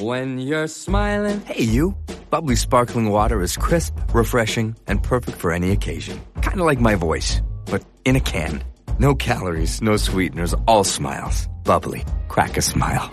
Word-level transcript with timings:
When 0.00 0.38
you're 0.38 0.66
smiling. 0.66 1.40
Hey, 1.40 1.62
you. 1.62 1.96
Bubbly 2.28 2.54
sparkling 2.54 3.08
water 3.08 3.40
is 3.40 3.56
crisp, 3.56 3.94
refreshing, 4.12 4.76
and 4.86 5.02
perfect 5.02 5.38
for 5.38 5.52
any 5.52 5.70
occasion. 5.70 6.20
Kind 6.42 6.60
of 6.60 6.66
like 6.66 6.80
my 6.80 6.96
voice, 6.96 7.40
but 7.64 7.82
in 8.04 8.14
a 8.14 8.20
can. 8.20 8.62
No 8.98 9.14
calories, 9.14 9.80
no 9.80 9.96
sweeteners, 9.96 10.54
all 10.66 10.84
smiles. 10.84 11.48
Bubbly. 11.64 12.04
Crack 12.28 12.58
a 12.58 12.62
smile. 12.62 13.10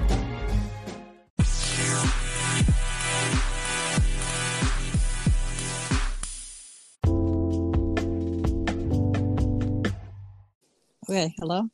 Okay, 11.10 11.34
hello? 11.40 11.70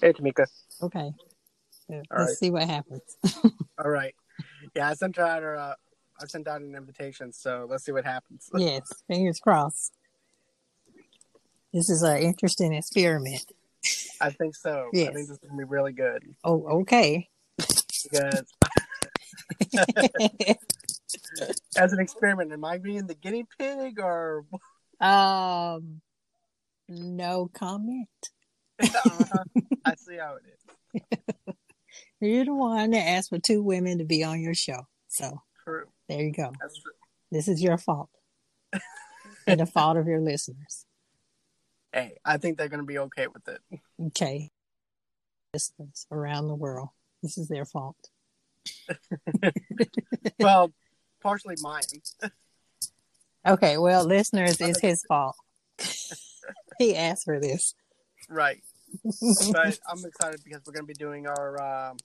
Hey, 0.00 0.12
Tamika. 0.12 0.46
Okay. 0.82 1.10
Yeah, 1.90 2.02
All 2.10 2.18
Let's 2.18 2.30
right. 2.30 2.36
see 2.38 2.50
what 2.50 2.62
happens. 2.68 3.16
All 3.78 3.90
right. 3.90 4.14
Yeah, 4.74 4.88
I 4.90 4.94
sent 4.94 5.18
out 5.18 5.42
uh, 5.42 5.74
I 6.20 6.26
sent 6.26 6.46
out 6.46 6.60
an 6.60 6.74
invitation, 6.76 7.32
so 7.32 7.66
let's 7.68 7.84
see 7.84 7.92
what 7.92 8.04
happens. 8.04 8.48
yes, 8.56 8.88
fingers 9.08 9.40
crossed. 9.40 9.92
This 11.72 11.90
is 11.90 12.02
an 12.02 12.18
interesting 12.18 12.74
experiment. 12.74 13.44
I 14.20 14.30
think 14.30 14.54
so. 14.54 14.88
I 14.94 14.96
think 14.98 15.14
this 15.14 15.30
is 15.30 15.38
gonna 15.38 15.56
be 15.56 15.64
really 15.64 15.92
good 15.92 16.22
Oh, 16.44 16.80
okay. 16.82 17.28
because 17.56 18.44
as 21.76 21.92
an 21.92 22.00
experiment, 22.00 22.52
am 22.52 22.64
I 22.64 22.78
being 22.78 23.06
the 23.06 23.14
guinea 23.14 23.46
pig 23.58 23.98
or? 23.98 24.44
um, 25.00 26.00
no 26.88 27.50
comment. 27.52 28.08
Uh-huh. 28.82 29.44
I 29.84 29.94
see 29.96 30.16
how 30.16 30.36
it 30.36 30.42
is. 30.52 31.54
You're 32.20 32.44
the 32.44 32.54
one 32.54 32.90
that 32.90 33.08
asked 33.08 33.30
for 33.30 33.38
two 33.38 33.62
women 33.62 33.98
to 33.98 34.04
be 34.04 34.22
on 34.24 34.40
your 34.40 34.54
show. 34.54 34.86
So 35.08 35.42
True. 35.64 35.86
there 36.08 36.22
you 36.22 36.32
go. 36.32 36.52
This 37.30 37.48
is 37.48 37.62
your 37.62 37.78
fault. 37.78 38.10
and 39.46 39.60
the 39.60 39.66
fault 39.66 39.96
of 39.96 40.06
your 40.06 40.20
listeners. 40.20 40.86
Hey, 41.92 42.18
I 42.24 42.36
think 42.36 42.56
they're 42.56 42.68
gonna 42.68 42.84
be 42.84 42.98
okay 42.98 43.26
with 43.26 43.48
it. 43.48 43.60
Okay. 44.08 44.50
Listeners 45.52 46.06
around 46.10 46.48
the 46.48 46.54
world. 46.54 46.90
This 47.22 47.38
is 47.38 47.48
their 47.48 47.64
fault. 47.64 47.96
Well, 50.38 50.72
partially 51.22 51.56
mine. 51.60 51.82
Okay, 53.46 53.78
well, 53.78 54.04
listeners, 54.04 54.60
it's 54.60 54.80
his 54.80 55.04
fault. 55.04 55.36
he 56.78 56.96
asked 56.96 57.24
for 57.24 57.40
this. 57.40 57.74
Right. 58.28 58.62
But 59.52 59.78
I'm 59.88 60.04
excited 60.04 60.40
because 60.44 60.60
we're 60.66 60.72
gonna 60.72 60.86
be 60.86 60.94
doing 60.94 61.26
our 61.26 61.60
um, 61.90 61.96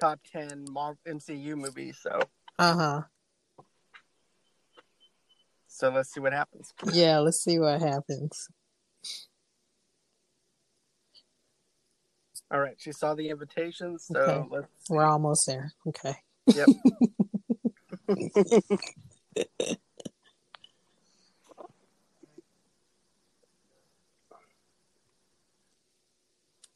top 0.00 0.20
ten 0.30 0.64
Marvel 0.70 0.98
MCU 1.06 1.56
movies. 1.56 1.98
So, 2.02 2.20
Uh 2.58 2.74
huh. 2.76 3.02
so 5.68 5.90
let's 5.90 6.12
see 6.12 6.20
what 6.20 6.32
happens. 6.32 6.72
Yeah, 6.92 7.18
let's 7.18 7.42
see 7.42 7.58
what 7.58 7.80
happens. 7.80 8.48
All 12.50 12.60
right. 12.60 12.76
She 12.78 12.92
saw 12.92 13.14
the 13.14 13.30
invitation, 13.30 13.98
so 13.98 14.16
Okay. 14.20 14.48
let's. 14.50 14.68
We're 14.90 15.04
almost 15.06 15.46
there. 15.46 15.72
Okay. 15.88 16.14
Yep. 16.54 16.68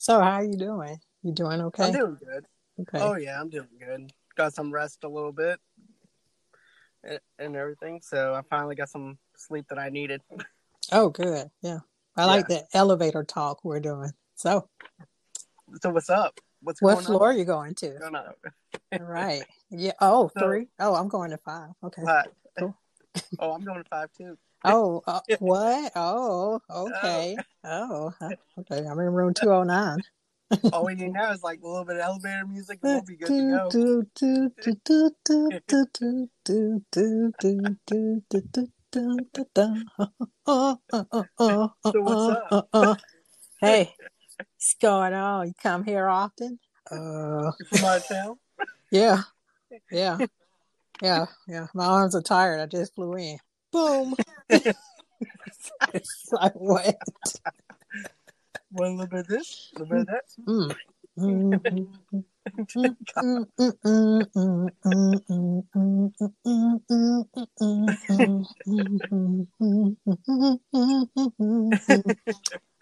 So, 0.09 0.19
how 0.23 0.37
are 0.37 0.45
you 0.45 0.56
doing? 0.56 0.98
You 1.23 1.33
doing 1.33 1.61
okay? 1.61 1.84
I'm 1.84 1.92
doing 1.92 2.17
good. 2.25 2.47
okay. 2.81 2.98
Oh 2.98 3.17
yeah, 3.17 3.39
I'm 3.39 3.51
doing 3.51 3.69
good. 3.78 4.11
Got 4.37 4.55
some 4.55 4.73
rest 4.73 5.05
a 5.05 5.09
little 5.09 5.33
bit 5.33 5.61
and, 7.05 7.20
and 7.39 7.55
everything. 7.55 8.01
So 8.03 8.33
I 8.33 8.41
finally 8.48 8.75
got 8.75 8.89
some 8.89 9.19
sleep 9.36 9.67
that 9.69 9.79
I 9.79 9.91
needed. 9.91 10.23
Oh, 10.91 11.11
good. 11.11 11.51
Yeah. 11.61 11.81
I 12.17 12.24
like 12.24 12.48
the 12.48 12.64
elevator 12.73 13.23
talk 13.23 13.63
we're 13.63 13.80
doing. 13.80 14.13
So, 14.35 14.70
So 15.83 15.91
what's 15.91 16.08
up? 16.08 16.40
What's 16.63 16.80
what 16.80 17.05
floor 17.05 17.29
are 17.29 17.35
you 17.35 17.45
going 17.45 17.75
to? 17.75 18.02
on? 18.02 18.13
No, 18.13 18.33
no. 18.92 19.05
Right. 19.05 19.45
Yeah. 19.70 19.92
Oh, 20.01 20.30
So- 20.39 20.40
three. 20.40 20.69
Oh, 20.79 20.95
I'm 20.95 21.08
going 21.08 21.33
to 21.33 21.36
five. 21.36 21.73
Okay. 21.85 22.02
Cool. 22.58 22.75
oh, 23.40 23.52
I'm 23.52 23.63
going 23.63 23.83
to 23.85 23.89
five 23.90 24.08
too. 24.17 24.39
Oh, 24.64 25.02
uh, 25.07 25.20
what? 25.39 25.92
Oh, 25.95 26.61
oh, 26.69 26.89
okay. 26.89 27.36
Oh, 27.64 28.13
oh 28.20 28.33
okay. 28.61 28.86
I'm 28.86 28.98
in 28.98 29.13
room 29.13 29.35
209. 29.35 30.02
All 30.73 30.86
we 30.86 30.95
need 30.95 31.13
now 31.13 31.30
is 31.33 31.42
like 31.42 31.61
a 31.63 31.67
little 31.67 31.85
bit 31.85 31.96
of 31.96 32.02
elevator 32.02 32.46
music 32.46 32.80
and 32.83 32.92
we'll 32.92 33.02
be 33.02 33.17
good 33.17 33.29
to 33.29 33.42
go. 33.42 33.70
Hey, 43.61 43.95
what's 44.39 44.77
going 44.80 45.13
on? 45.13 45.48
You 45.48 45.52
come 45.63 45.85
here 45.85 46.08
often? 46.08 46.58
Uh, 46.90 47.51
from 47.69 47.85
our 47.85 48.01
town? 48.01 48.39
Yeah, 48.90 49.23
yeah, 49.90 50.19
yeah, 51.02 51.27
yeah. 51.46 51.67
My 51.75 51.86
arms 51.86 52.14
are 52.14 52.23
tired. 52.23 52.61
I 52.61 52.67
just 52.67 52.95
flew 52.95 53.14
in 53.17 53.39
boom. 53.73 54.14
I 56.39 56.51
went. 56.55 56.96
One 58.70 58.96
little 58.96 59.06
bit 59.06 59.20
of 59.20 59.27
this, 59.29 59.73
a 59.77 59.79
little 59.83 59.96
bit 59.96 60.01
of 60.01 60.06
that. 60.06 60.24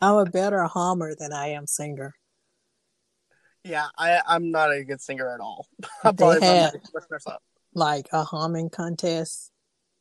I'm 0.03 0.17
a 0.17 0.25
better 0.27 0.65
hummer 0.65 1.15
than 1.19 1.33
I 1.33 1.49
am 1.49 1.67
singer. 1.67 2.15
Yeah, 3.65 3.87
I, 3.97 4.21
am 4.29 4.51
not 4.51 4.73
a 4.73 4.85
good 4.85 5.01
singer 5.01 5.29
at 5.29 5.41
all. 5.41 5.67
they 6.15 6.41
had, 6.41 6.73
like 7.75 8.09
a 8.13 8.23
humming 8.23 8.71
contest 8.71 9.51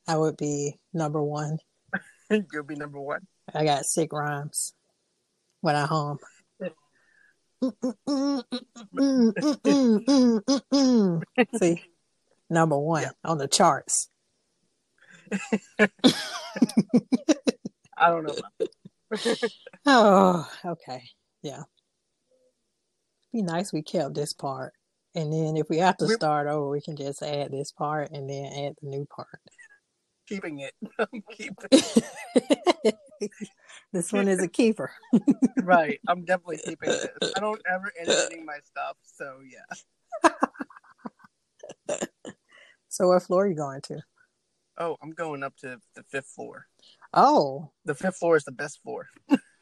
I 0.08 0.18
would 0.18 0.38
be 0.38 0.80
number 0.94 1.22
one. 1.22 1.58
You'll 2.52 2.64
be 2.64 2.76
number 2.76 3.00
one. 3.00 3.28
I 3.54 3.64
got 3.66 3.86
sick 3.86 4.12
rhymes 4.14 4.74
when 5.62 5.76
I 5.76 5.86
hum. 5.86 6.20
See, 11.60 11.84
number 12.50 12.78
one 12.78 13.04
Yeah. 13.04 13.12
on 13.24 13.38
the 13.38 13.48
charts. 13.48 14.10
I 17.98 18.10
don't 18.10 18.24
know. 18.26 18.36
Oh, 19.86 20.50
okay. 20.66 21.04
Yeah. 21.44 21.64
Be 23.32 23.42
nice 23.44 23.72
we 23.72 23.82
kept 23.84 24.16
this 24.16 24.34
part. 24.34 24.74
And 25.14 25.32
then 25.32 25.56
if 25.58 25.70
we 25.70 25.78
have 25.78 25.96
to 25.98 26.08
start 26.10 26.48
over, 26.48 26.70
we 26.70 26.82
can 26.82 26.96
just 26.98 27.22
add 27.22 27.52
this 27.52 27.72
part 27.72 28.12
and 28.12 28.30
then 28.30 28.46
add 28.46 28.74
the 28.82 28.90
new 28.90 29.06
part. 29.06 29.40
Keeping 30.28 30.59
it. 30.59 30.74
I'm 31.00 31.24
keeping 31.31 31.69
it. 32.36 32.96
this 33.94 34.12
one 34.12 34.28
is 34.28 34.41
a 34.41 34.47
keeper. 34.47 34.91
Right. 35.63 36.02
I'm 36.08 36.25
definitely 36.25 36.59
keeping 36.63 36.90
this. 36.90 37.34
I 37.36 37.40
don't 37.40 37.62
ever 37.72 37.91
editing 37.97 38.46
my 38.46 38.58
stuff, 38.66 38.97
so 39.03 39.40
yeah. 39.50 39.63
So 42.90 43.08
what 43.08 43.24
floor 43.24 43.46
are 43.46 43.47
you 43.47 43.56
going 43.56 43.81
to? 43.84 44.02
Oh, 44.78 44.97
I'm 45.02 45.12
going 45.12 45.44
up 45.44 45.56
to 45.58 45.80
the 45.96 46.03
fifth 46.03 46.28
floor. 46.28 46.68
Oh. 47.13 47.72
The 47.86 47.96
fifth 47.96 48.18
floor 48.18 48.36
is 48.36 48.44
the 48.44 48.52
best 48.52 48.81
floor, 48.84 49.07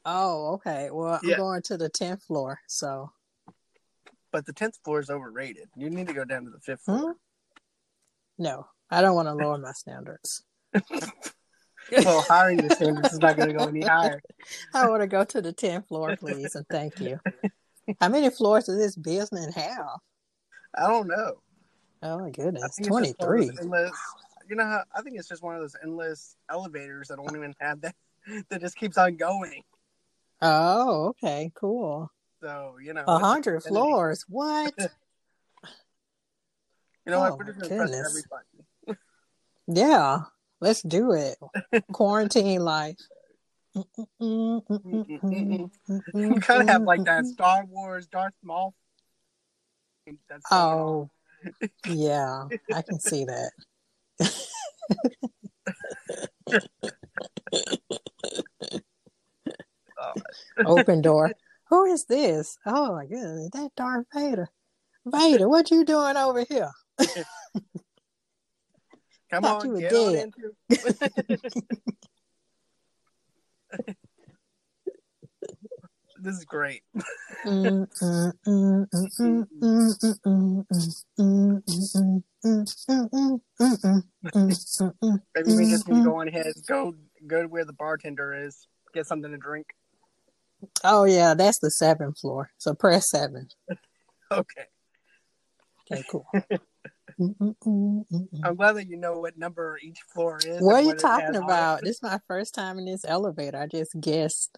Oh, 0.04 0.54
okay. 0.56 0.90
Well, 0.92 1.20
I'm 1.24 1.30
Yeah. 1.30 1.38
going 1.38 1.62
to 1.64 1.78
the 1.78 1.90
tenth 1.90 2.24
floor. 2.24 2.60
So 2.68 3.12
but 4.32 4.46
the 4.46 4.54
tenth 4.54 4.78
floor 4.84 5.00
is 5.00 5.10
overrated. 5.12 5.70
You 5.78 5.90
need 5.92 6.08
to 6.08 6.14
go 6.14 6.26
down 6.26 6.44
to 6.46 6.50
the 6.50 6.60
fifth 6.60 6.82
floor. 6.82 6.98
Hmm? 7.00 8.44
no, 8.44 8.68
I 8.90 9.02
don't 9.02 9.16
want 9.16 9.28
to 9.28 9.34
lower 9.36 9.58
my 9.60 9.72
standards. 9.74 10.44
Well, 12.06 12.22
hiring 12.22 12.58
the 12.58 12.70
standards 12.70 13.14
is 13.14 13.20
not 13.20 13.36
going 13.36 13.50
to 13.50 13.54
go 13.54 13.68
any 13.68 13.84
higher. 13.84 14.22
I 14.74 14.88
want 14.88 15.02
to 15.02 15.08
go 15.08 15.24
to 15.24 15.42
the 15.42 15.54
tenth 15.54 15.88
floor, 15.88 16.16
please, 16.18 16.56
and 16.56 16.66
thank 16.70 17.00
you. 17.02 17.20
How 18.00 18.10
many 18.10 18.30
floors 18.30 18.66
does 18.66 18.78
this 18.78 18.96
business 18.96 19.54
have? 19.54 20.00
I 20.76 20.88
don't 20.88 21.08
know. 21.08 21.36
Oh 22.02 22.20
my 22.20 22.32
goodness, 22.32 22.78
twenty 22.84 23.10
just 23.10 23.20
one 23.20 23.30
of 23.30 23.48
three. 23.52 23.70
You 24.50 24.56
know 24.56 24.66
how 24.66 24.84
I 24.96 25.02
think 25.02 25.18
it's 25.18 25.28
just 25.28 25.44
one 25.44 25.56
of 25.56 25.62
those 25.62 25.76
endless 25.84 26.36
elevators 26.50 27.08
that 27.10 27.18
don't 27.18 27.36
even 27.36 27.54
have 27.60 27.82
that. 27.82 27.96
That 28.50 28.62
just 28.62 28.78
keeps 28.78 28.98
on 28.98 29.18
going. 29.18 29.64
Oh, 30.42 31.08
okay, 31.10 31.52
cool. 31.56 32.10
So 32.42 32.78
you 32.82 32.94
know, 32.94 33.04
A 33.06 33.20
hundred 33.20 33.64
floors. 33.64 34.26
What? 34.28 34.74
You 37.06 37.12
know 37.12 37.18
Oh, 37.18 37.32
what? 37.32 37.38
We're 37.38 37.44
just 37.44 37.58
my 37.60 37.68
going 37.68 37.70
to 37.70 37.76
press 37.76 37.90
goodness. 37.90 38.10
every 38.10 38.24
button. 38.30 38.98
Yeah, 39.68 40.20
let's 40.64 40.82
do 40.82 41.12
it. 41.12 41.38
Quarantine 41.92 42.62
life. 42.62 42.96
You 44.20 44.62
kind 46.42 46.62
of 46.62 46.68
have 46.70 46.84
like 46.84 47.04
that 47.04 47.26
Star 47.26 47.66
Wars 47.66 48.08
Darth 48.08 48.34
Maul. 48.44 48.74
That's. 50.30 50.46
Oh, 50.52 51.10
Yeah, 51.86 52.48
I 52.74 52.82
can 52.82 53.00
see 53.00 53.26
that. 53.26 53.52
Oh, 60.00 60.14
Open 60.66 61.02
door. 61.02 61.34
Who 61.70 61.86
is 61.86 62.06
this? 62.06 62.58
Oh 62.66 62.94
my 62.94 63.06
goodness, 63.06 63.50
that 63.54 63.72
Darth 63.76 64.06
Vader. 64.14 64.48
Vader, 65.06 65.50
what 65.50 65.72
you 65.72 65.84
doing 65.84 66.16
over 66.16 66.46
here? 66.48 66.72
Come 69.34 69.46
on, 69.46 69.66
you 69.66 69.82
get 69.82 69.94
on 69.94 70.32
This 76.22 76.36
is 76.36 76.46
great. 76.46 76.84
Maybe 77.44 77.66
we 85.48 85.66
just 85.68 85.88
need 85.88 85.96
to 85.96 86.04
go 86.04 86.18
on 86.18 86.28
ahead, 86.28 86.54
go 86.68 86.94
go 87.26 87.42
to 87.42 87.48
where 87.48 87.66
the 87.66 87.74
bartender 87.74 88.46
is, 88.46 88.68
get 88.94 89.08
something 89.08 89.32
to 89.32 89.38
drink. 89.38 89.66
Oh 90.84 91.06
yeah, 91.06 91.34
that's 91.34 91.58
the 91.58 91.72
seventh 91.72 92.20
floor. 92.20 92.52
So 92.60 92.76
press 92.76 93.10
seven. 93.10 93.48
okay. 94.32 94.66
Okay, 95.92 96.04
cool. 96.08 96.28
I'm 97.20 98.56
glad 98.56 98.74
that 98.74 98.88
you 98.88 98.98
know 98.98 99.20
what 99.20 99.38
number 99.38 99.80
each 99.82 100.00
floor 100.14 100.40
is. 100.46 100.62
What 100.62 100.76
are 100.76 100.82
you 100.82 100.92
it 100.92 101.00
talking 101.00 101.36
about? 101.36 101.82
This 101.82 101.98
is 101.98 102.04
my 102.04 102.20
first 102.28 102.54
time 102.54 102.78
in 102.78 102.86
this 102.86 103.06
elevator. 103.06 103.58
I 103.58 103.68
just 103.68 104.00
guessed 104.00 104.58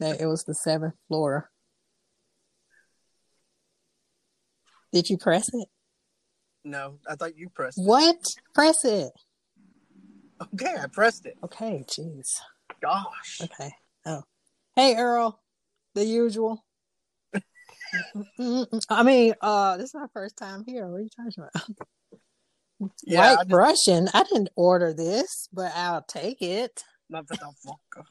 that 0.00 0.20
it 0.20 0.26
was 0.26 0.44
the 0.44 0.54
seventh 0.54 0.94
floor. 1.08 1.50
Did 4.92 5.10
you 5.10 5.18
press 5.18 5.48
it? 5.52 5.68
No, 6.64 6.98
I 7.08 7.14
thought 7.14 7.36
you 7.36 7.48
pressed 7.48 7.78
it. 7.78 7.84
What? 7.84 8.16
Press 8.54 8.84
it. 8.84 9.12
Okay, 10.54 10.74
I 10.80 10.86
pressed 10.86 11.26
it. 11.26 11.36
Okay, 11.44 11.84
jeez. 11.88 12.38
Gosh. 12.80 13.40
Okay. 13.42 13.70
Oh. 14.04 14.22
Hey 14.74 14.96
Earl. 14.96 15.40
The 15.94 16.04
usual. 16.04 16.64
I 18.90 19.02
mean, 19.02 19.34
uh, 19.40 19.76
this 19.76 19.90
is 19.90 19.94
my 19.94 20.06
first 20.12 20.36
time 20.36 20.64
here. 20.66 20.86
What 20.88 20.98
are 20.98 21.00
you 21.00 21.08
talking 21.16 21.44
about? 21.44 21.86
Yeah, 23.04 23.36
White 23.36 23.50
Russian. 23.50 24.08
I 24.12 24.22
didn't 24.24 24.50
order 24.56 24.92
this, 24.92 25.48
but 25.52 25.72
I'll 25.74 26.02
take 26.02 26.42
it. 26.42 26.82
Not 27.08 27.26
the 27.28 27.38
fuck. 27.64 28.06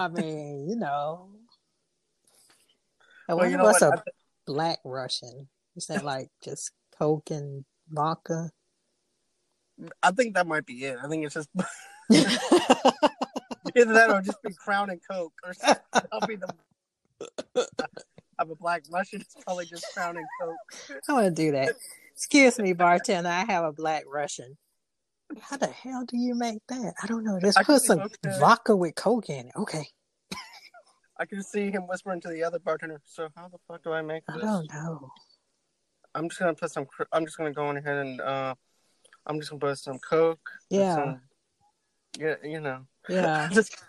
I 0.00 0.08
mean, 0.08 0.68
you 0.68 0.76
know. 0.76 1.28
I 3.28 3.34
Well, 3.34 3.38
wonder 3.38 3.50
you 3.50 3.56
know 3.58 3.64
what's 3.64 3.80
what? 3.82 3.98
a 3.98 4.02
black 4.46 4.78
Russian. 4.84 5.48
Is 5.76 5.86
that 5.86 6.04
like 6.04 6.28
just 6.42 6.72
Coke 6.98 7.30
and 7.30 7.64
vodka? 7.88 8.50
I, 10.02 10.08
I 10.08 10.10
think 10.10 10.34
that 10.34 10.46
might 10.46 10.66
be 10.66 10.84
it. 10.84 10.98
I 11.02 11.08
think 11.08 11.24
it's 11.24 11.34
just 11.34 11.48
either 12.10 13.92
that 13.94 14.10
or 14.10 14.20
just 14.22 14.42
be 14.42 14.52
Crown 14.54 14.90
and 14.90 15.00
Coke 15.08 15.34
or 15.44 15.54
something. 15.54 15.82
I'll 16.12 16.26
be 16.26 16.36
the. 16.36 16.52
I'm 18.38 18.50
a 18.50 18.56
black 18.56 18.82
Russian. 18.90 19.20
It's 19.20 19.36
probably 19.44 19.66
just 19.66 19.84
Crown 19.94 20.16
and 20.16 20.26
Coke. 20.40 21.00
I 21.08 21.12
want 21.12 21.26
to 21.26 21.30
do 21.42 21.52
that. 21.52 21.74
Excuse 22.20 22.58
me, 22.58 22.74
bartender. 22.74 23.30
I 23.30 23.46
have 23.50 23.64
a 23.64 23.72
black 23.72 24.04
Russian. 24.06 24.58
How 25.40 25.56
the 25.56 25.68
hell 25.68 26.04
do 26.06 26.18
you 26.18 26.34
make 26.34 26.58
that? 26.68 26.92
I 27.02 27.06
don't 27.06 27.24
know. 27.24 27.40
Just 27.40 27.58
I 27.58 27.62
put 27.62 27.80
some 27.80 28.00
okay. 28.00 28.38
vodka 28.38 28.76
with 28.76 28.94
Coke 28.94 29.30
in 29.30 29.46
it. 29.46 29.52
Okay. 29.56 29.86
I 31.18 31.24
can 31.24 31.42
see 31.42 31.70
him 31.70 31.88
whispering 31.88 32.20
to 32.20 32.28
the 32.28 32.44
other 32.44 32.58
bartender. 32.58 33.00
So 33.06 33.30
how 33.34 33.48
the 33.48 33.56
fuck 33.66 33.82
do 33.84 33.92
I 33.92 34.02
make 34.02 34.22
this? 34.26 34.36
I 34.36 34.40
don't 34.40 34.70
know. 34.70 35.10
I'm 36.14 36.28
just 36.28 36.38
gonna 36.40 36.52
put 36.52 36.70
some. 36.70 36.86
I'm 37.10 37.24
just 37.24 37.38
gonna 37.38 37.52
go 37.52 37.64
on 37.68 37.78
ahead 37.78 37.96
and. 37.96 38.20
uh 38.20 38.54
I'm 39.24 39.38
just 39.40 39.50
gonna 39.50 39.60
put 39.60 39.78
some 39.78 39.98
Coke. 39.98 40.50
Yeah. 40.68 40.94
some- 40.94 41.20
yeah, 42.18 42.34
you 42.44 42.60
know. 42.60 42.84
Yeah. 43.08 43.48
Just 43.52 43.82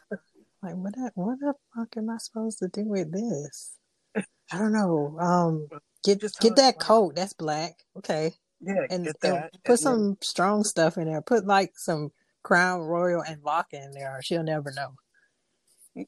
Like 0.62 0.76
what? 0.76 0.94
The, 0.94 1.12
what 1.16 1.40
the 1.40 1.54
fuck 1.76 1.98
am 1.98 2.10
I 2.10 2.18
supposed 2.18 2.60
to 2.60 2.70
do 2.70 2.86
with 2.86 3.12
this? 3.12 3.74
I 4.16 4.58
don't 4.58 4.72
know. 4.72 5.18
Um, 5.20 5.68
get 6.04 6.22
get 6.40 6.56
that 6.56 6.80
coat. 6.80 7.16
That's 7.16 7.34
black. 7.34 7.74
Okay. 7.98 8.34
yeah, 8.60 8.86
and, 8.90 9.06
get 9.06 9.16
and 9.24 9.50
put 9.64 9.74
and 9.74 9.80
some 9.80 10.18
strong 10.22 10.64
stuff 10.64 10.98
in 10.98 11.06
there. 11.06 11.22
Put 11.22 11.46
like 11.46 11.72
some 11.76 12.12
Crown 12.44 12.82
Royal 12.82 13.22
and 13.22 13.42
vodka 13.42 13.82
in 13.82 13.92
there. 13.92 14.20
She'll 14.24 14.44
never 14.44 14.72
know. 14.76 16.06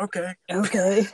okay. 0.00 0.34
Okay, 0.50 1.06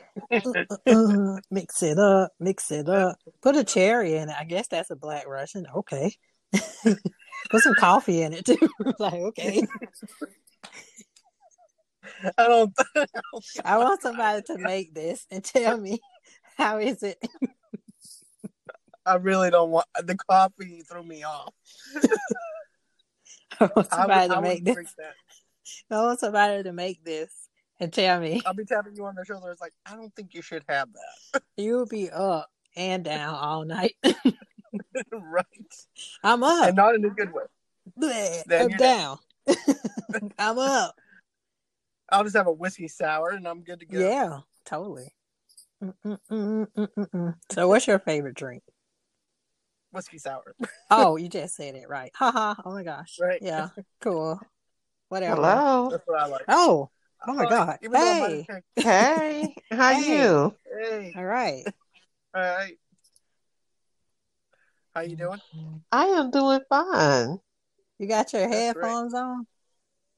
Uh, 0.87 1.37
mix 1.51 1.83
it 1.83 1.99
up, 1.99 2.33
mix 2.41 2.71
it 2.71 2.89
up. 2.89 3.17
Put 3.43 3.57
a 3.57 3.65
cherry 3.65 4.15
in 4.15 4.29
it. 4.29 4.37
I 4.39 4.45
guess 4.45 4.69
that's 4.69 4.91
a 4.91 4.97
Black 4.97 5.27
Russian. 5.27 5.67
Okay. 5.75 6.15
Put 7.51 7.61
some 7.61 7.75
coffee 7.75 8.23
in 8.23 8.33
it 8.33 8.45
too. 8.47 8.57
like 8.99 9.15
okay, 9.15 9.67
I 12.39 12.47
don't. 12.47 12.73
I 13.65 13.79
want 13.79 14.03
somebody 14.03 14.43
to 14.47 14.59
make 14.59 14.95
this 14.95 15.27
and 15.31 15.45
tell 15.45 15.77
me 15.79 16.01
how 16.57 16.79
is 16.79 17.03
it. 17.03 17.19
I 19.07 19.17
really 19.17 19.51
don't 19.51 19.71
want 19.71 19.87
the 20.03 20.17
coffee. 20.17 20.83
Threw 20.89 21.03
me 21.03 21.23
off. 21.23 21.53
I 23.61 23.71
want 23.77 23.89
I 23.93 23.97
somebody 23.97 24.29
would, 24.29 24.35
to 24.35 24.41
make 24.41 24.65
this. 24.65 24.95
that. 24.99 25.15
I 25.91 26.03
want 26.03 26.21
somebody 26.21 26.63
to 26.63 26.73
make 26.73 27.05
this 27.05 27.49
and 27.81 27.93
tell 27.93 28.21
me 28.21 28.43
I'll 28.47 28.55
be 28.55 28.65
tapping 28.65 28.97
you 28.97 29.05
on 29.07 29.15
the 29.15 29.25
shoulder. 29.25 29.51
It's 29.51 29.61
like 29.61 29.73
I 29.87 29.97
don't 29.97 30.15
think 30.15 30.35
you 30.35 30.43
should 30.43 30.65
have 30.69 30.89
that. 30.93 31.43
you'll 31.57 31.87
be 31.87 32.11
up 32.11 32.51
and 32.77 33.05
down 33.05 33.35
all 33.35 33.65
night. 33.65 33.95
right. 35.13 35.47
I'm 36.23 36.43
up. 36.43 36.69
And 36.69 36.77
not 36.77 36.95
in 36.95 37.05
a 37.05 37.11
good 37.11 37.33
way. 37.33 37.45
Bleh, 37.99 38.43
I'm 38.61 38.69
down. 38.71 39.19
I'm 40.39 40.59
up. 40.59 40.97
I'll 42.11 42.25
just 42.25 42.37
have 42.37 42.47
a 42.47 42.53
whiskey 42.53 42.89
sour 42.89 43.31
and 43.31 43.47
I'm 43.47 43.63
good 43.63 43.81
to 43.81 43.87
go. 43.87 43.99
Yeah, 43.99 44.41
totally. 44.65 45.13
Mm-mm-mm-mm-mm-mm. 45.83 47.35
So, 47.53 47.69
what's 47.69 47.87
your 47.87 47.99
favorite 47.99 48.35
drink? 48.35 48.63
Whiskey 49.95 50.19
sour. 50.19 50.55
Oh, 50.91 51.17
you 51.17 51.29
just 51.29 51.57
said 51.57 51.75
it 51.77 51.89
right. 51.89 52.13
Haha. 52.15 52.55
Oh 52.65 52.73
my 52.73 52.83
gosh. 52.83 53.17
Right. 53.21 53.41
Yeah. 53.41 53.69
Cool. 54.01 54.39
Whatever. 55.09 55.37
Hello. 55.37 55.89
That's 55.91 56.03
what 56.07 56.21
I 56.21 56.27
like. 56.27 56.45
Oh. 56.49 56.91
Oh 57.27 57.33
my 57.33 57.45
Uh, 57.45 57.49
God. 57.49 57.79
even 57.83 57.93
though 57.93 58.11
I'm 58.11 58.19
not 58.19 58.31
Hey. 58.31 58.47
Hey, 58.77 59.55
how 59.71 59.93
Hey. 59.93 60.23
you? 60.23 60.55
Hey. 60.79 61.13
All 61.17 61.25
right. 61.25 61.65
All 62.35 62.43
right. 62.43 62.79
How 64.95 65.01
you 65.01 65.17
doing? 65.17 65.41
I 65.91 66.05
am 66.07 66.31
doing 66.31 66.61
fine. 66.69 67.39
You 67.99 68.07
got 68.09 68.33
your 68.33 68.43
That's 68.43 68.75
great. 68.75 68.85
headphones 68.85 69.15
on? 69.15 69.47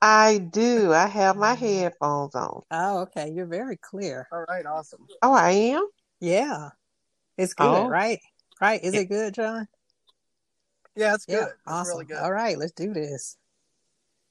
I 0.02 0.38
do. 0.38 0.92
I 0.92 1.06
have 1.06 1.36
my 1.36 1.54
headphones 1.54 2.34
on. 2.34 2.62
Oh, 2.70 2.98
okay. 3.02 3.30
You're 3.30 3.46
very 3.46 3.76
clear. 3.76 4.26
All 4.32 4.44
right. 4.48 4.66
Awesome. 4.66 5.06
Oh, 5.22 5.32
I 5.32 5.50
am? 5.52 5.86
Yeah. 6.20 6.70
It's 7.38 7.54
good, 7.54 7.68
Oh. 7.68 7.88
right? 7.88 8.18
Right. 8.60 8.82
Is 8.82 8.94
it 8.94 9.08
good, 9.08 9.34
John? 9.34 9.68
Yeah, 10.94 11.14
it's 11.14 11.26
good. 11.26 11.34
Yeah. 11.34 11.44
It's 11.44 11.54
Awesome. 11.66 11.92
really 11.92 12.04
good. 12.06 12.16
All 12.18 12.32
right. 12.32 12.56
Let's 12.58 12.72
do 12.72 12.92
this. 12.92 13.36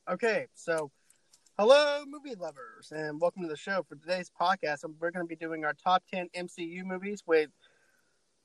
Okay, 0.10 0.46
so 0.54 0.92
hello, 1.58 2.04
movie 2.08 2.36
lovers, 2.36 2.92
and 2.92 3.20
welcome 3.20 3.42
to 3.44 3.48
the 3.48 3.58
show. 3.58 3.84
For 3.90 3.96
today's 3.96 4.30
podcast, 4.40 4.80
we're 5.00 5.10
going 5.12 5.26
to 5.26 5.30
be 5.30 5.36
doing 5.36 5.66
our 5.66 5.74
top 5.74 6.04
10 6.14 6.30
MCU 6.36 6.84
movies 6.84 7.24
with 7.26 7.50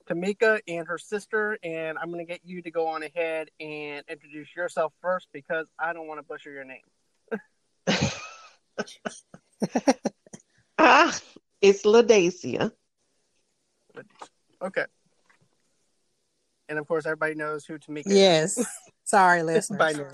Tamika 0.09 0.61
and 0.69 0.87
her 0.87 0.97
sister. 0.99 1.59
And 1.63 1.99
I'm 1.99 2.11
going 2.11 2.25
to 2.27 2.31
get 2.31 2.41
you 2.45 2.63
to 2.63 2.71
go 2.71 2.87
on 2.89 3.03
ahead 3.03 3.49
and 3.61 4.05
introduce 4.09 4.55
yourself 4.57 4.93
first 5.03 5.29
because 5.33 5.67
I 5.79 5.93
don't 5.93 6.07
want 6.07 6.19
to 6.21 6.25
butcher 6.25 6.51
your 6.51 6.65
name. 6.65 6.81
Ah, 10.83 11.15
it's 11.61 11.83
Ladacia. 11.83 12.73
Okay. 14.63 14.85
And 16.71 16.79
of 16.79 16.87
course, 16.87 17.05
everybody 17.05 17.35
knows 17.35 17.65
who 17.67 17.79
Tamika 17.79 18.05
Yes. 18.07 18.65
Sorry, 19.05 19.41
is. 19.41 19.69
By 19.69 19.93
now. 19.93 20.09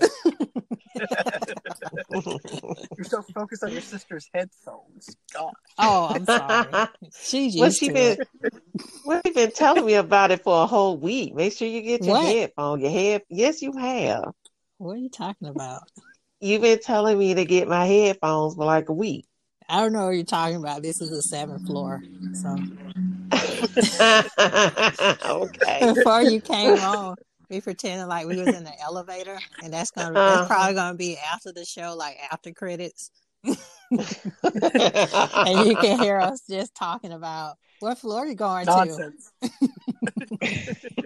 You're 2.97 3.05
so 3.05 3.21
focused 3.21 3.63
on 3.63 3.71
your 3.71 3.81
sister's 3.81 4.27
headphones. 4.33 5.15
God. 5.31 5.53
Oh, 5.77 6.07
I'm 6.07 6.25
sorry. 6.25 6.65
She's 7.21 7.55
used 7.55 7.59
What 7.59 7.73
she 7.73 7.87
to 7.89 7.93
been? 7.93 8.17
it. 8.41 8.53
What 9.03 9.21
you 9.23 9.33
been 9.33 9.51
telling 9.51 9.85
me 9.85 9.93
about 9.93 10.31
it 10.31 10.43
for 10.43 10.63
a 10.63 10.65
whole 10.65 10.97
week? 10.97 11.35
Make 11.35 11.53
sure 11.53 11.67
you 11.67 11.83
get 11.83 12.01
your 12.01 12.15
What? 12.15 12.25
headphone. 12.25 12.81
Your 12.81 12.89
head. 12.89 13.21
Yes, 13.29 13.61
you 13.61 13.73
have. 13.73 14.31
What 14.79 14.93
are 14.93 14.97
you 14.97 15.09
talking 15.09 15.47
about? 15.49 15.83
You've 16.39 16.63
been 16.63 16.79
telling 16.79 17.19
me 17.19 17.35
to 17.35 17.45
get 17.45 17.67
my 17.67 17.85
headphones 17.85 18.55
for 18.55 18.65
like 18.65 18.89
a 18.89 18.93
week. 18.93 19.27
I 19.69 19.81
don't 19.81 19.93
know 19.93 20.05
what 20.05 20.11
you're 20.15 20.23
talking 20.23 20.55
about. 20.55 20.81
This 20.81 21.01
is 21.01 21.11
the 21.11 21.21
seventh 21.21 21.67
floor. 21.67 22.01
So 22.33 22.63
okay. 25.25 25.93
before 25.93 26.21
you 26.21 26.39
came 26.41 26.73
on, 26.73 27.15
we 27.49 27.61
pretended 27.61 28.07
like 28.07 28.27
we 28.27 28.37
was 28.37 28.53
in 28.53 28.63
the 28.63 28.73
elevator, 28.81 29.37
and 29.63 29.73
that's 29.73 29.91
gonna 29.91 30.17
Uh-huh. 30.17 30.37
that's 30.37 30.47
probably 30.47 30.75
gonna 30.75 30.97
be 30.97 31.17
after 31.17 31.51
the 31.51 31.65
show, 31.65 31.95
like 31.97 32.17
after 32.31 32.51
credits. 32.51 33.11
and 33.43 33.57
you 35.67 35.75
can 35.77 35.99
hear 35.99 36.19
us 36.19 36.41
just 36.49 36.73
talking 36.75 37.11
about 37.13 37.55
what 37.79 37.97
floor 37.97 38.25
you 38.25 38.35
going 38.35 38.65
to. 38.65 39.11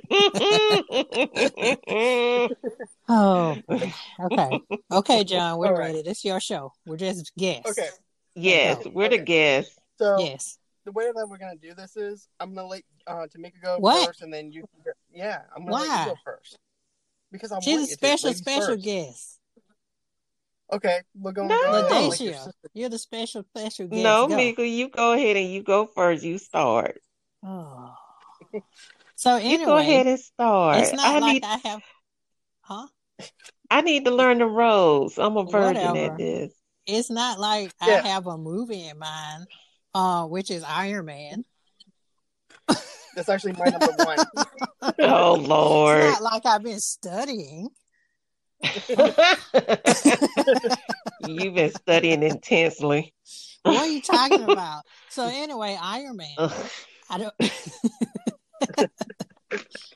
Oh, 3.09 3.57
okay, 4.23 4.61
okay, 4.91 5.23
John, 5.25 5.57
we're 5.57 5.67
All 5.67 5.73
right. 5.73 5.87
ready. 5.87 6.01
This 6.01 6.19
is 6.19 6.25
your 6.25 6.39
show. 6.39 6.71
We're 6.85 6.95
just 6.97 7.35
guests. 7.35 7.69
Okay, 7.71 7.89
yes, 8.35 8.85
we're 8.87 9.09
the 9.09 9.17
guests. 9.17 9.75
so 9.97 10.17
Yes. 10.19 10.57
The 10.85 10.91
way 10.91 11.05
that 11.13 11.27
we're 11.29 11.37
gonna 11.37 11.55
do 11.61 11.73
this 11.73 11.95
is 11.97 12.27
I'm 12.39 12.53
gonna 12.53 12.67
let 12.67 12.83
uh, 13.07 13.27
Tamika 13.35 13.61
go 13.63 13.77
What? 13.79 14.07
first, 14.07 14.21
and 14.21 14.33
then 14.33 14.51
you. 14.51 14.63
Yeah, 15.13 15.41
I'm 15.55 15.63
gonna 15.65 15.75
let 15.75 16.05
you 16.07 16.13
go 16.13 16.17
first 16.25 16.57
because 17.31 17.51
I 17.51 17.59
She's 17.59 17.73
a 17.73 17.77
want 17.77 17.81
you 17.81 17.87
to. 17.87 17.93
special, 17.93 18.33
special 18.33 18.67
first. 18.75 18.83
guest. 18.85 19.39
Okay, 20.73 20.99
we're 21.19 21.33
going. 21.33 21.49
No. 21.49 21.57
to 21.57 21.63
go 21.67 21.71
ahead 21.87 21.91
and 21.91 22.09
let 22.09 22.19
your 22.21 22.35
you're 22.73 22.89
the 22.89 22.97
special, 22.99 23.43
special 23.43 23.87
guest. 23.87 24.03
No, 24.03 24.27
Go. 24.27 24.35
Mika, 24.37 24.65
you 24.65 24.87
go 24.89 25.11
ahead 25.13 25.35
and 25.35 25.51
you 25.51 25.61
go 25.63 25.85
first. 25.85 26.23
You 26.23 26.37
start. 26.37 27.01
Oh. 27.43 27.93
So 29.15 29.37
You 29.37 29.65
go 29.65 29.77
ahead 29.77 30.07
and 30.07 30.19
start. 30.19 30.79
it's 30.79 30.93
not 30.93 31.05
I 31.05 31.19
like 31.19 31.33
need 31.33 31.43
I 31.43 31.57
have, 31.67 31.81
huh? 32.61 32.87
I 33.69 33.81
need 33.81 34.05
to 34.05 34.11
learn 34.11 34.39
the 34.39 34.45
roles. 34.47 35.17
I'm 35.19 35.37
a 35.37 35.43
virgin 35.43 35.83
Whatever. 35.85 36.13
at 36.13 36.17
this. 36.17 36.53
It's 36.87 37.09
not 37.11 37.39
like 37.39 37.71
Yeah. 37.85 38.01
I 38.03 38.07
have 38.07 38.25
a 38.27 38.37
movie 38.37 38.87
in 38.87 38.97
mind, 38.97 39.45
uh, 39.93 40.25
which 40.25 40.51
is 40.51 40.63
Iron 40.63 41.05
Man. 41.05 41.45
That's 43.15 43.29
actually 43.29 43.53
my 43.53 43.65
number 43.65 43.93
one. 43.97 44.17
Oh 44.99 45.35
Lord. 45.35 46.01
It's 46.01 46.19
not 46.19 46.33
like 46.33 46.45
I've 46.45 46.63
been 46.63 46.79
studying. 46.79 47.69
You've 51.27 51.53
been 51.53 51.71
studying 51.71 52.23
intensely. 52.23 53.13
What 53.61 53.77
are 53.77 53.87
you 53.87 54.01
talking 54.01 54.41
about? 54.41 54.81
So 55.09 55.27
anyway, 55.31 55.77
Iron 55.79 56.17
Man. 56.17 56.33
Ugh. 56.37 56.69
I 57.11 57.17
don't. 57.19 57.33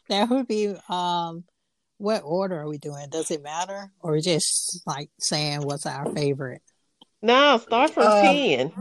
that 0.09 0.29
would 0.29 0.47
be 0.47 0.75
um. 0.89 1.45
What 1.97 2.23
order 2.25 2.59
are 2.59 2.67
we 2.67 2.77
doing? 2.77 3.07
Does 3.09 3.31
it 3.31 3.41
matter, 3.41 3.89
or 4.01 4.19
just 4.19 4.85
like 4.85 5.09
saying 5.19 5.61
what's 5.61 5.85
our 5.85 6.11
favorite? 6.13 6.61
No, 7.21 7.57
start 7.57 7.91
from 7.91 8.07
Um, 8.07 8.21
10. 8.21 8.73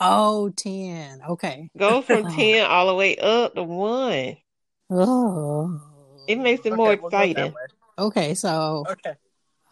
Oh, 0.00 0.50
10. 0.50 1.20
Okay. 1.30 1.70
Go 1.76 2.02
from 2.02 2.26
Oh. 2.26 2.30
10 2.36 2.66
all 2.66 2.86
the 2.88 2.94
way 2.94 3.16
up 3.16 3.54
to 3.54 3.62
1. 3.62 4.36
Oh. 4.90 5.80
It 6.26 6.36
makes 6.36 6.64
it 6.64 6.72
Okay, 6.72 6.76
more 6.76 6.96
we'll 6.96 7.06
exciting. 7.06 7.54
Okay, 7.98 8.34
so 8.34 8.84
Okay. 8.90 9.14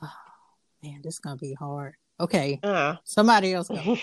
man, 0.82 1.00
this 1.02 1.14
is 1.14 1.18
gonna 1.20 1.36
be 1.36 1.54
hard. 1.54 1.94
Okay, 2.20 2.60
Uh, 2.62 2.96
somebody 3.04 3.52
else 3.52 3.68
go. 3.68 3.96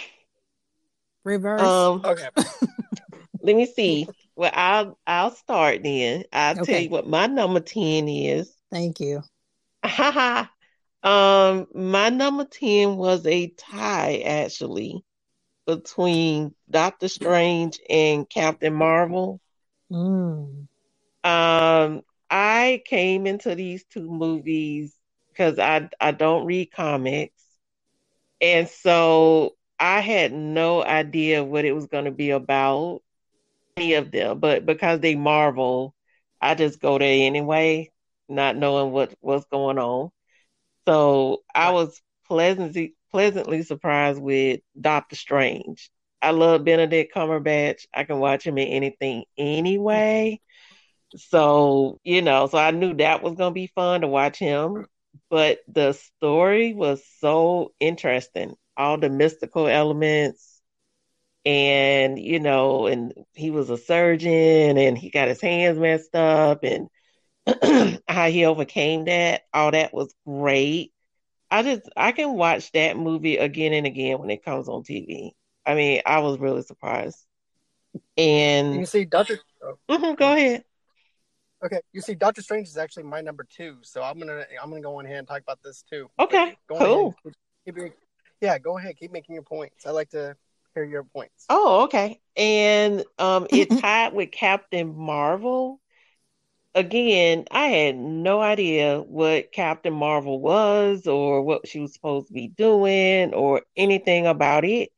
Reverse. 1.24 1.62
um, 1.62 2.02
Okay. 2.04 2.28
let 3.42 3.56
me 3.56 3.66
see. 3.66 4.08
Well, 4.36 4.52
I'll 4.54 4.98
I'll 5.06 5.32
start 5.32 5.84
then. 5.84 6.24
I'll 6.34 6.56
tell 6.66 6.80
you 6.82 6.90
what 6.90 7.08
my 7.08 7.28
number 7.28 7.60
10 7.60 8.08
is. 8.10 8.54
Thank 8.72 9.00
you. 9.00 9.22
Um, 11.04 11.68
my 11.74 12.10
number 12.10 12.46
10 12.46 12.98
was 12.98 13.26
a 13.26 13.48
tie 13.48 14.24
actually 14.26 15.04
between 15.66 16.54
Doctor 16.70 17.08
Strange 17.08 17.80
and 17.90 18.30
Captain 18.30 18.74
Marvel. 18.74 19.40
Mm. 19.92 20.68
Um, 21.24 22.02
I 22.30 22.82
came 22.86 23.28
into 23.28 23.56
these 23.56 23.84
two 23.86 24.10
movies 24.10 24.96
because 25.30 25.60
I 25.60 25.90
I 26.00 26.12
don't 26.12 26.46
read 26.46 26.72
comics, 26.72 27.42
and 28.42 28.68
so 28.68 29.56
I 29.80 30.02
had 30.02 30.34
no 30.34 30.84
idea 30.84 31.44
what 31.44 31.66
it 31.66 31.74
was 31.74 31.88
going 31.88 32.06
to 32.06 32.12
be 32.12 32.32
about, 32.32 33.02
any 33.78 33.94
of 33.94 34.12
them. 34.12 34.40
But 34.40 34.66
because 34.66 35.00
they 35.00 35.16
Marvel, 35.16 35.96
I 36.42 36.56
just 36.56 36.80
go 36.80 36.98
there 36.98 37.28
anyway, 37.28 37.92
not 38.28 38.58
knowing 38.58 38.92
what 38.92 39.14
what's 39.22 39.46
going 39.46 39.78
on. 39.78 40.12
So 40.88 41.44
I 41.54 41.72
was 41.72 42.02
pleasantly 42.28 42.96
pleasantly 43.12 43.64
surprised 43.64 44.22
with 44.22 44.62
Doctor 44.80 45.16
Strange. 45.16 45.90
I 46.22 46.32
love 46.32 46.66
Benedict 46.66 47.14
Cumberbatch. 47.14 47.86
I 47.94 48.04
can 48.04 48.20
watch 48.20 48.46
him 48.46 48.58
in 48.58 48.68
anything 48.68 49.24
anyway. 49.38 50.40
So, 51.16 52.00
you 52.04 52.22
know, 52.22 52.48
so 52.48 52.58
I 52.58 52.72
knew 52.72 52.94
that 52.96 53.24
was 53.24 53.36
going 53.36 53.52
to 53.52 53.56
be 53.56 53.72
fun 53.74 54.02
to 54.02 54.08
watch 54.08 54.38
him. 54.38 54.86
But 55.30 55.60
the 55.68 55.94
story 55.94 56.74
was 56.74 57.04
so 57.20 57.74
interesting. 57.80 58.56
All 58.78 58.98
the 58.98 59.10
mystical 59.10 59.68
elements. 59.68 60.62
And, 61.46 62.20
you 62.20 62.40
know, 62.40 62.88
and 62.88 63.14
he 63.34 63.50
was 63.50 63.70
a 63.70 63.78
surgeon 63.78 64.78
and 64.78 64.98
he 64.98 65.10
got 65.10 65.30
his 65.30 65.42
hands 65.42 65.80
messed 65.80 66.14
up 66.14 66.64
and 66.64 66.90
how 68.08 68.28
he 68.30 68.46
overcame 68.46 69.06
that. 69.06 69.44
All 69.54 69.72
that 69.72 69.94
was 69.94 70.14
great. 70.26 70.94
I 71.52 71.64
just, 71.64 71.90
I 71.98 72.12
can 72.12 72.34
watch 72.36 72.72
that 72.74 72.98
movie 72.98 73.38
again 73.38 73.74
and 73.74 73.88
again 73.88 74.20
when 74.20 74.30
it 74.30 74.44
comes 74.46 74.70
on 74.70 74.84
TV. 74.84 75.32
I 75.66 75.76
mean, 75.76 76.02
I 76.06 76.20
was 76.20 76.40
really 76.40 76.62
surprised. 76.62 77.26
And 78.18 78.76
You 78.76 78.86
see, 78.86 79.06
Doctor. 79.06 79.40
Oh, 79.64 79.78
Mhm, 79.90 80.16
go 80.16 80.34
ahead. 80.34 80.64
okay, 81.64 81.82
you 81.92 82.02
see, 82.02 82.16
Doctor 82.16 82.42
Strange 82.42 82.68
is 82.68 82.78
actually 82.78 83.04
my 83.04 83.22
number 83.22 83.46
two, 83.50 83.78
so 83.82 84.04
I'm 84.04 84.20
gonna 84.20 84.46
I'm 84.62 84.70
gonna 84.70 84.82
go 84.82 85.00
in 85.00 85.06
here 85.08 85.18
and 85.18 85.28
talk 85.28 85.42
about 85.42 85.60
this 85.64 85.84
too. 85.90 86.10
Okay, 86.20 86.56
Go 86.68 86.76
ahead. 86.76 86.88
cool. 86.88 87.16
Keep, 87.66 87.76
keep 87.76 87.94
yeah, 88.42 88.58
go 88.58 88.78
ahead. 88.78 88.96
Keep 88.98 89.12
making 89.12 89.36
your 89.36 89.44
points. 89.44 89.86
I 89.86 89.92
like 89.92 90.10
to 90.12 90.36
hear 90.76 90.84
your 90.84 91.04
points. 91.04 91.46
Oh, 91.50 91.84
okay. 91.84 92.22
And 92.38 93.04
um, 93.18 93.48
it 93.50 93.70
tied 93.80 94.14
with 94.14 94.32
Captain 94.32 94.96
Marvel. 94.96 95.82
Again, 96.80 97.46
I 97.52 97.68
had 97.68 97.96
no 97.98 98.40
idea 98.42 99.02
what 99.02 99.52
Captain 99.52 99.94
Marvel 99.94 100.40
was 100.40 101.08
or 101.08 101.42
what 101.42 101.68
she 101.68 101.80
was 101.82 101.94
supposed 101.94 102.28
to 102.28 102.34
be 102.34 102.48
doing 102.48 103.34
or 103.34 103.64
anything 103.76 104.28
about 104.28 104.64
it. 104.66 104.92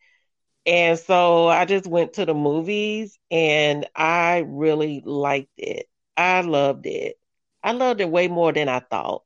And 0.66 1.00
so 1.00 1.48
I 1.48 1.66
just 1.66 1.88
went 1.88 2.14
to 2.14 2.26
the 2.26 2.34
movies 2.36 3.20
and 3.32 3.88
I 3.96 4.40
really 4.48 5.02
liked 5.06 5.54
it. 5.58 5.88
I 6.18 6.42
loved 6.42 6.86
it. 6.88 7.18
I 7.64 7.74
loved 7.74 8.02
it 8.02 8.10
way 8.12 8.28
more 8.30 8.54
than 8.54 8.70
I 8.70 8.80
thought. 8.82 9.24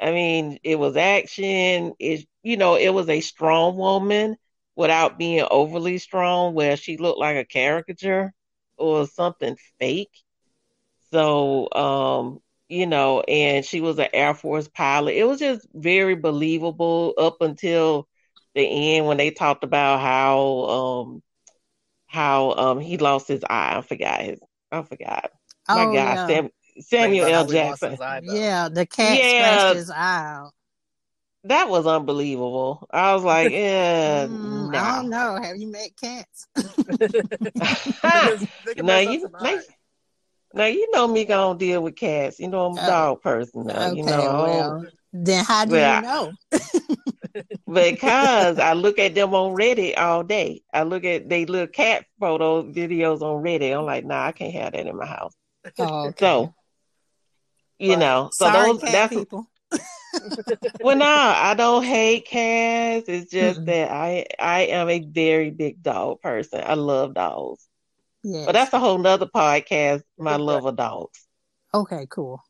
I 0.00 0.12
mean, 0.12 0.58
it 0.64 0.78
was 0.78 0.96
action. 0.96 1.94
It, 1.98 2.26
you 2.42 2.56
know, 2.56 2.76
it 2.76 2.90
was 2.90 3.08
a 3.08 3.20
strong 3.20 3.76
woman 3.76 4.36
without 4.76 5.18
being 5.18 5.46
overly 5.50 5.98
strong, 5.98 6.54
where 6.54 6.76
she 6.76 6.98
looked 6.98 7.18
like 7.20 7.36
a 7.36 7.44
caricature 7.46 8.32
or 8.78 9.06
something 9.06 9.56
fake. 9.80 10.10
So, 11.12 11.68
um, 11.72 12.40
you 12.68 12.86
know, 12.86 13.20
and 13.20 13.64
she 13.64 13.80
was 13.80 13.98
an 13.98 14.08
Air 14.12 14.34
Force 14.34 14.68
pilot. 14.68 15.14
It 15.14 15.24
was 15.24 15.38
just 15.38 15.66
very 15.74 16.16
believable 16.16 17.14
up 17.18 17.40
until 17.40 18.08
the 18.54 18.96
end 18.96 19.06
when 19.06 19.16
they 19.18 19.30
talked 19.30 19.64
about 19.64 20.00
how 20.00 20.48
um 20.64 21.22
how 22.06 22.52
um 22.52 22.80
he 22.80 22.98
lost 22.98 23.28
his 23.28 23.44
eye. 23.44 23.76
I 23.78 23.82
forgot 23.82 24.22
his 24.22 24.40
I 24.72 24.82
forgot. 24.82 25.30
Oh, 25.68 25.74
My 25.74 25.86
God, 25.86 26.16
yeah. 26.16 26.26
Sam, 26.26 26.50
Samuel 26.80 27.26
L. 27.26 27.44
how 27.44 27.46
he 27.46 27.54
lost 27.54 27.82
Jackson. 27.82 27.98
eye, 28.00 28.20
yeah, 28.24 28.68
the 28.68 28.86
cat 28.86 29.18
Yeah. 29.18 29.26
scratched 29.26 29.68
his 29.68 29.90
eye 29.90 30.34
out. 30.34 30.52
That 31.44 31.68
was 31.68 31.86
unbelievable. 31.86 32.86
I 32.90 33.14
was 33.14 33.22
like, 33.24 33.50
yeah, 33.52 34.26
Mm, 34.28 34.70
nah. 34.72 34.78
I 34.78 34.96
don't 34.96 35.10
know. 35.10 35.36
Have 35.40 35.56
you 35.56 35.68
met 35.70 35.96
cats? 35.96 36.46
Because 38.02 38.46
they 38.64 38.74
can 38.74 38.86
now 38.86 38.98
mess 38.98 39.06
up 39.06 39.12
you 39.12 39.20
some 39.20 39.32
now, 40.56 40.66
you 40.66 40.90
know 40.92 41.08
me 41.08 41.24
gonna 41.24 41.58
deal 41.58 41.82
with 41.82 41.96
cats. 41.96 42.40
You 42.40 42.48
know 42.48 42.66
I'm 42.66 42.78
a 42.78 42.80
Oh, 42.80 42.84
dog 42.84 43.22
person 43.22 43.66
now. 43.66 43.86
okay, 43.92 44.00
You 44.00 44.04
know 44.04 44.32
well, 44.32 44.86
then 45.12 45.44
how 45.44 45.64
do 45.64 45.76
Well, 45.76 45.78
you 45.78 46.00
know? 46.00 46.34
because 47.72 48.58
I 48.58 48.72
look 48.74 48.98
at 48.98 49.14
them 49.14 49.34
on 49.34 49.54
Reddit 49.56 49.98
all 49.98 50.22
day. 50.24 50.62
I 50.72 50.82
look 50.84 51.04
at 51.04 51.28
they 51.28 51.46
little 51.46 51.66
cat 51.66 52.04
photo 52.20 52.62
videos 52.62 53.22
on 53.22 53.42
Reddit. 53.42 53.76
I'm 53.78 53.84
like, 53.86 54.04
nah, 54.04 54.26
I 54.26 54.32
can't 54.32 54.54
have 54.54 54.72
that 54.72 54.86
in 54.86 54.96
my 54.96 55.06
house. 55.06 55.34
Oh, 55.78 56.08
okay. 56.08 56.14
So 56.18 56.54
you 57.78 57.96
Right. 57.96 57.96
know, 57.96 58.30
so 58.32 58.50
Sorry, 58.50 58.50
those 58.50 58.82
that's 58.84 59.16
people. 59.16 59.46
well, 60.80 60.96
no, 60.96 61.04
I 61.06 61.54
don't 61.54 61.84
hate 61.84 62.26
cats. 62.26 63.08
It's 63.08 63.30
just 63.30 63.64
Mm-mm. 63.64 63.66
that 63.66 63.90
I 63.90 64.26
I 64.38 64.60
am 64.66 64.88
a 64.88 65.00
very 65.00 65.50
big 65.50 65.82
dog 65.82 66.20
person. 66.20 66.62
I 66.64 66.74
love 66.74 67.14
dogs. 67.14 67.66
Yes. 68.28 68.44
But 68.46 68.52
that's 68.52 68.72
a 68.72 68.78
whole 68.80 68.98
nother 68.98 69.26
podcast. 69.26 70.02
My 70.18 70.34
Okay. 70.34 70.42
love 70.42 70.64
of 70.66 70.74
dogs. 70.76 71.26
okay. 71.72 72.06
Cool. 72.10 72.42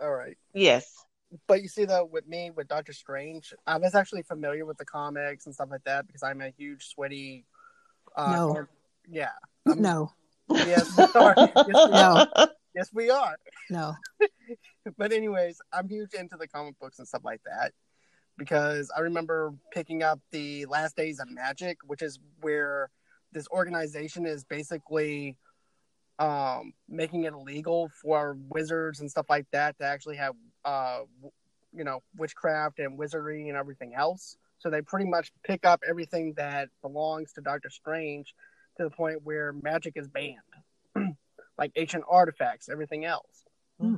All 0.00 0.12
right. 0.12 0.36
Yes. 0.52 0.92
But 1.48 1.62
you 1.62 1.68
see, 1.68 1.84
though, 1.84 2.04
with 2.04 2.28
me, 2.28 2.50
with 2.50 2.68
Doctor 2.68 2.92
Strange, 2.92 3.52
I 3.66 3.78
was 3.78 3.96
actually 3.96 4.22
familiar 4.22 4.64
with 4.64 4.78
the 4.78 4.84
comics 4.84 5.46
and 5.46 5.54
stuff 5.54 5.68
like 5.72 5.82
that 5.84 6.06
because 6.06 6.22
I'm 6.22 6.40
a 6.40 6.50
huge 6.50 6.86
sweaty. 6.86 7.46
Uh, 8.14 8.32
No. 8.32 8.48
or- 8.50 8.68
yeah. 9.08 9.30
I'm- 9.66 9.82
No, 9.82 10.12
Yes, 10.50 10.96
we 10.96 11.04
are. 11.20 11.34
Yes, 11.56 11.66
we 11.66 11.72
are. 11.74 12.28
No. 12.36 12.46
Yes, 12.76 12.90
we 12.92 13.10
are. 13.10 13.36
no. 13.70 13.94
But 14.96 15.12
anyways, 15.12 15.60
I'm 15.72 15.88
huge 15.88 16.14
into 16.14 16.36
the 16.36 16.46
comic 16.46 16.78
books 16.78 16.98
and 17.00 17.08
stuff 17.08 17.22
like 17.24 17.40
that. 17.46 17.72
because 18.36 18.90
I 18.96 19.00
remember 19.00 19.54
picking 19.72 20.02
up 20.02 20.20
the 20.32 20.66
Last 20.66 20.96
Days 20.96 21.18
of 21.20 21.30
Magic, 21.30 21.78
which 21.86 22.02
is 22.02 22.18
where 22.40 22.90
this 23.34 23.46
organization 23.48 24.24
is 24.24 24.44
basically 24.44 25.36
um, 26.18 26.72
making 26.88 27.24
it 27.24 27.32
illegal 27.32 27.90
for 28.00 28.38
wizards 28.48 29.00
and 29.00 29.10
stuff 29.10 29.26
like 29.28 29.46
that 29.50 29.76
to 29.78 29.84
actually 29.84 30.16
have, 30.16 30.34
uh, 30.64 31.00
you 31.76 31.84
know, 31.84 32.02
witchcraft 32.16 32.78
and 32.78 32.96
wizardry 32.96 33.48
and 33.48 33.58
everything 33.58 33.94
else. 33.94 34.36
So 34.58 34.70
they 34.70 34.80
pretty 34.80 35.10
much 35.10 35.32
pick 35.42 35.66
up 35.66 35.82
everything 35.86 36.34
that 36.36 36.68
belongs 36.80 37.32
to 37.32 37.40
Doctor 37.40 37.68
Strange 37.68 38.34
to 38.78 38.84
the 38.84 38.90
point 38.90 39.20
where 39.24 39.52
magic 39.52 39.94
is 39.96 40.08
banned, 40.08 40.38
like 41.58 41.72
ancient 41.76 42.04
artifacts, 42.08 42.68
everything 42.68 43.04
else. 43.04 43.44
Hmm. 43.80 43.96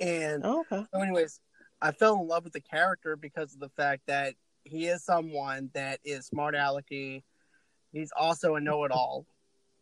And 0.00 0.42
Oh, 0.44 0.64
okay. 0.70 0.86
so, 0.94 1.00
anyways, 1.00 1.40
I 1.82 1.92
fell 1.92 2.20
in 2.20 2.28
love 2.28 2.44
with 2.44 2.52
the 2.52 2.60
character 2.60 3.16
because 3.16 3.54
of 3.54 3.60
the 3.60 3.68
fact 3.70 4.02
that 4.06 4.34
he 4.64 4.86
is 4.86 5.04
someone 5.04 5.70
that 5.74 6.00
is 6.04 6.26
smart 6.26 6.54
alecky. 6.54 7.22
He's 7.96 8.12
also 8.14 8.56
a 8.56 8.60
know 8.60 8.84
it 8.84 8.90
all. 8.90 9.24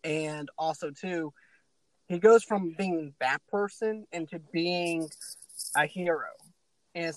And 0.04 0.48
also, 0.56 0.90
too, 0.92 1.32
he 2.06 2.20
goes 2.20 2.44
from 2.44 2.74
being 2.78 3.12
that 3.18 3.40
person 3.48 4.06
into 4.12 4.38
being 4.52 5.08
a 5.74 5.86
hero 5.86 6.28
and 6.94 7.12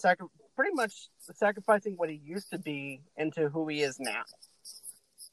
pretty 0.55 0.73
much 0.73 1.09
sacrificing 1.35 1.93
what 1.97 2.09
he 2.09 2.15
used 2.15 2.49
to 2.49 2.57
be 2.57 3.01
into 3.15 3.49
who 3.49 3.67
he 3.67 3.81
is 3.81 3.99
now. 3.99 4.23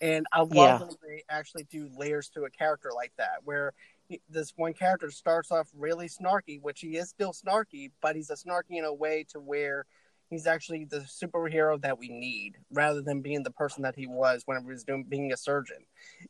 And 0.02 0.26
I 0.32 0.40
love 0.40 0.54
Yeah. 0.54 0.78
when 0.80 0.96
they 1.02 1.22
actually 1.30 1.64
do 1.64 1.88
layers 1.96 2.28
to 2.30 2.44
a 2.44 2.50
character 2.50 2.90
like 2.94 3.14
that, 3.16 3.44
where 3.44 3.72
he- 4.06 4.20
this 4.28 4.52
one 4.56 4.74
character 4.74 5.10
starts 5.10 5.50
off 5.50 5.70
really 5.72 6.08
snarky, 6.08 6.60
which 6.60 6.80
he 6.80 6.98
is 6.98 7.08
still 7.08 7.32
snarky, 7.32 7.90
but 8.02 8.16
he's 8.16 8.28
a 8.28 8.34
snarky 8.34 8.72
in 8.76 8.84
a 8.84 8.92
way 8.92 9.24
to 9.30 9.40
where 9.40 9.86
he's 10.30 10.46
actually 10.46 10.84
the 10.84 11.00
superhero 11.00 11.80
that 11.82 11.98
we 11.98 12.08
need, 12.08 12.56
rather 12.72 13.02
than 13.02 13.20
being 13.20 13.42
the 13.42 13.50
person 13.50 13.82
that 13.82 13.94
he 13.96 14.06
was 14.06 14.42
whenever 14.46 14.66
he 14.66 14.72
was 14.72 14.84
doing 14.84 15.04
being 15.08 15.32
a 15.32 15.36
surgeon. 15.36 15.84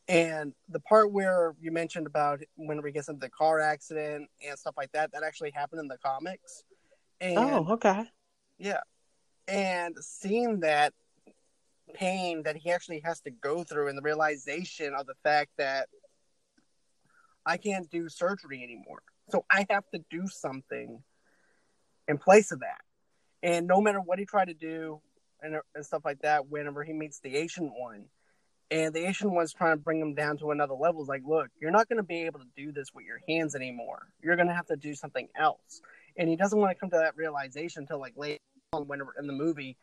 And 0.07 0.53
the 0.69 0.79
part 0.81 1.11
where 1.11 1.55
you 1.59 1.71
mentioned 1.71 2.07
about 2.07 2.41
whenever 2.55 2.87
he 2.87 2.93
gets 2.93 3.07
into 3.07 3.19
the 3.19 3.29
car 3.29 3.59
accident 3.59 4.29
and 4.45 4.59
stuff 4.59 4.75
like 4.77 4.91
that, 4.91 5.11
that 5.13 5.23
actually 5.23 5.51
happened 5.51 5.81
in 5.81 5.87
the 5.87 5.97
comics. 5.97 6.63
And 7.21 7.37
Oh, 7.37 7.67
okay. 7.73 8.05
yeah. 8.57 8.81
And 9.47 9.95
seeing 10.01 10.61
that 10.61 10.93
pain 11.93 12.43
that 12.43 12.57
he 12.57 12.71
actually 12.71 13.01
has 13.05 13.21
to 13.21 13.31
go 13.31 13.63
through 13.63 13.87
and 13.87 13.97
the 13.97 14.01
realization 14.01 14.93
of 14.93 15.05
the 15.05 15.13
fact 15.23 15.51
that 15.57 15.87
I 17.45 17.57
can't 17.57 17.89
do 17.89 18.09
surgery 18.09 18.63
anymore. 18.63 19.03
So 19.29 19.45
I 19.49 19.65
have 19.69 19.83
to 19.93 20.03
do 20.09 20.27
something 20.27 21.03
in 22.07 22.17
place 22.17 22.51
of 22.51 22.59
that. 22.59 22.81
And 23.43 23.67
no 23.67 23.81
matter 23.81 23.99
what 23.99 24.19
he 24.19 24.25
tried 24.25 24.45
to 24.45 24.53
do 24.53 25.01
and, 25.41 25.55
and 25.73 25.85
stuff 25.85 26.03
like 26.05 26.21
that, 26.21 26.49
whenever 26.49 26.83
he 26.83 26.93
meets 26.93 27.19
the 27.19 27.35
Asian 27.35 27.71
one, 27.75 28.05
and 28.71 28.93
the 28.93 29.07
Asian 29.07 29.33
one's 29.33 29.53
trying 29.53 29.77
to 29.77 29.83
bring 29.83 29.99
him 29.99 30.15
down 30.15 30.37
to 30.37 30.51
another 30.51 30.73
level, 30.73 31.01
it's 31.01 31.09
like, 31.09 31.21
look, 31.25 31.49
you're 31.61 31.71
not 31.71 31.87
going 31.87 31.97
to 31.97 32.03
be 32.03 32.23
able 32.23 32.39
to 32.39 32.47
do 32.55 32.71
this 32.71 32.87
with 32.93 33.05
your 33.05 33.19
hands 33.29 33.55
anymore. 33.55 34.07
You're 34.23 34.35
going 34.35 34.47
to 34.47 34.55
have 34.55 34.65
to 34.67 34.75
do 34.75 34.95
something 34.95 35.27
else. 35.39 35.81
And 36.17 36.27
he 36.27 36.35
doesn't 36.35 36.57
want 36.57 36.71
to 36.71 36.79
come 36.79 36.89
to 36.89 36.97
that 36.97 37.15
realization 37.15 37.83
until 37.83 37.99
like 37.99 38.13
later 38.17 38.39
on, 38.73 38.87
whenever 38.87 39.13
in 39.19 39.27
the 39.27 39.33
movie, 39.33 39.77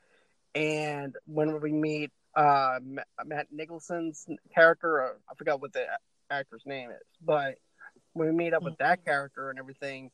and 0.54 1.14
when 1.26 1.60
we 1.60 1.72
meet 1.72 2.10
uh, 2.34 2.78
Matt 3.24 3.46
Nicholson's 3.52 4.26
character, 4.54 5.16
I 5.30 5.34
forgot 5.34 5.60
what 5.60 5.72
the 5.72 5.86
actor's 6.30 6.62
name 6.66 6.90
is, 6.90 7.06
but 7.24 7.56
when 8.14 8.28
we 8.28 8.34
meet 8.34 8.52
up 8.52 8.62
with 8.62 8.78
that 8.78 9.04
character 9.04 9.50
and 9.50 9.58
everything, 9.58 10.10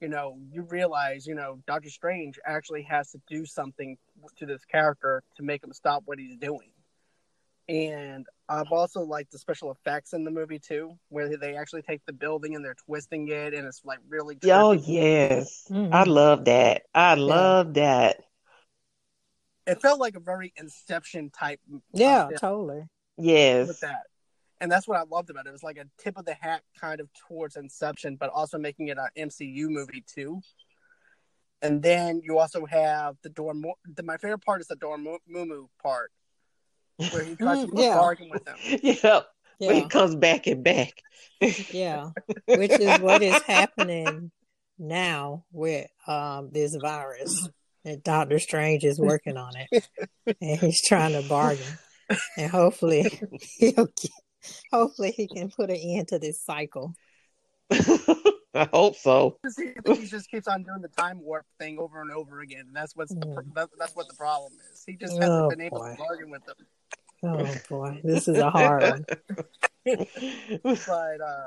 you 0.00 0.08
know, 0.08 0.38
you 0.50 0.62
realize, 0.62 1.26
you 1.26 1.34
know, 1.34 1.60
Doctor 1.66 1.88
Strange 1.90 2.38
actually 2.44 2.82
has 2.82 3.10
to 3.12 3.20
do 3.28 3.46
something 3.46 3.96
to 4.36 4.46
this 4.46 4.64
character 4.64 5.22
to 5.36 5.42
make 5.42 5.64
him 5.64 5.72
stop 5.72 6.02
what 6.06 6.18
he's 6.18 6.36
doing. 6.36 6.70
And 7.68 8.26
I've 8.48 8.70
also 8.70 9.00
liked 9.00 9.32
the 9.32 9.38
special 9.38 9.72
effects 9.72 10.12
in 10.12 10.22
the 10.22 10.30
movie 10.30 10.60
too, 10.60 10.96
where 11.08 11.36
they 11.36 11.56
actually 11.56 11.82
take 11.82 12.04
the 12.06 12.12
building 12.12 12.54
and 12.54 12.64
they're 12.64 12.76
twisting 12.86 13.28
it, 13.28 13.54
and 13.54 13.66
it's 13.66 13.82
like 13.84 13.98
really. 14.08 14.36
Oh 14.44 14.76
trippy. 14.76 14.84
yes, 14.86 15.66
Mhm. 15.70 15.92
I 15.92 16.04
love 16.04 16.44
that. 16.44 16.82
I 16.94 17.14
love 17.14 17.74
that. 17.74 18.18
It 19.66 19.82
felt 19.82 19.98
like 19.98 20.14
a 20.14 20.20
very 20.20 20.52
Inception 20.56 21.30
type. 21.30 21.60
uh, 21.74 21.78
Yeah, 21.92 22.28
film. 22.28 22.38
totally. 22.38 22.78
with 23.16 23.26
Yes, 23.26 23.80
that. 23.80 24.06
And 24.60 24.72
that's 24.72 24.88
what 24.88 24.98
I 24.98 25.04
loved 25.10 25.30
about 25.30 25.46
it. 25.46 25.50
It 25.50 25.52
was 25.52 25.62
like 25.62 25.76
a 25.76 25.84
tip 26.02 26.16
of 26.16 26.24
the 26.24 26.34
hat 26.34 26.62
kind 26.80 27.00
of 27.00 27.08
towards 27.28 27.56
Inception, 27.56 28.16
but 28.16 28.30
also 28.30 28.58
making 28.58 28.88
it 28.88 28.98
an 28.98 29.28
MCU 29.28 29.68
movie 29.68 30.04
too. 30.06 30.40
And 31.62 31.82
then 31.82 32.20
you 32.22 32.38
also 32.38 32.66
have 32.66 33.16
the 33.22 33.28
Dorm. 33.28 33.64
The, 33.94 34.02
my 34.02 34.16
favorite 34.18 34.44
part 34.44 34.60
is 34.60 34.66
the 34.66 34.76
Dormammu 34.76 35.68
part, 35.82 36.12
where 36.96 37.24
he 37.24 37.34
tries 37.36 37.64
to 37.66 37.72
yeah. 37.74 37.94
bargain 37.94 38.30
with 38.30 38.44
them. 38.44 38.56
yeah. 38.82 39.20
But 39.58 39.74
he 39.74 39.88
comes 39.88 40.14
back 40.14 40.46
and 40.46 40.62
back. 40.62 40.92
yeah. 41.70 42.10
Which 42.46 42.72
is 42.72 43.00
what 43.00 43.22
is 43.22 43.40
happening 43.42 44.30
now 44.78 45.44
with 45.50 45.86
um 46.06 46.50
this 46.52 46.76
virus. 46.76 47.48
And 47.84 48.02
Doctor 48.02 48.38
Strange 48.38 48.84
is 48.84 48.98
working 48.98 49.36
on 49.36 49.52
it, 49.56 49.88
and 50.40 50.58
he's 50.58 50.84
trying 50.84 51.12
to 51.12 51.26
bargain, 51.28 51.78
and 52.36 52.50
hopefully 52.50 53.20
he'll 53.58 53.86
get, 53.86 54.10
hopefully 54.72 55.10
he 55.12 55.26
can 55.28 55.50
put 55.50 55.70
an 55.70 55.76
end 55.76 56.08
to 56.08 56.18
this 56.18 56.40
cycle. 56.40 56.94
I 57.70 58.68
hope 58.72 58.96
so. 58.96 59.38
He 59.96 60.06
just 60.06 60.30
keeps 60.30 60.48
on 60.48 60.62
doing 60.62 60.80
the 60.80 60.88
time 60.88 61.20
warp 61.20 61.44
thing 61.58 61.78
over 61.78 62.00
and 62.00 62.10
over 62.10 62.40
again. 62.40 62.64
And 62.68 62.74
that's 62.76 62.96
what's 62.96 63.14
the, 63.14 63.26
Mm. 63.26 63.54
that, 63.54 63.68
that's 63.78 63.94
what 63.94 64.08
the 64.08 64.14
problem 64.14 64.52
is. 64.72 64.82
He 64.86 64.96
just 64.96 65.20
hasn't 65.20 65.44
Oh, 65.44 65.50
been 65.50 65.60
able 65.60 65.78
boy. 65.80 65.90
to 65.90 65.96
bargain 65.96 66.30
with 66.30 66.44
them. 66.46 66.56
Oh 67.22 67.54
boy, 67.68 68.00
this 68.04 68.28
is 68.28 68.38
a 68.38 68.50
hard 68.50 68.82
one. 68.82 69.06
but 70.86 71.20
uh 71.20 71.46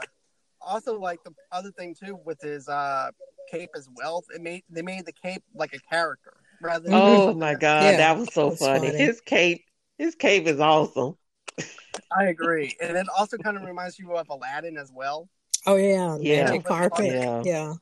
also 0.61 0.99
like 0.99 1.19
the 1.23 1.31
other 1.51 1.71
thing 1.71 1.93
too 1.93 2.17
with 2.25 2.39
his 2.41 2.67
uh 2.67 3.09
cape 3.51 3.69
as 3.75 3.87
well 3.95 4.23
it 4.33 4.41
made 4.41 4.63
they 4.69 4.81
made 4.81 5.05
the 5.05 5.11
cape 5.11 5.43
like 5.53 5.73
a 5.73 5.79
character 5.93 6.33
rather 6.61 6.85
than 6.85 6.93
oh 6.93 7.33
my 7.33 7.53
god, 7.55 7.83
Yeah, 7.83 7.97
that 7.97 8.17
was 8.17 8.33
so 8.33 8.51
funny. 8.51 8.91
funny. 8.91 8.97
His 8.97 9.21
cape, 9.21 9.65
his 9.97 10.15
cape 10.15 10.47
is 10.47 10.59
awesome. 10.59 11.15
I 12.17 12.25
agree 12.25 12.75
and 12.81 12.97
it 12.97 13.07
also 13.17 13.37
kind 13.37 13.57
of 13.57 13.63
reminds 13.63 13.97
you 13.99 14.15
of 14.15 14.27
aladdin 14.29 14.77
as 14.77 14.91
well 14.93 15.27
Oh 15.67 15.75
yeah, 15.75 16.17
Yeah. 16.21 16.45
magic 16.45 16.63
carpet. 16.63 17.05
Yeah. 17.05 17.41
Yeah, 17.43 17.73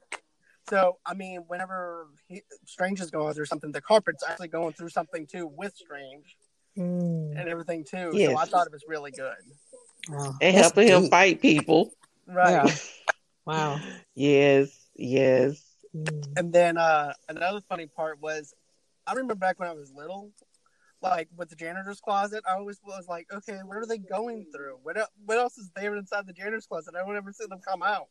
so 0.69 0.97
i 1.05 1.13
mean 1.13 1.43
whenever 1.47 2.07
he, 2.27 2.41
strange 2.65 2.99
is 2.99 3.11
going 3.11 3.33
through 3.33 3.45
something 3.45 3.71
the 3.71 3.81
carpet's 3.81 4.23
actually 4.27 4.47
going 4.47 4.73
through 4.73 4.89
something 4.89 5.25
too 5.27 5.47
with 5.47 5.75
strange 5.75 6.37
Mm. 6.77 7.39
and 7.39 7.49
everything 7.49 7.83
too 7.83 8.11
Yes. 8.13 8.29
so 8.29 8.37
i 8.37 8.45
thought 8.45 8.67
it 8.67 8.73
was 8.73 8.83
really 8.87 9.11
good 9.11 9.35
Wow. 10.09 10.35
And 10.41 10.55
That's 10.55 10.73
helping 10.73 10.87
him 10.87 11.09
fight 11.09 11.41
people. 11.41 11.91
right 12.27 12.51
Yeah. 12.51 12.75
Wow. 13.45 13.79
Yes, 14.15 14.69
yes. 14.95 15.61
Mm. 15.95 16.37
And 16.37 16.53
then 16.53 16.77
uh, 16.77 17.13
another 17.27 17.61
funny 17.67 17.87
part 17.87 18.21
was, 18.21 18.53
I 19.05 19.11
remember 19.13 19.35
back 19.35 19.59
when 19.59 19.67
I 19.69 19.73
was 19.73 19.91
little, 19.93 20.31
like 21.09 21.29
with 21.35 21.49
the 21.49 21.55
janitor's 21.55 21.99
closet, 21.99 22.43
I 22.49 22.55
always 22.55 22.79
was 22.83 23.07
like, 23.07 23.27
okay, 23.33 23.59
what 23.65 23.77
are 23.77 23.85
they 23.85 23.97
going 23.97 24.45
through? 24.53 24.77
What 24.83 24.97
what 25.25 25.37
else 25.37 25.57
is 25.57 25.69
there 25.75 25.95
inside 25.95 26.27
the 26.27 26.33
janitor's 26.33 26.67
closet? 26.67 26.95
I 26.95 27.05
don't 27.05 27.15
ever 27.15 27.31
see 27.31 27.45
them 27.47 27.59
come 27.67 27.83
out. 27.83 28.07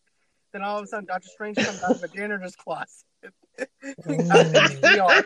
Then 0.53 0.63
all 0.63 0.79
of 0.79 0.85
a 0.85 0.87
sudden, 0.87 1.07
Doctor 1.07 1.29
Strange 1.29 1.57
comes 1.57 1.83
out 1.83 1.91
of 1.93 2.01
the 2.01 2.09
janitor's 2.09 2.57
closet. 2.57 3.05
Yeah, 4.09 5.23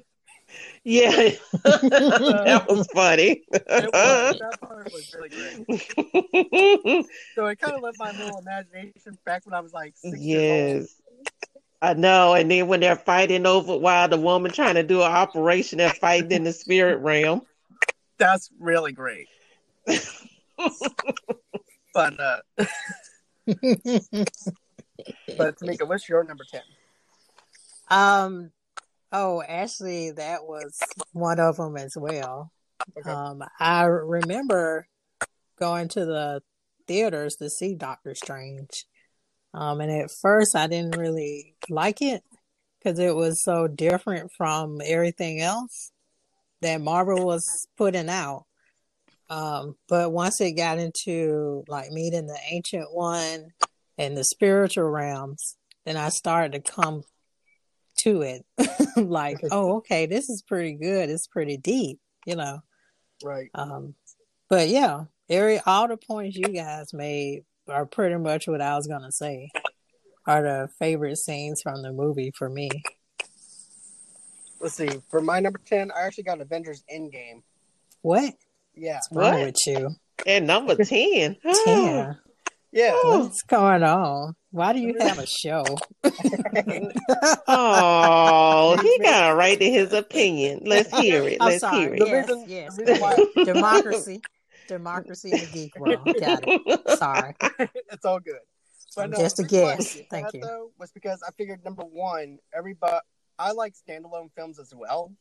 Yeah, 0.84 1.10
that 1.52 2.66
was 2.68 2.86
funny. 2.92 3.42
it 3.52 3.90
was, 3.92 4.38
that 4.38 4.60
part 4.60 4.92
was 4.92 5.14
really 5.14 5.28
great. 5.28 7.06
So 7.34 7.46
it 7.46 7.58
kind 7.58 7.74
of 7.74 7.82
left 7.82 7.98
my 7.98 8.10
little 8.12 8.38
imagination 8.38 9.16
back 9.24 9.46
when 9.46 9.54
I 9.54 9.60
was 9.60 9.72
like 9.72 9.96
six 9.96 10.18
years 10.18 10.96
yes. 11.08 11.49
I 11.82 11.94
know. 11.94 12.34
And 12.34 12.50
then 12.50 12.66
when 12.66 12.80
they're 12.80 12.96
fighting 12.96 13.46
over 13.46 13.76
while 13.76 14.08
the 14.08 14.18
woman 14.18 14.52
trying 14.52 14.74
to 14.74 14.82
do 14.82 15.02
an 15.02 15.10
operation, 15.10 15.78
they're 15.78 15.90
fighting 15.90 16.32
in 16.32 16.44
the 16.44 16.52
spirit 16.52 16.98
realm. 16.98 17.42
That's 18.18 18.50
really 18.58 18.92
great. 18.92 19.28
But 21.92 22.20
uh, 22.20 22.40
but 25.36 25.56
Tamika, 25.58 25.88
what's 25.88 26.08
your 26.08 26.24
number 26.24 26.44
ten? 26.50 26.62
um. 27.88 28.50
Oh, 29.12 29.42
actually, 29.42 30.12
that 30.12 30.44
was 30.44 30.78
one 31.12 31.40
of 31.40 31.56
them 31.56 31.76
as 31.76 31.96
well. 31.96 32.52
Okay. 32.96 33.10
Um, 33.10 33.42
I 33.58 33.86
remember 33.86 34.86
going 35.58 35.88
to 35.88 36.04
the 36.04 36.42
theaters 36.86 37.34
to 37.36 37.50
see 37.50 37.74
Doctor 37.74 38.14
Strange. 38.14 38.86
Um, 39.52 39.80
and 39.80 39.90
at 39.90 40.10
first 40.10 40.54
I 40.54 40.66
didn't 40.66 40.96
really 40.96 41.54
like 41.68 42.02
it 42.02 42.22
because 42.78 42.98
it 42.98 43.14
was 43.14 43.42
so 43.42 43.66
different 43.66 44.30
from 44.36 44.78
everything 44.84 45.40
else 45.40 45.92
that 46.62 46.80
Marvel 46.80 47.26
was 47.26 47.66
putting 47.76 48.08
out. 48.08 48.46
Um, 49.28 49.76
but 49.88 50.12
once 50.12 50.40
it 50.40 50.52
got 50.52 50.78
into 50.78 51.64
like 51.68 51.90
meeting 51.90 52.26
the 52.26 52.38
ancient 52.50 52.92
one 52.92 53.48
and 53.96 54.16
the 54.16 54.24
spiritual 54.24 54.88
realms, 54.88 55.56
then 55.84 55.96
I 55.96 56.08
started 56.08 56.52
to 56.52 56.72
come 56.72 57.02
to 57.98 58.22
it. 58.22 58.44
like, 58.96 59.38
oh, 59.50 59.76
okay, 59.76 60.06
this 60.06 60.28
is 60.28 60.42
pretty 60.42 60.74
good. 60.74 61.10
It's 61.10 61.26
pretty 61.26 61.56
deep, 61.56 62.00
you 62.26 62.36
know. 62.36 62.60
Right. 63.22 63.50
Um, 63.54 63.94
but 64.48 64.68
yeah, 64.68 65.04
every 65.28 65.60
all 65.60 65.86
the 65.86 65.96
points 65.96 66.36
you 66.36 66.48
guys 66.48 66.92
made 66.92 67.44
are 67.70 67.86
pretty 67.86 68.16
much 68.16 68.46
what 68.48 68.60
I 68.60 68.74
was 68.76 68.86
gonna 68.86 69.12
say. 69.12 69.48
Are 70.26 70.42
the 70.42 70.68
favorite 70.78 71.18
scenes 71.18 71.60
from 71.62 71.82
the 71.82 71.92
movie 71.92 72.32
for 72.36 72.48
me? 72.48 72.68
Let's 74.60 74.74
see. 74.74 74.90
For 75.10 75.20
my 75.20 75.40
number 75.40 75.60
ten, 75.64 75.90
I 75.90 76.02
actually 76.02 76.24
got 76.24 76.40
Avengers 76.40 76.82
Endgame. 76.92 77.42
What? 78.02 78.34
Yeah. 78.74 79.00
What's 79.08 79.08
wrong 79.12 79.34
What? 79.38 79.46
with 79.46 79.56
you? 79.66 79.90
And 80.26 80.46
number 80.46 80.76
10. 80.76 81.36
Ten. 81.64 82.18
Yeah. 82.72 82.92
What's 83.04 83.42
going 83.42 83.82
on? 83.82 84.34
Why 84.50 84.72
do 84.74 84.80
you 84.80 84.94
have 85.00 85.18
a 85.18 85.26
show? 85.26 85.64
Oh, 87.48 88.76
he 88.82 88.98
got 89.02 89.32
a 89.32 89.34
right 89.34 89.58
to 89.58 89.70
his 89.70 89.92
opinion. 89.92 90.60
Let's 90.64 90.96
hear 90.98 91.22
it. 91.24 91.38
I'm 91.40 91.48
Let's 91.48 91.60
sorry. 91.60 91.78
hear 91.80 91.96
The 91.96 92.04
it. 92.04 92.08
Yes, 92.08 92.28
reason- 92.28 92.44
yes. 92.48 92.76
the 92.76 92.84
reason 92.84 93.00
why- 93.00 93.44
Democracy. 93.44 94.20
Democracy 94.70 95.32
in 95.32 95.40
the 95.40 95.46
geek 95.52 95.78
world. 95.78 96.14
Got 96.18 96.44
it. 96.46 96.98
Sorry. 96.98 97.34
it's 97.92 98.04
all 98.04 98.20
good. 98.20 98.38
No, 98.96 99.08
just 99.08 99.38
a 99.38 99.42
reason 99.42 99.62
why 99.62 99.72
I 99.72 99.76
guess. 99.76 99.98
Thank 100.10 100.26
that, 100.26 100.34
you. 100.34 100.40
Though, 100.40 100.70
was 100.78 100.90
because 100.92 101.22
I 101.26 101.30
figured 101.32 101.64
number 101.64 101.82
one, 101.82 102.38
everybody, 102.54 102.98
I 103.38 103.52
like 103.52 103.74
standalone 103.74 104.30
films 104.36 104.58
as 104.58 104.72
well. 104.74 105.12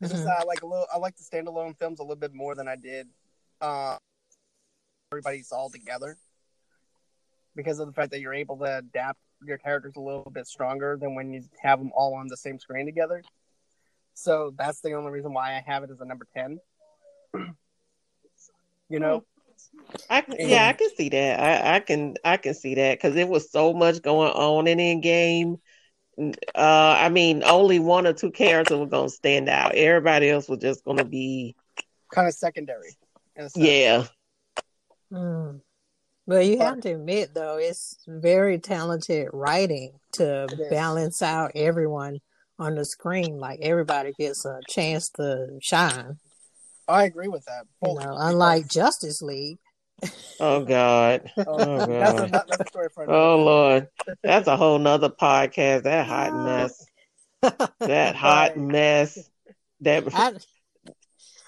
It's 0.00 0.10
just 0.10 0.22
Mhm. 0.22 0.26
that 0.26 0.40
I 0.40 0.44
like 0.44 0.62
a 0.62 0.66
little, 0.66 0.86
I 0.92 0.98
like 0.98 1.16
the 1.16 1.24
standalone 1.24 1.76
films 1.78 2.00
a 2.00 2.02
little 2.02 2.16
bit 2.16 2.34
more 2.34 2.54
than 2.54 2.68
I 2.68 2.76
did. 2.76 3.08
Uh, 3.60 3.96
everybody's 5.12 5.52
all 5.52 5.70
together 5.70 6.16
because 7.56 7.78
of 7.78 7.86
the 7.86 7.92
fact 7.92 8.10
that 8.12 8.20
you're 8.20 8.34
able 8.34 8.56
to 8.58 8.78
adapt 8.78 9.18
your 9.44 9.58
characters 9.58 9.94
a 9.96 10.00
little 10.00 10.30
bit 10.32 10.46
stronger 10.46 10.96
than 11.00 11.14
when 11.14 11.32
you 11.32 11.42
have 11.60 11.78
them 11.78 11.92
all 11.94 12.14
on 12.14 12.26
the 12.28 12.36
same 12.36 12.58
screen 12.58 12.86
together. 12.86 13.22
So 14.14 14.52
that's 14.56 14.80
the 14.80 14.92
only 14.94 15.12
reason 15.12 15.32
why 15.32 15.56
I 15.56 15.60
have 15.66 15.84
it 15.84 15.90
as 15.90 16.00
a 16.00 16.04
number 16.04 16.26
ten. 16.34 16.58
you 18.88 19.00
know, 19.00 19.24
I, 20.10 20.24
yeah, 20.38 20.68
I 20.68 20.72
can 20.72 20.90
see 20.96 21.08
that. 21.10 21.40
I, 21.40 21.76
I 21.76 21.80
can 21.80 22.16
I 22.24 22.36
can 22.36 22.54
see 22.54 22.74
that 22.74 22.98
because 22.98 23.14
there 23.14 23.26
was 23.26 23.50
so 23.50 23.72
much 23.72 24.02
going 24.02 24.32
on 24.32 24.66
in 24.66 24.78
the 24.78 24.96
game. 24.96 25.56
Uh, 26.18 26.96
I 26.98 27.08
mean, 27.10 27.42
only 27.44 27.78
one 27.78 28.06
or 28.06 28.12
two 28.12 28.30
characters 28.30 28.78
were 28.78 28.86
gonna 28.86 29.08
stand 29.08 29.48
out. 29.48 29.74
Everybody 29.74 30.30
else 30.30 30.48
was 30.48 30.58
just 30.58 30.84
gonna 30.84 31.04
be, 31.04 31.54
kind 32.12 32.26
of 32.26 32.34
secondary. 32.34 32.96
in 33.36 33.44
a 33.44 33.50
sense. 33.50 33.64
yeah, 33.64 34.04
Mm. 35.12 35.60
But 36.26 36.44
you 36.44 36.58
have 36.58 36.80
to 36.82 36.90
admit, 36.92 37.32
though, 37.32 37.56
it's 37.56 37.96
very 38.06 38.58
talented 38.58 39.28
writing 39.32 39.92
to 40.12 40.46
balance 40.70 41.22
out 41.22 41.52
everyone 41.54 42.18
on 42.58 42.74
the 42.74 42.84
screen. 42.84 43.38
Like 43.38 43.60
everybody 43.62 44.12
gets 44.12 44.44
a 44.44 44.60
chance 44.68 45.08
to 45.12 45.58
shine. 45.62 46.18
I 46.88 47.04
agree 47.04 47.28
with 47.28 47.44
that. 47.44 47.64
You 47.82 47.94
know, 47.94 47.98
because- 48.00 48.16
unlike 48.20 48.68
Justice 48.68 49.22
League. 49.22 49.58
Oh 50.40 50.64
God. 50.64 51.30
Oh, 51.38 51.44
Oh, 51.46 51.86
that's, 51.86 52.20
a, 52.20 52.26
that's 52.28 52.60
a 52.60 52.66
story 52.68 52.88
for 52.94 53.10
Oh. 53.10 53.42
Lord. 53.42 53.88
That's 54.22 54.46
a 54.46 54.56
whole 54.56 54.78
nother 54.78 55.08
podcast. 55.08 55.82
That 55.84 56.06
hot 56.06 56.34
mess. 56.34 56.86
That 57.80 58.14
hot 58.16 58.56
mess. 58.56 59.18
That 59.80 60.04
I, 60.14 60.32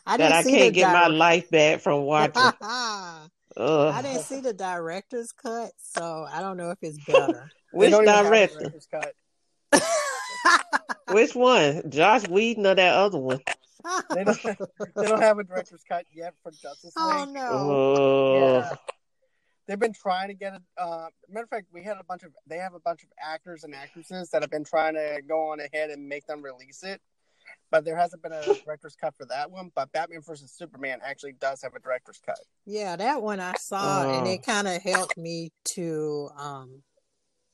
I 0.07 0.17
that 0.17 0.19
didn't 0.19 0.33
I 0.33 0.43
see 0.43 0.51
can't 0.53 0.75
the 0.75 0.81
get 0.81 0.93
my 0.93 1.07
life 1.09 1.49
back 1.51 1.81
from 1.81 2.03
watching. 2.03 2.43
I 3.57 4.01
didn't 4.03 4.23
see 4.23 4.41
the 4.41 4.53
director's 4.53 5.33
cut, 5.33 5.73
so 5.79 6.27
I 6.31 6.41
don't 6.41 6.57
know 6.57 6.71
if 6.71 6.79
it's 6.83 7.05
better. 7.05 7.51
Which 7.73 7.91
don't 7.91 8.03
even 8.03 8.15
have 8.15 8.27
a 8.27 8.29
director? 8.31 8.59
director's 8.61 8.89
cut. 8.91 9.15
Which 11.13 11.35
one? 11.35 11.91
Josh 11.91 12.27
Whedon 12.29 12.67
or 12.67 12.75
that 12.77 12.95
other 12.95 13.19
one? 13.19 13.41
They 14.15 14.25
don't, 14.25 14.43
they 14.97 15.07
don't 15.07 15.23
have 15.23 15.39
a 15.39 15.45
director's 15.45 15.83
cut 15.89 16.07
yet 16.13 16.35
for 16.43 16.51
Justice 16.53 16.93
League. 16.95 16.95
oh 16.97 17.25
no! 17.31 17.49
Oh, 17.53 18.59
Yeah. 18.59 18.75
They've 19.67 19.79
been 19.79 19.93
trying 19.93 20.29
to 20.29 20.35
get 20.35 20.55
it. 20.55 20.63
Uh, 20.77 21.07
matter 21.29 21.45
of 21.45 21.49
fact, 21.51 21.67
we 21.73 21.85
had 21.85 21.97
a 21.97 22.03
bunch 22.05 22.25
of. 22.25 22.33
They 22.47 22.57
have 22.57 22.75
a 22.75 22.81
bunch 22.81 23.05
of 23.05 23.09
actors 23.23 23.63
and 23.63 23.73
actresses 23.75 24.31
that 24.31 24.43
have 24.43 24.51
been 24.51 24.65
trying 24.65 24.95
to 24.95 25.21
go 25.29 25.51
on 25.53 25.61
ahead 25.61 25.91
and 25.91 26.09
make 26.09 26.27
them 26.27 26.43
release 26.43 26.83
it, 26.83 27.01
but 27.71 27.85
there 27.85 27.97
hasn't 27.97 28.21
been 28.21 28.33
a 28.33 28.43
director's 28.65 28.97
cut 29.01 29.15
for 29.17 29.27
that 29.27 29.53
one. 29.53 29.71
But 29.77 29.93
Batman 29.93 30.23
versus 30.27 30.51
Superman 30.53 30.99
actually 31.05 31.35
does 31.35 31.63
have 31.63 31.75
a 31.75 31.79
director's 31.79 32.21
cut. 32.27 32.41
Yeah, 32.67 32.97
that 32.97 33.23
one 33.23 33.39
I 33.39 33.55
saw, 33.61 34.13
and 34.19 34.27
Oh. 34.27 34.31
it 34.31 34.43
kind 34.45 34.67
of 34.67 34.83
helped 34.83 35.17
me 35.17 35.53
to 35.77 36.31
um 36.37 36.83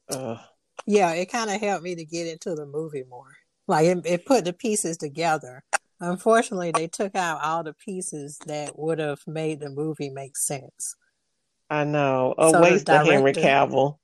Ugh. 0.09 0.39
Yeah, 0.87 1.13
it 1.13 1.27
kind 1.27 1.51
of 1.51 1.61
helped 1.61 1.83
me 1.85 1.97
to 1.97 2.05
get 2.05 2.29
into 2.29 2.55
the 2.55 2.65
movie 2.65 3.05
more. 3.11 3.33
Like 3.67 3.87
it, 3.87 4.07
it 4.07 4.25
put 4.27 4.45
the 4.47 4.53
pieces 4.55 4.97
together. 4.97 5.65
Unfortunately, 6.01 6.73
they 6.73 6.89
took 6.89 7.15
out 7.15 7.41
all 7.43 7.63
the 7.65 7.73
pieces 7.75 8.39
that 8.47 8.79
would 8.79 8.99
have 8.99 9.21
made 9.27 9.61
the 9.61 9.71
movie 9.71 10.11
make 10.11 10.37
sense. 10.37 10.95
I 11.71 11.85
know. 11.85 12.35
A 12.39 12.51
So 12.51 12.61
waste 12.63 12.91
of 12.91 13.07
Henry 13.07 13.33
Cavill. 13.33 13.99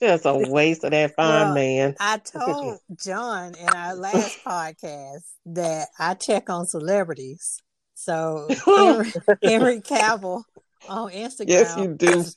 Just 0.00 0.24
a 0.24 0.34
waste 0.50 0.84
of 0.84 0.92
that 0.92 1.14
fine 1.14 1.46
Well, 1.46 1.54
man. 1.54 1.96
I 2.00 2.18
told 2.24 2.78
John 3.04 3.54
in 3.54 3.68
our 3.68 3.94
last 3.94 4.38
podcast 4.46 5.22
that 5.46 5.88
I 5.98 6.14
check 6.14 6.48
on 6.48 6.66
celebrities. 6.66 7.58
So 7.94 8.48
Henry, 8.64 9.12
Henry 9.42 9.80
Cavill 9.80 10.42
on 10.88 11.10
Instagram 11.12 11.48
Yes, 11.48 11.76
you 11.76 11.94
do. 11.94 12.16
Was, 12.16 12.36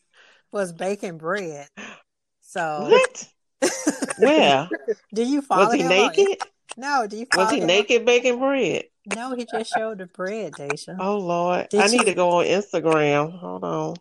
was 0.51 0.73
baking 0.73 1.17
bread. 1.17 1.67
So 2.41 2.87
What? 2.89 3.27
Where? 4.19 4.69
do 5.13 5.23
you 5.23 5.41
follow 5.41 5.65
Was 5.65 5.73
he 5.73 5.81
him 5.81 5.91
on- 5.91 6.11
naked? 6.15 6.37
no, 6.77 7.07
do 7.07 7.17
you 7.17 7.25
follow 7.33 7.45
Was 7.45 7.51
he 7.53 7.57
him 7.59 7.63
on- 7.63 7.67
naked 7.67 8.05
baking 8.05 8.39
bread? 8.39 8.83
No, 9.13 9.35
he 9.35 9.45
just 9.45 9.71
showed 9.75 9.97
the 9.99 10.05
bread, 10.07 10.53
Daisha. 10.53 10.95
Oh 10.99 11.17
Lord. 11.17 11.69
Did 11.69 11.81
I 11.81 11.87
need 11.87 12.05
to 12.05 12.13
go 12.13 12.39
on 12.39 12.45
Instagram. 12.45 13.37
Hold 13.37 13.63
on. 13.63 13.95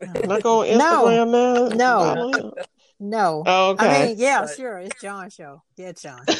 Can 0.00 0.30
I 0.32 0.40
go 0.40 0.62
on 0.62 0.68
No. 0.78 1.04
Instagram 1.06 1.30
now? 1.30 1.68
No. 1.76 2.52
No. 3.02 3.42
Oh, 3.46 3.70
okay. 3.70 3.86
I 3.86 4.06
mean, 4.08 4.16
yeah, 4.18 4.40
Right. 4.40 4.56
sure. 4.56 4.78
It's 4.78 5.00
John's 5.00 5.32
show. 5.34 5.62
Yeah, 5.76 5.92
John. 5.92 6.20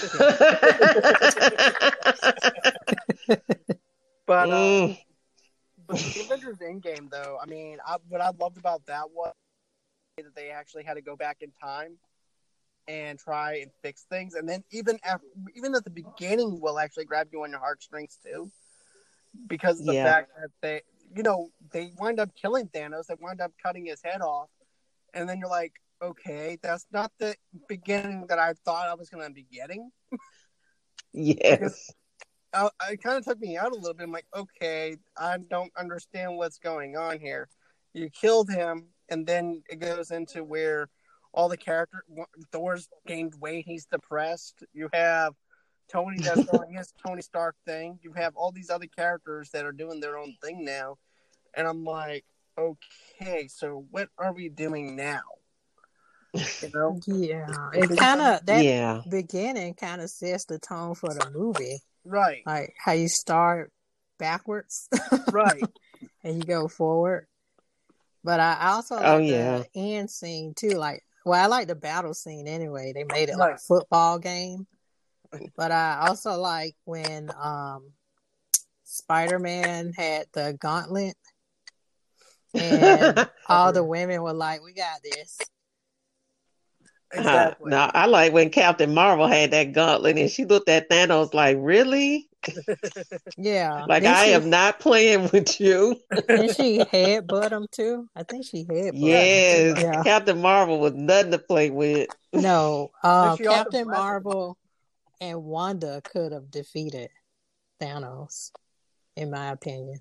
But 4.26 4.48
uh, 4.48 4.52
Mm. 4.54 4.98
But 5.88 5.96
the 5.96 6.20
Avengers 6.20 6.58
Endgame, 6.58 7.10
though, 7.10 7.36
I 7.42 7.46
mean, 7.46 7.78
I, 7.84 7.96
what 8.08 8.20
I 8.20 8.30
loved 8.38 8.58
about 8.58 8.86
that 8.86 9.10
was 9.12 9.32
that 10.18 10.36
they 10.36 10.50
actually 10.50 10.84
had 10.84 10.94
to 10.94 11.00
go 11.02 11.16
back 11.16 11.38
in 11.40 11.50
time 11.60 11.96
and 12.90 13.18
try 13.20 13.58
and 13.58 13.70
fix 13.82 14.04
things, 14.10 14.34
and 14.34 14.48
then 14.48 14.64
even 14.72 14.98
after, 15.04 15.26
even 15.54 15.74
at 15.76 15.84
the 15.84 15.90
beginning, 15.90 16.60
will 16.60 16.78
actually 16.78 17.04
grab 17.04 17.28
you 17.32 17.42
on 17.44 17.50
your 17.50 17.60
heartstrings 17.60 18.18
too, 18.24 18.50
because 19.46 19.78
of 19.80 19.86
the 19.86 19.94
Yeah. 19.94 20.04
fact 20.04 20.30
that 20.40 20.50
they, 20.60 20.82
you 21.16 21.22
know, 21.22 21.50
they 21.72 21.92
wind 21.98 22.18
up 22.18 22.30
killing 22.34 22.68
Thanos, 22.68 23.06
they 23.06 23.14
wind 23.20 23.40
up 23.40 23.52
cutting 23.62 23.86
his 23.86 24.02
head 24.02 24.20
off, 24.22 24.48
and 25.14 25.28
then 25.28 25.38
you're 25.38 25.48
like, 25.48 25.74
okay, 26.02 26.58
that's 26.62 26.86
not 26.92 27.12
the 27.18 27.36
beginning 27.68 28.26
that 28.28 28.38
I 28.38 28.54
thought 28.64 28.88
I 28.88 28.94
was 28.94 29.08
going 29.08 29.28
to 29.28 29.32
be 29.34 29.46
getting. 29.52 29.90
yes. 31.12 31.92
I, 32.52 32.68
it 32.90 33.02
kind 33.02 33.18
of 33.18 33.24
took 33.24 33.38
me 33.38 33.56
out 33.56 33.70
a 33.70 33.76
little 33.76 33.94
bit. 33.94 34.04
I'm 34.04 34.12
like, 34.12 34.26
okay, 34.34 34.96
I 35.16 35.38
don't 35.48 35.70
understand 35.78 36.36
what's 36.36 36.58
going 36.58 36.96
on 36.96 37.20
here. 37.20 37.48
You 37.92 38.10
killed 38.10 38.50
him, 38.50 38.88
and 39.08 39.26
then 39.26 39.62
it 39.70 39.78
goes 39.78 40.10
into 40.10 40.42
where 40.42 40.88
all 41.32 41.48
the 41.48 41.56
character 41.56 42.04
Thor's 42.52 42.88
gained 43.06 43.34
weight. 43.40 43.64
He's 43.66 43.86
depressed. 43.86 44.64
You 44.72 44.88
have 44.92 45.34
Tony 45.90 46.18
that's 46.20 46.44
doing 46.52 46.72
his 46.72 46.92
Tony 47.06 47.22
Stark 47.22 47.56
thing. 47.66 47.98
You 48.02 48.12
have 48.14 48.36
all 48.36 48.52
these 48.52 48.70
other 48.70 48.86
characters 48.86 49.50
that 49.50 49.64
are 49.64 49.72
doing 49.72 50.00
their 50.00 50.18
own 50.18 50.34
thing 50.42 50.64
now, 50.64 50.98
and 51.54 51.66
I'm 51.66 51.84
like, 51.84 52.24
okay, 52.58 53.48
so 53.48 53.86
what 53.90 54.08
are 54.18 54.32
we 54.32 54.48
doing 54.48 54.96
now? 54.96 55.22
You 56.34 56.70
know, 56.74 57.00
Yeah. 57.06 57.70
It 57.72 57.96
kind 57.98 58.20
of, 58.20 58.46
that 58.46 58.64
yeah. 58.64 59.02
beginning 59.08 59.74
kind 59.74 60.00
of 60.00 60.10
sets 60.10 60.44
the 60.44 60.58
tone 60.58 60.94
for 60.94 61.12
the 61.12 61.28
movie. 61.34 61.80
right, 62.04 62.42
Like 62.46 62.74
how 62.78 62.92
you 62.92 63.08
start 63.08 63.72
backwards 64.18 64.88
right. 65.32 65.62
and 66.22 66.36
you 66.36 66.42
go 66.42 66.68
forward. 66.68 67.26
But 68.22 68.38
I 68.38 68.72
also 68.72 68.96
oh, 68.96 68.98
like 68.98 69.06
Oh, 69.06 69.18
yeah. 69.18 69.58
the 69.74 69.96
end 69.96 70.10
scene 70.10 70.54
too. 70.54 70.70
Like, 70.70 71.02
well, 71.24 71.42
I 71.42 71.46
like 71.46 71.68
the 71.68 71.74
battle 71.74 72.14
scene 72.14 72.46
anyway. 72.46 72.92
They 72.92 73.04
made 73.04 73.28
it 73.28 73.36
like 73.36 73.56
a 73.56 73.58
football 73.58 74.18
game. 74.18 74.66
But 75.56 75.70
I 75.70 76.06
also 76.08 76.36
like 76.40 76.74
when 76.84 77.30
um 77.40 77.92
Spider 78.84 79.38
Man 79.38 79.92
had 79.96 80.26
the 80.32 80.56
gauntlet 80.60 81.14
and 82.54 83.30
all 83.48 83.72
the 83.72 83.84
women 83.84 84.22
were 84.22 84.32
like, 84.32 84.62
"We 84.62 84.72
got 84.72 85.00
this." 85.04 85.38
Exactly. 87.12 87.70
no, 87.70 87.90
I 87.92 88.06
like 88.06 88.32
when 88.32 88.50
Captain 88.50 88.94
Marvel 88.94 89.26
had 89.26 89.50
that 89.50 89.72
gauntlet 89.72 90.16
and 90.16 90.30
she 90.30 90.44
looked 90.44 90.68
at 90.68 90.88
Thanos 90.88 91.34
like, 91.34 91.56
really? 91.60 92.28
Yeah, 93.36 93.84
Like, 93.88 94.02
Then 94.04 94.14
I 94.14 94.26
she, 94.26 94.32
am 94.32 94.48
not 94.48 94.78
playing 94.80 95.28
with 95.32 95.60
you. 95.60 96.00
and 96.28 96.54
she 96.54 96.78
headbutt 96.78 97.50
him 97.50 97.66
too? 97.72 98.08
I 98.14 98.22
think 98.22 98.46
she 98.46 98.64
headbutt. 98.64 98.88
him. 98.88 98.96
Yes. 98.96 99.82
Yeah. 99.82 100.02
Captain 100.04 100.40
Marvel 100.40 100.78
was 100.80 100.94
nothing 100.94 101.32
to 101.32 101.38
play 101.38 101.70
with. 101.70 102.08
No, 102.32 102.90
uh, 103.02 103.30
Did 103.36 103.38
she 103.42 103.46
also 103.48 103.64
Captain? 103.64 103.88
Marvel 103.88 104.56
and 105.20 105.42
Wanda 105.44 106.00
could 106.04 106.32
have 106.32 106.50
defeated 106.50 107.10
Thanos, 107.80 108.52
in 109.16 109.30
my 109.30 109.50
opinion. 109.50 109.98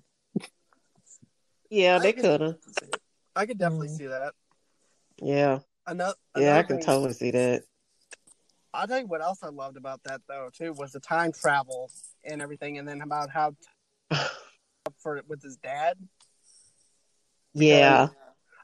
Yeah, 1.70 1.98
they 1.98 2.12
could- 2.12 2.22
could 2.24 2.40
have. 2.40 2.56
I 3.36 3.46
could 3.46 3.58
definitely 3.58 3.88
Mm. 3.88 3.96
see 3.98 4.06
that. 4.06 4.32
Yeah, 5.22 5.58
Another, 5.90 6.14
yeah, 6.36 6.56
I 6.56 6.62
can 6.62 6.78
totally 6.78 7.12
see 7.12 7.32
that. 7.32 7.64
I'll 8.72 8.86
tell 8.86 9.00
you 9.00 9.06
what 9.08 9.20
else 9.20 9.42
I 9.42 9.48
loved 9.48 9.76
about 9.76 10.00
that 10.04 10.20
though 10.28 10.48
too 10.56 10.72
was 10.72 10.92
the 10.92 11.00
time 11.00 11.32
travel 11.32 11.90
and 12.24 12.40
everything, 12.40 12.78
and 12.78 12.86
then 12.86 13.02
about 13.02 13.28
how 13.28 13.56
for 14.98 15.20
with 15.26 15.42
his 15.42 15.56
dad. 15.56 15.96
Yeah, 17.54 18.06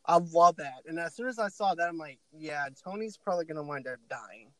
I 0.06 0.18
love 0.18 0.54
that, 0.58 0.82
and 0.86 1.00
as 1.00 1.16
soon 1.16 1.26
as 1.26 1.40
I 1.40 1.48
saw 1.48 1.74
that, 1.74 1.88
I'm 1.88 1.98
like, 1.98 2.20
yeah, 2.32 2.66
Tony's 2.84 3.16
probably 3.16 3.44
gonna 3.44 3.64
wind 3.64 3.88
up 3.88 3.98
dying. 4.08 4.52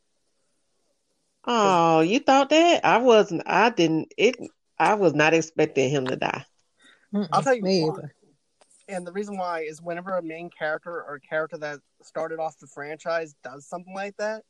Oh, 1.45 2.01
you 2.01 2.19
thought 2.19 2.51
that? 2.51 2.85
I 2.85 2.99
wasn't. 2.99 3.45
I 3.47 3.71
didn't. 3.71 4.13
It. 4.17 4.39
I 4.77 4.95
was 4.95 5.15
not 5.15 5.35
expecting 5.35 5.89
him 5.89 6.07
to 6.07 6.17
die. 6.17 6.45
Mm-mm, 7.15 7.29
I'll 7.31 7.43
tell 7.43 7.55
you 7.55 7.63
me 7.63 7.85
why. 7.85 7.99
either. 7.99 8.15
And 8.89 9.07
the 9.07 9.13
reason 9.13 9.37
why 9.37 9.63
is 9.63 9.83
whenever 9.83 10.17
a 10.17 10.23
main 10.23 10.49
character 10.49 11.03
or 11.03 11.17
a 11.17 11.21
character 11.21 11.59
that 11.59 11.81
started 12.03 12.39
off 12.39 12.59
the 12.59 12.69
franchise 12.69 13.35
does 13.43 13.67
something 13.67 13.95
like 13.95 14.17
that, 14.19 14.45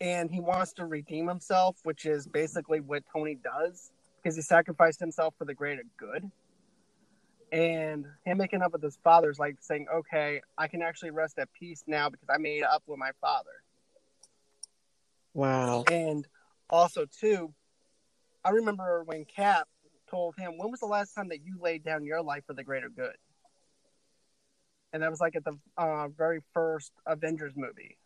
and 0.00 0.30
he 0.30 0.40
wants 0.40 0.72
to 0.74 0.84
redeem 0.84 1.26
himself, 1.26 1.76
which 1.82 2.06
is 2.06 2.26
basically 2.26 2.80
what 2.80 3.02
Tony 3.12 3.36
does, 3.36 3.90
because 4.16 4.36
he 4.36 4.42
sacrificed 4.42 5.00
himself 5.00 5.34
for 5.36 5.44
the 5.44 5.54
greater 5.54 5.82
good. 5.96 6.30
And 7.50 8.06
him 8.24 8.38
making 8.38 8.62
up 8.62 8.72
with 8.72 8.82
his 8.82 8.96
father 9.04 9.28
is 9.28 9.38
like 9.38 9.56
saying, 9.60 9.86
okay, 9.92 10.40
I 10.56 10.68
can 10.68 10.80
actually 10.80 11.10
rest 11.10 11.38
at 11.38 11.52
peace 11.52 11.84
now 11.86 12.08
because 12.08 12.28
I 12.30 12.38
made 12.38 12.62
up 12.62 12.82
with 12.86 12.98
my 12.98 13.10
father. 13.20 13.50
Wow. 15.34 15.84
And 15.90 16.26
also, 16.70 17.06
too, 17.06 17.52
I 18.44 18.50
remember 18.50 19.02
when 19.04 19.24
Cap 19.24 19.68
told 20.10 20.34
him, 20.36 20.58
"When 20.58 20.70
was 20.70 20.80
the 20.80 20.86
last 20.86 21.14
time 21.14 21.28
that 21.28 21.44
you 21.44 21.58
laid 21.60 21.84
down 21.84 22.04
your 22.04 22.22
life 22.22 22.44
for 22.46 22.54
the 22.54 22.64
greater 22.64 22.88
good?" 22.88 23.16
And 24.92 25.02
that 25.02 25.10
was 25.10 25.20
like 25.20 25.36
at 25.36 25.44
the 25.44 25.58
uh, 25.76 26.08
very 26.08 26.40
first 26.52 26.92
Avengers 27.06 27.54
movie, 27.56 27.98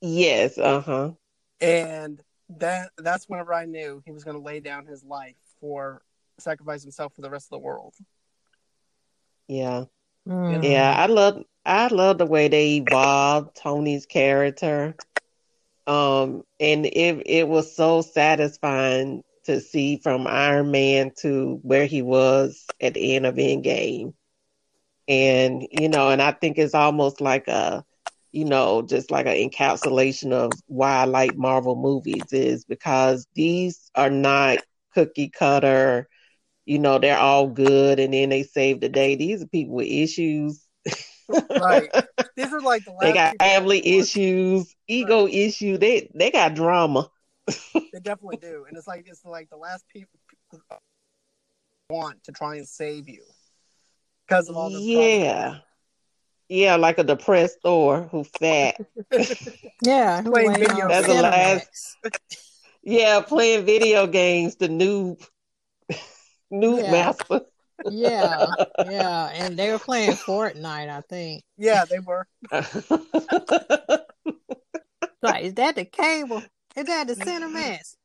Yes. 0.00 0.58
Uh 0.58 0.80
huh. 0.80 1.12
and 1.60 2.20
that 2.48 2.90
that's 2.98 3.28
whenever 3.28 3.52
I 3.54 3.64
knew 3.66 4.02
he 4.04 4.12
was 4.12 4.24
going 4.24 4.36
to 4.36 4.42
lay 4.42 4.60
down 4.60 4.86
his 4.86 5.04
life 5.04 5.36
for 5.60 6.02
sacrifice 6.38 6.82
himself 6.82 7.14
for 7.14 7.22
the 7.22 7.30
rest 7.30 7.46
of 7.46 7.50
the 7.50 7.58
world. 7.64 7.94
Yeah. 9.48 9.84
Mm. 10.28 10.62
Yeah. 10.62 10.94
I 10.96 11.06
love. 11.06 11.42
I 11.64 11.88
love 11.88 12.18
the 12.18 12.26
way 12.26 12.48
they 12.48 12.76
evolved 12.76 13.56
Tony's 13.56 14.06
character. 14.06 14.96
Um, 15.86 16.44
and 16.60 16.86
it 16.86 17.22
it 17.26 17.48
was 17.48 17.74
so 17.74 18.02
satisfying 18.02 19.22
to 19.44 19.60
see 19.60 19.98
from 19.98 20.26
Iron 20.26 20.70
Man 20.70 21.12
to 21.18 21.58
where 21.62 21.86
he 21.86 22.02
was 22.02 22.66
at 22.80 22.94
the 22.94 23.16
end 23.16 23.26
of 23.26 23.36
Endgame. 23.36 24.14
And 25.08 25.66
you 25.70 25.88
know, 25.88 26.10
and 26.10 26.20
I 26.20 26.32
think 26.32 26.58
it's 26.58 26.74
almost 26.74 27.20
like 27.20 27.46
a, 27.48 27.84
you 28.32 28.44
know, 28.44 28.82
just 28.82 29.10
like 29.10 29.26
an 29.26 29.34
encapsulation 29.34 30.32
of 30.32 30.52
why 30.66 30.96
I 30.96 31.04
like 31.04 31.36
Marvel 31.36 31.76
movies 31.76 32.32
is 32.32 32.64
because 32.64 33.26
these 33.34 33.90
are 33.94 34.10
not 34.10 34.58
cookie 34.94 35.28
cutter. 35.28 36.08
You 36.64 36.80
know, 36.80 36.98
they're 36.98 37.18
all 37.18 37.46
good, 37.46 38.00
and 38.00 38.12
then 38.12 38.30
they 38.30 38.42
save 38.42 38.80
the 38.80 38.88
day. 38.88 39.14
These 39.14 39.42
are 39.42 39.46
people 39.46 39.76
with 39.76 39.86
issues. 39.86 40.66
Right. 41.28 41.88
These 42.36 42.52
are 42.52 42.60
like 42.60 42.84
the 42.84 42.90
last. 42.90 43.02
They 43.02 43.12
got 43.12 43.38
family 43.38 43.86
issues, 43.98 44.74
ego 44.86 45.26
issue. 45.26 45.78
They 45.78 46.10
they 46.14 46.30
got 46.30 46.54
drama. 46.54 47.08
They 47.92 48.00
definitely 48.00 48.36
do, 48.36 48.66
and 48.68 48.76
it's 48.76 48.86
like 48.86 49.06
it's 49.06 49.24
like 49.24 49.48
the 49.48 49.56
last 49.56 49.84
people 49.90 50.18
want 51.88 52.22
to 52.24 52.32
try 52.32 52.56
and 52.56 52.68
save 52.68 53.08
you 53.08 53.22
because 54.26 54.48
of 54.48 54.56
all 54.56 54.70
the 54.70 54.80
Yeah. 54.80 55.58
Yeah, 56.48 56.76
like 56.76 56.98
a 56.98 57.04
depressed 57.04 57.58
Thor 57.62 58.08
who 58.10 58.24
fat. 58.24 58.76
Yeah, 59.82 60.22
who 60.22 60.30
Playing 60.30 60.54
video 60.54 60.84
on 60.84 60.88
That's 60.88 61.06
the 61.06 61.12
Cinemax. 61.12 61.66
Yeah, 62.82 63.20
playing 63.20 63.66
video 63.66 64.06
games, 64.06 64.56
the 64.56 64.68
noob 64.68 65.26
noob 66.52 66.82
Yeah. 66.82 66.90
master. 66.90 67.40
Yeah, 67.84 68.46
yeah, 68.88 69.30
and 69.34 69.58
they 69.58 69.70
were 69.70 69.78
playing 69.78 70.12
Fortnite, 70.12 70.88
I 70.88 71.02
think. 71.08 71.42
Yeah, 71.58 71.84
they 71.84 71.98
were. 71.98 72.26
Like, 75.22 75.44
is 75.44 75.54
that 75.54 75.74
the 75.74 75.84
cable? 75.84 76.42
Is 76.76 76.84
that 76.86 77.08
the 77.08 77.14
mm-hmm. 77.14 77.56
Cinemax? 77.58 77.96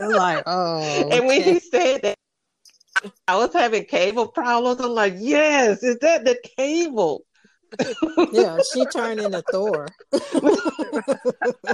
No. 0.00 0.16
Like, 0.16 0.42
oh, 0.46 1.08
And 1.10 1.26
when 1.26 1.40
okay. 1.40 1.54
he 1.54 1.60
said 1.60 2.02
that 2.02 2.18
I 3.28 3.36
was 3.36 3.52
having 3.52 3.84
cable 3.84 4.28
problems, 4.28 4.80
I'm 4.80 4.90
like, 4.90 5.14
yes, 5.18 5.82
is 5.82 5.98
that 5.98 6.24
the 6.24 6.36
cable? 6.56 7.24
yeah, 8.32 8.58
she 8.72 8.84
turned 8.86 9.20
into 9.20 9.42
Thor. 9.50 9.88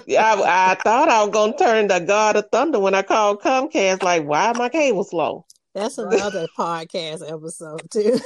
Yeah, 0.07 0.35
I, 0.35 0.73
I 0.73 0.75
thought 0.77 1.09
I 1.09 1.23
was 1.23 1.31
gonna 1.31 1.57
turn 1.57 1.89
the 1.89 2.01
God 2.01 2.37
of 2.37 2.49
Thunder 2.51 2.79
when 2.79 2.95
I 2.95 3.03
called 3.03 3.43
Comcast. 3.43 4.03
Like, 4.03 4.25
why 4.25 4.53
my 4.57 4.69
cable 4.69 5.05
slow? 5.05 5.45
That's 5.75 5.99
another 5.99 6.47
podcast 6.59 7.31
episode 7.31 7.83
too. 7.91 8.19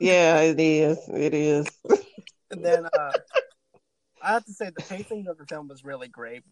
Yeah, 0.00 0.40
it 0.40 0.60
is. 0.60 0.98
It 1.08 1.34
is. 1.34 1.66
And 2.50 2.64
then 2.64 2.86
uh, 2.86 3.12
I 4.22 4.32
have 4.34 4.44
to 4.44 4.52
say 4.52 4.66
the 4.76 4.82
pacing 4.82 5.26
of 5.28 5.38
the 5.38 5.46
film 5.46 5.68
was 5.68 5.84
really 5.84 6.08
great. 6.08 6.42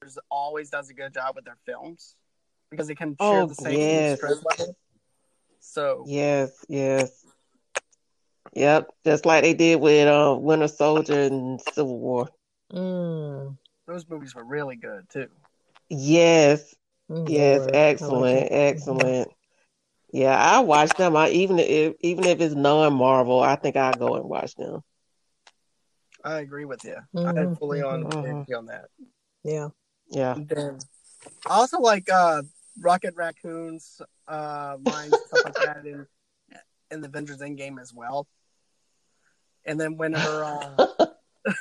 There's 0.00 0.18
always 0.30 0.70
does 0.70 0.88
a 0.90 0.94
good 0.94 1.12
job 1.12 1.34
with 1.34 1.44
their 1.44 1.58
films 1.66 2.14
because 2.70 2.86
they 2.86 2.94
can 2.94 3.16
share 3.20 3.42
Oh, 3.42 3.46
the 3.46 3.54
same 3.54 3.78
yes. 3.78 4.18
stress 4.18 4.42
level. 4.58 4.76
So 5.64 6.04
Yes, 6.06 6.64
yes. 6.68 7.24
Yep, 8.54 8.90
just 9.04 9.26
like 9.26 9.42
they 9.42 9.54
did 9.54 9.80
with 9.80 10.06
uh, 10.06 10.36
Winter 10.38 10.68
Soldier 10.68 11.22
and 11.22 11.60
Civil 11.60 11.98
War. 11.98 12.28
Mm. 12.72 13.56
those 13.86 14.08
movies 14.08 14.34
were 14.34 14.44
really 14.44 14.76
good 14.76 15.08
too. 15.10 15.28
Yes, 15.88 16.74
Mm, 17.10 17.28
yes, 17.28 17.60
Lord. 17.60 17.72
Like 17.72 17.84
excellent, 17.84 18.48
excellent. 18.50 19.28
Yeah, 20.12 20.36
I 20.38 20.60
watch 20.60 20.90
them. 20.94 21.16
I 21.16 21.30
even 21.30 21.58
if 21.58 21.94
even 22.00 22.24
if 22.24 22.40
it's 22.40 22.54
non-Marvel, 22.54 23.40
I 23.40 23.56
think 23.56 23.76
I'll 23.76 23.92
go 23.94 24.14
and 24.14 24.28
watch 24.28 24.54
them. 24.54 24.82
I 26.24 26.40
agree 26.40 26.64
with 26.64 26.84
you. 26.84 26.96
Mhm, 27.14 27.38
I'm 27.38 27.56
fully 27.56 27.82
on 27.82 28.04
mhm. 28.04 28.56
on 28.56 28.66
that. 28.66 28.88
Yeah. 29.42 29.68
Yeah. 30.10 30.34
And 30.34 30.48
then 30.48 30.78
I 31.46 31.54
also 31.56 31.78
like 31.80 32.08
uh, 32.10 32.42
Rocket 32.80 33.14
Raccoon's 33.16 34.00
uh, 34.28 34.76
lines 34.82 35.14
stuff 35.26 35.44
like 35.44 35.54
that 35.54 35.86
in 35.86 36.06
in 36.90 37.00
the 37.00 37.08
Avengers 37.08 37.38
Endgame 37.38 37.80
as 37.80 37.92
well. 37.92 38.26
And 39.64 39.80
then 39.80 39.96
whenever 39.96 40.44
uh, 40.44 40.86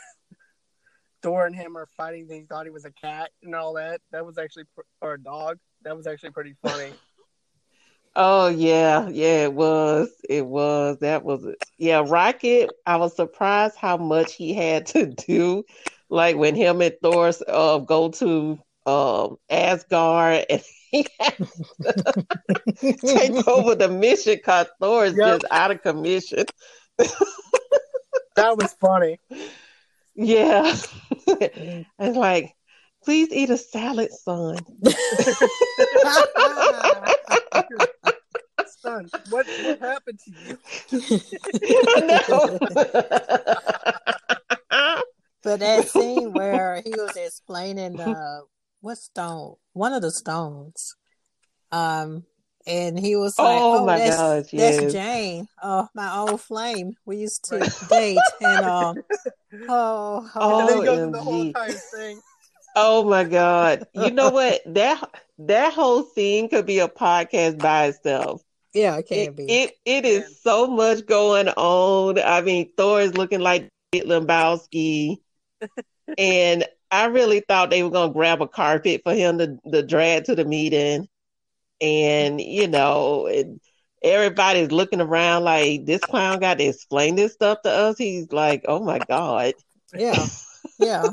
Thor 1.24 1.46
and 1.46 1.56
him 1.56 1.78
are 1.78 1.88
fighting, 1.98 2.28
they 2.28 2.42
thought 2.42 2.66
he 2.66 2.72
was 2.72 2.86
a 2.86 2.92
cat 2.92 3.32
and 3.42 3.56
all 3.56 3.74
that. 3.74 4.02
That 4.12 4.26
was 4.26 4.38
actually 4.38 4.66
pr- 4.76 4.82
or 5.02 5.14
a 5.14 5.22
dog. 5.22 5.58
That 5.84 5.96
was 5.96 6.08
actually 6.08 6.32
pretty 6.32 6.56
funny. 6.62 6.94
Oh 8.16 8.48
yeah, 8.50 9.10
yeah, 9.10 9.46
it 9.46 9.54
was. 9.56 10.10
It 10.30 10.46
was. 10.46 11.00
That 11.00 11.24
was 11.24 11.46
it. 11.46 11.58
yeah, 11.80 12.04
Rocket. 12.06 12.70
I 12.86 12.98
was 12.98 13.16
surprised 13.16 13.76
how 13.76 13.98
much 13.98 14.36
he 14.36 14.54
had 14.54 14.86
to 14.88 15.08
do. 15.08 15.64
Like 16.10 16.36
when 16.36 16.54
him 16.54 16.82
and 16.84 16.94
Thor 17.02 17.32
uh, 17.48 17.80
go 17.80 18.10
to 18.10 18.60
um 18.86 19.38
Asgard 19.50 20.46
and 20.50 20.62
he 20.92 21.08
has 21.20 21.36
to 22.80 22.94
take 22.94 23.48
over 23.48 23.76
the 23.76 23.90
mission 23.90 24.36
because 24.36 24.68
Thor 24.80 25.06
is 25.06 25.16
Yep. 25.18 25.26
just 25.28 25.46
out 25.52 25.72
of 25.72 25.82
commission. 25.82 26.46
that 28.36 28.58
was 28.58 28.74
funny. 28.80 29.20
Yeah. 30.16 30.76
it's 31.28 32.18
like, 32.18 32.54
please 33.04 33.30
eat 33.32 33.50
a 33.50 33.58
salad, 33.58 34.12
son. 34.12 34.58
Son, 38.68 39.10
what 39.30 39.46
what 39.62 39.80
happened 39.80 40.20
to 40.20 40.32
you? 40.32 40.58
I 41.96 42.20
know. 42.28 42.60
But 45.44 45.60
that 45.60 45.88
scene 45.90 46.32
where 46.34 46.82
he 46.86 46.92
was 46.92 47.16
explaining 47.18 47.98
the 47.98 48.44
what 48.84 48.98
stone, 48.98 49.56
one 49.72 49.94
of 49.94 50.02
the 50.02 50.12
stones, 50.12 50.96
um, 51.72 52.26
and 52.68 53.00
he 53.00 53.16
was 53.16 53.40
like, 53.40 53.62
Oh 53.62 53.80
"Oh, 53.80 53.86
my 53.86 53.98
that's 53.98 54.18
gosh, 54.18 54.52
that's. 54.52 54.94
Jane, 54.94 55.48
oh 55.64 55.88
my 55.96 56.16
old 56.18 56.42
flame. 56.42 56.96
We 57.06 57.18
used 57.18 57.46
to 57.46 57.60
date, 57.90 58.18
and 58.42 58.66
um, 58.76 58.98
oh, 59.70 60.30
And 60.36 60.68
then 60.70 60.82
he 60.82 60.82
Oh, 60.82 60.84
goes 60.84 61.12
the 61.14 61.22
whole 61.22 61.54
OMG. 61.54 61.80
thing. 61.96 62.22
Oh 62.76 63.04
my 63.04 63.24
God. 63.24 63.88
You 63.94 64.12
know 64.12 64.30
what? 64.40 64.62
That 64.66 65.10
that 65.40 65.74
whole 65.74 66.04
scene 66.04 66.50
could 66.50 66.66
be 66.66 66.80
a 66.80 66.88
podcast 66.90 67.60
by 67.60 67.88
itself. 67.88 68.42
yeah, 68.74 68.98
it 68.98 69.08
can 69.08 69.18
It, 69.18 69.36
be. 69.38 69.46
it 69.46 69.72
it 69.86 70.06
is 70.06 70.42
so 70.42 70.68
much 70.68 71.06
going 71.06 71.48
on. 71.50 72.20
I 72.20 72.42
mean, 72.42 72.72
Thor 72.76 73.00
is 73.02 73.14
looking 73.16 73.40
like 73.40 73.70
Big 73.92 74.04
Lebowski. 74.04 75.18
and 76.18 76.66
I 76.94 77.06
really 77.06 77.40
thought 77.48 77.72
they 77.72 77.82
were 77.82 77.90
gonna 77.90 78.14
grab 78.14 78.42
a 78.42 78.48
carpet 78.48 79.02
for 79.04 79.16
him 79.16 79.40
to, 79.40 79.58
to 79.72 79.82
drag 79.82 80.26
to 80.26 80.36
the 80.36 80.46
meeting, 80.46 81.08
and 81.82 82.40
you 82.40 82.68
know, 82.68 83.26
and 83.26 83.60
everybody's 84.04 84.72
looking 84.72 85.02
around 85.02 85.44
like 85.44 85.86
this 85.86 86.02
clown 86.02 86.40
got 86.40 86.60
to 86.60 86.66
explain 86.66 87.16
this 87.16 87.34
stuff 87.34 87.64
to 87.64 87.72
us. 87.72 87.98
He's 87.98 88.32
like, 88.32 88.66
"Oh 88.68 88.80
my 88.80 89.00
god." 89.00 89.56
Yeah, 89.96 90.28
yeah. 90.80 91.10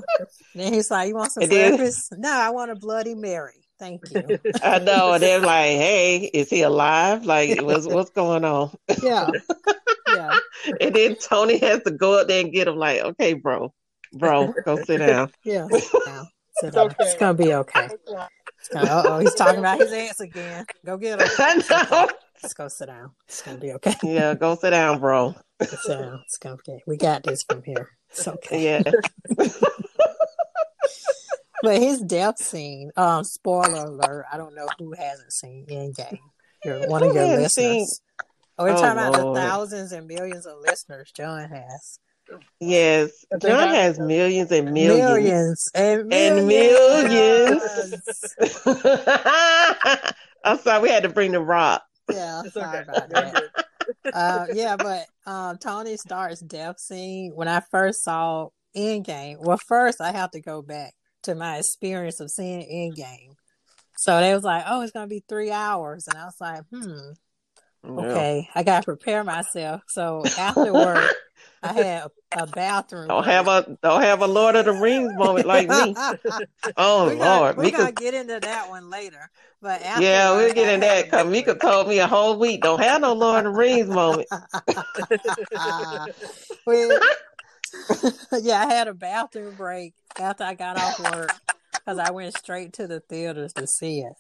then 0.54 0.74
he's 0.74 0.90
like, 0.90 1.08
"You 1.08 1.14
want 1.14 1.32
some 1.32 1.44
And 1.44 1.50
breakfast?" 1.50 2.12
No, 2.18 2.30
I 2.30 2.50
want 2.50 2.70
a 2.70 2.76
Bloody 2.76 3.14
Mary. 3.14 3.54
Thank 3.78 4.02
you. 4.10 4.38
I 4.62 4.80
know, 4.80 5.14
and 5.14 5.22
they're 5.22 5.40
like, 5.40 5.70
"Hey, 5.70 6.30
is 6.34 6.50
he 6.50 6.60
alive? 6.60 7.24
Like, 7.24 7.62
what's 7.62 7.86
what's 7.86 8.10
going 8.10 8.44
on?" 8.44 8.76
Yeah, 9.02 9.30
yeah. 10.14 10.38
And 10.78 10.94
then 10.94 11.16
Tony 11.16 11.56
has 11.56 11.82
to 11.84 11.90
go 11.90 12.20
up 12.20 12.28
there 12.28 12.42
and 12.42 12.52
get 12.52 12.68
him. 12.68 12.76
Like, 12.76 13.00
okay, 13.00 13.32
bro, 13.32 13.72
bro, 14.12 14.52
go 14.64 14.76
sit 14.84 14.98
down. 14.98 15.30
Yeah. 15.44 15.66
Sit 15.70 16.04
down. 16.06 16.28
Sit 16.56 16.66
It's 16.68 16.74
down. 16.76 16.86
okay. 16.86 16.94
It's 17.00 17.14
gonna 17.16 17.34
be 17.34 17.54
okay. 17.54 17.88
Uh 18.74 19.02
oh, 19.06 19.18
he's 19.20 19.34
talking 19.34 19.58
about 19.60 19.78
his 19.80 19.92
ass 19.92 20.20
again. 20.20 20.66
Go 20.84 20.96
get 20.98 21.20
him. 21.22 21.28
I 21.38 21.62
know. 21.90 22.08
Let's 22.42 22.54
go 22.54 22.68
sit 22.68 22.86
down. 22.86 23.12
It's 23.28 23.42
gonna 23.42 23.58
be 23.58 23.72
okay. 23.72 23.94
Yeah, 24.02 24.34
go 24.34 24.54
sit 24.56 24.70
down, 24.70 24.98
bro. 25.00 25.34
Sit 25.62 25.78
down. 25.88 26.20
It's 26.26 26.38
gonna 26.38 26.56
be. 26.66 26.78
We 26.86 26.96
got 26.96 27.22
this 27.22 27.42
from 27.48 27.62
here. 27.62 27.88
It's 28.10 28.26
okay. 28.28 28.82
Yeah. 28.82 28.90
But 31.62 31.76
his 31.80 32.00
death 32.00 32.38
scene. 32.38 32.90
Um, 32.96 33.22
spoiler 33.22 33.84
alert. 33.84 34.24
I 34.32 34.38
don't 34.38 34.54
know 34.54 34.66
who 34.78 34.92
hasn't 34.94 35.30
seen 35.32 35.66
Endgame. 35.68 36.18
You're 36.64 36.88
one 36.88 37.02
of 37.02 37.14
your 37.14 37.22
hasn't 37.22 37.42
listeners. 37.42 37.54
seen- 37.54 37.86
Oh, 38.58 38.64
we're 38.64 38.70
Oh, 38.70 38.76
talking 38.76 38.90
about 38.92 39.12
the 39.12 39.34
thousands 39.40 39.92
and 39.92 40.06
millions 40.06 40.44
of 40.46 40.58
listeners 40.60 41.10
John 41.12 41.48
has. 41.50 41.98
Yes. 42.60 43.24
I 43.32 43.38
John 43.38 43.68
I- 43.68 43.74
has 43.74 43.98
millions 43.98 44.50
and 44.52 44.72
millions. 44.72 45.08
Millions 45.08 45.70
and 45.74 46.12
And 46.12 46.46
millions. 46.46 47.62
I'm 50.44 50.58
sorry, 50.58 50.82
we 50.82 50.88
had 50.88 51.02
to 51.04 51.08
bring 51.08 51.32
the 51.32 51.40
rock. 51.40 51.82
Yeah, 52.10 52.42
It's 52.44 52.54
sorry 52.54 52.80
okay. 52.80 52.90
about 52.90 53.08
that. 53.10 53.34
uh, 54.14 54.46
yeah, 54.52 54.76
but 54.76 55.06
um, 55.26 55.58
Tony 55.58 55.96
Stark's 55.96 56.40
death 56.40 56.78
scene 56.80 57.32
when 57.34 57.48
I 57.48 57.60
first 57.70 58.02
saw 58.02 58.48
Endgame. 58.76 59.36
Well, 59.38 59.58
first 59.58 60.00
I 60.00 60.12
have 60.12 60.30
to 60.32 60.40
go 60.40 60.62
back 60.62 60.94
to 61.24 61.34
my 61.34 61.58
experience 61.58 62.20
of 62.20 62.30
seeing 62.30 62.62
Endgame. 62.62 63.34
So 63.96 64.18
they 64.18 64.32
was 64.34 64.44
like, 64.44 64.64
"Oh, 64.66 64.80
it's 64.80 64.92
gonna 64.92 65.06
be 65.06 65.22
three 65.28 65.50
hours," 65.50 66.08
and 66.08 66.16
I 66.16 66.24
was 66.24 66.40
like, 66.40 66.62
"Hmm, 66.72 67.10
okay, 67.86 68.48
I 68.54 68.62
gotta 68.62 68.84
prepare 68.84 69.24
myself." 69.24 69.82
So 69.88 70.26
after 70.38 70.72
work, 70.74 71.14
I 71.62 71.72
had 71.72 72.10
a, 72.34 72.42
a 72.42 72.46
bathroom. 72.46 73.08
Don't 73.08 73.24
have 73.24 73.48
a 73.48 73.76
don't 73.82 74.02
have 74.02 74.22
a 74.22 74.26
Lord 74.26 74.56
of 74.56 74.64
the 74.66 74.72
Rings 74.72 75.12
moment 75.14 75.46
like 75.46 75.68
me. 75.68 75.94
Oh 76.76 77.08
we 77.08 77.16
Lord, 77.16 77.56
we're 77.56 77.64
Mika. 77.64 77.78
gonna 77.78 77.92
get 77.92 78.14
into 78.14 78.38
that 78.40 78.68
one 78.68 78.90
later. 78.90 79.30
But 79.60 79.82
after 79.82 80.02
Yeah, 80.02 80.36
we'll 80.36 80.54
get 80.54 80.68
I 80.68 80.72
in 80.72 80.80
had 80.80 80.82
that 80.82 81.02
a 81.02 81.10
because 81.10 81.26
Mika 81.26 81.54
told 81.54 81.88
me 81.88 81.98
a 81.98 82.06
whole 82.06 82.38
week 82.38 82.62
don't 82.62 82.80
have 82.80 83.00
no 83.00 83.12
Lord 83.12 83.44
of 83.46 83.52
the 83.52 83.58
Rings 83.58 83.88
moment. 83.88 84.28
Well, 86.66 86.98
yeah, 88.40 88.60
I 88.64 88.72
had 88.72 88.86
a 88.88 88.94
bathroom 88.94 89.56
break 89.56 89.94
after 90.18 90.44
I 90.44 90.54
got 90.54 90.76
off 90.76 90.98
work 90.98 91.32
because 91.74 91.98
I 91.98 92.10
went 92.10 92.34
straight 92.34 92.72
to 92.74 92.86
the 92.86 93.00
theaters 93.00 93.52
to 93.54 93.66
see 93.66 94.00
it. 94.00 94.12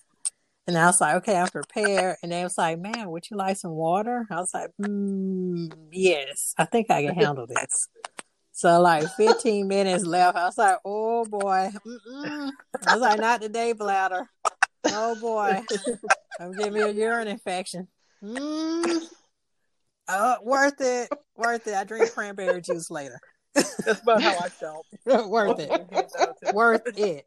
And 0.70 0.78
I 0.78 0.86
was 0.86 1.00
like, 1.00 1.16
okay, 1.16 1.36
I'm 1.36 1.48
prepared. 1.48 2.18
And 2.22 2.30
they 2.30 2.44
was 2.44 2.56
like, 2.56 2.78
man, 2.78 3.10
would 3.10 3.28
you 3.28 3.36
like 3.36 3.56
some 3.56 3.72
water? 3.72 4.24
I 4.30 4.36
was 4.36 4.54
like, 4.54 4.70
mm, 4.80 5.68
yes, 5.90 6.54
I 6.56 6.64
think 6.64 6.92
I 6.92 7.04
can 7.04 7.14
handle 7.18 7.48
this. 7.48 7.88
So 8.52 8.80
like 8.80 9.08
15 9.16 9.66
minutes 9.66 10.04
left. 10.04 10.36
I 10.36 10.44
was 10.44 10.56
like, 10.56 10.76
oh 10.84 11.24
boy. 11.24 11.70
Mm-mm. 11.84 12.52
I 12.86 12.94
was 12.94 13.00
like, 13.00 13.18
not 13.18 13.42
today, 13.42 13.72
bladder. 13.72 14.30
Oh 14.86 15.16
boy. 15.20 15.60
I'm 16.38 16.52
giving 16.52 16.74
me 16.74 16.82
a 16.82 16.90
urine 16.90 17.26
infection. 17.26 17.88
Mm. 18.22 19.02
Oh, 20.08 20.36
worth 20.44 20.80
it. 20.80 21.08
Worth 21.36 21.66
it. 21.66 21.74
I 21.74 21.82
drink 21.82 22.12
cranberry 22.12 22.60
juice 22.60 22.92
later. 22.92 23.18
That's 23.54 24.02
about 24.02 24.22
how 24.22 24.38
I 24.38 24.48
felt. 24.48 24.86
worth 25.28 25.58
it. 25.58 26.52
Worth 26.54 26.96
it. 26.96 27.26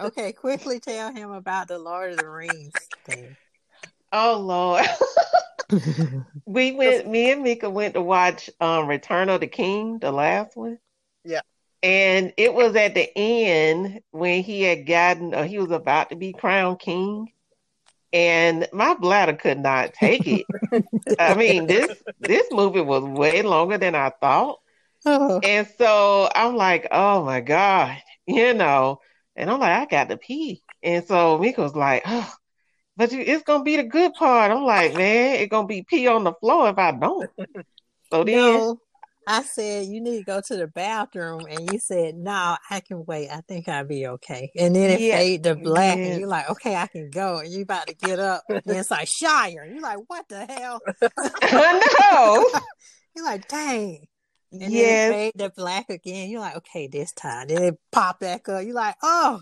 Okay, 0.00 0.32
quickly 0.34 0.80
tell 0.80 1.12
him 1.12 1.30
about 1.32 1.68
the 1.68 1.78
Lord 1.78 2.12
of 2.12 2.18
the 2.18 2.28
Rings 2.28 2.72
thing. 3.04 3.36
Oh 4.12 4.38
Lord. 4.38 4.86
we 6.46 6.72
went 6.72 7.08
me 7.08 7.30
and 7.30 7.42
Mika 7.42 7.70
went 7.70 7.94
to 7.94 8.02
watch 8.02 8.50
um 8.60 8.88
Return 8.88 9.28
of 9.28 9.40
the 9.40 9.46
King, 9.46 9.98
the 9.98 10.10
last 10.10 10.56
one. 10.56 10.78
Yeah. 11.24 11.40
And 11.82 12.32
it 12.36 12.52
was 12.52 12.76
at 12.76 12.94
the 12.94 13.10
end 13.16 14.02
when 14.10 14.42
he 14.42 14.62
had 14.62 14.86
gotten 14.86 15.32
uh, 15.32 15.44
he 15.44 15.58
was 15.58 15.70
about 15.70 16.10
to 16.10 16.16
be 16.16 16.32
crowned 16.32 16.80
king. 16.80 17.32
And 18.12 18.66
my 18.72 18.94
bladder 18.94 19.34
could 19.34 19.60
not 19.60 19.94
take 19.94 20.26
it. 20.26 20.46
I 21.18 21.34
mean, 21.34 21.66
this 21.66 22.02
this 22.18 22.46
movie 22.50 22.80
was 22.80 23.04
way 23.04 23.42
longer 23.42 23.78
than 23.78 23.94
I 23.94 24.10
thought. 24.10 24.58
Oh, 25.06 25.40
And 25.42 25.66
so 25.78 26.28
I'm 26.34 26.56
like, 26.56 26.88
oh 26.90 27.24
my 27.24 27.40
God, 27.40 27.96
you 28.26 28.52
know, 28.54 29.00
and 29.40 29.50
I'm 29.50 29.58
like, 29.58 29.70
I 29.72 29.86
got 29.86 30.08
to 30.10 30.16
pee. 30.16 30.62
And 30.82 31.04
so 31.04 31.38
Mika 31.38 31.62
was 31.62 31.74
like, 31.74 32.02
oh, 32.06 32.32
but 32.96 33.12
you, 33.12 33.20
it's 33.20 33.42
to 33.44 33.62
be 33.62 33.76
the 33.76 33.84
good 33.84 34.12
part. 34.14 34.52
I'm 34.52 34.64
like, 34.64 34.94
man, 34.94 35.36
it's 35.36 35.50
to 35.50 35.64
be 35.64 35.82
pee 35.82 36.06
on 36.06 36.24
the 36.24 36.34
floor 36.34 36.68
if 36.68 36.78
I 36.78 36.92
don't. 36.92 37.30
So 38.12 38.24
then, 38.24 38.36
no. 38.36 38.80
I 39.26 39.42
said 39.42 39.86
you 39.86 40.00
need 40.00 40.18
to 40.18 40.24
go 40.24 40.40
to 40.40 40.56
the 40.56 40.66
bathroom, 40.66 41.46
and 41.48 41.72
you 41.72 41.78
said 41.78 42.16
no, 42.16 42.56
I 42.68 42.80
can 42.80 43.04
wait. 43.06 43.28
I 43.30 43.42
think 43.46 43.68
I'll 43.68 43.84
be 43.84 44.06
okay. 44.06 44.50
And 44.58 44.74
then 44.74 44.90
it 44.90 45.00
Yeah. 45.00 45.18
fade 45.18 45.44
to 45.44 45.54
black, 45.54 45.98
Yeah. 45.98 46.04
and 46.04 46.20
you're 46.20 46.28
like, 46.28 46.50
okay, 46.50 46.74
I 46.74 46.86
can 46.88 47.10
go. 47.10 47.38
And 47.38 47.52
you 47.52 47.62
about 47.62 47.86
to 47.86 47.94
get 47.94 48.18
up, 48.18 48.42
and 48.48 48.62
it's 48.66 48.90
like 48.90 49.08
Shire. 49.08 49.66
You're 49.66 49.82
like, 49.82 49.98
what 50.08 50.28
the 50.28 50.46
hell? 50.46 50.80
I 51.42 51.80
know. 52.00 52.50
You're 53.16 53.24
like, 53.24 53.46
dang. 53.48 54.06
And 54.52 54.62
then 54.62 54.72
it 54.72 55.12
fade 55.12 55.38
to 55.38 55.50
black 55.50 55.90
again. 55.90 56.28
You're 56.28 56.40
like, 56.40 56.56
okay, 56.56 56.86
this 56.88 57.12
time. 57.12 57.48
Then 57.48 57.62
it 57.62 57.78
pop 57.92 58.20
back 58.20 58.48
up. 58.48 58.64
You're 58.64 58.74
like, 58.74 58.96
oh, 59.02 59.40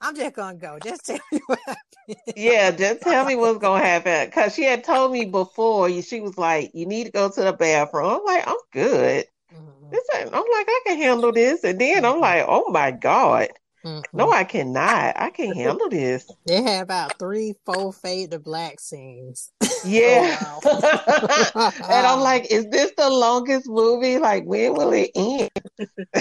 I'm 0.00 0.14
just 0.14 0.34
gonna 0.34 0.56
go. 0.56 0.78
Just 0.78 1.06
tell 1.06 1.18
me 1.32 1.40
what 1.46 1.58
happened. 1.66 2.34
Yeah, 2.36 2.70
just 2.70 3.00
tell 3.02 3.24
me 3.24 3.36
what's 3.36 3.58
to 3.60 3.70
happen. 3.72 4.26
Because 4.26 4.54
she 4.54 4.64
had 4.64 4.84
told 4.84 5.12
me 5.12 5.24
before, 5.24 5.90
she 6.02 6.20
was 6.20 6.36
like, 6.36 6.70
you 6.74 6.86
need 6.86 7.04
to 7.04 7.10
go 7.10 7.30
to 7.30 7.42
the 7.42 7.52
bathroom. 7.52 8.10
I'm 8.10 8.24
like, 8.24 8.46
I'm 8.46 8.56
good. 8.72 9.24
Mhm. 9.52 9.90
This 9.90 10.04
I'm 10.14 10.30
like, 10.32 10.66
I 10.68 10.80
can 10.86 10.98
handle 10.98 11.32
this. 11.32 11.64
And 11.64 11.80
then 11.80 12.04
I'm 12.04 12.20
like, 12.20 12.44
oh 12.46 12.70
my 12.70 12.90
God. 12.90 13.48
Mhm. 13.84 14.02
No, 14.12 14.30
I 14.32 14.44
cannot. 14.44 15.14
I 15.20 15.30
can't 15.30 15.54
handle 15.56 15.88
this. 15.88 16.30
They 16.46 16.62
had 16.62 16.82
about 16.82 17.18
three, 17.18 17.54
four 17.64 17.92
fade 17.92 18.30
to 18.30 18.38
black 18.38 18.80
scenes. 18.80 19.50
Yeah. 19.84 20.60
Oh, 20.64 21.72
and 21.90 22.06
I'm 22.06 22.20
like, 22.20 22.50
is 22.50 22.66
this 22.70 22.92
the 22.96 23.10
longest 23.10 23.68
movie? 23.68 24.18
Like, 24.18 24.44
when 24.44 24.72
will 24.72 24.92
it 24.94 25.10
end? 25.14 25.50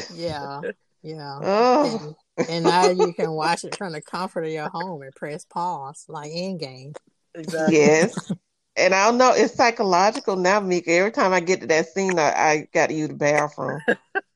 yeah, 0.10 0.62
yeah. 1.02 1.40
Oh, 1.42 2.00
And, 2.02 2.16
and 2.50 2.66
now 2.66 2.90
you 2.90 3.14
can 3.14 3.32
watch 3.32 3.64
it 3.64 3.78
from 3.78 3.94
the 3.94 4.02
comfort 4.02 4.44
of 4.44 4.52
your 4.52 4.68
home 4.70 5.02
and 5.02 5.16
press 5.16 5.46
pause, 5.46 6.06
like 6.10 6.32
Endgame. 6.32 6.94
Exactly. 7.36 7.76
yes. 7.76 8.32
And 8.76 8.94
I 8.94 9.06
don't 9.06 9.18
know, 9.18 9.34
it's 9.36 9.54
psychological 9.56 10.36
now, 10.36 10.60
Mika. 10.60 10.92
Every 10.92 11.12
time 11.12 11.32
I 11.32 11.40
get 11.40 11.62
to 11.62 11.68
that 11.68 11.88
scene, 11.90 12.18
I, 12.20 12.32
I 12.34 12.68
got 12.74 12.88
to 12.88 12.96
use 12.96 13.10
the 13.10 13.14
bathroom. 13.16 13.80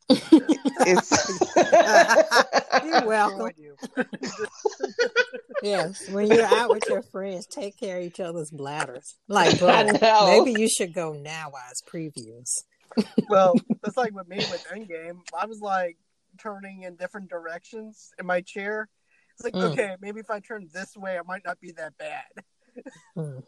It's 0.10 1.56
You're 2.86 3.06
welcome. 3.08 3.52
Yes, 5.64 6.08
when 6.10 6.28
you're 6.28 6.46
out 6.46 6.70
with 6.70 6.84
your 6.88 7.02
friends, 7.02 7.48
take 7.48 7.80
care 7.80 7.98
of 7.98 8.04
each 8.04 8.20
other's 8.20 8.52
bladders. 8.52 9.16
Like, 9.28 9.58
bro, 9.58 9.88
maybe 10.28 10.52
you 10.52 10.70
should 10.70 10.94
go 10.94 11.14
now 11.14 11.52
as 11.72 11.82
previews. 11.82 12.64
Well, 13.28 13.56
that's 13.82 13.98
like 13.98 14.14
with 14.14 14.28
me 14.28 14.38
with 14.38 14.64
Endgame. 14.72 15.18
I 15.38 15.48
was 15.48 15.60
like 15.60 15.98
turning 16.40 16.84
in 16.84 16.96
different 16.96 17.30
directions 17.32 18.12
in 18.20 18.28
my 18.28 18.42
chair. 18.42 18.88
It's 19.34 19.44
like, 19.44 19.56
Mm. 19.56 19.72
okay, 19.72 19.96
maybe 20.00 20.20
if 20.20 20.30
I 20.30 20.40
turn 20.40 20.70
this 20.72 20.96
way, 20.96 21.18
I 21.18 21.22
might 21.26 21.44
not 21.44 21.60
be 21.60 21.72
that 21.72 21.98
bad. 21.98 22.26
Hmm. 23.16 23.40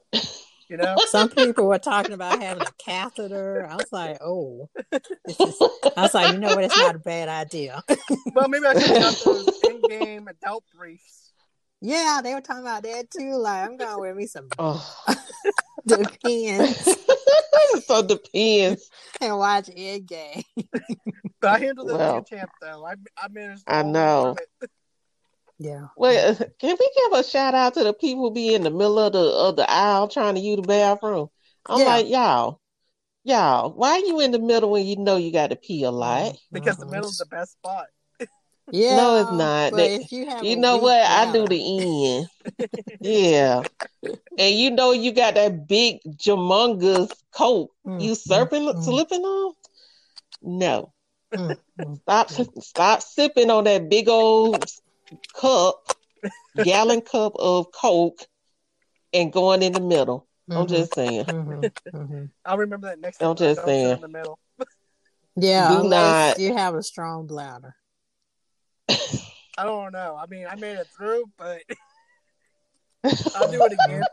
You 0.70 0.78
know? 0.78 0.96
Some 1.10 1.30
people 1.30 1.68
were 1.68 1.80
talking 1.80 2.14
about 2.14 2.42
having 2.42 2.64
a 2.64 2.72
catheter. 2.84 3.68
I 3.70 3.76
was 3.76 3.92
like, 3.92 4.18
oh, 4.22 4.70
is, 4.92 5.00
I 5.98 6.02
was 6.04 6.14
like, 6.14 6.34
you 6.34 6.40
know 6.40 6.50
what? 6.50 6.64
It's 6.64 6.78
not 6.78 6.96
a 6.96 7.00
bad 7.00 7.28
idea. 7.28 7.84
well, 8.36 8.48
maybe 8.48 8.66
I 8.66 8.80
should 8.80 8.98
have 8.98 9.24
those 9.24 9.62
Endgame 9.62 10.28
adult 10.30 10.64
briefs. 10.78 11.34
yeah, 11.82 12.22
they 12.24 12.34
were 12.34 12.42
talking 12.42 12.62
about 12.62 12.84
that 12.84 13.10
too. 13.10 13.36
Like, 13.36 13.68
I'm 13.68 13.78
gonna 13.78 14.00
wear 14.00 14.14
me 14.14 14.28
some 14.28 14.48
oh. 14.60 14.96
depends 15.88 16.98
so 17.90 18.04
depends. 18.04 18.90
and 19.22 19.38
watch 19.38 19.68
Endgame. 19.68 20.44
But 21.42 21.50
I 21.50 21.60
handled 21.60 21.90
it 21.90 21.96
Well. 21.96 22.16
like 22.16 22.24
a 22.24 22.36
champ, 22.36 22.52
though. 22.62 22.86
I, 22.86 22.94
I 23.18 23.28
managed. 23.30 23.64
I 23.68 23.84
know. 23.84 24.36
Through 25.60 25.70
it. 25.70 25.72
Yeah. 25.72 25.88
Well, 25.96 26.36
can 26.60 26.78
we 26.80 26.92
give 27.04 27.20
a 27.20 27.24
shout 27.24 27.54
out 27.54 27.74
to 27.76 27.84
the 27.84 27.94
people 27.94 28.32
be 28.32 28.54
in 28.54 28.64
the 28.64 28.72
middle 28.72 29.00
of 29.00 29.14
the 29.14 29.20
of 29.20 29.56
the 29.56 29.70
aisle 29.70 30.08
trying 30.08 30.36
to 30.36 30.42
use 30.42 30.58
the 30.58 30.64
bathroom? 30.64 31.30
I'm 31.66 31.80
Yeah. 31.80 31.86
like, 31.86 32.08
y'all, 32.10 32.60
y'all, 33.24 33.72
why 33.74 33.92
are 33.92 34.00
you 34.00 34.20
in 34.22 34.32
the 34.32 34.40
middle 34.40 34.72
when 34.72 34.86
you 34.86 34.98
know 34.98 35.18
you 35.18 35.32
got 35.32 35.52
to 35.52 35.56
pee 35.56 35.84
a 35.84 35.92
lot? 35.92 36.38
Because 36.52 36.78
the 36.78 36.86
Mhm. 36.86 36.92
middle's 36.92 37.18
the 37.18 37.26
best 37.26 37.54
spot. 37.54 37.88
Yeah, 38.72 38.96
No, 38.96 39.16
it's 39.18 39.32
not. 39.32 39.72
but 39.72 39.90
That- 39.90 40.02
if 40.02 40.12
you 40.12 40.26
You 40.44 40.56
know 40.58 40.76
weak 40.76 40.84
what? 40.84 41.02
I 41.04 41.32
do 41.32 41.48
the 41.48 42.18
end. 42.18 42.30
Yeah. 43.00 43.64
And 44.38 44.56
you 44.56 44.72
know 44.72 44.92
you 44.92 45.12
got 45.12 45.36
that 45.36 45.68
big 45.68 46.00
humongous 46.18 47.12
coat 47.32 47.70
Mm, 47.86 48.02
you 48.02 48.12
mm, 48.12 48.16
serping 48.16 48.74
mm. 48.74 48.84
slipping 48.84 49.22
on? 49.24 49.54
No. 50.42 50.94
Mm, 51.34 51.58
mm. 51.80 52.00
Stop 52.04 52.30
stop 52.62 53.02
sipping 53.02 53.50
on 53.50 53.66
that 53.66 53.90
big 53.90 54.08
old 54.10 54.70
cup, 55.34 55.96
gallon 56.64 57.02
cup 57.02 57.34
of 57.38 57.72
Coke 57.72 58.20
and 59.14 59.32
going 59.32 59.62
in 59.64 59.74
the 59.74 59.82
middle. 59.82 60.28
I'm 60.50 60.66
Mhm, 60.66 60.70
just 60.70 60.94
saying. 60.94 61.26
mhm, 61.26 61.72
mhm. 61.94 62.30
I'll 62.46 62.58
remember 62.58 62.88
that 62.88 63.00
next 63.00 63.22
I'm 63.22 63.36
time. 63.36 63.38
just 63.38 63.66
saying. 63.66 63.96
in 63.96 64.02
the 64.02 64.08
middle. 64.08 64.40
Yeah, 65.36 65.70
Do 65.70 65.80
unless 65.82 66.38
not- 66.38 66.40
you 66.40 66.54
have 66.56 66.76
a 66.76 66.84
strong 66.84 67.28
bladder. 67.28 67.76
I 69.58 69.64
don't 69.64 69.92
know. 69.92 70.16
I 70.16 70.26
mean, 70.28 70.48
I 70.50 70.56
made 70.56 70.78
it 70.78 70.88
through, 70.96 71.26
but 71.38 71.62
I'll 73.36 73.52
do 73.52 73.64
it 73.66 73.74
again. 73.74 74.04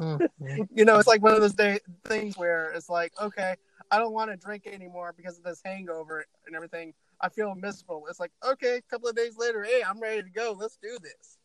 Mm, 0.00 0.20
mm. 0.40 0.68
You 0.74 0.84
know, 0.84 0.98
it's 0.98 1.08
like 1.08 1.22
one 1.22 1.34
of 1.34 1.40
those 1.40 1.54
day 1.54 1.78
things 2.06 2.36
where 2.38 2.70
it's 2.72 2.88
like, 2.88 3.12
okay, 3.20 3.54
I 3.90 3.98
don't 3.98 4.12
want 4.12 4.30
to 4.30 4.36
drink 4.36 4.66
anymore 4.66 5.12
because 5.16 5.36
of 5.38 5.44
this 5.44 5.60
hangover 5.64 6.24
and 6.46 6.54
everything. 6.54 6.94
I 7.20 7.28
feel 7.28 7.54
miserable. 7.54 8.06
It's 8.08 8.20
like, 8.20 8.32
okay, 8.44 8.76
a 8.76 8.82
couple 8.82 9.08
of 9.08 9.16
days 9.16 9.36
later, 9.36 9.62
hey, 9.62 9.82
I'm 9.86 10.00
ready 10.00 10.22
to 10.22 10.30
go. 10.30 10.56
Let's 10.58 10.78
do 10.82 10.96
this. 11.02 11.38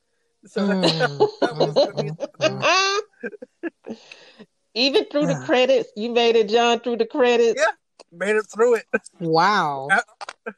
So 0.52 0.62
Mm, 0.68 1.40
that 1.42 1.56
was 1.56 1.76
gonna 1.76 2.04
be- 2.04 2.12
mm, 2.12 2.62
mm. 3.90 3.98
Even 4.74 5.06
through 5.06 5.28
the 5.28 5.36
credits, 5.46 5.90
you 5.96 6.12
made 6.12 6.36
it, 6.36 6.50
John, 6.50 6.80
through 6.82 6.98
the 6.98 7.06
credits. 7.06 7.60
Yeah. 7.60 7.72
made 8.12 8.36
it 8.36 8.46
through 8.54 8.76
it. 8.76 8.86
Wow, 9.20 9.88
Uh, 10.48 10.52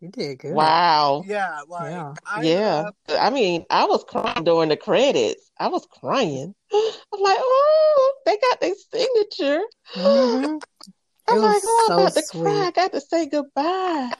you 0.00 0.08
did 0.10 0.38
good. 0.38 0.54
Wow. 0.54 1.24
Yeah, 1.26 1.60
like 1.68 1.90
Yeah. 1.90 2.14
I 2.26 2.42
Yeah. 2.42 2.84
up- 2.88 2.96
I 3.08 3.30
mean, 3.30 3.64
I 3.70 3.86
was 3.86 4.04
crying 4.04 4.44
during 4.44 4.68
the 4.68 4.76
credits. 4.76 5.50
I 5.58 5.68
was 5.68 5.86
crying. 5.90 6.54
I'm 6.72 7.20
like, 7.20 7.38
oh, 7.40 8.14
they 8.26 8.36
got 8.38 8.60
their 8.60 8.74
signature. 8.92 9.62
Mhm. 9.96 10.60
I'm 11.26 11.36
It 11.36 11.40
like, 11.40 11.62
was 11.62 11.64
oh, 11.64 11.78
I'm 11.84 11.88
so 11.88 12.02
about 12.02 12.14
to 12.14 12.22
cry. 12.38 12.52
I 12.52 12.64
sweet. 12.64 12.74
got 12.74 12.92
to 12.92 13.00
say 13.00 13.26
goodbye. 13.26 14.12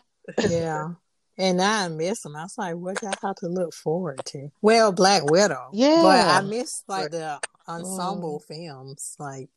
Yeah. 0.49 0.95
And 1.37 1.61
I 1.61 1.89
miss 1.89 2.23
them. 2.23 2.37
I 2.37 2.45
was 2.45 2.57
like, 2.57 2.77
what 2.77 3.01
do 3.01 3.09
I 3.09 3.15
have 3.23 3.35
to 3.37 3.49
look 3.49 3.75
forward 3.75 4.25
to? 4.27 4.51
Well, 4.63 4.93
Black 4.93 5.25
Widow. 5.25 5.71
Yeah. 5.73 6.03
But 6.03 6.29
I 6.29 6.41
miss 6.43 6.85
like 6.87 7.11
the 7.11 7.41
ensemble 7.69 8.41
films. 8.41 9.17
Like, 9.19 9.49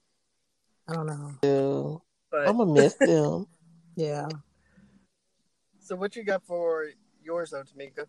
I 0.87 0.93
don't 0.93 1.05
know. 1.05 1.31
Dude, 1.41 2.01
but 2.31 2.47
I'm 2.47 2.57
going 2.57 2.75
to 2.75 2.81
miss 2.81 2.93
them. 2.99 3.45
Yeah. 3.95 4.27
so 5.79 5.95
what 5.95 6.15
you 6.15 6.23
got 6.23 6.43
for 6.45 6.87
yours 7.21 7.51
though, 7.51 7.63
Tamika? 7.63 8.05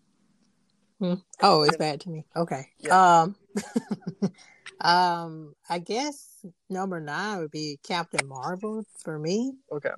Hmm. 0.98 1.14
Oh, 1.42 1.62
it's 1.62 1.76
bad 1.76 2.00
to 2.02 2.10
me. 2.10 2.24
Okay. 2.34 2.68
Yeah. 2.78 3.22
Um 3.22 3.36
Um 4.80 5.54
I 5.68 5.78
guess 5.78 6.44
number 6.70 7.00
nine 7.00 7.38
would 7.38 7.50
be 7.50 7.78
Captain 7.82 8.26
Marvel 8.26 8.84
for 8.98 9.18
me. 9.18 9.54
Okay. 9.70 9.90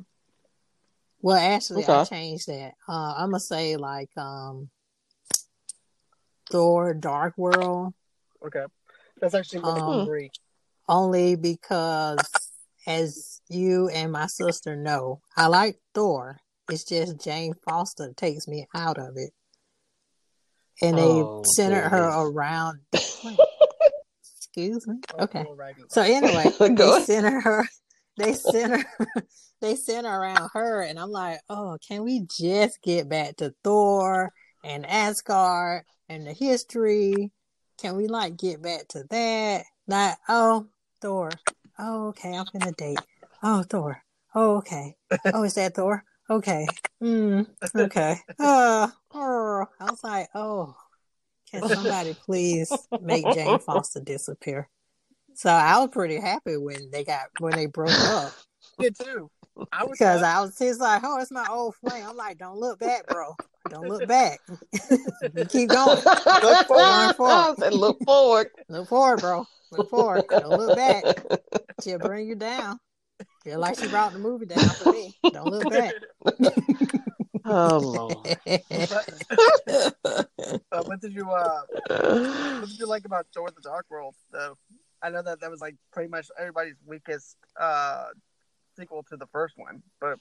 Well 1.23 1.37
actually 1.37 1.87
I 1.87 2.05
changed 2.05 2.47
that. 2.49 2.73
Uh 2.89 3.15
I'm 3.19 3.31
gonna 3.31 3.41
say 3.41 3.77
like 3.77 4.11
um 4.17 4.71
Thor 6.51 6.95
Dark 6.95 7.37
World 7.39 7.95
Okay. 8.45 8.65
That's 9.21 9.35
actually 9.35 9.61
really 9.61 9.81
Um, 10.01 10.07
great. 10.07 10.33
only 10.89 11.37
because 11.37 12.17
as 12.87 13.41
you 13.51 13.89
and 13.91 14.11
my 14.11 14.27
sister 14.27 14.77
know, 14.77 15.21
I 15.37 15.49
like 15.49 15.79
Thor. 15.95 16.39
It's 16.71 16.85
just 16.85 17.21
Jane 17.23 17.53
Foster 17.65 18.13
takes 18.17 18.49
me 18.49 18.67
out 18.75 18.97
of 18.99 19.17
it. 19.17 19.33
And 20.81 20.97
they 20.97 21.03
Oh, 21.03 21.43
centered 21.45 21.89
her 21.91 22.09
around 22.09 22.81
excuse 24.25 24.87
me. 24.87 24.97
Okay. 25.21 25.45
Oh, 25.47 25.57
So 25.89 26.01
anyway, 26.01 26.51
they 26.59 26.71
ahead. 26.71 27.03
center 27.03 27.41
her 27.41 27.69
they 28.21 28.35
center 28.35 28.85
they 29.61 29.77
center 29.77 30.09
around 30.09 30.51
her 30.53 30.83
and 30.83 30.99
I'm 30.99 31.11
like, 31.11 31.41
oh, 31.49 31.79
can 31.87 32.05
we 32.05 32.27
just 32.31 32.83
get 32.83 33.09
back 33.09 33.37
to 33.37 33.55
Thor 33.65 34.33
and 34.65 34.87
Asgard 34.87 35.85
and 36.09 36.27
the 36.27 36.33
history? 36.33 37.31
Can 37.79 37.97
we 37.97 38.09
like 38.09 38.37
get 38.37 38.63
back 38.63 38.89
to 38.89 39.05
that? 39.11 39.65
Like, 39.87 40.17
oh 40.29 40.67
Thor. 41.01 41.31
Oh, 41.79 42.09
okay, 42.09 42.37
I'm 42.37 42.47
gonna 42.53 42.73
date. 42.73 43.01
Oh 43.43 43.63
Thor. 43.63 44.03
Oh, 44.35 44.59
okay. 44.59 44.97
Oh, 45.33 45.43
is 45.43 45.55
that 45.55 45.75
Thor? 45.75 46.05
Okay. 46.29 46.69
Mm, 47.03 47.47
okay. 47.75 48.19
Uh, 48.39 48.89
oh. 49.13 49.67
I 49.81 49.85
was 49.85 50.05
like, 50.05 50.29
oh, 50.35 50.77
can 51.51 51.69
somebody 51.69 52.15
please 52.15 52.73
make 53.01 53.25
Jane 53.33 53.59
Foster 53.59 54.01
disappear? 54.01 54.69
So 55.41 55.49
I 55.49 55.79
was 55.79 55.89
pretty 55.91 56.21
happy 56.21 56.59
when 56.59 56.91
they 56.91 57.03
got 57.03 57.29
when 57.39 57.55
they 57.55 57.65
broke 57.65 57.99
up 57.99 58.31
did 58.79 58.95
too. 58.95 59.31
I 59.73 59.85
was 59.85 59.99
because 59.99 60.23
I 60.23 60.39
was 60.43 60.59
he's 60.59 60.79
like, 60.79 61.01
oh, 61.03 61.19
it's 61.19 61.31
my 61.31 61.47
old 61.51 61.77
flame. 61.77 62.05
I'm 62.07 62.15
like, 62.15 62.37
don't 62.37 62.59
look 62.59 62.79
back, 62.79 63.07
bro. 63.07 63.35
Don't 63.71 63.89
look 63.89 64.07
back. 64.07 64.39
keep 65.49 65.71
going. 65.71 65.97
Look 65.97 66.67
forward. 66.67 67.17
forward. 67.17 67.33
I 67.33 67.55
said, 67.59 67.73
look 67.73 67.97
forward. 68.05 68.49
Look 68.69 68.89
forward, 68.89 69.21
bro. 69.21 69.47
Look 69.73 69.89
forward. 69.89 70.25
Don't 70.29 70.51
look 70.51 70.77
back. 70.77 71.05
She'll 71.83 71.99
bring 71.99 72.29
you 72.29 72.35
down. 72.35 72.79
Feel 73.43 73.61
like 73.61 73.79
she 73.79 73.89
brought 73.89 74.13
the 74.13 74.19
movie 74.19 74.45
down 74.45 74.69
for 74.69 74.93
me. 74.93 75.17
Don't 75.33 75.49
look 75.49 75.71
back. 75.71 75.95
Oh, 77.47 77.79
Lord. 77.79 78.39
uh, 80.71 80.83
what 80.85 81.01
did 81.01 81.15
you 81.15 81.29
uh 81.31 81.63
what 81.89 82.69
did 82.69 82.79
you 82.79 82.87
like 82.87 83.07
about 83.07 83.27
Thor 83.35 83.51
the 83.51 83.63
Dark 83.63 83.87
World 83.89 84.15
though? 84.31 84.57
I 85.03 85.11
know 85.11 85.23
that 85.23 85.41
that 85.41 85.51
was 85.51 85.61
like 85.61 85.77
pretty 85.93 86.09
much 86.11 86.29
everybody's 86.39 86.77
weakest 86.87 87.37
uh 87.59 88.07
sequel 88.79 89.03
to 89.11 89.17
the 89.17 89.27
first 89.27 89.55
one, 89.57 89.83
but 90.01 90.19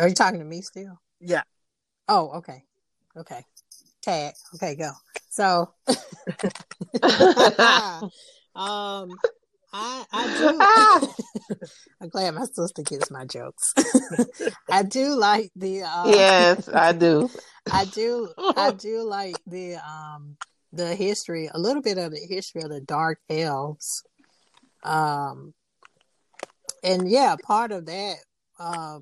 Are 0.00 0.08
you 0.08 0.14
talking 0.14 0.40
to 0.40 0.44
me 0.44 0.62
still? 0.62 1.00
yeah. 1.20 1.42
Oh, 2.08 2.30
okay. 2.38 2.64
Okay. 3.16 3.44
Tag. 4.02 4.34
Okay, 4.54 4.74
go. 4.74 4.90
So 5.30 5.72
um 8.54 9.18
I 9.72 10.04
I 10.12 10.28
do 10.36 10.60
I'm 12.00 12.08
glad 12.08 12.34
my 12.34 12.44
sister 12.44 12.82
gets 12.82 13.10
my 13.10 13.24
jokes. 13.24 13.72
I 14.70 14.82
do 14.82 15.14
like 15.14 15.50
the 15.56 15.82
uh 15.82 16.08
yes, 16.08 16.68
I 16.68 16.92
do. 16.92 17.30
I 17.70 17.84
do 17.84 18.28
I 18.56 18.72
do 18.72 19.02
like 19.02 19.36
the 19.46 19.76
um 19.76 20.36
the 20.72 20.94
history 20.94 21.50
a 21.52 21.58
little 21.58 21.82
bit 21.82 21.98
of 21.98 22.12
the 22.12 22.20
history 22.28 22.62
of 22.62 22.70
the 22.70 22.80
dark 22.80 23.18
elves. 23.28 24.02
Um 24.84 25.54
and 26.82 27.08
yeah, 27.10 27.36
part 27.42 27.72
of 27.72 27.86
that 27.86 28.16
uh 28.58 28.98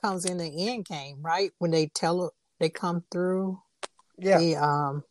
comes 0.00 0.24
in 0.24 0.38
the 0.38 0.50
Endgame, 0.50 1.16
right? 1.20 1.50
When 1.58 1.70
they 1.70 1.88
tell 1.88 2.32
they 2.58 2.70
come 2.70 3.04
through 3.10 3.60
Yeah, 4.18 4.38
the 4.38 4.56
um 4.56 5.04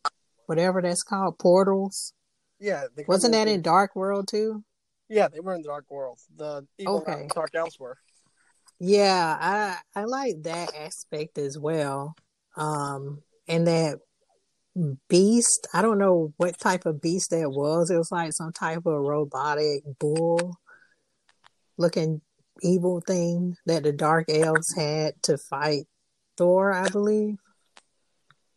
whatever 0.46 0.82
that's 0.82 1.02
called, 1.02 1.38
portals. 1.38 2.12
yeah. 2.58 2.86
Wasn't 3.06 3.32
that 3.32 3.48
in 3.48 3.62
Dark 3.62 3.94
World 3.94 4.28
too? 4.28 4.64
Yeah, 5.08 5.28
they 5.28 5.40
were 5.40 5.54
in 5.54 5.62
the 5.62 5.68
Dark 5.68 5.90
World. 5.90 6.18
The 6.36 6.66
evil 6.78 7.02
Okay. 7.02 7.28
Dark 7.34 7.50
Elves 7.54 7.78
were. 7.78 7.98
Yeah, 8.78 9.36
I 9.40 9.76
I 9.94 10.04
like 10.04 10.42
that 10.44 10.74
aspect 10.74 11.38
as 11.38 11.58
well. 11.58 12.14
Um 12.56 13.22
and 13.46 13.66
that 13.66 13.98
beast, 15.08 15.68
I 15.74 15.82
don't 15.82 15.98
know 15.98 16.32
what 16.36 16.58
type 16.58 16.86
of 16.86 17.00
beast 17.00 17.30
that 17.30 17.50
was. 17.50 17.90
It 17.90 17.96
was 17.96 18.12
like 18.12 18.32
some 18.32 18.52
type 18.52 18.86
of 18.86 19.02
robotic 19.02 19.82
bull 19.98 20.58
looking 21.76 22.20
evil 22.62 23.00
thing 23.00 23.56
that 23.66 23.82
the 23.82 23.92
dark 23.92 24.28
elves 24.28 24.74
had 24.76 25.14
to 25.22 25.38
fight 25.38 25.86
Thor, 26.36 26.72
I 26.72 26.88
believe. 26.88 27.38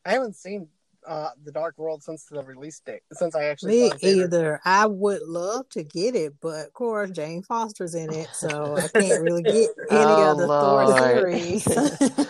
I 0.06 0.14
haven't 0.14 0.36
seen 0.36 0.68
uh 1.08 1.30
the 1.44 1.52
Dark 1.52 1.78
World 1.78 2.04
since 2.04 2.26
the 2.26 2.44
release 2.44 2.80
date. 2.80 3.02
Since 3.12 3.36
I 3.36 3.46
actually 3.46 3.72
Me 3.74 3.80
saw 3.82 3.86
it 3.88 3.94
in 3.94 4.00
theater. 4.00 4.24
either. 4.26 4.62
I 4.66 4.86
would 4.86 5.22
love 5.24 5.70
to 5.70 5.84
get 5.84 6.16
it, 6.16 6.34
but 6.42 6.68
of 6.68 6.74
course 6.74 7.12
Jane 7.12 7.42
Foster's 7.44 7.96
in 7.96 8.12
it, 8.14 8.30
so 8.34 8.76
I 8.78 8.88
can't 8.88 9.22
really 9.22 9.44
get 9.44 9.70
any 9.90 10.24
Oh, 10.24 10.32
of 10.32 10.38
the 10.38 10.48
Thor 10.48 10.86
Lord. 10.86 11.18
series. 11.18 11.68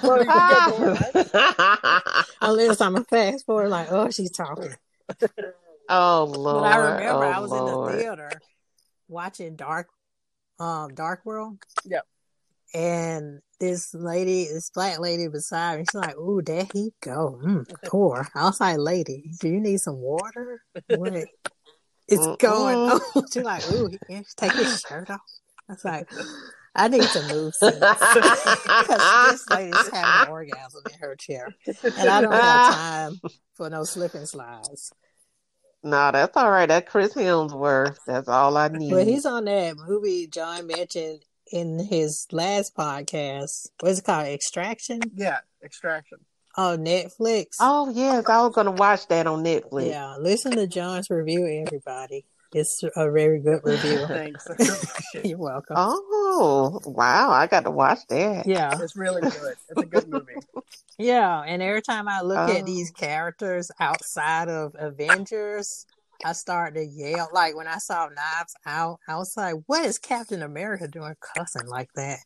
Well, 0.03 0.23
you 0.23 0.31
can 0.31 0.69
Thor, 0.69 0.97
right? 1.13 2.25
Unless 2.41 2.81
I'm 2.81 2.95
a 2.95 3.03
fast 3.03 3.45
forward, 3.45 3.69
like, 3.69 3.91
oh, 3.91 4.09
she's 4.09 4.31
talking. 4.31 4.73
oh, 5.89 6.25
Lord. 6.25 6.63
But 6.63 6.71
I 6.73 6.75
remember 6.77 7.23
oh, 7.25 7.29
I 7.31 7.39
was 7.39 7.51
in 7.51 7.65
the 7.65 7.97
theater 7.97 8.31
watching 9.07 9.55
Dark, 9.55 9.87
um, 10.59 10.93
Dark 10.93 11.21
World. 11.25 11.57
Yep. 11.85 12.05
And 12.73 13.39
this 13.59 13.93
lady, 13.93 14.45
this 14.45 14.71
black 14.71 14.99
lady 14.99 15.27
beside 15.27 15.79
me, 15.79 15.85
she's 15.89 15.99
like, 15.99 16.17
"Ooh, 16.17 16.41
there 16.41 16.67
he 16.73 16.91
go, 17.01 17.39
mm, 17.43 17.65
Thor." 17.85 18.27
I 18.35 18.45
was 18.45 18.59
like, 18.59 18.77
"Lady, 18.79 19.31
do 19.39 19.47
you 19.47 19.59
need 19.59 19.79
some 19.79 19.97
water? 19.97 20.61
What 20.89 21.13
is 22.07 22.27
going 22.39 22.75
on?" 22.75 22.99
she's 23.33 23.43
like, 23.43 23.69
"Ooh, 23.71 23.87
he 23.87 23.99
can 24.07 24.25
take 24.35 24.53
his 24.53 24.81
shirt 24.81 25.09
off." 25.11 25.21
I 25.69 25.73
was 25.73 25.85
like, 25.85 26.09
I 26.75 26.87
need 26.87 27.03
to 27.03 27.21
move 27.33 27.53
because 27.61 27.71
this 29.31 29.49
lady's 29.49 29.89
having 29.89 30.27
an 30.27 30.29
orgasm 30.29 30.81
in 30.91 30.99
her 30.99 31.15
chair, 31.15 31.47
and 31.65 32.09
I 32.09 32.21
don't 32.21 32.33
have 32.33 32.73
time 32.73 33.21
for 33.53 33.69
no 33.69 33.83
slipping 33.83 34.25
slides. 34.25 34.91
No, 35.83 36.11
that's 36.11 36.35
all 36.35 36.49
right. 36.49 36.67
That 36.67 36.87
Chris 36.87 37.13
Hemsworth. 37.13 37.97
That's 38.07 38.27
all 38.27 38.57
I 38.57 38.69
need. 38.69 38.89
But 38.89 39.05
he's 39.05 39.25
on 39.25 39.45
that 39.45 39.75
movie 39.77 40.27
John 40.27 40.65
mentioned 40.65 41.23
in 41.53 41.77
his 41.79 42.25
last 42.31 42.75
podcast. 42.75 43.67
What's 43.79 43.99
it 43.99 44.05
called? 44.05 44.25
Extraction? 44.27 44.99
Yeah, 45.15 45.37
Extraction. 45.63 46.17
Oh, 46.57 46.77
Netflix. 46.79 47.45
Oh 47.59 47.91
yes, 47.93 48.25
I 48.27 48.41
was 48.41 48.53
gonna 48.55 48.71
watch 48.71 49.07
that 49.07 49.27
on 49.27 49.43
Netflix. 49.43 49.89
Yeah, 49.89 50.15
listen 50.19 50.51
to 50.53 50.67
John's 50.67 51.09
review, 51.09 51.45
everybody. 51.65 52.25
It's 52.55 52.83
a 52.95 53.09
very 53.09 53.39
good 53.39 53.61
review. 53.63 54.05
Thanks. 54.07 54.47
You're 55.23 55.37
welcome. 55.39 55.75
Oh 55.79 56.79
wow, 56.85 57.31
I 57.31 57.47
got 57.47 57.63
to 57.65 57.71
watch 57.71 57.99
that. 58.09 58.45
Yeah, 58.47 58.77
it's 58.81 58.95
really 58.95 59.21
good. 59.21 59.33
It's 59.69 59.81
a 59.81 59.85
good 59.85 60.07
movie. 60.09 60.33
yeah. 60.99 61.41
And 61.41 61.61
every 61.63 61.81
time 61.81 62.07
I 62.07 62.21
look 62.21 62.37
Oh. 62.49 62.55
at 62.57 62.65
these 62.65 62.91
characters 62.91 63.71
outside 63.79 64.49
of 64.49 64.75
Avengers, 64.77 65.87
I 66.25 66.33
started 66.33 66.79
to 66.79 66.85
yell. 66.85 67.29
Like 67.33 67.55
when 67.55 67.67
I 67.67 67.77
saw 67.77 68.07
Knives 68.07 68.53
Out, 68.65 68.99
I 69.07 69.17
was 69.17 69.33
like, 69.35 69.55
"What 69.67 69.85
is 69.85 69.97
Captain 69.97 70.41
America 70.41 70.87
doing, 70.87 71.15
cussing 71.35 71.67
like 71.67 71.89
that?" 71.95 72.19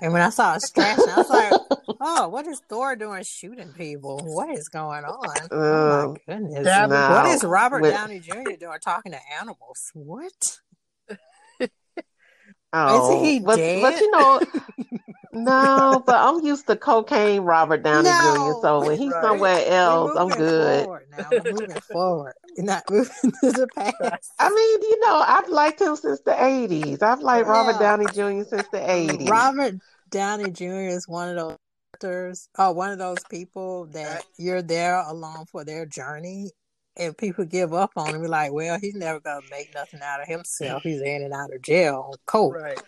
And 0.00 0.12
when 0.12 0.22
I 0.22 0.30
saw 0.30 0.54
Extraction, 0.54 1.08
I 1.08 1.16
was 1.16 1.30
like, 1.30 1.52
"Oh, 2.00 2.28
what 2.28 2.46
is 2.46 2.60
Thor 2.68 2.96
doing, 2.96 3.22
shooting 3.24 3.72
people? 3.72 4.20
What 4.24 4.50
is 4.50 4.68
going 4.68 5.04
on?" 5.04 5.48
oh 5.50 6.14
my 6.26 6.34
goodness! 6.34 6.64
Dab- 6.64 6.90
no, 6.90 7.10
What 7.10 7.26
is 7.26 7.44
Robert 7.44 7.82
Downey 7.82 8.20
Jr. 8.20 8.56
doing, 8.58 8.78
talking 8.82 9.12
to 9.12 9.20
animals? 9.40 9.90
What? 9.94 10.32
Oh, 12.88 13.24
he 13.24 13.40
but, 13.40 13.56
dead? 13.56 13.80
but 13.82 14.00
you 14.00 14.10
know, 14.10 14.40
no, 15.32 16.02
but 16.06 16.16
I'm 16.16 16.44
used 16.44 16.66
to 16.66 16.76
cocaine 16.76 17.42
Robert 17.42 17.82
Downey 17.82 18.10
No. 18.10 18.54
Jr. 18.54 18.60
So 18.66 18.86
when 18.86 18.98
he's 18.98 19.12
Right. 19.12 19.22
somewhere 19.22 19.64
else, 19.66 20.12
I'm 20.16 20.28
good. 20.28 20.84
Forward 20.84 21.06
now. 21.10 21.28
We're 21.30 21.44
moving 21.44 21.70
forward. 21.92 22.34
You're 22.56 22.66
not 22.66 22.84
moving 22.90 23.32
to 23.42 23.52
the 23.52 23.68
past. 23.74 24.32
I 24.38 24.48
mean, 24.48 24.82
you 24.90 25.00
know, 25.00 25.24
I've 25.26 25.48
liked 25.48 25.80
him 25.80 25.96
since 25.96 26.20
the 26.20 26.32
'80s. 26.32 27.02
I've 27.02 27.20
liked 27.20 27.46
Robert 27.46 27.78
Downey 27.78 28.06
Jr. 28.06 28.48
since 28.48 28.68
the 28.68 28.78
'80s. 28.78 29.28
Robert 29.28 29.74
Downey 30.10 30.50
Jr. 30.50 30.88
is 30.88 31.06
one 31.08 31.30
of 31.30 31.36
those 31.36 31.56
actors, 31.94 32.48
oh, 32.58 32.72
one 32.72 32.90
of 32.90 32.98
those 32.98 33.18
people 33.30 33.86
that 33.86 34.24
you're 34.38 34.62
there 34.62 35.00
along 35.00 35.46
for 35.50 35.64
their 35.64 35.86
journey. 35.86 36.50
And 36.98 37.16
people 37.16 37.44
give 37.44 37.74
up 37.74 37.90
on 37.96 38.14
him, 38.14 38.22
be 38.22 38.28
like, 38.28 38.52
well, 38.52 38.78
he's 38.80 38.94
never 38.94 39.20
gonna 39.20 39.40
make 39.50 39.74
nothing 39.74 40.00
out 40.02 40.20
of 40.22 40.28
himself. 40.28 40.82
He's 40.82 41.00
in 41.02 41.22
and 41.22 41.32
out 41.34 41.52
of 41.54 41.60
jail 41.62 42.06
on 42.10 42.18
coke. 42.26 42.54
Right. 42.54 42.80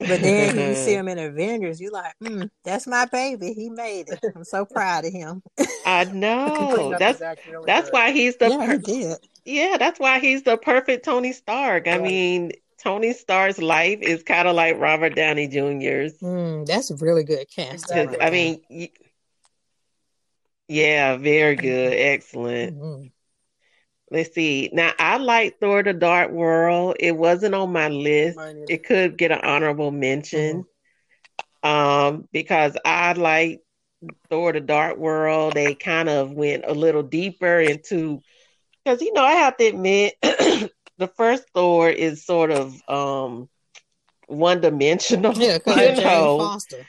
But 0.00 0.20
then 0.20 0.58
you 0.58 0.74
see 0.74 0.94
him 0.96 1.06
in 1.06 1.18
Avengers, 1.18 1.80
you're 1.80 1.92
like, 1.92 2.14
mm, 2.22 2.50
that's 2.64 2.88
my 2.88 3.04
baby. 3.06 3.52
He 3.52 3.70
made 3.70 4.08
it. 4.08 4.18
I'm 4.34 4.42
so 4.42 4.64
proud 4.64 5.04
of 5.04 5.12
him. 5.12 5.42
I 5.86 6.04
know. 6.12 6.96
That's 6.98 7.20
really 7.48 7.64
that's 7.66 7.90
good. 7.90 7.92
why 7.94 8.10
he's 8.10 8.36
the 8.38 8.48
yeah, 8.50 8.66
per- 8.66 8.72
he 8.72 8.78
did. 8.78 9.16
yeah. 9.44 9.76
That's 9.78 10.00
why 10.00 10.18
he's 10.18 10.42
the 10.42 10.56
perfect 10.56 11.04
Tony 11.04 11.32
Stark. 11.32 11.86
I 11.86 11.92
Right. 11.98 12.02
mean, 12.02 12.52
Tony 12.82 13.12
Stark's 13.12 13.58
life 13.58 14.00
is 14.02 14.24
kind 14.24 14.48
of 14.48 14.56
like 14.56 14.76
Robert 14.80 15.14
Downey 15.14 15.46
Jr.'s. 15.46 16.18
Mm, 16.20 16.66
that's 16.66 16.90
a 16.90 16.96
really 16.96 17.22
good 17.22 17.46
casting. 17.54 17.74
Exactly. 17.98 18.18
right 18.18 18.26
I 18.26 18.30
mean, 18.30 18.60
y- 18.68 18.90
yeah, 20.72 21.16
very 21.16 21.56
good, 21.56 21.92
excellent. 21.92 22.78
Mhm. 22.78 23.10
Let's 24.10 24.34
see. 24.34 24.70
Now, 24.72 24.92
I 24.98 25.16
like 25.18 25.58
Thor: 25.60 25.82
The 25.82 25.92
Dark 25.92 26.30
World. 26.30 26.96
It 27.00 27.16
wasn't 27.16 27.54
on 27.54 27.72
my 27.72 27.88
list. 27.88 28.38
It 28.68 28.84
could 28.84 29.16
get 29.16 29.32
an 29.32 29.40
honorable 29.42 29.90
mention, 29.90 30.64
um, 31.62 32.28
because 32.32 32.76
I 32.84 33.12
like 33.12 33.60
Thor: 34.30 34.52
The 34.52 34.60
Dark 34.60 34.98
World. 34.98 35.54
They 35.54 35.74
kind 35.74 36.08
of 36.08 36.32
went 36.32 36.64
a 36.66 36.74
little 36.74 37.02
deeper 37.02 37.60
into, 37.60 38.22
because 38.84 39.00
you 39.02 39.12
know, 39.12 39.24
I 39.24 39.32
have 39.32 39.56
to 39.58 39.66
admit, 39.66 40.14
the 40.22 41.08
first 41.16 41.44
Thor 41.54 41.88
is 41.90 42.24
sort 42.24 42.50
of 42.50 42.74
um 42.88 43.48
one 44.26 44.60
dimensional. 44.60 45.34
Yeah, 45.34 45.58
you 45.66 45.74
Jane 45.74 46.04
know. 46.04 46.38
Foster. 46.38 46.86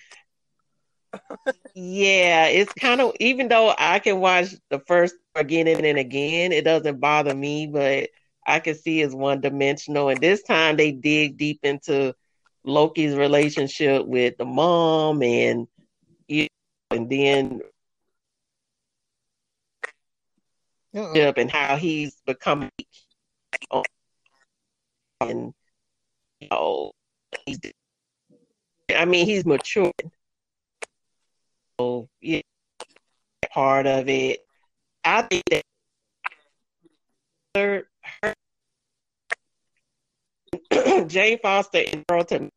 Yeah, 1.76 2.48
it's 2.48 2.74
kind 2.74 3.02
of 3.02 3.14
even 3.20 3.48
though 3.48 3.74
I 3.78 4.00
can 4.00 4.20
watch 4.20 4.50
the 4.70 4.80
first 4.80 5.16
again 5.36 5.68
and 5.68 5.84
then 5.84 5.98
again, 5.98 6.52
it 6.52 6.64
doesn't 6.66 7.00
bother 7.00 7.34
me, 7.34 7.68
but 7.68 8.10
I 8.46 8.60
can 8.60 8.76
see 8.76 9.02
it's 9.02 9.16
one 9.16 9.42
dimensional. 9.42 10.10
And 10.10 10.22
this 10.22 10.44
time 10.44 10.78
they 10.78 10.92
dig 10.92 11.38
deep 11.38 11.60
into 11.64 12.14
Loki's 12.64 13.16
relationship 13.16 14.06
with 14.06 14.38
the 14.38 14.46
mom 14.46 15.24
and 15.24 15.68
you 16.28 16.48
and 16.92 17.10
then 17.10 17.62
Uh-oh. 20.96 21.34
and 21.38 21.52
how 21.52 21.76
he's 21.76 22.22
become 22.28 22.70
and 25.22 25.54
you 26.40 26.48
know 26.52 26.92
he's, 27.46 27.60
I 28.96 29.06
mean 29.06 29.26
he's 29.26 29.46
matured. 29.46 29.94
So 31.80 32.08
yeah, 32.22 32.42
part 33.52 33.88
of 33.88 34.08
it. 34.10 34.40
I 35.04 35.24
think 35.24 35.44
that 35.52 35.64
her, 37.56 37.88
her 40.72 41.06
Jane 41.08 41.40
Foster 41.40 41.84
and 41.92 42.04
Carlton 42.08 42.50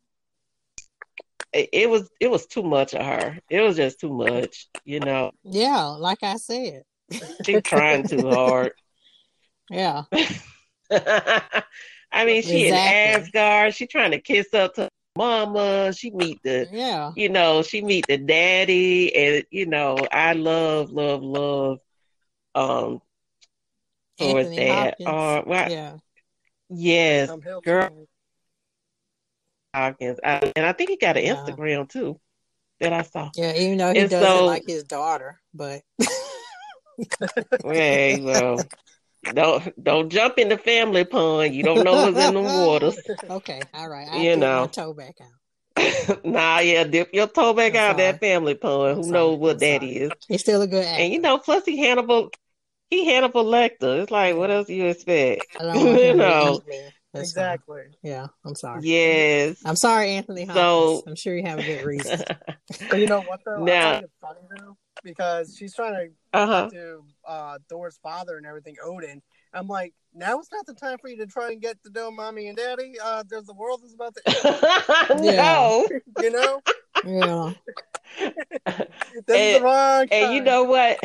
it, 1.52 1.88
was 1.88 2.08
it 2.20 2.30
was 2.30 2.46
too 2.46 2.62
much 2.62 2.94
of 2.94 3.04
her. 3.04 3.38
It 3.48 3.60
was 3.60 3.76
just 3.76 4.00
too 4.00 4.12
much, 4.12 4.68
you 4.84 5.00
know. 5.00 5.32
Yeah, 5.42 5.86
like 5.86 6.22
I 6.22 6.36
said. 6.36 6.82
She's 7.44 7.62
trying 7.62 8.06
too 8.06 8.22
hard. 8.28 8.72
Yeah. 9.70 10.02
I 10.90 12.24
mean, 12.24 12.42
she 12.42 12.66
Exactly. 12.66 12.68
in 12.68 12.74
Asgard. 12.74 13.74
She 13.74 13.86
trying 13.86 14.12
to 14.12 14.20
kiss 14.20 14.52
up 14.54 14.74
to 14.74 14.88
mama. 15.16 15.92
She 15.92 16.10
meet 16.10 16.40
the, 16.42 16.68
Yeah. 16.72 17.12
you 17.16 17.28
know, 17.28 17.62
she 17.62 17.82
meet 17.82 18.06
the 18.06 18.18
daddy, 18.18 19.14
and 19.14 19.44
you 19.50 19.66
know, 19.66 19.96
I 20.12 20.32
love, 20.34 20.90
love, 20.90 21.22
love. 21.22 21.78
Um, 22.54 23.00
who 24.18 24.34
was 24.34 24.46
Anthony 24.46 24.56
that? 24.56 24.96
Hopkins. 25.02 25.08
Uh, 25.08 25.42
well, 25.46 25.70
yeah. 25.70 25.96
yes, 26.70 27.28
Tom 27.28 27.40
Hiddleston. 27.42 27.62
girl. 27.64 28.06
Hopkins, 29.74 30.18
I, 30.24 30.52
and 30.56 30.64
I 30.64 30.72
think 30.72 30.90
he 30.90 30.96
got 30.96 31.16
an 31.18 31.24
Yeah. 31.24 31.34
Instagram 31.36 31.88
too 31.88 32.18
that 32.80 32.92
I 32.94 33.02
saw. 33.02 33.30
Yeah, 33.34 33.54
even 33.54 33.76
though 33.78 33.92
he 33.92 33.98
And 34.00 34.10
doesn't 34.10 34.26
so- 34.26 34.46
like 34.46 34.64
his 34.66 34.84
daughter, 34.84 35.40
but 35.52 35.82
Hey, 37.62 38.20
well, 38.22 38.56
don't 39.34 39.82
don't 39.84 40.08
jump 40.10 40.38
in 40.38 40.48
the 40.48 40.58
family 40.58 41.04
pond. 41.04 41.54
You 41.54 41.62
don't 41.62 41.84
know 41.84 41.92
what's 42.10 42.18
in 42.18 42.34
the 42.34 42.40
waters. 42.42 42.98
okay, 43.30 43.60
all 43.74 43.88
right. 43.88 44.08
I 44.10 44.16
You 44.18 44.30
dip 44.30 44.38
know. 44.38 44.60
my 44.62 44.66
toe 44.68 44.94
back 44.94 45.16
out. 45.20 46.24
nah, 46.24 46.58
yeah, 46.60 46.84
dip 46.84 47.12
your 47.12 47.26
toe 47.26 47.52
back 47.52 47.72
I'm 47.74 47.90
out 47.92 47.96
that 47.98 48.20
family 48.20 48.54
pond. 48.54 48.96
Who 48.96 49.02
sorry. 49.02 49.12
knows 49.12 49.38
what 49.38 49.50
I'm 49.52 49.58
that 49.58 49.80
sorry. 49.80 49.96
is? 49.96 50.10
He's 50.28 50.40
still 50.40 50.62
a 50.62 50.66
good 50.66 50.84
actor. 50.84 51.02
And 51.02 51.12
you 51.12 51.20
know, 51.20 51.38
plus 51.38 51.64
he 51.64 51.76
Hannibal, 51.78 52.30
he 52.90 53.04
Hannibal 53.04 53.44
Lecter. 53.44 54.02
It's 54.02 54.10
like, 54.10 54.36
what 54.36 54.50
else 54.50 54.68
you 54.68 54.86
expect? 54.86 55.46
I 55.60 55.64
don't 55.64 55.76
want 55.84 56.02
you 56.02 56.14
know. 56.14 56.60
to 56.60 56.74
eat 56.74 56.80
fine. 56.82 56.92
Exactly. 57.22 57.82
Yeah, 58.02 58.26
I'm 58.44 58.54
sorry. 58.54 58.80
Yes. 58.84 59.62
I'm 59.64 59.76
sorry, 59.76 60.10
Anthony 60.10 60.44
Hopkins. 60.44 60.56
So- 60.56 61.02
I'm 61.06 61.16
sure 61.16 61.34
you 61.36 61.44
have 61.44 61.58
a 61.58 61.62
good 61.62 61.84
reason. 61.84 62.20
But 62.90 62.98
you 62.98 63.06
know 63.06 63.22
what 63.22 63.40
though? 63.44 63.64
Now- 63.64 63.88
I 63.88 63.92
find 63.94 64.04
it 64.04 64.10
funny 64.20 64.40
though 64.58 64.76
because 65.02 65.56
she's 65.56 65.74
trying 65.74 65.94
to 65.94 66.38
uh-huh. 66.38 66.70
to 66.70 67.04
uh, 67.26 67.58
Thor's 67.68 67.98
father 68.02 68.36
and 68.36 68.46
everything, 68.46 68.76
Odin. 68.84 69.22
I'm 69.52 69.68
like, 69.68 69.94
now 70.14 70.38
it's 70.38 70.50
not 70.52 70.66
the 70.66 70.74
time 70.74 70.98
for 70.98 71.08
you 71.08 71.16
to 71.18 71.26
try 71.26 71.50
and 71.50 71.60
get 71.60 71.82
to 71.84 71.90
know 71.90 72.10
mommy 72.10 72.48
and 72.48 72.56
daddy. 72.56 72.94
Uh, 73.02 73.22
there's 73.28 73.44
the 73.46 73.54
world 73.54 73.82
is 73.84 73.94
about 73.94 74.14
to 74.14 75.10
end, 75.10 75.20
no. 75.36 75.86
you 76.22 76.30
know. 76.30 76.60
Yeah. 77.04 77.52
This 78.18 78.36
is 79.14 79.24
the 79.26 79.34
And- 79.34 79.64
wrong 79.64 80.06
And 80.10 80.34
you 80.34 80.40
know 80.42 80.64
what? 80.64 80.98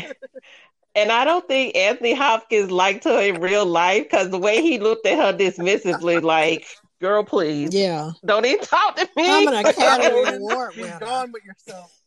And 0.95 1.09
I 1.11 1.24
don't 1.24 1.47
think 1.47 1.76
Anthony 1.78 2.13
Hopkins 2.13 2.69
liked 2.69 3.05
her 3.05 3.22
in 3.22 3.39
real 3.39 3.65
life 3.65 4.03
because 4.03 4.30
the 4.30 4.38
way 4.39 4.61
he 4.61 4.78
looked 4.80 5.05
at 5.05 5.17
her 5.17 5.38
dismissively, 5.38 6.22
like, 6.22 6.65
girl, 6.99 7.24
please, 7.24 7.74
Yeah. 7.74 8.11
don't 8.26 8.45
even 8.45 8.65
talk 8.65 8.97
to 8.97 9.07
me. 9.15 9.24
I'm 9.30 9.47
an 9.47 9.65
Academy 9.65 10.09
Odin, 10.13 10.36
Award 10.41 10.76
be 10.76 10.82
winner. 10.82 10.99
gone 10.99 11.32
with 11.32 11.43
yourself. 11.45 11.97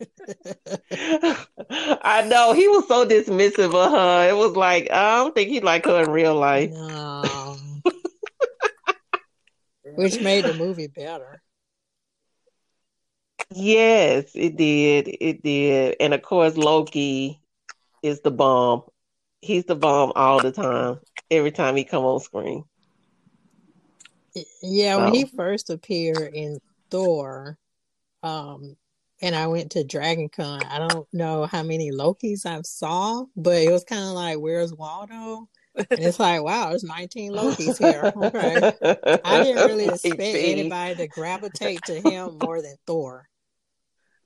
I 2.02 2.26
know 2.26 2.52
he 2.52 2.68
was 2.68 2.86
so 2.88 3.06
dismissive 3.06 3.74
of 3.74 3.92
her. 3.92 4.28
It 4.28 4.36
was 4.36 4.56
like 4.56 4.90
I 4.90 5.16
don't 5.16 5.34
think 5.34 5.50
he 5.50 5.60
liked 5.60 5.86
her 5.86 6.02
in 6.02 6.10
real 6.10 6.34
life. 6.34 6.70
No. 6.70 7.56
Which 9.96 10.20
made 10.20 10.44
the 10.44 10.54
movie 10.54 10.88
better. 10.88 11.40
Yes, 13.50 14.32
it 14.34 14.56
did. 14.56 15.16
It 15.20 15.42
did. 15.42 15.96
And 16.00 16.12
of 16.12 16.22
course, 16.22 16.56
Loki 16.56 17.40
is 18.02 18.20
the 18.20 18.30
bomb. 18.30 18.82
He's 19.40 19.64
the 19.64 19.76
bomb 19.76 20.12
all 20.16 20.40
the 20.40 20.52
time. 20.52 21.00
Every 21.30 21.52
time 21.52 21.76
he 21.76 21.84
come 21.84 22.04
on 22.04 22.20
screen. 22.20 22.64
Yeah, 24.62 24.96
when 24.96 25.14
he 25.14 25.24
first 25.24 25.70
appeared 25.70 26.34
in 26.34 26.58
Thor, 26.90 27.58
um, 28.22 28.76
and 29.22 29.34
I 29.34 29.46
went 29.46 29.72
to 29.72 29.84
Dragon 29.84 30.28
Con. 30.28 30.62
I 30.64 30.78
don't 30.78 31.06
know 31.12 31.46
how 31.46 31.62
many 31.62 31.90
Lokis 31.90 32.46
I've 32.46 32.66
saw, 32.66 33.24
but 33.36 33.62
it 33.62 33.70
was 33.70 33.84
kind 33.84 34.02
of 34.02 34.10
like, 34.10 34.38
"Where's 34.38 34.74
Waldo?" 34.74 35.48
And 35.74 35.86
it's 35.98 36.18
like, 36.20 36.42
"Wow, 36.42 36.70
there's 36.70 36.84
19 36.84 37.32
Lokis 37.32 37.78
here." 37.78 38.12
Okay, 38.16 38.72
I 39.24 39.42
didn't 39.42 39.66
really 39.66 39.86
expect 39.94 40.20
anybody 40.20 40.94
to 40.96 41.08
gravitate 41.08 41.84
to 41.86 42.00
him 42.00 42.38
more 42.38 42.60
than 42.62 42.76
Thor. 42.86 43.28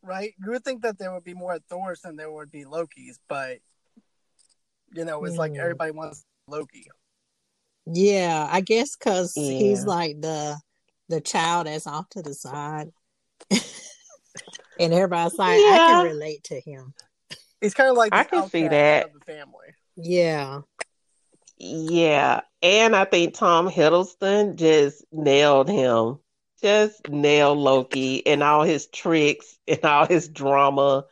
Right? 0.03 0.33
You 0.43 0.53
would 0.53 0.65
think 0.65 0.83
that 0.83 0.99
there 0.99 1.13
would 1.13 1.25
be 1.25 1.35
more 1.35 1.59
Thors 1.69 2.01
than 2.01 2.17
there 2.17 2.31
would 2.31 2.51
be 2.51 2.65
Lokis, 2.65 3.19
but 3.29 3.59
you 4.93 5.05
know, 5.05 5.25
it's 5.25 5.37
like 5.37 5.53
Mm. 5.53 5.61
everybody 5.61 5.93
wants 5.93 6.25
Loki. 6.49 6.87
Yeah, 7.87 8.49
I 8.51 8.61
guess 8.61 8.97
because 8.97 9.35
he's 9.35 9.85
like 9.85 10.21
the 10.21 10.59
the 11.09 11.21
child 11.21 11.67
that's 11.67 11.87
off 11.87 12.09
to 12.11 12.23
the 12.23 12.35
side, 12.35 12.91
and 14.81 14.93
everybody's 14.93 15.39
like, 15.39 15.59
I 15.59 15.77
can 15.77 16.05
relate 16.07 16.45
to 16.45 16.61
him. 16.61 16.95
He's 17.61 17.75
kind 17.75 17.91
of 17.91 17.97
like 17.97 18.15
I 18.15 18.25
can 18.25 18.49
see 18.49 18.69
that. 18.69 19.07
of 19.07 19.13
the 19.13 19.21
family. 19.21 19.75
Yeah, 19.97 20.61
Yeah, 21.59 22.41
and 22.63 22.97
I 22.97 23.05
think 23.05 23.35
Tom 23.35 23.69
Hiddleston 23.69 24.57
just 24.57 25.05
nailed 25.13 25.69
him. 25.69 26.19
Just 26.63 27.09
nailed 27.09 27.59
Loki 27.59 28.27
and 28.27 28.43
all 28.43 28.65
his 28.65 28.87
tricks 28.87 29.59
and 29.69 29.83
all 29.85 30.07
his 30.07 30.29
drama. 30.29 31.05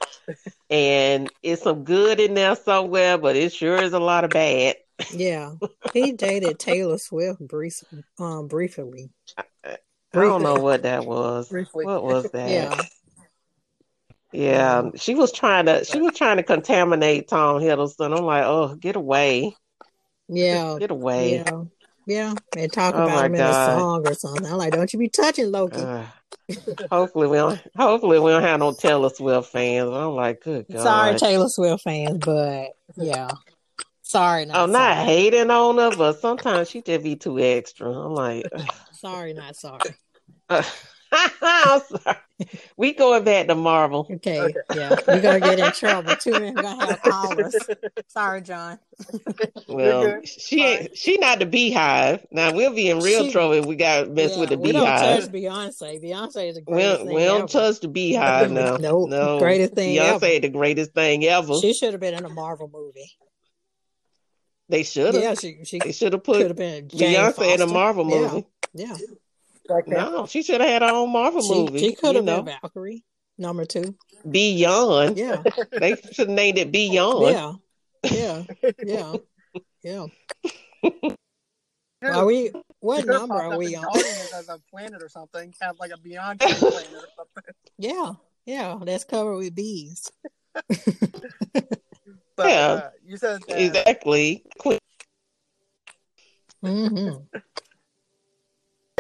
And 0.69 1.31
it's 1.43 1.63
some 1.63 1.85
good 1.85 2.21
in 2.21 2.35
there 2.35 2.55
somewhere, 2.57 3.17
but 3.17 3.35
it 3.37 3.53
sure 3.53 3.83
is 3.83 3.95
a 3.95 3.99
lot 3.99 4.25
of 4.25 4.31
bad. 4.31 4.77
yeah. 5.13 5.53
He 5.95 6.13
dated 6.13 6.59
Taylor 6.59 6.99
Swift 6.99 7.47
brief, 7.47 7.83
um, 8.19 8.49
briefly. 8.49 9.11
I 9.65 9.77
don't 10.13 10.43
know 10.43 10.57
what 10.57 10.83
that 10.83 11.05
was. 11.07 11.49
Briefly. 11.49 11.85
What 11.85 12.03
was 12.03 12.31
that? 12.33 12.51
Yeah, 12.51 12.81
Yeah, 14.33 14.91
she 14.95 15.15
was 15.15 15.33
trying 15.33 15.67
to 15.67 15.85
she 15.85 16.01
was 16.01 16.15
trying 16.15 16.37
to 16.37 16.43
contaminate 16.43 17.29
Tom 17.29 17.61
Hiddleston. 17.61 18.17
I'm 18.17 18.25
like, 18.25 18.45
oh, 18.45 18.75
get 18.75 18.97
away, 18.97 19.57
yeah, 20.29 20.77
get 20.81 20.91
away. 20.91 21.37
yeah, 21.37 21.63
yeah. 22.07 22.35
And 22.57 22.73
talk 22.73 22.95
Oh 22.95 23.05
about 23.05 23.25
him 23.25 23.35
in 23.35 23.41
a 23.41 23.53
song 23.53 24.07
or 24.07 24.15
something. 24.15 24.47
I'm 24.47 24.59
like, 24.59 24.73
don't 24.73 24.93
you 24.93 24.99
be 24.99 25.09
touching 25.09 25.51
Loki. 25.51 25.77
Uh, 25.77 26.05
hopefully 26.91 27.27
we 27.27 27.39
don't. 27.39 27.61
Hopefully 27.77 28.19
we 28.19 28.31
don't 28.31 28.43
have 28.43 28.61
no 28.61 28.73
Taylor 28.75 29.09
Swift 29.09 29.51
fans. 29.51 29.91
I'm 29.91 30.15
like, 30.15 30.43
good 30.43 30.67
God. 30.73 30.83
Sorry, 30.83 31.19
Taylor 31.19 31.49
Swift 31.49 31.83
fans, 31.83 32.19
but 32.19 32.69
yeah. 32.97 33.31
Sorry, 34.03 34.47
not 34.47 34.57
I'm 34.57 34.73
not 34.73 34.97
hating 35.05 35.51
on 35.51 35.77
her, 35.77 35.95
but 35.95 36.21
sometimes 36.21 36.71
she 36.71 36.81
just 36.81 37.05
be 37.05 37.17
too 37.17 37.39
extra. 37.39 37.91
I'm 37.91 38.15
like, 38.15 38.47
Sorry, 38.93 39.35
not 39.35 39.55
sorry. 39.55 39.81
Sorry. 40.51 40.65
We 42.77 42.93
going 42.93 43.25
back 43.25 43.49
to 43.49 43.57
Marvel. 43.57 44.07
Okay, 44.09 44.39
Okay. 44.41 44.55
yeah, 44.77 44.95
we're 45.09 45.21
gonna 45.21 45.41
get 45.41 45.59
in 45.59 45.73
trouble 45.73 46.15
too. 46.15 46.31
We're 46.31 46.53
gonna 46.53 46.87
have 46.87 47.01
hollers. 47.03 47.57
Sorry, 48.07 48.43
John. 48.43 48.79
Well, 49.67 50.21
she 50.25 50.63
ain't. 50.65 50.97
She 50.97 51.17
not 51.19 51.41
the 51.41 51.47
BeyHive. 51.47 52.25
Now 52.31 52.53
we'll 52.55 52.73
be 52.73 52.91
in 52.91 53.01
real 53.01 53.25
She- 53.25 53.33
trouble 53.33 53.55
if 53.55 53.67
we 53.67 53.75
got 53.75 54.11
mess 54.11 54.35
Yeah, 54.35 54.41
with 54.41 54.51
the 54.51 54.59
we 54.59 54.71
don't 54.71 54.87
BeyHive. 54.87 55.21
touch 55.23 55.33
Beyonce. 55.33 56.01
Beyonce 56.01 56.49
is 56.51 56.55
the 56.55 56.61
greatest 56.63 56.99
don't, 56.99 57.07
thing 57.09 57.17
we 57.17 57.25
don't 57.25 57.39
ever. 57.39 57.49
touch 57.49 57.81
the 57.81 57.89
BeyHive 57.89 58.53
now. 58.53 58.77
Nope. 58.81 59.09
No, 59.11 59.39
Greatest 59.41 59.75
thing 59.75 59.97
Beyonce 59.97 60.23
ever. 60.37 60.39
the 60.41 60.49
greatest 60.51 60.93
thing 60.95 61.25
ever. 61.25 61.55
She 61.61 61.75
should 61.75 61.91
have 61.93 62.01
been 62.01 62.15
in 62.15 62.25
a 62.25 62.29
Marvel 62.29 62.71
movie. 62.73 63.11
they 64.69 64.85
should 64.85 65.15
have. 65.15 65.23
Yeah, 65.25 65.35
she 65.35 65.59
she 65.65 65.81
should 65.93 66.13
have 66.13 66.23
could 66.23 66.35
put 66.35 66.47
have 66.47 66.57
been 66.57 66.89
Jane 66.89 67.17
Beyonce 67.17 67.55
in 67.55 67.61
a 67.63 67.67
Foster. 67.67 67.67
Marvel 67.75 68.47
Yeah, 68.75 68.95
movie. 69.69 69.83
Yeah, 69.91 70.05
No, 70.09 70.27
she 70.27 70.43
should 70.43 70.61
have 70.61 70.71
had 70.71 70.83
her 70.83 70.89
own 70.95 71.13
Marvel 71.13 71.43
she 71.43 71.55
movie. 71.55 71.79
she 71.79 71.95
could 71.95 72.11
you 72.11 72.17
have 72.17 72.25
know, 72.25 72.43
been 72.43 72.55
Valkyrie 72.63 73.05
number 73.39 73.65
two. 73.65 73.95
Beyond. 74.29 75.17
Yeah, 75.19 75.43
They 75.79 75.95
should 76.13 76.29
have 76.29 76.37
named 76.37 76.59
it 76.59 76.73
Beyond. 76.73 77.61
yeah, 78.03 78.43
yeah, 78.85 79.15
yeah, 79.83 80.07
yeah. 80.83 81.11
Are 82.05 82.25
we? 82.27 82.53
What 82.81 83.01
She 83.01 83.07
number 83.07 83.35
are 83.35 83.59
we 83.59 83.75
on? 83.75 83.85
As 84.35 84.49
a 84.49 84.61
planet 84.71 85.03
or 85.03 85.09
something. 85.09 85.53
Have 85.61 85.79
like 85.81 85.91
a 85.93 85.99
Beyond 85.99 86.39
planet 86.41 86.65
or 86.93 87.09
something. 87.17 87.55
Yeah, 87.77 88.13
yeah. 88.47 88.79
That's 88.83 89.05
covered 89.05 89.37
with 89.37 89.55
bees. 89.55 90.11
But 92.37 92.47
Yeah. 92.51 92.69
uh, 92.69 92.91
you 93.05 93.17
said 93.17 93.41
that 93.49 93.61
Exactly. 93.61 94.45
Queen. 94.59 94.79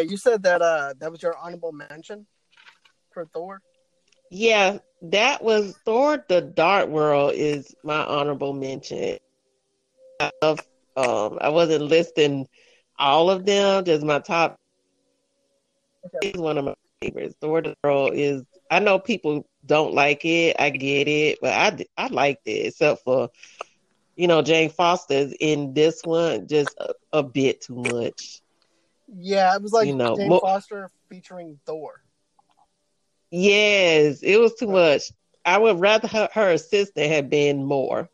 You 0.01 0.17
said 0.17 0.43
that 0.43 0.63
uh 0.63 0.95
that 0.99 1.11
was 1.11 1.23
your 1.23 1.37
honorable 1.37 1.73
mention 1.73 2.27
for 3.11 3.27
Thor. 3.27 3.61
Yeah, 4.31 4.79
that 5.03 5.43
was 5.43 5.77
Thor: 5.85 6.25
The 6.29 6.41
Dark 6.41 6.89
World 6.89 7.33
is 7.35 7.75
my 7.83 8.05
honorable 8.05 8.53
mention. 8.53 9.19
I 10.21 10.31
love, 10.43 10.61
um, 10.97 11.39
I 11.41 11.49
wasn't 11.49 11.85
listing 11.85 12.47
all 12.99 13.31
of 13.31 13.47
them, 13.47 13.85
just 13.85 14.05
my 14.05 14.19
top. 14.19 14.57
It's 16.23 16.39
one 16.39 16.59
of 16.59 16.65
my 16.65 16.75
favorites. 17.01 17.37
Thor: 17.41 17.63
The 17.63 17.75
World 17.83 18.13
is. 18.15 18.43
I 18.71 18.81
know 18.81 18.99
people 18.99 19.47
don't 19.65 19.95
like 19.95 20.25
it. 20.25 20.57
I 20.59 20.71
get 20.71 21.09
it, 21.09 21.39
but 21.41 21.53
I 21.55 21.87
I 21.97 22.09
liked 22.09 22.47
it, 22.47 22.67
except 22.67 23.03
for, 23.03 23.31
you 24.15 24.27
know, 24.27 24.43
Jane 24.43 24.69
Foster's 24.69 25.33
in 25.41 25.73
this 25.73 26.03
one 26.05 26.47
just 26.49 26.75
a, 26.79 26.93
a 27.15 27.23
bit 27.23 27.63
too 27.63 27.77
much. 27.77 28.43
Yeah, 29.09 29.55
it 29.55 29.63
was 29.63 29.73
like 29.73 29.87
You 29.87 29.95
know, 29.95 30.17
Jane 30.17 30.29
mo- 30.29 30.41
Foster 30.41 30.91
featuring 31.09 31.59
Thor. 31.65 32.03
Yes, 33.31 34.23
it 34.23 34.39
was 34.39 34.55
too 34.55 34.69
much. 34.69 35.03
I 35.45 35.59
would 35.59 35.81
rather 35.81 36.09
her, 36.09 36.29
her 36.33 36.51
assistant 36.53 37.11
had 37.11 37.31
been 37.31 37.65
more. 37.65 38.09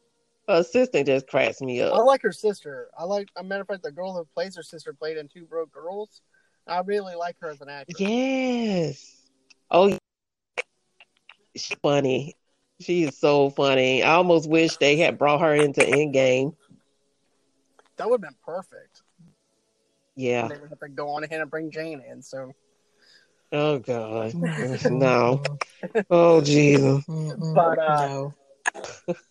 Her 0.48 0.56
assistant 0.56 1.06
just 1.06 1.26
cracks 1.26 1.60
me 1.60 1.80
up. 1.80 1.94
I 1.94 1.98
like 1.98 2.22
her 2.22 2.32
sister. 2.32 2.88
I 2.98 3.04
like, 3.04 3.28
a 3.36 3.42
matter 3.42 3.62
of 3.62 3.68
fact, 3.68 3.82
the 3.82 3.92
girl 3.92 4.12
who 4.12 4.24
plays 4.34 4.56
her 4.56 4.62
sister 4.62 4.92
played 4.92 5.16
in 5.16 5.28
Two 5.28 5.46
Broke 5.46 5.72
Girls. 5.72 6.20
I 6.66 6.80
really 6.80 7.14
like 7.14 7.36
her 7.40 7.50
as 7.50 7.60
an 7.60 7.68
actress. 7.68 8.00
Yes. 8.00 9.16
Oh, 9.70 9.96
she's 11.54 11.76
funny. 11.82 12.36
She 12.80 13.04
is 13.04 13.18
so 13.18 13.50
funny. 13.50 14.02
I 14.02 14.14
almost 14.14 14.48
wish 14.48 14.76
they 14.76 14.96
had 14.96 15.18
brought 15.18 15.40
her 15.40 15.54
into 15.54 15.80
Endgame. 15.80 16.54
That 17.96 18.10
would 18.10 18.22
have 18.22 18.30
been 18.30 18.38
perfect. 18.44 18.93
Yeah. 20.16 20.48
They 20.48 20.56
would 20.56 20.70
have 20.70 20.80
to 20.80 20.88
go 20.88 21.08
on 21.10 21.24
ahead 21.24 21.40
and 21.40 21.50
bring 21.50 21.70
Jane 21.70 22.02
in. 22.08 22.22
So 22.22 22.52
Oh 23.52 23.78
God. 23.78 24.34
No. 24.90 25.40
Oh 26.10 26.40
Jesus. 26.40 27.04
But, 27.06 27.78
uh, 27.78 28.06
no. 28.06 28.34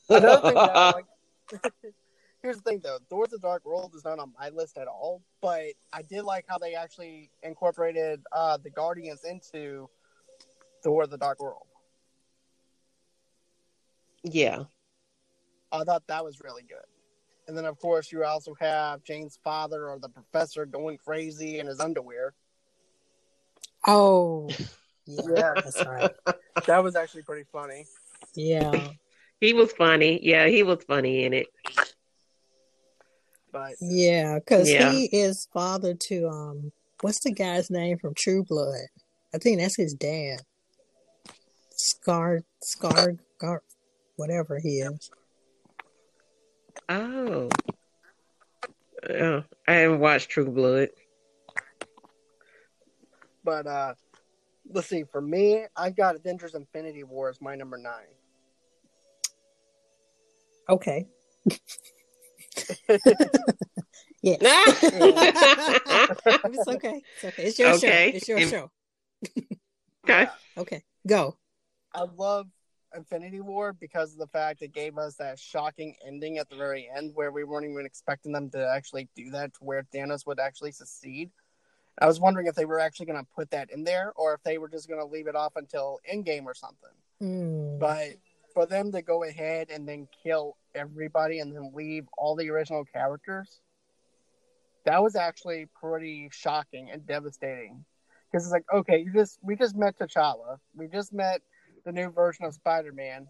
another 0.09 0.41
thing 0.41 0.55
that 0.55 0.93
like. 0.93 1.05
Here's 2.41 2.57
the 2.57 2.61
thing, 2.61 2.81
though. 2.83 2.99
Thor: 3.09 3.27
The 3.27 3.37
Dark 3.37 3.65
World 3.65 3.93
is 3.95 4.03
not 4.03 4.19
on 4.19 4.33
my 4.37 4.49
list 4.49 4.77
at 4.77 4.87
all, 4.87 5.21
but 5.41 5.73
I 5.93 6.01
did 6.01 6.23
like 6.23 6.45
how 6.47 6.57
they 6.57 6.75
actually 6.75 7.29
incorporated 7.41 8.21
uh, 8.33 8.57
the 8.57 8.69
Guardians 8.69 9.23
into 9.23 9.89
Thor: 10.83 11.07
The 11.07 11.17
Dark 11.17 11.41
World. 11.41 11.67
Yeah. 14.23 14.63
I 15.71 15.83
thought 15.83 16.03
that 16.07 16.23
was 16.23 16.39
really 16.41 16.63
good. 16.63 16.92
And 17.47 17.57
then, 17.57 17.65
of 17.65 17.77
course, 17.79 18.11
you 18.11 18.23
also 18.23 18.55
have 18.59 19.03
Jane's 19.03 19.37
father 19.43 19.89
or 19.89 19.99
the 19.99 20.09
professor 20.09 20.65
going 20.65 20.97
crazy 20.97 21.59
in 21.59 21.67
his 21.67 21.79
underwear. 21.79 22.33
Oh, 23.85 24.49
yeah, 25.05 25.23
Yeah. 25.27 25.53
that's 25.63 25.85
right. 25.85 26.11
That 26.67 26.83
was 26.83 26.95
actually 26.95 27.23
pretty 27.23 27.45
funny. 27.51 27.85
Yeah, 28.35 28.91
He 29.41 29.53
was 29.53 29.71
funny. 29.73 30.19
Yeah, 30.25 30.47
he 30.47 30.63
was 30.63 30.83
funny 30.87 31.25
in 31.25 31.33
it. 31.33 31.47
But 33.51 33.73
yeah, 33.81 34.39
because 34.39 34.71
Yeah. 34.71 34.89
he 34.89 35.05
is 35.05 35.47
father 35.53 35.93
to 35.93 36.27
um, 36.29 36.71
what's 37.01 37.19
the 37.19 37.31
guy's 37.31 37.69
name 37.69 37.99
from 37.99 38.13
True 38.15 38.43
Blood? 38.43 38.87
I 39.35 39.37
think 39.37 39.59
that's 39.59 39.75
his 39.75 39.93
dad. 39.93 40.41
Scar, 41.75 42.41
Scar, 42.63 43.15
Gar, 43.39 43.61
whatever 44.15 44.59
he 44.59 44.79
is. 44.79 45.11
Oh. 46.89 47.49
Yeah. 49.09 49.41
I 49.67 49.73
haven't 49.73 49.99
watched 49.99 50.29
True 50.29 50.49
Blood. 50.49 50.89
but 53.43 53.67
uh 53.67 53.93
let's 54.71 54.87
see. 54.87 55.03
For 55.03 55.21
me, 55.21 55.65
I've 55.75 55.95
got 55.95 56.15
Avengers: 56.15 56.55
Infinity 56.55 57.03
War 57.03 57.29
as 57.29 57.41
my 57.41 57.55
number 57.55 57.77
nine. 57.77 58.07
Okay. 60.69 61.07
yeah. 64.21 64.37
it's 64.41 64.83
it's 66.25 66.67
okay. 66.67 67.01
It's 67.15 67.25
okay. 67.25 67.43
It's 67.43 67.59
your 67.59 67.69
Okay. 67.73 68.11
show. 68.11 68.17
It's 68.17 68.27
your 68.29 68.37
If- 68.39 68.49
show. 68.49 68.71
Okay. 70.05 70.27
Okay, 70.57 70.83
go. 71.07 71.37
I 71.95 72.03
love 72.17 72.47
Infinity 72.95 73.41
War 73.41 73.73
because 73.73 74.13
of 74.13 74.19
the 74.19 74.27
fact 74.27 74.61
it 74.61 74.73
gave 74.73 74.97
us 74.97 75.15
that 75.15 75.39
shocking 75.39 75.95
ending 76.05 76.37
at 76.37 76.49
the 76.49 76.55
very 76.55 76.89
end 76.95 77.11
where 77.13 77.31
we 77.31 77.43
weren't 77.43 77.65
even 77.69 77.85
expecting 77.85 78.31
them 78.31 78.49
to 78.51 78.71
actually 78.75 79.09
do 79.15 79.31
that 79.31 79.53
to 79.55 79.59
where 79.61 79.85
Thanos 79.93 80.25
would 80.25 80.39
actually 80.39 80.71
succeed. 80.71 81.31
I 81.99 82.07
was 82.07 82.19
wondering 82.19 82.47
if 82.47 82.55
they 82.55 82.65
were 82.65 82.79
actually 82.79 83.05
going 83.05 83.23
to 83.23 83.31
put 83.35 83.51
that 83.51 83.69
in 83.71 83.83
there 83.83 84.13
or 84.15 84.33
if 84.33 84.43
they 84.43 84.57
were 84.57 84.69
just 84.69 84.87
going 84.87 84.99
to 84.99 85.05
leave 85.05 85.27
it 85.27 85.35
off 85.35 85.53
until 85.55 85.99
Endgame 86.11 86.45
or 86.45 86.53
something. 86.53 86.89
Hmm. 87.19 87.77
But 87.79 88.17
for 88.53 88.65
them 88.65 88.91
to 88.91 89.01
go 89.01 89.23
ahead 89.23 89.69
and 89.69 89.87
then 89.87 90.07
kill 90.23 90.57
everybody 90.75 91.39
and 91.39 91.55
then 91.55 91.71
leave 91.73 92.05
all 92.17 92.35
the 92.35 92.49
original 92.49 92.83
characters, 92.85 93.61
that 94.85 95.01
was 95.01 95.15
actually 95.15 95.67
pretty 95.79 96.29
shocking 96.31 96.89
and 96.91 97.05
devastating. 97.05 97.85
Because 98.31 98.45
it's 98.45 98.51
like, 98.51 98.65
okay, 98.73 98.99
you 98.99 99.13
just 99.13 99.37
we 99.43 99.55
just 99.55 99.75
met 99.75 99.97
T'Challa, 99.97 100.57
we 100.75 100.87
just 100.87 101.13
met 101.13 101.41
the 101.85 101.91
new 101.91 102.09
version 102.09 102.45
of 102.45 102.53
Spider-Man, 102.53 103.27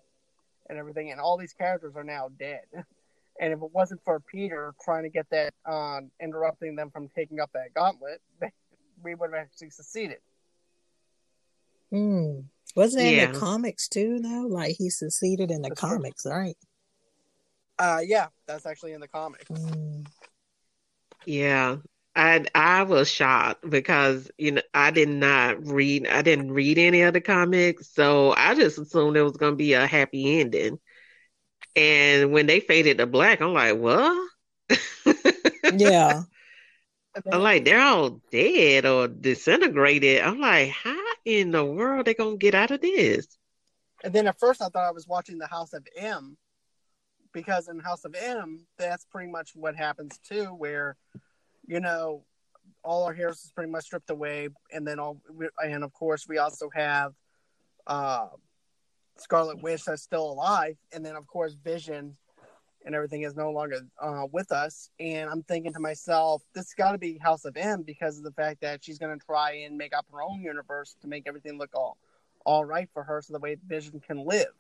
and 0.70 0.78
everything, 0.78 1.12
and 1.12 1.20
all 1.20 1.38
these 1.38 1.54
characters 1.54 1.94
are 1.96 2.04
now 2.04 2.30
dead. 2.40 2.62
And 3.40 3.52
if 3.52 3.58
it 3.64 3.72
wasn't 3.74 4.00
for 4.06 4.20
Peter 4.20 4.76
trying 4.86 5.04
to 5.04 5.10
get 5.10 5.26
that, 5.32 5.56
um, 5.66 6.12
interrupting 6.22 6.76
them 6.76 6.92
from 6.92 7.10
taking 7.16 7.40
up 7.40 7.50
that 7.54 7.74
gauntlet, 7.74 8.22
we 9.04 9.16
would 9.16 9.32
have 9.34 9.40
actually 9.40 9.72
succeeded. 9.72 10.20
Hmm. 11.92 12.42
Wasn't 12.76 13.02
that 13.02 13.26
in 13.26 13.32
the 13.32 13.40
comics 13.40 13.88
too, 13.88 14.20
though? 14.20 14.46
Like 14.48 14.76
he 14.78 14.92
succeeded 14.92 15.50
in 15.50 15.64
the 15.64 15.70
That's 15.70 15.82
true. 15.82 15.90
comics, 15.90 16.28
right? 16.28 16.56
Uh, 17.80 18.02
yeah, 18.06 18.28
that's 18.48 18.68
actually 18.68 18.94
in 18.94 19.02
the 19.02 19.08
comics. 19.08 19.50
Hmm. 19.50 20.02
Yeah. 21.26 21.78
I 22.16 22.46
I 22.54 22.84
was 22.84 23.10
shocked 23.10 23.68
because 23.70 24.30
you 24.38 24.52
know 24.54 24.62
I 24.74 24.92
did 24.92 25.10
not 25.10 25.66
read 25.66 26.08
I 26.08 26.22
didn't 26.22 26.52
read 26.52 26.78
any 26.78 27.02
of 27.02 27.14
the 27.14 27.22
comics, 27.22 27.90
so 27.92 28.34
I 28.36 28.56
just 28.56 28.78
assumed 28.78 29.18
it 29.18 29.24
was 29.24 29.38
gonna 29.38 29.56
be 29.56 29.74
a 29.74 29.88
happy 29.88 30.40
ending. 30.40 30.80
And 31.76 32.32
when 32.32 32.46
they 32.46 32.60
faded 32.60 33.00
to 33.00 33.08
black, 33.08 33.42
I'm 33.42 33.54
like, 33.54 33.78
what? 33.78 34.30
Yeah. 35.72 36.24
And 37.16 37.26
I'm 37.32 37.42
like, 37.42 37.66
they're 37.66 37.82
all 37.82 38.22
dead 38.32 38.86
or 38.86 39.08
disintegrated. 39.08 40.22
I'm 40.22 40.40
like, 40.40 40.70
how 40.70 40.96
in 41.26 41.52
the 41.52 41.66
world 41.66 42.06
they 42.06 42.14
gonna 42.14 42.38
get 42.38 42.54
out 42.54 42.72
of 42.72 42.82
this? 42.82 43.28
And 44.04 44.14
then 44.14 44.28
at 44.28 44.40
first 44.40 44.62
I 44.62 44.68
thought 44.68 44.88
I 44.88 44.92
was 44.92 45.08
watching 45.08 45.40
the 45.40 45.48
House 45.48 45.74
of 45.74 45.88
M 45.96 46.38
because 47.34 47.68
in 47.68 47.80
House 47.80 48.06
of 48.06 48.16
M, 48.16 48.66
that's 48.78 49.06
pretty 49.06 49.32
much 49.32 49.52
what 49.56 49.76
happens 49.76 50.20
too, 50.20 50.46
where, 50.46 50.96
you 51.74 51.80
know, 51.80 52.24
all 52.84 53.04
our 53.06 53.14
heroes 53.14 53.44
is 53.44 53.52
pretty 53.52 53.72
much 53.72 53.86
stripped 53.86 54.12
away. 54.12 54.48
And 54.72 54.86
then 54.88 55.00
all, 55.00 55.20
and 55.66 55.84
of 55.84 55.92
course, 55.92 56.28
we 56.28 56.38
also 56.38 56.70
have 56.76 57.14
uh, 57.88 58.28
Scarlet 59.18 59.64
Witch 59.64 59.86
that's 59.86 60.04
still 60.04 60.30
alive. 60.32 60.78
And 60.92 61.04
then, 61.04 61.16
of 61.16 61.26
course, 61.26 61.56
Vision 61.56 62.16
and 62.86 62.94
everything 62.94 63.24
is 63.24 63.36
no 63.36 63.50
longer 63.50 63.80
uh, 64.00 64.28
with 64.32 64.52
us. 64.52 64.92
And 65.00 65.32
I'm 65.32 65.42
thinking 65.42 65.74
to 65.74 65.80
myself, 65.80 66.44
this 66.54 66.76
got 66.76 66.92
to 66.92 67.00
be 67.00 67.18
House 67.18 67.44
of 67.44 67.58
M 67.58 67.82
because 67.82 68.20
of 68.20 68.24
the 68.24 68.32
fact 68.32 68.62
that 68.62 68.84
she's 68.84 69.00
going 69.00 69.18
to 69.18 69.26
try 69.26 69.64
and 69.66 69.76
make 69.76 69.96
up 69.96 70.06
her 70.12 70.22
own 70.22 70.42
universe 70.42 70.96
to 71.02 71.08
make 71.08 71.24
everything 71.26 71.58
look 71.58 71.72
all 71.74 71.98
all 72.46 72.66
right 72.66 72.90
for 72.94 73.04
her 73.04 73.22
so 73.22 73.32
the 73.34 73.40
way 73.40 73.56
Vision 73.66 74.02
can 74.06 74.26
live. 74.26 74.54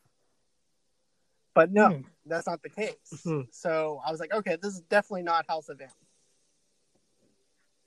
But 1.53 1.72
no, 1.72 1.89
Hmm. 1.89 2.01
that's 2.26 2.47
not 2.47 2.64
the 2.64 2.70
case. 2.70 2.95
Mhm. 3.11 3.47
So 3.51 4.01
I 4.03 4.09
was 4.09 4.22
like, 4.22 4.34
okay, 4.34 4.55
this 4.55 4.74
is 4.74 4.82
definitely 4.82 5.24
not 5.24 5.45
House 5.47 5.70
of 5.70 5.80
M 5.80 5.89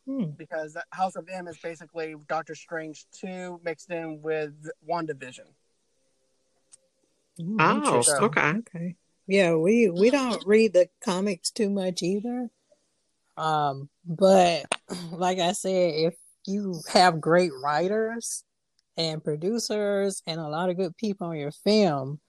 Hmm. 0.07 0.31
because 0.39 0.75
that 0.75 0.85
House 0.91 1.17
of 1.17 1.29
M 1.29 1.49
is 1.49 1.59
basically 1.59 2.15
Doctor 2.29 2.55
Strange 2.55 3.07
2 3.21 3.61
mixed 3.65 3.91
in 3.91 4.23
with 4.23 4.53
WandaVision. 4.89 5.49
Hmm, 7.39 7.57
Oh, 7.61 8.05
okay. 8.23 8.41
Okay. 8.41 8.97
Yeah, 9.27 9.57
we 9.57 9.91
we 9.91 10.11
don't 10.11 10.43
read 10.47 10.73
the 10.73 10.89
comics 11.05 11.51
too 11.51 11.71
much 11.71 12.03
either. 12.03 12.49
Um, 13.37 13.89
but 14.07 14.67
like 15.13 15.39
I 15.41 15.53
said, 15.53 15.95
if 15.95 16.15
you 16.47 16.81
have 16.93 17.21
great 17.21 17.51
writers 17.61 18.45
and 18.97 19.23
producers 19.23 20.23
and 20.27 20.41
a 20.41 20.49
lot 20.49 20.71
of 20.71 20.77
good 20.77 20.97
people 20.97 21.27
on 21.29 21.37
your 21.37 21.51
film, 21.51 22.21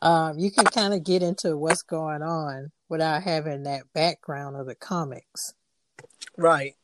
um, 0.00 0.38
you 0.38 0.50
can 0.50 0.64
kind 0.66 0.94
of 0.94 1.02
get 1.02 1.22
into 1.22 1.56
what's 1.58 1.82
going 1.82 2.22
on 2.22 2.70
without 2.88 3.24
having 3.24 3.64
that 3.64 3.82
background 3.92 4.56
of 4.56 4.66
the 4.66 4.76
comics. 4.76 5.54
Right. 6.36 6.76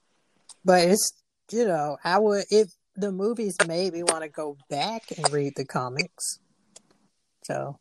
But 0.65 0.89
it's 0.89 1.13
you 1.53 1.67
know, 1.67 1.99
I 2.05 2.19
would 2.19 2.45
if 2.51 2.71
the 2.97 3.13
movies 3.13 3.61
made 3.61 3.93
me 3.93 4.03
want 4.03 4.23
to 4.23 4.29
go 4.29 4.57
back 4.71 5.03
and 5.17 5.31
read 5.33 5.55
the 5.57 5.65
comics. 5.65 6.39
So 7.45 7.79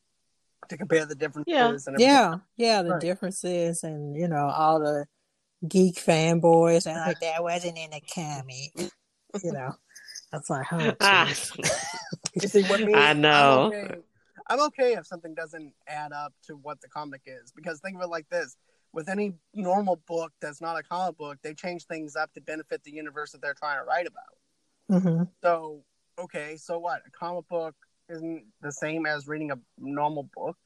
To 0.69 0.77
compare 0.77 1.05
the 1.05 1.15
differences 1.15 1.47
Yeah. 1.88 1.93
and 1.93 1.99
yeah, 1.99 2.36
yeah, 2.57 2.81
the 2.81 2.91
Right. 2.91 3.01
differences 3.01 3.84
and 3.84 4.15
you 4.15 4.27
know 4.27 4.47
all 4.47 4.79
the 4.79 5.05
geek 5.67 5.95
fanboys 5.95 6.86
and 6.86 6.99
like 6.99 7.19
that 7.21 7.41
wasn't 7.41 7.77
in 7.77 7.91
the 7.91 8.01
comic. 8.13 8.91
You 9.43 9.51
know, 9.51 9.75
that's 10.31 10.49
like, 10.49 10.67
oh, 10.71 10.93
Ah. 11.01 11.34
You 12.41 12.47
see 12.47 12.63
what 12.63 12.81
me? 12.81 12.93
I 12.95 13.13
know. 13.13 13.29
I'm 13.31 13.73
okay. 13.73 13.95
I'm 14.47 14.59
okay 14.67 14.93
if 14.93 15.05
something 15.07 15.34
doesn't 15.36 15.73
add 15.88 16.11
up 16.11 16.34
to 16.47 16.55
what 16.55 16.81
the 16.81 16.88
comic 16.89 17.21
is 17.25 17.51
because 17.55 17.79
think 17.79 17.95
of 17.95 18.01
it 18.01 18.09
like 18.09 18.27
this: 18.29 18.57
with 18.94 19.10
any 19.10 19.34
normal 19.54 20.02
book 20.08 20.32
that's 20.39 20.62
not 20.62 20.78
a 20.80 20.84
comic 20.84 21.18
book, 21.18 21.38
they 21.44 21.54
change 21.54 21.86
things 21.86 22.16
up 22.16 22.32
to 22.34 22.41
benefit 22.41 22.84
the 22.84 22.91
universe 22.91 23.32
that 23.32 23.41
they're 23.41 23.56
trying 23.56 23.80
to 23.80 23.84
write 23.84 24.08
about. 24.08 25.02
hmm 25.02 25.24
So, 25.44 25.84
okay, 26.20 26.56
so 26.58 26.78
what? 26.80 27.02
A 27.08 27.12
comic 27.12 27.48
book 27.50 27.76
isn't 28.10 28.46
the 28.62 28.72
same 28.72 29.06
as 29.06 29.28
reading 29.28 29.52
a 29.52 29.58
normal 29.80 30.30
book, 30.36 30.58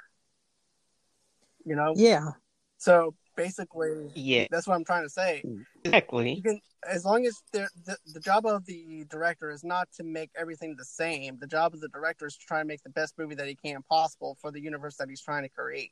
you 1.66 1.76
know? 1.76 1.94
yeah, 1.96 2.32
So 2.78 3.16
basically, 3.36 4.12
Yeah, 4.14 4.48
that's 4.52 4.68
what 4.68 4.76
I'm 4.76 4.86
trying 4.86 5.04
to 5.04 5.10
say. 5.10 5.44
You 5.46 5.62
exactly. 5.86 6.42
can, 6.42 6.62
as 6.88 7.06
long 7.06 7.26
as 7.26 7.42
the 7.54 7.68
the 8.14 8.20
job 8.20 8.46
of 8.46 8.66
the 8.66 9.06
director 9.10 9.50
is 9.50 9.64
not 9.64 9.88
to 9.94 10.04
make 10.04 10.32
everything 10.38 10.76
the 10.78 10.86
same. 10.86 11.38
The 11.40 11.48
job 11.48 11.74
of 11.74 11.80
the 11.80 11.88
director 11.90 12.26
is 12.28 12.36
to 12.38 12.46
try 12.46 12.60
and 12.60 12.68
make 12.68 12.84
the 12.84 12.90
best 12.90 13.18
movie 13.18 13.36
that 13.36 13.48
he 13.48 13.56
can 13.56 13.82
possible 13.84 14.38
for 14.42 14.52
the 14.52 14.62
universe 14.62 14.98
that 14.98 15.10
he's 15.10 15.22
trying 15.22 15.44
to 15.44 15.50
create. 15.50 15.92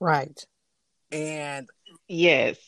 right. 0.00 0.44
And 1.12 1.68
Yes. 2.08 2.58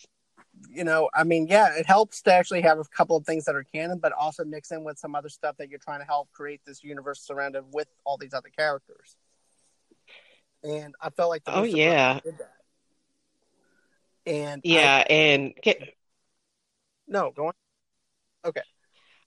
you 0.71 0.83
know, 0.85 1.09
I 1.15 1.25
mean, 1.25 1.47
yeah, 1.49 1.75
it 1.77 1.87
helps 1.87 2.23
to 2.23 2.33
actually 2.33 2.63
have 2.63 2.79
a 2.79 2.85
couple 2.85 3.17
of 3.17 3.25
things 3.25 3.45
that 3.45 3.55
are 3.55 3.65
canon, 3.65 3.99
but 3.99 4.13
also 4.13 4.45
mix 4.45 4.71
in 4.73 4.83
with 4.85 4.99
some 4.99 5.15
other 5.15 5.29
stuff 5.29 5.57
that 5.59 5.69
you're 5.69 5.79
trying 5.79 6.01
to 6.01 6.05
help 6.07 6.31
create 6.33 6.61
this 6.67 6.83
universe 6.83 7.21
surrounded 7.21 7.65
with 7.73 7.89
all 8.05 8.17
these 8.17 8.35
other 8.35 8.49
characters. 8.49 9.17
And 10.65 10.95
I 11.01 11.11
felt 11.11 11.31
like 11.31 11.45
the 11.45 11.55
Oh, 11.55 11.63
yeah. 11.63 12.21
did 12.25 12.39
that. 12.39 12.55
And 14.27 14.61
I- 14.65 14.69
Yeah, 14.69 15.05
and 15.09 15.55
Ke- 15.57 15.95
no, 17.07 17.31
go 17.31 17.47
on. 17.47 17.53
Okay. 18.45 18.63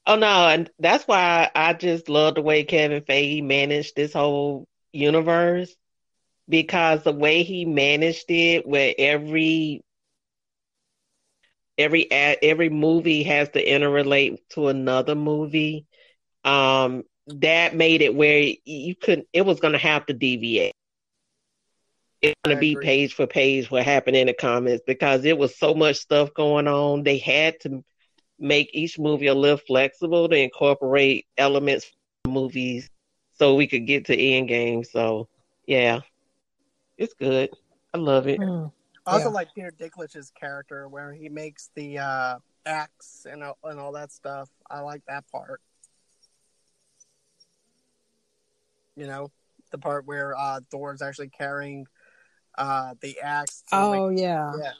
Oh 0.05 0.15
no, 0.15 0.47
and 0.47 0.69
that's 0.79 1.07
why 1.07 1.49
I 1.53 1.73
just 1.73 2.09
love 2.09 2.35
the 2.35 2.41
way 2.41 2.63
Kevin 2.63 3.03
Feige 3.03 3.43
managed 3.43 3.95
this 3.95 4.13
whole 4.13 4.67
universe 4.91 5.75
because 6.51 7.03
the 7.03 7.13
way 7.13 7.43
he 7.43 7.65
managed 7.65 8.29
it, 8.29 8.67
where 8.67 8.93
every 8.97 9.83
every 11.77 12.11
every 12.11 12.69
movie 12.69 13.23
has 13.23 13.49
to 13.49 13.65
interrelate 13.65 14.37
to 14.49 14.67
another 14.67 15.15
movie, 15.15 15.87
um, 16.43 17.03
that 17.27 17.75
made 17.75 18.01
it 18.01 18.13
where 18.13 18.53
you 18.65 18.95
couldn't. 18.95 19.27
It 19.33 19.43
was 19.45 19.59
going 19.59 19.73
to 19.73 19.79
have 19.79 20.05
to 20.07 20.13
deviate. 20.13 20.73
It's 22.21 22.35
going 22.45 22.57
to 22.57 22.59
be 22.59 22.73
agree. 22.73 22.85
page 22.85 23.13
for 23.15 23.25
page 23.25 23.71
what 23.71 23.83
happened 23.83 24.17
in 24.17 24.27
the 24.27 24.33
comments 24.33 24.83
because 24.85 25.25
it 25.25 25.37
was 25.37 25.57
so 25.57 25.73
much 25.73 25.95
stuff 25.95 26.33
going 26.35 26.67
on. 26.67 27.03
They 27.03 27.17
had 27.17 27.59
to 27.61 27.83
make 28.37 28.69
each 28.73 28.99
movie 28.99 29.27
a 29.27 29.33
little 29.33 29.57
flexible 29.57 30.29
to 30.29 30.35
incorporate 30.35 31.25
elements 31.37 31.89
from 32.23 32.33
movies 32.33 32.89
so 33.33 33.55
we 33.55 33.67
could 33.67 33.87
get 33.87 34.05
to 34.05 34.17
Endgame. 34.17 34.85
So 34.85 35.29
yeah, 35.65 36.01
it's 37.01 37.13
good. 37.15 37.49
I 37.93 37.97
love 37.97 38.27
it. 38.27 38.39
Mm. 38.39 38.71
I 39.05 39.13
also 39.13 39.29
Yeah. 39.29 39.33
like 39.33 39.53
Peter 39.55 39.71
Dinklage's 39.71 40.31
character 40.39 40.87
where 40.87 41.11
he 41.11 41.29
makes 41.29 41.71
the 41.75 41.97
uh, 41.97 42.37
axe 42.65 43.25
and 43.29 43.43
all, 43.43 43.57
and 43.63 43.79
all 43.79 43.93
that 43.93 44.11
stuff. 44.11 44.49
I 44.69 44.81
like 44.81 45.01
that 45.07 45.25
part. 45.31 45.61
You 48.95 49.07
know, 49.07 49.31
the 49.71 49.77
part 49.79 50.05
where 50.05 50.37
uh, 50.37 50.59
Thor's 50.69 51.01
actually 51.01 51.29
carrying 51.29 51.87
uh, 52.57 52.93
the 53.01 53.19
axe. 53.21 53.63
to, 53.69 53.75
Oh 53.75 53.89
like- 54.07 54.19
yeah, 54.19 54.53
yeah. 54.57 54.71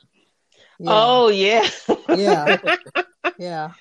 yeah, 0.80 0.88
Oh 0.88 1.28
yeah. 1.30 1.67
yeah, 2.15 2.57
yeah. 3.39 3.72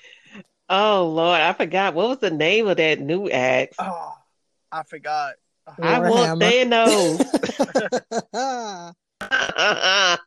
oh 0.69 1.07
Lord, 1.13 1.41
I 1.41 1.53
forgot 1.53 1.93
what 1.93 2.09
was 2.09 2.17
the 2.19 2.31
name 2.31 2.67
of 2.67 2.77
that 2.77 2.99
new 2.99 3.29
axe. 3.29 3.77
Oh, 3.79 4.13
I 4.71 4.81
forgot. 4.83 5.33
I 5.81 5.99
want 5.99 6.41
Warhammer. 6.41 7.25
Thanos. 8.33 10.17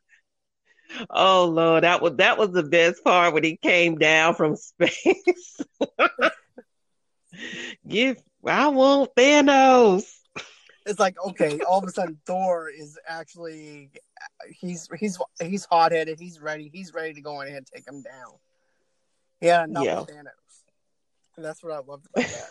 oh 1.11 1.47
Lord, 1.47 1.85
that 1.85 2.03
was 2.03 2.16
that 2.16 2.39
was 2.39 2.51
the 2.51 2.62
best 2.62 3.03
part 3.05 3.35
when 3.35 3.45
he 3.45 3.57
came 3.57 3.99
down 3.99 4.35
from 4.35 4.57
space. 4.57 5.61
Give 7.89 8.22
I 8.47 8.68
want 8.68 9.11
Thanos. 9.16 10.05
It's 10.87 11.01
like 11.01 11.16
okay, 11.26 11.61
all 11.61 11.78
of 11.78 11.89
a 11.89 11.91
sudden 11.91 12.18
Thor 12.26 12.70
is 12.70 12.99
actually 13.07 13.91
he's 14.49 14.89
he's 14.99 15.18
he's 15.43 15.64
hot 15.64 15.93
headed. 15.93 16.20
He's 16.20 16.41
ready. 16.41 16.70
He's 16.72 16.93
ready 16.93 17.14
to 17.14 17.20
go 17.20 17.41
in 17.41 17.55
and 17.55 17.66
take 17.66 17.87
him 17.87 18.03
down. 18.03 18.35
Yeah, 19.41 19.66
not 19.68 19.85
Yeah. 19.85 20.01
Thanos. 20.01 20.30
And 21.37 21.45
that's 21.45 21.62
what 21.62 21.72
I 21.72 21.78
loved 21.78 22.07
about 22.14 22.28
that. 22.28 22.51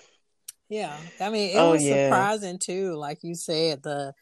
Yeah, 0.73 1.01
I 1.19 1.29
mean, 1.29 1.55
it 1.55 1.59
Oh, 1.59 1.73
was 1.73 1.85
yeah. 1.85 2.05
surprising 2.05 2.57
too. 2.57 2.95
Like 2.95 3.19
you 3.21 3.35
said, 3.35 3.83
the 3.83 4.13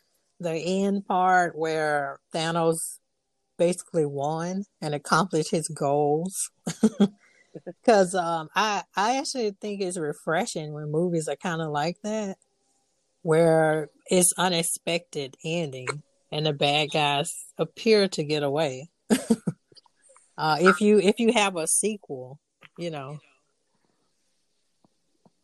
the 0.41 0.51
end 0.53 1.05
part 1.05 1.57
where 1.57 2.19
Thanos 2.35 2.97
basically 3.57 4.05
won 4.05 4.65
and 4.81 4.93
accomplished 4.93 5.51
his 5.51 5.67
goals. 5.69 6.49
Because 7.83 8.15
um, 8.15 8.49
I 8.55 8.83
I 8.95 9.17
actually 9.17 9.51
think 9.61 9.81
it's 9.81 9.97
refreshing 9.97 10.73
when 10.73 10.91
movies 10.91 11.27
are 11.27 11.35
kind 11.35 11.61
of 11.61 11.69
like 11.69 11.97
that, 12.03 12.37
where 13.21 13.89
it's 14.07 14.33
unexpected 14.37 15.35
ending 15.43 16.01
and 16.31 16.45
the 16.45 16.53
bad 16.53 16.91
guys 16.91 17.33
appear 17.57 18.07
to 18.09 18.23
get 18.23 18.43
away. 18.43 18.89
uh, 20.37 20.57
if 20.59 20.79
you 20.81 20.99
if 20.99 21.19
you 21.19 21.33
have 21.33 21.55
a 21.55 21.67
sequel, 21.67 22.39
you 22.77 22.89
know. 22.89 23.19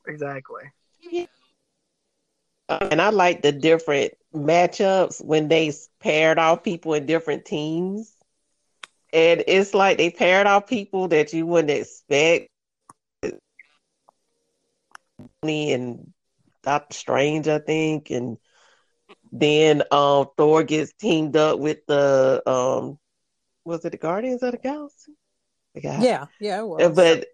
exactly. 0.07 0.63
And 2.69 3.01
I 3.01 3.09
like 3.09 3.41
the 3.41 3.51
different 3.51 4.13
matchups 4.33 5.23
when 5.23 5.47
they 5.47 5.71
paired 5.99 6.37
off 6.37 6.63
people 6.63 6.93
in 6.93 7.05
different 7.05 7.45
teams. 7.45 8.13
And 9.13 9.43
it's 9.47 9.73
like 9.73 9.97
they 9.97 10.09
paired 10.09 10.47
off 10.47 10.67
people 10.67 11.07
that 11.09 11.31
you 11.33 11.45
wouldn't 11.45 11.71
expect. 11.71 12.49
And 15.43 16.13
Doctor 16.63 16.97
Strange, 16.97 17.47
I 17.47 17.59
think, 17.59 18.09
and 18.09 18.37
then 19.31 19.83
um 19.91 20.27
Thor 20.37 20.63
gets 20.63 20.93
teamed 20.93 21.35
up 21.35 21.59
with 21.59 21.85
the 21.87 22.41
um 22.45 22.99
was 23.65 23.83
it 23.85 23.91
the 23.91 23.97
Guardians 23.97 24.43
of 24.43 24.51
the 24.51 24.57
Galaxy? 24.57 25.13
Yeah, 25.75 26.27
yeah, 26.39 26.59
it 26.59 26.67
was. 26.67 26.95
but 26.95 27.25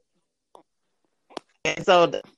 and 1.66 1.86
so 1.86 2.06
the 2.08 2.22
so 2.24 2.33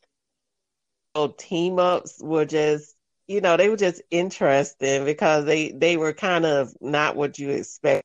team 1.24 1.64
ups 1.64 2.06
were 2.22 2.46
just 2.46 2.96
you 3.28 3.40
know 3.42 3.56
they 3.58 3.70
were 3.70 3.78
just 3.78 4.02
interesting 4.12 5.06
because 5.06 5.46
they 5.46 5.72
they 5.72 5.98
were 5.98 6.14
kind 6.14 6.46
of 6.46 6.74
not 6.82 7.16
what 7.16 7.38
you 7.40 7.50
expect 7.50 8.04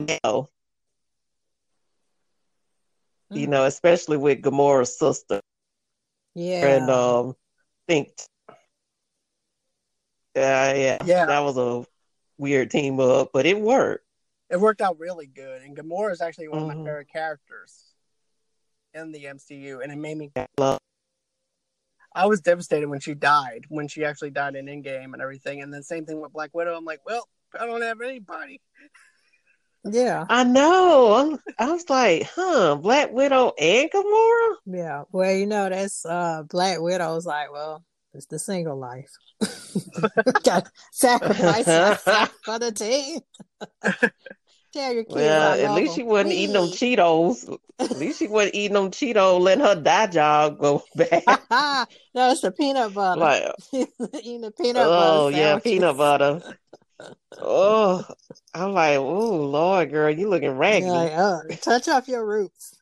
you 0.00 0.18
know, 0.24 0.48
you 3.34 3.46
Mm. 3.46 3.50
know 3.50 3.64
especially 3.64 4.16
with 4.16 4.42
Gamora's 4.42 4.96
sister 4.98 5.40
yeah, 6.34 6.66
and 6.66 6.90
um 6.90 7.34
think 7.88 8.10
yeah 10.34 10.74
yeah 10.74 10.98
Yeah. 11.04 11.26
that 11.26 11.40
was 11.40 11.56
a 11.56 11.84
weird 12.38 12.70
team 12.70 12.98
up 13.00 13.30
but 13.32 13.46
it 13.46 13.58
worked 13.60 14.04
It 14.50 14.60
worked 14.60 14.80
out 14.80 14.98
really 14.98 15.26
good. 15.26 15.62
And 15.62 15.76
Gamora 15.76 16.12
is 16.12 16.20
actually 16.20 16.48
one 16.48 16.62
of 16.62 16.68
my 16.68 16.74
Mhm. 16.74 16.84
favorite 16.84 17.08
characters 17.08 17.94
in 18.94 19.12
the 19.12 19.26
MCU. 19.26 19.80
And 19.82 19.92
it 19.92 19.96
made 19.96 20.16
me. 20.18 20.32
Love. 20.58 20.78
I 22.14 22.26
was 22.26 22.40
devastated 22.40 22.88
when 22.88 23.00
she 23.00 23.14
died, 23.14 23.64
when 23.68 23.88
she 23.88 24.04
actually 24.04 24.30
died 24.30 24.54
in 24.54 24.66
Endgame 24.66 25.12
and 25.12 25.22
everything. 25.22 25.62
And 25.62 25.72
then 25.72 25.82
same 25.82 26.06
thing 26.06 26.20
with 26.20 26.32
Black 26.32 26.50
Widow. 26.54 26.76
I'm 26.76 26.84
like, 26.84 27.00
well, 27.04 27.28
I 27.58 27.66
don't 27.66 27.82
have 27.82 28.00
anybody. 28.00 28.60
yeah, 29.84 30.24
I 30.28 30.44
know 30.44 31.14
I'm, 31.14 31.38
I 31.58 31.70
was 31.70 31.88
like 31.90 32.28
huh 32.34 32.76
Black 32.76 33.12
Widow 33.12 33.52
and 33.58 33.90
Gamora 33.90 34.54
yeah. 34.66 35.02
Well, 35.12 35.32
you 35.32 35.46
know, 35.46 35.68
that's 35.68 36.06
uh 36.06 36.42
Black 36.48 36.80
Widow's 36.80 37.26
like, 37.26 37.52
well, 37.52 37.84
it's 38.14 38.26
the 38.26 38.38
single 38.38 38.78
life. 38.78 39.10
Got 40.42 40.70
sacrifice 40.92 41.66
myself 42.06 42.38
for 42.44 42.58
the 42.58 42.72
team. 42.72 43.20
Tell 44.74 44.92
your 44.92 45.04
kids 45.04 45.14
Well, 45.14 45.64
at 45.70 45.74
least 45.76 45.94
she 45.94 46.02
wasn't 46.02 46.32
eating 46.32 46.54
them 46.54 46.64
Cheetos. 46.66 47.56
At 47.78 47.96
least 47.96 48.18
she 48.18 48.26
wasn't 48.26 48.56
eating 48.56 48.74
them 48.74 48.90
Cheetos, 48.90 49.40
letting 49.40 49.64
her 49.64 49.76
dye 49.76 50.08
job 50.08 50.58
go 50.58 50.82
bad. 50.96 51.22
no, 52.14 52.30
it's 52.32 52.40
the 52.40 52.50
peanut 52.50 52.92
butter. 52.92 53.20
like, 53.20 53.44
Eating 53.72 54.40
the 54.40 54.50
peanut 54.50 54.82
oh 54.84 55.26
butter. 55.30 55.36
yeah, 55.36 55.58
peanut 55.60 55.96
butter. 55.96 56.42
Oh, 57.38 58.04
I'm 58.52 58.72
like, 58.72 58.98
oh 58.98 59.36
Lord, 59.36 59.90
girl, 59.92 60.10
you 60.10 60.28
looking 60.28 60.50
raggedy. 60.56 60.90
like, 60.90 61.12
oh, 61.14 61.42
touch 61.62 61.88
off 61.88 62.08
your 62.08 62.26
roots. 62.26 62.74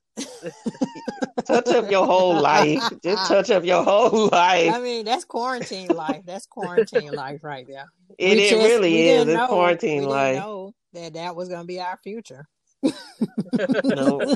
touch 1.45 1.68
up 1.68 1.90
your 1.90 2.07
whole 2.07 2.40
life. 2.40 2.82
Just 3.03 3.28
touch 3.28 3.51
up 3.51 3.64
your 3.64 3.84
whole 3.84 4.28
life. 4.28 4.72
I 4.72 4.80
mean, 4.80 5.05
that's 5.05 5.24
quarantine 5.24 5.88
life. 5.88 6.22
That's 6.24 6.47
quarantine 6.47 7.12
life 7.12 7.43
right 7.45 7.66
there. 7.66 7.86
It, 8.18 8.38
it 8.38 8.51
just- 8.51 8.62
really 8.66 9.09
is. 9.11 9.28
It's 9.28 9.36
know- 9.36 9.47
quarantine 9.49 10.05
life. 10.05 10.36
Know 10.38 10.74
that 10.93 11.14
that 11.14 11.36
was 11.36 11.49
going 11.49 11.62
to 11.62 11.66
be 11.66 11.80
our 11.80 11.99
future. 12.03 12.47
No, 13.84 14.34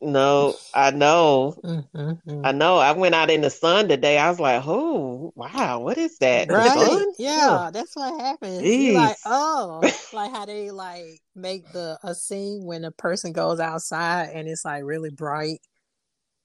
no, 0.00 0.54
I 0.72 0.90
know. 0.90 1.56
Mm, 1.64 1.88
mm, 1.94 2.20
mm. 2.26 2.40
I 2.44 2.52
know. 2.52 2.78
I 2.78 2.92
went 2.92 3.14
out 3.14 3.30
in 3.30 3.40
the 3.40 3.50
sun 3.50 3.88
today. 3.88 4.18
I 4.18 4.28
was 4.30 4.38
like, 4.38 4.62
oh, 4.66 5.32
wow, 5.34 5.80
what 5.80 5.98
is 5.98 6.18
that? 6.18 6.50
Right? 6.50 7.06
Yeah, 7.18 7.70
that's 7.72 7.96
what 7.96 8.20
happens. 8.20 8.62
Like, 8.94 9.16
oh, 9.26 9.80
like 10.12 10.30
how 10.30 10.46
they 10.46 10.70
like 10.70 11.20
make 11.34 11.70
the 11.72 11.98
a 12.02 12.14
scene 12.14 12.64
when 12.64 12.84
a 12.84 12.92
person 12.92 13.32
goes 13.32 13.58
outside 13.60 14.30
and 14.34 14.48
it's 14.48 14.64
like 14.64 14.84
really 14.84 15.10
bright, 15.10 15.60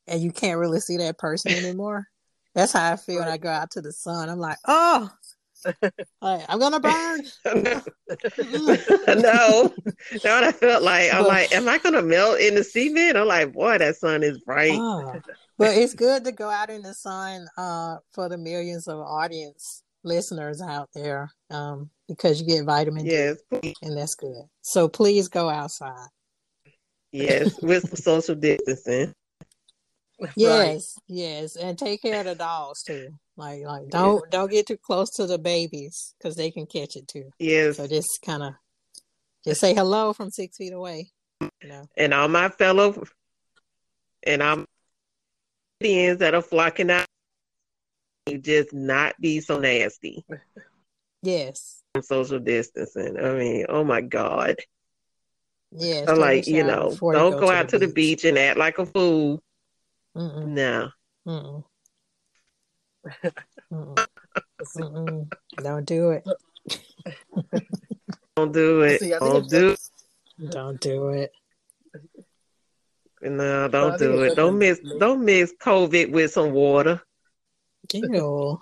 and 0.08 0.22
you 0.22 0.32
can't 0.32 0.60
really 0.60 0.80
see 0.80 0.98
that 0.98 1.18
person 1.18 1.54
anymore. 1.54 2.08
That's 2.56 2.74
how 2.74 2.94
I 2.94 2.96
feel 2.96 3.20
when 3.20 3.28
I 3.28 3.38
go 3.38 3.50
out 3.50 3.72
to 3.72 3.82
the 3.82 3.92
sun. 3.92 4.30
I'm 4.30 4.40
like, 4.40 4.58
oh, 4.66 5.10
like, 6.22 6.46
I'm 6.50 6.60
gonna 6.60 6.80
burn. 6.80 7.22
no, 7.46 7.82
that's 8.12 8.38
what 10.24 10.44
I 10.44 10.52
felt 10.52 10.84
like. 10.84 11.14
I'm 11.14 11.24
But- 11.24 11.28
like, 11.28 11.52
am 11.54 11.68
I 11.68 11.78
gonna 11.78 12.02
melt 12.02 12.40
in 12.40 12.56
the 12.56 12.64
cement? 12.64 13.18
I'm 13.18 13.28
like, 13.28 13.54
boy, 13.54 13.78
that 13.78 13.96
sun 13.96 14.24
is 14.24 14.40
bright. 14.40 14.74
Oh, 14.76 15.20
but 15.58 15.78
it's 15.78 15.94
good 15.94 16.24
to 16.26 16.32
go 16.32 16.50
out 16.50 16.70
in 16.70 16.82
the 16.82 16.94
sun 16.94 17.48
uh, 17.58 17.98
for 18.14 18.30
the 18.30 18.38
millions 18.38 18.88
of 18.88 19.00
audience 19.00 19.84
listeners 20.04 20.62
out 20.62 20.90
there 20.94 21.32
um, 21.50 21.90
because 22.08 22.40
you 22.40 22.48
get 22.48 22.66
vitamin 22.66 23.06
yes, 23.06 23.38
D, 23.62 23.74
and 23.82 23.98
that's 23.98 24.16
good. 24.16 24.44
So 24.62 24.88
please 24.88 25.28
go 25.28 25.50
outside. 25.50 26.08
yes, 27.12 27.56
with 27.62 27.88
some 27.88 27.96
social 27.96 28.36
distancing. 28.36 29.14
Right. 30.22 30.32
Yes, 30.36 30.98
yes, 31.08 31.56
and 31.58 31.78
take 31.78 32.02
care 32.02 32.20
of 32.20 32.26
the 32.26 32.36
dogs 32.36 32.84
too. 32.84 33.10
Like, 33.38 33.64
like 33.64 33.90
don't 33.90 34.30
don't 34.32 34.52
get 34.52 34.68
too 34.68 34.78
close 34.78 35.10
to 35.16 35.28
the 35.28 35.38
babies 35.38 36.14
because 36.18 36.36
they 36.36 36.52
can 36.52 36.66
catch 36.66 36.96
it 36.96 37.08
too. 37.08 37.32
Yes, 37.40 37.78
So 37.78 37.88
just 37.88 38.20
kind 38.26 38.44
of 38.44 38.54
just 39.44 39.60
say 39.62 39.74
hello 39.74 40.14
from 40.14 40.32
six 40.32 40.58
feet 40.58 40.74
away. 40.74 41.12
You 41.42 41.70
know. 41.70 41.90
and 41.98 42.14
all 42.14 42.30
my 42.30 42.50
fellow 42.50 43.04
and 44.24 44.42
all 44.42 44.64
Indians 45.82 46.20
that 46.20 46.34
are 46.34 46.42
flocking 46.42 46.90
out, 46.90 47.06
you 48.26 48.38
just 48.38 48.74
not 48.74 49.20
be 49.20 49.42
so 49.42 49.60
nasty 49.60 50.26
Yes, 51.26 51.82
social 52.04 52.40
distancing. 52.40 53.18
I 53.18 53.34
mean, 53.34 53.66
oh 53.68 53.84
my 53.84 54.02
God. 54.02 54.58
yes. 55.72 56.08
I'm 56.08 56.20
like, 56.20 56.46
you 56.46 56.64
know, 56.64 56.96
don't 57.02 57.40
go, 57.40 57.50
out 57.50 57.70
to 57.70 57.80
the 57.80 57.88
beach 57.88 58.26
and 58.26 58.38
act 58.38 58.60
like 58.60 58.78
a 58.78 58.86
fool. 58.86 59.42
Mm-mm, 60.16 60.46
No. 60.46 60.90
mm-mm. 61.28 61.64
Mm-mm. 63.72 64.08
Mm-mm. 64.78 65.32
Don't 65.62 65.86
do 65.86 66.12
it. 66.12 66.24
Don't 68.36 68.52
do 68.52 68.82
it. 68.82 69.00
See, 69.00 69.12
Don't 69.12 69.50
do 69.50 69.70
it. 69.72 69.80
Don't 70.52 70.82
do 70.82 71.10
it. 71.10 71.32
No, 73.22 73.68
don't 73.70 73.98
think 73.98 74.00
do 74.18 74.24
it. 74.24 74.36
Don't 74.36 74.58
mix 74.60 74.78
different. 74.80 75.00
don't 75.00 75.26
mix 75.26 75.52
COVID 75.60 76.12
with 76.12 76.32
some 76.32 76.52
water. 76.52 77.02
Ew. 77.94 78.62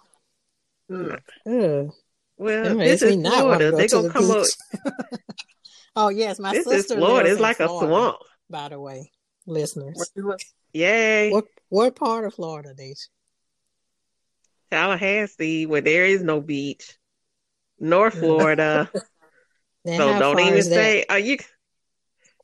Mm. 0.92 1.20
Ugh. 1.48 1.92
Well, 2.38 2.64
That 2.64 2.78
this 2.78 3.02
makes 3.02 3.02
me 3.02 3.10
is 3.10 3.18
not 3.18 3.46
want 3.46 3.60
to 3.62 3.70
Florida. 3.70 3.72
go 3.72 3.78
They 3.78 3.88
to 3.88 3.96
gonna 3.96 4.08
the 4.08 4.14
come 4.14 4.32
up. 4.32 5.20
oh 5.98 6.10
yes, 6.10 6.40
my 6.40 6.52
This 6.52 6.66
sister 6.66 6.94
is 6.94 7.00
Florida. 7.00 7.30
It's 7.30 7.38
in 7.38 7.42
like 7.42 7.60
a 7.60 7.68
swamp. 7.68 8.18
By 8.50 8.70
the 8.70 8.80
way, 8.80 9.12
listeners, 9.48 9.96
Where 9.96 10.08
you 10.16 10.30
live? 10.30 10.40
Yay. 10.74 11.32
what 11.32 11.46
what 11.70 11.96
part 11.96 12.26
of 12.26 12.34
Florida, 12.36 12.74
Deja? 12.74 13.08
Tallahassee, 14.74 15.68
where 15.68 15.82
there 15.82 16.06
is 16.06 16.24
no 16.24 16.42
beach. 16.42 16.98
North 17.80 18.16
Florida. 18.16 18.90
So 19.86 20.18
don't 20.18 20.40
even 20.40 20.60
is 20.60 20.70
that? 20.70 20.76
say 20.76 21.06
are 21.10 21.20
you 21.20 21.38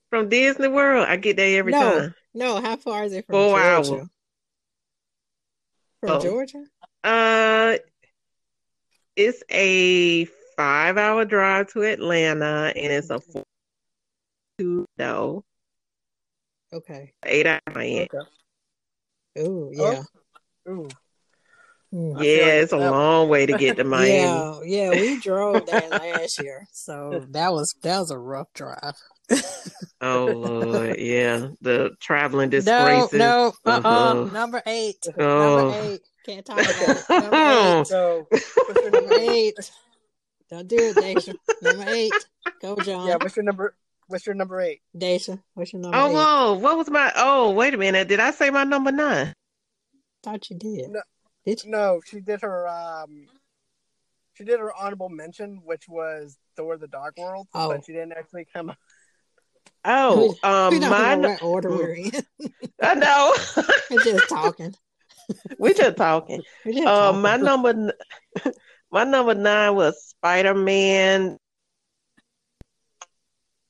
from 0.09 0.27
Disney 0.27 0.67
World? 0.67 1.07
I 1.07 1.15
get 1.15 1.37
there 1.37 1.57
every 1.57 1.71
No. 1.71 1.79
time. 1.79 2.15
No, 2.33 2.59
how 2.59 2.75
far 2.75 3.05
is 3.05 3.13
it 3.13 3.25
from 3.25 3.35
Four 3.37 3.57
Georgia? 3.57 3.91
hours. 3.93 4.07
From 6.01 6.09
Oh. 6.09 6.19
Georgia? 6.19 6.65
Uh 7.01 7.77
it's 9.15 9.41
a 9.49 10.25
five 10.57 10.97
hour 10.97 11.23
drive 11.23 11.71
to 11.71 11.83
Atlanta 11.83 12.73
and 12.75 12.91
it's 12.91 13.09
a 13.09 13.21
four 13.21 13.45
two 14.57 14.85
no 14.97 15.45
Okay. 16.73 17.13
eight 17.25 17.47
hour 17.47 17.61
Miami. 17.73 18.09
Ooh, 19.37 19.69
yeah. 19.73 20.03
Ooh. 20.67 20.89
Mm. 21.93 22.15
I 22.17 22.19
feel 22.19 22.23
Yeah, 22.37 22.43
like 22.45 22.53
it's 22.63 22.73
a 22.73 22.77
that- 22.77 22.91
long 22.91 23.29
way 23.29 23.45
to 23.47 23.57
get 23.57 23.77
to 23.77 23.83
Miami. 23.95 24.09
Yeah, 24.17 24.59
yeah, 24.63 24.89
we 24.91 25.19
drove 25.19 25.65
that 25.67 25.89
last 25.91 26.41
year, 26.41 26.67
so 26.71 27.25
that 27.31 27.51
was 27.51 27.73
that 27.81 27.99
was 27.99 28.11
a 28.11 28.17
rough 28.17 28.51
drive. 28.53 28.95
Oh 30.01 30.25
Lord, 30.25 30.97
yeah, 30.99 31.47
the 31.61 31.91
traveling 31.99 32.49
No, 32.49 32.51
disgraces. 32.51 33.13
no, 33.13 33.53
uh, 33.65 33.69
uh 33.69 33.81
Uh-huh. 33.83 34.23
number 34.33 34.61
eight, 34.65 34.97
Oh. 35.17 35.57
number 35.71 35.77
eight. 35.93 36.01
Can't 36.25 36.45
talk 36.45 36.59
about 36.59 36.71
it. 36.97 37.09
Number 37.09 37.35
eight, 37.79 37.87
So, 37.87 38.27
what's 38.29 38.45
your 38.81 38.91
number 38.91 39.01
number 39.01 39.15
eight? 39.19 39.53
eight. 39.59 39.71
Don't 40.49 40.67
do 40.67 40.77
it, 40.77 40.95
Daisha. 40.95 41.35
Number 41.61 41.85
eight. 41.87 42.11
Go, 42.61 42.75
John. 42.77 43.07
Yeah, 43.07 43.15
what's 43.19 43.35
your 43.35 43.43
number? 43.45 43.75
What's 44.07 44.25
your 44.25 44.35
number 44.35 44.59
eight? 44.61 44.81
Daisha, 44.97 45.39
what's 45.53 45.73
your 45.73 45.81
number 45.81 45.97
Oh 45.97 46.07
eight? 46.09 46.13
whoa, 46.13 46.53
what 46.59 46.77
was 46.77 46.89
my? 46.89 47.11
Oh 47.15 47.51
wait 47.51 47.73
a 47.73 47.77
minute, 47.77 48.07
did 48.07 48.19
I 48.19 48.31
say 48.31 48.49
my 48.51 48.63
number 48.63 48.91
nine? 48.91 49.33
Thought 50.23 50.49
you 50.49 50.57
did. 50.57 50.89
No. 50.91 51.01
Did 51.49 51.63
you? 51.65 51.71
No, 51.71 52.01
she 52.05 52.19
did 52.21 52.41
her 52.41 52.67
um, 52.67 53.27
she 54.33 54.43
did 54.43 54.59
her 54.59 54.73
honorable 54.75 55.09
mention, 55.09 55.61
which 55.65 55.87
was 55.89 56.37
Thor: 56.55 56.77
The 56.77 56.87
Dark 56.87 57.17
World, 57.17 57.47
Oh. 57.53 57.69
but 57.69 57.85
she 57.85 57.93
didn't 57.93 58.13
actually 58.13 58.45
come. 58.53 58.73
Oh, 59.85 60.35
um, 60.43 60.73
we 60.73 60.79
don't 60.79 60.89
my. 60.89 61.15
what 61.15 61.41
order 61.41 61.69
we're 61.69 61.93
in. 61.93 62.11
I 62.81 62.95
know. 62.95 63.33
We're 63.89 64.03
just 64.03 64.29
talking. 64.29 64.73
we 65.59 65.73
just 65.73 65.95
talking. 65.97 66.41
We're 66.65 66.73
just 66.73 66.87
Uh, 66.87 67.11
talking. 67.11 67.21
my 67.21 67.37
number, 67.37 67.93
my 68.91 69.03
number 69.05 69.33
nine 69.35 69.75
was 69.75 70.03
Spider 70.09 70.53
Man, 70.53 71.37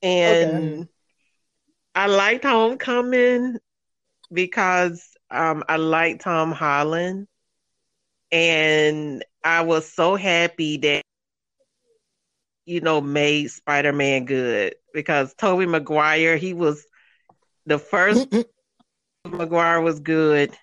and 0.02 0.88
I 1.96 2.08
liked 2.08 2.44
Homecoming 2.44 3.58
because 4.32 5.04
um, 5.32 5.64
I 5.70 5.78
liked 5.78 6.22
Tom 6.22 6.52
Holland, 6.52 7.28
and 8.32 9.24
I 9.44 9.62
was 9.62 9.92
so 9.92 10.16
happy 10.16 10.78
that 10.78 11.04
you 12.66 12.82
know 12.82 13.02
made 13.02 13.52
Spider 13.52 13.94
Man 13.94 14.26
good 14.26 14.76
because 14.94 15.34
Tobey 15.36 15.66
Maguire 15.66 16.38
he 16.38 16.54
was 16.54 16.86
the 17.66 17.80
first 17.80 18.28
Maguire 19.26 19.82
was 19.82 20.00
good. 20.00 20.56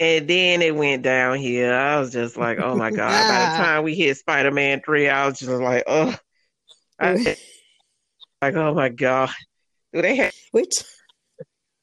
And 0.00 0.28
then 0.28 0.62
it 0.62 0.76
went 0.76 1.02
down 1.02 1.38
here. 1.38 1.74
I 1.74 1.98
was 1.98 2.12
just 2.12 2.36
like, 2.36 2.58
oh 2.58 2.76
my 2.76 2.90
God. 2.90 3.28
By 3.28 3.50
the 3.50 3.56
time 3.64 3.84
we 3.84 3.94
hit 3.94 4.16
Spider 4.16 4.52
Man 4.52 4.80
3, 4.84 5.08
I 5.08 5.26
was 5.26 5.38
just 5.38 5.50
like, 5.50 5.84
oh. 5.86 6.14
I 7.00 7.36
like, 8.42 8.54
oh 8.54 8.74
my 8.74 8.88
God. 8.88 9.30
Do 9.92 10.02
they 10.02 10.16
have 10.16 10.32
Which 10.52 10.84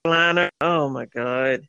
liner? 0.05 0.49
Oh 0.61 0.89
my 0.89 1.05
God. 1.05 1.61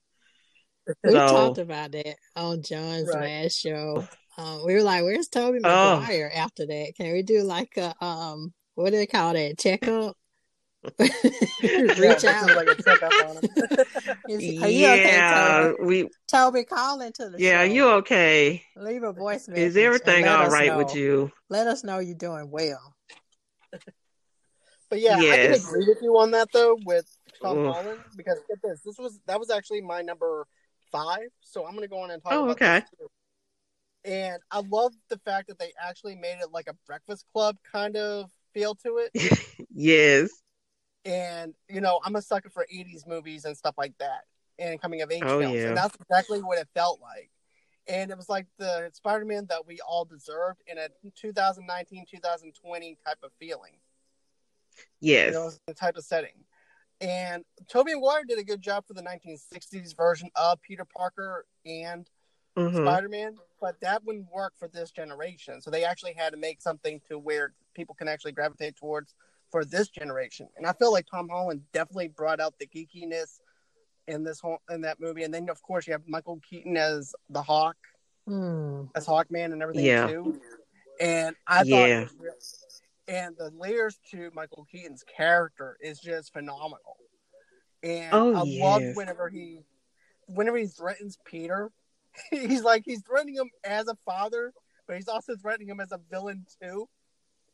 We 1.05 1.11
So- 1.13 1.27
talked 1.27 1.59
about 1.59 1.93
that 1.93 2.17
on 2.37 2.63
John's 2.63 3.09
Right. 3.09 3.43
last 3.43 3.59
show. 3.59 4.07
Um, 4.39 4.65
we 4.67 4.75
were 4.75 4.83
like, 4.83 5.03
"Where's 5.03 5.29
Tobey 5.29 5.61
Oh. 5.65 6.01
After 6.35 6.67
that, 6.67 6.93
can 6.97 7.13
we 7.13 7.23
do 7.23 7.43
like 7.43 7.77
a 7.77 7.95
um, 8.05 8.53
what 8.75 8.91
do 8.91 8.97
they 8.97 9.07
call 9.07 9.33
that? 9.33 9.59
Checkup. 9.59 10.17
Yeah, 11.63 11.81
Reach 11.81 11.97
this 11.97 12.23
is 12.23 12.25
out. 12.27 12.55
like 12.55 12.69
a 12.69 12.81
checkup 12.83 13.13
on 13.29 13.37
him. 13.37 13.43
Is- 14.29 14.63
Are 14.63 14.69
you 14.69 14.87
okay, 14.87 15.11
yeah, 15.11 15.61
Tobey? 15.63 15.85
we 15.85 16.09
Tobey, 16.29 16.65
call 16.65 17.01
into 17.01 17.31
the 17.31 17.39
yeah, 17.43 17.65
show. 17.67 17.73
you 17.73 17.89
okay. 17.95 18.63
leave 18.77 19.03
a 19.03 19.13
voice 19.13 19.49
message. 19.49 19.65
Is 19.65 19.77
everything 19.79 20.27
let 20.27 20.37
all 20.39 20.47
us 20.47 20.53
right 20.53 20.69
know. 20.69 20.77
with 20.79 20.95
you? 20.95 21.33
Let 21.49 21.67
us 21.67 21.83
know 21.83 21.99
you're 21.99 22.15
doing 22.15 22.51
well. 22.51 22.95
But 24.89 25.01
yeah, 25.01 25.17
I 25.17 25.21
can 25.37 25.55
agree 25.55 25.87
with 25.89 25.99
you 26.03 26.17
on 26.19 26.31
that 26.33 26.49
though 26.53 26.77
with 26.85 27.07
Tom 27.43 27.59
Oof. 27.59 27.75
Holland 27.75 28.01
because 28.17 28.39
get 28.49 28.59
this, 28.63 28.81
this 28.85 28.97
was 28.99 29.19
that 29.27 29.41
was 29.41 29.51
actually 29.51 29.81
my 29.81 30.03
number 30.03 30.47
five. 30.93 31.29
So 31.41 31.67
I'm 31.67 31.75
gonna 31.75 31.89
go 31.89 31.99
on 32.01 32.11
and 32.11 32.23
talk 32.23 32.33
Oh, 32.33 32.45
about 32.45 32.53
okay. 32.63 32.83
And 34.05 34.41
I 34.51 34.61
love 34.61 34.93
the 35.09 35.19
fact 35.19 35.49
that 35.49 35.59
they 35.59 35.73
actually 35.83 36.15
made 36.15 36.39
it 36.41 36.53
like 36.53 36.69
a 36.69 36.75
Breakfast 36.87 37.25
Club 37.33 37.57
kind 37.73 37.97
of 37.97 38.31
feel 38.55 38.75
to 38.77 38.99
it. 39.15 39.39
Yes. 39.79 40.31
And 41.05 41.55
you 41.69 41.81
know, 41.81 42.01
I'm 42.05 42.17
a 42.17 42.23
sucker 42.23 42.49
for 42.51 42.67
'80s 42.73 43.07
movies 43.07 43.45
and 43.45 43.57
stuff 43.57 43.75
like 43.77 43.93
that, 43.99 44.23
and 44.59 44.81
coming 44.81 45.03
of 45.03 45.11
age 45.13 45.23
Oh, 45.25 45.39
films, 45.41 45.55
yeah. 45.55 45.69
and 45.69 45.77
that's 45.77 45.95
exactly 46.01 46.43
what 46.43 46.59
it 46.59 46.67
felt 46.75 47.01
like. 47.01 47.31
And 47.89 48.11
it 48.11 48.17
was 48.17 48.29
like 48.29 48.47
the 48.59 48.91
Spider-Man 48.95 49.47
that 49.51 49.67
we 49.67 49.79
all 49.87 50.05
deserved 50.05 50.63
in 50.67 50.79
a 50.79 50.89
2019, 51.15 52.07
2020 52.11 52.99
type 53.07 53.19
of 53.23 53.31
feeling. 53.39 53.73
Yes. 55.01 55.33
you 55.35 55.39
know, 55.39 55.51
the 55.67 55.75
type 55.75 55.97
of 55.97 56.05
setting. 56.05 56.33
And 57.01 57.45
Tobey 57.69 57.95
Maguire 57.95 58.25
did 58.25 58.39
a 58.39 58.45
good 58.45 58.63
job 58.63 58.87
for 58.87 58.95
the 58.95 59.03
1960s 59.03 59.95
version 59.97 60.31
of 60.35 60.61
Peter 60.63 60.85
Parker 60.85 61.47
and 61.65 62.09
Mhm. 62.57 62.85
Spider 62.85 63.09
Man, 63.11 63.39
but 63.61 63.79
that 63.81 64.03
wouldn't 64.05 64.31
work 64.33 64.55
for 64.57 64.67
this 64.67 64.91
generation. 64.91 65.61
So 65.61 65.71
they 65.71 65.85
actually 65.85 66.15
had 66.15 66.31
to 66.31 66.39
make 66.39 66.63
something 66.63 67.01
to 67.09 67.19
where 67.19 67.53
people 67.75 67.95
can 67.95 68.09
actually 68.09 68.33
gravitate 68.33 68.77
towards 68.77 69.15
for 69.51 69.63
this 69.65 69.89
generation. 69.91 70.49
And 70.57 70.67
I 70.67 70.73
feel 70.73 70.91
like 70.91 71.07
Tom 71.07 71.29
Holland 71.29 71.71
definitely 71.73 72.09
brought 72.09 72.41
out 72.41 72.59
the 72.59 72.67
geekiness 72.67 73.41
in 74.09 74.25
this 74.25 74.41
whole 74.41 74.63
in 74.71 74.81
that 74.83 75.01
movie. 75.01 75.25
And 75.25 75.35
then 75.35 75.51
of 75.51 75.61
course 75.63 75.87
you 75.87 75.93
have 75.93 76.09
Michael 76.09 76.41
Keaton 76.49 76.77
as 76.79 77.15
the 77.29 77.43
Hawk, 77.43 77.77
Hmm. 78.27 78.87
as 78.95 79.07
Hawkman 79.07 79.53
and 79.53 79.61
everything 79.63 79.85
Yeah. 79.85 80.07
too. 80.07 80.41
And 80.99 81.37
I 81.47 81.59
thought, 81.59 81.67
Yeah. 81.67 82.09
real- 82.19 82.35
and 83.09 83.37
the 83.37 83.51
layers 83.57 83.99
to 84.11 84.31
Michael 84.35 84.67
Keaton's 84.71 85.05
character 85.17 85.77
is 85.81 85.99
just 86.01 86.33
phenomenal. 86.33 86.97
And 87.83 88.13
Oh, 88.13 88.35
I 88.35 88.43
yes. 88.45 88.63
love 88.63 88.83
whenever 88.95 89.29
he, 89.29 89.61
whenever 90.27 90.57
he 90.57 90.67
threatens 90.67 91.19
Peter, 91.25 91.71
he's 92.31 92.63
like 92.63 92.83
he's 92.85 93.03
threatening 93.03 93.37
him 93.37 93.51
as 93.65 93.89
a 93.89 93.95
father, 94.05 94.53
but 94.87 94.97
he's 94.97 95.09
also 95.09 95.37
threatening 95.37 95.69
him 95.69 95.81
as 95.81 95.93
a 95.93 96.01
villain 96.11 96.47
too. 96.63 96.89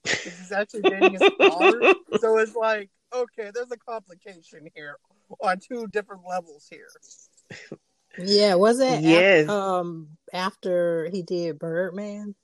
'Cause 0.04 0.36
He's 0.38 0.52
actually 0.52 0.82
dating 0.82 1.12
his 1.14 1.22
father, 1.38 1.82
so 2.20 2.38
it's 2.38 2.54
like 2.56 2.90
okay, 3.14 3.50
there's 3.54 3.70
a 3.70 3.76
complication 3.76 4.68
here 4.74 4.96
on 5.40 5.58
two 5.60 5.86
different 5.88 6.22
levels 6.28 6.66
here. 6.70 6.88
Yeah, 8.18 8.54
was 8.54 8.80
it? 8.80 8.98
af- 8.98 9.04
Yes. 9.04 9.48
um, 9.48 10.16
after 10.32 11.08
he 11.10 11.22
did 11.22 11.58
Birdman. 11.58 12.34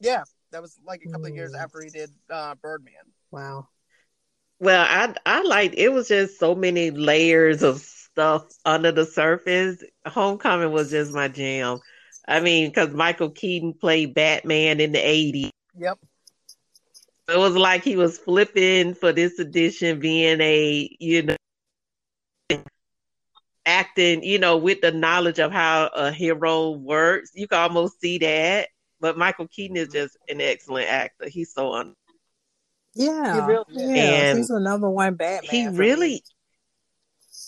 Yeah, 0.00 0.24
that 0.52 0.62
was 0.62 0.78
like 0.84 1.02
a 1.04 1.10
couple 1.10 1.26
of 1.26 1.34
years 1.34 1.52
Mm. 1.52 1.62
after 1.62 1.80
he 1.82 1.90
did 1.90 2.10
uh, 2.30 2.54
Birdman. 2.56 2.94
Wow. 3.30 3.68
Well, 4.60 4.84
I 4.88 5.14
I 5.26 5.42
liked 5.42 5.74
it 5.76 5.90
was 5.90 6.08
just 6.08 6.38
so 6.38 6.54
many 6.54 6.90
layers 6.90 7.62
of 7.62 7.78
stuff 7.80 8.46
under 8.64 8.90
the 8.90 9.06
surface. 9.06 9.82
Homecoming 10.06 10.72
was 10.72 10.90
just 10.90 11.12
my 11.12 11.28
jam. 11.28 11.78
I 12.26 12.40
mean, 12.40 12.68
because 12.70 12.92
Michael 12.92 13.30
Keaton 13.30 13.74
played 13.74 14.14
Batman 14.14 14.80
in 14.80 14.92
the 14.92 14.98
'80s. 14.98 15.50
Yep. 15.78 15.98
It 17.28 17.36
was 17.38 17.56
like 17.56 17.84
he 17.84 17.96
was 17.96 18.18
flipping 18.18 18.94
for 18.94 19.12
this 19.12 19.38
edition, 19.38 20.00
being 20.00 20.40
a 20.40 20.96
you 20.98 21.22
know 21.22 21.36
acting, 23.66 24.22
you 24.24 24.38
know, 24.38 24.56
with 24.56 24.80
the 24.80 24.90
knowledge 24.90 25.38
of 25.38 25.52
how 25.52 25.88
a 25.94 26.10
hero 26.10 26.70
works. 26.70 27.30
You 27.34 27.46
can 27.46 27.58
almost 27.58 28.00
see 28.00 28.18
that. 28.18 28.68
But 29.00 29.16
Michael 29.18 29.48
Keaton 29.48 29.76
is 29.76 29.88
just 29.88 30.16
an 30.28 30.40
excellent 30.40 30.88
actor. 30.88 31.28
He's 31.28 31.52
so 31.52 31.72
un- 31.74 31.94
Yeah. 32.94 33.46
really 33.46 33.64
yeah. 33.70 34.02
And 34.02 34.38
He's 34.38 34.48
the 34.48 34.58
number 34.60 34.90
one 34.90 35.14
Batman. 35.14 35.50
he 35.50 35.64
for 35.66 35.70
me. 35.72 35.78
really 35.78 36.22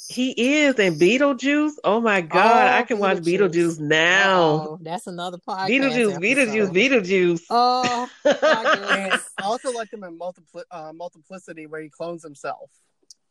he 0.08 0.30
is 0.30 0.74
and 0.78 0.96
Beetlejuice. 1.00 1.72
Oh 1.84 2.00
my 2.00 2.20
god, 2.20 2.74
Oh, 2.74 2.76
I 2.78 2.82
can 2.82 2.98
watch 2.98 3.18
Beetlejuice. 3.18 3.78
Beetlejuice 3.78 3.80
now. 3.80 4.40
Uh-oh, 4.54 4.78
that's 4.82 5.06
another 5.06 5.38
podcast. 5.38 5.68
Beetlejuice, 5.68 6.14
episode. 6.16 6.22
Beetlejuice, 6.22 6.70
Beetlejuice. 6.72 7.40
Oh, 7.50 8.08
my 8.24 8.30
And 8.32 8.80
goodness. 9.10 9.30
I 9.38 9.42
also 9.44 9.72
like 9.72 9.92
him 9.92 10.02
in 10.04 10.18
multipli- 10.18 10.64
uh, 10.70 10.92
Multiplicity, 10.92 11.66
where 11.66 11.80
he 11.80 11.88
clones 11.88 12.22
himself. 12.24 12.70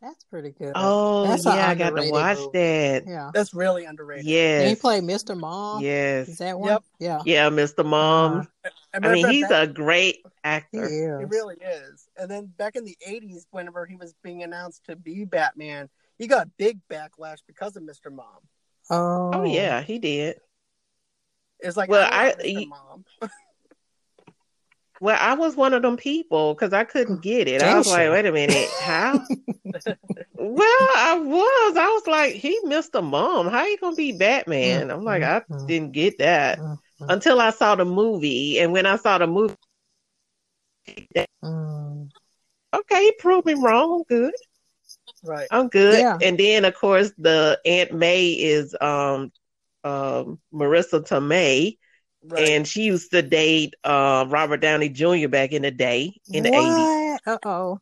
That's 0.02 0.24
pretty 0.26 0.52
good. 0.52 0.72
oh 0.76 1.28
That's 1.28 1.43
yeah, 1.45 1.70
I 1.70 1.76
got 1.76 1.89
to 1.95 2.10
watch 2.10 2.38
movie. 2.38 2.50
that. 2.54 3.04
Yeah. 3.06 3.32
That's 3.34 3.54
really 3.54 3.84
underrated. 3.84 4.26
Yeah, 4.26 4.68
he 4.70 4.76
played 4.76 5.04
Mr. 5.04 5.38
Mom. 5.38 5.80
Is 5.84 5.86
yes, 6.30 6.38
that 6.38 6.58
one? 6.58 6.70
Yep. 6.70 6.84
Yeah. 7.00 7.20
yeah, 7.26 7.50
Mr. 7.50 7.86
Mom. 7.86 8.47
As 8.64 8.72
a 8.93 8.95
I 8.95 9.00
matter 9.00 9.14
mean, 9.14 9.24
fact, 9.26 9.34
he's 9.34 9.47
back- 9.50 9.70
a 9.70 9.74
great 9.74 10.26
actor. 10.45 10.86
is. 10.86 11.20
He 11.20 11.26
really 11.26 11.58
is. 11.62 12.08
And 12.18 12.32
then 12.32 12.45
back 12.58 12.78
in 12.78 12.86
the 12.86 12.97
'80s, 13.06 13.45
whenever 13.52 13.86
he 13.86 13.97
was 13.97 14.14
being 14.24 14.41
announced 14.43 14.86
to 14.86 14.95
be 14.95 15.26
Batman, 15.26 15.89
he 16.18 16.28
got 16.28 16.47
big 16.58 16.80
backlash 16.89 17.39
because 17.45 17.76
of 17.76 17.84
Mr. 17.84 18.10
Mom. 18.10 18.26
Oh. 18.89 19.32
Oh 19.34 19.43
yeah, 19.43 19.82
he 19.82 20.00
did. 20.00 20.39
It's 21.60 21.76
like, 21.76 21.89
Well, 21.89 22.08
I, 22.10 22.28
like 22.28 22.39
I- 22.39 22.41
Mr. 22.41 22.45
he- 22.60 22.66
Mom. 22.68 23.06
Well, 25.02 25.18
I 25.20 25.34
was 25.36 25.56
one 25.56 25.74
of 25.74 25.82
them 25.82 25.97
people 25.97 26.54
because 26.54 26.74
I 26.74 26.84
couldn't 26.84 27.22
get 27.22 27.47
it. 27.47 27.62
I 27.62 27.78
was 27.78 27.88
Jason. 27.88 28.00
like, 28.00 28.12
wait 28.12 28.26
a 28.26 28.32
minute, 28.32 28.70
how? 28.80 29.14
well, 30.38 30.88
I 30.95 31.20
was. 31.24 31.78
I 31.78 31.88
was 31.88 32.08
like, 32.08 32.34
he 32.34 32.60
Mr. 32.66 33.04
Mom. 33.04 33.47
How 33.47 33.66
you 33.66 33.78
gonna 33.78 33.95
be 33.95 34.12
Batman? 34.12 34.91
I'm 34.91 35.04
like, 35.06 35.24
I 35.24 35.41
Mhm. 35.50 35.68
didn't 35.68 35.91
get 35.93 36.18
that 36.20 36.60
Mhm. 36.60 36.78
until 37.08 37.39
I 37.39 37.52
saw 37.52 37.76
the 37.76 37.86
movie. 37.86 38.60
And 38.60 38.74
when 38.74 38.86
I 38.86 38.97
saw 38.97 39.18
the 39.18 39.28
movie, 39.28 39.56
Mm. 41.43 42.10
okay, 42.74 43.04
he 43.06 43.12
proved 43.20 43.45
me 43.45 43.54
wrong. 43.54 43.93
I'm 44.00 44.04
good. 44.04 44.34
Right. 45.24 45.47
I'm 45.52 45.70
good. 45.70 46.00
Yeah. 46.00 46.18
And 46.22 46.38
then 46.38 46.66
of 46.66 46.76
course 46.76 47.12
the 47.18 47.60
Aunt 47.66 47.93
May 47.93 48.32
is 48.32 48.76
um 48.82 49.32
um 49.84 50.39
Marisa 50.54 51.02
Tomei. 51.02 51.78
Right. 52.24 52.49
And 52.49 52.67
she 52.67 52.84
used 52.84 53.11
to 53.11 53.22
date 53.22 53.76
uh, 53.84 54.26
Robert 54.28 54.57
Downey 54.57 54.89
Jr. 54.89 55.28
back 55.30 55.51
in 55.53 55.61
the 55.61 55.72
day, 55.72 56.20
in 56.32 56.43
the 56.43 56.49
80s. 56.51 57.17
Uh 57.26 57.38
oh. 57.45 57.80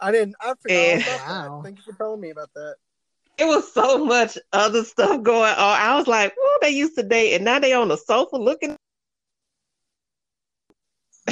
I 0.00 0.10
didn't. 0.12 0.34
I 0.40 0.54
forgot 0.60 0.74
And- 0.76 1.02
about 1.02 1.20
Wow. 1.28 1.56
that. 1.58 1.64
Thank 1.64 1.78
you 1.78 1.92
for 1.92 1.98
telling 1.98 2.20
me 2.20 2.30
about 2.30 2.50
that. 2.54 2.76
It 3.38 3.44
was 3.46 3.72
so 3.72 4.04
much 4.04 4.36
other 4.52 4.82
stuff 4.82 5.22
going 5.22 5.52
on. 5.52 5.80
I 5.80 5.96
was 5.96 6.08
like, 6.08 6.34
"Oh, 6.36 6.58
they 6.60 6.70
used 6.70 6.96
to 6.96 7.04
date, 7.04 7.34
and 7.36 7.44
now 7.44 7.60
they 7.60 7.72
on 7.72 7.86
the 7.86 7.96
sofa 7.96 8.34
looking." 8.36 8.74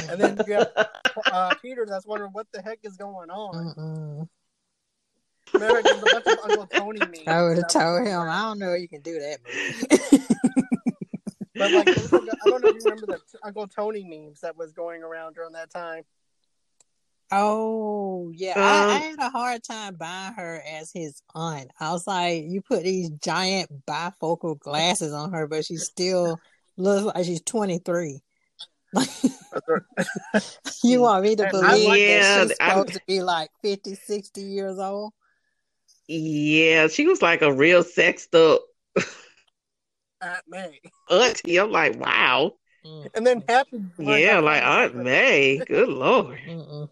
And 0.09 0.21
then 0.21 0.39
you 0.47 0.53
have 0.53 0.69
uh, 1.31 1.53
Peter 1.61 1.85
that's 1.85 2.05
wondering 2.05 2.31
what 2.31 2.47
the 2.53 2.61
heck 2.61 2.79
is 2.83 2.95
going 2.95 3.29
on. 3.29 3.75
Mm-mm. 3.75 4.27
Remember, 5.53 5.79
a 5.79 5.83
bunch 5.83 6.25
of 6.27 6.39
Uncle 6.49 6.67
Tony 6.67 6.99
memes. 7.05 7.23
I 7.27 7.41
would 7.41 7.57
have 7.57 7.67
that 7.67 7.69
told 7.71 8.07
him. 8.07 8.21
I 8.21 8.41
don't 8.43 8.59
know 8.59 8.73
you 8.73 8.87
can 8.87 9.01
do 9.01 9.19
that 9.19 9.39
movie. 9.45 10.23
But 11.57 11.71
like, 11.71 11.85
there 11.85 11.95
was 11.95 12.11
like 12.11 12.21
a- 12.23 12.31
I 12.45 12.49
don't 12.49 12.61
know 12.63 12.69
if 12.69 12.75
you 12.75 12.81
remember 12.91 13.05
the 13.07 13.19
Uncle 13.43 13.67
Tony 13.67 14.03
memes 14.03 14.41
that 14.41 14.55
was 14.57 14.71
going 14.73 15.03
around 15.03 15.33
during 15.35 15.53
that 15.53 15.69
time. 15.71 16.03
oh, 17.31 18.31
yeah. 18.33 18.53
I, 18.55 18.61
I 18.61 18.95
Um, 18.95 19.01
had 19.01 19.19
a 19.19 19.29
hard 19.29 19.63
time 19.63 19.95
buying 19.95 20.33
her 20.33 20.61
as 20.79 20.91
his 20.93 21.21
aunt. 21.35 21.71
I 21.79 21.91
was 21.91 22.07
like, 22.07 22.43
you 22.47 22.61
put 22.61 22.83
these 22.83 23.09
giant 23.09 23.85
bifocal 23.85 24.57
glasses 24.59 25.11
on 25.13 25.33
her, 25.33 25.47
but 25.47 25.65
she 25.65 25.75
still 25.77 26.39
looks 26.77 27.03
like 27.15 27.25
she's 27.25 27.41
23. 27.41 28.21
You 30.83 31.01
want 31.01 31.23
me 31.23 31.35
to 31.35 31.47
believe 31.51 31.63
like- 31.87 31.99
that 31.99 31.99
Yeah, 31.99 32.43
she's 32.47 32.55
I'm- 32.59 32.77
supposed 32.77 32.93
to 32.93 33.01
be 33.07 33.21
like 33.21 33.49
50, 33.61 33.95
60 33.95 34.41
years 34.41 34.79
old? 34.79 35.13
Yeah, 36.07 36.87
she 36.87 37.05
was 37.07 37.21
like 37.21 37.41
a 37.41 37.51
real 37.51 37.83
sexed 37.83 38.33
up 38.35 38.61
Aunt 40.21 40.43
May. 40.47 40.79
auntie. 41.09 41.57
I'm 41.59 41.71
like, 41.71 41.99
wow. 41.99 42.53
Mm, 42.85 43.07
And 43.15 43.27
then 43.27 43.43
Happy. 43.47 43.83
Yeah, 43.99 44.37
up 44.39 44.43
like 44.45 44.63
having- 44.63 44.97
Aunt 44.99 45.05
May. 45.05 45.57
Good 45.67 45.89
lord. 45.89 46.39
mm-mm. 46.47 46.89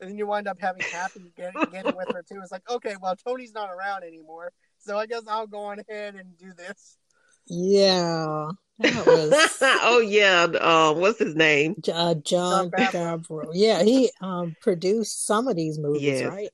And 0.00 0.10
then 0.10 0.18
you 0.18 0.26
wind 0.26 0.46
up 0.46 0.58
having 0.60 0.82
Happy 0.82 1.32
getting, 1.36 1.62
getting 1.72 1.96
with 1.96 2.08
her 2.12 2.22
too. 2.22 2.38
It's 2.42 2.52
like, 2.52 2.68
okay, 2.68 2.96
well, 3.00 3.16
Tony's 3.16 3.54
not 3.54 3.70
around 3.70 4.04
anymore, 4.04 4.52
so 4.78 4.98
I 4.98 5.06
guess 5.06 5.22
I'll 5.26 5.46
go 5.46 5.60
on 5.64 5.78
ahead 5.88 6.16
and 6.16 6.36
do 6.36 6.52
this. 6.54 6.98
Yeah. 7.46 8.48
That 8.80 9.06
was 9.06 9.58
oh 9.62 10.00
yeah, 10.00 10.42
um, 10.60 11.00
what's 11.00 11.18
his 11.18 11.34
name? 11.34 11.76
Uh, 11.90 12.12
John 12.14 12.22
Jon 12.22 12.70
Favreau. 12.72 13.26
Favreau. 13.26 13.50
Yeah, 13.54 13.82
he 13.82 14.10
um 14.20 14.54
produced 14.60 15.24
some 15.24 15.48
of 15.48 15.56
these 15.56 15.78
movies, 15.78 16.02
Yes. 16.02 16.28
right? 16.28 16.50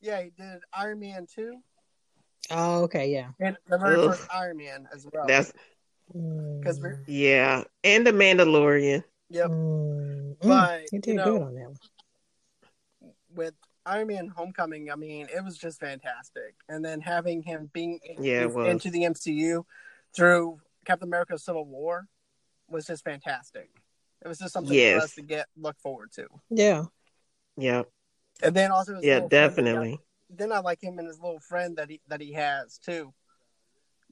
Yeah, 0.00 0.22
he 0.22 0.30
did 0.30 0.60
Iron 0.72 1.00
Man 1.00 1.26
two 1.34 1.56
Oh, 2.52 2.82
okay, 2.84 3.10
yeah. 3.10 3.28
and 3.40 3.56
the 3.68 3.78
very 3.78 3.96
Ugh. 3.96 4.10
first 4.10 4.26
Iron 4.32 4.58
Man 4.58 4.88
as 4.94 5.06
well. 5.12 5.26
That's 5.26 5.52
because 6.60 6.78
Mm, 6.78 6.82
we're 6.82 7.00
yeah, 7.06 7.64
and 7.84 8.06
the 8.06 8.12
Mandalorian. 8.12 9.02
yep. 9.30 9.50
mm, 9.50 10.36
mm. 10.36 10.38
But 10.46 10.92
you 10.92 10.98
did 10.98 11.16
know, 11.16 11.24
good 11.24 11.42
on 11.42 11.54
that 11.54 11.64
one. 11.64 11.78
with 13.34 13.54
Iron 13.86 14.08
Man 14.08 14.28
Homecoming, 14.28 14.90
I 14.90 14.96
mean, 14.96 15.28
it 15.34 15.42
was 15.42 15.56
just 15.56 15.80
fantastic. 15.80 16.54
And 16.68 16.84
then 16.84 17.00
having 17.00 17.42
him 17.42 17.70
being 17.72 17.98
Yeah, 18.20 18.48
it 18.48 18.68
into 18.68 18.90
the 18.90 19.04
MCU 19.04 19.64
through 20.14 20.60
Captain 20.84 21.08
America 21.08 21.38
Civil 21.38 21.64
War 21.64 22.06
was 22.68 22.86
just 22.86 23.04
fantastic. 23.04 23.70
It 24.24 24.28
was 24.28 24.38
just 24.38 24.52
something 24.52 24.74
Yes. 24.76 24.98
for 24.98 25.04
us 25.04 25.14
to 25.14 25.22
get 25.22 25.46
look 25.56 25.78
forward 25.80 26.12
to. 26.12 26.26
Yeah. 26.50 26.84
Yeah, 27.56 27.82
And 28.42 28.54
then 28.54 28.70
also 28.70 28.94
his 28.94 29.04
yeah, 29.04 29.14
little 29.14 29.28
friend 29.30 29.30
definitely. 29.30 30.00
Then 30.36 30.52
I 30.52 30.60
like 30.60 30.82
him 30.82 30.98
and 30.98 31.08
his 31.08 31.20
little 31.20 31.40
friend 31.40 31.76
that 31.76 31.90
he 31.90 32.00
that 32.08 32.20
he 32.20 32.32
has 32.32 32.78
too. 32.78 33.12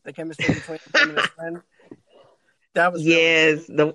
The 0.04 0.12
chemistry 0.12 0.54
between 0.54 0.78
him 0.94 1.10
and 1.10 1.18
his 1.18 1.28
friend. 1.36 1.62
That 2.74 2.92
was 2.92 3.06
really 3.06 3.20
Yes, 3.20 3.66
the 3.66 3.94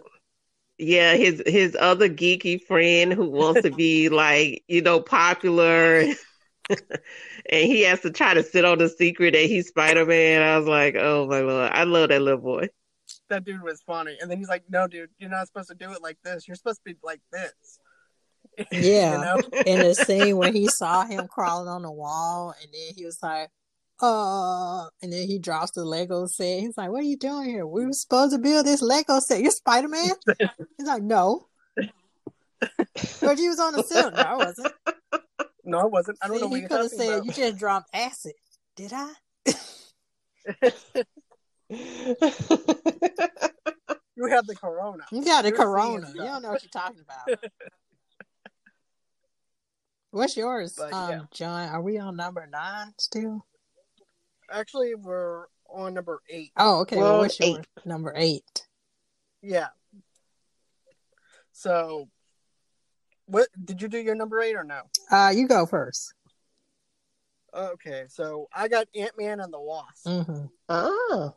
yeah, 0.78 1.16
his 1.16 1.42
his 1.46 1.76
other 1.80 2.10
geeky 2.10 2.62
friend 2.62 3.14
who 3.14 3.30
wants 3.30 3.62
to 3.62 3.72
be 3.72 4.10
like, 4.10 4.64
you 4.68 4.82
know, 4.82 5.00
popular 5.02 6.02
and 6.70 7.66
he 7.66 7.82
has 7.84 8.02
to 8.02 8.12
try 8.12 8.34
to 8.34 8.44
sit 8.44 8.66
on 8.66 8.78
the 8.80 8.90
secret 8.90 9.34
that 9.34 9.46
he's 9.46 9.68
Spider 9.68 10.06
Man. 10.06 10.42
I 10.42 10.58
was 10.58 10.68
like, 10.68 10.96
oh 10.98 11.28
my 11.28 11.42
lord, 11.42 11.72
I 11.74 11.84
love 11.84 12.10
that 12.10 12.22
little 12.22 12.42
boy. 12.42 12.70
that 13.30 13.44
dude 13.46 13.62
was 13.64 13.82
funny. 13.84 14.18
And 14.22 14.30
then 14.30 14.38
he's 14.38 14.50
like, 14.50 14.64
"No, 14.70 14.88
dude, 14.88 15.10
you're 15.20 15.30
not 15.30 15.48
supposed 15.48 15.70
to 15.70 15.76
do 15.76 15.92
it 15.92 16.02
like 16.02 16.18
this. 16.24 16.48
You're 16.48 16.56
supposed 16.56 16.82
to 16.86 16.94
be 16.94 17.00
like 17.04 17.22
this." 17.32 17.80
Yeah. 18.72 19.18
you 19.18 19.22
know? 19.22 19.38
In 19.66 19.80
the 19.80 19.94
scene 19.96 20.38
when 20.38 20.54
he 20.56 20.68
saw 20.72 21.06
him 21.06 21.28
crawling 21.28 21.68
on 21.68 21.82
the 21.82 21.92
wall 21.92 22.54
and 22.62 22.72
then 22.72 22.94
he 22.96 23.06
was 23.06 23.18
like, 23.22 23.50
uh 24.02 24.86
and 25.02 25.12
then 25.14 25.26
he 25.28 25.40
drops 25.40 25.72
the 25.72 25.86
Lego 25.86 26.26
set. 26.28 26.60
He's 26.60 26.78
like, 26.78 26.90
What 26.90 27.00
are 27.02 27.08
you 27.08 27.18
doing 27.18 27.50
here? 27.50 27.66
We 27.66 27.86
were 27.86 27.94
supposed 27.94 28.34
to 28.34 28.40
build 28.40 28.66
this 28.66 28.82
Lego 28.82 29.20
set. 29.20 29.42
You're 29.42 29.52
Spider 29.52 29.88
Man? 29.88 30.12
He's 30.78 30.88
like, 30.88 31.04
No. 31.04 31.48
But 33.22 33.38
you 33.40 33.50
was 33.50 33.60
on 33.60 33.74
the 33.74 33.84
set. 33.84 34.14
No, 34.14 34.22
I 34.22 34.36
wasn't. 34.36 34.74
No, 35.64 35.80
I 35.80 35.86
wasn't. 35.86 36.18
I 36.22 36.28
don't 36.28 36.38
See, 36.38 36.42
know 36.44 36.48
what 36.48 36.56
he 36.56 36.62
you're 36.62 36.70
could 36.70 36.82
have 36.82 36.90
said 36.92 37.14
about. 37.14 37.26
you 37.26 37.32
just 37.32 37.58
dropped 37.58 37.90
acid. 37.94 38.34
Did 38.76 38.92
I? 38.94 39.14
You 44.18 44.28
have 44.28 44.48
the 44.48 44.56
corona. 44.56 45.04
You 45.12 45.26
got 45.26 45.42
the 45.44 45.50
You're 45.50 45.58
corona. 45.58 46.08
You 46.16 46.22
don't 46.22 46.42
know 46.42 46.52
what 46.52 46.64
you're 46.64 46.70
talking 46.72 47.02
about. 47.02 47.44
What's 50.16 50.38
yours, 50.38 50.76
But, 50.78 50.94
um, 50.94 51.10
yeah. 51.12 51.20
John? 51.34 51.68
Are 51.68 51.82
we 51.82 51.98
on 51.98 52.16
number 52.16 52.48
nine 52.48 52.94
still? 52.98 53.46
Actually, 54.50 54.96
we're 54.96 55.48
on 55.68 55.94
number 55.94 56.22
eight. 56.30 56.54
Oh, 56.56 56.80
okay. 56.84 56.96
Well, 56.96 57.06
Well, 57.12 57.18
what's 57.20 57.38
your 57.38 57.60
eight. 57.60 57.66
number 57.84 58.14
eight? 58.16 58.66
Yeah. 59.42 59.68
So, 61.52 62.08
what 63.26 63.50
did 63.62 63.82
you 63.82 63.90
do 63.90 63.98
your 63.98 64.16
number 64.16 64.40
eight 64.40 64.56
or 64.56 64.64
no? 64.64 64.84
Uh, 65.12 65.34
you 65.36 65.50
go 65.50 65.66
first. 65.66 66.14
Okay, 67.54 68.06
so 68.08 68.48
I 68.56 68.70
got 68.70 68.88
Ant 68.96 69.18
Man 69.18 69.42
and 69.42 69.52
the 69.54 69.60
Wasp, 69.60 70.06
Mm-hmm. 70.08 70.46
oh, 70.70 71.36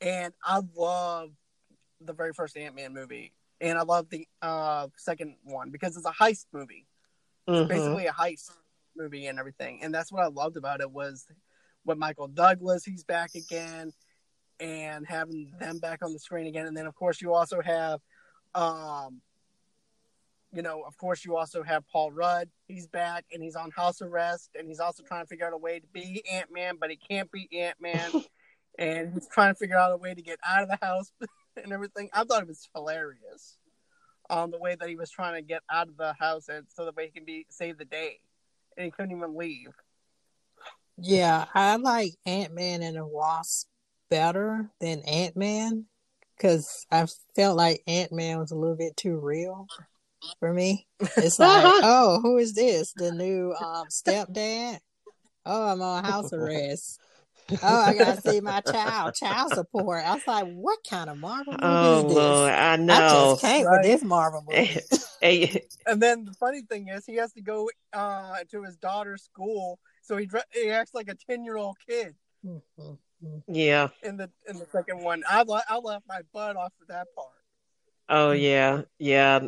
and 0.00 0.32
I 0.44 0.60
love 0.76 1.30
the 2.00 2.12
very 2.12 2.32
first 2.32 2.56
Ant 2.56 2.76
Man 2.76 2.92
movie, 2.94 3.32
and 3.60 3.76
I 3.76 3.82
love 3.82 4.08
the 4.08 4.28
uh 4.40 4.86
second 4.96 5.34
one 5.42 5.70
because 5.70 5.96
it's 5.96 6.06
a 6.06 6.12
heist 6.12 6.46
movie. 6.52 6.86
Mhm. 7.48 7.68
basically 7.68 8.06
a 8.06 8.12
heist 8.12 8.50
movie 8.96 9.26
and 9.26 9.38
everything. 9.38 9.80
And 9.82 9.94
that's 9.94 10.12
what 10.12 10.22
I 10.22 10.28
loved 10.28 10.56
about 10.56 10.80
it 10.80 10.90
was 10.90 11.26
with 11.84 11.98
Michael 11.98 12.28
Douglas, 12.28 12.84
he's 12.84 13.04
back 13.04 13.34
again, 13.34 13.92
and 14.58 15.06
having 15.06 15.52
them 15.58 15.78
back 15.78 16.02
on 16.02 16.12
the 16.12 16.18
screen 16.18 16.46
again. 16.46 16.66
And 16.66 16.76
then 16.76 16.86
of 16.86 16.94
course 16.94 17.20
you 17.20 17.34
also 17.34 17.60
have 17.60 18.00
um 18.54 19.20
you 20.52 20.62
know, 20.62 20.82
of 20.86 20.96
course 20.96 21.24
you 21.24 21.36
also 21.36 21.62
have 21.62 21.86
Paul 21.88 22.12
Rudd. 22.12 22.48
He's 22.66 22.86
back 22.86 23.26
and 23.32 23.42
he's 23.42 23.56
on 23.56 23.70
house 23.72 24.00
arrest 24.00 24.50
and 24.58 24.66
he's 24.66 24.80
also 24.80 25.02
trying 25.02 25.24
to 25.24 25.28
figure 25.28 25.46
out 25.46 25.52
a 25.52 25.58
way 25.58 25.80
to 25.80 25.86
be 25.92 26.22
Ant 26.32 26.50
Man, 26.50 26.76
but 26.80 26.88
he 26.88 26.96
can't 26.96 27.30
be 27.30 27.48
Ant 27.52 27.76
Man. 27.80 28.10
and 28.78 29.12
he's 29.12 29.28
trying 29.28 29.52
to 29.52 29.58
figure 29.58 29.76
out 29.76 29.92
a 29.92 29.96
way 29.96 30.14
to 30.14 30.22
get 30.22 30.38
out 30.46 30.62
of 30.62 30.68
the 30.68 30.78
house 30.84 31.12
and 31.62 31.72
everything. 31.72 32.08
I 32.12 32.24
thought 32.24 32.42
it 32.42 32.48
was 32.48 32.68
hilarious. 32.74 33.58
Um, 34.28 34.50
the 34.50 34.58
way 34.58 34.76
that 34.78 34.88
he 34.88 34.96
was 34.96 35.10
trying 35.10 35.34
to 35.34 35.42
get 35.42 35.62
out 35.70 35.88
of 35.88 35.96
the 35.96 36.12
house 36.14 36.48
and 36.48 36.66
so 36.74 36.84
that 36.84 36.96
way 36.96 37.06
he 37.06 37.10
can 37.12 37.24
be 37.24 37.46
save 37.48 37.78
the 37.78 37.84
day, 37.84 38.18
and 38.76 38.84
he 38.84 38.90
couldn't 38.90 39.16
even 39.16 39.36
leave. 39.36 39.70
Yeah, 40.98 41.44
I 41.54 41.76
like 41.76 42.14
Ant 42.24 42.54
Man 42.54 42.82
and 42.82 42.96
the 42.96 43.06
Wasp 43.06 43.68
better 44.08 44.70
than 44.80 45.00
Ant 45.00 45.36
Man 45.36 45.86
because 46.36 46.86
I 46.90 47.06
felt 47.34 47.56
like 47.56 47.82
Ant 47.86 48.12
Man 48.12 48.38
was 48.38 48.50
a 48.50 48.56
little 48.56 48.76
bit 48.76 48.96
too 48.96 49.16
real 49.18 49.66
for 50.40 50.52
me. 50.52 50.86
It's 51.00 51.38
like, 51.38 51.64
oh, 51.82 52.20
who 52.22 52.38
is 52.38 52.54
this? 52.54 52.92
The 52.92 53.12
new 53.12 53.54
um, 53.54 53.86
stepdad? 53.88 54.78
Oh, 55.44 55.68
I'm 55.68 55.82
on 55.82 56.04
house 56.04 56.32
arrest. 56.32 57.00
Oh, 57.50 57.56
I 57.62 57.94
gotta 57.94 58.20
see 58.20 58.40
my 58.40 58.60
child, 58.72 59.14
child 59.14 59.52
support. 59.52 60.04
I 60.04 60.14
was 60.14 60.26
like, 60.26 60.46
what 60.46 60.78
kind 60.88 61.08
of 61.10 61.18
Marvel 61.18 61.52
movie 61.52 61.62
oh 61.62 61.98
is 61.98 62.04
this? 62.06 62.14
Lord, 62.16 62.50
I 62.52 62.76
know. 62.76 62.94
I 62.94 62.98
know. 62.98 63.30
just 63.32 63.40
came 63.42 63.66
Right. 63.66 63.76
for 63.76 63.82
this 63.88 64.02
Marvel 64.04 64.44
movie. 64.48 64.80
Hey, 65.20 65.62
And 65.86 66.02
then 66.02 66.24
the 66.24 66.32
funny 66.34 66.62
thing 66.62 66.88
is, 66.88 67.06
he 67.06 67.14
has 67.16 67.32
to 67.34 67.40
go 67.42 67.70
uh, 67.92 68.38
to 68.50 68.62
his 68.64 68.76
daughter's 68.76 69.22
school, 69.22 69.78
so 70.02 70.16
he 70.16 70.26
dre- 70.26 70.40
he 70.52 70.70
acts 70.70 70.94
like 70.94 71.08
a 71.08 71.14
ten 71.14 71.44
year 71.44 71.56
old 71.56 71.76
kid 71.88 72.14
yeah. 73.48 73.88
in 74.02 74.16
the 74.16 74.30
in 74.48 74.58
the 74.58 74.66
second 74.72 75.00
one. 75.00 75.22
I 75.28 75.42
la- 75.42 75.62
I 75.68 75.78
laughed 75.78 76.06
my 76.08 76.20
butt 76.32 76.56
off 76.56 76.72
for 76.78 76.86
that 76.92 77.06
part. 77.14 77.28
Oh 78.08 78.32
yeah, 78.32 78.82
yeah. 78.98 79.40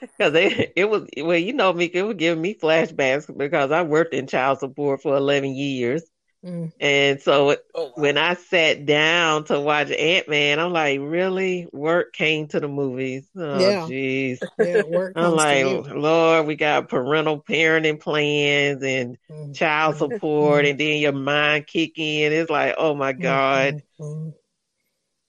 Because 0.00 0.34
it, 0.34 0.72
it 0.76 0.88
was 0.90 1.06
well, 1.18 1.38
you 1.38 1.52
know, 1.52 1.72
me, 1.72 1.86
it 1.86 2.02
was 2.02 2.16
giving 2.16 2.42
me 2.42 2.54
flashbacks 2.54 3.34
because 3.36 3.70
I 3.70 3.82
worked 3.82 4.14
in 4.14 4.26
child 4.26 4.58
support 4.58 5.00
for 5.02 5.16
eleven 5.16 5.54
years, 5.54 6.02
Mm. 6.44 6.72
and 6.78 7.20
so 7.22 7.50
it, 7.50 7.64
Oh, 7.74 7.92
when 7.96 8.18
I 8.18 8.34
sat 8.34 8.84
down 8.84 9.44
to 9.44 9.58
watch 9.58 9.90
Ant 9.90 10.28
Man, 10.28 10.60
I'm 10.60 10.72
like, 10.72 11.00
really? 11.00 11.66
Work 11.72 12.12
came 12.12 12.48
to 12.48 12.60
the 12.60 12.68
movies. 12.68 13.26
Oh, 13.34 13.40
jeez. 13.40 14.40
Yeah, 14.58 14.82
work 14.84 15.14
I'm 15.16 15.34
like. 15.34 15.64
Lord, 15.90 16.46
we 16.46 16.56
got 16.56 16.88
parental 16.88 17.42
parenting 17.42 17.98
plans 17.98 18.82
and 18.82 19.16
Mhm. 19.30 19.54
child 19.54 19.96
support, 19.96 20.66
and 20.66 20.78
then 20.78 21.00
your 21.00 21.12
mind 21.12 21.66
kick 21.66 21.98
in. 21.98 22.32
It's 22.32 22.50
like, 22.50 22.74
oh 22.76 22.94
my 22.94 23.12
God. 23.12 23.82
Mhm. 23.98 24.34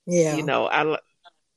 Yeah. 0.08 0.36
You 0.36 0.44
know, 0.44 0.68
I 0.68 0.98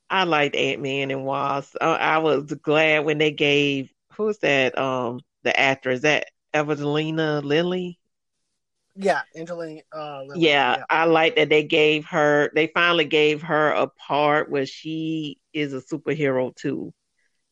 I 0.09 0.23
liked 0.23 0.55
Ant 0.55 0.81
Man 0.81 1.11
and 1.11 1.25
Wasp. 1.25 1.75
I, 1.81 1.95
I 1.95 2.17
was 2.19 2.45
glad 2.53 3.05
when 3.05 3.17
they 3.17 3.31
gave 3.31 3.91
who's 4.13 4.37
that? 4.39 4.77
Um, 4.77 5.19
the 5.43 5.57
actor. 5.57 5.91
Is 5.91 6.01
that 6.01 6.27
Evangelina 6.55 7.41
Lilly? 7.41 7.99
Yeah, 9.01 9.21
Angelina. 9.33 9.81
Uh, 9.95 10.23
Lilly, 10.27 10.41
Yeah, 10.47 10.83
I 10.89 11.05
like 11.05 11.37
that 11.37 11.47
they 11.47 11.63
gave 11.63 12.05
her. 12.07 12.51
They 12.53 12.67
finally 12.67 13.05
gave 13.05 13.41
her 13.43 13.69
a 13.71 13.87
part 13.87 14.51
where 14.51 14.65
she 14.65 15.39
is 15.53 15.73
a 15.73 15.81
superhero 15.81 16.53
too. 16.53 16.93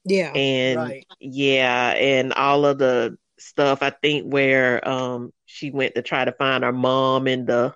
Yeah. 0.04 0.34
and 0.34 0.78
Right. 0.78 1.08
yeah, 1.22 1.92
and 1.92 2.34
all 2.34 2.66
of 2.66 2.78
the 2.80 3.18
stuff 3.40 3.82
I 3.82 3.92
think 3.92 4.32
where 4.32 4.86
um 4.88 5.32
she 5.46 5.72
went 5.72 5.96
to 5.96 6.02
try 6.02 6.26
to 6.26 6.34
find 6.34 6.64
her 6.66 6.74
mom 6.74 7.28
in 7.28 7.46
the 7.46 7.74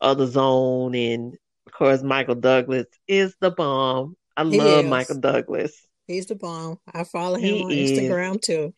other 0.00 0.26
zone, 0.26 0.94
and 0.94 1.34
of 1.66 1.72
course 1.72 2.02
Michael 2.02 2.34
Douglas 2.34 2.86
is 3.08 3.34
the 3.40 3.50
bomb. 3.50 4.16
I 4.36 4.44
He 4.44 4.58
love 4.58 4.84
is. 4.84 4.90
Michael 4.90 5.20
Douglas. 5.20 5.72
He's 6.06 6.26
the 6.26 6.34
bomb. 6.34 6.78
I 6.92 7.04
follow 7.04 7.36
him 7.36 7.56
He 7.56 7.62
on 7.62 7.72
is. 7.72 7.90
Instagram 7.92 8.40
too. 8.42 8.74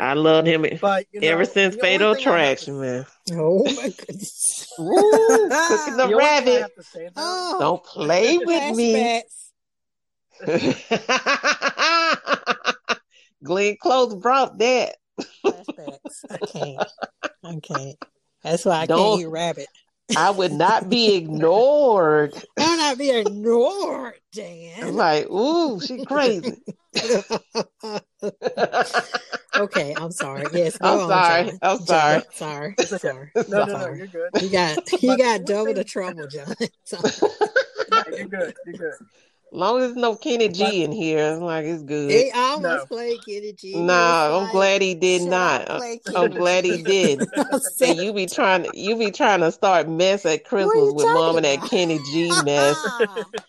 I 0.00 0.14
love 0.14 0.46
him 0.46 0.64
But 0.80 1.06
you 1.12 1.20
know, 1.20 1.28
ever 1.28 1.44
since 1.44 1.76
Fatal 1.76 2.14
thing 2.14 2.26
I 2.28 2.38
have 2.46 2.58
to 2.58 2.72
Attraction, 2.72 2.80
man. 2.80 3.06
Oh 3.32 3.64
my 3.64 3.88
goodness. 3.90 4.66
Ooh, 4.80 5.48
cooking 5.50 5.96
the 5.96 6.06
The 6.08 6.14
only 6.14 6.14
thing 6.14 6.56
I 6.56 6.60
rabbit. 6.60 6.84
say, 6.84 7.10
Oh, 7.16 7.56
Don't 7.60 7.84
play 7.84 8.38
with 8.38 8.76
me. 8.76 9.22
Glenn 13.44 13.76
Close 13.80 14.14
brought 14.14 14.58
that. 14.58 14.96
Flashbacks. 15.44 16.24
I 16.30 16.38
can't. 16.38 16.88
I 17.44 17.60
can't. 17.62 17.96
That's 18.42 18.64
why 18.64 18.80
I 18.80 18.86
Don't- 18.86 18.98
can't 18.98 19.20
eat 19.22 19.26
rabbit. 19.26 19.66
I 20.18 20.30
would 20.30 20.52
not 20.52 20.90
be 20.90 21.14
ignored. 21.14 22.34
I'll 22.58 22.76
not 22.76 22.98
be 22.98 23.08
ignored, 23.10 24.14
Dan. 24.34 24.88
I'm 24.88 24.96
like, 24.96 25.30
ooh, 25.30 25.80
she 25.80 26.04
crazy. 26.04 26.52
okay, 29.56 29.94
I'm 29.96 30.12
sorry. 30.12 30.44
Yes, 30.52 30.76
I'm 30.80 30.98
sorry. 30.98 31.50
John. 31.50 31.58
I'm 31.62 31.80
sorry. 31.80 32.22
sorry. 32.32 32.74
It's 32.78 32.92
okay. 32.92 33.08
Sorry. 33.08 33.30
no, 33.48 33.64
no, 33.64 33.78
no, 33.78 33.92
you're 33.92 34.06
good. 34.06 34.30
You 34.42 34.50
got 34.50 35.02
you 35.02 35.16
got 35.16 35.44
double 35.44 35.74
the 35.74 35.84
trouble, 35.84 36.26
John. 36.28 36.54
Yeah, 36.60 36.68
you're 38.16 38.26
good. 38.26 38.54
You're 38.66 38.74
good. 38.74 38.94
Long 39.54 39.78
as 39.78 39.82
there's 39.88 39.96
no 39.96 40.16
Kenny 40.16 40.48
But- 40.48 40.56
G 40.56 40.84
in 40.84 40.92
here, 40.92 41.32
I'm 41.34 41.40
like 41.40 41.64
it's 41.64 41.82
good. 41.82 42.10
He 42.10 42.30
almost 42.32 42.62
No. 42.62 42.86
played 42.86 43.24
Kenny 43.24 43.52
G. 43.52 43.72
He 43.72 43.80
Nah, 43.80 44.36
I'm 44.36 44.42
like, 44.44 44.52
glad 44.52 44.82
he 44.82 44.94
did 44.94 45.22
not. 45.22 45.70
Uh, 45.70 45.80
I'm 46.14 46.30
glad 46.30 46.64
he 46.64 46.82
did. 46.82 47.26
I 47.36 47.58
And 47.82 47.96
you 47.98 48.12
be 48.12 48.26
trying 48.26 48.64
to 48.64 48.78
you 48.78 48.96
be 48.96 49.10
trying 49.10 49.40
to 49.40 49.52
start 49.52 49.88
mess 49.88 50.26
at 50.26 50.44
Christmas 50.44 50.92
with 50.92 51.06
mom 51.06 51.34
talking 51.36 51.46
and 51.50 51.62
that? 51.62 51.70
Kenny 51.70 51.98
G 52.12 52.30
mess. 52.44 52.76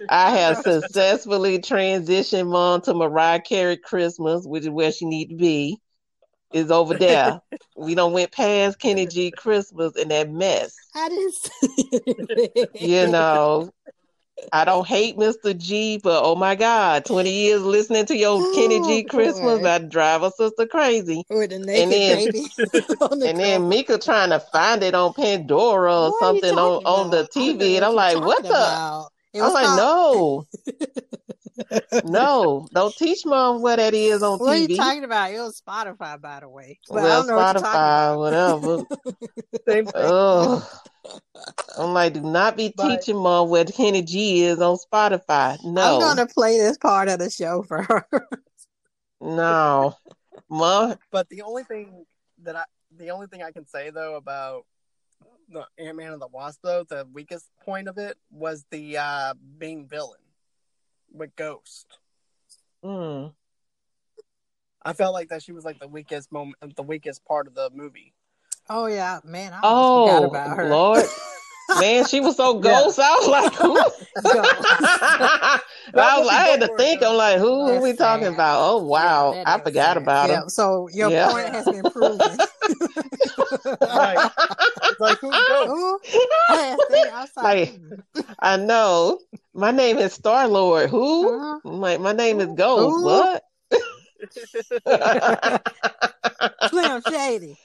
I 0.10 0.32
have 0.38 0.58
successfully 0.64 1.60
transitioned 1.60 2.48
mom 2.52 2.82
to 2.82 2.94
Mariah 2.94 3.42
Carey 3.42 3.78
Christmas, 3.78 4.46
which 4.46 4.64
is 4.64 4.70
where 4.70 4.92
she 4.92 5.06
need 5.06 5.30
to 5.30 5.36
be. 5.36 5.78
Is 6.54 6.72
over 6.72 6.94
there. 6.94 7.42
we 7.76 7.96
don't 7.96 8.14
went 8.14 8.32
past 8.32 8.80
Kenny 8.80 9.08
G 9.08 9.32
Christmas 9.32 9.94
and 9.98 10.10
that 10.12 10.30
mess. 10.32 10.74
I 10.96 11.10
didn't 11.10 11.34
see 11.34 12.68
You 12.76 13.08
know, 13.08 13.72
I 14.54 14.66
don't 14.66 14.88
hate 14.88 15.18
Mr. 15.18 15.58
G, 15.58 15.98
but 15.98 16.22
oh 16.24 16.36
my 16.36 16.56
God, 16.56 17.06
20 17.06 17.30
years 17.30 17.62
listening 17.62 18.06
to 18.08 18.16
your 18.18 18.40
Kenny 18.56 18.80
G 18.82 19.06
Oh, 19.06 19.10
Christmas, 19.10 19.60
boy. 19.62 19.68
I'd 19.70 19.90
drive 19.90 20.24
a 20.24 20.32
sister 20.32 20.66
crazy. 20.68 21.24
with 21.30 21.52
naked 21.52 21.68
then- 21.68 21.90
baby. 21.90 22.46
the 22.58 23.24
And 23.28 23.40
then. 23.40 23.70
Mika 23.70 23.98
trying 23.98 24.30
to 24.30 24.40
find 24.40 24.84
it 24.84 24.94
on 24.96 25.14
Pandora 25.14 25.94
or 25.94 26.12
What 26.12 26.20
something 26.20 26.54
on, 26.58 26.84
on 26.86 27.10
the 27.12 27.20
about? 27.22 27.30
I 27.36 27.40
don't 27.46 27.58
know 27.60 27.66
TV. 27.66 27.76
And 27.76 27.86
I'm 27.86 27.96
like, 27.96 28.20
what 28.20 28.44
the? 28.44 28.50
about. 28.50 29.12
It 29.34 29.40
I'm 29.40 29.46
was 29.46 29.54
like, 29.54 29.66
called- 29.66 30.48
no, 30.68 30.74
no, 32.04 32.68
don't 32.74 32.96
teach 32.96 33.26
mom 33.26 33.62
what 33.62 33.78
that 33.78 33.94
is 33.94 34.22
on 34.24 34.40
What 34.40 34.50
are 34.50 34.58
you 34.58 34.68
TV. 34.68 34.76
talking 34.78 35.04
about? 35.04 35.32
It 35.32 35.40
was 35.40 35.62
Spotify, 35.62 36.20
by 36.22 36.40
the 36.42 36.50
way. 36.50 36.80
But 36.90 37.00
I 37.00 37.04
well, 37.04 37.18
don't 37.24 37.28
know 37.28 37.36
what 37.36 37.54
you're 37.56 37.64
talking 37.64 37.80
Spotify, 37.80 38.18
whatever. 38.20 38.86
Same 39.68 39.86
thing. 39.86 39.94
oh, 39.96 40.82
I'm 41.78 41.94
like, 41.94 42.14
do 42.14 42.22
not 42.22 42.58
be 42.58 42.74
But- 42.76 42.98
teaching 43.00 43.18
mom 43.18 43.50
what 43.50 43.74
Kenny 43.74 44.02
G 44.02 44.44
is 44.44 44.60
on 44.60 44.78
Spotify. 44.78 45.58
No, 45.64 45.96
I'm 45.96 46.00
gonna 46.02 46.28
play 46.28 46.58
this 46.58 46.78
part 46.78 47.08
of 47.10 47.20
the 47.20 47.30
show 47.30 47.64
for 47.64 47.84
her. 47.84 48.08
no, 49.22 49.96
mom. 50.50 50.96
But 51.12 51.30
the 51.30 51.42
only 51.44 51.64
thing 51.64 52.06
that 52.44 52.56
I, 52.56 52.64
the 52.96 53.10
only 53.12 53.28
thing 53.28 53.44
I 53.44 53.52
can 53.52 53.66
say 53.66 53.90
though 53.90 54.16
about 54.16 54.66
the 55.50 55.66
Ant 55.78 55.96
Man 55.98 56.12
and 56.14 56.22
the 56.22 56.28
Wasp, 56.28 56.60
though, 56.64 56.84
the 56.90 57.08
weakest 57.14 57.46
point 57.64 57.88
of 57.88 57.98
it 57.98 58.18
was 58.32 58.66
the 58.72 58.98
uh 58.98 59.34
being 59.58 59.88
villain 59.88 60.20
with 61.16 61.36
Ghost. 61.36 61.98
Mm. 62.84 63.34
I 64.84 64.94
felt 64.94 65.14
like 65.14 65.30
that 65.30 65.42
she 65.42 65.52
was 65.52 65.66
like 65.66 65.80
the 65.80 65.88
weakest 65.88 66.32
moment, 66.32 66.76
the 66.76 66.84
weakest 66.84 67.26
part 67.26 67.48
of 67.48 67.56
the 67.56 67.70
movie. 67.74 68.14
Oh 68.70 68.86
yeah, 68.88 69.20
man, 69.24 69.54
I 69.54 69.62
almost 69.62 69.94
forgot 69.94 70.24
Oh, 70.24 70.30
about 70.30 70.58
her. 70.58 70.70
Lord. 70.70 71.06
Man, 71.80 72.06
she 72.06 72.20
was 72.22 72.38
so 72.38 72.56
Yeah. 72.56 72.62
ghost. 72.62 73.00
I 73.00 73.16
was 73.16 73.28
like, 73.28 73.54
who? 73.56 73.76
I, 74.32 75.60
was, 76.20 76.28
I 76.30 76.42
had 76.44 76.60
to 76.62 76.68
think. 76.78 77.04
I'm 77.04 77.18
like, 77.18 77.40
who, 77.40 77.66
who 77.66 77.82
we 77.82 77.90
That's 77.90 77.98
talking 77.98 78.26
sad. 78.26 78.34
about? 78.34 78.70
Oh, 78.70 78.84
wow. 78.84 79.34
Yeah, 79.34 79.44
I 79.46 79.58
forgot 79.58 79.96
sad. 79.96 79.98
about 79.98 80.30
yeah, 80.30 80.42
her. 80.42 80.50
So 80.50 80.88
your 80.94 81.10
Yeah. 81.10 81.28
point 81.30 81.50
has 81.50 81.68
been 81.70 81.84
proven. 81.84 82.40
Right. 83.82 84.20
It's 84.90 85.00
like 85.00 85.20
who's 85.20 85.34
Ghost? 85.48 85.70
Ooh, 85.70 86.00
last 86.50 86.82
thing 86.90 87.06
I 87.12 87.26
like, 87.42 87.80
I 88.40 88.58
know. 88.58 89.20
My 89.56 89.72
name 89.72 89.98
is 90.00 90.12
Star 90.14 90.50
Lord. 90.50 90.90
Who? 90.90 91.40
huh? 91.40 91.60
Like, 91.64 92.02
my 92.02 92.12
name 92.12 92.42
is 92.42 92.50
Ghost. 92.56 92.98
Who? 92.98 93.06
What? 93.06 93.42
Slim 96.70 97.02
Shady. 97.02 97.56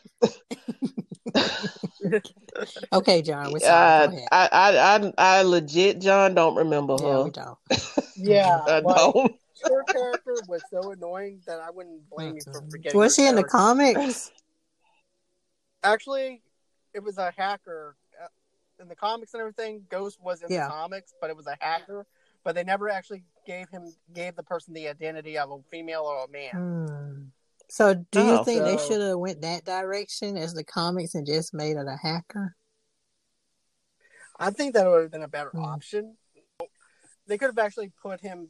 okay, 2.93 3.23
John, 3.23 3.51
we're 3.51 3.59
Uh, 3.59 3.61
sorry. 3.61 4.07
Go 4.07 4.17
ahead. 4.17 4.29
I, 4.31 4.49
I, 4.53 4.77
I, 4.79 5.13
I 5.19 5.43
legit, 5.43 6.01
John, 6.01 6.37
don't 6.37 6.55
remember 6.55 6.97
Yeah, 7.01 7.09
her. 7.09 7.25
we 7.25 7.31
don't. 7.31 7.59
yeah, 8.17 8.61
I 8.69 8.79
like, 8.79 8.97
don't. 8.97 9.35
her 9.65 9.83
character 9.93 10.37
was 10.47 10.63
so 10.71 10.93
annoying 10.93 11.41
that 11.49 11.59
I 11.59 11.71
wouldn't 11.71 12.09
blame 12.09 12.37
you 12.37 12.43
for 12.45 12.63
forgetting. 12.71 13.01
Was 13.01 13.17
her 13.17 13.23
she 13.25 13.29
in 13.29 13.35
the 13.35 13.43
comics? 13.43 14.31
Actually, 15.83 16.41
it 16.95 17.03
was 17.03 17.19
a 17.19 17.33
hacker 17.37 17.97
in 18.81 18.89
the 18.89 18.97
comics 18.97 19.35
and 19.35 19.41
everything. 19.41 19.85
Ghost 19.89 20.21
was 20.21 20.43
in 20.43 20.51
Yeah. 20.51 20.65
the 20.67 20.71
comics, 20.73 21.15
but 21.21 21.31
it 21.31 21.37
was 21.37 21.47
a 21.47 21.57
hacker. 21.61 22.07
But 22.43 22.55
they 22.55 22.65
never 22.65 22.89
actually 22.89 23.25
gave 23.47 23.69
him 23.69 23.93
gave 24.13 24.35
the 24.35 24.43
person 24.43 24.73
the 24.75 24.89
identity 24.89 25.37
of 25.39 25.51
a 25.51 25.59
female 25.71 26.03
or 26.03 26.25
a 26.25 26.29
man. 26.29 26.51
Hmm. 26.53 27.25
So, 27.69 27.95
do 27.95 28.21
you 28.25 28.39
Oh. 28.39 28.45
think 28.45 28.65
they 28.65 28.79
should 28.79 29.01
have 29.01 29.19
went 29.19 29.43
that 29.43 29.65
direction 29.65 30.37
as 30.37 30.55
the 30.55 30.65
comics 30.65 31.15
and 31.15 31.27
just 31.27 31.55
made 31.55 31.77
it 31.77 31.87
a 31.87 31.97
hacker? 31.97 32.57
I 34.39 34.51
think 34.51 34.75
that 34.75 34.87
would 34.87 35.03
have 35.03 35.11
been 35.11 35.23
a 35.23 35.29
better 35.29 35.51
Hmm. 35.51 35.65
option. 35.65 36.17
They 37.27 37.39
could 37.39 37.47
have 37.49 37.59
actually 37.59 37.91
put 37.91 38.21
him 38.21 38.49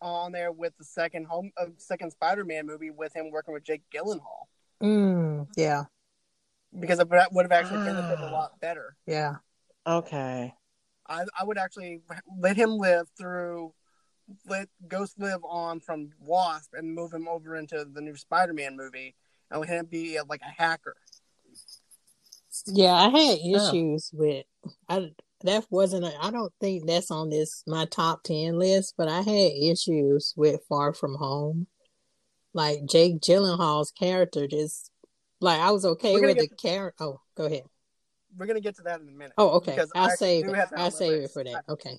on 0.00 0.32
there 0.32 0.52
with 0.52 0.76
the 0.78 0.84
second 0.84 1.26
home, 1.26 1.50
uh, 1.56 1.66
second 1.76 2.12
Spider-Man 2.12 2.66
movie 2.66 2.90
with 2.90 3.12
him 3.14 3.30
working 3.30 3.52
with 3.54 3.64
Jake 3.64 3.82
Gyllenhaal 3.90 4.46
Mm, 4.80 5.48
yeah, 5.56 5.84
because 6.78 6.98
it 7.00 7.08
would 7.08 7.44
have 7.44 7.52
actually 7.52 7.84
benefited 7.84 8.20
a 8.20 8.28
Ah. 8.28 8.32
lot 8.32 8.60
better. 8.60 8.96
yeah. 9.06 9.36
Okay. 9.86 10.54
I, 11.06 11.24
I 11.38 11.44
would 11.44 11.58
actually 11.58 12.00
let 12.38 12.56
him 12.56 12.70
live 12.70 13.06
through, 13.18 13.74
let 14.46 14.68
Ghost 14.88 15.18
live 15.18 15.40
on 15.44 15.80
from 15.80 16.10
Wasp 16.18 16.72
and 16.72 16.94
move 16.94 17.12
him 17.12 17.28
over 17.28 17.56
into 17.56 17.84
the 17.84 18.00
new 18.00 18.16
Spider-Man 18.16 18.76
movie 18.76 19.14
and 19.50 19.60
let 19.60 19.68
him 19.68 19.86
be 19.86 20.18
like 20.28 20.40
a 20.40 20.62
hacker. 20.62 20.96
Yeah, 22.66 22.94
I 22.94 23.08
had 23.08 23.38
Oh. 23.42 23.68
issues 23.68 24.10
with 24.12 24.46
I 24.88 25.10
that 25.42 25.66
wasn't 25.68 26.06
a, 26.06 26.24
I 26.24 26.30
don't 26.30 26.52
think 26.58 26.86
that's 26.86 27.10
on 27.10 27.28
this 27.28 27.62
my 27.66 27.84
top 27.84 28.22
10 28.22 28.58
list, 28.58 28.94
but 28.96 29.08
I 29.08 29.20
had 29.20 29.52
issues 29.60 30.32
with 30.36 30.62
Far 30.68 30.94
From 30.94 31.16
Home. 31.16 31.66
Like 32.54 32.86
Jake 32.86 33.20
Gyllenhaal's 33.20 33.90
character 33.90 34.46
just 34.46 34.90
like 35.40 35.60
I 35.60 35.72
was 35.72 35.84
okay 35.84 36.18
with 36.18 36.38
the 36.38 36.48
character. 36.48 37.04
Oh, 37.04 37.20
go 37.36 37.44
ahead. 37.44 37.64
We're 38.36 38.46
gonna 38.46 38.60
get 38.60 38.76
to 38.76 38.82
that 38.82 39.00
in 39.00 39.08
a 39.08 39.12
minute. 39.12 39.32
Oh, 39.38 39.50
okay. 39.56 39.72
Because 39.72 39.90
I 39.94 39.98
I'll 40.00 40.10
actually 40.10 40.42
save 40.42 40.48
it. 40.48 40.54
have 40.54 40.72
I'll 40.72 40.78
on 40.78 40.84
my 40.84 40.90
save 40.90 41.22
it 41.22 41.30
for 41.30 41.44
that. 41.44 41.64
Okay. 41.68 41.98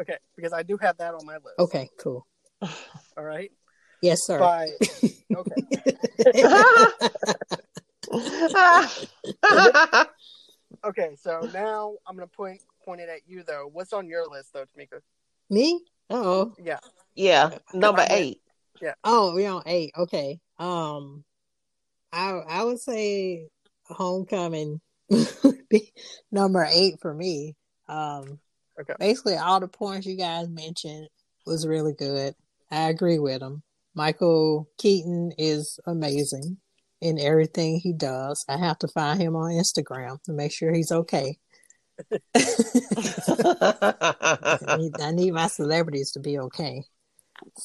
Okay, 0.00 0.16
because 0.36 0.52
I 0.52 0.62
do 0.62 0.76
have 0.76 0.96
that 0.98 1.14
on 1.14 1.24
my 1.24 1.34
list. 1.34 1.58
Okay, 1.58 1.88
cool. 1.98 2.26
All 3.16 3.24
right. 3.24 3.50
Yes, 4.02 4.26
sir. 4.26 4.38
But 4.38 4.68
okay. 5.36 5.62
Okay, 10.84 11.16
so 11.20 11.48
now 11.52 11.94
I'm 12.06 12.14
gonna 12.14 12.26
point 12.28 12.60
point 12.84 13.00
it 13.00 13.08
at 13.08 13.20
you 13.26 13.42
though. 13.42 13.68
What's 13.72 13.92
on 13.92 14.06
your 14.08 14.28
list 14.28 14.52
though, 14.52 14.64
Tamika? 14.64 15.00
Me? 15.50 15.80
Oh. 16.10 16.52
Yeah. 16.62 16.78
yeah, 17.14 17.58
number 17.74 18.02
I 18.02 18.08
meant- 18.08 18.12
eight. 18.12 18.40
Oh, 19.02 19.34
we're 19.34 19.50
on 19.50 19.62
eight. 19.66 19.92
Okay. 19.96 20.38
Um, 20.58 21.24
I 22.12 22.30
I 22.30 22.64
would 22.64 22.78
say 22.78 23.48
Homecoming 23.84 24.80
would 25.08 25.58
be 25.70 25.92
number 26.32 26.66
eight 26.70 26.94
for 27.00 27.14
me. 27.14 27.54
Um, 27.88 28.40
Okay. 28.78 28.92
basically 28.98 29.36
all 29.38 29.58
the 29.58 29.68
points 29.68 30.06
you 30.06 30.18
guys 30.18 30.48
mentioned 30.50 31.08
was 31.46 31.66
really 31.66 31.94
good. 31.94 32.34
I 32.70 32.90
agree 32.90 33.18
with 33.18 33.40
them. 33.40 33.62
Michael 33.94 34.68
Keaton 34.76 35.32
is 35.38 35.80
amazing. 35.86 36.58
in 37.00 37.18
everything 37.18 37.80
he 37.80 37.94
does. 37.94 38.44
I 38.48 38.58
have 38.58 38.78
to 38.80 38.88
find 38.88 39.18
him 39.20 39.34
on 39.34 39.52
Instagram 39.52 40.22
to 40.24 40.32
make 40.34 40.52
sure 40.52 40.74
he's 40.74 40.92
okay. 40.92 41.38
I, 42.34 42.34
need, 44.78 44.92
I 45.00 45.10
need 45.12 45.30
my 45.32 45.46
celebrities 45.46 46.10
to 46.12 46.20
be 46.20 46.38
okay. 46.38 46.82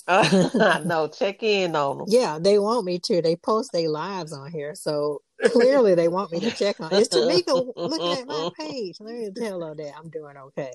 no, 0.08 1.10
check 1.14 1.44
in 1.44 1.76
on 1.76 1.98
them. 2.00 2.08
Yeah, 2.10 2.40
they 2.42 2.58
want 2.60 2.86
me 2.86 3.00
to. 3.06 3.22
They 3.22 3.36
post 3.36 3.72
their 3.74 3.90
lives 3.90 4.32
on 4.34 4.50
here, 4.52 4.76
so 4.76 5.22
clearly 5.46 5.96
they 5.96 6.08
want 6.08 6.32
me 6.32 6.40
to 6.42 6.52
check 6.52 6.80
on. 6.80 6.94
It's 6.94 7.10
Tamika 7.10 7.72
looking 7.76 8.12
at 8.20 8.28
my 8.28 8.50
page. 8.60 8.98
Let 9.00 9.16
me 9.16 9.30
tell 9.36 9.62
her 9.62 9.76
that 9.76 9.94
I'm 9.98 10.10
doing 10.10 10.38
okay. 10.38 10.74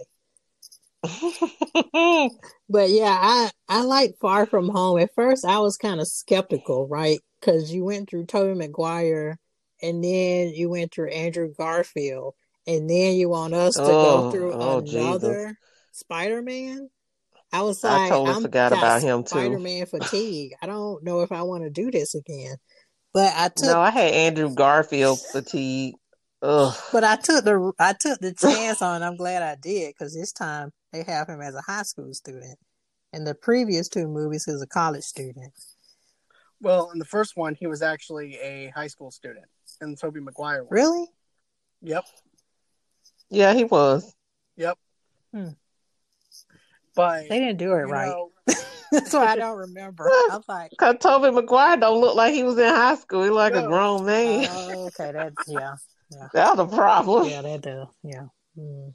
but 2.68 2.90
yeah, 2.90 3.16
I 3.20 3.50
I 3.68 3.82
like 3.82 4.16
Far 4.20 4.46
From 4.46 4.68
Home. 4.68 4.98
At 4.98 5.14
first, 5.14 5.44
I 5.44 5.58
was 5.58 5.76
kind 5.76 6.00
of 6.00 6.08
skeptical, 6.08 6.88
right? 6.88 7.20
Because 7.40 7.72
you 7.72 7.84
went 7.84 8.10
through 8.10 8.26
Tobey 8.26 8.54
Maguire, 8.54 9.38
and 9.82 10.02
then 10.02 10.48
you 10.48 10.68
went 10.68 10.92
through 10.92 11.10
Andrew 11.10 11.52
Garfield, 11.56 12.34
and 12.66 12.88
then 12.90 13.14
you 13.14 13.28
want 13.28 13.54
us 13.54 13.74
to 13.74 13.82
Oh, 13.82 14.22
go 14.22 14.30
through 14.30 14.52
oh, 14.54 14.78
another 14.78 15.56
Spider 15.92 16.42
Man. 16.42 16.90
I 17.52 17.62
was 17.62 17.84
I 17.84 17.98
like, 17.98 18.10
totally 18.10 18.34
I'm 18.34 18.42
forgot 18.42 18.70
got 18.70 18.78
about 18.78 19.02
him, 19.02 19.22
too. 19.22 19.28
Spider 19.28 19.58
Man 19.58 19.86
fatigue. 19.86 20.52
I 20.60 20.66
don't 20.66 21.04
know 21.04 21.20
if 21.20 21.30
I 21.30 21.42
want 21.42 21.62
to 21.64 21.70
do 21.70 21.90
this 21.90 22.14
again. 22.14 22.56
But 23.16 23.32
I 23.34 23.48
took, 23.48 23.68
No, 23.68 23.80
I 23.80 23.90
had 23.90 24.12
Andrew 24.12 24.54
Garfield 24.54 25.18
fatigue. 25.32 25.94
Ugh. 26.42 26.74
but 26.92 27.02
I 27.02 27.16
took 27.16 27.46
the 27.46 27.72
I 27.78 27.94
took 27.98 28.20
the 28.20 28.34
chance 28.38 28.82
on. 28.82 29.02
I'm 29.02 29.16
glad 29.16 29.42
I 29.42 29.54
did 29.54 29.94
because 29.94 30.14
this 30.14 30.32
time 30.32 30.70
they 30.92 31.02
have 31.02 31.26
him 31.26 31.40
as 31.40 31.54
a 31.54 31.62
high 31.62 31.84
school 31.84 32.12
student. 32.12 32.58
In 33.14 33.24
the 33.24 33.34
previous 33.34 33.88
two 33.88 34.06
movies, 34.06 34.44
he 34.44 34.52
was 34.52 34.60
a 34.60 34.66
college 34.66 35.02
student. 35.04 35.50
Well, 36.60 36.90
in 36.90 36.98
the 36.98 37.06
first 37.06 37.38
one, 37.38 37.54
he 37.54 37.66
was 37.66 37.80
actually 37.80 38.34
a 38.34 38.70
high 38.76 38.88
school 38.88 39.10
student, 39.10 39.46
and 39.80 39.98
Tobey 39.98 40.20
Maguire. 40.20 40.64
One. 40.64 40.68
Really? 40.70 41.06
Yep. 41.80 42.04
Yeah, 43.30 43.54
he 43.54 43.64
was. 43.64 44.14
Yep. 44.58 44.76
Hmm. 45.32 45.48
But 46.94 47.30
They 47.30 47.38
didn't 47.38 47.56
do 47.56 47.72
it 47.72 47.86
right. 47.88 48.08
know, 48.08 48.30
That's 49.00 49.12
why 49.12 49.26
I 49.26 49.36
don't 49.36 49.58
remember. 49.58 50.04
I 50.04 50.28
was 50.32 50.44
like, 50.48 50.72
Cause 50.78 50.96
Tobey 51.00 51.30
Maguire 51.30 51.76
don't 51.76 52.00
look 52.00 52.16
like 52.16 52.34
he 52.34 52.42
was 52.42 52.58
in 52.58 52.68
high 52.68 52.94
school. 52.96 53.24
He 53.24 53.30
like 53.30 53.54
a 53.54 53.66
grown 53.66 54.04
man. 54.04 54.46
oh, 54.50 54.86
okay, 54.86 55.12
that's 55.12 55.48
yeah, 55.48 55.74
That's 56.32 56.56
the 56.56 56.66
problem. 56.66 57.28
yeah, 57.28 57.42
that 57.42 57.60
does, 57.62 57.88
yeah. 58.02 58.26
Mm. 58.58 58.92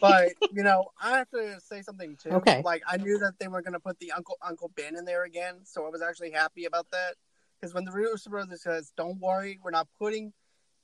but 0.00 0.32
you 0.52 0.62
know, 0.62 0.86
I 1.00 1.18
have 1.18 1.30
to 1.30 1.60
say 1.60 1.82
something 1.82 2.16
too. 2.16 2.30
Okay. 2.30 2.62
Like 2.64 2.82
I 2.88 2.96
knew 2.96 3.18
that 3.18 3.34
they 3.38 3.48
were 3.48 3.60
going 3.62 3.74
to 3.74 3.80
put 3.80 3.98
the 3.98 4.12
Uncle 4.12 4.38
Uncle 4.40 4.70
Ben 4.76 4.96
in 4.96 5.04
there 5.04 5.24
again, 5.24 5.56
so 5.64 5.86
I 5.86 5.90
was 5.90 6.02
actually 6.02 6.30
happy 6.30 6.64
about 6.64 6.90
that. 6.92 7.14
Because 7.60 7.74
when 7.74 7.84
the 7.84 7.92
Russo 7.92 8.30
brothers 8.30 8.62
says, 8.62 8.92
"Don't 8.96 9.20
worry, 9.20 9.58
we're 9.62 9.70
not 9.70 9.88
putting 9.98 10.32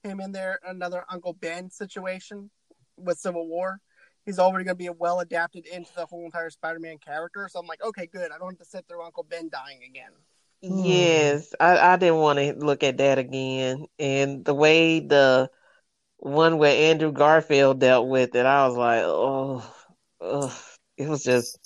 him 0.02 0.20
in 0.20 0.32
there 0.32 0.58
another 0.66 1.04
Uncle 1.10 1.32
Ben 1.32 1.70
situation 1.70 2.50
with 2.96 3.18
Civil 3.18 3.48
War," 3.48 3.80
he's 4.24 4.38
already 4.38 4.64
going 4.64 4.76
to 4.76 4.82
be 4.82 4.90
well 4.90 5.20
adapted 5.20 5.66
into 5.66 5.90
the 5.94 6.06
whole 6.06 6.24
entire 6.24 6.50
Spider-Man 6.50 6.98
character. 6.98 7.48
So 7.50 7.60
I'm 7.60 7.66
like, 7.66 7.82
okay, 7.82 8.06
good. 8.06 8.30
I 8.32 8.38
don't 8.38 8.50
have 8.50 8.58
to 8.58 8.64
sit 8.64 8.86
through 8.88 9.02
Uncle 9.02 9.26
Ben 9.28 9.48
dying 9.50 9.80
again. 9.88 10.10
Hmm. 10.62 10.84
Yes, 10.84 11.54
I, 11.58 11.78
I 11.78 11.96
didn't 11.96 12.18
want 12.18 12.38
to 12.38 12.54
look 12.54 12.82
at 12.82 12.98
that 12.98 13.18
again. 13.18 13.86
And 13.98 14.44
the 14.44 14.54
way 14.54 15.00
the 15.00 15.50
one 16.18 16.58
where 16.58 16.90
Andrew 16.90 17.12
Garfield 17.12 17.80
dealt 17.80 18.08
with 18.08 18.34
it, 18.34 18.44
I 18.44 18.66
was 18.66 18.76
like, 18.76 19.02
oh, 19.04 19.74
ugh. 20.20 20.52
it 20.98 21.08
was 21.08 21.24
just, 21.24 21.58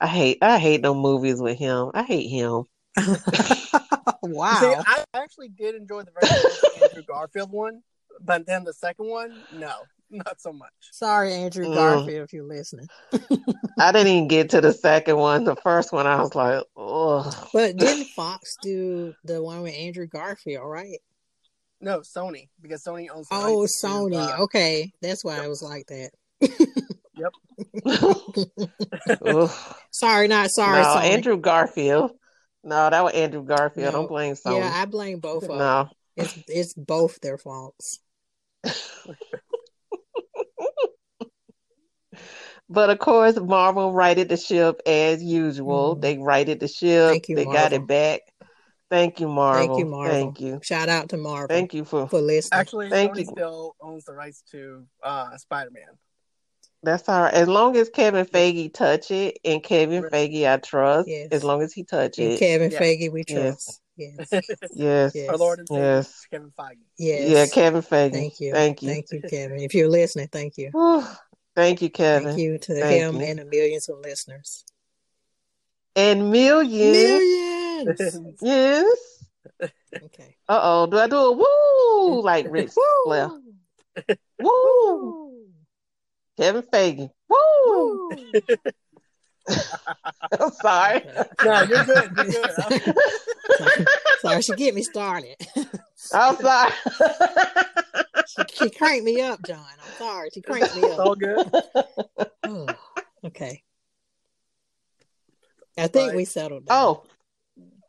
I 0.00 0.06
hate, 0.06 0.38
I 0.42 0.58
hate 0.58 0.82
no 0.82 0.94
movies 0.94 1.40
with 1.40 1.58
him. 1.58 1.90
I 1.92 2.04
hate 2.04 2.28
him. 2.28 2.64
wow. 4.22 4.60
See, 4.60 4.74
I 4.86 5.04
actually 5.12 5.48
did 5.48 5.74
enjoy 5.74 6.02
the 6.02 6.12
very 6.12 6.40
first 6.40 6.82
Andrew 6.82 7.02
Garfield 7.02 7.50
one, 7.50 7.82
but 8.20 8.46
then 8.46 8.62
the 8.62 8.72
second 8.72 9.08
one, 9.08 9.42
no, 9.52 9.72
not 10.10 10.40
so 10.40 10.52
much. 10.52 10.72
Sorry, 10.92 11.32
Andrew 11.32 11.66
Mm. 11.66 11.74
Garfield, 11.74 12.24
if 12.24 12.32
you're 12.32 12.44
listening. 12.44 12.88
I 13.78 13.92
didn't 13.92 14.08
even 14.08 14.28
get 14.28 14.50
to 14.50 14.60
the 14.60 14.72
second 14.72 15.16
one. 15.16 15.44
The 15.44 15.56
first 15.56 15.92
one, 15.92 16.06
I 16.06 16.20
was 16.20 16.34
like, 16.34 16.62
oh, 16.76 17.48
But 17.52 17.76
didn't 17.78 18.06
Fox 18.08 18.56
do 18.62 19.14
the 19.24 19.42
one 19.42 19.62
with 19.62 19.74
Andrew 19.74 20.06
Garfield, 20.06 20.66
right? 20.68 20.98
No, 21.80 22.00
Sony 22.00 22.48
because 22.62 22.82
Sony 22.82 23.08
owns. 23.14 23.26
Oh, 23.30 23.60
rights 23.60 23.80
to, 23.82 23.86
Sony. 23.86 24.16
uh, 24.16 24.44
okay, 24.44 24.92
that's 25.02 25.22
why 25.24 25.44
it 25.44 25.48
was 25.48 25.62
like 25.62 25.86
that. 25.88 26.10
yep. 27.14 27.32
Sorry, 29.90 30.26
not 30.28 30.50
sorry. 30.50 30.80
no, 30.82 30.88
Sony. 30.88 31.02
Andrew 31.10 31.36
Garfield. 31.36 32.12
No, 32.64 32.88
that 32.90 33.04
was 33.04 33.12
Andrew 33.12 33.44
Garfield. 33.44 33.92
No. 33.92 33.92
Don't 33.92 34.08
blame 34.08 34.34
Sony. 34.34 34.58
Yeah, 34.60 34.72
I 34.74 34.86
blame 34.86 35.20
both 35.20 35.42
of 35.44 35.50
them. 35.50 35.58
no. 35.58 35.88
It's 36.16 36.34
it's 36.48 36.72
both 36.74 37.20
their 37.20 37.36
faults. 37.36 38.00
But 42.68 42.90
of 42.90 42.98
course, 42.98 43.38
Marvel 43.38 43.92
righted 43.92 44.28
the 44.28 44.36
ship 44.36 44.80
as 44.86 45.22
usual. 45.22 45.96
Mhm. 45.96 46.00
They 46.02 46.18
righted 46.18 46.60
the 46.60 46.68
ship. 46.68 47.10
Thank 47.10 47.28
you, 47.28 47.36
they 47.36 47.44
got 47.44 47.72
it 47.72 47.86
back. 47.86 48.22
Thank 48.90 49.20
you, 49.20 49.28
Marvel. 49.28 49.66
Thank 49.66 49.78
you, 49.78 49.86
Marvel. 49.86 50.12
Thank 50.14 50.40
you. 50.40 50.60
Shout 50.62 50.88
out 50.88 51.08
to 51.10 51.16
Marvel 51.16 51.48
Thank 51.48 51.74
you 51.74 51.84
for 51.84 52.08
for 52.08 52.20
listening. 52.20 52.60
Actually, 52.60 52.90
Thank 52.90 53.14
Sony 53.14 53.18
you. 53.18 53.24
still 53.26 53.76
owns 53.80 54.04
the 54.04 54.12
rights 54.14 54.42
to 54.52 54.84
uh, 55.02 55.36
Spider-Man. 55.36 55.88
that's 56.82 57.08
all 57.08 57.22
right. 57.22 57.34
As 57.34 57.48
long 57.48 57.76
as 57.76 57.88
Kevin 57.88 58.24
Feige 58.26 58.72
touch 58.72 59.10
it, 59.10 59.38
and 59.44 59.60
Kevin 59.62 60.02
Right. 60.02 60.12
Feige 60.12 60.52
I 60.52 60.56
trust. 60.58 61.08
Yes. 61.08 61.28
As 61.32 61.42
long 61.42 61.62
as 61.62 61.72
he 61.72 61.82
touch 61.84 62.18
And 62.18 62.32
it. 62.32 62.38
Kevin 62.38 62.70
Yes. 62.70 62.80
Feige, 62.80 63.10
we 63.12 63.24
Yes. 63.26 63.36
trust. 63.64 63.80
Yes. 63.96 64.30
Yes. 64.74 65.12
Yes. 65.14 65.28
Our 65.30 65.36
Lord 65.38 65.58
and 65.60 65.68
Savior, 65.68 65.82
Yes. 65.84 66.26
Kevin 66.30 66.52
Feige. 66.56 66.76
Yes. 66.98 67.28
Yeah, 67.30 67.46
Kevin 67.46 67.82
Feige. 67.82 68.12
Thank 68.12 68.40
you. 68.40 68.52
Thank 68.52 68.82
you. 68.82 68.88
Thank 68.88 69.06
you, 69.12 69.22
Kevin. 69.22 69.58
If 69.60 69.74
you're 69.74 69.88
listening, 69.88 70.28
thank 70.28 70.58
you. 70.58 70.70
Whew. 71.56 71.62
Thank 71.62 71.82
you, 71.82 71.90
Kevin. 71.90 72.28
Thank 72.28 72.38
you 72.40 72.58
to 72.58 72.74
Thank 72.80 73.02
him 73.02 73.16
you. 73.20 73.26
and 73.26 73.38
the 73.38 73.44
millions 73.44 73.88
of 73.88 73.98
listeners. 74.00 74.64
And 75.94 76.30
millions. 76.30 76.96
Millions. 76.96 78.36
Yes. 78.42 78.98
Okay. 79.62 80.36
Uh 80.48 80.60
oh. 80.62 80.86
Do 80.86 80.98
I 80.98 81.06
do 81.06 81.16
a 81.16 81.32
woo 81.32 82.22
like 82.22 82.46
Ric 82.50 82.70
Flair? 83.04 83.28
Woo. 84.08 84.16
Woo. 84.40 85.44
Kevin 86.36 86.62
Feige. 86.62 87.10
Woo. 87.28 88.10
I'm 89.48 90.50
sorry. 90.60 91.02
No, 91.44 91.62
you're 91.62 91.84
good. 91.84 92.10
You're 92.16 92.24
good. 92.24 93.76
Sorry, 94.20 94.42
she 94.42 94.54
get 94.54 94.74
me 94.74 94.82
started. 94.82 95.36
I'm 96.12 96.36
sorry. 96.36 96.72
she, 98.26 98.42
she 98.54 98.70
cranked 98.70 99.04
me 99.04 99.20
up, 99.20 99.42
John. 99.44 99.64
I'm 99.82 99.94
sorry. 99.98 100.30
She 100.32 100.40
cranked 100.42 100.74
me 100.76 100.82
up. 100.82 100.90
It's 100.90 100.98
all 100.98 101.14
good. 101.14 101.50
Oh, 102.48 102.66
okay. 103.24 103.62
I 105.76 105.88
think 105.88 106.08
Right. 106.08 106.16
we 106.16 106.24
settled 106.24 106.66
down. 106.66 106.76
oh. 106.76 107.02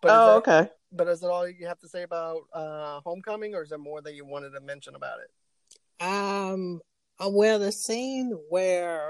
But 0.01 0.11
Oh, 0.11 0.25
that- 0.25 0.35
okay. 0.49 0.69
But 0.91 1.07
is 1.09 1.21
it 1.21 1.29
all 1.29 1.47
you 1.47 1.67
have 1.67 1.79
to 1.79 1.87
say 1.89 2.03
about 2.03 2.43
uh, 2.53 3.01
Homecoming, 3.01 3.53
or 3.53 3.61
is 3.61 3.69
there 3.69 3.77
more 3.77 4.01
that 4.01 4.15
you 4.15 4.25
wanted 4.25 4.51
to 4.51 4.61
mention 4.61 4.95
about 4.95 5.19
it? 5.19 6.03
Um. 6.03 6.79
uh, 7.19 7.29
well, 7.29 7.59
the 7.59 7.71
scene 7.71 8.31
where, 8.49 9.09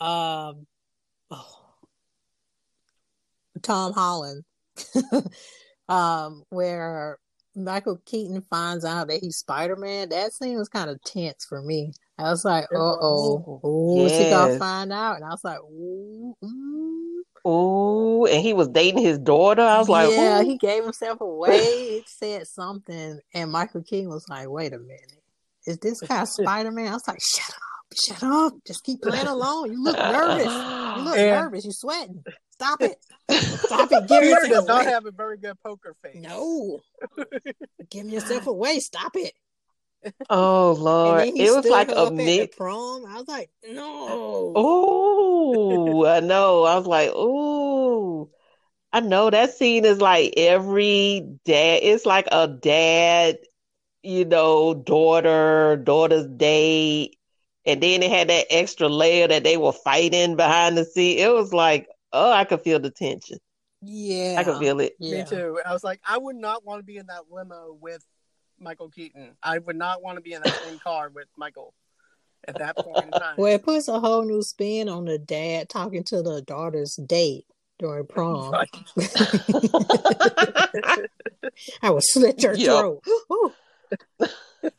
um, 0.00 0.66
oh, 1.30 1.60
Tom 3.62 3.92
Holland, 3.92 4.44
um, 5.88 6.42
where 6.50 7.18
Michael 7.54 8.00
Keaton 8.06 8.42
finds 8.50 8.84
out 8.84 9.08
that 9.08 9.20
he's 9.20 9.36
Spider 9.36 9.76
Man. 9.76 10.08
That 10.08 10.32
scene 10.32 10.56
was 10.56 10.68
kind 10.68 10.88
of 10.90 11.02
tense 11.04 11.44
for 11.48 11.60
me. 11.62 11.92
I 12.18 12.24
was 12.30 12.44
like, 12.44 12.64
It 12.70 12.76
uh 12.76 12.96
oh, 13.00 13.42
was. 13.46 13.60
oh, 13.64 14.08
she 14.08 14.30
gonna 14.30 14.58
find 14.58 14.92
out, 14.92 15.16
and 15.16 15.24
I 15.24 15.28
was 15.28 15.44
like, 15.44 15.58
ooh, 15.60 16.34
mm. 16.42 17.48
Ooh, 17.50 18.24
and 18.26 18.40
he 18.40 18.52
was 18.52 18.68
dating 18.68 19.02
his 19.02 19.18
daughter. 19.18 19.62
I 19.62 19.78
was 19.78 19.88
like, 19.88 20.10
yeah, 20.10 20.40
ooh. 20.40 20.44
he 20.44 20.56
gave 20.58 20.84
himself 20.84 21.20
away. 21.20 21.58
He 21.58 22.04
said 22.06 22.46
something, 22.46 23.18
and 23.34 23.50
Michael 23.50 23.82
Keaton 23.82 24.10
was 24.10 24.28
like, 24.28 24.48
"Wait 24.48 24.72
a 24.72 24.78
minute, 24.78 25.18
is 25.66 25.78
this 25.78 26.00
guy 26.00 26.22
Spider 26.26 26.70
Man?" 26.70 26.86
I 26.88 26.92
was 26.94 27.08
like, 27.08 27.18
"Shut 27.20 27.50
up, 27.50 27.98
shut 27.98 28.22
up, 28.22 28.52
just 28.64 28.84
keep 28.84 29.02
playing 29.02 29.26
along. 29.26 29.72
You 29.72 29.82
look 29.82 29.96
nervous. 29.98 30.44
You 30.44 31.02
look 31.04 31.18
And- 31.18 31.30
nervous. 31.42 31.64
You're 31.64 31.72
sweating. 31.72 32.22
Stop 32.62 32.82
it. 32.82 32.98
Stop 33.58 33.92
it. 33.92 34.08
Give 34.08 34.22
Peter 34.22 34.30
yourself 34.30 34.50
does 34.50 34.66
not 34.66 34.84
have 34.84 35.06
a 35.06 35.10
very 35.10 35.36
good 35.36 35.60
poker 35.64 35.94
face. 36.02 36.16
No, 36.22 36.80
give 37.90 38.06
yourself 38.08 38.46
away. 38.46 38.80
Stop 38.80 39.16
it." 39.16 39.34
Oh 40.30 40.72
And 40.72 40.84
Lord, 40.84 41.20
then 41.20 41.36
he 41.36 41.44
it 41.44 41.50
was 41.50 41.68
like 41.68 41.90
a 41.90 41.96
up 41.96 42.08
at 42.08 42.16
the 42.16 42.22
mix. 42.26 42.56
prom. 42.56 43.04
I 43.06 43.16
was 43.16 43.28
like, 43.28 43.50
"No." 43.68 44.54
Ooh, 44.56 46.06
I 46.06 46.20
know. 46.20 46.64
I 46.64 46.76
was 46.76 46.86
like, 46.86 47.10
ooh, 47.10 48.30
I 48.92 49.00
know 49.00 49.30
that 49.30 49.54
scene 49.54 49.84
is 49.84 50.00
like 50.00 50.34
every 50.36 51.38
dad. 51.44 51.80
It's 51.82 52.06
like 52.06 52.28
a 52.32 52.48
dad, 52.48 53.38
you 54.02 54.24
know, 54.24 54.74
daughter, 54.74 55.76
daughter's 55.76 56.26
date, 56.28 57.18
and 57.64 57.82
then 57.82 58.02
it 58.02 58.10
had 58.10 58.28
that 58.28 58.46
extra 58.50 58.88
layer 58.88 59.28
that 59.28 59.44
they 59.44 59.56
were 59.56 59.72
fighting 59.72 60.36
behind 60.36 60.76
the 60.76 60.84
scene. 60.84 61.18
It 61.18 61.32
was 61.32 61.52
like, 61.52 61.88
oh, 62.12 62.30
I 62.30 62.44
could 62.44 62.62
feel 62.62 62.80
the 62.80 62.90
tension. 62.90 63.38
Yeah. 63.80 64.36
I 64.38 64.44
could 64.44 64.58
feel 64.58 64.80
it. 64.80 64.94
Yeah. 64.98 65.24
Me 65.24 65.28
too. 65.28 65.60
I 65.66 65.72
was 65.72 65.82
like, 65.82 66.00
I 66.06 66.18
would 66.18 66.36
not 66.36 66.64
want 66.64 66.80
to 66.80 66.84
be 66.84 66.96
in 66.96 67.06
that 67.06 67.22
limo 67.30 67.76
with 67.80 68.04
Michael 68.58 68.88
Keaton. 68.88 69.36
I 69.42 69.58
would 69.58 69.76
not 69.76 70.02
want 70.02 70.16
to 70.16 70.22
be 70.22 70.34
in 70.34 70.42
that 70.42 70.54
same 70.64 70.78
car 70.84 71.10
with 71.10 71.26
Michael 71.36 71.74
at 72.46 72.58
that 72.58 72.76
point 72.76 73.06
in 73.06 73.10
time. 73.10 73.34
Well, 73.36 73.52
it 73.52 73.64
puts 73.64 73.88
a 73.88 74.00
whole 74.00 74.24
new 74.24 74.42
spin 74.42 74.88
on 74.88 75.04
the 75.04 75.18
dad 75.18 75.68
talking 75.68 76.04
to 76.04 76.22
the 76.22 76.42
daughter's 76.42 76.96
date 76.96 77.46
during 77.78 78.06
prom. 78.06 78.52
Right. 78.52 78.68
I 81.82 81.90
would 81.90 82.04
slit 82.04 82.42
your 82.42 82.54
Yo. 82.54 83.00
throat. 84.18 84.30
Ooh. 84.64 84.70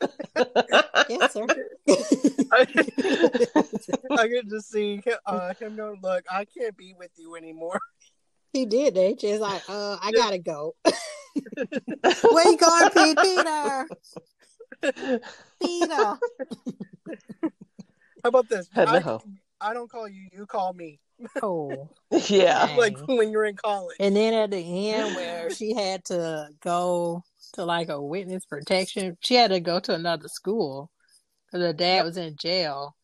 yes, 1.08 1.32
sir. 1.32 1.46
I 2.52 4.28
could 4.28 4.48
just 4.50 4.70
see 4.70 5.02
uh, 5.26 5.54
him 5.54 5.76
going, 5.76 6.00
look, 6.02 6.24
I 6.30 6.44
can't 6.44 6.76
be 6.76 6.94
with 6.98 7.10
you 7.16 7.36
anymore. 7.36 7.80
he 8.52 8.66
did 8.66 8.94
that. 8.94 9.18
Just 9.18 9.40
like, 9.40 9.62
uh, 9.68 9.98
I 10.00 10.12
gotta 10.12 10.38
go. 10.38 10.74
Where 10.84 12.50
you 12.50 12.56
going, 12.56 12.90
Pete? 12.90 13.18
Peter? 13.18 13.86
Peter. 15.62 16.18
How 18.22 18.28
about 18.28 18.48
this? 18.48 18.68
Hello. 18.72 19.20
I, 19.60 19.70
I 19.70 19.74
don't 19.74 19.90
call 19.90 20.08
you, 20.08 20.28
you 20.32 20.46
call 20.46 20.72
me. 20.72 21.00
Oh. 21.42 21.88
yeah. 22.28 22.66
Dang. 22.66 22.78
Like 22.78 22.96
when 23.06 23.30
you're 23.30 23.44
in 23.44 23.56
college. 23.56 23.96
And 24.00 24.16
then 24.16 24.34
at 24.34 24.50
the 24.50 24.90
end, 24.90 25.14
where 25.14 25.50
she 25.50 25.74
had 25.74 26.04
to 26.06 26.48
go 26.62 27.22
to 27.54 27.64
like 27.64 27.88
a 27.88 28.00
witness 28.00 28.44
protection, 28.44 29.16
she 29.20 29.34
had 29.34 29.50
to 29.50 29.60
go 29.60 29.80
to 29.80 29.94
another 29.94 30.28
school 30.28 30.90
because 31.46 31.66
her 31.66 31.72
dad 31.72 32.04
was 32.04 32.16
in 32.16 32.36
jail. 32.36 32.94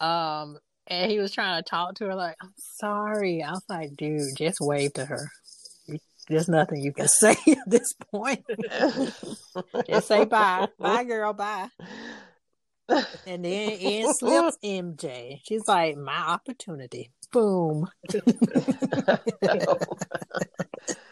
Um, 0.00 0.58
and 0.86 1.10
he 1.10 1.18
was 1.18 1.32
trying 1.32 1.62
to 1.62 1.68
talk 1.68 1.94
to 1.96 2.06
her, 2.06 2.14
like, 2.14 2.36
"I'm 2.42 2.54
sorry." 2.56 3.42
I 3.42 3.52
was 3.52 3.64
like, 3.68 3.96
"Dude, 3.96 4.36
just 4.36 4.60
wave 4.60 4.94
to 4.94 5.04
her. 5.04 5.30
There's 6.28 6.48
nothing 6.48 6.82
you 6.82 6.92
can 6.92 7.08
say 7.08 7.36
at 7.46 7.58
this 7.66 7.92
point. 8.10 8.44
just 9.88 10.08
say 10.08 10.24
bye, 10.24 10.68
bye, 10.78 11.04
girl, 11.04 11.32
bye." 11.32 11.68
And 13.26 13.44
then 13.44 13.70
in 13.70 14.12
slips 14.14 14.58
MJ. 14.62 15.40
She's 15.44 15.66
like, 15.68 15.96
"My 15.96 16.16
opportunity." 16.16 17.12
Boom. 17.32 17.88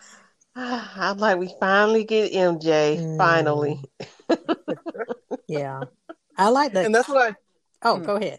I'm 0.57 1.19
like, 1.19 1.39
we 1.39 1.53
finally 1.61 2.05
get 2.05 2.33
MJ. 2.33 2.99
Mm. 2.99 3.19
Finally. 3.19 3.83
Yeah, 5.47 5.83
I 6.39 6.51
like 6.51 6.75
that. 6.75 6.87
and 6.87 6.95
that's 6.95 7.09
what 7.09 7.33
I 7.33 7.35
Oh, 7.83 7.99
go 7.99 8.15
ahead. 8.15 8.39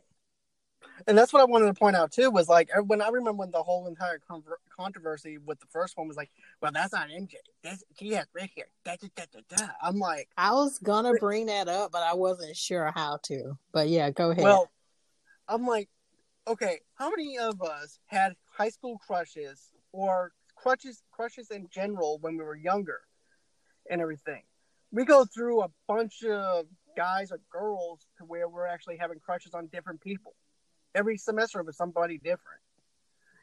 and 1.07 1.17
that's 1.17 1.33
what 1.33 1.41
I 1.41 1.45
wanted 1.45 1.65
to 1.65 1.73
point 1.73 1.97
out 1.97 2.09
too 2.11 2.31
was 2.31 2.47
like 2.47 2.69
when 2.85 3.01
I 3.01 3.09
remember 3.09 3.33
when 3.39 3.51
the 3.51 3.61
whole 3.61 3.87
entire 3.87 4.19
conver- 4.19 4.61
controversy 4.73 5.37
with 5.37 5.59
the 5.59 5.65
first 5.67 5.97
one 5.97 6.07
was 6.07 6.15
like, 6.15 6.29
well, 6.61 6.71
that's 6.71 6.93
not 6.93 7.09
MJ. 7.09 7.33
That's 7.63 7.83
she 7.99 8.13
has 8.13 8.27
red 8.33 8.49
hair. 8.55 8.67
Da, 8.85 8.95
da, 9.01 9.07
da, 9.15 9.23
da, 9.33 9.57
da. 9.57 9.71
I'm 9.81 9.99
like, 9.99 10.29
I 10.37 10.53
was 10.53 10.79
gonna 10.79 11.13
bring 11.19 11.47
that 11.47 11.67
up, 11.67 11.91
but 11.91 12.01
I 12.03 12.13
wasn't 12.13 12.55
sure 12.55 12.91
how 12.95 13.19
to. 13.23 13.57
But 13.73 13.89
yeah, 13.89 14.09
go 14.11 14.31
ahead. 14.31 14.43
well, 14.45 14.71
I'm 15.49 15.67
like, 15.67 15.89
okay, 16.47 16.79
how 16.95 17.09
many 17.09 17.39
of 17.39 17.61
us 17.61 17.99
had 18.05 18.35
high 18.49 18.69
school 18.69 18.97
crushes 19.05 19.73
or 19.91 20.31
crushes 20.61 21.01
crushes 21.11 21.49
in 21.51 21.67
general 21.69 22.19
when 22.21 22.37
we 22.37 22.43
were 22.43 22.55
younger 22.55 23.01
and 23.89 24.01
everything? 24.01 24.43
We 24.91 25.05
go 25.05 25.25
through 25.25 25.61
a 25.61 25.69
bunch 25.87 26.23
of 26.23 26.65
guys 26.97 27.31
or 27.31 27.39
girls 27.51 28.05
to 28.17 28.25
where 28.25 28.47
we're 28.49 28.65
actually 28.67 28.97
having 28.97 29.19
crushes 29.19 29.53
on 29.53 29.67
different 29.67 30.01
people. 30.01 30.33
Every 30.93 31.17
semester 31.17 31.63
with 31.63 31.75
somebody 31.75 32.17
different. 32.17 32.59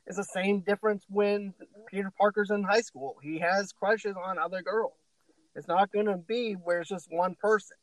It's 0.07 0.17
the 0.17 0.25
same 0.25 0.61
difference 0.61 1.05
when 1.09 1.55
Peter 1.91 2.11
Parker's 2.19 2.51
in 2.51 2.63
high 2.63 2.81
school. 2.81 3.17
He 3.23 3.39
has 3.41 3.73
crushes 3.73 4.17
on 4.23 4.39
other 4.39 4.63
girls. 4.63 4.93
It's 5.55 5.69
not 5.69 5.91
going 5.93 6.07
to 6.07 6.17
be 6.17 6.53
where 6.53 6.81
it's 6.81 6.89
just 6.89 7.09
one 7.11 7.35
person. 7.35 7.77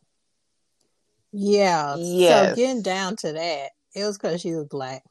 yeah. 1.32 1.96
Yes. 1.98 2.50
So 2.50 2.56
getting 2.56 2.82
down 2.82 3.16
to 3.18 3.34
that, 3.34 3.72
it 3.96 4.04
was 4.04 4.18
because 4.18 4.42
she 4.42 4.54
was 4.56 4.66
black. 4.66 5.04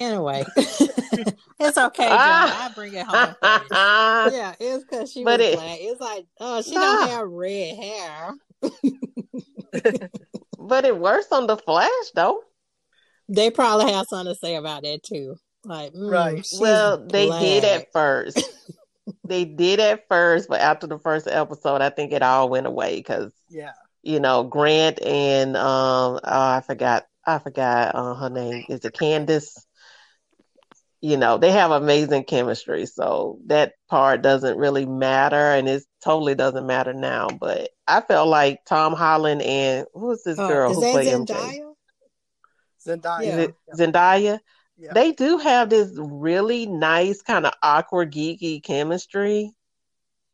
Anyway, 0.00 0.44
it's 0.56 1.78
okay, 1.78 2.08
John. 2.08 2.18
Ah. 2.18 2.68
I 2.70 2.74
bring 2.74 2.94
it 2.94 3.06
home. 3.06 3.34
for. 3.40 4.36
Yeah, 4.36 4.54
it's 4.58 4.84
because 4.84 5.12
she 5.12 5.22
But 5.22 5.38
was 5.40 5.48
it- 5.48 5.54
black. 5.56 5.78
It's 5.80 6.00
like, 6.00 6.26
oh, 6.40 6.62
she 6.62 6.74
Nah. 6.74 6.80
don't 6.80 7.08
have 7.10 7.28
red 7.28 7.76
hair. 7.76 8.30
but 10.58 10.84
it 10.84 10.98
works 10.98 11.30
on 11.32 11.46
the 11.46 11.56
Flash 11.56 11.90
though. 12.14 12.40
They 13.28 13.50
probably 13.50 13.92
have 13.92 14.06
something 14.08 14.32
to 14.34 14.38
say 14.38 14.56
about 14.56 14.82
that 14.82 15.02
too. 15.02 15.36
Like, 15.64 15.92
mm, 15.92 16.10
Right. 16.10 16.46
well, 16.58 16.98
they 17.06 17.28
did 17.30 17.64
at 17.64 17.92
first. 17.92 18.42
they 19.24 19.44
did 19.44 19.78
at 19.80 20.08
first, 20.08 20.48
but 20.48 20.60
after 20.60 20.86
the 20.86 20.98
first 20.98 21.26
episode, 21.28 21.80
I 21.80 21.90
think 21.90 22.12
it 22.12 22.22
all 22.22 22.48
went 22.48 22.66
away 22.66 22.96
because 22.96 23.32
Yeah. 23.48 23.72
you 24.02 24.18
know 24.20 24.42
Grant 24.44 25.00
and 25.02 25.56
um, 25.56 26.14
oh, 26.16 26.20
I 26.24 26.62
forgot, 26.66 27.06
I 27.26 27.38
forgot 27.38 27.94
uh, 27.94 28.14
her 28.14 28.30
name. 28.30 28.64
Is 28.68 28.84
it 28.84 28.94
Candice? 28.94 29.64
You 31.02 31.16
know, 31.18 31.36
they 31.36 31.52
have 31.52 31.72
amazing 31.72 32.24
chemistry, 32.24 32.86
so 32.86 33.38
that 33.46 33.74
part 33.90 34.22
doesn't 34.22 34.56
really 34.56 34.86
matter, 34.86 35.36
and 35.36 35.68
it 35.68 35.84
totally 36.02 36.34
doesn't 36.36 36.66
matter 36.66 36.94
now. 36.94 37.28
But 37.28 37.70
I 37.88 38.00
felt 38.00 38.28
like 38.28 38.64
Tom 38.66 38.94
Holland 38.94 39.42
and 39.42 39.86
who's 39.94 40.22
this 40.24 40.38
Oh, 40.38 40.48
girl 40.48 40.70
is 40.70 40.76
who 40.76 40.82
that 40.82 40.92
played 40.92 41.08
MJ? 41.08 41.34
Zendaya? 41.34 41.74
Zendaya. 42.86 43.24
Yeah. 43.24 43.46
Is 43.72 43.80
Zendaya? 43.80 44.40
Yeah. 44.78 44.92
They 44.94 45.12
do 45.12 45.38
have 45.38 45.70
this 45.70 45.90
really 45.96 46.66
nice 46.66 47.22
kind 47.22 47.46
of 47.46 47.52
awkward 47.62 48.12
geeky 48.12 48.62
chemistry. 48.62 49.52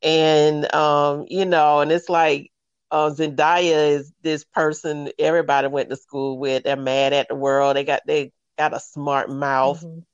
And 0.03 0.73
um, 0.75 1.25
you 1.29 1.45
know, 1.45 1.81
and 1.81 1.91
it's 1.91 2.09
like 2.09 2.53
uh, 2.91 3.11
Zendaya 3.11 3.91
is 3.93 4.13
this 4.23 4.45
person 4.45 5.11
everybody 5.19 5.69
went 5.69 5.91
to 5.91 5.97
school 5.97 6.39
with. 6.39 6.65
They're 6.65 6.77
mad 6.77 7.13
at 7.13 7.29
the 7.29 7.35
world. 7.35 7.77
They 7.77 7.85
got 7.85 8.03
they 8.07 8.33
got 8.59 8.75
a 8.75 8.81
smart 8.81 9.31
mouth, 9.31 9.85
Mhm. 9.85 10.05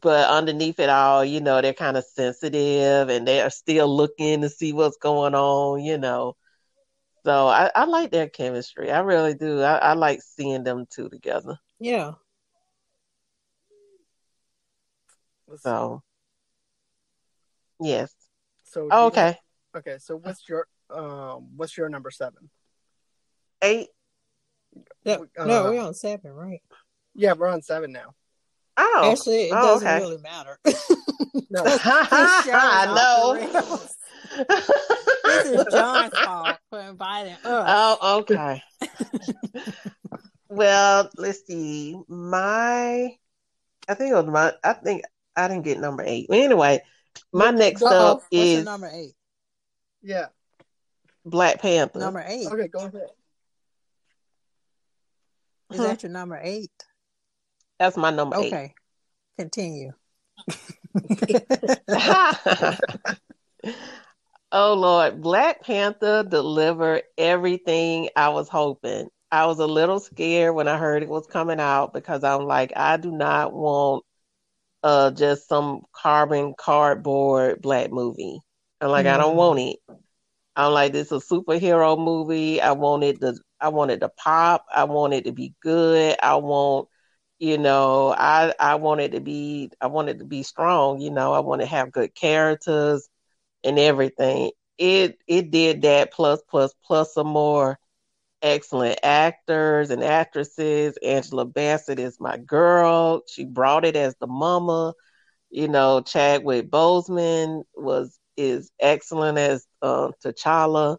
But 0.00 0.28
underneath 0.28 0.78
it 0.80 0.88
all, 0.88 1.24
you 1.24 1.40
know, 1.40 1.60
they're 1.60 1.72
kind 1.74 1.96
of 1.96 2.04
sensitive 2.04 3.08
and 3.08 3.26
they 3.26 3.40
are 3.40 3.50
still 3.50 3.88
looking 3.94 4.42
to 4.42 4.48
see 4.48 4.72
what's 4.72 4.96
going 4.98 5.34
on, 5.34 5.80
you 5.82 5.98
know. 5.98 6.36
So 7.24 7.46
I, 7.48 7.70
I 7.74 7.84
like 7.84 8.10
their 8.10 8.28
chemistry. 8.28 8.90
I 8.90 9.00
really 9.00 9.34
do. 9.34 9.60
I, 9.62 9.76
I 9.78 9.92
like 9.94 10.20
seeing 10.22 10.64
them 10.64 10.86
two 10.90 11.08
together. 11.08 11.58
Yeah. 11.78 12.12
So 15.56 16.02
yes. 17.80 18.14
So 18.64 18.88
Oh, 18.90 19.02
you- 19.04 19.08
okay. 19.08 19.36
Okay, 19.76 19.98
so 19.98 20.16
what's 20.16 20.48
your 20.48 20.66
um 20.90 21.50
what's 21.56 21.76
your 21.76 21.88
number 21.88 22.10
seven? 22.10 22.48
Eight. 23.62 23.88
No, 25.04 25.26
Uh, 25.36 25.44
no, 25.44 25.64
we're 25.64 25.80
on 25.80 25.94
seven, 25.94 26.32
right? 26.32 26.62
Yeah, 27.14 27.32
we're 27.34 27.48
on 27.48 27.62
seven 27.62 27.92
now. 27.92 28.14
Oh, 28.80 29.10
Actually, 29.10 29.48
it 29.48 29.52
oh, 29.52 29.74
doesn't 29.74 29.88
okay. 29.88 30.00
really 30.00 30.22
matter. 30.22 30.58
No. 31.50 31.62
This 31.64 31.80
show 31.80 32.00
is 32.00 32.12
off 32.12 32.44
the 32.44 32.52
I 32.52 32.94
know. 32.94 33.88
This 35.24 35.46
is 35.46 35.64
John's 35.72 36.18
fault 36.18 36.56
for 36.68 36.80
inviting 36.80 37.32
us. 37.32 37.40
oh, 37.44 38.18
okay. 38.20 38.62
well, 40.50 41.08
let's 41.16 41.46
see. 41.46 41.96
My, 42.06 43.16
I 43.88 43.94
think 43.94 44.10
it 44.10 44.14
was 44.14 44.26
my. 44.26 44.52
I 44.62 44.74
think 44.74 45.04
I 45.34 45.48
didn't 45.48 45.64
get 45.64 45.80
number 45.80 46.02
eight. 46.06 46.26
Anyway, 46.30 46.82
my 47.32 47.50
next 47.50 47.82
Uh-oh. 47.82 48.12
up 48.12 48.16
What's 48.16 48.26
is 48.32 48.64
number 48.66 48.90
eight? 48.92 49.14
Yeah. 50.02 50.26
Black 51.24 51.62
Panther. 51.62 51.98
Number 51.98 52.24
eight. 52.26 52.46
Okay, 52.46 52.68
go 52.68 52.80
ahead. 52.80 53.08
Is 55.72 55.78
that 55.78 56.02
your 56.02 56.12
number 56.12 56.38
eight? 56.42 56.72
That's 57.78 57.96
my 57.96 58.10
number 58.10 58.36
eight. 58.38 58.52
Okay. 58.52 58.74
Continue. 59.38 59.92
oh 64.52 64.74
Lord, 64.74 65.20
Black 65.22 65.62
Panther 65.62 66.24
delivered 66.24 67.02
everything 67.16 68.08
I 68.16 68.30
was 68.30 68.48
hoping. 68.48 69.08
I 69.30 69.46
was 69.46 69.58
a 69.58 69.66
little 69.66 70.00
scared 70.00 70.54
when 70.54 70.68
I 70.68 70.78
heard 70.78 71.02
it 71.02 71.08
was 71.08 71.26
coming 71.26 71.60
out 71.60 71.92
because 71.92 72.24
I'm 72.24 72.44
like, 72.46 72.72
I 72.76 72.96
do 72.96 73.10
not 73.12 73.52
want 73.52 74.04
uh 74.82 75.10
just 75.12 75.48
some 75.48 75.82
carbon 75.92 76.54
cardboard 76.58 77.62
black 77.62 77.90
movie. 77.90 78.40
I'm 78.80 78.90
like, 78.90 79.06
I 79.06 79.16
don't 79.18 79.36
Mhm. 79.36 79.36
want 79.36 79.60
it. 79.60 79.78
I'm 80.56 80.72
like, 80.72 80.92
this 80.92 81.12
is 81.12 81.24
a 81.24 81.34
superhero 81.34 81.98
movie. 81.98 82.60
I 82.60 82.72
want 82.72 83.04
it 83.04 83.20
to 83.20 83.34
I 83.60 83.68
want 83.70 83.90
it 83.92 84.00
to 84.00 84.08
pop. 84.10 84.66
I 84.74 84.84
want 84.84 85.14
it 85.14 85.24
to 85.26 85.32
be 85.32 85.54
good. 85.62 86.16
I 86.22 86.36
want 86.36 86.88
you 87.38 87.58
know, 87.58 88.14
I 88.16 88.54
I 88.60 88.76
wanted 88.76 89.12
to 89.12 89.20
be 89.20 89.70
I 89.80 89.86
wanted 89.88 90.18
to 90.20 90.24
be 90.24 90.42
strong, 90.42 91.00
you 91.00 91.10
know, 91.10 91.32
I 91.32 91.40
want 91.40 91.60
to 91.62 91.66
have 91.66 91.92
good 91.92 92.14
characters 92.14 93.08
and 93.64 93.78
everything. 93.78 94.52
It 94.78 95.18
it 95.28 95.50
did 95.50 95.82
that 95.82 96.12
plus 96.12 96.40
plus 96.50 96.74
plus 96.84 97.14
some 97.14 97.28
more 97.28 97.78
excellent 98.42 99.00
actors 99.02 99.90
and 99.90 100.02
actresses. 100.04 100.96
Angela 101.02 101.44
Bassett 101.44 101.98
is 101.98 102.20
my 102.20 102.36
girl. 102.38 103.22
She 103.28 103.44
brought 103.44 103.84
it 103.84 103.96
as 103.96 104.14
the 104.20 104.26
mama. 104.26 104.94
You 105.50 105.68
know, 105.68 106.00
Chadwick 106.02 106.70
Boseman 106.70 107.64
was 107.74 108.18
is 108.36 108.70
excellent 108.80 109.38
as 109.38 109.66
uh, 109.82 110.10
T'Challa, 110.24 110.98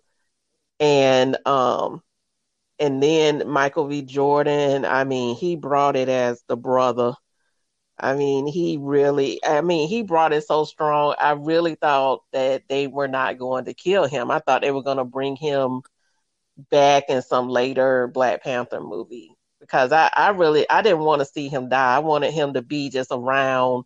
and 0.79 1.37
um, 1.45 2.01
and 2.79 3.01
then 3.01 3.43
Michael 3.47 3.87
B. 3.87 4.01
Jordan. 4.01 4.85
I 4.85 5.03
mean, 5.03 5.35
he 5.35 5.55
brought 5.55 5.95
it 5.95 6.09
as 6.09 6.43
the 6.47 6.57
brother. 6.57 7.13
I 7.99 8.15
mean, 8.15 8.47
he 8.47 8.77
really. 8.79 9.39
I 9.45 9.61
mean, 9.61 9.89
he 9.89 10.03
brought 10.03 10.33
it 10.33 10.45
so 10.45 10.63
strong. 10.65 11.15
I 11.19 11.31
really 11.31 11.75
thought 11.75 12.23
that 12.33 12.63
they 12.69 12.87
were 12.87 13.07
not 13.07 13.37
going 13.37 13.65
to 13.65 13.73
kill 13.73 14.05
him. 14.07 14.31
I 14.31 14.39
thought 14.39 14.61
they 14.61 14.71
were 14.71 14.83
going 14.83 14.97
to 14.97 15.05
bring 15.05 15.35
him 15.35 15.81
back 16.69 17.05
in 17.09 17.21
some 17.21 17.49
later 17.49 18.07
Black 18.07 18.43
Panther 18.43 18.81
movie 18.81 19.31
because 19.59 19.91
I, 19.91 20.09
I 20.13 20.29
really 20.29 20.69
I 20.69 20.81
didn't 20.81 20.99
want 20.99 21.21
to 21.21 21.25
see 21.25 21.47
him 21.49 21.69
die. 21.69 21.95
I 21.95 21.99
wanted 21.99 22.33
him 22.33 22.53
to 22.53 22.61
be 22.61 22.89
just 22.89 23.11
around 23.11 23.83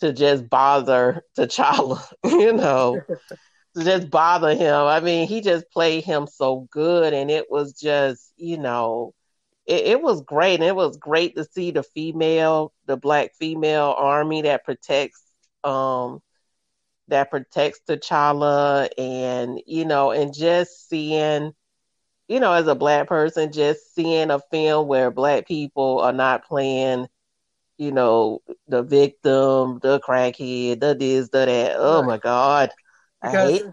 to 0.00 0.12
just 0.12 0.48
bother 0.48 1.22
T'Challa, 1.38 2.02
you 2.24 2.52
know, 2.52 3.00
to 3.76 3.84
just 3.84 4.10
bother 4.10 4.54
him. 4.54 4.74
I 4.74 5.00
mean, 5.00 5.28
he 5.28 5.40
just 5.40 5.70
played 5.70 6.04
him 6.04 6.26
so 6.26 6.66
good, 6.70 7.12
and 7.12 7.30
it 7.30 7.50
was 7.50 7.72
just, 7.74 8.32
you 8.36 8.58
know, 8.58 9.14
it, 9.66 9.86
it 9.86 10.02
was 10.02 10.22
great. 10.22 10.54
And 10.54 10.64
it 10.64 10.76
was 10.76 10.96
great 10.96 11.36
to 11.36 11.44
see 11.44 11.70
the 11.70 11.82
female, 11.82 12.72
the 12.86 12.96
black 12.96 13.32
female 13.38 13.94
army 13.96 14.42
that 14.42 14.64
protects, 14.64 15.22
um, 15.64 16.20
that 17.08 17.30
protects 17.30 17.80
T'Challa, 17.88 18.88
and 18.98 19.60
you 19.66 19.84
know, 19.84 20.10
and 20.10 20.34
just 20.34 20.88
seeing 20.88 21.52
you 22.28 22.40
know, 22.40 22.52
as 22.52 22.66
a 22.66 22.74
black 22.74 23.06
person, 23.08 23.52
just 23.52 23.94
seeing 23.94 24.30
a 24.30 24.40
film 24.50 24.88
where 24.88 25.10
black 25.10 25.46
people 25.46 26.00
are 26.00 26.12
not 26.12 26.44
playing, 26.44 27.06
you 27.78 27.92
know, 27.92 28.42
the 28.68 28.82
victim, 28.82 29.78
the 29.82 30.00
crackhead, 30.00 30.80
the 30.80 30.94
this, 30.94 31.28
the 31.28 31.46
that. 31.46 31.76
Oh 31.76 32.00
right. 32.00 32.06
my 32.06 32.18
God. 32.18 32.70
Because, 33.30 33.48
I 33.48 33.64
hate 33.64 33.72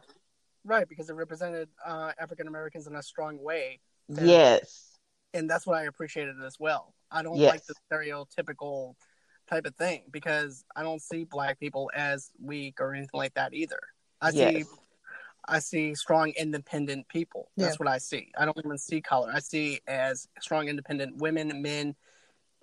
Right, 0.65 0.87
because 0.87 1.09
it 1.09 1.13
represented 1.13 1.69
uh, 1.85 2.11
African 2.19 2.47
Americans 2.47 2.87
in 2.87 2.95
a 2.95 3.03
strong 3.03 3.41
way. 3.41 3.79
And, 4.07 4.27
yes. 4.27 4.97
And 5.33 5.49
that's 5.49 5.67
what 5.67 5.77
I 5.77 5.83
appreciated 5.83 6.35
as 6.45 6.57
well. 6.59 6.93
I 7.11 7.21
don't 7.21 7.37
yes. 7.37 7.51
like 7.51 7.65
the 7.65 7.75
stereotypical 7.91 8.95
type 9.49 9.65
of 9.65 9.75
thing 9.75 10.03
because 10.11 10.63
I 10.75 10.83
don't 10.83 11.01
see 11.01 11.25
black 11.25 11.59
people 11.59 11.91
as 11.93 12.31
weak 12.41 12.79
or 12.79 12.93
anything 12.93 13.17
like 13.17 13.33
that 13.33 13.53
either. 13.53 13.79
I 14.21 14.29
yes. 14.29 14.53
see 14.53 14.63
I 15.45 15.59
see 15.59 15.93
strong, 15.95 16.29
independent 16.37 17.09
people. 17.09 17.49
That's 17.57 17.73
yeah. 17.73 17.77
what 17.77 17.89
I 17.89 17.97
see. 17.97 18.31
I 18.37 18.45
don't 18.45 18.57
even 18.63 18.77
see 18.77 19.01
color. 19.01 19.29
I 19.33 19.39
see 19.39 19.81
as 19.87 20.27
strong, 20.39 20.69
independent 20.69 21.17
women, 21.17 21.61
men, 21.61 21.95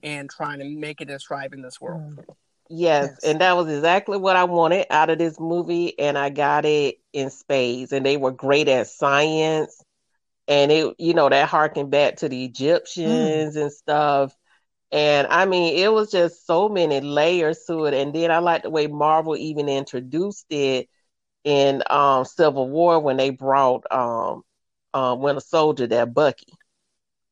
and 0.03 0.31
trying 0.31 0.61
to 0.61 0.65
make 0.65 1.03
it 1.03 1.11
and 1.11 1.21
strive 1.21 1.53
in 1.53 1.61
this 1.61 1.79
world. 1.79 2.17
Mm. 2.17 2.25
Yes, 2.73 3.11
yes, 3.11 3.25
and 3.25 3.41
that 3.41 3.57
was 3.57 3.69
exactly 3.69 4.17
what 4.17 4.37
I 4.37 4.45
wanted 4.45 4.87
out 4.91 5.11
of 5.11 5.19
this 5.19 5.41
movie, 5.41 5.99
and 5.99 6.17
I 6.17 6.31
got 6.31 6.65
it 6.65 6.99
in 7.13 7.31
spades. 7.31 7.93
And 7.93 8.07
they 8.07 8.17
were 8.17 8.31
great 8.31 8.69
at 8.69 8.87
science, 8.87 9.83
and 10.47 10.71
it, 10.71 10.95
you 10.99 11.13
know, 11.13 11.29
that 11.29 11.49
harkened 11.49 11.91
back 11.91 12.17
to 12.19 12.29
the 12.29 12.45
Egyptians 12.45 13.57
mm. 13.57 13.63
and 13.63 13.73
stuff. 13.73 14.37
And 14.93 15.27
I 15.27 15.47
mean, 15.47 15.79
it 15.79 15.93
was 15.93 16.13
just 16.13 16.47
so 16.47 16.69
many 16.69 17.01
layers 17.01 17.65
to 17.67 17.87
it. 17.87 17.95
And 17.95 18.15
then 18.15 18.31
I 18.31 18.39
like 18.39 18.63
the 18.63 18.71
way 18.71 18.87
Marvel 18.87 19.37
even 19.37 19.69
introduced 19.69 20.47
it 20.51 20.89
in 21.45 21.83
um, 21.91 22.25
Civil 22.25 22.69
War 22.69 23.01
when 23.01 23.17
they 23.17 23.31
brought 23.31 23.85
um, 23.91 24.43
um, 24.95 25.21
Winter 25.21 25.41
Soldier 25.41 25.87
that 25.89 26.15
Bucky. 26.15 26.53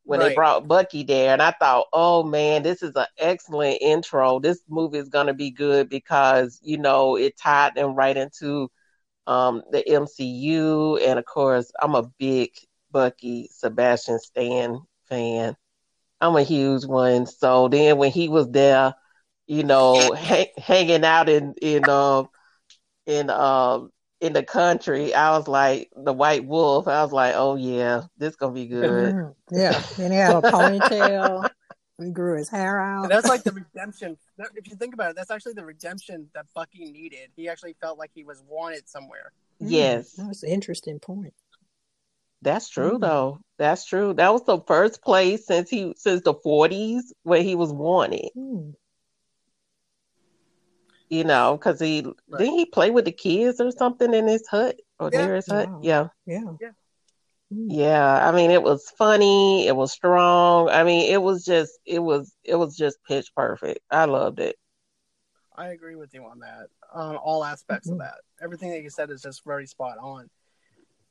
When 0.09 0.21
right. 0.21 0.31
they 0.31 0.35
brought 0.37 0.67
Bucky 0.69 1.05
there, 1.05 1.35
and 1.35 1.43
I 1.43 1.53
thought, 1.53 1.87
oh 1.93 2.25
man, 2.25 2.63
this 2.63 2.83
is 2.83 2.97
an 2.97 3.07
excellent 3.19 3.83
intro. 3.83 4.41
This 4.41 4.61
movie 4.69 4.99
is 4.99 5.11
gonna 5.11 5.35
be 5.35 5.51
good 5.51 5.91
because 5.91 6.59
you 6.63 6.79
know 6.79 7.17
it 7.17 7.37
tied 7.37 7.75
them 7.75 7.95
right 7.95 8.17
into 8.17 8.71
um, 9.27 9.63
the 9.71 9.87
MCU, 9.87 10.97
and 10.97 11.19
of 11.19 11.27
course, 11.27 11.71
I'm 11.81 11.95
a 11.95 12.05
big 12.19 12.53
Bucky 12.91 13.51
Sebastian 13.53 14.19
Stan 14.19 14.81
fan. 15.11 15.57
I'm 16.23 16.37
a 16.37 16.43
huge 16.43 16.87
one. 16.87 17.27
So 17.27 17.69
then 17.69 17.99
when 17.99 18.11
he 18.11 18.31
was 18.31 18.49
there, 18.51 18.95
you 19.47 19.65
know, 19.65 20.15
ha- 20.19 20.53
hanging 20.59 21.05
out 21.05 21.29
in 21.29 21.55
in 21.61 21.89
um 21.91 22.29
in 23.07 23.31
um 23.31 23.91
in 24.21 24.33
the 24.33 24.43
country, 24.43 25.15
I 25.15 25.37
was 25.37 25.49
like 25.49 25.91
the 25.97 26.13
white 26.13 26.45
wolf. 26.45 26.89
I 26.89 27.03
was 27.03 27.13
like, 27.13 27.35
oh 27.37 27.57
yeah, 27.57 28.03
this 28.17 28.37
gonna 28.37 28.53
be 28.53 28.67
good. 28.67 29.15
Mm-hmm. 29.15 29.57
Yeah, 29.57 29.83
and 29.99 30.13
he 30.13 30.19
had 30.19 30.37
a 30.37 30.41
ponytail. 30.41 31.49
he 32.03 32.11
grew 32.11 32.37
his 32.37 32.49
hair 32.49 32.81
out. 32.81 33.05
And 33.05 33.13
that's 33.13 33.29
like 33.29 33.45
the 33.45 33.53
redemption. 33.53 34.17
If 34.57 34.69
you 34.69 34.77
think 34.77 34.95
about 34.95 35.11
it, 35.11 35.17
that's 35.17 35.31
actually 35.31 35.55
the 35.55 35.65
redemption 35.65 36.29
that 36.35 36.47
Bucky 36.55 36.91
needed. 36.91 37.31
He 37.37 37.49
actually 37.49 37.77
felt 37.81 37.99
like 37.99 38.11
he 38.15 38.25
was 38.25 38.43
wanted 38.49 38.89
somewhere. 38.89 39.33
Mm, 39.63 39.71
yes, 39.71 40.13
that 40.13 40.27
was 40.27 40.43
an 40.43 40.51
interesting 40.51 40.99
point. 40.99 41.35
That's 42.43 42.69
true 42.69 42.99
mm. 42.99 43.01
though. 43.01 43.41
That's 43.59 43.85
true. 43.85 44.15
That 44.15 44.33
was 44.33 44.45
the 44.45 44.61
first 44.67 45.03
place 45.03 45.47
since 45.47 45.71
he 45.71 45.95
since 45.97 46.23
the 46.23 46.35
forties 46.35 47.13
where 47.23 47.43
he 47.43 47.55
was 47.55 47.73
wanted. 47.73 48.31
Mm 48.37 48.75
you 51.11 51.25
know, 51.25 51.57
because 51.57 51.81
he 51.81 52.05
right. 52.29 52.39
didn't 52.39 52.59
he 52.59 52.67
play 52.67 52.91
with 52.91 53.05
the 53.05 53.13
kids 53.13 53.61
or 53.61 53.71
something 53.71 54.13
in 54.13 54.27
his 54.27 54.47
hut 54.49 54.77
or 54.99 55.11
yeah. 55.13 55.27
near 55.27 55.35
his 55.37 55.47
hut. 55.47 55.69
Yeah, 55.83 56.09
yeah, 56.27 56.43
yeah. 56.61 56.71
Yeah, 57.51 58.29
I 58.29 58.31
mean, 58.33 58.51
it 58.51 58.63
was 58.63 58.91
funny. 58.99 59.67
It 59.67 59.75
was 59.75 59.91
strong. 59.91 60.69
I 60.69 60.85
mean, 60.85 61.11
it 61.11 61.23
was 61.23 61.47
just, 61.47 61.79
it 61.87 61.99
was, 61.99 62.35
it 62.45 62.57
was 62.57 62.77
just 62.77 62.99
pitch 63.09 63.33
perfect. 63.35 63.81
I 63.91 64.05
loved 64.05 64.39
it. 64.39 64.57
I 65.57 65.69
agree 65.69 65.97
with 65.97 66.13
you 66.13 66.25
on 66.25 66.41
that, 66.41 66.67
on 66.93 67.17
all 67.17 67.43
aspects 67.43 67.89
mm-hmm. 67.89 68.03
of 68.03 68.07
that. 68.07 68.17
Everything 68.43 68.71
that 68.73 68.83
you 68.83 68.91
said 68.91 69.11
is 69.11 69.23
just 69.23 69.47
very 69.47 69.67
spot 69.67 69.97
on, 69.99 70.29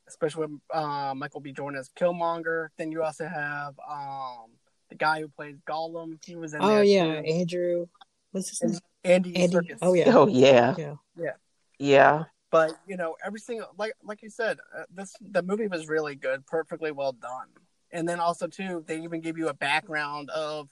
especially 0.06 0.46
with 0.46 0.60
uh, 0.72 1.12
Michael 1.16 1.40
B. 1.40 1.52
Jordan 1.52 1.76
as 1.78 1.90
Killmonger. 1.98 2.68
Then 2.78 2.92
you 2.92 3.02
also 3.02 3.26
have 3.26 3.74
um, 3.90 4.46
the 4.90 4.94
guy 4.94 5.20
who 5.20 5.28
plays 5.28 5.56
Gollum. 5.68 6.24
He 6.24 6.36
was 6.36 6.54
in. 6.54 6.60
Oh 6.62 6.82
yeah, 6.82 7.20
too. 7.20 7.26
Andrew. 7.26 7.86
What's 8.30 8.50
his 8.50 8.62
name? 8.62 8.80
Andy, 9.08 9.36
Andy. 9.36 9.56
Serkis. 9.56 9.78
Oh 9.82 9.94
yeah. 9.94 10.12
Oh 10.14 10.26
yeah. 10.26 10.74
Yeah. 10.76 10.94
Yeah. 11.16 11.32
Yeah. 11.78 12.24
But 12.50 12.72
you 12.86 12.96
know, 12.96 13.16
every 13.24 13.40
single 13.40 13.68
like 13.76 13.92
like 14.02 14.22
you 14.22 14.30
said, 14.30 14.58
uh, 14.76 14.84
this 14.90 15.14
the 15.20 15.42
movie 15.42 15.66
was 15.66 15.88
really 15.88 16.14
good, 16.14 16.46
perfectly 16.46 16.92
well 16.92 17.12
done. 17.12 17.48
And 17.90 18.08
then 18.08 18.20
also 18.20 18.46
too, 18.46 18.84
they 18.86 19.00
even 19.00 19.20
give 19.20 19.38
you 19.38 19.48
a 19.48 19.54
background 19.54 20.30
of 20.30 20.68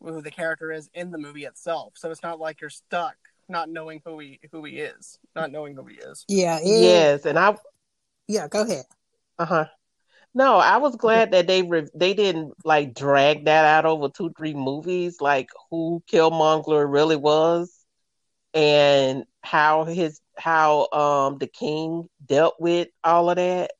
who 0.00 0.20
the 0.20 0.30
character 0.30 0.72
is 0.72 0.90
in 0.94 1.10
the 1.10 1.18
movie 1.18 1.44
itself. 1.44 1.94
So 1.96 2.10
it's 2.10 2.22
not 2.22 2.38
like 2.38 2.60
you're 2.60 2.70
stuck 2.70 3.16
not 3.48 3.68
knowing 3.68 4.00
who 4.04 4.18
he 4.18 4.40
who 4.50 4.64
he 4.64 4.78
is, 4.78 5.18
not 5.36 5.52
knowing 5.52 5.74
who 5.74 5.84
he 5.86 5.96
is. 5.96 6.24
Yeah. 6.28 6.58
It, 6.58 6.80
yes, 6.80 7.26
and 7.26 7.38
I. 7.38 7.56
Yeah, 8.28 8.48
go 8.48 8.62
ahead. 8.62 8.84
Uh 9.38 9.44
huh. 9.44 9.66
No, 10.34 10.56
I 10.56 10.78
was 10.78 10.96
glad 10.96 11.32
that 11.32 11.46
they 11.46 11.62
re- 11.62 11.88
they 11.94 12.14
didn't 12.14 12.54
like 12.64 12.94
drag 12.94 13.44
that 13.44 13.64
out 13.66 13.84
over 13.84 14.08
two 14.08 14.32
three 14.36 14.54
movies, 14.54 15.20
like 15.20 15.50
who 15.70 16.02
Killmonger 16.10 16.90
really 16.90 17.16
was, 17.16 17.70
and 18.54 19.24
how 19.42 19.84
his 19.84 20.20
how 20.38 20.88
um 20.90 21.38
the 21.38 21.46
king 21.46 22.08
dealt 22.24 22.54
with 22.58 22.88
all 23.04 23.28
of 23.28 23.36
that, 23.36 23.72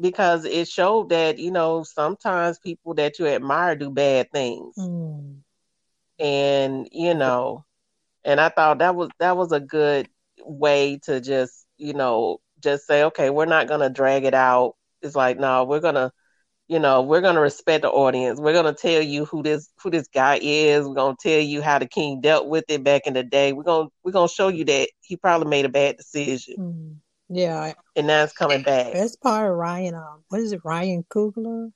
because 0.00 0.44
it 0.44 0.68
showed 0.68 1.08
that 1.08 1.38
you 1.38 1.50
know 1.50 1.82
sometimes 1.82 2.60
people 2.60 2.94
that 2.94 3.18
you 3.18 3.26
admire 3.26 3.74
do 3.74 3.90
bad 3.90 4.30
things, 4.30 4.76
mm. 4.78 5.38
and 6.20 6.88
you 6.92 7.14
know, 7.14 7.64
and 8.24 8.40
I 8.40 8.48
thought 8.48 8.78
that 8.78 8.94
was 8.94 9.10
that 9.18 9.36
was 9.36 9.50
a 9.50 9.60
good 9.60 10.08
way 10.44 11.00
to 11.04 11.20
just 11.20 11.66
you 11.78 11.94
know 11.94 12.40
just 12.60 12.86
say 12.86 13.02
okay, 13.04 13.28
we're 13.30 13.46
not 13.46 13.66
gonna 13.66 13.90
drag 13.90 14.24
it 14.24 14.34
out 14.34 14.76
it's 15.02 15.16
like, 15.16 15.38
no, 15.38 15.64
we're 15.64 15.80
gonna, 15.80 16.12
you 16.68 16.78
know, 16.78 17.02
we're 17.02 17.20
gonna 17.20 17.40
respect 17.40 17.82
the 17.82 17.90
audience. 17.90 18.40
We're 18.40 18.52
gonna 18.52 18.74
tell 18.74 19.02
you 19.02 19.24
who 19.24 19.42
this 19.42 19.68
who 19.82 19.90
this 19.90 20.08
guy 20.08 20.38
is. 20.40 20.86
We're 20.86 20.94
gonna 20.94 21.16
tell 21.20 21.40
you 21.40 21.62
how 21.62 21.78
the 21.78 21.86
king 21.86 22.20
dealt 22.20 22.48
with 22.48 22.64
it 22.68 22.84
back 22.84 23.06
in 23.06 23.14
the 23.14 23.22
day. 23.22 23.52
We're 23.52 23.64
gonna 23.64 23.88
we're 24.04 24.12
gonna 24.12 24.28
show 24.28 24.48
you 24.48 24.64
that 24.66 24.88
he 25.00 25.16
probably 25.16 25.48
made 25.48 25.64
a 25.64 25.70
bad 25.70 25.96
decision. 25.96 26.54
Mm. 26.58 26.96
Yeah, 27.32 27.74
and 27.94 28.06
now 28.08 28.24
it's 28.24 28.32
coming 28.32 28.62
back. 28.62 28.92
That's 28.92 29.14
part 29.14 29.48
of 29.48 29.56
Ryan. 29.56 29.94
Um, 29.94 30.24
what 30.28 30.40
is 30.40 30.52
it, 30.52 30.62
Ryan 30.64 31.04
Coogler? 31.08 31.70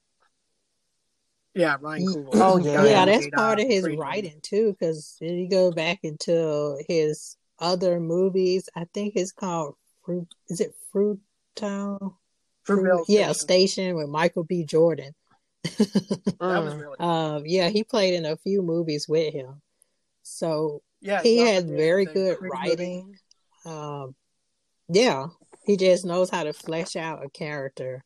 Yeah, 1.54 1.76
Ryan 1.80 2.06
Coogler. 2.06 2.28
Oh 2.34 2.58
yeah, 2.58 2.84
yeah. 2.84 3.04
That's 3.04 3.28
part 3.30 3.60
of 3.60 3.68
his 3.68 3.88
writing 3.96 4.40
too, 4.42 4.72
because 4.72 5.16
if 5.20 5.30
you 5.30 5.48
go 5.48 5.70
back 5.70 6.00
into 6.02 6.82
his 6.88 7.36
other 7.60 8.00
movies, 8.00 8.68
I 8.74 8.86
think 8.92 9.14
it's 9.14 9.30
called 9.30 9.76
Fruit. 10.04 10.26
Is 10.48 10.60
it 10.60 10.74
Fruit 10.90 11.20
Town? 11.54 12.14
Fruitvale 12.66 13.04
yeah, 13.08 13.32
Station 13.32 13.94
with 13.96 14.08
Michael 14.08 14.44
B. 14.44 14.64
Jordan. 14.64 15.14
that 15.64 16.36
was 16.40 16.74
really 16.74 16.96
um, 16.98 17.44
yeah, 17.46 17.68
he 17.68 17.84
played 17.84 18.14
in 18.14 18.26
a 18.26 18.36
few 18.36 18.62
movies 18.62 19.08
with 19.08 19.32
him. 19.32 19.62
So 20.22 20.82
yeah, 21.00 21.22
he 21.22 21.38
had 21.38 21.68
very 21.68 22.04
good 22.04 22.38
writing. 22.40 23.16
Um, 23.64 24.14
yeah, 24.88 25.26
he 25.64 25.76
just 25.76 26.04
knows 26.04 26.30
how 26.30 26.44
to 26.44 26.52
flesh 26.52 26.96
out 26.96 27.24
a 27.24 27.30
character. 27.30 28.04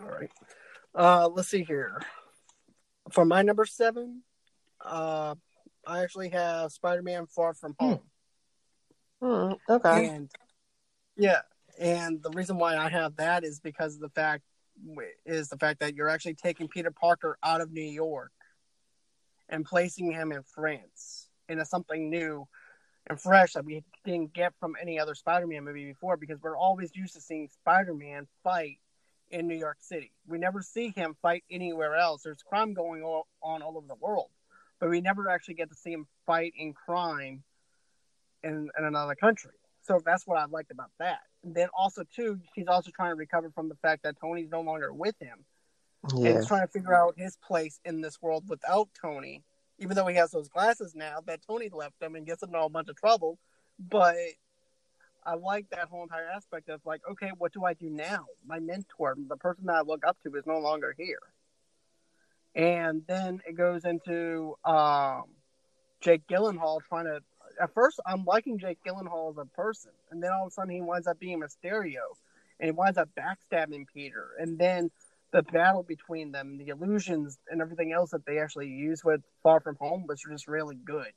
All 0.00 0.08
right. 0.08 0.30
Uh, 0.94 1.28
let's 1.28 1.48
see 1.48 1.64
here. 1.64 2.02
For 3.10 3.24
my 3.24 3.42
number 3.42 3.64
seven, 3.64 4.22
uh, 4.84 5.34
I 5.86 6.02
actually 6.02 6.30
have 6.30 6.72
Spider-Man: 6.72 7.26
Far 7.26 7.54
From 7.54 7.74
Home. 7.78 8.00
Hmm, 9.20 9.52
okay. 9.68 10.08
And 10.08 10.30
yeah, 11.16 11.40
and 11.78 12.22
the 12.22 12.30
reason 12.30 12.58
why 12.58 12.76
I 12.76 12.88
have 12.88 13.16
that 13.16 13.44
is 13.44 13.60
because 13.60 13.94
of 13.94 14.00
the 14.00 14.10
fact 14.10 14.42
is 15.24 15.48
the 15.48 15.56
fact 15.56 15.80
that 15.80 15.94
you're 15.94 16.08
actually 16.08 16.34
taking 16.34 16.68
Peter 16.68 16.90
Parker 16.90 17.38
out 17.42 17.60
of 17.60 17.72
New 17.72 17.80
York 17.80 18.32
and 19.48 19.64
placing 19.64 20.12
him 20.12 20.32
in 20.32 20.42
France 20.42 21.28
into 21.48 21.64
something 21.64 22.10
new 22.10 22.46
and 23.08 23.20
fresh 23.20 23.52
that 23.52 23.64
we 23.64 23.84
didn't 24.04 24.34
get 24.34 24.52
from 24.58 24.74
any 24.80 24.98
other 24.98 25.14
Spider-Man 25.14 25.64
movie 25.64 25.86
before 25.86 26.16
because 26.16 26.42
we're 26.42 26.56
always 26.56 26.94
used 26.94 27.14
to 27.14 27.20
seeing 27.20 27.48
Spider-Man 27.48 28.26
fight 28.42 28.78
in 29.30 29.46
New 29.46 29.56
York 29.56 29.78
City. 29.80 30.12
We 30.26 30.38
never 30.38 30.62
see 30.62 30.92
him 30.94 31.16
fight 31.22 31.44
anywhere 31.50 31.94
else. 31.94 32.22
There's 32.22 32.42
crime 32.42 32.74
going 32.74 33.02
on 33.02 33.62
all 33.62 33.76
over 33.76 33.86
the 33.86 33.94
world, 33.94 34.30
but 34.80 34.90
we 34.90 35.00
never 35.00 35.30
actually 35.30 35.54
get 35.54 35.70
to 35.70 35.76
see 35.76 35.92
him 35.92 36.06
fight 36.26 36.52
in 36.56 36.72
crime 36.72 37.44
in, 38.42 38.70
in 38.78 38.84
another 38.84 39.14
country. 39.14 39.52
So 39.86 40.00
that's 40.04 40.26
what 40.26 40.38
I 40.38 40.46
liked 40.46 40.70
about 40.70 40.90
that. 40.98 41.20
And 41.44 41.54
then 41.54 41.68
also 41.72 42.02
too, 42.14 42.40
he's 42.54 42.66
also 42.66 42.90
trying 42.90 43.12
to 43.12 43.14
recover 43.14 43.50
from 43.50 43.68
the 43.68 43.76
fact 43.76 44.02
that 44.02 44.16
Tony's 44.20 44.50
no 44.50 44.60
longer 44.60 44.92
with 44.92 45.14
him. 45.20 45.44
Yeah. 46.14 46.28
And 46.28 46.38
he's 46.38 46.46
trying 46.46 46.66
to 46.66 46.72
figure 46.72 46.94
out 46.94 47.14
his 47.16 47.36
place 47.36 47.80
in 47.84 48.00
this 48.00 48.20
world 48.20 48.44
without 48.48 48.88
Tony, 49.00 49.44
even 49.78 49.94
though 49.94 50.06
he 50.06 50.16
has 50.16 50.30
those 50.32 50.48
glasses 50.48 50.94
now 50.94 51.18
that 51.26 51.40
Tony 51.46 51.70
left 51.72 52.02
him 52.02 52.16
and 52.16 52.26
gets 52.26 52.42
him 52.42 52.50
in 52.50 52.56
a 52.56 52.68
bunch 52.68 52.88
of 52.88 52.96
trouble. 52.96 53.38
But 53.78 54.16
I 55.24 55.34
like 55.34 55.70
that 55.70 55.88
whole 55.88 56.02
entire 56.02 56.28
aspect 56.34 56.68
of 56.68 56.80
like, 56.84 57.02
okay, 57.10 57.30
what 57.38 57.52
do 57.52 57.64
I 57.64 57.74
do 57.74 57.88
now? 57.90 58.26
My 58.44 58.58
mentor, 58.58 59.16
the 59.28 59.36
person 59.36 59.66
that 59.66 59.74
I 59.74 59.80
look 59.82 60.06
up 60.06 60.16
to, 60.22 60.34
is 60.36 60.46
no 60.46 60.58
longer 60.58 60.94
here. 60.96 61.20
And 62.54 63.02
then 63.06 63.40
it 63.46 63.56
goes 63.56 63.84
into 63.84 64.56
um, 64.64 65.24
Jake 66.00 66.26
Gyllenhaal 66.26 66.80
trying 66.88 67.04
to 67.04 67.20
at 67.60 67.74
first 67.74 68.00
I'm 68.06 68.24
liking 68.24 68.58
Jake 68.58 68.78
Gyllenhaal 68.86 69.30
as 69.30 69.38
a 69.38 69.44
person, 69.44 69.92
and 70.10 70.22
then 70.22 70.30
all 70.32 70.46
of 70.46 70.48
a 70.48 70.50
sudden 70.52 70.70
he 70.70 70.80
winds 70.80 71.06
up 71.06 71.18
being 71.18 71.40
Mysterio, 71.40 72.02
and 72.60 72.68
he 72.68 72.70
winds 72.70 72.98
up 72.98 73.08
backstabbing 73.16 73.86
Peter, 73.92 74.30
and 74.38 74.58
then 74.58 74.90
the 75.32 75.42
battle 75.42 75.82
between 75.82 76.32
them, 76.32 76.56
the 76.58 76.68
illusions, 76.68 77.38
and 77.50 77.60
everything 77.60 77.92
else 77.92 78.10
that 78.10 78.24
they 78.24 78.38
actually 78.38 78.68
use 78.68 79.04
with 79.04 79.20
Far 79.42 79.60
From 79.60 79.76
Home 79.76 80.06
was 80.06 80.22
just 80.30 80.46
really 80.48 80.76
good. 80.76 81.12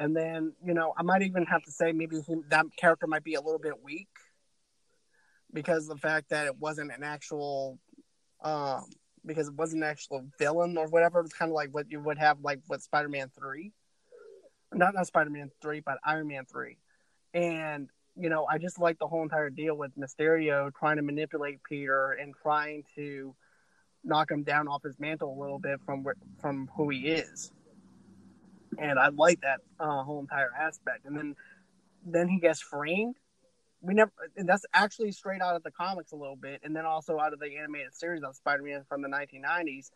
And 0.00 0.16
then 0.16 0.52
you 0.64 0.74
know 0.74 0.92
I 0.96 1.02
might 1.02 1.22
even 1.22 1.44
have 1.46 1.62
to 1.64 1.70
say 1.70 1.92
maybe 1.92 2.20
he, 2.20 2.36
that 2.48 2.66
character 2.76 3.06
might 3.06 3.24
be 3.24 3.34
a 3.34 3.40
little 3.40 3.60
bit 3.60 3.82
weak 3.82 4.08
because 5.52 5.86
the 5.86 5.96
fact 5.96 6.30
that 6.30 6.46
it 6.46 6.58
wasn't 6.58 6.90
an 6.90 7.02
actual 7.02 7.78
um, 8.42 8.86
because 9.24 9.48
it 9.48 9.54
wasn't 9.54 9.82
an 9.84 9.88
actual 9.88 10.26
villain 10.38 10.76
or 10.76 10.88
whatever. 10.88 11.20
It's 11.20 11.32
kind 11.32 11.50
of 11.50 11.54
like 11.54 11.70
what 11.70 11.90
you 11.90 12.00
would 12.00 12.18
have 12.18 12.40
like 12.42 12.60
with 12.68 12.82
Spider 12.82 13.08
Man 13.08 13.30
Three 13.38 13.72
not 14.74 14.94
not 14.94 15.06
Spider 15.06 15.30
Man 15.30 15.50
three, 15.60 15.80
but 15.80 15.98
Iron 16.04 16.28
Man 16.28 16.44
three, 16.44 16.78
and 17.34 17.88
you 18.16 18.28
know 18.28 18.46
I 18.50 18.58
just 18.58 18.78
like 18.78 18.98
the 18.98 19.06
whole 19.06 19.22
entire 19.22 19.50
deal 19.50 19.76
with 19.76 19.92
Mysterio 19.98 20.70
trying 20.74 20.96
to 20.96 21.02
manipulate 21.02 21.62
Peter 21.68 22.12
and 22.12 22.34
trying 22.42 22.84
to 22.96 23.34
knock 24.04 24.30
him 24.30 24.42
down 24.42 24.68
off 24.68 24.82
his 24.82 24.98
mantle 24.98 25.36
a 25.36 25.38
little 25.40 25.58
bit 25.58 25.80
from 25.84 26.04
from 26.40 26.70
who 26.76 26.88
he 26.90 27.08
is, 27.08 27.52
and 28.78 28.98
I 28.98 29.08
like 29.08 29.40
that 29.42 29.60
uh, 29.78 30.02
whole 30.02 30.20
entire 30.20 30.50
aspect. 30.58 31.04
And 31.04 31.16
then 31.16 31.36
then 32.04 32.28
he 32.28 32.38
gets 32.38 32.60
framed. 32.60 33.16
We 33.80 33.94
never. 33.94 34.12
and 34.36 34.48
that's 34.48 34.64
actually 34.72 35.12
straight 35.12 35.42
out 35.42 35.56
of 35.56 35.62
the 35.62 35.70
comics 35.70 36.12
a 36.12 36.16
little 36.16 36.36
bit, 36.36 36.60
and 36.62 36.74
then 36.74 36.86
also 36.86 37.18
out 37.18 37.32
of 37.32 37.40
the 37.40 37.56
animated 37.56 37.94
series 37.94 38.22
of 38.22 38.36
Spider 38.36 38.62
Man 38.62 38.84
from 38.88 39.02
the 39.02 39.08
1990s. 39.08 39.90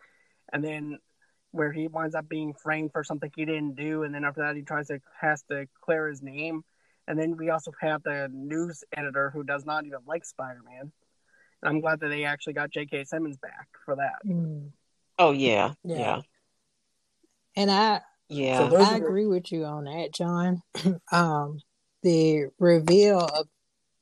And 0.53 0.62
then 0.62 0.98
where 1.57 1.73
he 1.73 1.89
winds 1.89 2.15
up 2.15 2.28
being 2.28 2.55
framed 2.55 2.93
for 2.93 3.03
something 3.03 3.31
he 3.35 3.45
didn't 3.45 3.74
do, 3.74 4.03
and 4.03 4.15
then 4.15 4.24
after 4.24 4.43
that 4.43 4.57
he 4.57 4.62
tries 4.62 4.89
to 4.89 5.01
has 5.20 5.43
to 5.51 5.66
clear 5.81 6.09
his 6.09 6.23
name. 6.23 6.62
And 7.09 7.19
then 7.19 7.37
we 7.37 7.51
also 7.51 7.73
have 7.81 8.03
the 8.03 8.28
news 8.33 8.83
editor 8.97 9.31
who 9.31 9.45
does 9.45 9.65
not 9.65 9.87
even 9.87 10.01
like 10.07 10.24
Spider 10.24 10.61
Man. 10.65 10.93
And 11.62 11.69
I'm 11.69 11.81
glad 11.81 12.01
that 12.01 12.09
they 12.09 12.24
actually 12.24 12.55
got 12.55 12.70
J.K. 12.70 13.05
Simmons 13.05 13.37
back 13.37 13.69
for 13.85 13.97
that. 13.97 14.27
Mm. 14.27 14.70
Oh 15.19 15.33
yeah. 15.33 15.74
yeah, 15.85 15.99
yeah. 15.99 16.20
And 17.57 17.70
I 17.70 18.01
yeah 18.28 18.69
so 18.69 18.77
I 18.77 18.97
agree 18.97 19.27
with 19.27 19.51
you 19.53 19.65
on 19.65 19.85
that, 19.85 20.12
John. 20.12 20.62
um, 21.12 21.61
the 22.03 22.47
reveal 22.59 23.20
of 23.20 23.49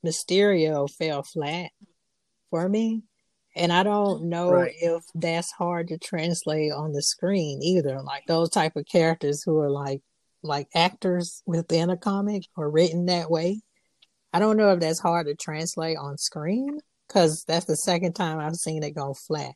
Mysterio 0.05 0.91
fell 0.91 1.23
flat 1.23 1.71
for 2.51 2.69
me 2.69 3.03
and 3.57 3.73
I 3.73 3.83
don't 3.83 4.25
know 4.25 4.51
right. 4.51 4.75
if 4.77 5.05
that's 5.15 5.53
hard 5.53 5.89
to 5.89 5.99
translate 5.99 6.73
on 6.73 6.93
the 6.93 7.03
screen 7.03 7.63
either. 7.63 8.03
Like 8.03 8.27
those 8.27 8.51
type 8.51 8.77
of 8.77 8.87
characters 8.87 9.43
who 9.43 9.59
are 9.59 9.71
like 9.71 10.03
like 10.43 10.69
actors 10.75 11.43
within 11.47 11.91
a 11.91 11.97
comic 11.97 12.45
or 12.57 12.71
written 12.71 13.07
that 13.07 13.31
way. 13.31 13.63
I 14.33 14.41
don't 14.41 14.57
know 14.57 14.73
if 14.73 14.81
that's 14.81 15.01
hard 15.01 15.27
to 15.27 15.35
translate 15.35 15.97
on 15.97 16.19
screen 16.19 16.81
because 17.09 17.45
that's 17.45 17.67
the 17.67 17.77
second 17.77 18.15
time 18.15 18.39
I've 18.39 18.57
seen 18.57 18.83
it 18.83 18.95
go 18.95 19.15
flat. 19.15 19.55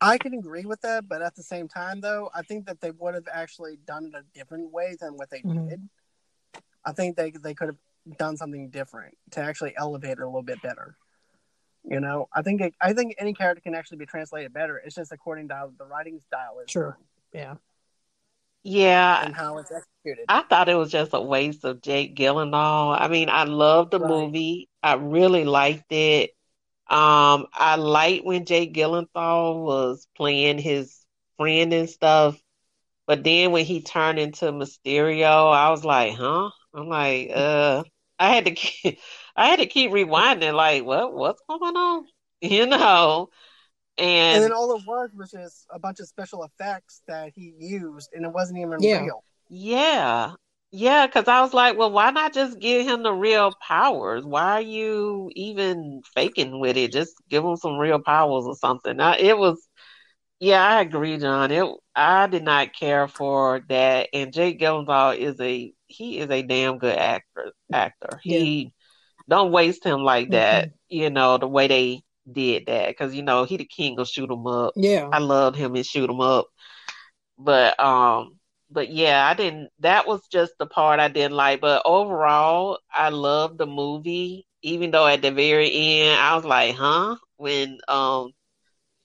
I 0.00 0.18
can 0.18 0.34
agree 0.34 0.64
with 0.64 0.82
that, 0.82 1.08
but 1.08 1.22
at 1.22 1.34
the 1.34 1.42
same 1.42 1.66
time, 1.66 2.00
though, 2.00 2.30
I 2.32 2.42
think 2.42 2.66
that 2.66 2.80
they 2.80 2.92
would 2.92 3.14
have 3.14 3.26
actually 3.32 3.78
done 3.84 4.04
it 4.06 4.14
a 4.14 4.22
different 4.32 4.70
way 4.70 4.96
than 5.00 5.14
what 5.16 5.30
they 5.30 5.40
mm-hmm. 5.40 5.68
did. 5.68 5.88
I 6.84 6.92
think 6.92 7.16
they 7.16 7.32
they 7.32 7.54
could 7.54 7.68
have 7.68 8.16
done 8.16 8.36
something 8.36 8.70
different 8.70 9.16
to 9.32 9.40
actually 9.40 9.74
elevate 9.76 10.12
it 10.12 10.20
a 10.20 10.26
little 10.26 10.42
bit 10.42 10.62
better. 10.62 10.96
You 11.90 12.00
know, 12.00 12.28
I 12.34 12.42
think 12.42 12.60
it, 12.60 12.74
I 12.80 12.92
think 12.92 13.14
any 13.18 13.32
character 13.32 13.62
can 13.62 13.74
actually 13.74 13.98
be 13.98 14.06
translated 14.06 14.52
better. 14.52 14.76
It's 14.76 14.94
just 14.94 15.10
according 15.10 15.48
to 15.48 15.54
how 15.54 15.72
the 15.78 15.86
writing 15.86 16.20
style 16.26 16.58
is. 16.62 16.70
Sure. 16.70 16.98
Yeah. 17.32 17.54
Yeah. 18.62 19.24
And 19.24 19.34
how 19.34 19.56
it's 19.58 19.72
executed. 19.72 20.26
I 20.28 20.42
thought 20.42 20.68
it 20.68 20.74
was 20.74 20.90
just 20.90 21.14
a 21.14 21.20
waste 21.20 21.64
of 21.64 21.80
Jake 21.80 22.14
Gyllenhaal. 22.14 22.96
I 23.00 23.08
mean, 23.08 23.30
I 23.30 23.44
loved 23.44 23.92
the 23.92 24.00
right. 24.00 24.08
movie. 24.08 24.68
I 24.82 24.94
really 24.94 25.44
liked 25.44 25.90
it. 25.90 26.30
Um, 26.90 27.46
I 27.54 27.76
liked 27.76 28.26
when 28.26 28.44
Jake 28.44 28.74
Gyllenhaal 28.74 29.64
was 29.64 30.06
playing 30.14 30.58
his 30.58 30.94
friend 31.38 31.72
and 31.72 31.88
stuff. 31.88 32.38
But 33.06 33.24
then 33.24 33.52
when 33.52 33.64
he 33.64 33.80
turned 33.80 34.18
into 34.18 34.46
Mysterio, 34.52 35.50
I 35.50 35.70
was 35.70 35.84
like, 35.84 36.14
huh? 36.14 36.50
I'm 36.74 36.88
like, 36.88 37.30
uh, 37.34 37.84
I 38.18 38.34
had 38.34 38.44
to 38.44 38.96
I 39.38 39.46
had 39.46 39.60
to 39.60 39.66
keep 39.66 39.92
rewinding, 39.92 40.54
like, 40.54 40.84
what 40.84 41.14
what's 41.14 41.42
going 41.48 41.76
on? 41.76 42.04
You 42.40 42.66
know. 42.66 43.30
And, 43.98 44.36
and 44.36 44.44
then 44.44 44.52
all 44.52 44.76
it 44.76 44.86
was 44.86 45.10
was 45.12 45.32
just 45.32 45.66
a 45.70 45.78
bunch 45.80 45.98
of 45.98 46.06
special 46.06 46.44
effects 46.44 47.02
that 47.08 47.32
he 47.34 47.52
used, 47.58 48.10
and 48.12 48.24
it 48.24 48.32
wasn't 48.32 48.60
even 48.60 48.80
yeah. 48.80 49.02
real. 49.02 49.24
Yeah, 49.48 50.34
yeah, 50.70 51.06
because 51.06 51.26
I 51.26 51.40
was 51.40 51.54
like, 51.54 51.78
well, 51.78 51.90
why 51.90 52.10
not 52.10 52.34
just 52.34 52.60
give 52.60 52.86
him 52.86 53.02
the 53.02 53.12
real 53.12 53.52
powers? 53.66 54.24
Why 54.24 54.52
are 54.52 54.60
you 54.60 55.30
even 55.34 56.02
faking 56.14 56.60
with 56.60 56.76
it? 56.76 56.92
Just 56.92 57.14
give 57.28 57.44
him 57.44 57.56
some 57.56 57.78
real 57.78 57.98
powers 57.98 58.44
or 58.44 58.54
something. 58.54 59.00
I, 59.00 59.16
it 59.16 59.38
was, 59.38 59.66
yeah, 60.38 60.64
I 60.64 60.82
agree, 60.82 61.16
John. 61.16 61.50
It, 61.50 61.66
I 61.96 62.26
did 62.28 62.44
not 62.44 62.74
care 62.74 63.08
for 63.08 63.62
that. 63.68 64.10
And 64.12 64.32
Jake 64.32 64.60
Gyllenhaal 64.60 65.16
is 65.16 65.40
a 65.40 65.72
he 65.86 66.18
is 66.18 66.30
a 66.30 66.42
damn 66.42 66.78
good 66.78 66.96
actor. 66.96 67.52
Actor, 67.72 68.20
yeah. 68.24 68.38
he 68.38 68.72
don't 69.28 69.52
waste 69.52 69.84
him 69.84 70.02
like 70.02 70.30
that. 70.30 70.66
Mm-hmm. 70.66 70.74
You 70.90 71.10
know 71.10 71.38
the 71.38 71.48
way 71.48 71.68
they 71.68 72.02
did 72.30 72.66
that 72.66 72.88
because 72.88 73.14
you 73.14 73.22
know 73.22 73.44
he 73.44 73.56
the 73.56 73.64
king 73.64 73.98
of 73.98 74.08
shoot 74.08 74.30
'em 74.30 74.46
up. 74.46 74.74
Yeah, 74.76 75.08
I 75.12 75.18
loved 75.18 75.56
him 75.56 75.74
and 75.76 75.86
shoot 75.86 76.10
'em 76.10 76.20
up. 76.20 76.46
But 77.38 77.78
um, 77.80 78.38
but 78.70 78.90
yeah, 78.90 79.26
I 79.26 79.34
didn't. 79.34 79.70
That 79.80 80.06
was 80.06 80.26
just 80.28 80.54
the 80.58 80.66
part 80.66 81.00
I 81.00 81.08
didn't 81.08 81.36
like. 81.36 81.60
But 81.60 81.82
overall, 81.84 82.78
I 82.92 83.10
loved 83.10 83.58
the 83.58 83.66
movie. 83.66 84.46
Even 84.62 84.90
though 84.90 85.06
at 85.06 85.22
the 85.22 85.30
very 85.30 85.70
end, 85.72 86.20
I 86.20 86.34
was 86.36 86.44
like, 86.44 86.74
huh? 86.74 87.16
When 87.36 87.78
um, 87.88 88.32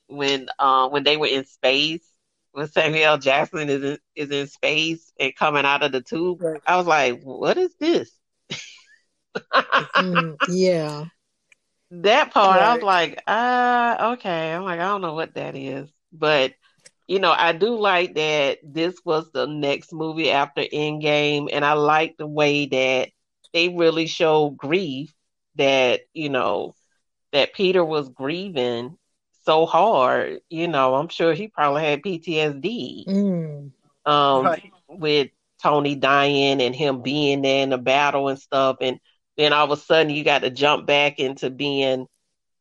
when 0.07 0.47
um, 0.59 0.91
when 0.91 1.03
they 1.03 1.17
were 1.17 1.27
in 1.27 1.45
space, 1.45 2.05
when 2.51 2.67
Samuel 2.67 3.17
Jackson 3.17 3.69
is 3.69 3.83
in, 3.83 3.97
is 4.15 4.31
in 4.31 4.47
space 4.47 5.11
and 5.19 5.35
coming 5.35 5.65
out 5.65 5.83
of 5.83 5.91
the 5.91 6.01
tube, 6.01 6.41
right. 6.41 6.61
I 6.67 6.77
was 6.77 6.87
like, 6.87 7.21
what 7.23 7.57
is 7.57 7.75
this? 7.79 8.11
mm, 9.53 10.35
yeah. 10.49 11.05
That 11.91 12.31
part, 12.31 12.59
right. 12.59 12.69
I 12.69 12.73
was 12.73 12.83
like, 12.83 13.21
ah, 13.27 14.09
uh, 14.09 14.13
okay. 14.13 14.53
I'm 14.53 14.63
like, 14.63 14.79
I 14.79 14.87
don't 14.87 15.01
know 15.01 15.13
what 15.13 15.35
that 15.35 15.55
is. 15.55 15.89
But, 16.11 16.53
you 17.07 17.19
know, 17.19 17.31
I 17.31 17.51
do 17.53 17.77
like 17.77 18.15
that 18.15 18.59
this 18.63 18.95
was 19.05 19.31
the 19.31 19.45
next 19.45 19.93
movie 19.93 20.31
after 20.31 20.61
Endgame. 20.61 21.49
And 21.51 21.63
I 21.63 21.73
like 21.73 22.17
the 22.17 22.27
way 22.27 22.65
that 22.65 23.09
they 23.53 23.69
really 23.69 24.07
show 24.07 24.49
grief 24.49 25.13
that, 25.55 26.01
you 26.13 26.29
know, 26.29 26.73
that 27.31 27.53
Peter 27.53 27.85
was 27.85 28.09
grieving 28.09 28.97
so 29.45 29.65
hard. 29.65 30.39
You 30.49 30.67
know, 30.67 30.95
I'm 30.95 31.09
sure 31.09 31.33
he 31.33 31.47
probably 31.47 31.83
had 31.83 32.01
PTSD. 32.01 33.05
Mm. 33.07 33.71
Um, 34.05 34.45
right. 34.45 34.71
with 34.89 35.29
Tony 35.61 35.95
dying 35.95 36.61
and 36.61 36.75
him 36.75 37.01
being 37.01 37.41
there 37.41 37.63
in 37.63 37.69
the 37.69 37.77
battle 37.77 38.27
and 38.27 38.39
stuff. 38.39 38.77
And 38.81 38.99
then 39.37 39.53
all 39.53 39.65
of 39.65 39.71
a 39.71 39.81
sudden 39.81 40.13
you 40.13 40.23
got 40.23 40.41
to 40.41 40.49
jump 40.49 40.85
back 40.85 41.19
into 41.19 41.49
being 41.49 42.07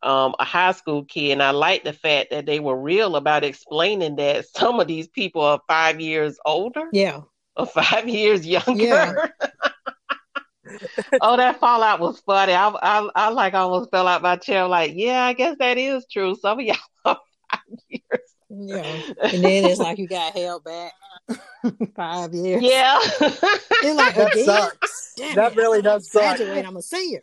um, 0.02 0.34
a 0.38 0.44
high 0.44 0.72
school 0.72 1.04
kid. 1.04 1.32
And 1.32 1.42
I 1.42 1.50
like 1.50 1.84
the 1.84 1.92
fact 1.92 2.30
that 2.30 2.46
they 2.46 2.60
were 2.60 2.80
real 2.80 3.16
about 3.16 3.44
explaining 3.44 4.16
that 4.16 4.46
some 4.48 4.80
of 4.80 4.86
these 4.86 5.08
people 5.08 5.42
are 5.42 5.60
five 5.68 6.00
years 6.00 6.38
older. 6.44 6.88
Yeah. 6.92 7.22
Or 7.56 7.66
five 7.66 8.08
years 8.08 8.46
younger. 8.46 8.72
Yeah. 8.82 9.26
oh, 11.20 11.36
that 11.36 11.60
fallout 11.60 12.00
was 12.00 12.20
funny. 12.20 12.54
I, 12.54 12.68
I, 12.68 13.08
I 13.14 13.28
like 13.28 13.54
almost 13.54 13.90
fell 13.90 14.08
out 14.08 14.22
my 14.22 14.36
chair. 14.36 14.66
Like, 14.66 14.92
yeah, 14.94 15.24
I 15.24 15.34
guess 15.34 15.56
that 15.58 15.78
is 15.78 16.06
true. 16.10 16.34
Some 16.34 16.60
of 16.60 16.64
y'all 16.64 16.76
are 17.04 17.18
five 17.50 17.78
years. 17.88 18.31
Yeah. 18.54 18.82
And 19.22 19.44
then 19.44 19.64
it's 19.64 19.80
like 19.80 19.98
you 19.98 20.06
got 20.08 20.34
held 20.34 20.64
back 20.64 20.92
five 21.96 22.34
years. 22.34 22.62
Yeah. 22.62 22.98
It's 23.02 23.96
like 23.96 24.14
That 24.14 24.32
again. 24.32 24.44
sucks. 24.44 25.14
Damn 25.16 25.34
That 25.36 25.52
it, 25.52 25.56
really 25.56 25.78
I'm 25.78 25.84
does 25.84 26.10
suck. 26.10 26.36
Graduate, 26.36 26.66
I'm 26.66 26.76
a 26.76 26.82
senior. 26.82 27.22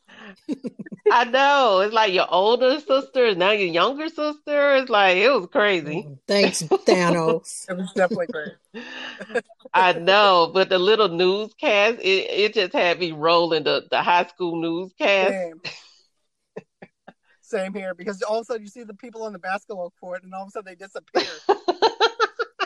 I 1.12 1.24
know. 1.26 1.80
It's 1.82 1.94
like 1.94 2.14
your 2.14 2.28
older 2.30 2.80
sister 2.80 3.26
is 3.26 3.38
now 3.38 3.52
your 3.52 3.68
younger 3.70 4.10
sister. 4.10 4.76
It's 4.78 4.90
like 4.90 5.18
it 5.18 5.30
was 5.30 5.48
crazy. 5.52 6.06
Oh, 6.08 6.18
thanks, 6.28 6.62
Thanos. 6.64 7.66
It 7.70 7.78
was 7.78 7.92
definitely 7.94 8.28
great. 8.28 8.54
I 9.74 9.94
know, 9.94 10.52
but 10.54 10.70
the 10.70 10.80
little 10.80 11.10
newscast, 11.10 12.00
it, 12.00 12.30
it 12.30 12.54
just 12.54 12.74
had 12.74 13.00
me 13.00 13.12
rolling 13.12 13.64
the, 13.64 13.88
the 13.90 14.02
high 14.02 14.26
school 14.28 14.60
newscast. 14.62 15.30
Same. 15.32 15.62
Same 17.50 17.74
here 17.74 17.96
because 17.96 18.22
all 18.22 18.38
of 18.38 18.42
a 18.42 18.46
sudden 18.46 18.62
you 18.62 18.68
see 18.68 18.84
the 18.84 18.94
people 18.94 19.24
on 19.24 19.34
the 19.34 19.40
basketball 19.40 19.92
court 20.00 20.24
and 20.24 20.34
all 20.36 20.44
of 20.44 20.50
a 20.50 20.52
sudden 20.52 20.72
they 20.72 20.76
disappear. 20.76 21.26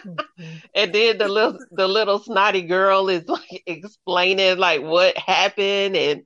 And 0.75 0.93
then 0.93 1.17
the 1.17 1.27
little 1.27 1.59
the 1.71 1.87
little 1.87 2.19
snotty 2.19 2.63
girl 2.63 3.07
is 3.07 3.27
like 3.27 3.63
explaining 3.65 4.57
like 4.57 4.81
what 4.81 5.17
happened 5.17 5.95
and 5.95 6.23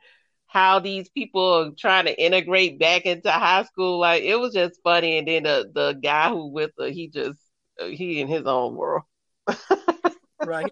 how 0.48 0.80
these 0.80 1.10
people 1.10 1.54
are 1.54 1.72
trying 1.78 2.06
to 2.06 2.20
integrate 2.20 2.80
back 2.80 3.06
into 3.06 3.30
high 3.30 3.64
school. 3.64 4.00
Like 4.00 4.24
it 4.24 4.38
was 4.38 4.54
just 4.54 4.80
funny. 4.84 5.18
And 5.18 5.28
then 5.28 5.44
the 5.44 5.70
the 5.74 6.00
guy 6.02 6.30
who 6.30 6.48
with 6.48 6.72
her, 6.80 6.88
he 6.88 7.10
just 7.10 7.40
uh, 7.80 7.86
he 7.86 8.22
in 8.22 8.28
his 8.28 8.46
own 8.46 8.76
world. 8.76 9.04
right. 10.46 10.72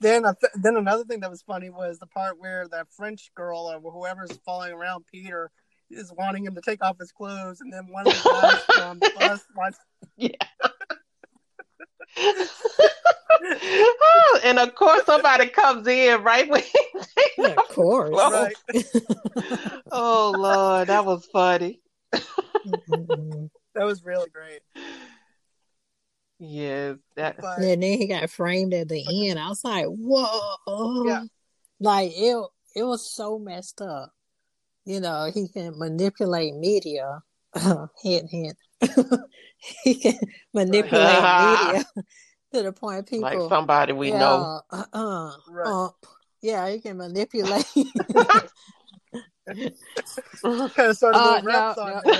Then, 0.00 0.24
a 0.24 0.34
th- 0.34 0.52
then 0.56 0.76
another 0.76 1.04
thing 1.04 1.20
that 1.20 1.30
was 1.30 1.42
funny 1.42 1.70
was 1.70 1.98
the 1.98 2.06
part 2.06 2.38
where 2.38 2.68
that 2.68 2.88
French 2.90 3.30
girl 3.34 3.70
or 3.72 3.80
whoever's 3.80 4.38
following 4.44 4.72
around 4.72 5.04
Peter 5.10 5.50
is 5.90 6.12
wanting 6.12 6.44
him 6.44 6.54
to 6.54 6.60
take 6.60 6.82
off 6.82 6.98
his 6.98 7.12
clothes, 7.12 7.60
and 7.60 7.72
then 7.72 7.86
one 7.88 8.06
of 8.06 8.12
the 8.12 8.30
guys 8.30 8.58
from 8.74 9.00
the 9.00 9.10
bus 9.14 9.44
wants. 9.56 9.78
Oh, 13.46 14.40
and 14.44 14.58
of 14.58 14.74
course 14.74 15.04
somebody 15.04 15.48
comes 15.48 15.86
in 15.86 16.22
right 16.22 16.48
when 16.48 16.62
Yeah, 17.36 17.56
of 17.56 17.68
course. 17.68 18.14
Right. 18.14 18.56
Oh 19.90 20.34
Lord, 20.36 20.88
that 20.88 21.04
was 21.04 21.26
funny. 21.32 21.80
That 22.64 23.84
was 23.84 24.02
really 24.04 24.30
great. 24.30 24.60
Yes, 26.38 26.96
that 27.16 27.36
But 27.40 27.58
And 27.58 27.82
then 27.82 27.98
he 27.98 28.06
got 28.06 28.28
framed 28.30 28.74
at 28.74 28.88
the 28.88 29.28
end. 29.28 29.38
I 29.38 29.48
was 29.48 29.64
like, 29.64 29.86
whoa. 29.86 31.04
Yeah. 31.06 31.22
Like 31.80 32.12
it 32.14 32.44
it 32.74 32.82
was 32.82 33.10
so 33.10 33.38
messed 33.38 33.80
up. 33.80 34.12
You 34.84 35.00
know, 35.00 35.30
he 35.32 35.48
can 35.48 35.78
manipulate 35.78 36.54
media. 36.54 37.22
hint 38.02 38.30
hint. 38.30 38.56
he 39.84 39.94
can 39.94 40.18
manipulate 40.52 41.22
media 41.72 41.84
to 42.52 42.62
the 42.62 42.72
point 42.72 43.06
people 43.06 43.22
like 43.22 43.48
somebody 43.48 43.92
we 43.92 44.10
yeah, 44.10 44.18
know. 44.18 44.60
Uh, 44.70 44.84
uh, 44.92 45.32
Right. 45.48 45.66
uh, 45.66 45.88
yeah, 46.42 46.68
he 46.68 46.80
can 46.80 46.96
manipulate. 46.98 47.64
kind 49.46 49.72
of 50.78 50.96
started 50.96 51.18
Uh, 51.18 51.32
doing 51.40 51.44
rap 51.44 51.76
no, 51.76 51.82
song 51.82 52.02
no. 52.06 52.12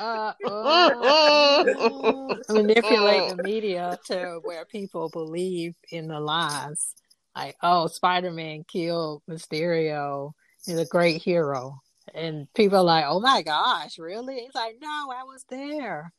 uh, 0.00 0.32
uh, 0.48 2.34
manipulate 2.52 3.36
the 3.36 3.42
media 3.44 3.98
to 4.06 4.40
where 4.42 4.64
people 4.64 5.08
believe 5.08 5.74
in 5.90 6.08
the 6.08 6.18
lies. 6.20 6.94
Like, 7.36 7.56
oh, 7.62 7.86
Spider 7.86 8.30
Man 8.30 8.64
killed 8.64 9.22
Mysterio. 9.28 10.32
He's 10.64 10.78
a 10.78 10.86
great 10.86 11.22
hero. 11.22 11.80
And 12.14 12.52
people 12.54 12.78
are 12.78 12.84
like, 12.84 13.04
oh 13.06 13.20
my 13.20 13.42
gosh, 13.42 13.98
really? 13.98 14.36
He's 14.40 14.54
like, 14.54 14.76
no, 14.80 14.88
I 14.88 15.24
was 15.24 15.44
there. 15.48 16.12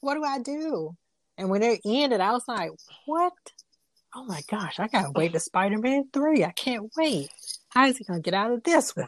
What 0.00 0.14
do 0.14 0.24
I 0.24 0.38
do? 0.40 0.96
And 1.38 1.48
when 1.50 1.62
it 1.62 1.80
ended, 1.84 2.20
I 2.20 2.32
was 2.32 2.44
like, 2.46 2.70
what? 3.06 3.32
Oh 4.14 4.24
my 4.24 4.40
gosh, 4.50 4.78
I 4.78 4.88
gotta 4.88 5.10
wait 5.14 5.32
to 5.32 5.40
Spider 5.40 5.78
Man 5.78 6.04
3. 6.12 6.44
I 6.44 6.50
can't 6.50 6.90
wait. 6.96 7.30
How 7.70 7.86
is 7.86 7.96
he 7.98 8.04
gonna 8.04 8.20
get 8.20 8.34
out 8.34 8.50
of 8.50 8.62
this 8.64 8.94
one? 8.96 9.06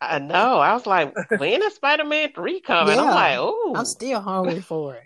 I 0.00 0.18
know. 0.18 0.58
I 0.58 0.72
was 0.74 0.86
like, 0.86 1.14
when 1.38 1.62
is 1.62 1.74
Spider 1.74 2.04
Man 2.04 2.32
3 2.32 2.60
coming? 2.60 2.98
I'm 2.98 3.06
like, 3.14 3.36
oh, 3.38 3.74
I'm 3.76 3.84
still 3.84 4.20
hungry 4.20 4.60
for 4.60 4.94
it. 4.94 5.04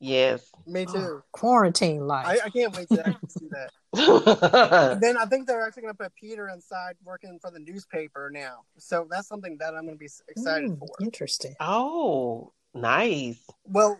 yes. 0.00 0.50
Me 0.66 0.84
too. 0.86 0.96
Oh, 0.96 1.22
quarantine 1.32 2.06
life. 2.06 2.26
I, 2.26 2.46
I 2.46 2.50
can't 2.50 2.74
wait 2.76 2.88
to 2.88 3.00
actually 3.06 3.28
see 3.28 3.48
that. 3.50 3.70
Then 5.00 5.16
I 5.16 5.24
think 5.26 5.46
they're 5.46 5.62
actually 5.64 5.82
going 5.82 5.94
to 5.94 6.02
put 6.02 6.14
Peter 6.16 6.48
inside 6.48 6.96
working 7.04 7.38
for 7.40 7.50
the 7.52 7.60
newspaper 7.60 8.30
now. 8.32 8.62
So 8.78 9.06
that's 9.08 9.28
something 9.28 9.56
that 9.60 9.74
I'm 9.74 9.84
going 9.84 9.94
to 9.94 9.98
be 9.98 10.08
excited 10.28 10.70
Mm, 10.70 10.78
for. 10.78 10.88
Interesting. 11.00 11.54
oh, 11.60 12.52
nice. 12.74 13.38
Well, 13.64 13.98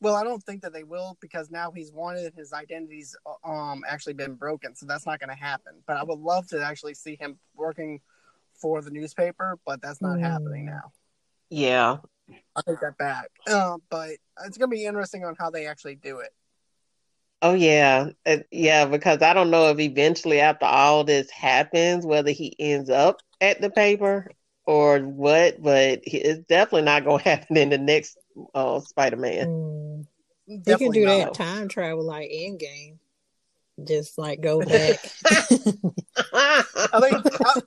well, 0.00 0.14
I 0.14 0.24
don't 0.24 0.42
think 0.42 0.62
that 0.62 0.72
they 0.72 0.84
will 0.84 1.18
because 1.20 1.50
now 1.50 1.70
he's 1.70 1.92
wanted. 1.92 2.32
His 2.34 2.52
identity's 2.52 3.14
um 3.44 3.82
actually 3.88 4.14
been 4.14 4.34
broken, 4.34 4.74
so 4.74 4.86
that's 4.86 5.04
not 5.06 5.20
going 5.20 5.30
to 5.30 5.42
happen. 5.42 5.74
But 5.86 5.96
I 5.98 6.02
would 6.04 6.18
love 6.18 6.46
to 6.48 6.62
actually 6.62 6.94
see 6.94 7.16
him 7.16 7.38
working 7.54 8.00
for 8.60 8.82
the 8.82 8.90
newspaper, 8.90 9.58
but 9.66 9.80
that's 9.82 10.00
not 10.02 10.18
Mm. 10.18 10.20
happening 10.22 10.66
now. 10.66 10.92
Yeah. 11.50 11.98
I'll 12.56 12.62
take 12.62 12.80
that 12.80 12.98
back. 12.98 13.30
Uh, 13.48 13.78
but 13.90 14.10
it's 14.44 14.58
going 14.58 14.70
to 14.70 14.76
be 14.76 14.84
interesting 14.84 15.24
on 15.24 15.36
how 15.38 15.50
they 15.50 15.66
actually 15.66 15.94
do 15.96 16.18
it. 16.20 16.30
Oh 17.42 17.52
yeah, 17.52 18.08
Uh, 18.24 18.38
yeah. 18.50 18.86
Because 18.86 19.20
I 19.22 19.34
don't 19.34 19.50
know 19.50 19.68
if 19.68 19.78
eventually, 19.78 20.40
after 20.40 20.64
all 20.66 21.04
this 21.04 21.30
happens, 21.30 22.04
whether 22.06 22.30
he 22.30 22.56
ends 22.58 22.88
up 22.90 23.20
at 23.40 23.60
the 23.60 23.68
paper 23.70 24.30
or 24.64 25.00
what. 25.00 25.62
But 25.62 26.00
it's 26.04 26.40
definitely 26.46 26.82
not 26.82 27.04
going 27.04 27.18
to 27.22 27.28
happen 27.28 27.56
in 27.58 27.68
the 27.68 27.78
next 27.78 28.16
uh, 28.54 28.80
Spider-Man. 28.80 29.46
Mm. 29.46 30.06
You 30.48 30.78
can 30.78 30.90
do 30.92 31.04
not. 31.04 31.18
that 31.18 31.34
time 31.34 31.68
travel 31.68 32.04
like 32.04 32.30
Endgame. 32.30 32.96
Just 33.84 34.16
like 34.16 34.40
go 34.40 34.60
back. 34.60 34.96
I 36.32 36.64
think. 37.00 37.26
I, 37.44 37.60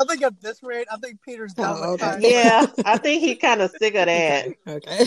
I 0.00 0.04
think 0.06 0.22
at 0.22 0.40
this 0.40 0.62
rate, 0.62 0.86
I 0.90 0.96
think 0.96 1.20
Peter's 1.22 1.52
done 1.52 1.76
Oh, 1.78 1.92
okay. 1.92 2.16
yeah, 2.20 2.66
I 2.86 2.96
think 3.02 3.22
he 3.22 3.34
kind 3.36 3.60
of 3.60 3.70
sick 3.70 3.94
of 3.94 4.06
that. 4.06 4.46
okay. 4.66 5.06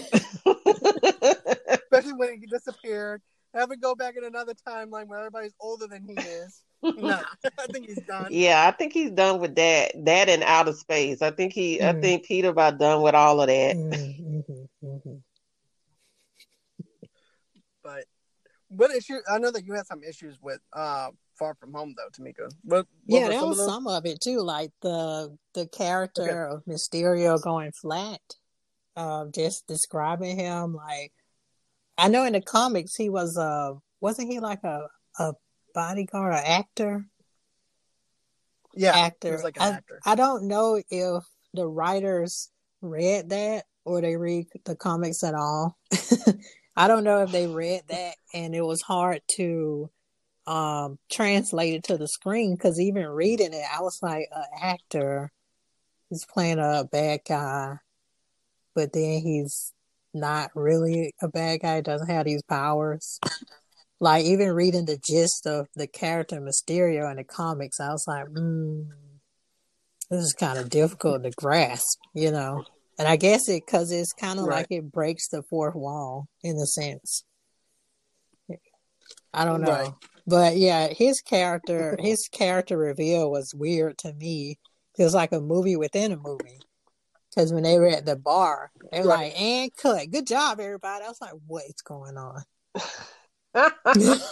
especially 1.91 2.13
when 2.13 2.39
he 2.39 2.45
disappeared. 2.47 3.21
Have 3.55 3.71
it 3.71 3.81
go 3.81 3.93
back 3.95 4.15
in 4.17 4.23
another 4.23 4.53
timeline 4.67 5.07
where 5.07 5.19
everybody's 5.19 5.53
older 5.59 5.87
than 5.87 6.03
he 6.07 6.13
is. 6.15 6.61
No, 6.97 7.21
I 7.59 7.67
think 7.71 7.87
he's 7.87 8.01
done. 8.01 8.27
Yeah, 8.29 8.67
I 8.67 8.71
think 8.71 8.91
he's 8.91 9.09
done 9.11 9.39
with 9.39 9.55
that. 9.55 9.93
That 10.03 10.27
and 10.27 10.43
outer 10.43 10.73
space. 10.73 11.21
I 11.21 11.31
think 11.31 11.53
he. 11.53 11.81
I 11.81 11.93
Mm. 11.93 12.01
think 12.01 12.25
Peter 12.25 12.49
about 12.49 12.77
done 12.77 13.01
with 13.01 13.15
all 13.15 13.39
of 13.39 13.47
that. 13.47 13.77
Mm, 13.77 14.43
mhm, 14.43 14.67
mhm. 14.83 15.21
But 17.81 18.03
what 18.67 18.91
issue? 18.91 19.15
I 19.31 19.39
know 19.39 19.49
that 19.51 19.65
you 19.65 19.73
had 19.73 19.87
some 19.87 20.03
issues 20.03 20.37
with 20.41 20.59
uh, 20.73 21.11
Far 21.37 21.55
From 21.55 21.73
Home, 21.73 21.95
though, 21.97 22.09
Tamika. 22.09 22.51
What, 22.63 22.85
what 23.05 23.19
Yeah, 23.21 23.29
that 23.29 23.39
some 23.39 23.49
was 23.49 23.59
of 23.59 23.65
some 23.65 23.87
of 23.87 24.05
it 24.05 24.19
too. 24.21 24.41
Like 24.41 24.71
the 24.81 25.35
the 25.53 25.67
character 25.67 26.47
of 26.47 26.65
Mysterio 26.65 27.41
going 27.41 27.71
flat. 27.71 28.21
Uh, 28.95 29.25
just 29.33 29.65
describing 29.65 30.37
him 30.37 30.75
like 30.75 31.11
I 31.97 32.09
know 32.09 32.25
in 32.25 32.33
the 32.33 32.41
comics 32.41 32.95
he 32.95 33.09
was 33.09 33.37
uh 33.37 33.73
wasn't 34.01 34.31
he 34.31 34.39
like 34.39 34.63
a 34.63 34.87
a 35.19 35.33
bodyguard 35.73 36.33
or 36.33 36.37
actor? 36.37 37.05
Yeah, 38.75 38.95
actor. 38.95 39.29
he 39.29 39.33
was 39.33 39.43
like 39.43 39.57
an 39.57 39.63
I, 39.63 39.69
actor. 39.77 39.99
I 40.05 40.15
don't 40.15 40.47
know 40.47 40.81
if 40.89 41.23
the 41.53 41.67
writers 41.67 42.49
read 42.81 43.29
that 43.29 43.65
or 43.85 44.01
they 44.01 44.15
read 44.15 44.47
the 44.65 44.75
comics 44.75 45.23
at 45.23 45.35
all. 45.35 45.77
I 46.75 46.87
don't 46.87 47.03
know 47.03 47.21
if 47.21 47.31
they 47.31 47.47
read 47.47 47.83
that 47.89 48.15
and 48.33 48.55
it 48.55 48.65
was 48.65 48.81
hard 48.81 49.21
to 49.35 49.89
um 50.45 50.97
translated 51.09 51.83
to 51.85 51.97
the 51.97 52.07
screen 52.07 52.55
because 52.55 52.79
even 52.79 53.07
reading 53.07 53.53
it, 53.53 53.65
I 53.73 53.81
was 53.81 53.99
like, 54.01 54.27
an 54.35 54.45
actor 54.61 55.31
is 56.11 56.25
playing 56.31 56.59
a 56.59 56.83
bad 56.91 57.21
guy, 57.27 57.77
but 58.75 58.93
then 58.93 59.21
he's 59.21 59.71
not 60.13 60.51
really 60.55 61.13
a 61.21 61.27
bad 61.27 61.61
guy, 61.61 61.81
doesn't 61.81 62.09
have 62.09 62.25
these 62.25 62.43
powers. 62.43 63.19
Like 63.99 64.25
even 64.25 64.51
reading 64.51 64.85
the 64.85 64.97
gist 64.97 65.47
of 65.47 65.67
the 65.75 65.87
character 65.87 66.41
Mysterio 66.41 67.09
in 67.09 67.17
the 67.17 67.23
comics, 67.23 67.79
I 67.79 67.89
was 67.91 68.05
like, 68.07 68.25
mm, 68.25 68.87
this 70.09 70.23
is 70.23 70.33
kind 70.33 70.59
of 70.59 70.69
difficult 70.69 71.23
to 71.23 71.31
grasp, 71.31 71.99
you 72.13 72.31
know. 72.31 72.65
And 72.99 73.07
I 73.07 73.15
guess 73.15 73.49
it 73.49 73.63
because 73.65 73.91
it's 73.91 74.13
kind 74.13 74.39
of 74.39 74.45
Right. 74.45 74.57
like 74.57 74.67
it 74.69 74.91
breaks 74.91 75.29
the 75.29 75.41
fourth 75.43 75.75
wall 75.75 76.27
in 76.43 76.57
a 76.57 76.65
sense. 76.65 77.23
I 79.33 79.45
don't 79.45 79.61
know, 79.61 79.71
Right. 79.71 79.93
But 80.27 80.57
yeah, 80.57 80.87
his 80.87 81.21
character, 81.21 81.97
his 82.01 82.27
character 82.31 82.77
reveal 82.77 83.29
was 83.31 83.53
weird 83.55 83.97
to 83.99 84.13
me 84.13 84.57
It 84.97 85.03
was 85.03 85.13
like 85.15 85.31
a 85.31 85.41
movie 85.41 85.75
within 85.75 86.11
a 86.11 86.17
movie. 86.17 86.59
Because 87.29 87.51
when 87.51 87.63
they 87.63 87.79
were 87.79 87.87
at 87.87 88.05
the 88.05 88.15
bar, 88.15 88.71
they 88.91 89.01
were 89.01 89.07
Right. 89.07 89.33
like, 89.33 89.41
"And 89.41 89.75
cut, 89.75 90.11
good 90.11 90.27
job, 90.27 90.59
everybody." 90.59 91.03
I 91.03 91.07
was 91.09 91.19
like, 91.21 91.33
"What's 91.47 91.81
going 91.81 92.15
on?" 92.17 92.43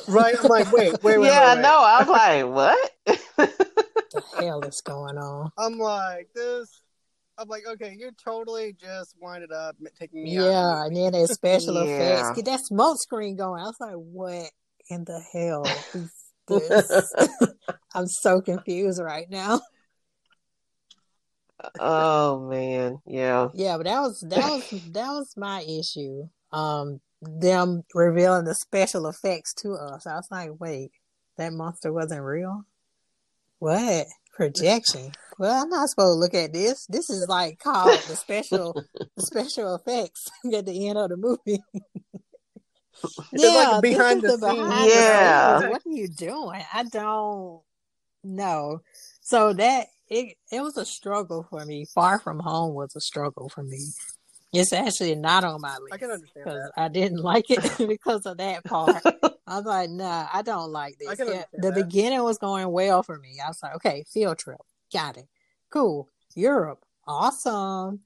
Right. 0.07 0.35
I'm 0.39 0.47
like, 0.47 0.71
wait, 0.71 1.01
wait, 1.03 1.17
wait. 1.19 1.27
yeah, 1.27 1.49
wait, 1.49 1.55
wait. 1.55 1.61
no, 1.61 1.79
I 1.83 1.99
was 1.99 2.09
like, 2.09 2.45
what? 2.47 2.91
the 3.37 4.23
hell 4.39 4.61
is 4.63 4.81
going 4.85 5.17
on? 5.17 5.51
I'm 5.57 5.77
like, 5.77 6.29
this. 6.33 6.81
I'm 7.37 7.47
like, 7.47 7.63
okay, 7.67 7.95
you're 7.97 8.11
totally 8.23 8.73
just 8.73 9.15
winded 9.19 9.51
up 9.51 9.75
taking 9.99 10.23
me 10.23 10.37
out. 10.37 10.43
Yeah, 10.45 10.85
and 10.85 10.95
then 10.95 11.11
there's 11.13 11.33
special 11.33 11.75
Yeah. 11.75 11.83
effects. 11.83 12.31
Get 12.35 12.45
that 12.45 12.59
smoke 12.65 12.97
screen 12.99 13.35
going. 13.35 13.61
I 13.61 13.65
was 13.65 13.77
like, 13.79 13.95
"What 13.95 14.49
in 14.89 15.03
the 15.05 15.21
hell 15.31 15.65
is 15.93 16.11
this?" 16.47 17.13
I'm 17.93 18.07
so 18.07 18.41
confused 18.41 19.01
right 19.01 19.29
now. 19.29 19.61
oh 21.79 22.47
man, 22.47 22.99
yeah. 23.05 23.49
Yeah, 23.53 23.77
but 23.77 23.85
that 23.85 24.01
was 24.01 24.21
that 24.21 24.37
was 24.37 24.69
that 24.91 25.07
was 25.07 25.33
my 25.37 25.61
issue. 25.61 26.27
Um, 26.51 27.01
them 27.21 27.83
revealing 27.93 28.45
the 28.45 28.55
special 28.55 29.07
effects 29.07 29.53
to 29.55 29.73
us. 29.73 30.07
I 30.07 30.15
was 30.15 30.27
like, 30.31 30.51
wait, 30.59 30.91
that 31.37 31.53
monster 31.53 31.93
wasn't 31.93 32.23
real. 32.23 32.65
What 33.59 34.07
projection? 34.35 35.11
Well, 35.37 35.61
I'm 35.61 35.69
not 35.69 35.89
supposed 35.89 36.15
to 36.15 36.19
look 36.19 36.33
at 36.33 36.53
this. 36.53 36.85
This 36.87 37.09
is 37.09 37.27
like 37.27 37.59
called 37.59 37.99
the 38.07 38.15
special 38.15 38.73
the 39.15 39.21
special 39.23 39.75
effects 39.75 40.29
at 40.53 40.65
the 40.65 40.87
end 40.87 40.97
of 40.97 41.09
the 41.09 41.17
movie. 41.17 41.61
It's 43.33 43.43
like 43.55 43.69
yeah, 43.69 43.81
behind 43.81 44.21
the 44.21 44.29
the 44.29 44.37
scenes. 44.37 44.57
behind 44.57 44.91
the 44.91 45.01
Yeah. 45.01 45.59
scenes. 45.59 45.69
What 45.69 45.81
are 45.85 45.89
you 45.91 46.07
doing? 46.07 46.63
I 46.73 46.83
don't 46.83 47.61
know. 48.23 48.81
So 49.21 49.53
that 49.53 49.87
it 50.09 50.37
it 50.51 50.61
was 50.61 50.77
a 50.77 50.85
struggle 50.85 51.45
for 51.49 51.65
me. 51.65 51.85
Far 51.85 52.19
from 52.19 52.39
home 52.39 52.73
was 52.73 52.95
a 52.95 53.01
struggle 53.01 53.49
for 53.49 53.63
me. 53.63 53.79
It's 54.53 54.73
actually 54.73 55.15
not 55.15 55.43
on 55.43 55.61
my 55.61 55.77
list 55.77 55.93
I 55.93 55.97
can 55.97 56.11
understand 56.11 56.45
because 56.45 56.63
that. 56.75 56.81
I 56.81 56.87
didn't 56.89 57.19
like 57.23 57.49
it 57.49 57.63
because 57.87 58.25
of 58.25 58.37
that 58.37 58.65
part. 58.65 59.01
I 59.47 59.57
was 59.57 59.65
like, 59.65 59.89
nah, 59.89 60.27
I 60.31 60.41
don't 60.41 60.71
like 60.71 60.97
this. 60.99 61.09
I 61.09 61.15
can 61.15 61.27
Yeah, 61.27 61.33
understand 61.33 61.63
the 61.63 61.71
that. 61.71 61.85
beginning 61.85 62.23
was 62.23 62.37
going 62.37 62.69
well 62.69 63.01
for 63.03 63.17
me. 63.17 63.39
I 63.43 63.47
was 63.47 63.61
like, 63.63 63.75
okay, 63.75 64.03
field 64.11 64.37
trip, 64.37 64.59
got 64.93 65.17
it, 65.17 65.27
cool. 65.69 66.09
Europe, 66.35 66.83
awesome. 67.07 68.01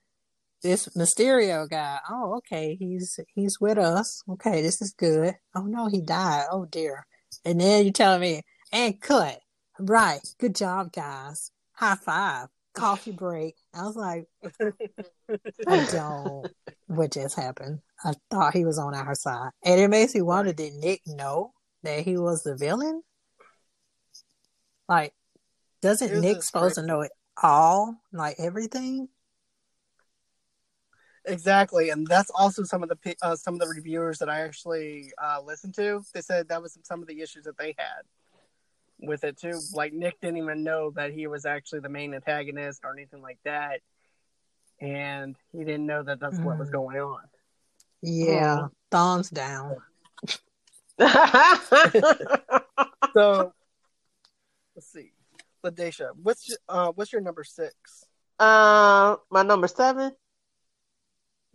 This 0.66 0.88
Mysterio 0.98 1.70
guy, 1.70 2.00
oh, 2.10 2.38
okay, 2.38 2.76
he's 2.80 3.20
he's 3.36 3.62
with 3.62 3.78
us. 3.78 4.24
Okay, 4.28 4.64
this 4.64 4.82
is 4.82 4.96
good. 4.98 5.36
Oh 5.54 5.62
no, 5.62 5.90
he 5.90 6.02
died. 6.02 6.46
Oh 6.52 6.66
dear. 6.66 7.06
And 7.46 7.62
then 7.62 7.86
you 7.86 7.92
telling 7.92 8.22
me, 8.22 8.42
and 8.72 9.00
cut. 9.00 9.42
Right, 9.78 10.22
good 10.40 10.56
job, 10.56 10.92
guys. 10.92 11.52
High 11.74 11.94
five. 11.94 12.48
Coffee 12.74 13.12
break. 13.12 13.54
I 13.76 13.84
was 13.84 13.96
like, 13.96 14.26
I 15.68 15.86
don't. 15.92 16.52
What 16.88 17.14
just 17.14 17.36
happened? 17.36 17.82
I 18.04 18.14
thought 18.32 18.56
he 18.56 18.66
was 18.66 18.80
on 18.80 18.96
our 18.96 19.14
side, 19.14 19.52
and 19.64 19.80
it 19.80 19.88
makes 19.88 20.16
me 20.16 20.24
wonder: 20.24 20.52
Did 20.52 20.74
Nick 20.74 21.02
know 21.06 21.54
that 21.84 22.00
he 22.00 22.18
was 22.18 22.42
the 22.42 22.58
villain? 22.58 23.04
Like, 24.90 25.14
doesn't 25.84 26.10
Here's 26.10 26.22
Nick 26.24 26.42
supposed 26.42 26.76
to 26.76 26.82
know 26.82 27.02
it 27.02 27.12
all, 27.44 27.98
like 28.12 28.38
everything? 28.40 29.10
Exactly, 31.28 31.90
and 31.90 32.06
that's 32.08 32.30
also 32.30 32.64
some 32.64 32.84
of 32.84 32.90
the 32.90 33.16
uh, 33.22 33.36
some 33.36 33.56
of 33.56 33.60
the 33.60 33.68
reviewers 33.68 34.20
that 34.20 34.30
I 34.30 34.42
actually 34.42 35.12
uh, 35.22 35.42
listened 35.44 35.74
to. 35.76 36.02
They 36.14 36.22
said 36.22 36.50
that 36.50 36.62
was 36.62 36.78
some 36.84 37.02
of 37.02 37.08
the 37.08 37.22
issues 37.22 37.46
that 37.46 37.58
they 37.58 37.74
had 37.78 38.04
with 39.00 39.24
it 39.24 39.38
too. 39.38 39.60
Like 39.74 39.94
Nick 39.94 40.20
didn't 40.22 40.38
even 40.38 40.64
know 40.64 40.92
that 40.92 41.12
he 41.12 41.28
was 41.28 41.46
actually 41.46 41.80
the 41.80 41.90
main 41.90 42.14
antagonist 42.14 42.82
or 42.84 42.94
anything 42.94 43.22
like 43.22 43.40
that, 43.44 43.82
and 44.80 45.36
he 45.52 45.60
didn't 45.64 45.86
know 45.86 46.04
that 46.04 46.20
that's 46.20 46.38
what 46.40 46.60
was 46.60 46.70
Mm. 46.70 46.74
going 46.74 46.98
on. 46.98 47.22
Yeah, 48.02 48.68
thumbs 48.92 49.30
down. 49.30 49.78
So 53.14 53.54
let's 54.76 54.92
see, 54.92 55.14
Ladesha, 55.64 56.10
what's 56.22 56.50
your, 56.50 56.58
uh, 56.68 56.92
what's 56.94 57.14
your 57.14 57.22
number 57.22 57.46
six? 57.46 58.06
uh, 58.40 59.16
my 59.32 59.42
number 59.42 59.70
seven. 59.70 60.12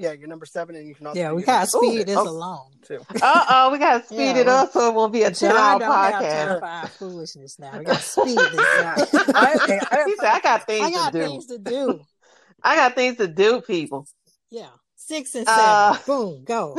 Yeah, 0.00 0.12
you're 0.12 0.28
number 0.28 0.46
seven, 0.46 0.76
and 0.76 0.88
you 0.88 0.94
can 0.94 1.06
also 1.08 1.20
Yeah, 1.20 1.32
we 1.32 1.42
gotta 1.42 1.66
speed 1.66 1.98
six, 1.98 2.04
this 2.06 2.16
Oh. 2.16 2.28
along. 2.28 2.72
too. 2.86 3.00
Uh 3.20 3.44
oh, 3.50 3.70
we 3.70 3.78
gotta 3.78 4.02
speed 4.04 4.16
Yeah, 4.18 4.36
it 4.38 4.46
we- 4.46 4.52
up 4.52 4.72
so 4.72 4.88
it 4.88 4.94
won't 4.94 5.12
be 5.12 5.22
a 5.24 5.30
ten 5.30 5.50
John 5.50 5.56
hour 5.56 5.78
don't 5.78 5.92
have 5.92 6.14
podcast. 6.14 6.46
time 6.48 6.58
for 6.58 6.64
our 6.66 6.86
foolishness 6.88 7.58
now. 7.58 7.78
We 7.78 7.84
gotta 7.90 8.02
speed 8.02 8.38
this 8.38 8.54
Yeah. 8.54 8.94
up. 8.98 9.08
I, 9.34 9.54
okay, 9.62 9.80
I 9.90 9.96
have 9.96 10.06
He 10.06 10.16
said, 10.16 10.30
"I 10.30 10.40
got 10.40 10.66
things 10.66 10.86
I 10.86 10.90
got 10.90 11.12
to 11.12 11.18
do. 11.20 11.26
things 11.28 11.46
to 11.46 11.58
do. 11.58 12.00
I 12.62 12.76
got 12.76 12.94
things 12.94 13.16
to 13.18 13.28
do, 13.28 13.60
people." 13.60 14.06
Yeah, 14.50 14.68
six 14.96 15.34
and 15.34 15.46
seven. 15.46 15.64
Uh, 15.64 15.98
Boom, 16.06 16.44
go. 16.44 16.76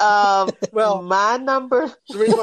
Um, 0.00 0.50
Well- 0.72 1.02
my 1.02 1.36
number. 1.36 1.92
The 2.08 2.18
reason 2.18 2.38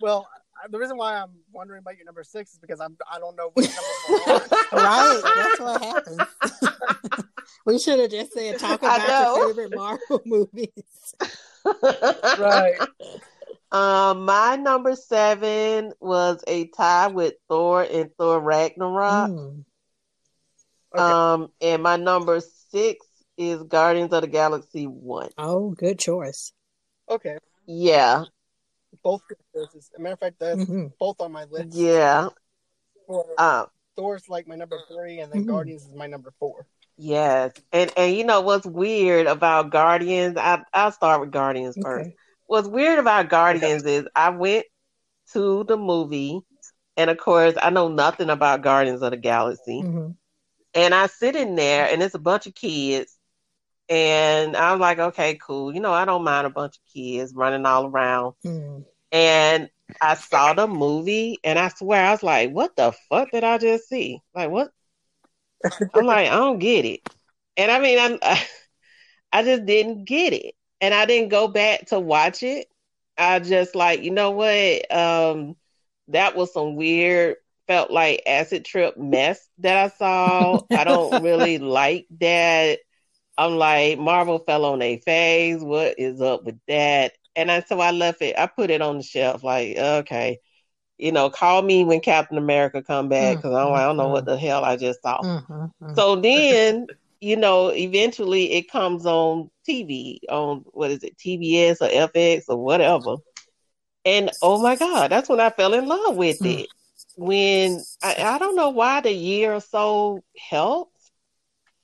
well, 0.00 0.28
the 0.70 0.78
reason 0.78 0.96
why 0.96 1.16
I'm 1.16 1.30
wondering 1.52 1.80
about 1.80 1.96
your 1.96 2.04
number 2.04 2.24
six 2.24 2.52
is 2.52 2.58
because 2.58 2.80
I'm 2.80 2.96
I 3.10 3.18
don't 3.18 3.36
know 3.36 3.50
what 3.54 3.64
number 3.64 3.80
we're 4.26 4.34
on. 4.34 4.40
Right, 4.72 5.20
that's 5.36 5.60
what 5.60 5.82
happens. 5.82 7.24
we 7.66 7.78
should 7.78 7.98
have 7.98 8.10
just 8.10 8.32
said 8.32 8.58
talk 8.58 8.80
about 8.80 9.36
your 9.36 9.48
favorite 9.48 9.74
Marvel 9.74 10.22
movies. 10.26 11.14
right. 11.64 12.74
Um, 13.70 14.24
my 14.24 14.56
number 14.56 14.94
seven 14.96 15.92
was 16.00 16.42
a 16.46 16.68
tie 16.68 17.08
with 17.08 17.34
Thor 17.48 17.82
and 17.82 18.10
Thor 18.16 18.40
Ragnarok. 18.40 19.30
Mm. 19.30 19.64
Okay. 20.94 21.02
Um, 21.02 21.48
and 21.60 21.82
my 21.82 21.96
number 21.96 22.40
six 22.70 23.06
is 23.36 23.62
Guardians 23.64 24.12
of 24.12 24.22
the 24.22 24.26
Galaxy 24.26 24.86
One. 24.86 25.30
Oh, 25.36 25.70
good 25.70 25.98
choice. 25.98 26.52
Okay. 27.10 27.38
Yeah, 27.66 28.24
Both 29.02 29.26
good 29.28 29.38
choices. 29.54 29.90
As 29.92 29.98
a 29.98 30.02
matter 30.02 30.14
of 30.14 30.20
fact, 30.20 30.38
that's 30.38 30.64
hmm 30.64 30.86
both 30.98 31.20
on 31.20 31.32
my 31.32 31.44
list. 31.44 31.72
yeah. 31.74 32.28
For 33.06 33.24
Um, 33.38 33.66
Thor's 33.96 34.28
like 34.28 34.46
my 34.46 34.56
number 34.56 34.78
three, 34.88 35.20
and 35.20 35.32
then 35.32 35.40
Mhm. 35.40 35.46
Guardians 35.46 35.86
is 35.86 35.94
my 35.94 36.06
number 36.06 36.32
four. 36.38 36.66
yes. 36.96 37.52
And 37.72 37.92
and 37.96 38.14
you 38.16 38.24
know 38.24 38.40
what's 38.40 38.66
weird 38.66 39.26
about 39.26 39.70
Guardians? 39.70 40.36
I 40.36 40.62
I'll 40.72 40.92
start 40.92 41.20
with 41.20 41.30
Guardians 41.32 41.78
first. 41.80 42.10
What's 42.46 42.68
weird 42.68 42.98
about 42.98 43.28
Guardians 43.28 43.84
is 43.84 44.06
I 44.14 44.30
went 44.30 44.66
to 45.32 45.64
the 45.64 45.76
movie, 45.76 46.40
and 46.96 47.10
of 47.10 47.18
course 47.18 47.54
I 47.60 47.70
know 47.70 47.88
nothing 47.88 48.30
about 48.30 48.62
Guardians 48.62 49.02
of 49.02 49.10
the 49.12 49.16
Galaxy. 49.16 49.86
hmm 49.86 50.10
And 50.74 50.94
I 50.94 51.06
sit 51.06 51.36
in 51.36 51.56
there, 51.56 51.88
and 51.90 52.02
it's 52.02 52.14
a 52.14 52.20
bunch 52.20 52.46
of 52.46 52.54
kids. 52.54 53.17
And 53.88 54.56
I'm 54.56 54.78
like, 54.78 54.98
okay, 54.98 55.38
cool. 55.40 55.74
You 55.74 55.80
know, 55.80 55.92
I 55.92 56.04
don't 56.04 56.24
mind 56.24 56.46
a 56.46 56.50
bunch 56.50 56.76
of 56.76 56.92
kids 56.92 57.34
running 57.34 57.64
all 57.64 57.86
around. 57.86 58.34
Mm. 58.44 58.84
And 59.10 59.70
I 60.00 60.14
saw 60.14 60.52
the 60.52 60.66
movie, 60.66 61.38
and 61.42 61.58
I 61.58 61.68
swear, 61.68 62.04
I 62.04 62.10
was 62.12 62.22
like, 62.22 62.50
what 62.50 62.76
the 62.76 62.92
fuck 63.08 63.30
did 63.30 63.44
I 63.44 63.56
just 63.58 63.88
see? 63.88 64.20
Like, 64.34 64.50
what? 64.50 64.70
I'm 65.94 66.04
like, 66.06 66.28
I 66.28 66.36
don't 66.36 66.58
get 66.58 66.84
it. 66.84 67.00
And 67.56 67.70
I 67.70 67.80
mean, 67.80 67.98
I'm, 67.98 68.18
I 69.32 69.42
just 69.42 69.64
didn't 69.64 70.04
get 70.04 70.32
it. 70.32 70.54
And 70.80 70.94
I 70.94 71.06
didn't 71.06 71.30
go 71.30 71.48
back 71.48 71.86
to 71.86 71.98
watch 71.98 72.42
it. 72.42 72.68
I 73.16 73.40
just 73.40 73.74
like, 73.74 74.02
you 74.02 74.12
know 74.12 74.30
what? 74.30 74.94
Um, 74.94 75.56
that 76.08 76.36
was 76.36 76.52
some 76.52 76.76
weird, 76.76 77.36
felt 77.66 77.90
like 77.90 78.22
acid 78.26 78.64
trip 78.64 78.96
mess 78.96 79.46
that 79.58 79.76
I 79.76 79.88
saw. 79.96 80.60
I 80.70 80.84
don't 80.84 81.22
really 81.24 81.58
like 81.58 82.06
that. 82.20 82.78
I'm 83.38 83.56
like, 83.56 83.98
Marvel 83.98 84.40
fell 84.40 84.64
on 84.64 84.80
their 84.80 84.98
face. 84.98 85.60
What 85.60 85.94
is 85.98 86.20
up 86.20 86.44
with 86.44 86.58
that? 86.66 87.12
And 87.36 87.50
I, 87.52 87.60
so 87.60 87.78
I 87.80 87.92
left 87.92 88.20
it. 88.20 88.36
I 88.36 88.46
put 88.48 88.68
it 88.70 88.82
on 88.82 88.96
the 88.98 89.02
shelf. 89.04 89.44
Like, 89.44 89.76
okay, 89.78 90.40
you 90.98 91.12
know, 91.12 91.30
call 91.30 91.62
me 91.62 91.84
when 91.84 92.00
Captain 92.00 92.36
America 92.36 92.82
come 92.82 93.08
back 93.08 93.36
because 93.36 93.54
I, 93.54 93.62
don't- 93.62 93.76
I 93.76 93.84
don't 93.84 93.96
know 93.96 94.08
what 94.08 94.24
the 94.24 94.36
hell 94.36 94.64
I 94.64 94.76
just 94.76 95.00
saw. 95.02 95.22
Mm-hmm. 95.22 95.94
So 95.94 96.16
then, 96.16 96.88
you 97.20 97.36
know, 97.36 97.68
eventually 97.68 98.52
it 98.54 98.70
comes 98.70 99.06
on 99.06 99.50
TV 99.68 100.18
on 100.28 100.64
what 100.72 100.90
is 100.90 101.04
it, 101.04 101.16
TBS 101.16 101.80
or 101.80 101.88
FX 101.88 102.44
or 102.48 102.56
whatever. 102.56 103.16
And 104.04 104.32
oh 104.42 104.60
my 104.60 104.74
God, 104.74 105.12
that's 105.12 105.28
when 105.28 105.38
I 105.40 105.50
fell 105.50 105.74
in 105.74 105.86
love 105.86 106.16
with 106.16 106.40
Mm. 106.40 106.60
it. 106.62 106.68
When 107.16 107.84
I, 108.02 108.16
I 108.18 108.38
don't 108.38 108.56
know 108.56 108.70
why 108.70 109.00
the 109.00 109.12
year 109.12 109.54
or 109.54 109.60
so 109.60 110.22
helped, 110.50 110.92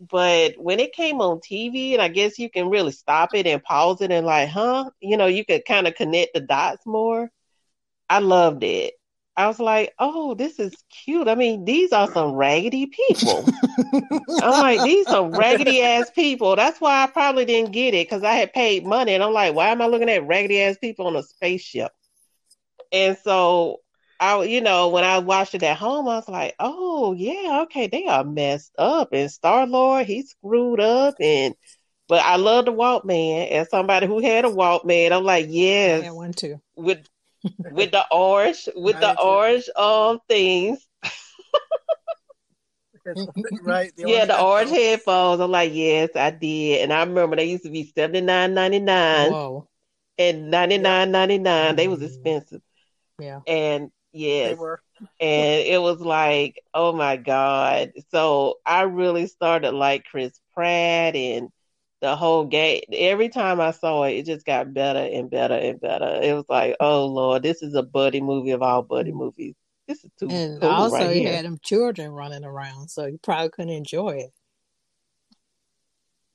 but 0.01 0.55
when 0.59 0.81
it 0.81 0.93
came 0.93 1.21
on 1.21 1.41
TV, 1.41 1.93
and 1.93 2.03
I 2.03 2.09
guess 2.09 2.39
you 2.39 2.51
can 2.51 2.69
really 2.69 2.93
stop 2.93 3.35
it 3.35 3.47
and 3.47 3.63
pause 3.63 4.01
it 4.01 4.11
and 4.11 4.27
like, 4.27 4.49
huh, 4.49 4.91
you 5.01 5.17
know, 5.17 5.27
you 5.27 5.45
could 5.45 5.65
kind 5.65 5.87
of 5.87 5.95
connect 5.95 6.35
the 6.35 6.41
dots 6.41 6.85
more. 6.87 7.31
I 8.09 8.19
loved 8.19 8.65
it. 8.65 8.95
I 9.37 9.49
was 9.49 9.59
like, 9.59 9.93
oh, 9.99 10.35
this 10.35 10.61
is 10.61 10.73
cute. 11.05 11.27
I 11.27 11.35
mean, 11.35 11.65
these 11.65 11.93
are 11.93 12.11
some 12.13 12.33
raggedy 12.35 12.87
people. 12.87 13.45
I'm 14.43 14.61
like, 14.61 14.83
these 14.83 15.07
are 15.09 15.29
raggedy 15.29 15.83
ass 15.83 16.11
people. 16.15 16.55
That's 16.55 16.81
why 16.81 17.03
I 17.03 17.09
probably 17.09 17.45
didn't 17.45 17.73
get 17.73 17.95
it 17.95 18.07
because 18.07 18.23
I 18.23 18.35
had 18.35 18.53
paid 18.53 18.87
money, 18.87 19.15
and 19.15 19.25
I'm 19.25 19.33
like, 19.33 19.55
why 19.55 19.69
am 19.69 19.83
I 19.83 19.87
looking 19.87 20.09
at 20.11 20.27
raggedy 20.27 20.61
ass 20.61 20.77
people 20.81 21.09
on 21.09 21.17
a 21.17 21.23
spaceship? 21.23 21.91
And 22.93 23.19
so 23.25 23.81
I, 24.21 24.43
you 24.45 24.61
know, 24.61 24.89
when 24.89 25.05
I 25.05 25.19
watched 25.19 25.55
it 25.55 25.63
at 25.63 25.77
home, 25.79 26.09
I 26.09 26.17
was 26.17 26.29
like, 26.29 26.55
oh 26.59 27.13
yeah, 27.15 27.61
okay, 27.63 27.87
they 27.89 28.07
are 28.07 28.25
messed 28.25 28.73
up, 28.79 29.11
and 29.13 29.31
Star 29.31 29.67
Lord, 29.67 30.07
he 30.07 30.23
screwed 30.23 30.81
up, 30.81 31.15
and 31.21 31.55
but 32.09 32.21
I 32.23 32.37
love 32.37 32.67
the 32.67 32.73
Walkman. 32.73 33.51
As 33.51 33.71
somebody 33.71 34.07
who 34.07 34.21
had 34.21 34.45
a 34.45 34.49
Walkman, 34.49 35.13
I'm 35.13 35.25
like, 35.25 35.47
I 35.49 35.51
yes, 35.51 36.05
had 36.05 36.13
one 36.13 36.33
too. 36.33 36.61
with 36.77 37.07
with 37.69 37.91
the 37.93 38.05
orange, 38.11 38.69
with 38.77 39.01
the 39.01 39.09
did 39.11 39.21
too. 39.21 39.39
orange 39.39 39.69
um 39.77 40.21
things, 40.29 40.87
right? 43.63 43.93
yeah, 43.97 44.25
the 44.25 44.39
orange 44.41 44.71
headphones. 44.71 44.71
headphones. 44.71 45.41
I'm 45.41 45.51
like, 45.51 45.73
yes, 45.75 46.11
I 46.15 46.31
did, 46.31 46.83
and 46.83 46.93
I 46.93 47.03
remember 47.05 47.37
they 47.37 47.47
used 47.47 47.65
to 47.65 47.71
be 47.71 47.85
seventy 47.95 48.21
nine 48.21 48.55
ninety 48.55 48.81
nine 48.81 49.31
Whoa. 49.31 49.69
and 50.19 50.51
ninety 50.51 50.79
nine 50.79 51.11
ninety 51.13 51.39
nine. 51.39 51.77
They 51.77 51.89
was 51.89 52.01
Mm. 52.01 52.07
expensive, 52.07 52.63
Yeah. 53.19 53.41
and 53.47 53.85
They 53.85 54.04
yes. 54.15 54.59
were. 54.59 54.81
and 55.21 55.67
it 55.67 55.81
was 55.81 56.01
like, 56.01 56.63
oh 56.73 56.93
my 56.93 57.17
God. 57.17 57.93
So 58.11 58.59
I 58.65 58.83
really 58.83 59.27
started 59.27 59.73
like 59.73 60.05
Chris 60.05 60.39
Pratt 60.55 61.17
and 61.17 61.51
the 62.01 62.17
whole 62.17 62.45
game. 62.45 62.83
Every 62.93 63.29
time 63.29 63.61
I 63.61 63.71
saw 63.71 64.05
it, 64.05 64.13
it 64.13 64.27
just 64.27 64.47
got 64.47 64.75
better 64.75 65.01
and 65.01 65.31
better 65.31 65.55
and 65.55 65.81
better. 65.81 66.21
It 66.23 66.35
was 66.35 66.45
like, 66.49 66.77
oh 66.81 67.07
Lord, 67.07 67.43
this 67.43 67.63
is 67.63 67.75
a 67.75 67.83
buddy 67.83 68.21
movie 68.21 68.51
of 68.51 68.63
all 68.63 68.83
buddy 68.83 69.11
mm-hmm. 69.11 69.19
movies. 69.19 69.55
This 69.89 70.05
is 70.05 70.11
too 70.19 70.29
And 70.31 70.61
cool 70.61 70.71
also, 70.71 70.97
right 70.97 71.17
you 71.17 71.23
here. 71.23 71.37
had 71.37 71.45
them 71.45 71.59
children 71.63 72.11
running 72.11 72.45
around, 72.45 72.89
so 72.89 73.07
you 73.07 73.19
probably 73.23 73.51
couldn't 73.51 73.73
enjoy 73.73 74.11
it. 74.11 74.33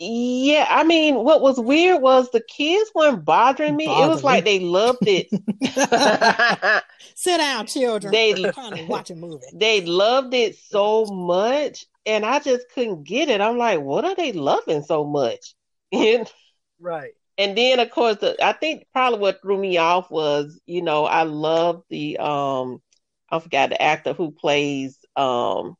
Yeah, 0.01 0.65
I 0.69 0.85
mean, 0.85 1.15
what 1.15 1.41
was 1.41 1.59
weird 1.59 2.01
was 2.01 2.31
the 2.31 2.39
kids 2.39 2.89
weren't 2.95 3.25
bothering 3.25 3.75
me. 3.75 3.85
It 3.85 4.07
was 4.07 4.23
like 4.23 4.45
they 4.45 4.59
loved 4.61 4.99
it. 5.03 5.27
Sit 7.15 7.37
down, 7.37 7.67
children. 7.67 8.11
They- 8.13 8.33
We're 8.33 8.53
trying 8.53 8.77
to 8.77 8.85
watch 8.85 9.09
a 9.09 9.15
movie. 9.15 9.45
they 9.53 9.81
loved 9.81 10.33
it 10.33 10.55
so 10.55 11.05
much, 11.05 11.85
and 12.05 12.25
I 12.25 12.39
just 12.39 12.69
couldn't 12.73 13.03
get 13.03 13.27
it. 13.27 13.41
I'm 13.41 13.57
like, 13.57 13.81
what 13.81 14.05
are 14.05 14.15
they 14.15 14.31
loving 14.31 14.83
so 14.83 15.03
much? 15.05 15.53
And 15.91 16.31
Right. 16.79 17.11
and 17.37 17.57
then 17.57 17.79
of 17.79 17.89
course, 17.91 18.17
the, 18.17 18.37
I 18.41 18.53
think 18.53 18.85
probably 18.93 19.19
what 19.19 19.41
threw 19.41 19.57
me 19.57 19.77
off 19.77 20.09
was, 20.09 20.61
you 20.65 20.81
know, 20.81 21.03
I 21.03 21.23
love 21.23 21.83
the 21.89 22.17
um, 22.19 22.81
I 23.29 23.39
forgot 23.39 23.71
the 23.71 23.81
actor 23.81 24.13
who 24.13 24.31
plays 24.31 24.97
um 25.17 25.75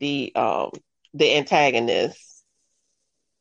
the 0.00 0.32
um 0.34 0.70
the 1.12 1.36
antagonist. 1.36 2.33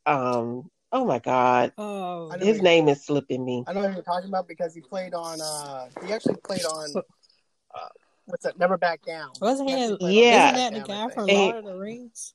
Um, 0.05 0.69
oh 0.91 1.05
my 1.05 1.19
God, 1.19 1.71
Oh, 1.77 2.29
his 2.39 2.61
name 2.61 2.87
is 2.89 3.05
slipping 3.05 3.43
me. 3.45 3.63
I 3.67 3.73
know 3.73 3.87
who 3.87 3.93
you're 3.93 4.03
talking 4.03 4.29
about 4.29 4.47
because 4.47 4.73
he 4.75 4.81
played 4.81 5.13
on. 5.13 5.39
uh 5.41 5.87
He 6.05 6.13
actually 6.13 6.35
played 6.43 6.65
on. 6.65 6.89
Uh, 6.95 7.79
what's 8.25 8.43
that? 8.43 8.59
Never 8.59 8.77
Back 8.77 9.01
Down. 9.03 9.29
wasn't 9.41 9.69
he? 9.69 9.75
actually 9.75 9.91
in- 9.93 9.97
played 9.97 10.17
on 10.17 10.23
Yeah. 10.23 10.55
Isn't 10.55 10.73
that 10.73 10.81
the 10.81 10.87
guy 10.93 11.09
from 11.09 11.25
think. 11.25 11.39
And- 11.39 11.39
Lord 11.51 11.55
of 11.57 11.65
the 11.65 11.77
Rings? 11.77 12.33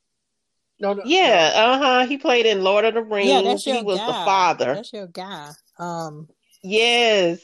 No, 0.81 0.93
no. 0.95 1.03
Yeah, 1.05 1.51
uh 1.57 1.78
huh. 1.78 2.07
He 2.07 2.19
played 2.19 2.47
in 2.47 2.62
Lord 2.62 2.85
of 2.85 2.95
the 2.95 3.03
Rings. 3.03 3.28
Yeah, 3.28 3.43
that's 3.43 3.66
your 3.66 3.77
he 3.77 3.82
was 3.82 3.99
guy. 3.99 4.07
the 4.07 4.12
father. 4.12 4.74
That's 4.77 4.93
your 4.93 5.09
guy. 5.09 5.51
Um, 5.78 6.28
Yes. 6.62 7.40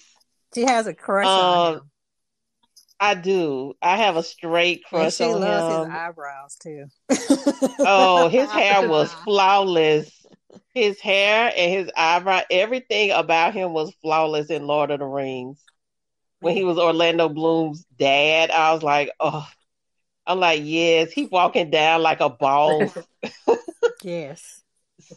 she 0.55 0.63
has 0.63 0.87
a 0.87 0.95
crush 0.95 1.27
Um, 1.27 1.41
on 1.41 1.75
him. 1.75 1.91
I 3.01 3.15
do. 3.15 3.75
I 3.83 3.97
have 3.97 4.17
a 4.17 4.23
straight 4.23 4.83
And 4.85 4.89
crush 4.89 5.15
she 5.15 5.25
on 5.25 5.41
loves 5.41 5.67
him. 5.69 5.81
his 5.85 5.95
eyebrows 5.95 6.57
too. 6.57 6.87
Oh, 7.87 8.29
his 8.29 8.51
hair 8.51 8.89
was 8.89 9.13
flawless. 9.13 10.11
His 10.75 11.01
hair 11.01 11.53
and 11.57 11.73
his 11.73 11.91
eyebrow, 11.97 12.43
everything 12.51 13.11
about 13.11 13.55
him 13.55 13.73
was 13.73 13.93
flawless 14.03 14.51
in 14.51 14.67
Lord 14.67 14.91
of 14.91 15.01
the 15.01 15.07
Rings. 15.07 15.63
When 16.41 16.55
he 16.57 16.65
was 16.65 16.79
Orlando 16.79 17.29
Bloom's 17.29 17.85
dad, 17.99 18.51
I 18.51 18.73
was 18.75 18.83
like, 18.83 19.11
oh, 19.21 19.47
I'm 20.27 20.41
like, 20.41 20.61
yes, 20.65 21.13
he 21.13 21.27
walking 21.27 21.71
down 21.71 22.03
like 22.03 22.21
a 22.21 22.31
boss. 22.31 22.97
yes. 24.03 24.63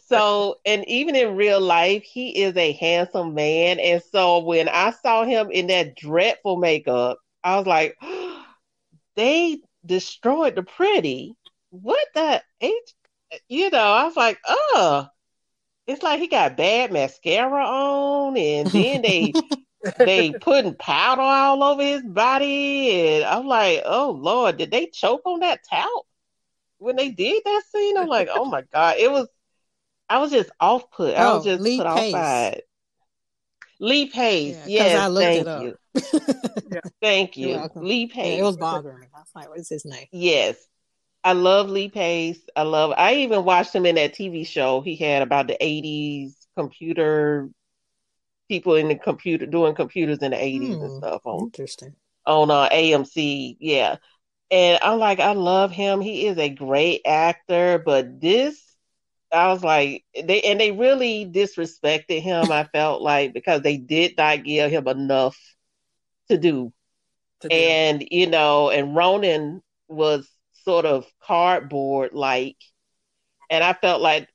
So, 0.06 0.56
and 0.66 0.86
even 0.88 1.16
in 1.16 1.36
real 1.36 1.60
life, 1.60 2.02
he 2.02 2.42
is 2.42 2.56
a 2.56 2.72
handsome 2.72 3.34
man. 3.34 3.78
And 3.80 4.02
so 4.10 4.40
when 4.40 4.68
I 4.68 4.90
saw 4.90 5.24
him 5.24 5.50
in 5.50 5.66
that 5.68 5.94
dreadful 5.96 6.56
makeup, 6.56 7.18
I 7.44 7.56
was 7.58 7.66
like, 7.66 7.96
they 9.16 9.60
destroyed 9.84 10.56
the 10.56 10.62
pretty. 10.62 11.36
What 11.70 12.06
the 12.14 12.42
H? 12.60 12.94
You 13.48 13.70
know, 13.70 13.78
I 13.78 14.04
was 14.04 14.16
like, 14.16 14.38
oh, 14.48 15.08
it's 15.86 16.02
like 16.02 16.20
he 16.20 16.28
got 16.28 16.56
bad 16.56 16.92
mascara 16.92 17.64
on, 17.64 18.36
and 18.36 18.72
then 18.72 19.02
they 19.02 19.38
they 20.04 20.34
putting 20.34 20.74
powder 20.76 21.22
all 21.22 21.62
over 21.64 21.82
his 21.82 22.02
body, 22.04 23.16
and 23.16 23.24
I'm 23.24 23.46
like, 23.46 23.82
oh 23.86 24.12
Lord, 24.12 24.58
did 24.58 24.70
they 24.70 24.86
choke 24.88 25.22
on 25.26 25.40
that 25.40 25.64
talc 25.64 26.06
when 26.78 26.96
they 26.96 27.10
did 27.10 27.42
that 27.44 27.64
scene? 27.72 27.98
I'm 27.98 28.08
like, 28.08 28.28
oh 28.32 28.46
my 28.46 28.62
God, 28.72 28.96
it 28.98 29.10
was. 29.10 29.28
I 30.10 30.18
was 30.18 30.30
just 30.32 30.50
off 30.60 30.90
put. 30.92 31.14
I 31.16 31.30
was 31.32 31.42
Oh, 31.42 31.44
just 31.44 31.70
put 31.76 31.86
off 31.86 32.10
by 32.10 32.48
it. 32.48 32.67
Lee 33.80 34.06
Pace, 34.06 34.56
Yeah, 34.56 34.66
yes, 34.66 35.04
I 35.04 35.08
looked 35.08 35.24
thank 35.24 35.36
it 35.36 35.46
up. 35.48 35.62
you, 35.62 35.76
thank 37.02 37.36
You're 37.36 37.68
you. 37.68 37.70
Lee 37.80 38.06
Yeah, 38.06 38.12
Pace. 38.12 38.40
it 38.40 38.42
was 38.44 38.56
bothering 38.56 39.00
me. 39.00 39.06
I 39.14 39.20
was 39.20 39.28
like, 39.34 39.48
"What's 39.48 39.68
his 39.68 39.84
name?" 39.84 40.06
Yes. 40.12 40.56
I 41.24 41.32
love 41.32 41.68
Lee 41.70 41.88
Pace. 41.90 42.40
I 42.56 42.62
love 42.62 42.92
I 42.96 43.16
even 43.16 43.44
watched 43.44 43.74
him 43.74 43.86
in 43.86 43.96
that 43.96 44.14
TV 44.14 44.44
show 44.44 44.80
he 44.80 44.96
had 44.96 45.22
about 45.22 45.48
the 45.48 45.62
80s 45.64 46.48
computer 46.56 47.50
people 48.48 48.74
in 48.76 48.88
the 48.88 48.96
computer 48.96 49.46
doing 49.46 49.74
computers 49.74 50.18
in 50.18 50.30
the 50.32 50.42
80s 50.42 50.80
and 50.80 50.90
Hmm. 50.90 50.98
stuff 50.98 51.22
on 51.24 51.40
Interesting. 51.44 51.96
on 52.26 52.50
uh, 52.50 52.68
AMC. 52.72 53.56
Yeah. 53.60 53.96
And 54.50 54.78
I'm 54.82 54.98
like 55.00 55.20
I 55.20 55.32
love 55.32 55.72
him. 55.72 56.00
He 56.00 56.26
is 56.26 56.38
a 56.38 56.50
great 56.50 57.02
actor, 57.06 57.78
but 57.84 58.20
this 58.20 58.62
I 59.32 59.52
was 59.52 59.62
like 59.62 60.04
they 60.14 60.42
and 60.42 60.60
they 60.60 60.72
really 60.72 61.26
disrespected 61.26 62.20
him 62.22 62.50
I 62.52 62.64
felt 62.64 63.02
like 63.02 63.34
because 63.34 63.62
they 63.62 63.76
did 63.76 64.16
not 64.16 64.44
give 64.44 64.70
him 64.70 64.88
enough 64.88 65.36
to 66.28 66.38
do 66.38 66.72
To 67.40 67.50
do. 67.50 67.74
and 67.74 68.04
you 68.10 68.26
know, 68.28 68.70
and 68.70 68.96
Ronan 68.96 69.62
was 69.88 70.30
sort 70.64 70.86
of 70.86 71.06
cardboard 71.22 72.12
like, 72.14 72.56
and 73.50 73.64
I 73.64 73.72
felt 73.74 74.00
like, 74.02 74.28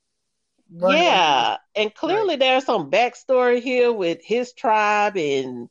Right, 0.70 1.22
yeah, 1.22 1.58
and 1.76 1.94
clearly 1.94 2.36
there's 2.36 2.64
some 2.66 2.90
backstory 2.90 3.62
here 3.62 3.92
with 3.92 4.20
his 4.24 4.52
tribe 4.54 5.16
and 5.16 5.68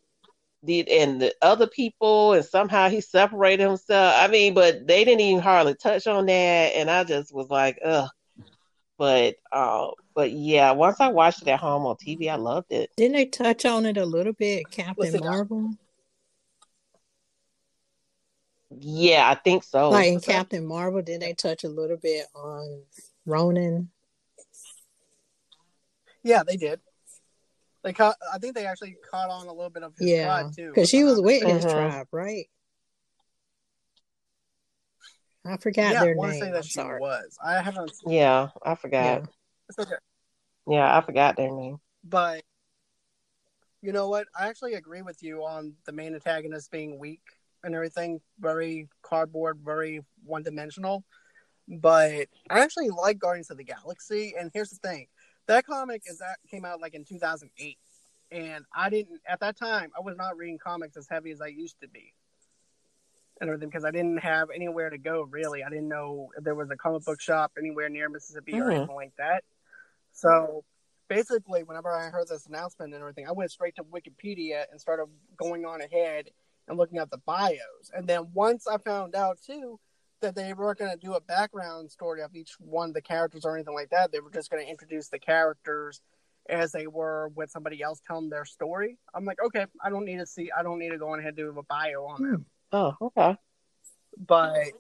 the 0.63 0.89
and 0.91 1.21
the 1.21 1.33
other 1.41 1.67
people, 1.67 2.33
and 2.33 2.45
somehow 2.45 2.89
he 2.89 3.01
separated 3.01 3.63
himself. 3.67 4.15
I 4.19 4.27
mean, 4.29 4.53
but 4.55 4.87
they 4.87 5.05
didn't 5.05 5.21
even 5.21 5.41
hardly 5.43 5.75
touch 5.75 6.07
on 6.07 6.27
that, 6.27 6.33
and 6.75 6.91
I 6.91 7.03
just 7.05 7.33
was 7.33 7.49
like, 7.49 7.79
ugh. 7.85 8.09
But 8.97 9.35
uh, 9.51 9.87
but 10.13 10.31
yeah, 10.31 10.71
once 10.71 10.99
I 10.99 11.07
watched 11.07 11.41
it 11.41 11.47
at 11.47 11.59
home 11.59 11.85
on 11.85 11.95
TV, 11.95 12.29
I 12.29 12.35
loved 12.35 12.71
it. 12.71 12.91
Didn't 12.95 13.15
they 13.15 13.25
touch 13.25 13.65
on 13.65 13.85
it 13.85 13.97
a 13.97 14.05
little 14.05 14.33
bit, 14.33 14.69
Captain 14.71 15.15
it, 15.15 15.19
Marvel? 15.19 15.71
Yeah, 18.79 19.29
I 19.29 19.35
think 19.35 19.63
so. 19.63 19.89
Like 19.89 20.07
in 20.07 20.19
Captain 20.19 20.65
Marvel, 20.65 21.01
didn't 21.01 21.21
they 21.21 21.33
touch 21.33 21.63
a 21.63 21.69
little 21.69 21.97
bit 21.97 22.25
on 22.35 22.83
Ronan? 23.25 23.89
Yeah, 26.23 26.43
they 26.43 26.57
did. 26.57 26.79
They 27.83 27.93
caught. 27.93 28.15
I 28.33 28.37
think 28.37 28.55
they 28.55 28.65
actually 28.65 28.95
caught 29.09 29.29
on 29.29 29.47
a 29.47 29.53
little 29.53 29.69
bit 29.69 29.83
of 29.83 29.95
his 29.97 30.09
Yeah, 30.09 30.25
tribe 30.25 30.55
too. 30.55 30.71
because 30.73 30.89
she 30.89 30.99
if 30.99 31.01
I'm 31.01 31.07
was 31.09 31.17
not 31.17 31.25
with 31.25 31.43
his 31.43 31.65
Mhm. 31.65 31.73
tribe, 31.73 32.07
right? 32.11 32.49
I 35.45 35.57
forgot 35.57 35.93
Yeah, 35.93 36.01
I 36.01 36.05
their 36.05 36.15
want 36.15 36.31
to 36.31 36.39
name. 36.39 36.43
say 36.43 36.51
that 36.51 36.57
I'm 36.57 36.63
she 36.63 36.79
sorry. 36.79 36.99
was. 37.01 37.37
I 37.43 37.61
haven't. 37.61 37.91
yeah, 38.05 38.49
I 38.63 38.75
forgot. 38.75 39.03
Yeah. 39.03 39.25
It's 39.69 39.79
okay. 39.79 39.95
Yeah, 40.67 40.97
I 40.97 41.01
forgot 41.01 41.35
their 41.35 41.51
name. 41.51 41.79
But 42.03 42.43
you 43.81 43.91
know 43.91 44.07
what? 44.07 44.27
I 44.37 44.47
actually 44.47 44.75
agree 44.75 45.01
with 45.01 45.21
you 45.21 45.43
on 45.43 45.73
the 45.85 45.91
main 45.91 46.13
antagonist 46.13 46.71
being 46.71 46.97
weak 46.97 47.21
and 47.63 47.75
everything, 47.75 48.21
very 48.39 48.87
cardboard, 49.01 49.59
very 49.63 50.01
one 50.23 50.43
dimensional. 50.43 51.03
But 51.67 52.27
I 52.49 52.59
actually 52.61 52.89
like 52.89 53.19
Guardians 53.19 53.49
of 53.51 53.57
the 53.57 53.63
Galaxy, 53.63 54.35
and 54.39 54.51
here's 54.53 54.69
the 54.69 54.87
thing: 54.87 55.07
that 55.47 55.65
comic 55.65 56.03
is 56.05 56.19
that 56.19 56.37
came 56.49 56.65
out 56.65 56.81
like 56.81 56.93
in 56.93 57.03
2008, 57.03 57.77
and 58.31 58.65
I 58.73 58.89
didn't 58.89 59.21
at 59.27 59.39
that 59.41 59.57
time. 59.57 59.91
I 59.97 60.01
was 60.01 60.15
not 60.17 60.37
reading 60.37 60.57
comics 60.57 60.97
as 60.97 61.07
heavy 61.09 61.31
as 61.31 61.41
I 61.41 61.47
used 61.47 61.79
to 61.81 61.87
be, 61.87 62.13
and 63.41 63.49
everything 63.49 63.69
because 63.69 63.85
I 63.85 63.91
didn't 63.91 64.17
have 64.17 64.49
anywhere 64.53 64.89
to 64.89 64.97
go. 64.97 65.23
Really, 65.23 65.63
I 65.63 65.69
didn't 65.69 65.87
know 65.87 66.29
there 66.37 66.55
was 66.55 66.69
a 66.69 66.77
comic 66.77 67.03
book 67.03 67.21
shop 67.21 67.51
anywhere 67.57 67.89
near 67.89 68.09
Mississippi 68.09 68.59
or 68.59 68.65
Mhm. 68.65 68.75
anything 68.75 68.95
like 68.95 69.15
that. 69.17 69.43
So 70.11 70.63
basically, 71.07 71.63
whenever 71.63 71.91
I 71.91 72.09
heard 72.09 72.27
this 72.27 72.45
announcement 72.45 72.93
and 72.93 73.01
everything, 73.01 73.27
I 73.27 73.31
went 73.31 73.51
straight 73.51 73.75
to 73.75 73.83
Wikipedia 73.83 74.65
and 74.71 74.79
started 74.79 75.07
going 75.37 75.65
on 75.65 75.81
ahead 75.81 76.29
and 76.67 76.77
looking 76.77 76.99
at 76.99 77.11
the 77.11 77.17
bios. 77.17 77.91
And 77.93 78.07
then 78.07 78.31
once 78.33 78.67
I 78.67 78.77
found 78.77 79.15
out 79.15 79.39
too 79.41 79.79
that 80.21 80.35
they 80.35 80.53
weren't 80.53 80.79
going 80.79 80.91
to 80.91 80.97
do 80.97 81.15
a 81.15 81.21
background 81.21 81.91
story 81.91 82.21
of 82.21 82.33
each 82.33 82.57
one 82.59 82.89
of 82.89 82.93
the 82.93 83.01
characters 83.01 83.43
or 83.43 83.55
anything 83.55 83.73
like 83.73 83.89
that, 83.89 84.11
they 84.11 84.21
were 84.21 84.31
just 84.31 84.49
going 84.49 84.63
to 84.63 84.69
introduce 84.69 85.09
the 85.09 85.19
characters 85.19 86.01
as 86.49 86.71
they 86.71 86.87
were 86.87 87.29
with 87.29 87.49
somebody 87.49 87.81
else 87.81 88.01
telling 88.05 88.29
their 88.29 88.45
story. 88.45 88.97
I'm 89.13 89.25
like, 89.25 89.41
okay, 89.43 89.65
I 89.81 89.89
don't 89.89 90.05
need 90.05 90.19
to 90.19 90.25
see, 90.25 90.51
I 90.51 90.63
don't 90.63 90.79
need 90.79 90.89
to 90.89 90.97
go 90.97 91.09
on 91.09 91.19
ahead 91.19 91.29
and 91.29 91.37
do 91.37 91.59
a 91.59 91.63
bio 91.63 92.05
on 92.05 92.21
them. 92.21 92.45
Oh, 92.73 92.95
okay. 93.01 93.37
but 94.17 94.71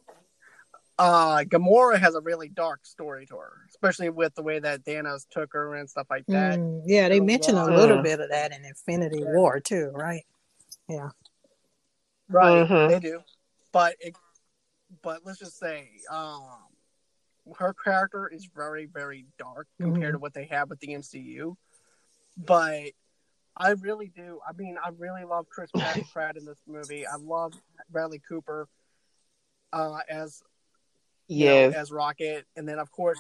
uh 0.99 1.43
Gamora 1.47 1.99
has 1.99 2.15
a 2.15 2.21
really 2.21 2.49
dark 2.49 2.85
story 2.85 3.25
to 3.27 3.35
her, 3.37 3.51
especially 3.69 4.09
with 4.09 4.33
the 4.35 4.43
way 4.43 4.59
that 4.59 4.83
Thanos 4.83 5.27
took 5.29 5.53
her 5.53 5.75
and 5.75 5.89
stuff 5.89 6.07
like 6.09 6.25
that. 6.27 6.59
Mm, 6.59 6.83
yeah, 6.85 7.07
they 7.09 7.15
Little 7.15 7.25
mentioned 7.27 7.57
a 7.59 7.65
little 7.65 7.97
Yeah. 7.97 8.01
bit 8.01 8.19
of 8.19 8.29
that 8.29 8.51
in 8.51 8.65
Infinity 8.65 9.19
Yeah. 9.19 9.31
War 9.31 9.59
too, 9.59 9.91
right? 9.93 10.23
Yeah. 10.87 11.09
Right, 12.29 12.67
Mhm. 12.67 12.87
they 12.89 12.99
do. 12.99 13.21
But 13.71 13.95
it, 13.99 14.15
but 15.01 15.21
let's 15.25 15.39
just 15.39 15.57
say, 15.57 15.89
um, 16.09 16.47
her 17.57 17.73
character 17.73 18.27
is 18.27 18.45
very, 18.45 18.85
very 18.85 19.25
dark 19.37 19.67
compared 19.79 20.13
to 20.13 20.19
what 20.19 20.33
they 20.33 20.45
have 20.45 20.69
with 20.69 20.79
the 20.79 20.93
MCU. 20.93 21.57
But 22.37 22.91
I 23.55 23.71
really 23.71 24.11
do. 24.15 24.39
I 24.47 24.53
mean, 24.53 24.77
I 24.83 24.89
really 24.97 25.23
love 25.25 25.47
Chris 25.49 25.69
Pratt, 25.71 25.99
Pratt 26.11 26.37
in 26.37 26.45
this 26.45 26.57
movie. 26.67 27.05
I 27.05 27.15
love 27.17 27.53
Bradley 27.89 28.21
Cooper 28.27 28.67
uh, 29.71 29.99
as 30.09 30.41
you 31.27 31.45
know, 31.45 31.69
as 31.69 31.91
Rocket, 31.91 32.45
and 32.55 32.67
then 32.67 32.79
of 32.79 32.91
course, 32.91 33.19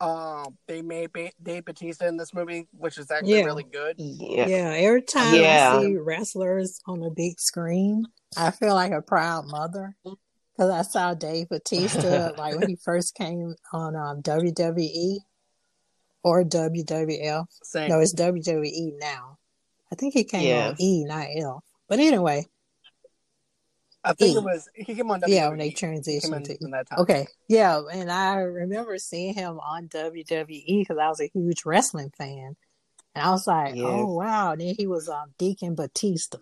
um, 0.00 0.56
they 0.66 0.82
made 0.82 1.12
ba- 1.12 1.30
Dave 1.42 1.64
Batista 1.64 2.06
in 2.06 2.16
this 2.16 2.34
movie, 2.34 2.66
which 2.72 2.98
is 2.98 3.10
actually 3.10 3.38
Yeah. 3.38 3.44
really 3.44 3.62
good. 3.64 3.96
Yeah. 3.98 4.46
Yeah, 4.46 4.70
every 4.76 5.02
time 5.02 5.34
Yeah. 5.40 5.76
I 5.78 5.82
see 5.82 5.96
wrestlers 5.96 6.80
on 6.86 7.00
the 7.00 7.10
big 7.10 7.40
screen, 7.40 8.06
I 8.36 8.50
feel 8.50 8.74
like 8.74 8.92
a 8.92 9.02
proud 9.02 9.46
mother 9.46 9.96
because 10.04 10.70
I 10.70 10.82
saw 10.82 11.14
Dave 11.14 11.48
Batista 11.48 12.32
like 12.38 12.56
when 12.58 12.68
he 12.68 12.76
first 12.76 13.14
came 13.14 13.54
on 13.72 13.96
um, 13.96 14.20
WWE 14.22 15.18
or 16.22 16.44
WWF. 16.44 17.46
Same. 17.62 17.88
No, 17.88 18.00
it's 18.00 18.14
WWE 18.14 18.98
now. 18.98 19.38
I 19.94 19.96
think 19.96 20.12
he 20.12 20.24
came 20.24 20.42
Yeah. 20.48 20.68
on 20.70 20.76
E, 20.80 21.04
not 21.04 21.28
L. 21.40 21.62
But 21.88 22.00
anyway, 22.00 22.44
I 24.02 24.12
think 24.12 24.34
E. 24.34 24.38
it 24.38 24.42
was 24.42 24.68
he 24.74 24.94
came 24.96 25.08
on. 25.08 25.22
yeah, 25.28 25.48
when 25.48 25.58
they 25.58 25.68
He 25.68 25.74
came 25.74 25.92
in, 25.94 26.00
transitioned 26.02 26.44
to 26.46 26.56
in 26.60 26.70
that 26.72 26.88
time. 26.90 26.98
Okay, 26.98 27.28
yeah, 27.48 27.80
and 27.92 28.10
I 28.10 28.38
remember 28.38 28.98
seeing 28.98 29.34
him 29.34 29.60
on 29.60 29.86
WWE 29.88 30.80
because 30.80 30.98
I 30.98 31.08
was 31.08 31.20
a 31.20 31.30
huge 31.32 31.64
wrestling 31.64 32.10
fan, 32.18 32.56
and 33.14 33.24
I 33.24 33.30
was 33.30 33.46
like, 33.46 33.76
Yes. 33.76 33.84
"Oh 33.86 34.12
wow!" 34.14 34.50
And 34.52 34.60
then 34.62 34.74
he 34.76 34.88
was 34.88 35.08
um, 35.08 35.32
Deacon 35.38 35.76
Batista. 35.76 36.38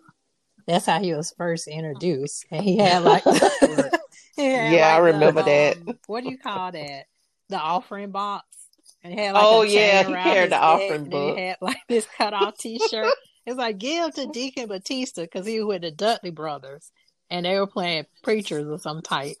That's 0.65 0.87
how 0.87 0.99
he 0.99 1.13
was 1.13 1.31
first 1.37 1.67
introduced, 1.67 2.45
and 2.49 2.63
he 2.63 2.77
had 2.77 3.03
like, 3.03 3.23
he 4.35 4.43
had, 4.45 4.73
Yeah, 4.73 4.87
I 4.87 4.99
like, 4.99 5.13
the, 5.13 5.13
remember 5.13 5.43
that. 5.43 5.77
um, 5.77 5.99
what 6.07 6.23
do 6.23 6.31
you 6.31 6.39
call 6.39 6.71
that? 6.71 7.05
The 7.49 7.57
offering 7.59 8.09
box, 8.11 8.47
and 9.03 9.13
he 9.13 9.19
had 9.19 9.33
like 9.35 9.43
Oh, 9.45 9.61
a 9.61 9.67
yeah, 9.67 10.03
he 10.03 10.13
carried 10.13 10.45
the 10.47 10.49
neck, 10.55 10.61
offering 10.63 10.91
and 11.03 11.03
then 11.05 11.11
book. 11.11 11.37
He 11.37 11.43
had 11.43 11.57
like 11.61 11.77
this 11.87 12.07
cut 12.17 12.33
off 12.33 12.57
T-shirt. 12.57 13.13
It's 13.45 13.57
like 13.57 13.77
give 13.77 14.13
to 14.15 14.27
Deacon 14.27 14.67
Batista 14.67 15.23
because 15.23 15.45
he 15.45 15.59
was 15.59 15.67
with 15.67 15.81
the 15.81 15.91
Dudley 15.91 16.31
brothers, 16.31 16.91
and 17.29 17.45
they 17.45 17.59
were 17.59 17.67
playing 17.67 18.05
preachers 18.23 18.67
or 18.67 18.79
some 18.79 19.01
type. 19.01 19.35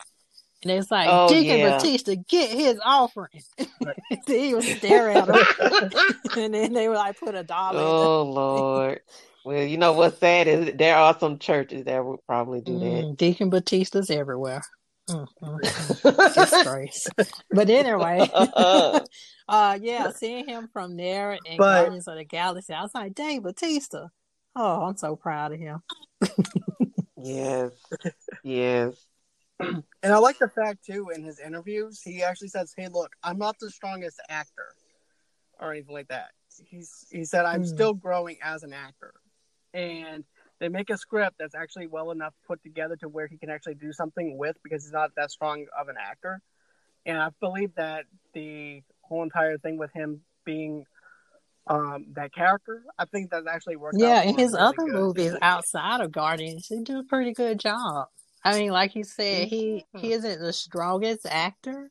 And 0.61 0.71
it's 0.71 0.89
like 0.91 1.07
Oh, 1.11 1.27
Deacon 1.29 1.59
yeah. 1.59 1.77
Batista 1.77 2.15
get 2.29 2.49
his 2.51 2.79
offering. 2.83 3.41
he 4.27 4.53
was 4.55 4.65
staring 4.65 5.17
at 5.17 5.27
him, 5.29 5.91
and 6.37 6.53
then 6.53 6.73
they 6.73 6.87
were 6.87 6.95
like 6.95 7.19
put 7.19 7.35
a 7.35 7.43
dollar. 7.43 7.79
in 7.79 7.85
Oh 7.85 8.23
Lord. 8.23 9.01
Well, 9.45 9.63
you 9.63 9.77
know 9.77 9.91
what's 9.91 10.19
sad 10.19 10.47
is 10.47 10.71
there 10.75 10.95
are 10.95 11.17
some 11.19 11.37
churches 11.37 11.83
that 11.85 12.03
would 12.05 12.19
probably 12.25 12.59
the- 12.59 12.65
do 12.71 12.79
that. 12.79 12.85
Mm, 12.85 13.17
Deacon 13.17 13.49
Batista's 13.49 14.09
everywhere. 14.09 14.61
Mm, 15.09 15.27
mm, 15.41 15.59
mm. 15.59 16.33
Disgrace. 16.33 17.07
But 17.51 17.69
anyway, 17.69 18.29
uh, 19.47 19.77
yeah, 19.81 20.11
seeing 20.11 20.47
him 20.47 20.69
from 20.71 20.95
there 20.97 21.31
and 21.33 21.57
But- 21.57 21.83
Guardians 21.83 22.07
of 22.07 22.15
the 22.15 22.23
Galaxy, 22.25 22.73
I 22.73 22.81
was 22.81 22.93
like, 22.95 23.13
Dave 23.15 23.43
Batista. 23.43 24.07
Oh, 24.55 24.83
I'm 24.83 24.97
so 24.97 25.15
proud 25.15 25.51
of 25.53 25.59
him. 25.59 25.81
yes. 27.17 27.71
Yes. 28.43 29.05
And 29.59 29.83
I 30.13 30.17
like 30.17 30.37
the 30.39 30.49
fact 30.49 30.85
too 30.85 31.09
in 31.15 31.23
his 31.23 31.39
interviews, 31.39 32.01
he 32.01 32.21
actually 32.21 32.49
says, 32.49 32.73
"Hey, 32.75 32.87
look, 32.89 33.11
I'm 33.23 33.37
not 33.37 33.57
the 33.59 33.69
strongest 33.71 34.19
actor, 34.29 34.75
or 35.59 35.71
anything 35.71 35.93
like 35.93 36.09
that." 36.09 36.31
He's 36.65 37.05
he 37.11 37.23
said, 37.23 37.45
"I'm 37.45 37.61
Hmm. 37.61 37.67
still 37.67 37.93
growing 37.93 38.37
as 38.43 38.63
an 38.63 38.73
actor," 38.73 39.13
and 39.73 40.25
they 40.59 40.67
make 40.69 40.89
a 40.89 40.97
script 40.97 41.37
that's 41.39 41.55
actually 41.55 41.87
well 41.87 42.11
enough 42.11 42.33
put 42.45 42.61
together 42.61 42.95
to 42.97 43.07
where 43.07 43.27
he 43.27 43.37
can 43.37 43.49
actually 43.49 43.75
do 43.75 43.93
something 43.93 44.37
with 44.37 44.57
because 44.63 44.83
he's 44.83 44.91
not 44.93 45.11
that 45.15 45.31
strong 45.31 45.65
of 45.79 45.87
an 45.87 45.95
actor. 45.99 46.41
And 47.05 47.17
I 47.17 47.29
believe 47.39 47.73
that 47.75 48.05
the 48.33 48.83
whole 49.03 49.23
entire 49.23 49.57
thing 49.57 49.77
with 49.77 49.91
him 49.93 50.21
being 50.45 50.85
um, 51.67 52.07
that 52.15 52.33
character, 52.33 52.83
I 52.97 53.05
think 53.05 53.31
that 53.31 53.43
actually 53.47 53.77
worked. 53.77 53.97
Yeah, 53.97 54.19
out 54.19 54.25
in 54.25 54.33
for 54.33 54.41
his 54.41 54.53
really 54.53 54.63
other 54.63 54.85
good. 54.85 54.93
movies 54.93 55.35
outside 55.41 56.01
of 56.01 56.11
Guardians, 56.11 56.67
he 56.67 56.81
do 56.81 56.99
a 56.99 57.03
pretty 57.03 57.33
good 57.33 57.59
job. 57.59 58.07
I 58.43 58.59
mean, 58.59 58.71
like 58.71 58.95
you 58.95 59.03
said, 59.03 59.47
he 59.47 59.85
he 59.95 60.11
isn't 60.11 60.41
the 60.41 60.51
strongest 60.51 61.25
actor, 61.25 61.89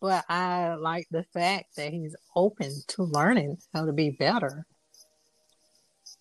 but 0.00 0.24
I 0.28 0.74
like 0.74 1.06
the 1.10 1.24
fact 1.34 1.76
that 1.76 1.92
he's 1.92 2.16
open 2.34 2.72
to 2.88 3.02
learning 3.02 3.58
how 3.74 3.84
to 3.84 3.92
be 3.92 4.10
better. 4.10 4.66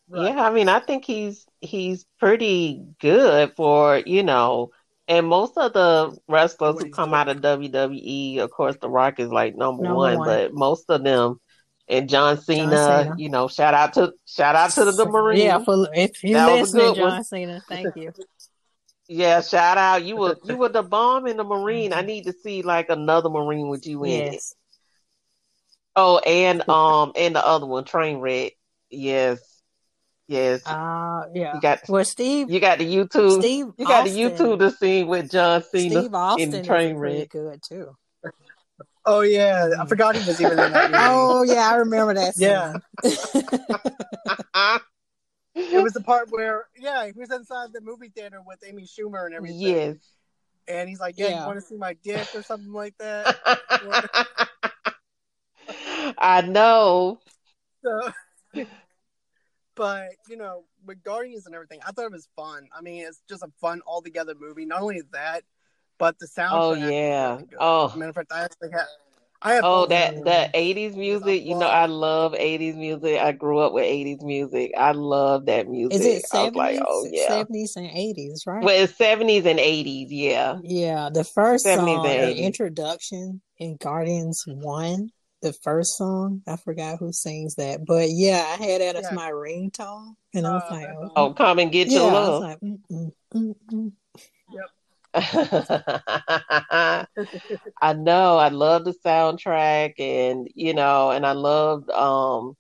Right. 0.10 0.34
Yeah, 0.34 0.42
I 0.42 0.52
mean, 0.52 0.68
I 0.68 0.82
think 0.82 1.06
he's 1.06 1.46
he's 1.62 2.06
pretty 2.20 2.84
good 3.00 3.54
for, 3.56 3.98
you 4.06 4.24
know, 4.24 4.72
and 5.12 5.28
most 5.28 5.58
of 5.58 5.74
the 5.74 6.18
wrestlers 6.28 6.82
who 6.82 6.90
come 6.90 7.14
out 7.14 7.28
of 7.28 7.38
WWE, 7.42 8.40
of 8.40 8.50
course, 8.50 8.78
The 8.82 8.90
Rock 8.90 9.20
is 9.20 9.30
like 9.30 9.56
number 9.56 9.84
Number 9.84 9.98
one, 9.98 10.18
one. 10.20 10.28
but 10.28 10.54
most 10.54 10.86
of 10.90 11.04
them 11.04 11.40
and 11.88 12.08
John 12.08 12.40
Cena, 12.40 13.04
Cena. 13.04 13.16
you 13.18 13.28
know, 13.30 13.50
shout 13.50 13.74
out 13.74 13.94
to 13.96 14.14
shout 14.26 14.56
out 14.56 14.72
to 14.72 14.86
the, 14.86 14.92
the 14.94 15.06
Marine. 15.10 15.40
Yeah, 15.46 15.60
for 15.60 15.88
if 15.94 16.24
you 16.24 16.36
That 16.36 16.50
was 16.60 16.74
a 16.74 16.78
listening, 16.78 16.94
good 16.96 17.02
one. 17.02 17.12
John 17.12 17.24
Cena, 17.26 17.62
thank 17.70 17.96
you. 17.96 18.14
Yeah, 19.14 19.42
shout 19.42 19.78
out. 19.78 20.06
You 20.06 20.16
were 20.16 20.38
you 20.46 20.56
were 20.56 20.70
the 20.70 20.84
bomb 20.84 21.28
in 21.28 21.36
the 21.36 21.44
Marine. 21.44 21.92
I 21.92 22.00
need 22.02 22.28
to 22.28 22.32
see 22.32 22.62
like 22.62 22.90
another 22.90 23.30
Marine 23.30 23.68
with 23.68 23.86
you 23.86 24.06
in 24.06 24.36
it. 24.36 24.44
Oh, 25.98 26.20
and 26.20 26.68
um 26.70 27.12
and 27.18 27.36
the 27.36 27.46
other 27.46 27.66
one, 27.66 27.84
Trainwreck. 27.84 28.52
Yes. 28.90 29.40
Yes. 30.32 30.66
uh, 30.66 31.24
yeah. 31.34 31.56
You 31.56 31.62
got 31.62 31.80
Well, 31.90 32.06
Steve, 32.06 32.50
you 32.50 32.60
got 32.62 32.78
the 32.80 32.86
YouTube 32.86 33.40
Steve, 33.40 33.68
you 33.78 33.86
got 33.86 34.06
the 34.06 34.12
YouTube 34.12 34.60
the 34.60 34.72
scene 34.72 35.08
with 35.08 35.30
John 35.30 35.62
Cena 35.64 36.00
Steve 36.02 36.14
Austin 36.14 36.54
is 36.54 36.68
Trainwreck. 36.68 37.00
pretty 37.00 37.26
good 37.28 37.62
too. 37.68 37.96
Oh 39.06 39.22
yeah, 39.22 39.72
I 39.80 39.86
forgot 39.88 40.16
he 40.16 40.26
was 40.26 40.40
even 40.40 40.52
in 40.60 40.72
that 40.72 40.92
movie. 40.92 41.04
Oh 41.06 41.44
yeah, 41.44 41.70
I 41.70 41.76
remember 41.76 42.14
that. 42.14 42.34
Yeah. 42.38 42.74
It 45.54 45.84
was 45.84 45.92
the 45.92 46.00
part 46.02 46.32
where, 46.32 46.68
yeah, 46.80 47.06
he 47.06 47.12
was 47.12 47.30
inside 47.30 47.74
the 47.74 47.82
movie 47.82 48.08
theater 48.08 48.42
with 48.46 48.60
Amy 48.66 48.84
Schumer 48.84 49.26
and 49.26 49.36
everything. 49.36 49.60
yes. 49.60 49.96
And 50.68 50.88
he's 50.88 51.02
like, 51.02 51.16
yeah, 51.18 51.28
Yeah. 51.28 51.42
you 51.42 51.46
want 51.48 51.60
to 51.60 51.66
see 51.66 51.76
my 51.76 51.94
dick 52.04 52.26
or 52.34 52.42
something 52.42 52.72
like 52.72 52.98
that? 53.00 53.36
I 56.18 56.42
know. 56.42 57.20
So, 57.84 58.12
but, 59.76 60.10
you 60.30 60.38
know, 60.38 60.64
with 60.86 61.04
Guardians 61.04 61.46
and 61.46 61.56
everything, 61.56 61.80
I 61.88 61.92
thought 61.92 62.06
it 62.06 62.12
was 62.12 62.28
fun. 62.36 62.68
I 62.78 62.82
mean, 62.82 63.06
it's 63.06 63.22
just 63.30 63.44
a 63.44 63.50
fun 63.60 63.82
all 63.86 64.02
together 64.02 64.34
movie. 64.40 64.66
Not 64.66 64.82
only 64.82 65.02
that, 65.14 65.44
but 65.98 66.18
the 66.20 66.28
sound. 66.28 66.54
Oh 66.54 66.74
yeah. 66.74 67.36
really. 67.36 67.48
Oh. 67.60 67.94
Matter 67.96 68.10
of 68.10 68.16
fact, 68.16 68.32
I 68.34 68.44
actually 68.44 68.72
have. 68.72 68.88
I 69.44 69.54
have 69.54 69.64
Oh, 69.66 69.86
that 69.88 70.10
of 70.10 70.16
them. 70.18 70.24
that 70.26 70.52
eighties 70.54 70.96
music. 70.96 71.44
You 71.44 71.56
know, 71.58 71.68
I 71.68 71.88
love 71.88 72.36
eighties 72.36 72.76
music. 72.76 73.20
I 73.20 73.32
grew 73.32 73.60
up 73.60 73.74
with 73.74 73.86
eighties 73.86 74.22
music. 74.22 74.72
I 74.78 74.92
love 74.92 75.48
that 75.48 75.68
music. 75.68 76.00
Is 76.00 76.06
it 76.06 76.26
I 76.32 76.44
was 76.44 76.56
like, 76.56 76.80
oh, 76.86 77.04
seventies, 77.04 77.22
oh 77.22 77.24
yeah. 77.24 77.28
seventies 77.28 77.76
and 77.76 77.90
eighties, 77.92 78.44
right? 78.46 78.64
Well, 78.64 78.84
it's 78.84 78.96
seventies 78.96 79.46
and 79.48 79.60
eighties. 79.60 80.12
Yeah. 80.12 80.58
Yeah, 80.62 81.10
the 81.12 81.24
first 81.24 81.66
70s 81.66 81.76
song, 81.76 82.06
and 82.06 82.30
the 82.30 82.44
introduction 82.44 83.42
in 83.58 83.78
Guardians 83.78 84.44
One, 84.46 85.10
the 85.42 85.54
first 85.54 85.98
song, 85.98 86.42
I 86.48 86.56
forgot 86.58 87.00
who 87.00 87.12
sings 87.12 87.56
that, 87.56 87.86
but 87.86 88.10
yeah, 88.10 88.46
I 88.60 88.64
had 88.64 88.82
that 88.82 88.96
as 88.96 89.12
Yeah. 89.12 89.16
my 89.16 89.32
ringtone, 89.32 90.16
and 90.34 90.46
I 90.48 90.54
was 90.54 90.64
Uh, 90.64 90.72
like, 90.72 90.90
oh, 91.02 91.10
Oh, 91.16 91.34
come 91.34 91.60
and 91.60 91.72
get 91.72 91.88
yeah, 91.88 92.02
your 92.02 92.12
I 92.12 92.14
was 92.28 92.40
love. 92.40 92.42
like, 92.42 92.60
mm, 92.60 92.80
mm, 92.92 93.12
mm, 93.36 93.56
mm. 93.72 93.92
I 97.82 97.94
know. 97.94 98.38
I 98.38 98.50
love 98.50 98.86
the 98.86 98.94
soundtrack, 99.06 100.00
and 100.00 100.48
you 100.56 100.74
know, 100.74 101.12
and 101.12 101.26
I 101.26 101.34
loved 101.34 101.90
um 101.90 102.56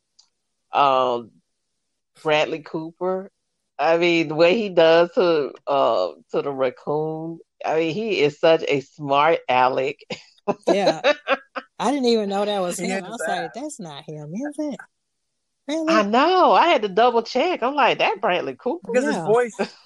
um 0.73 1.31
Bradley 2.23 2.61
Cooper. 2.63 3.31
I 3.79 3.97
mean, 3.97 4.29
the 4.29 4.35
way 4.35 4.57
he 4.57 4.69
does 4.69 5.11
to 5.13 5.53
uh 5.67 6.09
to 6.31 6.41
the 6.41 6.51
raccoon. 6.51 7.39
I 7.65 7.75
mean, 7.77 7.93
he 7.95 8.21
is 8.21 8.39
such 8.39 8.63
a 8.67 8.81
smart 8.81 9.39
aleck. 9.49 9.97
yeah. 10.67 11.01
I 11.79 11.91
didn't 11.91 12.05
even 12.05 12.29
know 12.29 12.45
that 12.45 12.59
was 12.59 12.77
him. 12.77 12.91
had 12.91 13.03
I 13.03 13.07
to 13.07 13.11
was 13.11 13.21
say. 13.25 13.41
like, 13.41 13.53
that's 13.53 13.79
not 13.79 14.03
him, 14.03 14.33
is 14.35 14.55
it? 14.59 14.79
Really? 15.67 15.93
I 15.93 16.03
know. 16.03 16.51
I 16.51 16.67
had 16.67 16.83
to 16.83 16.89
double 16.89 17.23
check. 17.23 17.63
I'm 17.63 17.73
like, 17.75 17.97
that 17.99 18.21
Bradley 18.21 18.55
Cooper. 18.55 18.91
Because 18.91 19.05
his 19.05 19.23
voice. 19.23 19.55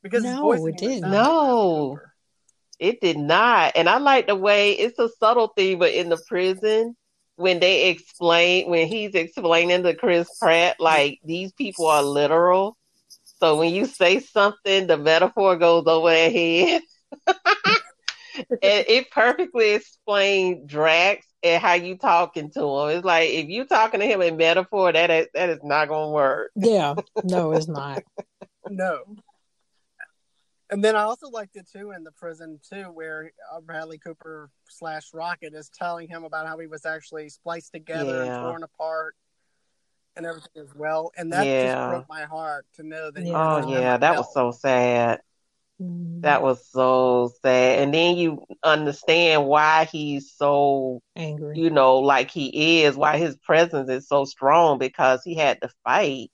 Because 0.00 0.22
his 0.22 0.32
No, 0.34 0.42
voice 0.42 0.60
it 0.60 0.64
didn't 0.64 0.74
even 0.76 0.90
didn't. 0.90 1.00
sound 1.00 1.12
like 1.12 1.22
Bradley 1.24 1.90
No. 1.96 1.98
It 2.78 3.00
did 3.00 3.18
not. 3.18 3.72
And 3.74 3.88
I 3.88 3.98
like 3.98 4.28
the 4.28 4.36
way 4.36 4.72
it's 4.72 4.98
a 4.98 5.08
subtle 5.08 5.48
thing, 5.48 5.78
but 5.80 5.92
in 5.92 6.08
the 6.08 6.18
prison, 6.28 6.96
when 7.34 7.58
they 7.60 7.88
explain, 7.88 8.70
when 8.70 8.86
he's 8.86 9.14
explaining 9.14 9.82
to 9.82 9.94
Chris 9.94 10.28
Pratt, 10.38 10.76
like 10.78 11.18
these 11.24 11.52
people 11.52 11.86
are 11.86 12.02
literal. 12.02 12.76
So 13.24 13.56
when 13.58 13.72
you 13.74 13.86
say 13.86 14.20
something, 14.20 14.86
the 14.86 14.96
metaphor 14.96 15.56
goes 15.56 15.86
over 15.86 16.10
their 16.10 16.30
head. 16.30 16.82
and 18.38 18.58
it 18.62 19.10
perfectly 19.10 19.70
explained 19.74 20.68
Drax 20.68 21.26
and 21.42 21.62
how 21.62 21.74
you 21.74 21.96
talking 21.96 22.50
to 22.52 22.60
him. 22.60 22.88
It's 22.90 23.04
like 23.04 23.30
if 23.30 23.48
you 23.48 23.64
talking 23.64 24.00
to 24.00 24.06
him 24.06 24.20
in 24.22 24.36
metaphor, 24.36 24.92
that 24.92 25.10
is, 25.10 25.26
that 25.34 25.48
is 25.50 25.60
not 25.62 25.88
gonna 25.88 26.10
work. 26.10 26.50
Yeah, 26.56 26.94
no, 27.24 27.52
it's 27.52 27.68
not. 27.68 28.02
no. 28.68 29.02
And 30.70 30.84
then 30.84 30.96
I 30.96 31.02
also 31.04 31.30
liked 31.30 31.56
it 31.56 31.66
too 31.70 31.92
in 31.92 32.04
the 32.04 32.12
prison 32.12 32.60
too, 32.68 32.84
where 32.92 33.32
uh, 33.52 33.60
Bradley 33.60 33.98
Cooper 33.98 34.50
slash 34.68 35.14
Rocket 35.14 35.54
is 35.54 35.70
telling 35.70 36.08
him 36.08 36.24
about 36.24 36.46
how 36.46 36.58
he 36.58 36.66
was 36.66 36.84
actually 36.84 37.30
spliced 37.30 37.72
together 37.72 38.24
Yeah. 38.24 38.34
and 38.34 38.42
torn 38.42 38.62
apart 38.62 39.14
and 40.16 40.26
everything 40.26 40.50
as 40.60 40.74
well. 40.74 41.10
And 41.16 41.32
that 41.32 41.46
Yeah. 41.46 41.62
just 41.74 41.88
broke 41.88 42.08
my 42.08 42.24
heart 42.24 42.66
to 42.74 42.82
know 42.82 43.10
that. 43.10 43.22
he 43.22 43.30
Yeah. 43.30 43.62
Oh 43.64 43.70
yeah, 43.70 43.96
that 43.96 44.16
was 44.16 44.34
so 44.34 44.50
sad. 44.50 45.20
Mm, 45.80 46.22
That 46.22 46.42
was 46.42 46.66
so 46.68 47.32
sad. 47.42 47.80
And 47.80 47.94
then 47.94 48.16
you 48.16 48.44
understand 48.62 49.46
why 49.46 49.84
he's 49.84 50.32
so, 50.32 51.00
angry. 51.16 51.58
you 51.58 51.70
know, 51.70 51.98
like 51.98 52.30
he 52.30 52.82
is, 52.82 52.96
why 52.96 53.16
his 53.18 53.36
presence 53.36 53.88
is 53.88 54.08
so 54.08 54.24
strong 54.24 54.78
because 54.78 55.22
he 55.22 55.34
had 55.34 55.60
to 55.62 55.70
fight 55.84 56.30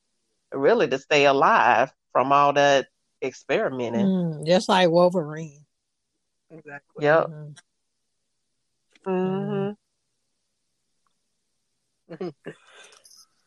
really 0.53 0.89
to 0.89 0.99
stay 0.99 1.27
alive 1.27 1.93
from 2.13 2.33
all 2.33 2.53
that 2.55 2.87
experimenting. 3.23 4.07
Mm, 4.07 4.47
just 4.47 4.69
like 4.69 4.89
Wolverine. 4.91 5.65
Exactly. 6.51 7.05
Yep. 7.05 7.27
Mhm. 9.07 9.77
hmm 12.09 12.29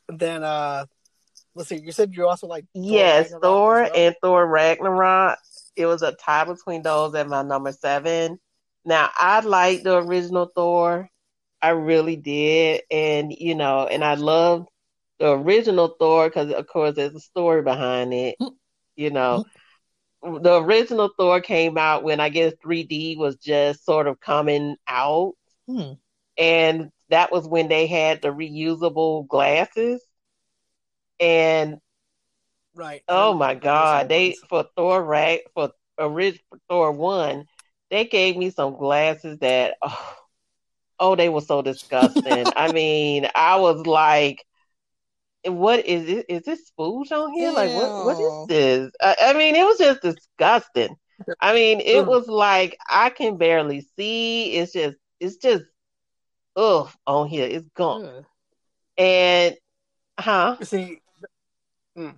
Then 0.10 0.44
uh 0.44 0.86
let's 1.56 1.70
see, 1.70 1.80
you 1.80 1.92
said 1.92 2.14
you 2.14 2.28
also 2.28 2.48
like 2.48 2.66
Thor 2.74 2.84
Yes, 2.84 3.24
Ragnarok 3.32 3.42
Thor 3.42 3.74
well? 3.84 3.92
and 3.96 4.16
Thor 4.22 4.48
Ragnarok. 4.48 5.40
It 5.78 5.86
was 5.86 6.02
a 6.02 6.12
tie 6.12 6.46
between 6.46 6.82
those 6.82 7.14
and 7.14 7.30
my 7.30 7.44
number 7.44 7.72
seven. 7.72 8.40
Now 8.84 9.10
I 9.16 9.42
like 9.42 9.84
the 9.84 9.98
original 9.98 10.52
Thor. 10.54 11.10
I 11.62 11.70
really 11.70 12.16
did. 12.16 12.82
And 12.92 13.32
you 13.32 13.56
know, 13.56 13.88
and 13.88 14.04
I 14.04 14.16
loved 14.16 14.70
the 15.20 15.32
original 15.32 15.96
Thor 16.00 16.30
because 16.30 16.52
of 16.52 16.68
course 16.68 16.96
there's 16.96 17.16
a 17.16 17.20
story 17.20 17.62
behind 17.62 18.14
it. 18.14 18.36
You 18.96 19.12
know. 19.12 19.46
The 20.24 20.62
original 20.62 21.12
Thor 21.16 21.42
came 21.42 21.78
out 21.78 22.04
when 22.04 22.20
I 22.20 22.30
guess 22.30 22.54
3D 22.66 23.18
was 23.18 23.36
just 23.36 23.86
sort 23.86 24.08
of 24.08 24.20
coming 24.20 24.76
out. 24.88 25.34
Hmm. 25.68 25.94
And 26.38 26.92
that 27.10 27.32
was 27.32 27.48
when 27.48 27.68
they 27.68 27.86
had 27.86 28.22
the 28.22 28.30
reusable 28.30 29.28
glasses. 29.28 30.02
And 31.20 31.78
Right. 32.78 33.02
Oh 33.08 33.34
my 33.34 33.56
God! 33.56 34.08
They 34.08 34.36
for 34.50 34.66
Thor 34.76 35.04
right 35.04 35.42
for 35.56 35.72
original 35.98 36.44
Thor 36.70 36.92
one, 36.92 37.46
they 37.90 38.06
gave 38.06 38.38
me 38.38 38.52
some 38.52 38.78
glasses 38.78 39.40
that 39.40 39.78
oh, 39.82 40.16
oh 41.00 41.16
they 41.16 41.28
were 41.28 41.42
so 41.42 41.64
disgusting. 41.64 42.46
I 42.56 42.72
mean, 42.72 43.28
I 43.34 43.56
was 43.56 43.88
like, 43.88 44.46
what 45.44 45.88
is 45.88 46.08
it? 46.08 46.28
Is 46.30 46.44
this 46.44 46.70
spooge 46.70 47.12
on 47.12 47.34
here? 47.34 47.52
Like 47.52 47.74
what? 47.74 48.06
What 48.06 48.20
Ew. 48.20 48.28
is 48.28 48.48
this? 48.48 48.92
I, 49.02 49.16
I 49.22 49.34
mean, 49.34 49.56
it 49.56 49.66
was 49.66 49.80
just 49.80 50.04
disgusting. 50.04 50.96
I 51.42 51.56
mean, 51.56 51.80
it 51.80 52.06
was 52.06 52.28
like 52.28 52.78
I 52.88 53.10
can 53.10 53.38
barely 53.38 53.88
see. 53.98 54.52
It's 54.54 54.72
just, 54.72 54.98
it's 55.20 55.38
just, 55.38 55.64
ugh, 56.56 56.92
on 57.08 57.28
here. 57.28 57.48
It's. 57.50 57.66
Ugh. 57.76 58.24
And, 59.00 59.56
huh? 60.20 60.58
See 60.62 61.00
mm, 61.98 62.16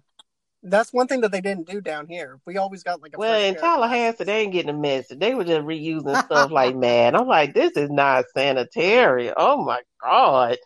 that's 0.64 0.92
one 0.94 1.08
thing 1.08 1.22
that 1.22 1.32
they 1.32 1.42
didn't 1.42 1.68
do 1.68 1.82
down 1.82 2.08
here. 2.08 2.40
We 2.46 2.58
always 2.58 2.84
got 2.84 3.02
like 3.02 3.14
a 3.14 3.18
Well, 3.18 3.42
in 3.42 3.56
pair 3.56 3.64
of 3.64 3.72
glasses. 3.74 3.76
Tallahassee, 3.76 4.24
they 4.26 4.42
ain't 4.42 4.54
getting 4.54 4.70
a 4.76 4.78
message. 4.78 5.20
They 5.20 5.34
were 5.36 5.44
just 5.44 5.66
reusing 5.66 6.24
stuff 6.26 6.52
like 6.52 6.76
mad. 6.76 7.16
I'm 7.16 7.28
like, 7.28 7.54
this 7.54 7.72
is 7.76 7.90
not 7.90 8.26
sanitary. 8.34 9.32
Oh 9.36 9.64
my 9.64 9.82
God. 10.02 10.58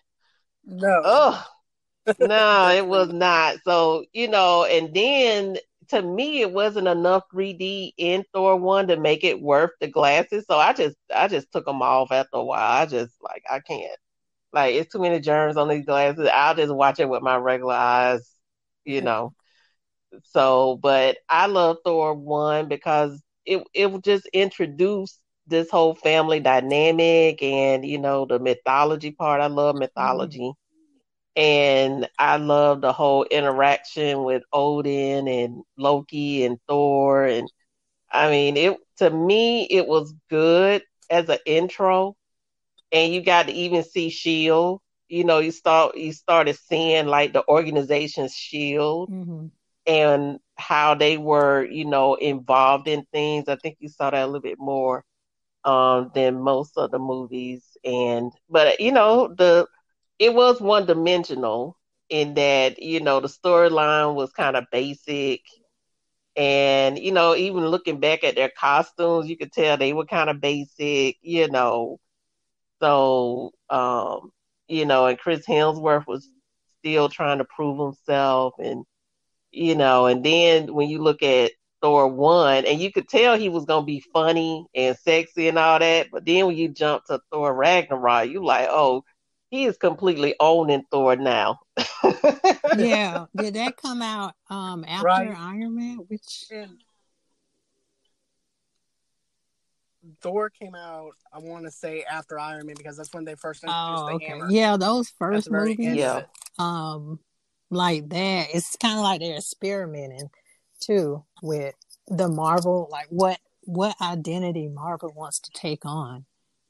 No. 0.65 1.01
Oh, 1.03 1.45
no, 2.19 2.69
it 2.69 2.85
was 2.87 3.09
not. 3.13 3.57
So, 3.65 4.05
you 4.13 4.27
know, 4.27 4.65
and 4.65 4.93
then 4.93 5.57
to 5.89 6.01
me, 6.01 6.41
it 6.41 6.51
wasn't 6.51 6.87
enough 6.87 7.23
3D 7.31 7.93
in 7.97 8.23
Thor 8.33 8.55
1 8.57 8.87
to 8.87 8.97
make 8.97 9.23
it 9.23 9.41
worth 9.41 9.71
the 9.79 9.87
glasses. 9.87 10.45
So 10.47 10.57
I 10.57 10.73
just, 10.73 10.95
I 11.13 11.27
just 11.27 11.51
took 11.51 11.65
them 11.65 11.81
off 11.81 12.11
after 12.11 12.37
a 12.37 12.43
while. 12.43 12.81
I 12.81 12.85
just, 12.85 13.13
like, 13.21 13.43
I 13.49 13.59
can't. 13.59 13.97
Like, 14.53 14.75
it's 14.75 14.91
too 14.91 14.99
many 15.01 15.19
germs 15.19 15.57
on 15.57 15.69
these 15.69 15.85
glasses. 15.85 16.29
I'll 16.33 16.55
just 16.55 16.73
watch 16.73 16.99
it 16.99 17.09
with 17.09 17.23
my 17.23 17.37
regular 17.37 17.75
eyes, 17.75 18.29
you 18.85 19.01
know. 19.01 19.33
So, 20.23 20.77
but 20.81 21.17
I 21.29 21.47
love 21.47 21.77
Thor 21.83 22.13
1 22.13 22.67
because 22.67 23.21
it, 23.45 23.63
it 23.73 24.03
just 24.03 24.27
introduce 24.33 25.19
this 25.47 25.69
whole 25.69 25.95
family 25.95 26.39
dynamic 26.39 27.41
and, 27.41 27.85
you 27.85 27.97
know, 27.99 28.25
the 28.25 28.39
mythology 28.39 29.11
part. 29.11 29.41
I 29.41 29.47
love 29.47 29.75
mythology. 29.75 30.53
And 31.35 32.07
I 32.19 32.37
love 32.37 32.81
the 32.81 32.91
whole 32.93 33.23
interaction 33.25 34.23
with 34.23 34.43
Odin 34.51 35.27
and 35.27 35.63
Loki 35.77 36.43
and 36.45 36.57
Thor. 36.67 37.25
And 37.25 37.51
I 38.11 38.29
mean 38.29 38.57
it 38.57 38.77
to 38.97 39.09
me 39.09 39.65
it 39.69 39.87
was 39.87 40.13
good 40.29 40.83
as 41.09 41.29
an 41.29 41.39
intro. 41.45 42.15
And 42.91 43.13
you 43.13 43.21
got 43.21 43.47
to 43.47 43.53
even 43.53 43.83
see 43.83 44.09
Shield 44.09 44.81
you 45.09 45.23
know 45.23 45.39
you 45.39 45.51
start 45.51 45.97
you 45.97 46.11
started 46.13 46.55
seeing 46.57 47.07
like 47.07 47.33
the 47.33 47.43
organization's 47.47 48.33
Shield 48.33 49.09
Mhm. 49.09 49.51
And 49.85 50.39
how 50.57 50.95
they 50.95 51.17
were 51.17 51.65
you 51.65 51.85
know 51.85 52.15
involved 52.15 52.87
in 52.87 53.05
things. 53.11 53.47
I 53.47 53.55
think 53.55 53.77
you 53.79 53.89
saw 53.89 54.09
that 54.11 54.23
a 54.23 54.25
little 54.27 54.41
bit 54.41 54.59
more 54.59 55.03
um 55.65 56.11
than 56.15 56.39
most 56.41 56.77
of 56.77 56.91
the 56.91 56.99
movies. 56.99 57.77
And 57.83 58.31
but 58.49 58.79
you 58.79 58.91
know 58.91 59.33
the 59.35 59.67
it 60.19 60.33
was 60.33 60.61
one 60.61 60.85
dimensional 60.85 61.77
in 62.09 62.35
that 62.35 62.81
you 62.81 62.99
know 63.01 63.19
the 63.19 63.27
storyline 63.27 64.15
was 64.15 64.31
kind 64.33 64.55
of 64.57 64.65
basic. 64.71 65.41
And 66.35 66.97
you 66.99 67.11
know 67.11 67.35
even 67.35 67.65
looking 67.67 67.99
back 67.99 68.23
at 68.23 68.35
their 68.35 68.49
costumes 68.59 69.27
you 69.29 69.37
could 69.37 69.51
tell 69.51 69.77
they 69.77 69.93
were 69.93 70.05
kind 70.05 70.29
of 70.29 70.41
basic 70.41 71.17
you 71.21 71.49
know. 71.49 71.99
So 72.81 73.51
um 73.69 74.31
you 74.67 74.85
know 74.85 75.05
and 75.07 75.17
Chris 75.19 75.45
Hemsworth 75.47 76.07
was 76.07 76.29
still 76.79 77.09
trying 77.09 77.39
to 77.39 77.45
prove 77.45 77.79
himself 77.79 78.53
and 78.59 78.85
you 79.53 79.75
know 79.75 80.07
and 80.07 80.23
then 80.25 80.73
when 80.73 80.89
you 80.89 81.01
look 81.01 81.21
at 81.23 81.51
Thor 81.81 82.07
1 82.07 82.65
and 82.65 82.79
you 82.79 82.91
could 82.91 83.07
tell 83.07 83.37
he 83.37 83.49
was 83.49 83.65
going 83.65 83.83
to 83.83 83.85
be 83.85 84.03
funny 84.13 84.65
and 84.73 84.97
sexy 84.97 85.47
and 85.47 85.57
all 85.59 85.79
that 85.79 86.07
but 86.11 86.25
then 86.25 86.47
when 86.47 86.57
you 86.57 86.69
jump 86.69 87.05
to 87.05 87.19
Thor 87.31 87.53
Ragnarok 87.53 88.29
you 88.29 88.43
like 88.43 88.67
oh 88.69 89.03
he 89.49 89.65
is 89.65 89.77
completely 89.77 90.33
owning 90.39 90.83
Thor 90.89 91.15
now. 91.15 91.59
Yeah. 92.75 93.25
Did 93.35 93.53
that 93.53 93.77
come 93.77 94.01
out 94.01 94.33
um 94.49 94.83
after 94.87 95.05
Right. 95.05 95.37
Iron 95.37 95.75
Man? 95.75 95.97
Which 96.07 96.45
And 96.49 96.79
Thor 100.21 100.49
came 100.49 100.73
out, 100.75 101.11
I 101.31 101.37
want 101.37 101.65
to 101.65 101.71
say 101.71 102.03
after 102.09 102.39
Iron 102.39 102.65
Man 102.65 102.75
because 102.77 102.97
that's 102.97 103.13
when 103.13 103.25
they 103.25 103.35
first 103.35 103.63
introduced 103.63 104.03
oh 104.03 104.07
the 104.07 104.13
okay. 104.15 104.25
hammer. 104.25 104.47
Yeah, 104.49 104.75
those 104.75 105.09
at 105.09 105.13
first 105.19 105.45
the 105.45 105.51
very 105.51 105.71
end 105.71 105.79
movies, 105.79 105.97
Yeah. 105.99 106.23
um, 106.57 107.19
like 107.73 108.09
that, 108.09 108.47
it's 108.53 108.75
kind 108.77 108.97
of 108.97 109.03
like 109.03 109.21
they're 109.21 109.37
experimenting 109.37 110.29
too 110.79 111.23
with 111.41 111.75
the 112.07 112.27
Marvel, 112.29 112.87
like 112.91 113.07
what 113.09 113.39
what 113.65 113.95
identity 114.01 114.67
Marvel 114.67 115.13
wants 115.15 115.39
to 115.41 115.51
take 115.51 115.85
on 115.85 116.25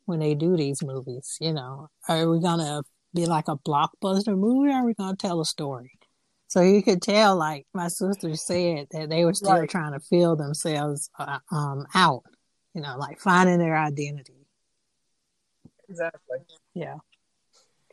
when 0.05 0.19
they 0.19 0.35
do 0.35 0.55
these 0.57 0.83
movies. 0.83 1.37
You 1.41 1.53
know, 1.53 1.89
are 2.07 2.29
we 2.29 2.39
gonna 2.39 2.83
be 3.13 3.25
like 3.25 3.47
a 3.47 3.57
blockbuster 3.57 4.37
movie? 4.37 4.69
Or 4.71 4.75
are 4.75 4.85
we 4.85 4.93
gonna 4.93 5.15
tell 5.17 5.41
a 5.41 5.45
story? 5.45 5.91
So 6.47 6.61
you 6.61 6.83
could 6.83 7.01
tell, 7.01 7.35
like 7.35 7.65
my 7.73 7.87
sister 7.87 8.35
said, 8.35 8.87
that 8.91 9.09
they 9.09 9.25
were 9.25 9.33
still 9.33 9.53
Right. 9.55 9.69
trying 9.69 9.93
to 9.93 9.99
feel 9.99 10.35
themselves 10.35 11.09
uh, 11.17 11.39
um 11.51 11.85
out. 11.95 12.23
You 12.75 12.81
know, 12.81 12.95
like 12.97 13.19
finding 13.19 13.59
their 13.59 13.77
identity. 13.77 14.47
Exactly. 15.89 16.39
Yeah. 16.73 16.97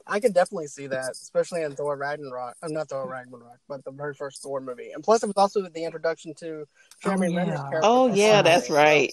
I 0.07 0.21
can 0.21 0.33
definitely 0.33 0.67
see 0.67 0.87
that, 0.89 1.13
especially 1.13 1.63
in 1.63 1.75
Thor 1.77 1.97
Ragnarok. 1.97 2.57
I'm 2.63 2.73
not 2.73 2.89
Thor 2.89 3.09
Ragnarok, 3.09 3.59
but 3.69 3.85
the 3.85 3.91
very 3.93 4.15
first 4.15 4.43
Thor 4.43 4.61
movie. 4.61 4.91
And 4.93 5.03
plus, 5.05 5.23
it 5.23 5.27
was 5.27 5.37
also 5.37 5.63
the 5.69 5.85
introduction 5.85 6.35
to 6.41 6.67
Jeremy 7.01 7.29
Oh, 7.29 7.37
Renner's 7.37 7.59
yeah. 7.59 7.69
character. 7.71 7.89
Oh 7.89 8.07
yeah, 8.09 8.37
Iron 8.37 8.45
that's 8.45 8.71
Man. 8.71 8.77
Right. 8.77 9.13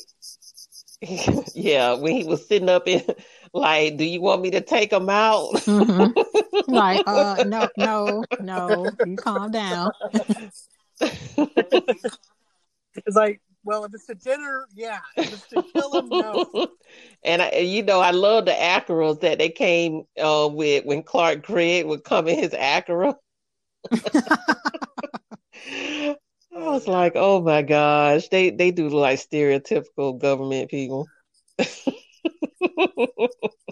yeah, 1.54 1.94
when 1.94 2.16
he 2.16 2.24
was 2.24 2.48
sitting 2.48 2.70
up 2.70 2.88
in 2.88 3.04
like, 3.54 3.98
do 3.98 4.04
you 4.04 4.22
want 4.22 4.42
me 4.42 4.52
to 4.52 4.62
take 4.62 4.92
him 4.92 5.10
out? 5.10 5.60
hmm 5.60 6.06
Like, 6.68 7.02
uh, 7.06 7.40
no, 7.46 7.70
no, 7.78 8.26
no. 8.40 8.92
You 9.04 9.16
calm 9.18 9.52
down. 9.52 9.92
It's 13.06 13.16
like, 13.16 13.42
well, 13.68 13.84
if 13.84 13.94
it's 13.94 14.06
to 14.06 14.15
dinner, 14.15 14.65
yeah. 14.73 14.99
If 15.18 15.34
it's 15.34 15.48
to 15.49 15.61
kill 15.73 15.99
him, 15.99 16.07
no. 16.10 16.68
and 17.26 17.41
I, 17.41 17.52
you 17.57 17.84
know, 17.84 17.99
I 17.99 18.11
love 18.11 18.45
the 18.45 18.53
Acuras 18.53 19.19
that 19.19 19.39
they 19.39 19.49
came 19.49 20.03
uh, 20.18 20.48
with 20.49 20.85
when 20.85 21.03
Clark 21.03 21.45
Gregg 21.45 21.85
would 21.85 22.06
come 22.06 22.30
in 22.30 22.39
his 22.39 22.53
Acura. 22.53 23.15
Oh 23.91 23.99
I 26.56 26.69
was 26.69 26.88
like, 26.88 27.11
oh 27.15 27.41
my 27.41 27.61
gosh, 27.61 28.30
they 28.30 28.52
they 28.52 28.72
do 28.72 28.88
like 28.88 29.19
stereotypical 29.19 30.18
government 30.18 30.72
people. 30.72 31.07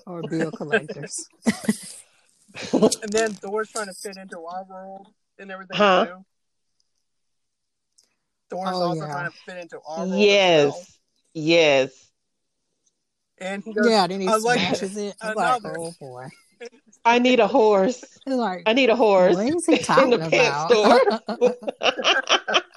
or 0.06 0.24
bill 0.24 0.52
collectors. 0.52 1.30
and 2.74 3.12
then 3.12 3.34
Thor's 3.34 3.70
trying 3.70 3.88
to 3.88 3.94
fit 3.94 4.18
into 4.18 4.40
our 4.40 4.66
world 4.66 5.08
and 5.40 5.52
everything 5.52 5.78
Huh? 5.78 6.06
too. 6.06 6.26
Thor's 8.50 8.70
Oh, 8.72 8.82
also 8.90 9.02
yeah. 9.06 9.12
trying 9.12 9.32
to 9.32 9.38
fit 9.46 9.58
into 9.58 9.80
our 9.88 10.06
world. 10.06 10.20
Yes, 10.20 10.72
well. 10.74 10.86
yes. 11.34 12.12
And 13.40 13.64
he 13.64 13.74
goes, 13.74 13.90
yeah, 13.90 14.08
then 14.08 14.22
he 14.22 14.28
I 14.28 14.36
like 14.38 14.60
smashes 14.60 14.98
it. 14.98 15.16
It's 15.22 15.36
like, 15.36 15.62
oh 15.66 15.94
boy. 16.00 16.28
I 17.04 17.20
need 17.20 17.40
a 17.40 17.48
horse. 17.48 18.02
It's 18.04 18.22
like, 18.28 18.64
I 18.66 18.74
need 18.74 18.90
a 18.90 18.96
horse. 18.96 19.36
what 19.36 19.46
is 19.54 19.66
he 19.66 19.74
in 19.78 19.84
talking 19.84 20.20
the 20.20 20.28
about? 20.28 20.72
store. 20.72 21.02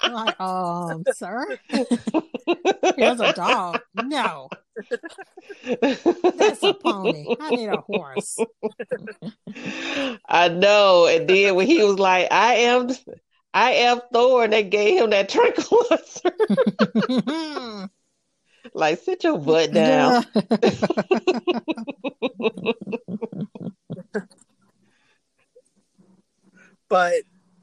I'm 0.03 0.13
like, 0.13 0.39
um, 0.41 1.03
sir, 1.13 1.57
here's 2.97 3.19
a 3.21 3.33
dog. 3.33 3.79
No, 4.03 4.49
that's 5.81 6.63
a 6.63 6.73
pony. 6.73 7.35
I 7.39 7.49
need 7.51 7.67
a 7.67 7.81
horse. 7.81 8.37
I 10.27 10.49
know. 10.49 11.07
And 11.07 11.27
then 11.27 11.55
when 11.55 11.67
he 11.67 11.83
was 11.83 11.99
like, 11.99 12.27
I 12.31 12.55
am 12.55 12.89
I 13.53 13.71
am 13.71 14.01
Thor, 14.13 14.43
and 14.43 14.53
they 14.53 14.63
gave 14.63 15.01
him 15.01 15.09
that 15.11 15.29
tranquilizer. 15.29 16.31
like, 18.73 18.99
sit 18.99 19.23
your 19.23 19.37
butt 19.39 19.73
down. 19.73 20.23
but 26.89 27.13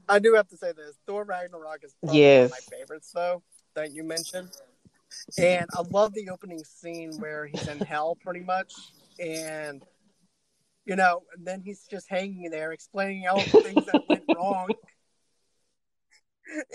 I 0.09 0.19
do 0.19 0.35
have 0.35 0.49
to 0.49 0.57
say 0.57 0.73
this: 0.73 0.97
Thor 1.07 1.25
Ragnarok 1.25 1.85
is 1.85 1.95
probably 2.03 2.21
Yes. 2.21 2.51
one 2.51 2.59
of 2.59 2.65
my 2.71 2.77
favorites, 2.79 3.13
though 3.15 3.43
that 3.75 3.93
you 3.93 4.03
mentioned. 4.03 4.51
And 5.39 5.69
I 5.73 5.83
love 5.83 6.15
the 6.15 6.31
opening 6.31 6.65
scene 6.65 7.13
where 7.19 7.47
he's 7.47 7.69
in 7.69 7.79
hell, 7.81 8.17
pretty 8.23 8.41
much, 8.41 8.73
and 9.19 9.83
you 10.85 10.97
know, 10.97 11.23
and 11.37 11.47
then 11.47 11.61
he's 11.61 11.83
just 11.91 12.09
hanging 12.09 12.49
there 12.51 12.73
explaining 12.73 13.27
all 13.27 13.43
the 13.45 13.61
things 13.63 13.87
that 13.87 14.09
went 14.09 14.23
wrong, 14.35 14.71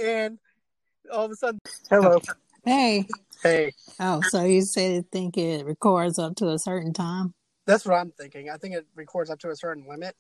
and 0.01 0.37
all 1.11 1.25
of 1.25 1.31
a 1.31 1.35
sudden, 1.35 1.59
hello, 1.89 2.19
hey, 2.65 3.05
hey, 3.43 3.71
oh, 3.99 4.21
so 4.29 4.43
you 4.43 4.61
said 4.61 4.91
you 4.93 5.05
think 5.11 5.37
it 5.37 5.65
records 5.65 6.19
up 6.19 6.35
to 6.37 6.49
a 6.49 6.59
certain 6.59 6.93
time? 6.93 7.33
that's 7.67 7.85
what 7.85 7.95
I'm 7.95 8.11
thinking. 8.11 8.49
I 8.49 8.57
think 8.57 8.75
it 8.75 8.85
records 8.95 9.29
up 9.29 9.39
to 9.39 9.49
a 9.49 9.55
certain 9.55 9.85
limit. 9.87 10.15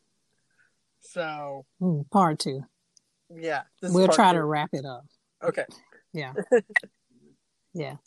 So 1.01 1.65
Hmm, 1.79 2.01
part 2.11 2.39
two. 2.39 2.61
yeah, 3.35 3.63
this 3.81 3.91
We'll 3.93 4.07
part 4.07 4.15
try 4.15 4.31
two. 4.31 4.37
to 4.37 4.43
wrap 4.45 4.69
it 4.73 4.85
up. 4.85 5.03
Okay, 5.43 5.65
Yeah. 6.13 6.33
yes. 7.73 7.97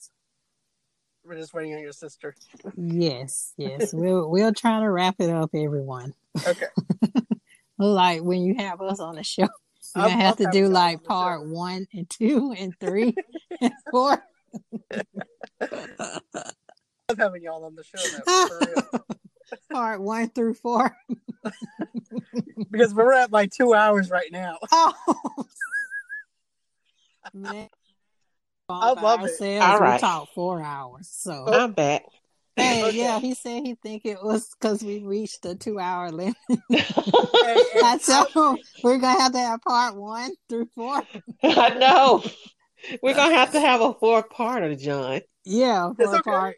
we're 1.24 1.34
just 1.36 1.52
waiting 1.52 1.74
on 1.74 1.80
your 1.82 1.92
sister. 1.92 2.34
Yes. 2.76 3.52
Yes. 3.56 3.92
we'll 3.92 4.30
we'll 4.30 4.52
try 4.54 4.78
to 4.80 4.88
wrap 4.90 5.16
it 5.18 5.30
up, 5.30 5.50
everyone. 5.54 6.14
Okay, 6.46 6.66
Like 7.78 8.22
when 8.22 8.42
you 8.42 8.54
have 8.58 8.80
us 8.80 9.00
on 9.00 9.16
the 9.16 9.24
show, 9.24 9.42
you're 9.42 9.48
I 9.96 10.02
gonna 10.08 10.10
have 10.22 10.36
to 10.38 10.50
do 10.50 10.68
like 10.68 11.04
part 11.04 11.40
show. 11.42 11.46
one 11.48 11.86
and 11.92 12.08
two 12.08 12.54
and 12.56 12.74
three 12.80 13.14
and 13.60 13.72
four. 13.90 14.22
I 15.60 16.18
love 17.10 17.18
having 17.18 17.42
y'all 17.42 17.64
on 17.64 17.74
the 17.74 17.84
show 17.84 17.98
though, 18.08 19.04
part 19.72 20.00
one 20.00 20.30
through 20.30 20.54
four. 20.54 20.96
because 22.70 22.94
we're 22.94 23.12
at 23.12 23.30
like 23.32 23.50
two 23.52 23.74
hours 23.74 24.10
right 24.10 24.30
now. 24.32 24.58
Oh 24.72 24.94
man. 27.32 27.68
I 28.68 28.92
love 28.92 29.20
it. 29.20 29.22
Ourselves, 29.24 29.74
All 29.74 29.78
we 29.78 29.84
right. 29.84 30.00
talked 30.00 30.34
four 30.34 30.62
hours. 30.62 31.08
So 31.10 31.46
I'm 31.46 31.72
back. 31.72 32.02
Hey, 32.56 32.84
Okay. 32.88 32.96
yeah, 32.96 33.20
he 33.20 33.34
said 33.34 33.62
he 33.64 33.74
think 33.82 34.04
it 34.04 34.22
was 34.22 34.48
because 34.58 34.82
we 34.82 35.02
reached 35.02 35.42
the 35.42 35.54
two 35.54 35.78
hour 35.78 36.10
limit. 36.10 36.36
And- 37.46 37.60
and 37.74 37.84
I 37.84 37.98
told 37.98 38.58
him 38.58 38.64
we're 38.82 38.98
gonna 38.98 39.20
have 39.20 39.32
to 39.32 39.38
have 39.38 39.60
part 39.60 39.96
one 39.96 40.32
through 40.48 40.66
four. 40.74 41.02
I 41.42 41.70
know. 41.74 42.24
We're 43.02 43.14
gonna 43.14 43.34
have 43.34 43.52
to 43.52 43.60
have 43.60 43.80
a 43.82 43.92
fourth 43.94 44.30
part 44.30 44.62
of 44.62 44.78
John. 44.78 45.20
Yeah, 45.44 45.90
it's 45.98 46.12
okay. 46.12 46.22
part. 46.22 46.56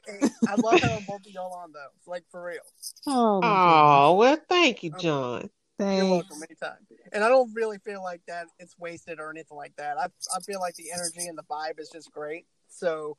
I 0.49 0.55
love 0.55 0.81
having 0.81 1.05
both 1.07 1.27
of 1.27 1.33
y'all 1.33 1.53
on 1.55 1.73
though. 1.73 1.89
Like 2.11 2.23
for 2.31 2.45
real. 2.45 2.61
Oh, 3.09 3.41
Oh 3.43 4.15
well, 4.17 4.39
thank 4.49 4.83
you, 4.85 4.93
John. 5.01 5.51
goodness. 5.79 5.97
You're 5.99 6.11
welcome 6.11 6.39
anytime. 6.49 6.79
And 7.13 7.25
I 7.25 7.29
don't 7.29 7.53
really 7.53 7.79
feel 7.79 8.03
like 8.03 8.21
that 8.29 8.47
it's 8.61 8.79
wasted 8.79 9.19
or 9.19 9.31
anything 9.31 9.57
like 9.57 9.75
that. 9.77 9.99
I 9.99 10.07
I 10.37 10.41
feel 10.41 10.61
like 10.61 10.75
the 10.77 10.93
energy 10.93 11.27
and 11.27 11.37
the 11.37 11.43
vibe 11.45 11.79
is 11.81 11.91
just 11.93 12.13
great. 12.13 12.47
So 12.69 13.17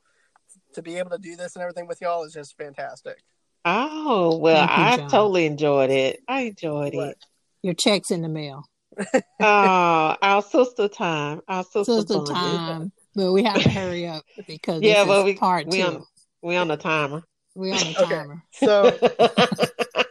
to 0.74 0.82
be 0.82 0.96
able 0.96 1.10
to 1.10 1.18
do 1.18 1.36
this 1.36 1.54
and 1.56 1.62
everything 1.62 1.86
with 1.86 2.00
y'all 2.00 2.24
is 2.24 2.32
just 2.32 2.56
fantastic. 2.56 3.18
Oh 3.64 4.36
well, 4.38 4.62
you, 4.62 4.68
I 4.70 4.96
John. 4.96 5.10
totally 5.10 5.46
enjoyed 5.46 5.90
it. 5.90 6.20
I 6.28 6.42
enjoyed 6.42 6.94
What? 6.94 7.08
it. 7.10 7.24
Your 7.62 7.74
check's 7.74 8.10
in 8.10 8.22
the 8.22 8.28
mail. 8.28 8.64
Oh, 9.40 10.16
our 10.20 10.42
sister 10.42 10.88
time, 10.88 11.42
our 11.46 11.62
sister, 11.62 12.00
Sister 12.00 12.14
bonding. 12.14 12.34
time. 12.34 12.92
But 13.14 13.30
we 13.32 13.44
have 13.44 13.62
to 13.62 13.70
hurry 13.70 14.04
up 14.06 14.24
because 14.48 14.82
Yeah, 14.82 15.04
this 15.04 15.08
but 15.12 15.18
is 15.20 15.24
we 15.26 15.34
part 15.34 15.66
we 15.68 15.76
two. 15.78 15.82
on 15.82 16.04
we 16.42 16.56
on 16.56 16.66
the 16.68 16.76
timer. 16.76 17.22
we 17.54 17.70
on 17.70 17.78
the 17.78 17.90
Okay. 18.02 18.14
timer. 18.16 18.42
So 18.52 18.98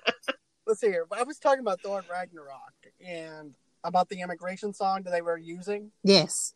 let's 0.66 0.80
see 0.80 0.88
here. 0.88 1.06
I 1.12 1.24
was 1.24 1.40
talking 1.40 1.60
about 1.60 1.82
Thor 1.82 2.04
Ragnarok 2.10 2.74
and 3.06 3.54
about 3.84 4.08
the 4.10 4.22
immigration 4.22 4.74
song 4.74 5.04
that 5.04 5.12
they 5.12 5.22
were 5.22 5.38
using. 5.38 5.92
Yes. 6.04 6.54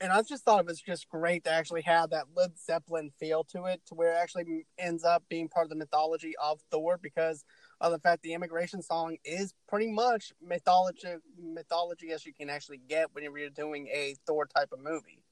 And 0.00 0.12
I 0.12 0.22
just 0.22 0.44
thought 0.44 0.60
it 0.60 0.66
was 0.66 0.80
just 0.80 1.08
great 1.08 1.44
to 1.44 1.52
actually 1.52 1.82
have 1.82 2.10
that 2.10 2.26
Led 2.36 2.58
Zeppelin 2.58 3.10
feel 3.18 3.44
to 3.52 3.64
it, 3.64 3.80
to 3.86 3.94
where 3.94 4.12
it 4.12 4.18
actually 4.20 4.66
ends 4.78 5.04
up 5.04 5.24
being 5.28 5.48
part 5.48 5.64
of 5.64 5.70
the 5.70 5.76
mythology 5.76 6.34
of 6.42 6.60
Thor 6.70 6.98
because 7.00 7.44
of 7.80 7.92
the 7.92 7.98
fact 7.98 8.22
the 8.22 8.34
immigration 8.34 8.82
song 8.82 9.16
is 9.24 9.54
pretty 9.68 9.90
much 9.90 10.32
mythology 10.40 11.08
mythology 11.36 12.12
as 12.12 12.24
you 12.24 12.32
can 12.32 12.48
actually 12.48 12.80
get 12.88 13.08
when 13.12 13.24
you're 13.24 13.50
doing 13.50 13.88
a 13.88 14.14
Thor 14.26 14.46
type 14.46 14.72
of 14.72 14.80
movie. 14.80 15.22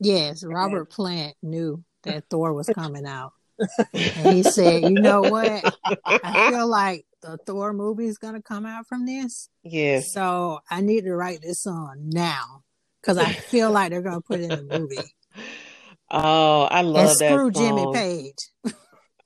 Yes. 0.00 0.44
Robert 0.44 0.90
Plant 0.90 1.36
knew 1.42 1.82
that 2.04 2.24
Thor 2.30 2.52
was 2.52 2.68
coming 2.68 3.06
out. 3.06 3.32
And 3.92 4.36
he 4.36 4.44
said, 4.44 4.84
you 4.84 4.90
know 4.90 5.20
what? 5.20 5.76
I 6.04 6.50
feel 6.50 6.68
like 6.68 7.04
the 7.22 7.38
Thor 7.44 7.72
movie 7.72 8.06
is 8.06 8.16
going 8.16 8.34
to 8.34 8.42
come 8.42 8.64
out 8.64 8.86
from 8.86 9.04
this. 9.04 9.48
yes. 9.64 10.12
So 10.12 10.60
I 10.70 10.80
need 10.80 11.04
to 11.06 11.14
write 11.16 11.42
this 11.42 11.62
song 11.62 11.96
now 12.04 12.62
because 13.00 13.18
I 13.18 13.32
feel 13.50 13.70
like 13.70 13.90
they're 13.90 14.02
going 14.02 14.16
to 14.16 14.20
put 14.26 14.40
it 14.40 14.44
in 14.44 14.56
the 14.56 14.62
movie. 14.62 15.14
Oh, 16.10 16.62
I 16.62 16.80
And 16.80 16.86
love 16.86 17.18
that 17.18 17.34
screw 17.34 17.50
Jimmy. 17.50 17.86
Page. 17.92 18.36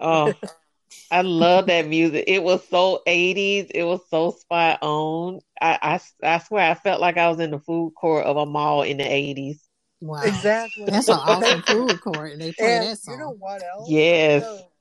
Oh, 0.00 0.34
I 1.10 1.22
love 1.22 1.66
that 1.66 1.86
music. 1.86 2.24
It 2.26 2.42
was 2.42 2.66
so 2.68 3.02
80s. 3.06 3.70
It 3.74 3.84
was 3.84 4.00
so 4.10 4.30
spot 4.32 4.78
on. 4.82 5.40
I, 5.60 5.78
I, 6.22 6.34
I 6.34 6.38
swear 6.38 6.70
I 6.70 6.74
felt 6.74 7.00
like 7.00 7.18
I 7.18 7.28
was 7.28 7.38
in 7.38 7.50
the 7.50 7.58
food 7.58 7.92
court 7.94 8.24
of 8.24 8.36
a 8.36 8.46
mall 8.46 8.82
in 8.82 8.96
the 8.96 9.04
80s. 9.04 9.60
Wow. 10.00 10.22
Exactly. 10.24 10.86
That's 10.86 11.08
an 11.08 11.14
awesome 11.14 11.62
food 11.66 12.00
court. 12.00 12.32
And 12.32 12.40
they 12.40 12.52
play 12.52 12.66
and 12.74 12.82
that 12.82 12.98
song. 12.98 13.14
you 13.14 13.20
know 13.20 13.36
what 13.38 13.62
else? 13.62 13.88
Yes. 13.90 14.42
So, 14.42 14.71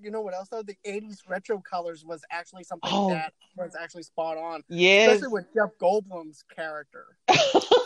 you 0.00 0.10
know 0.10 0.20
what 0.20 0.34
else 0.34 0.48
though? 0.48 0.62
The 0.62 0.76
'80s 0.84 1.18
retro 1.28 1.58
colors 1.60 2.04
was 2.04 2.22
actually 2.30 2.64
something 2.64 2.90
Oh. 2.92 3.08
that 3.10 3.32
was 3.56 3.74
actually 3.74 4.02
spot 4.04 4.36
on, 4.36 4.62
Yes. 4.68 5.08
especially 5.10 5.32
with 5.32 5.46
Jeff 5.54 5.70
Goldblum's 5.80 6.44
character. 6.54 7.06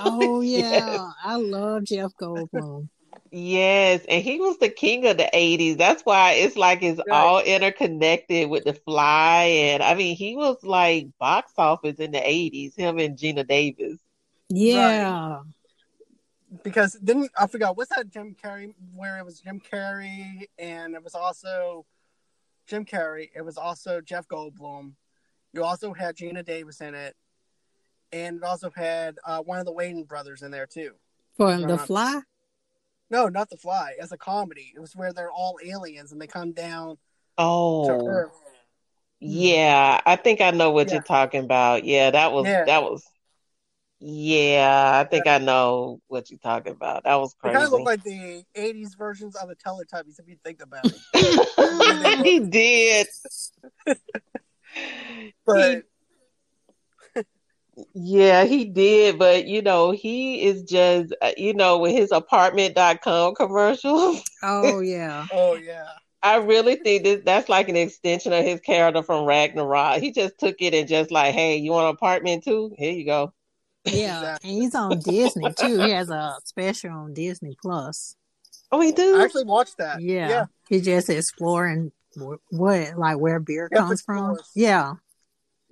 Oh 0.03 0.41
Yes. 0.41 0.73
yeah, 0.73 1.11
I 1.23 1.37
love 1.37 1.85
Jeff 1.85 2.13
Goldblum. 2.21 2.89
Yes, 3.33 4.05
and 4.09 4.23
he 4.25 4.41
was 4.41 4.59
the 4.59 4.69
king 4.71 5.07
of 5.07 5.17
the 5.19 5.29
80s. 5.33 5.77
That's 5.77 6.03
why 6.05 6.33
it's 6.33 6.57
like 6.57 6.83
it's 6.83 6.99
Right. 7.07 7.15
all 7.17 7.41
interconnected 7.41 8.49
with 8.49 8.65
the 8.65 8.73
fly. 8.75 9.45
And 9.45 9.83
I 9.83 9.95
mean, 9.95 10.17
he 10.17 10.37
was 10.37 10.57
like 10.65 11.09
box 11.19 11.53
office 11.59 11.97
in 11.99 12.11
the 12.13 12.19
80s, 12.19 12.75
him 12.75 12.99
and 12.99 13.17
Geena 13.17 13.47
Davis. 13.47 13.99
Yeah, 14.49 15.43
because 16.65 16.95
didn't 16.95 17.31
I 17.39 17.47
forgot 17.47 17.77
what's 17.77 17.95
that 17.95 18.11
Jim 18.11 18.35
Carrey 18.43 18.75
where 18.97 19.19
it 19.19 19.25
was 19.25 19.41
Jim 19.41 19.61
Carrey 19.61 20.49
and 20.59 20.95
it 20.95 21.05
was 21.05 21.15
also 21.15 21.85
Jim 22.71 22.85
Carrey. 22.85 23.29
It 23.35 23.43
was 23.45 23.59
also 23.59 24.01
Jeff 24.01 24.29
Goldblum. 24.29 24.93
You 25.53 25.65
also 25.65 25.93
had 25.93 26.17
Geena 26.17 26.45
Davis 26.45 26.81
in 26.81 26.95
it, 26.95 27.17
and 28.13 28.37
it 28.37 28.43
also 28.45 28.71
had 28.75 29.19
uh, 29.27 29.41
one 29.41 29.59
of 29.59 29.67
the 29.67 29.73
Wayne 29.73 30.05
brothers 30.05 30.43
in 30.43 30.53
there 30.53 30.67
too. 30.67 30.93
for 31.37 31.55
The 31.57 31.73
on. 31.73 31.79
Fly. 31.79 32.21
No, 33.11 33.29
not 33.29 33.51
The 33.51 33.57
Fly. 33.57 33.95
As 34.01 34.13
a 34.13 34.17
comedy, 34.17 34.73
it 34.75 34.79
was 34.79 34.95
where 34.95 35.13
they're 35.13 35.33
all 35.33 35.59
aliens 35.65 36.13
and 36.13 36.21
they 36.23 36.29
come 36.29 36.53
down 36.53 36.91
to 36.91 36.99
Oh, 37.39 38.07
Earth. 38.07 38.31
yeah. 39.19 40.01
I 40.07 40.15
think 40.17 40.41
I 40.41 40.53
know 40.53 40.71
what 40.71 40.87
Yeah. 40.89 40.95
you're 40.95 41.03
talking 41.03 41.43
about. 41.45 41.85
Yeah, 41.85 42.11
that 42.13 42.31
was 42.33 42.47
Yeah. 42.47 42.65
that 42.67 42.83
was 42.85 43.05
yeah, 44.01 44.93
I 44.95 45.09
think 45.09 45.27
I 45.27 45.39
know 45.39 46.01
what 46.09 46.31
you're 46.31 46.39
talking 46.39 46.73
about. 46.73 47.05
That 47.05 47.17
was 47.17 47.37
They 47.43 47.51
kind 47.51 47.65
of 47.65 47.71
look 47.71 47.85
like 47.85 48.03
the 48.03 48.45
'80s 48.57 48.97
versions 48.97 49.37
of 49.37 49.49
the 49.49 49.57
Teletubbies, 49.57 50.19
if 50.19 50.27
you 50.27 50.37
think 50.43 50.63
about 50.63 50.87
it. 50.87 51.01
He 52.25 52.41
did. 52.41 53.07
But 55.45 55.83
Yeah, 57.95 58.45
he 58.45 58.65
did, 58.67 59.19
but 59.19 59.47
you 59.47 59.63
know, 59.63 59.91
he 59.91 60.43
is 60.43 60.63
just 60.63 61.15
uh, 61.21 61.33
you 61.37 61.55
know, 61.55 61.79
with 61.79 61.93
his 61.93 62.13
apartment.com 62.13 63.35
commercials. 63.35 64.23
Oh 64.43 64.81
yeah. 64.81 65.27
Oh 65.33 65.55
yeah. 65.55 65.89
I 66.23 66.37
really 66.37 66.77
think 66.77 67.05
this 67.05 67.23
that's 67.25 67.49
like 67.49 67.69
an 67.69 67.77
extension 67.77 68.33
of 68.33 68.45
his 68.45 68.61
character 68.61 69.03
from 69.03 69.25
Ragnarok. 69.25 70.01
He 70.01 70.13
just 70.13 70.39
took 70.39 70.57
it 70.61 70.75
and 70.75 70.89
just 70.89 71.11
like, 71.11 71.35
hey, 71.35 71.57
you 71.57 71.73
want 71.73 71.89
an 71.89 71.95
apartment 71.95 72.45
too? 72.45 72.73
Here 72.77 72.93
you 72.93 73.05
go. 73.05 73.33
Yeah. 73.85 74.19
Exactly. 74.21 74.51
And 74.51 74.63
he's 74.63 74.75
on 74.75 74.99
Disney 75.01 75.53
too. 75.55 75.79
He 75.81 75.91
has 75.91 76.11
a 76.11 76.37
special 76.45 76.91
on 76.91 77.15
Disney 77.15 77.57
Plus. 77.61 78.17
Oh, 78.73 78.81
he 78.81 78.93
do. 78.93 79.19
I 79.19 79.25
actually 79.25 79.45
watched 79.45 79.79
that. 79.79 80.01
Yeah. 80.01 80.29
Yeah. 80.29 80.45
He 80.69 80.81
just 80.81 81.11
exploring 81.11 81.93
what 82.51 82.97
like 82.97 83.19
where 83.19 83.41
beer 83.41 83.69
Yep, 83.71 83.81
comes 83.81 84.03
from. 84.03 84.37
Yeah. 84.55 84.95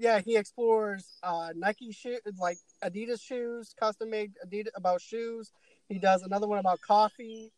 Yeah, 0.00 0.20
he 0.20 0.36
explores 0.36 1.04
uh, 1.24 1.48
Nike 1.56 1.90
shoes, 1.90 2.20
like 2.38 2.58
Adidas 2.84 3.20
shoes, 3.20 3.74
custom 3.78 4.10
made 4.10 4.32
Adidas 4.46 4.68
about 4.76 5.00
shoes. 5.00 5.50
He 5.88 5.98
does 5.98 6.22
another 6.22 6.46
one 6.46 6.58
about 6.60 6.80
coffee. 6.80 7.52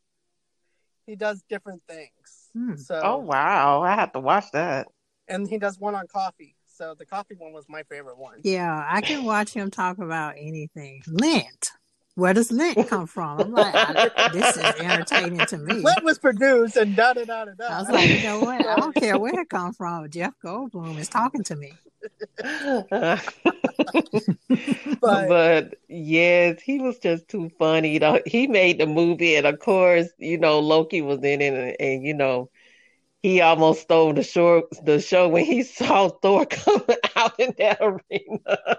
He 1.06 1.16
does 1.16 1.42
different 1.50 1.82
things. 1.86 2.50
Hmm. 2.54 2.76
So, 2.76 2.98
oh 3.02 3.18
wow, 3.18 3.82
I 3.82 3.94
have 3.94 4.12
to 4.12 4.20
watch 4.20 4.46
that. 4.52 4.86
and 5.28 5.46
he 5.48 5.58
does 5.58 5.78
one 5.78 5.94
on 5.94 6.06
coffee. 6.06 6.56
So 6.80 6.94
the 6.94 7.04
coffee 7.04 7.34
one 7.36 7.52
was 7.52 7.66
my 7.68 7.82
favorite 7.82 8.16
one. 8.16 8.38
Yeah. 8.42 8.86
I 8.88 9.02
can 9.02 9.24
watch 9.24 9.52
him 9.52 9.70
talk 9.70 9.98
about 9.98 10.36
anything. 10.38 11.02
Lint. 11.06 11.72
Where 12.14 12.32
does 12.32 12.50
lint 12.50 12.88
come 12.88 13.06
from? 13.06 13.38
I'm 13.38 13.52
like, 13.52 13.74
I, 13.74 14.30
this 14.32 14.56
is 14.56 14.64
entertaining 14.80 15.44
to 15.46 15.58
me. 15.58 15.74
Lint 15.74 16.02
was 16.02 16.18
produced 16.18 16.76
and 16.78 16.96
da 16.96 17.12
da 17.12 17.24
da 17.24 17.44
da 17.44 17.52
da. 17.52 17.66
I 17.66 17.78
was 17.80 17.88
like, 17.90 18.08
you 18.08 18.22
know 18.22 18.40
what? 18.40 18.66
I 18.66 18.76
don't 18.76 18.94
care 18.94 19.18
where 19.18 19.38
it 19.40 19.50
comes 19.50 19.76
from. 19.76 20.08
Jeff 20.08 20.32
Goldblum 20.42 20.98
is 20.98 21.08
talking 21.10 21.42
to 21.44 21.56
me. 21.56 21.72
But- 25.00 25.28
but 25.28 25.74
yes, 25.88 26.60
he 26.62 26.78
was 26.78 26.98
just 26.98 27.28
too 27.28 27.50
funny. 27.58 27.98
though. 27.98 28.20
He 28.26 28.46
made 28.46 28.78
the 28.78 28.86
movie, 28.86 29.36
and 29.36 29.46
of 29.46 29.58
course, 29.60 30.08
you 30.18 30.36
know 30.38 30.58
Loki 30.60 31.00
was 31.02 31.18
in 31.22 31.40
it, 31.40 31.54
and, 31.54 31.76
and 31.80 32.04
you 32.04 32.12
know 32.14 32.50
he 33.22 33.40
almost 33.40 33.82
stole 33.82 34.12
the 34.12 34.22
show. 34.22 34.68
The 34.82 35.00
show 35.00 35.28
when 35.28 35.44
he 35.44 35.62
saw 35.62 36.08
Thor 36.08 36.46
coming 36.50 36.96
out 37.16 37.38
in 37.38 37.54
that 37.58 37.78
arena. 37.80 38.78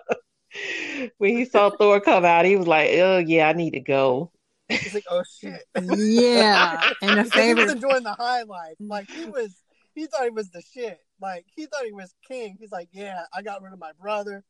when 1.18 1.38
he 1.38 1.46
saw 1.46 1.70
Thor 1.70 2.02
come 2.02 2.26
out, 2.26 2.46
he 2.46 2.56
was 2.56 2.68
like, 2.68 2.90
"Oh 2.94 3.18
yeah, 3.20 3.50
I 3.50 3.54
need 3.54 3.72
to 3.72 3.80
go." 3.80 4.32
He's 4.80 4.94
like, 4.94 5.06
oh 5.10 5.24
shit. 5.40 5.64
Yeah. 5.76 6.92
And 7.02 7.20
the 7.20 7.24
Because 7.24 7.34
he 7.46 7.54
was 7.54 7.66
favorite 7.66 7.72
enjoying 7.72 8.04
the 8.04 8.14
high 8.14 8.44
life. 8.44 8.76
Like 8.80 9.10
he 9.10 9.26
was, 9.26 9.56
he 9.96 10.06
thought 10.06 10.24
he 10.24 10.30
was 10.30 10.50
the 10.50 10.62
shit. 10.62 11.00
Like 11.20 11.46
he 11.56 11.66
thought 11.66 11.86
he 11.86 11.92
was 11.92 12.14
king. 12.28 12.58
He's 12.60 12.72
like, 12.72 12.90
yeah, 12.92 13.24
I 13.34 13.42
got 13.42 13.62
rid 13.62 13.74
of 13.74 13.80
my 13.80 13.92
brother. 14.00 14.44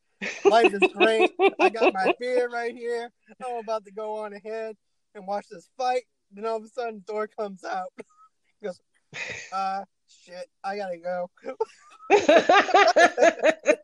Life 0.45 0.73
is 0.73 0.91
great. 0.93 1.31
I 1.59 1.69
got 1.69 1.93
my 1.93 2.13
beer 2.19 2.49
right 2.49 2.75
here. 2.75 3.11
I'm 3.43 3.57
about 3.57 3.85
to 3.85 3.91
go 3.91 4.17
on 4.19 4.33
ahead 4.33 4.75
and 5.15 5.25
watch 5.25 5.47
this 5.49 5.67
fight. 5.77 6.03
Then 6.31 6.45
all 6.45 6.57
of 6.57 6.63
a 6.63 6.69
sudden, 6.69 7.03
Thor 7.07 7.27
comes 7.27 7.63
out. 7.63 7.91
He 8.59 8.67
goes, 8.67 8.79
uh, 9.53 9.83
shit, 10.07 10.47
I 10.63 10.77
gotta 10.77 10.97
go. 10.97 11.29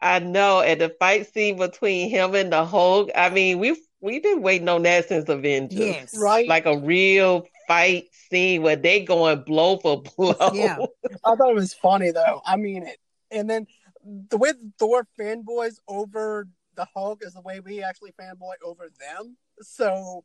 I 0.00 0.18
know, 0.18 0.60
and 0.60 0.80
the 0.80 0.88
fight 0.98 1.32
scene 1.32 1.56
between 1.56 2.10
him 2.10 2.34
and 2.34 2.52
the 2.52 2.64
Hulk. 2.64 3.10
I 3.14 3.30
mean, 3.30 3.58
we've 3.58 3.78
we've 4.00 4.22
been 4.22 4.42
waiting 4.42 4.68
on 4.68 4.82
that 4.82 5.08
since 5.08 5.28
Avengers. 5.28 5.78
Yes. 5.78 6.16
Right? 6.16 6.48
like 6.48 6.66
a 6.66 6.76
real 6.76 7.46
fight 7.66 8.04
scene 8.12 8.62
where 8.62 8.76
they 8.76 9.00
going 9.00 9.42
blow 9.42 9.78
for 9.78 10.02
blow. 10.02 10.34
Yeah. 10.52 10.78
I 11.24 11.34
thought 11.34 11.50
it 11.50 11.54
was 11.54 11.74
funny 11.74 12.10
though. 12.10 12.42
I 12.44 12.56
mean 12.56 12.86
it. 12.86 12.98
And 13.30 13.48
then 13.48 13.66
the 14.04 14.36
way 14.36 14.52
Thor 14.78 15.06
fanboys 15.18 15.78
over 15.88 16.46
the 16.76 16.86
Hulk 16.94 17.22
is 17.22 17.34
the 17.34 17.40
way 17.40 17.60
we 17.60 17.82
actually 17.82 18.12
fanboy 18.12 18.54
over 18.62 18.90
them. 19.00 19.36
So 19.60 20.24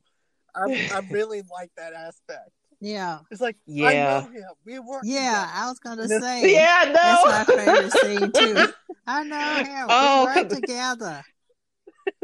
I, 0.55 0.89
I 0.93 0.99
really 1.11 1.41
like 1.51 1.71
that 1.77 1.93
aspect. 1.93 2.51
Yeah. 2.81 3.19
It's 3.31 3.41
like, 3.41 3.57
Yeah. 3.65 3.87
I 3.87 3.93
know 3.93 4.31
him. 4.31 4.43
We 4.65 4.79
work. 4.79 5.01
Yeah. 5.03 5.19
together. 5.19 5.51
I 5.53 5.69
was 5.69 5.79
gonna 5.79 6.07
say 6.07 6.53
Yeah, 6.53 6.83
no. 6.85 6.93
that's 6.93 7.49
my 7.49 7.55
favorite 7.55 7.91
scene 7.93 8.31
too. 8.31 8.73
I 9.05 9.23
know 9.23 9.63
him. 9.63 9.87
Oh, 9.89 10.25
we 10.33 10.41
work 10.41 10.49
together. 10.49 11.23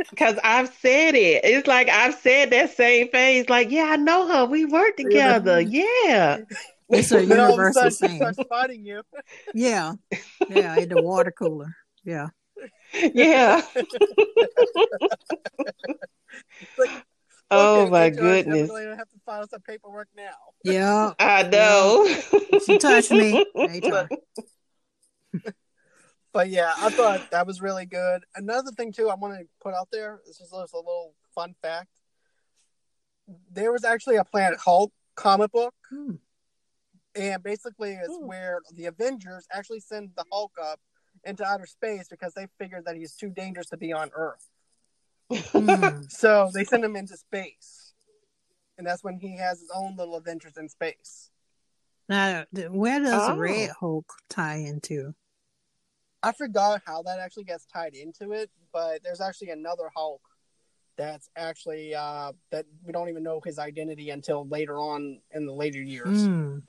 Because 0.10 0.40
I've 0.44 0.70
said 0.82 1.16
it. 1.16 1.44
It's 1.44 1.68
like 1.68 1.90
I've 1.90 2.16
said 2.16 2.50
that 2.52 2.76
same 2.76 3.10
phase. 3.10 3.50
Like, 3.50 3.70
yeah, 3.70 3.86
I 3.90 3.96
know 3.98 4.28
her. 4.28 4.46
We 4.46 4.66
work 4.66 4.96
together. 4.98 5.60
Yeah. 5.68 6.40
It's 6.90 7.12
a 7.12 7.26
Then 7.26 7.40
all 7.40 7.46
of 7.46 7.50
a 7.50 7.52
universal 7.64 7.92
sudden 7.92 8.34
thing. 8.34 8.46
fighting 8.48 8.86
you. 8.86 9.02
Yeah. 9.54 9.94
Yeah. 10.50 10.78
In 10.78 10.90
the 10.90 11.02
water 11.02 11.32
cooler. 11.32 11.76
Yeah. 12.04 12.30
Yeah. 13.14 13.62
Like, 16.78 17.06
Oh 17.52 17.82
okay, 17.82 17.90
my 17.92 18.10
goodness. 18.10 18.46
Definitely 18.70 18.86
don't 18.86 18.98
have 18.98 19.10
to 19.10 19.20
file 19.26 19.48
some 19.48 19.62
paperwork 19.62 20.08
now. 20.16 20.32
Yeah. 20.64 21.14
I 21.20 21.44
know. 21.44 22.08
She 22.66 22.78
touched 22.78 23.12
me. 23.12 23.46
Anytime. 23.56 24.10
But 26.34 26.50
yeah, 26.50 26.74
I 26.78 26.90
thought 26.90 27.32
that 27.32 27.48
was 27.48 27.62
really 27.62 27.86
good. 27.86 28.26
Another 28.36 28.70
thing 28.72 28.92
too, 28.92 29.08
I 29.10 29.16
want 29.16 29.40
to 29.40 29.46
put 29.62 29.74
out 29.74 29.88
there. 29.90 30.20
This 30.28 30.42
is 30.42 30.50
just 30.52 30.74
a 30.74 30.78
little 30.78 31.14
fun 31.34 31.56
fact. 31.62 31.88
There 33.50 33.72
was 33.72 33.86
actually 33.86 34.18
a 34.18 34.26
Planet 34.26 34.60
Hulk 34.60 34.92
comic 35.16 35.54
book, 35.54 35.74
Hmm. 35.90 36.16
and 37.16 37.42
basically 37.42 37.94
it's 37.94 38.18
Hmm. 38.18 38.28
where 38.28 38.60
the 38.74 38.86
Avengers 38.88 39.48
actually 39.50 39.80
send 39.80 40.12
the 40.18 40.26
Hulk 40.30 40.52
up 40.62 40.82
into 41.24 41.46
outer 41.46 41.66
space 41.66 42.10
because 42.10 42.34
they 42.34 42.48
figured 42.60 42.84
that 42.84 42.98
he's 42.98 43.16
too 43.16 43.30
dangerous 43.30 43.70
to 43.70 43.78
be 43.78 43.94
on 43.94 44.12
Earth. 44.14 44.50
Hmm. 45.32 46.02
So 46.10 46.50
they 46.54 46.64
send 46.64 46.84
him 46.84 46.96
into 46.96 47.18
space, 47.18 47.94
and 48.78 48.86
that's 48.86 49.04
when 49.04 49.18
he 49.18 49.38
has 49.38 49.60
his 49.60 49.72
own 49.74 49.96
little 49.96 50.18
adventures 50.18 50.58
in 50.58 50.70
space. 50.70 51.32
Now, 52.08 52.46
where 52.70 53.00
does 53.00 53.30
Oh. 53.30 53.36
Red 53.36 53.72
Hulk 53.72 54.12
tie 54.30 54.58
into? 54.58 55.16
I 56.22 56.32
forgot 56.32 56.82
how 56.86 57.02
that 57.04 57.20
actually 57.20 57.46
gets 57.46 57.66
tied 57.66 57.96
into 57.96 58.32
it, 58.32 58.50
but 58.72 59.04
there's 59.04 59.22
actually 59.22 59.50
another 59.50 59.90
Hulk 59.96 60.22
that's 60.98 61.30
actually 61.36 61.94
uh, 61.94 62.32
that 62.52 62.66
we 62.84 62.94
don't 62.94 63.10
even 63.10 63.24
know 63.24 63.42
his 63.44 63.60
identity 63.60 64.12
until 64.12 64.48
later 64.48 64.78
on 64.78 65.20
in 65.34 65.46
the 65.46 65.54
later 65.54 65.82
years. 65.82 66.26
Hmm. 66.26 66.60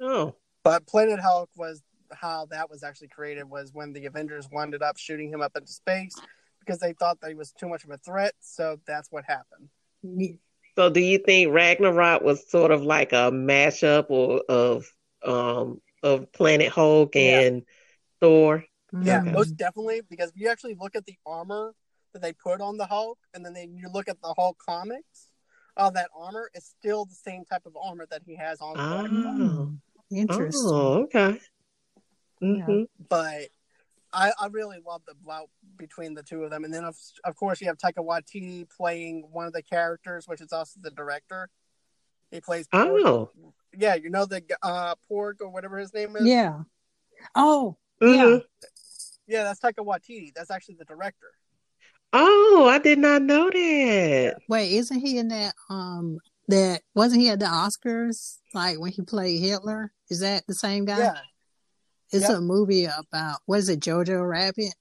oh. 0.00 0.34
But 0.62 0.86
Planet 0.86 1.20
Hulk 1.20 1.48
was 1.56 1.82
how 2.12 2.46
that 2.50 2.68
was 2.68 2.82
actually 2.82 3.08
created 3.08 3.48
was 3.48 3.72
when 3.72 3.92
the 3.92 4.06
Avengers 4.06 4.48
wound 4.50 4.74
up 4.82 4.98
shooting 4.98 5.32
him 5.32 5.40
up 5.40 5.52
into 5.56 5.72
space 5.72 6.14
because 6.70 6.80
they 6.80 6.92
thought 6.92 7.20
that 7.20 7.28
he 7.28 7.34
was 7.34 7.50
too 7.50 7.68
much 7.68 7.82
of 7.82 7.90
a 7.90 7.96
threat. 7.96 8.32
So 8.38 8.78
that's 8.86 9.10
what 9.10 9.24
happened. 9.24 9.68
So 10.76 10.88
do 10.88 11.00
you 11.00 11.18
think 11.18 11.52
Ragnarok 11.52 12.22
was 12.22 12.48
sort 12.48 12.70
of 12.70 12.82
like 12.82 13.12
a 13.12 13.30
mashup 13.32 14.06
or 14.08 14.42
of 14.48 14.86
um 15.24 15.80
of 16.02 16.32
Planet 16.32 16.68
Hulk 16.68 17.16
Yeah. 17.16 17.40
and 17.40 17.62
Thor? 18.20 18.64
Yeah, 19.02 19.20
Hmm. 19.20 19.32
most 19.32 19.56
definitely. 19.56 20.02
Because 20.08 20.30
if 20.30 20.36
you 20.36 20.48
actually 20.48 20.76
look 20.80 20.94
at 20.94 21.06
the 21.06 21.16
armor 21.26 21.74
that 22.12 22.22
they 22.22 22.32
put 22.32 22.60
on 22.60 22.76
the 22.76 22.86
Hulk, 22.86 23.18
and 23.34 23.44
then 23.44 23.52
they, 23.52 23.64
you 23.64 23.88
look 23.92 24.08
at 24.08 24.20
the 24.22 24.32
Hulk 24.32 24.58
comics, 24.64 25.30
uh, 25.76 25.90
that 25.90 26.10
armor 26.16 26.50
is 26.54 26.64
still 26.64 27.04
the 27.04 27.14
same 27.14 27.44
type 27.44 27.66
of 27.66 27.76
armor 27.76 28.06
that 28.10 28.22
he 28.24 28.36
has 28.36 28.60
on. 28.60 28.76
Oh. 28.78 29.72
Interesting. 30.12 30.72
Oh, 30.72 31.02
okay. 31.02 31.38
Yeah. 32.40 32.64
hmm 32.66 32.82
But 33.08 33.48
I, 34.12 34.32
I 34.40 34.46
really 34.50 34.78
love 34.84 35.02
the 35.06 35.14
bout 35.24 35.50
between 35.80 36.14
the 36.14 36.22
two 36.22 36.44
of 36.44 36.50
them. 36.50 36.62
And 36.62 36.72
then, 36.72 36.84
of, 36.84 36.94
of 37.24 37.34
course, 37.34 37.60
you 37.60 37.66
have 37.66 37.78
Taika 37.78 38.04
Waititi 38.04 38.68
playing 38.70 39.26
one 39.32 39.46
of 39.46 39.52
the 39.52 39.62
characters, 39.62 40.28
which 40.28 40.40
is 40.40 40.52
also 40.52 40.78
the 40.80 40.90
director. 40.92 41.48
He 42.30 42.40
plays. 42.40 42.68
Porg. 42.68 43.02
Oh. 43.04 43.30
Yeah, 43.76 43.94
you 43.96 44.10
know 44.10 44.26
the 44.26 44.42
uh, 44.62 44.94
Porg 45.10 45.40
or 45.40 45.48
whatever 45.48 45.78
his 45.78 45.92
name 45.92 46.14
is. 46.16 46.26
Yeah. 46.26 46.60
Oh, 47.34 47.76
Mhm. 48.00 48.40
Yeah. 48.40 48.68
yeah, 49.26 49.44
that's 49.44 49.60
Taika 49.60 49.84
Waititi. 49.84 50.32
That's 50.34 50.50
actually 50.50 50.76
the 50.76 50.84
director. 50.84 51.26
Oh, 52.12 52.66
I 52.68 52.78
did 52.78 52.98
not 52.98 53.22
know 53.22 53.50
that. 53.50 54.36
wait, 54.48 54.72
isn't 54.72 54.98
he 55.00 55.18
in 55.18 55.28
that? 55.28 55.54
Um, 55.68 56.18
that 56.48 56.82
wasn't 56.94 57.20
he 57.22 57.28
at 57.30 57.38
the 57.38 57.46
Oscars? 57.46 58.38
Like 58.54 58.78
when 58.80 58.90
he 58.92 59.02
played 59.02 59.40
Hitler? 59.40 59.92
Is 60.08 60.20
that 60.20 60.44
the 60.48 60.54
same 60.54 60.84
guy? 60.84 60.98
Yeah, 60.98 61.18
It's 62.12 62.28
Yep. 62.28 62.38
a 62.38 62.40
movie 62.40 62.86
about 62.86 63.38
what 63.46 63.58
is 63.60 63.68
it? 63.68 63.78
Jojo 63.80 64.28
Rabbit. 64.28 64.74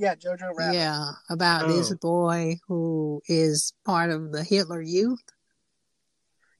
Yeah, 0.00 0.14
Jojo 0.14 0.50
Rabbit. 0.56 0.74
Yeah, 0.76 1.10
about 1.28 1.68
this 1.68 1.92
Oh. 1.92 1.96
boy 1.96 2.56
who 2.66 3.20
is 3.28 3.74
part 3.84 4.10
of 4.10 4.32
the 4.32 4.42
Hitler 4.42 4.80
Youth. 4.80 5.22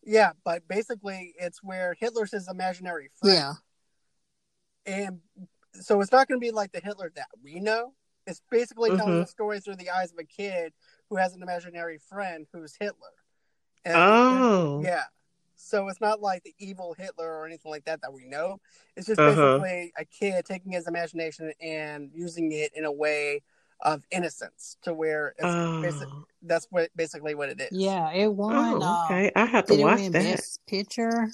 Yeah, 0.03 0.33
but 0.45 0.67
basically, 0.69 1.35
it's 1.39 1.63
where 1.63 1.95
Hitler's 1.99 2.33
his 2.33 2.49
imaginary 2.49 3.11
friend. 3.21 3.35
Yeah. 3.37 3.53
and 4.87 5.21
so 5.75 6.01
it's 6.01 6.11
not 6.11 6.27
going 6.27 6.41
to 6.41 6.45
be 6.45 6.51
like 6.51 6.73
the 6.73 6.81
Hitler 6.81 7.13
that 7.15 7.29
we 7.45 7.61
know. 7.61 7.95
It's 8.27 8.41
basically 8.51 8.91
telling 8.97 9.15
Mhm. 9.15 9.21
the 9.25 9.27
story 9.27 9.61
through 9.61 9.77
the 9.77 9.91
eyes 9.91 10.11
of 10.11 10.19
a 10.19 10.25
kid 10.25 10.73
who 11.11 11.17
has 11.17 11.35
an 11.35 11.43
imaginary 11.43 11.99
friend 11.99 12.47
who's 12.53 12.75
Hitler. 12.77 13.13
And, 13.85 13.95
Oh. 13.97 14.81
yeah. 14.83 15.05
So 15.63 15.89
it's 15.89 16.01
not 16.01 16.21
like 16.21 16.43
the 16.43 16.55
evil 16.59 16.95
Hitler 16.99 17.29
or 17.31 17.47
anything 17.47 17.71
like 17.71 17.85
that 17.85 18.01
that 18.03 18.13
we 18.13 18.25
know. 18.25 18.61
It's 18.97 19.07
just 19.07 19.21
Uh-huh. 19.21 19.59
basically 19.59 19.93
a 19.99 20.05
kid 20.05 20.45
taking 20.45 20.73
his 20.73 20.89
imagination 20.89 21.53
and 21.61 22.11
using 22.15 22.53
it 22.53 22.73
in 22.75 22.85
a 22.85 22.93
way 22.93 23.43
of 23.83 24.03
innocence 24.11 24.77
to 24.83 24.93
where 24.95 25.35
it's 25.39 25.55
basi- 25.83 26.07
Oh, 26.11 26.25
that's 26.43 26.67
what 26.71 26.91
basically 26.97 27.35
what 27.35 27.49
it 27.51 27.61
is. 27.61 27.69
Yeah, 27.73 28.11
it 28.13 28.29
won. 28.33 28.83
oh, 28.83 28.83
uh, 28.83 29.05
okay. 29.05 29.31
I 29.37 29.45
have 29.45 29.67
to 29.67 29.75
did 29.75 29.81
it 29.81 29.85
watch 29.85 29.99
win 30.01 30.13
that. 30.13 30.23
Best 30.37 30.61
Picture? 30.67 31.31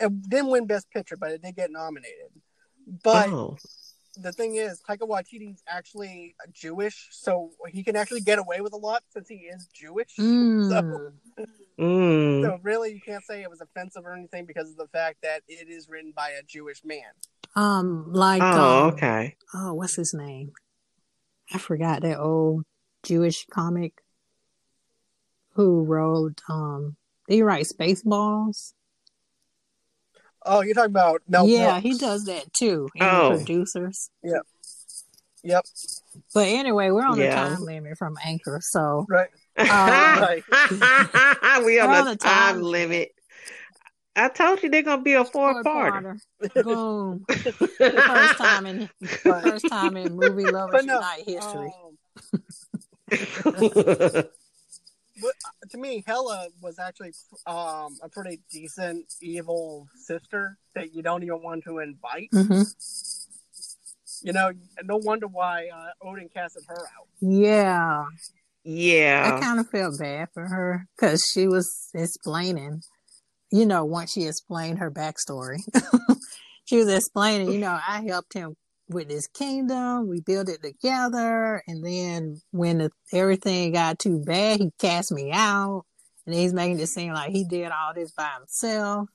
It 0.00 0.22
didn't 0.28 0.48
win 0.50 0.66
Best 0.66 0.90
Picture, 0.90 1.16
but 1.16 1.30
it 1.30 1.42
did 1.42 1.56
get 1.56 1.70
nominated. 1.70 2.30
But 3.02 3.30
oh, 3.30 3.56
the 4.16 4.32
thing 4.32 4.56
is, 4.56 4.80
Taika 4.88 5.08
Waititi's 5.08 5.62
actually 5.66 6.34
Jewish, 6.52 7.08
so 7.10 7.50
he 7.68 7.82
can 7.82 7.96
actually 7.96 8.20
get 8.20 8.38
away 8.38 8.60
with 8.60 8.72
a 8.72 8.76
lot 8.78 9.02
since 9.10 9.28
he 9.28 9.36
is 9.36 9.68
Jewish. 9.72 10.16
Mm. 10.18 10.68
So, 11.38 11.46
mm. 11.78 12.42
so 12.42 12.58
really, 12.62 12.92
you 12.92 13.00
can't 13.00 13.24
say 13.24 13.42
it 13.42 13.50
was 13.50 13.60
offensive 13.60 14.04
or 14.04 14.14
anything 14.14 14.44
because 14.44 14.70
of 14.70 14.76
the 14.76 14.88
fact 14.88 15.18
that 15.22 15.42
it 15.48 15.68
is 15.68 15.88
written 15.88 16.12
by 16.14 16.30
a 16.30 16.42
Jewish 16.42 16.84
man. 16.84 17.12
Um, 17.56 18.12
like 18.12 18.42
oh, 18.42 18.88
um, 18.88 18.94
okay. 18.94 19.36
oh, 19.54 19.74
what's 19.74 19.94
his 19.94 20.14
name? 20.14 20.52
I 21.52 21.58
forgot 21.58 22.02
that 22.02 22.18
old 22.18 22.64
Jewish 23.04 23.46
comic 23.46 24.02
who 25.52 25.84
wrote 25.84 26.40
um 26.48 26.96
did 27.28 27.34
he 27.36 27.42
write 27.42 27.66
Spaceballs? 27.66 28.74
Oh, 30.44 30.60
you're 30.60 30.74
talking 30.74 30.90
about 30.90 31.22
Mel 31.26 31.48
yeah, 31.48 31.80
Brooks. 31.80 31.82
he 31.82 31.98
does 31.98 32.24
that 32.26 32.52
too. 32.52 32.88
And 32.96 33.08
Oh. 33.08 33.30
the 33.30 33.44
producers. 33.44 34.10
Yep. 35.44 35.64
But 36.32 36.48
anyway, 36.48 36.90
we're 36.90 37.04
on 37.04 37.18
Yeah. 37.18 37.26
the 37.26 37.50
time 37.50 37.62
limit 37.64 37.98
from 37.98 38.16
Anchor, 38.24 38.60
so 38.62 39.06
Right. 39.08 39.28
Uh, 39.56 40.40
we 41.64 41.78
on 41.78 41.88
we're 41.88 41.94
the, 41.94 41.98
on 42.00 42.04
the 42.06 42.16
time 42.16 42.54
time 42.54 42.62
limit. 42.62 43.10
I 44.16 44.28
told 44.28 44.62
you 44.62 44.68
they're 44.70 44.82
gonna 44.82 45.02
be 45.02 45.12
a 45.14 45.24
four 45.24 45.62
parter. 45.62 46.18
Boom. 46.62 47.24
First 47.78 48.36
time 48.38 48.66
in 48.66 48.88
first 49.22 49.68
time 49.68 49.96
in 49.96 50.16
movie 50.16 50.44
lovers 50.46 50.72
But 50.72 50.84
no, 50.86 50.94
unite 50.94 51.24
history. 51.24 51.72
um, 53.46 54.24
but 55.22 55.34
to 55.70 55.78
me, 55.78 56.02
Hela 56.06 56.48
was 56.60 56.78
actually 56.78 57.12
um, 57.46 57.96
a 58.02 58.08
pretty 58.10 58.40
decent 58.50 59.06
evil 59.20 59.86
sister 59.96 60.58
that 60.74 60.92
you 60.94 61.02
don't 61.02 61.22
even 61.22 61.42
want 61.42 61.64
to 61.64 61.78
invite. 61.78 62.30
hmm 62.32 62.62
You 64.24 64.32
know, 64.32 64.52
no 64.82 64.96
wonder 64.96 65.26
why 65.26 65.68
uh, 65.68 66.08
Odin 66.08 66.30
casted 66.32 66.64
her 66.66 66.78
out. 66.78 67.06
Yeah, 67.20 68.04
Yeah. 68.64 69.36
I 69.36 69.40
kind 69.40 69.60
of 69.60 69.68
felt 69.68 69.98
bad 69.98 70.28
for 70.32 70.48
her 70.48 70.86
because 70.96 71.30
she 71.30 71.46
was 71.46 71.90
explaining, 71.92 72.80
you 73.52 73.66
know, 73.66 73.84
once 73.84 74.12
she 74.12 74.22
explained 74.22 74.78
her 74.78 74.90
backstory, 74.90 75.58
she 76.64 76.78
was 76.78 76.88
explaining, 76.88 77.52
you 77.52 77.58
know, 77.58 77.78
I 77.86 78.02
helped 78.08 78.32
him 78.32 78.56
with 78.88 79.10
his 79.10 79.26
kingdom. 79.26 80.08
We 80.08 80.22
built 80.22 80.48
it 80.48 80.62
together. 80.62 81.62
And 81.66 81.84
then 81.84 82.40
when 82.50 82.78
the, 82.78 82.90
everything 83.12 83.72
got 83.72 83.98
too 83.98 84.22
bad, 84.24 84.60
he 84.60 84.70
cast 84.78 85.12
me 85.12 85.32
out. 85.32 85.84
And 86.24 86.34
he's 86.34 86.54
making 86.54 86.80
it 86.80 86.86
seem 86.86 87.12
like 87.12 87.30
he 87.30 87.44
did 87.44 87.70
all 87.70 87.92
this 87.94 88.10
by 88.12 88.30
himself. 88.38 89.10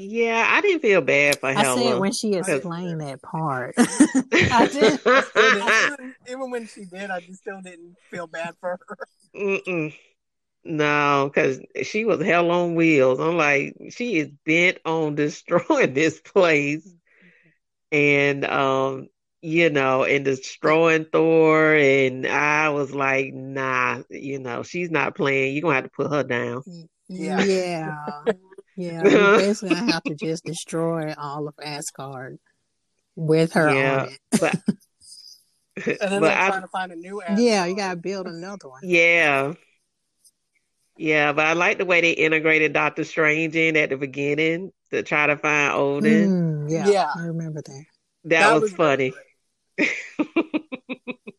Yeah, 0.00 0.46
I 0.48 0.60
didn't 0.60 0.82
feel 0.82 1.00
bad 1.00 1.40
for 1.40 1.52
her. 1.52 1.58
I 1.58 1.62
Hela. 1.64 1.76
said 1.76 1.98
when 1.98 2.12
she 2.12 2.34
explained 2.36 3.00
that 3.00 3.20
part. 3.20 3.74
I 3.78 4.68
did. 4.70 5.00
even, 5.36 6.14
even 6.30 6.50
when 6.52 6.68
she 6.68 6.84
did, 6.84 7.10
I 7.10 7.18
just 7.18 7.40
still 7.40 7.60
didn't 7.60 7.96
feel 8.08 8.28
bad 8.28 8.54
for 8.60 8.78
her. 8.86 8.96
Mm-mm. 9.34 9.92
No, 10.62 11.28
because 11.28 11.60
she 11.82 12.04
was 12.04 12.22
hell 12.22 12.48
on 12.52 12.76
wheels. 12.76 13.18
I'm 13.18 13.36
like, 13.36 13.74
she 13.90 14.18
is 14.18 14.30
bent 14.46 14.78
on 14.84 15.16
destroying 15.16 15.94
this 15.94 16.20
place, 16.20 16.88
and 17.90 18.44
um, 18.44 19.08
you 19.42 19.68
know, 19.68 20.04
and 20.04 20.24
destroying 20.24 21.06
Thor. 21.06 21.74
And 21.74 22.24
I 22.24 22.68
was 22.68 22.94
like, 22.94 23.34
nah, 23.34 24.02
you 24.10 24.38
know, 24.38 24.62
she's 24.62 24.92
not 24.92 25.16
playing. 25.16 25.54
You're 25.54 25.62
gonna 25.62 25.74
have 25.74 25.84
to 25.84 25.90
put 25.90 26.12
her 26.12 26.22
down. 26.22 26.62
Yeah. 27.08 27.42
Yeah. 27.42 28.22
Yeah. 28.78 29.02
You 29.04 29.38
basically 29.38 29.74
have 29.76 30.02
to 30.04 30.14
just 30.14 30.44
destroy 30.44 31.12
all 31.18 31.48
of 31.48 31.54
Asgard 31.62 32.38
with 33.16 33.52
her 33.54 33.74
Yeah. 33.74 34.02
on 34.02 34.08
it. 34.08 34.18
But 34.40 34.54
And 36.00 36.12
then 36.12 36.22
they're 36.22 36.38
I, 36.38 36.48
trying 36.48 36.62
to 36.62 36.68
find 36.68 36.92
a 36.92 36.96
new 36.96 37.20
Asgard. 37.20 37.40
Yeah, 37.40 37.64
you 37.66 37.76
gotta 37.76 37.96
build 37.96 38.26
another 38.26 38.68
one. 38.68 38.80
yeah. 38.84 39.52
Yeah, 40.96 41.32
but 41.32 41.46
I 41.46 41.52
like 41.52 41.78
the 41.78 41.84
way 41.84 42.00
they 42.00 42.10
integrated 42.10 42.72
Doctor 42.72 43.04
Strange 43.04 43.54
in 43.54 43.76
at 43.76 43.90
the 43.90 43.96
beginning 43.96 44.72
to 44.90 45.04
try 45.04 45.28
to 45.28 45.36
find 45.36 45.72
Odin. 45.72 46.28
Mm, 46.66 46.70
yeah, 46.70 46.88
Yeah. 46.88 47.10
I 47.14 47.26
remember 47.26 47.62
that. 47.62 47.84
That, 48.24 48.40
That 48.40 48.52
was, 48.54 48.62
was 48.62 48.72
funny. 48.72 49.12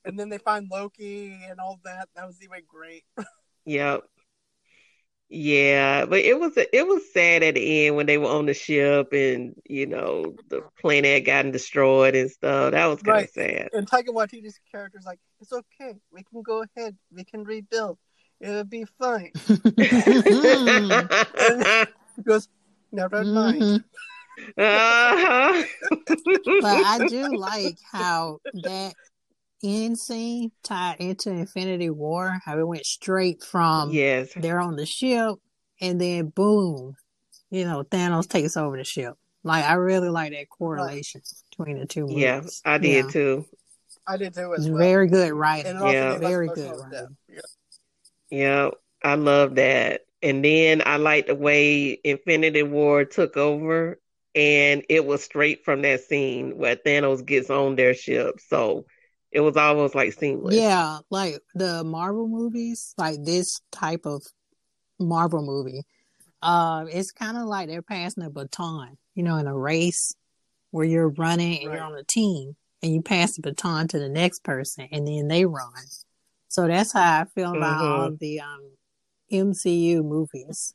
And 0.05 0.17
then 0.17 0.29
they 0.29 0.37
find 0.39 0.67
Loki 0.71 1.37
and 1.49 1.59
all 1.59 1.77
that. 1.83 2.07
That 2.15 2.25
was 2.25 2.37
even 2.41 2.61
great. 2.67 3.03
Yep. 3.65 4.03
Yeah, 5.31 6.05
but 6.05 6.19
it 6.21 6.39
was 6.39 6.57
it 6.57 6.87
was 6.87 7.13
sad 7.13 7.43
at 7.43 7.53
the 7.53 7.85
end 7.85 7.95
when 7.95 8.07
they 8.07 8.17
were 8.17 8.29
on 8.29 8.47
the 8.47 8.53
ship 8.55 9.13
and 9.13 9.53
you 9.69 9.85
know 9.85 10.33
the 10.49 10.63
planet 10.79 11.13
had 11.13 11.25
gotten 11.25 11.51
destroyed 11.51 12.15
and 12.15 12.31
stuff. 12.31 12.71
That 12.71 12.87
was 12.87 13.03
kind 13.03 13.15
Right. 13.15 13.25
of 13.25 13.29
sad. 13.31 13.69
And 13.73 13.87
Taika 13.87 14.07
Waititi's 14.07 14.59
character's 14.71 15.05
like, 15.05 15.19
it's 15.39 15.53
okay. 15.53 15.93
We 16.11 16.23
can 16.23 16.41
go 16.41 16.63
ahead. 16.75 16.97
We 17.13 17.23
can 17.25 17.43
rebuild. 17.43 17.99
It'll 18.39 18.63
be 18.63 18.85
fine. 18.97 19.31
He 22.15 22.23
goes, 22.23 22.47
never 22.91 23.23
mind. 23.23 23.61
Mhm. 23.61 23.83
uh-huh. 24.57 25.63
But 26.61 26.85
I 26.85 27.05
do 27.07 27.37
like 27.37 27.77
how 27.91 28.39
that 28.63 28.95
end 29.63 29.97
scene 29.97 30.51
tied 30.63 30.97
into 30.99 31.29
Infinity 31.31 31.89
War, 31.89 32.39
how 32.45 32.57
it 32.57 32.67
went 32.67 32.85
straight 32.85 33.43
from 33.43 33.91
yes. 33.91 34.31
they're 34.35 34.59
on 34.59 34.75
the 34.75 34.85
ship 34.85 35.35
and 35.81 35.99
then 35.99 36.27
boom, 36.27 36.95
you 37.49 37.65
know, 37.65 37.83
Thanos 37.83 38.27
takes 38.27 38.57
over 38.57 38.77
the 38.77 38.83
ship. 38.83 39.13
Like 39.43 39.65
I 39.65 39.73
really 39.73 40.09
like 40.09 40.31
that 40.33 40.49
correlation 40.49 41.21
between 41.51 41.79
the 41.79 41.85
two 41.85 42.01
movies. 42.01 42.21
Yeah, 42.23 42.41
I 42.65 42.77
did 42.77 43.05
Yeah. 43.05 43.11
too. 43.11 43.45
I 44.07 44.17
did 44.17 44.33
too 44.33 44.53
It's 44.53 44.65
as 44.65 44.69
well. 44.69 44.79
very 44.79 45.07
good 45.07 45.29
and 45.29 45.39
writing. 45.39 45.75
Yeah. 45.75 46.17
Very 46.17 46.47
good 46.47 46.75
writing. 46.77 47.17
Yeah. 47.27 47.39
Yeah, 48.31 48.69
I 49.03 49.15
love 49.15 49.55
that. 49.55 50.01
And 50.21 50.43
then 50.43 50.83
I 50.85 50.97
like 50.97 51.27
the 51.27 51.35
way 51.35 51.99
Infinity 52.03 52.63
War 52.63 53.05
took 53.05 53.37
over, 53.37 53.99
and 54.35 54.83
it 54.89 55.05
was 55.05 55.23
straight 55.23 55.63
from 55.63 55.81
that 55.83 56.01
scene 56.01 56.57
where 56.57 56.75
Thanos 56.75 57.25
gets 57.25 57.49
on 57.49 57.75
their 57.75 57.93
ship. 57.93 58.39
So 58.47 58.85
it 59.31 59.41
was 59.41 59.57
almost 59.57 59.95
like 59.95 60.13
seamless. 60.13 60.55
Yeah, 60.55 60.99
like 61.09 61.39
the 61.55 61.83
Marvel 61.83 62.27
movies, 62.27 62.93
like 62.97 63.23
this 63.23 63.61
type 63.71 64.05
of 64.05 64.23
Marvel 64.99 65.41
movie, 65.43 65.83
uh, 66.41 66.85
it's 66.89 67.11
kind 67.11 67.37
of 67.37 67.45
like 67.45 67.67
they're 67.67 67.81
passing 67.81 68.23
a 68.23 68.29
baton, 68.29 68.97
you 69.15 69.23
know, 69.23 69.37
in 69.37 69.47
a 69.47 69.57
race 69.57 70.13
where 70.71 70.85
you're 70.85 71.09
running 71.09 71.59
and 71.59 71.69
Right. 71.69 71.75
you're 71.75 71.83
on 71.85 71.95
a 71.97 72.03
team 72.03 72.55
and 72.81 72.93
you 72.93 73.01
pass 73.01 73.35
the 73.35 73.41
baton 73.41 73.87
to 73.89 73.99
the 73.99 74.09
next 74.09 74.43
person 74.43 74.87
and 74.91 75.07
then 75.07 75.27
they 75.27 75.45
run. 75.45 75.71
So 76.47 76.67
that's 76.67 76.93
how 76.93 77.21
I 77.21 77.25
feel 77.35 77.53
about 77.53 77.79
Mhm. 77.79 77.91
all 77.91 78.11
the 78.19 78.39
um, 78.41 78.71
MCU 79.31 80.03
movies. 80.03 80.73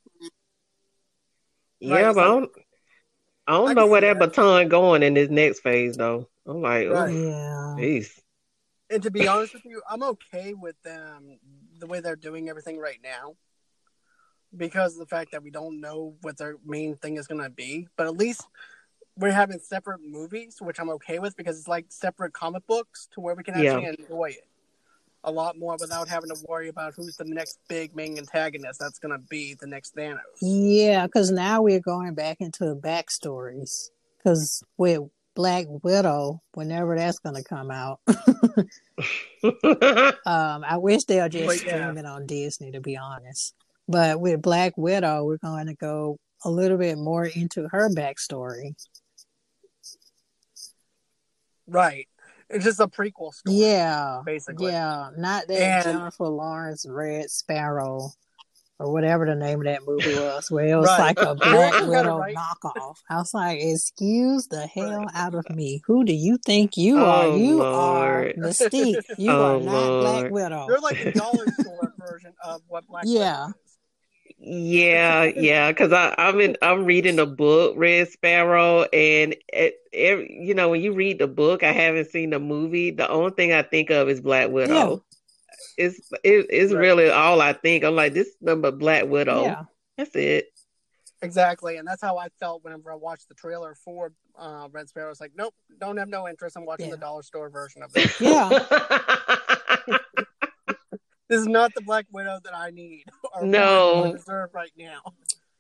Yeah, 1.81 2.07
Right, 2.07 2.15
but 2.15 2.21
I 2.21 2.27
don't, 2.27 2.51
I 3.47 3.53
don't 3.53 3.71
I 3.71 3.75
know 3.75 3.87
where 3.87 4.01
that 4.01 4.19
that. 4.19 4.31
baton 4.31 4.69
going 4.69 5.03
in 5.03 5.15
this 5.15 5.29
next 5.31 5.61
phase 5.61 5.97
though. 5.97 6.29
I'm 6.47 6.61
like, 6.63 6.89
Right. 6.89 7.11
oh, 7.13 7.77
Yeah. 7.77 7.77
jeez. 7.79 8.21
And 8.91 9.03
to 9.03 9.11
be 9.11 9.27
honest 9.27 9.55
with 9.55 9.65
you, 9.65 9.83
I'm 9.89 10.03
okay 10.03 10.55
with 10.55 10.81
them 10.83 11.39
the 11.79 11.87
way 11.87 12.01
they're 12.01 12.17
doing 12.17 12.49
everything 12.49 12.79
right 12.79 13.01
now. 13.03 13.37
Because 14.57 14.95
of 14.95 15.01
the 15.01 15.07
fact 15.07 15.33
that 15.33 15.43
we 15.43 15.51
don't 15.51 15.81
know 15.81 16.15
what 16.23 16.39
their 16.39 16.57
main 16.65 16.97
thing 16.97 17.17
is 17.17 17.27
gonna 17.27 17.51
be. 17.51 17.89
But 17.97 18.07
at 18.07 18.17
least 18.17 18.47
we're 19.17 19.33
having 19.33 19.59
separate 19.59 20.01
movies, 20.01 20.59
which 20.61 20.79
I'm 20.79 20.91
okay 20.91 21.19
with 21.19 21.37
because 21.37 21.59
it's 21.59 21.69
like 21.69 21.87
separate 21.89 22.33
comic 22.33 22.67
books 22.67 23.09
to 23.15 23.21
where 23.21 23.35
we 23.35 23.43
can 23.43 23.61
Yeah. 23.61 23.75
actually 23.75 24.05
enjoy 24.05 24.31
it 24.31 24.47
a 25.25 25.33
lot 25.33 25.59
more 25.59 25.77
without 25.81 26.07
having 26.07 26.29
to 26.31 26.37
worry 26.47 26.69
about 26.69 26.95
who's 26.95 27.17
the 27.17 27.25
next 27.25 27.59
big 27.67 27.97
main 27.97 28.19
antagonist 28.19 28.79
that's 28.79 28.99
gonna 28.99 29.19
be 29.19 29.55
the 29.55 29.67
next 29.67 29.97
Thanos. 29.97 30.19
Yeah, 30.41 31.07
because 31.07 31.31
now 31.31 31.63
we're 31.63 31.81
going 31.81 32.15
back 32.15 32.37
into 32.41 32.65
the 32.67 32.77
backstories. 32.77 33.91
Because 34.19 34.63
with 34.77 35.03
Black 35.35 35.67
Widow, 35.83 36.41
whenever 36.55 36.97
that's 36.97 37.19
going 37.19 37.37
to 37.37 37.45
come 37.45 37.71
out, 37.71 38.01
um, 40.27 40.65
I 40.65 40.77
wish 40.79 41.05
they'll 41.05 41.29
just 41.29 41.47
But 41.47 41.65
yeah. 41.67 41.77
stream 41.91 41.99
it 41.99 42.07
on 42.07 42.27
Disney, 42.27 42.71
to 42.73 42.81
be 42.81 42.97
honest. 42.97 43.55
But 43.89 44.21
with 44.21 44.41
Black 44.43 44.77
Widow, 44.77 45.25
we're 45.25 45.39
going 45.39 45.67
to 45.67 45.75
go 45.75 46.19
a 46.45 46.51
little 46.51 46.79
bit 46.79 46.99
more 46.99 47.27
into 47.27 47.69
her 47.71 47.89
backstory. 47.91 48.75
Right. 51.67 52.09
It's 52.51 52.65
just 52.65 52.81
a 52.81 52.87
prequel 52.87 53.33
story. 53.33 53.57
Yeah, 53.57 54.21
Basically. 54.25 54.71
yeah, 54.71 55.09
not 55.17 55.49
that 55.49 55.87
And- 55.87 55.99
Jennifer 55.99 56.29
Lawrence 56.29 56.87
Red 56.89 57.31
Sparrow 57.31 58.11
or 58.85 58.93
whatever 58.93 59.27
the 59.27 59.35
name 59.35 59.61
of 59.61 59.65
that 59.65 59.87
movie 59.87 60.15
was, 60.21 60.51
where 60.51 60.67
it 60.67 60.77
was 60.77 60.87
Right. 60.89 61.17
like 61.17 61.21
a 61.27 61.35
Black 61.35 61.73
got 61.73 61.89
Widow 61.89 62.19
right. 62.19 62.37
knockoff. 62.37 62.97
I 63.11 63.17
was 63.17 63.33
like, 63.35 63.59
excuse 63.61 64.47
the 64.49 64.67
hell 64.67 65.07
out 65.15 65.35
of 65.35 65.49
me. 65.51 65.83
Who 65.87 66.05
do 66.05 66.13
you 66.13 66.39
think 66.39 66.77
you 66.77 66.99
Oh, 67.01 67.05
are? 67.05 67.37
You 67.37 67.57
Lord. 67.59 67.75
are 67.75 68.33
Mystique. 68.49 69.03
You 69.19 69.31
Oh, 69.31 69.57
are 69.57 69.61
not 69.61 70.01
Black 70.01 70.31
Widow. 70.33 70.67
They're 70.69 70.79
like 70.81 71.03
the 71.03 71.13
dollar 71.13 71.47
store 71.61 71.93
version 71.99 72.33
of 72.45 72.61
what 72.69 72.87
Black 72.87 73.05
Yeah. 73.07 73.47
Widow 73.47 73.49
is. 73.49 73.55
Yeah, 74.47 75.25
yeah, 75.25 75.71
because 75.71 75.93
I 75.93 76.15
I'm 76.19 76.39
in 76.41 76.57
I'm 76.61 76.85
reading 76.85 77.17
the 77.17 77.25
book 77.25 77.75
Red 77.79 78.09
Sparrow, 78.09 78.83
and 78.83 79.35
it, 79.51 79.77
every, 79.93 80.39
you 80.43 80.53
know 80.55 80.69
when 80.69 80.83
you 80.83 80.93
read 80.93 81.19
the 81.19 81.27
book, 81.27 81.63
I 81.63 81.73
haven't 81.73 82.11
seen 82.11 82.31
the 82.31 82.39
movie. 82.39 82.91
The 82.91 83.09
only 83.09 83.31
thing 83.31 83.53
I 83.55 83.63
think 83.63 83.89
of 83.91 84.09
is 84.11 84.21
Black 84.21 84.51
Widow. 84.51 85.03
It's 85.77 86.11
it, 86.23 86.47
it's 86.51 86.73
Right. 86.73 86.81
really 86.81 87.11
all 87.11 87.41
I 87.41 87.53
think. 87.53 87.85
I'm 87.85 87.95
like 87.97 88.13
this 88.15 88.31
number 88.41 88.71
Black 88.71 89.05
Widow. 89.07 89.43
Yeah. 89.45 89.63
That's 89.99 90.15
it. 90.17 90.47
Exactly, 91.23 91.77
and 91.79 91.89
that's 91.89 92.03
how 92.03 92.19
I 92.19 92.29
felt 92.39 92.63
whenever 92.65 92.93
I 92.93 92.97
watched 92.97 93.29
the 93.29 93.35
trailer 93.35 93.75
for 93.75 94.13
uh, 94.39 94.69
Red 94.71 94.89
Sparrow. 94.91 95.11
It's 95.11 95.21
like, 95.21 95.33
nope, 95.35 95.55
don't 95.81 95.97
have 95.97 96.09
no 96.09 96.29
interest. 96.29 96.57
I'm 96.57 96.67
watching 96.67 96.87
Yeah. 96.87 96.97
the 96.97 97.01
dollar 97.01 97.23
store 97.23 97.49
version 97.49 97.83
of 97.83 97.93
this. 97.95 98.21
Yeah. 98.21 98.49
this 101.29 101.41
is 101.41 101.47
not 101.47 101.73
the 101.75 101.81
Black 101.81 102.07
Widow 102.13 102.39
that 102.45 102.55
I 102.55 102.71
need 102.71 103.05
or 103.35 103.47
No. 103.47 104.13
deserve 104.13 104.51
right 104.53 104.73
now, 104.77 105.01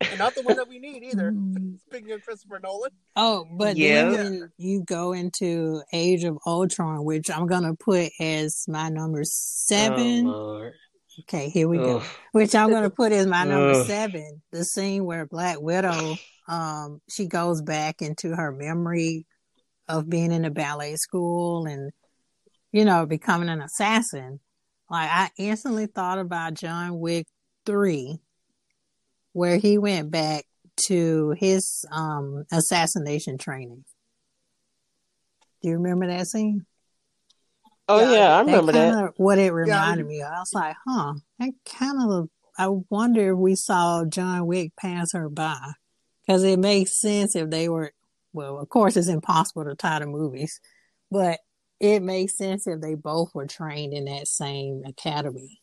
and 0.01 0.19
not 0.19 0.35
the 0.35 0.43
one 0.43 0.57
that 0.57 0.69
we 0.69 0.79
need 0.79 1.03
either. 1.03 1.33
Mm. 1.33 1.79
Speaking 1.87 2.13
of 2.13 2.23
Christopher 2.25 2.61
Nolan, 2.63 2.91
Oh, 3.17 3.47
but 3.59 3.77
Yeah. 3.77 4.11
then 4.11 4.15
when 4.41 4.53
you 4.59 4.83
go 4.85 5.13
into 5.13 5.83
Age 5.93 6.25
of 6.25 6.39
Ultron, 6.47 7.05
which 7.05 7.31
I'm 7.31 7.47
gonna 7.47 7.75
put 7.75 8.11
as 8.21 8.67
my 8.69 8.89
number 8.89 9.23
seven. 9.25 10.27
Oh, 10.27 10.31
Lord. 10.31 10.73
okay, 11.21 11.49
here 11.49 11.69
we 11.69 11.79
go. 11.79 12.03
Which 12.33 12.55
I'm 12.55 12.71
gonna 12.71 12.91
put 12.91 13.13
as 13.13 13.27
my 13.27 13.45
number 13.45 13.73
Ugh. 13.73 13.87
seven. 13.87 14.43
The 14.51 14.65
scene 14.65 15.05
where 15.05 15.27
Black 15.27 15.61
Widow, 15.61 16.17
um, 16.49 17.01
she 17.09 17.27
goes 17.27 17.63
back 17.63 18.03
into 18.03 18.35
her 18.35 18.51
memory 18.53 19.27
of 19.89 20.09
being 20.09 20.33
in 20.33 20.45
a 20.45 20.51
ballet 20.51 20.97
school 20.97 21.67
and 21.67 21.93
you 22.73 22.85
know 22.85 23.07
becoming 23.07 23.49
an 23.49 23.61
assassin. 23.63 24.41
Like 24.91 25.09
I 25.11 25.31
instantly 25.39 25.87
thought 25.87 26.19
about 26.19 26.55
John 26.55 26.99
Wick 26.99 27.27
three, 27.65 28.19
where 29.35 29.59
he 29.59 29.77
went 29.77 30.11
back 30.11 30.47
to 30.87 31.37
his 31.39 31.85
um 31.93 32.45
assassination 32.51 33.37
training. 33.37 33.85
Do 35.63 35.69
you 35.69 35.75
remember 35.77 36.07
that 36.07 36.27
scene? 36.27 36.65
Oh 37.89 38.01
Yeah, 38.01 38.19
yeah, 38.19 38.37
I 38.37 38.41
remember 38.41 38.73
that. 38.73 38.93
kind 38.93 39.09
of 39.09 39.15
what 39.19 39.39
it 39.39 39.53
Yeah, 39.53 39.53
reminded 39.53 40.07
me 40.07 40.23
of. 40.23 40.33
I 40.33 40.39
was 40.39 40.55
like, 40.55 40.77
huh, 40.87 41.15
that 41.39 41.53
kind 41.67 42.11
of. 42.11 42.29
I 42.57 42.69
wonder 42.89 43.33
if 43.33 43.39
we 43.39 43.57
saw 43.57 44.05
John 44.05 44.47
Wick 44.47 44.73
pass 44.77 45.13
her 45.13 45.29
by, 45.29 45.73
because 46.27 46.45
it 46.45 46.59
makes 46.59 46.99
sense 47.01 47.37
if 47.37 47.51
they 47.51 47.69
were. 47.69 47.93
Well, 48.33 48.59
of 48.59 48.69
course, 48.69 48.97
it's 48.97 49.09
impossible 49.09 49.65
to 49.65 49.75
tie 49.75 50.01
the 50.01 50.07
movies, 50.07 50.61
but 51.11 51.41
it 51.81 52.03
makes 52.03 52.37
sense 52.37 52.67
if 52.67 52.81
they 52.81 52.95
both 52.95 53.35
were 53.35 53.47
trained 53.47 53.93
in 53.93 54.07
that 54.07 54.27
same 54.29 54.83
academy. 54.87 55.61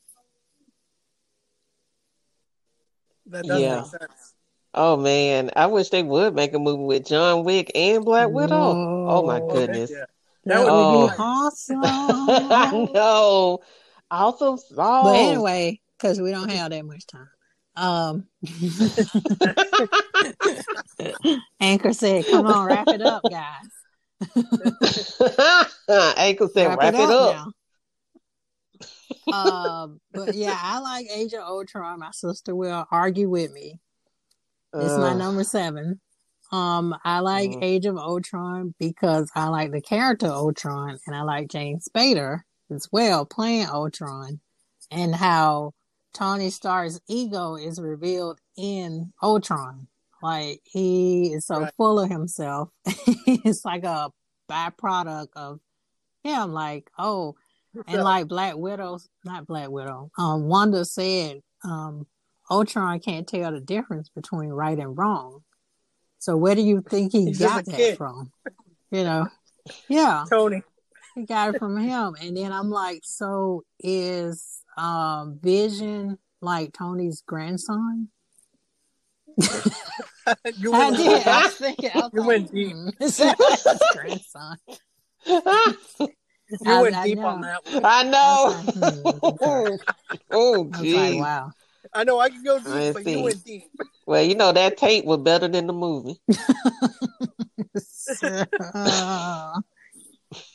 That 3.28 3.46
does 3.46 3.62
Yeah. 3.62 3.76
make 3.82 3.86
sense. 3.86 4.34
Oh 4.74 4.96
man, 4.98 5.52
I 5.56 5.68
wish 5.68 5.90
they 5.90 6.02
would 6.04 6.34
make 6.34 6.54
a 6.54 6.60
movie 6.60 6.84
with 6.84 7.06
John 7.06 7.44
Wick 7.44 7.72
and 7.76 8.04
Black 8.06 8.30
Widow. 8.30 8.56
Oh 8.56 9.24
my 9.26 9.40
Whoa. 9.40 9.48
Oh, 9.48 9.50
heck 9.50 9.56
goodness. 9.68 9.92
yeah. 9.92 10.06
That 10.46 10.60
would 10.60 10.66
would 10.66 10.72
Oh. 10.74 11.08
be 11.08 11.14
awesome. 11.20 11.82
I 11.84 12.90
know. 12.94 13.60
Awesome 14.10 14.58
song. 14.58 15.04
But 15.04 15.16
anyway, 15.16 15.80
because 15.98 16.20
we 16.22 16.32
don't 16.32 16.50
have 16.52 16.72
that 16.72 16.86
much 16.86 17.06
time. 17.08 17.30
Um, 17.76 18.28
Anchor 21.60 21.94
said, 21.94 22.26
"Come 22.28 22.46
on, 22.48 22.66
wrap 22.68 22.88
it 22.90 23.02
up, 23.02 23.24
guys." 23.30 23.68
Anchor 26.18 26.48
said, 26.54 26.78
wrap, 26.78 26.94
it 26.94 27.00
up. 27.00 27.48
Now." 29.28 29.34
um, 29.34 30.02
but 30.14 30.36
yeah, 30.36 30.58
I 30.62 30.80
like 30.80 31.08
Age 31.14 31.34
of 31.34 31.42
Ultron. 31.42 32.00
My 32.00 32.12
sister 32.12 32.56
will 32.56 32.86
argue 32.92 33.30
with 33.30 33.52
me. 33.52 33.80
It's 34.74 34.98
my 34.98 35.14
number 35.14 35.44
seven. 35.44 36.00
Um, 36.54 36.96
I 37.04 37.20
like 37.20 37.52
Mm. 37.52 37.64
Age 37.64 37.86
of 37.86 37.98
Ultron 37.98 38.74
because 38.80 39.30
I 39.36 39.48
like 39.48 39.72
the 39.72 39.82
character 39.82 40.28
Ultron, 40.28 40.98
and 41.08 41.16
I 41.16 41.22
like 41.24 41.50
James 41.50 41.88
Spader 41.90 42.42
as 42.70 42.88
well 42.92 43.26
playing 43.26 43.68
Ultron, 43.68 44.40
and 44.90 45.14
how 45.16 45.74
Tony 46.14 46.50
Stark's 46.50 47.00
ego 47.08 47.56
is 47.56 47.80
revealed 47.80 48.40
in 48.58 49.14
Ultron. 49.24 49.88
Like 50.22 50.62
he 50.66 51.34
is 51.34 51.48
so 51.48 51.62
Right. 51.62 51.74
full 51.78 52.00
of 52.00 52.10
himself. 52.10 52.70
it's 52.86 53.66
like 53.66 53.84
a 53.84 54.12
byproduct 54.50 55.30
of 55.36 55.60
him. 56.24 56.52
Like 56.54 56.90
oh, 56.98 57.36
and 57.88 58.04
like 58.04 58.28
Black 58.28 58.56
Widow, 58.58 59.00
not 59.26 59.48
Black 59.48 59.70
Widow. 59.70 60.12
Um, 60.18 60.48
Wanda 60.48 60.84
said, 60.86 61.42
um, 61.64 62.06
Ultron 62.50 63.00
can't 63.00 63.28
tell 63.28 63.52
the 63.52 63.62
difference 63.62 64.10
between 64.10 64.50
right 64.50 64.78
and 64.78 64.98
wrong. 64.98 65.44
So 66.20 66.36
where 66.38 66.56
do 66.56 66.62
you 66.62 66.82
think 66.82 67.12
he 67.14 67.26
He's 67.26 67.40
got 67.40 67.66
that 67.66 67.76
kid. 67.76 67.98
from? 67.98 68.32
You 68.92 69.04
know, 69.04 69.28
yeah, 69.88 70.26
Tony. 70.30 70.62
he 71.16 71.26
got 71.26 71.56
it 71.56 71.60
from 71.60 71.78
him. 71.78 72.16
And 72.22 72.36
then 72.36 72.52
I'm 72.52 72.70
like, 72.70 73.02
so 73.04 73.64
is 73.80 74.62
um 74.78 75.40
Vision 75.42 76.18
like 76.42 76.74
Tony's 76.74 77.24
grandson? 77.26 78.10
you 80.58 80.74
I 80.74 80.92
did. 80.92 81.26
I 81.28 81.44
was 81.46 81.56
thinking. 81.56 81.90
I 81.94 82.00
was 82.00 82.10
You 82.14 82.20
like, 82.20 82.28
went 82.28 82.52
deep. 82.54 82.76
is 83.00 83.18
that 83.18 83.38
his 83.40 83.82
grandson? 83.94 84.58
You 86.64 86.72
I- 86.72 86.82
went 86.82 86.96
I 86.96 87.08
deep 87.08 87.18
know. 87.18 87.28
on 87.28 87.42
that 87.42 87.66
one. 87.72 87.86
I 87.86 88.04
know. 88.04 88.18
I 88.18 88.44
was 88.44 88.56
like, 88.56 88.74
hmm, 88.74 89.26
okay. 89.26 89.78
oh, 90.32 90.70
I 90.74 90.82
like, 90.82 91.20
wow. 91.20 91.52
I 91.94 92.04
know 92.04 92.20
I 92.20 92.30
can 92.30 92.44
go 92.44 92.60
deep, 92.60 92.68
I 92.68 92.92
but 92.94 93.04
see. 93.04 93.12
you 93.12 93.22
went 93.24 93.44
deep. 93.44 93.64
Well, 94.06 94.24
you 94.24 94.36
know 94.36 94.52
that 94.52 94.78
tape 94.78 95.06
was 95.06 95.18
better 95.20 95.48
than 95.48 95.66
the 95.68 95.74
movie. 95.74 96.20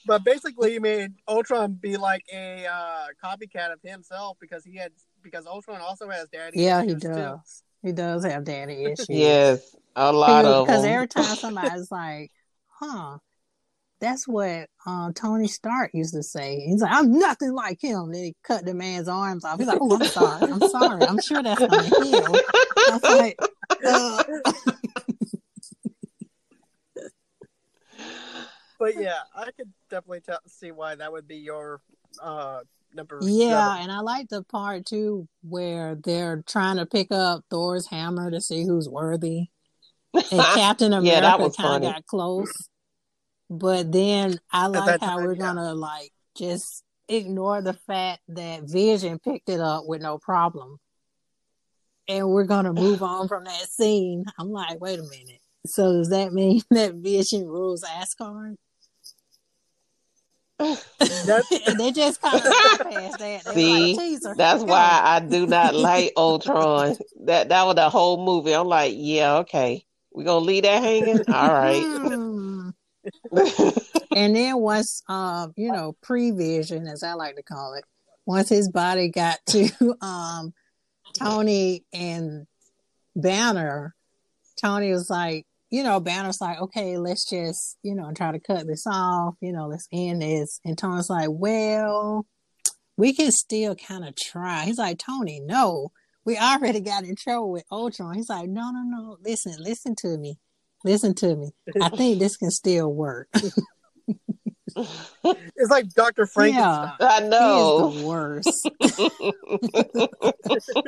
But 0.07 0.23
basically, 0.23 0.73
he 0.73 0.79
made 0.79 1.13
Ultron 1.27 1.73
be 1.73 1.97
like 1.97 2.25
a 2.33 2.67
uh, 2.67 3.07
copycat 3.23 3.73
of 3.73 3.81
himself 3.83 4.37
because 4.41 4.65
he 4.65 4.77
had 4.77 4.93
because 5.23 5.47
Ultron 5.47 5.81
also 5.81 6.09
has 6.09 6.29
daddy. 6.29 6.61
yeah, 6.61 6.83
he 6.83 6.91
issues, 6.91 7.03
too. 7.03 7.09
does. 7.09 7.63
He 7.83 7.93
does 7.93 8.25
have 8.25 8.45
daddy 8.45 8.85
issues. 8.85 9.07
Yes, 9.09 9.75
a 9.97 10.13
lot 10.13 10.45
of 10.45 10.67
Because 10.67 10.85
every 10.85 11.09
time 11.09 11.37
somebody's 11.37 11.91
like, 11.91 12.31
huh, 12.69 13.19
that's 14.01 14.29
what 14.29 14.69
uh, 14.87 15.11
Tony 15.15 15.49
Stark 15.49 15.91
used 15.95 16.15
to 16.15 16.23
say. 16.23 16.61
He's 16.61 16.83
like, 16.83 16.93
I'm 16.93 17.19
nothing 17.19 17.53
like 17.53 17.83
him. 17.83 18.13
Then 18.13 18.25
he 18.25 18.35
cut 18.43 18.65
the 18.65 18.75
man's 18.75 19.09
arms 19.09 19.45
off. 19.45 19.59
He's 19.59 19.69
like, 19.69 19.79
oh, 19.81 19.97
I'm 19.97 20.05
sorry. 20.05 20.53
I'm 20.53 20.69
sorry. 20.69 21.03
I'm 21.03 21.21
sure 21.21 21.43
that's 21.43 21.59
going 21.59 21.71
to 21.71 22.05
heal. 22.05 22.37
I 22.89 22.91
was 22.91 23.03
like, 23.03 23.39
uh, 23.87 24.25
But 28.79 29.01
yeah, 29.01 29.21
I 29.35 29.51
could 29.53 29.73
definitely 29.91 30.21
tell, 30.21 30.39
see 30.47 30.71
why 30.71 30.97
that 30.97 31.11
would 31.11 31.27
be 31.27 31.37
your 31.37 31.81
uh, 32.23 32.61
number. 32.95 33.21
yeah. 33.23 33.75
seven. 33.75 33.85
And 33.85 33.93
I 33.93 34.01
like 34.01 34.29
the 34.29 34.43
part 34.43 34.87
too 34.87 35.29
where 35.43 35.95
they're 35.95 36.43
trying 36.47 36.77
to 36.77 36.87
pick 36.87 37.11
up 37.11 37.45
Thor's 37.51 37.87
hammer 37.87 38.31
to 38.31 38.41
see 38.41 38.65
who's 38.65 38.89
worthy. 38.89 39.47
And 40.15 40.25
Captain 40.31 40.93
America 40.93 41.11
Yeah, 41.11 41.37
that 41.37 41.57
kind 41.57 41.85
of 41.85 41.93
got 41.93 42.07
close. 42.07 42.53
But 43.49 43.93
then 43.93 44.39
I 44.53 44.67
like 44.67 45.01
how 45.01 45.17
time, 45.17 45.25
we're 45.25 45.35
gonna 45.35 45.75
like 45.75 46.11
just 46.37 46.83
ignore 47.09 47.63
the 47.63 47.75
fact 47.75 48.21
that 48.29 48.65
Vision 48.65 49.19
picked 49.19 49.49
it 49.49 49.61
up 49.61 49.85
with 49.87 50.03
no 50.03 50.19
problem. 50.19 50.79
And 52.09 52.29
we're 52.29 52.45
gonna 52.45 52.73
move 52.73 53.03
on 53.03 53.29
from 53.29 53.45
that 53.45 53.69
scene. 53.69 54.25
I'm 54.39 54.51
like, 54.51 54.81
wait 54.81 54.99
a 54.99 55.03
minute. 55.03 55.41
So 55.67 55.93
does 55.93 56.11
that 56.11 56.33
mean 56.33 56.63
that 56.71 56.95
Vision 56.95 57.47
rules 57.47 57.85
Asgard? 57.85 58.57
That's- 60.59 61.77
they 61.79 61.93
just 61.93 62.21
kind 62.23 62.37
of 62.37 62.43
past 62.43 63.19
that. 63.19 63.43
They 63.45 63.95
See, 63.95 64.19
like. 64.19 64.37
That's 64.37 64.63
Go. 64.65 64.71
why 64.71 65.01
I 65.05 65.21
do 65.21 65.47
not 65.47 65.75
like 65.75 66.13
Ultron. 66.17 66.97
That 67.25 67.51
that 67.51 67.65
was 67.67 67.75
the 67.75 67.91
whole 67.91 68.25
movie. 68.25 68.55
I'm 68.55 68.67
like, 68.67 68.95
yeah, 68.97 69.37
okay, 69.39 69.85
we're 70.13 70.25
gonna 70.25 70.45
leave 70.45 70.63
that 70.63 70.83
hanging. 70.83 71.23
All 71.29 71.53
right. 71.53 71.83
Hmm. 71.83 72.36
And 74.17 74.35
then 74.35 74.57
once 74.57 75.03
um 75.09 75.53
you 75.57 75.71
know 75.71 75.95
pre-vision 76.03 76.87
as 76.87 77.03
i 77.03 77.13
like 77.13 77.37
to 77.37 77.43
call 77.43 77.75
it 77.75 77.85
once 78.25 78.49
his 78.49 78.71
body 78.71 79.11
got 79.11 79.39
to 79.51 79.69
um 80.01 80.55
tony 81.19 81.85
and 81.93 82.47
banner 83.15 83.95
tony 84.61 84.91
was 84.91 85.11
like 85.11 85.47
you 85.71 85.83
know 85.83 86.01
banner's 86.01 86.41
like 86.41 86.59
okay 86.61 86.97
let's 86.97 87.29
just 87.29 87.77
you 87.83 87.95
know 87.95 88.11
try 88.13 88.33
to 88.33 88.41
cut 88.41 88.67
this 88.67 88.87
off 88.87 89.35
you 89.41 89.53
know 89.53 89.67
let's 89.67 89.89
end 89.93 90.23
this 90.23 90.61
and 90.65 90.79
tony's 90.79 91.11
like 91.11 91.29
well 91.31 92.25
we 92.97 93.13
can 93.13 93.31
still 93.31 93.75
kind 93.75 94.05
of 94.05 94.17
try 94.17 94.65
he's 94.65 94.79
like 94.79 94.99
tony 94.99 95.41
no 95.41 95.91
we 96.27 96.37
already 96.37 96.81
got 96.81 97.05
in 97.05 97.15
trouble 97.15 97.53
with 97.53 97.65
Ultron. 97.71 98.15
He's 98.15 98.29
like, 98.29 98.49
no, 98.49 98.73
no, 98.73 98.83
no. 98.83 99.17
Listen, 99.25 99.55
listen 99.61 99.95
to 100.01 100.19
me. 100.19 100.39
Listen 100.87 101.15
to 101.17 101.35
me. 101.35 101.51
I 101.83 101.89
think 101.91 102.19
this 102.21 102.37
can 102.37 102.51
still 102.53 102.93
work. 102.93 103.29
It's 105.59 105.71
like 105.71 105.89
Doctor 105.95 106.27
Frankenstein. 106.27 106.93
I 107.01 107.23
He 107.23 107.29
know. 107.29 107.87
is 107.89 107.91
the 107.95 108.05
worst. 108.05 108.71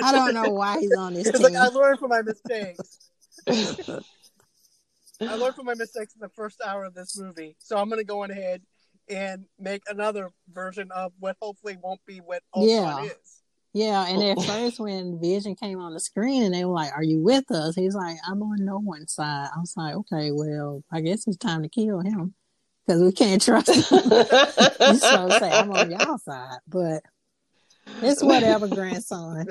I 0.02 0.12
don't 0.12 0.35
know 0.35 0.51
why 0.51 0.78
he's 0.78 0.94
on 0.94 1.15
this 1.15 1.27
It's 1.28 1.39
team. 1.39 1.55
like 1.55 1.57
I 1.57 1.68
learned 1.68 1.99
from 1.99 2.10
my 2.10 2.20
mistakes. 2.23 2.99
I 3.49 5.35
learned 5.35 5.57
from 5.57 5.65
my 5.67 5.75
mistakes 5.75 6.15
in 6.15 6.20
the 6.20 6.28
first 6.36 6.60
hour 6.65 6.85
of 6.85 6.94
this 6.94 7.17
movie, 7.18 7.57
so 7.59 7.77
I'm 7.78 7.89
going 7.89 7.99
to 7.99 8.05
go 8.05 8.23
ahead 8.25 8.60
and 9.09 9.47
make 9.59 9.83
another 9.89 10.31
version 10.52 10.91
of 10.94 11.12
what 11.18 11.36
hopefully 11.41 11.77
won't 11.83 12.05
be 12.07 12.18
what 12.18 12.43
Ultron 12.55 12.68
Yeah. 12.68 13.05
is. 13.10 13.38
Yeah, 13.75 14.07
and 14.07 14.23
at 14.23 14.39
first 14.47 14.81
when 14.81 15.21
Vision 15.21 15.55
came 15.55 15.79
on 15.79 15.93
the 15.95 16.01
screen 16.01 16.43
and 16.45 16.55
they 16.55 16.65
were 16.65 16.75
like, 16.75 16.93
"Are 16.93 17.03
you 17.03 17.21
with 17.21 17.51
us?" 17.51 17.75
He's 17.75 17.95
like, 17.95 18.17
"I'm 18.27 18.43
on 18.43 18.65
no 18.65 18.79
one's 18.79 19.13
side." 19.13 19.49
I 19.55 19.61
was 19.61 19.75
like, 19.77 19.95
"Okay, 19.95 20.31
well, 20.33 20.83
I 20.91 21.01
guess 21.01 21.27
it's 21.27 21.37
time 21.37 21.63
to 21.63 21.69
kill 21.69 22.01
him 22.01 22.35
because 22.87 23.03
we 23.03 23.13
can't 23.13 23.43
trust 23.43 23.69
him." 23.69 23.85
so 24.97 25.31
say 25.31 25.53
I'm 25.53 25.71
on 25.71 25.91
y'all 25.91 26.19
side, 26.19 26.59
but 26.67 27.03
it's 28.03 28.23
whatever, 28.23 28.69
grandson. 28.69 29.47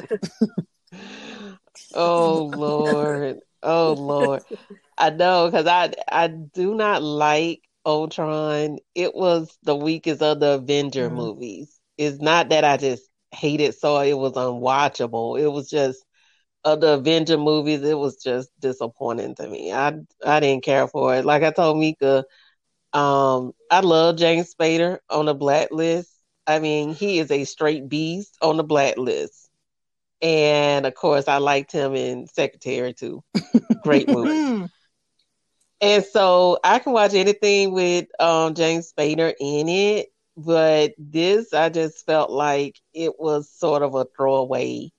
oh 1.94 2.52
Lord. 2.56 3.40
Oh 3.64 3.94
Lord. 3.94 4.42
I 4.98 5.10
know 5.12 5.46
because 5.46 5.68
I 5.68 5.94
I 6.10 6.28
do 6.28 6.74
not 6.76 7.04
like 7.04 7.62
Ultron. 7.86 8.80
It 8.96 9.14
was 9.16 9.56
the 9.64 9.76
weakest 9.76 10.22
of 10.22 10.40
the 10.40 10.54
Avenger 10.54 11.10
Mhm. 11.10 11.16
movies. 11.16 11.80
It's 11.98 12.20
not 12.20 12.50
that 12.50 12.64
I 12.64 12.78
just 12.78 13.04
hate 13.38 13.61
it 13.61 13.75
so 13.75 13.99
it 13.99 14.17
was 14.17 14.33
unwatchable. 14.33 15.40
It 15.40 15.48
was 15.48 15.69
just 15.69 16.03
of 16.66 16.82
the 16.82 16.95
Avenger 16.95 17.38
movies, 17.38 17.83
it 17.83 17.98
was 17.98 18.17
just 18.22 18.49
disappointing 18.59 19.35
to 19.35 19.48
me. 19.48 19.72
I 19.74 19.93
I 20.25 20.40
didn't 20.40 20.64
care 20.64 20.88
for 20.88 21.16
it. 21.16 21.25
Like 21.25 21.43
I 21.43 21.51
told 21.51 21.77
Mika, 21.80 22.25
um, 22.93 23.53
I 23.72 23.82
love 23.82 24.17
James 24.17 24.53
Spader 24.53 24.99
on 25.09 25.25
the 25.25 25.35
blacklist. 25.35 26.11
I 26.48 26.59
mean, 26.59 26.93
he 26.93 27.19
is 27.19 27.32
a 27.32 27.43
straight 27.45 27.88
beast 27.90 28.38
on 28.41 28.57
the 28.57 28.64
blacklist. 28.64 29.49
And 30.22 30.85
of 30.85 30.95
course, 30.95 31.27
I 31.27 31.38
liked 31.38 31.72
him 31.72 31.95
in 31.95 32.27
Secretary 32.27 32.93
too. 32.93 33.24
Great 33.83 34.09
movie. 34.09 34.41
And 35.82 36.03
so 36.03 36.57
I 36.64 36.80
can 36.80 36.93
watch 36.93 37.14
anything 37.14 37.72
with 37.74 38.07
um, 38.19 38.56
James 38.56 38.91
Spader 38.91 39.33
in 39.40 39.69
it, 39.69 40.07
but 40.38 40.93
this 40.99 41.53
I 41.53 41.69
just 41.69 42.06
felt 42.06 42.32
like 42.32 42.77
it 42.93 43.14
was 43.19 43.51
sort 43.51 43.83
of 43.83 43.95
a 43.95 44.06
throwaway 44.16 44.91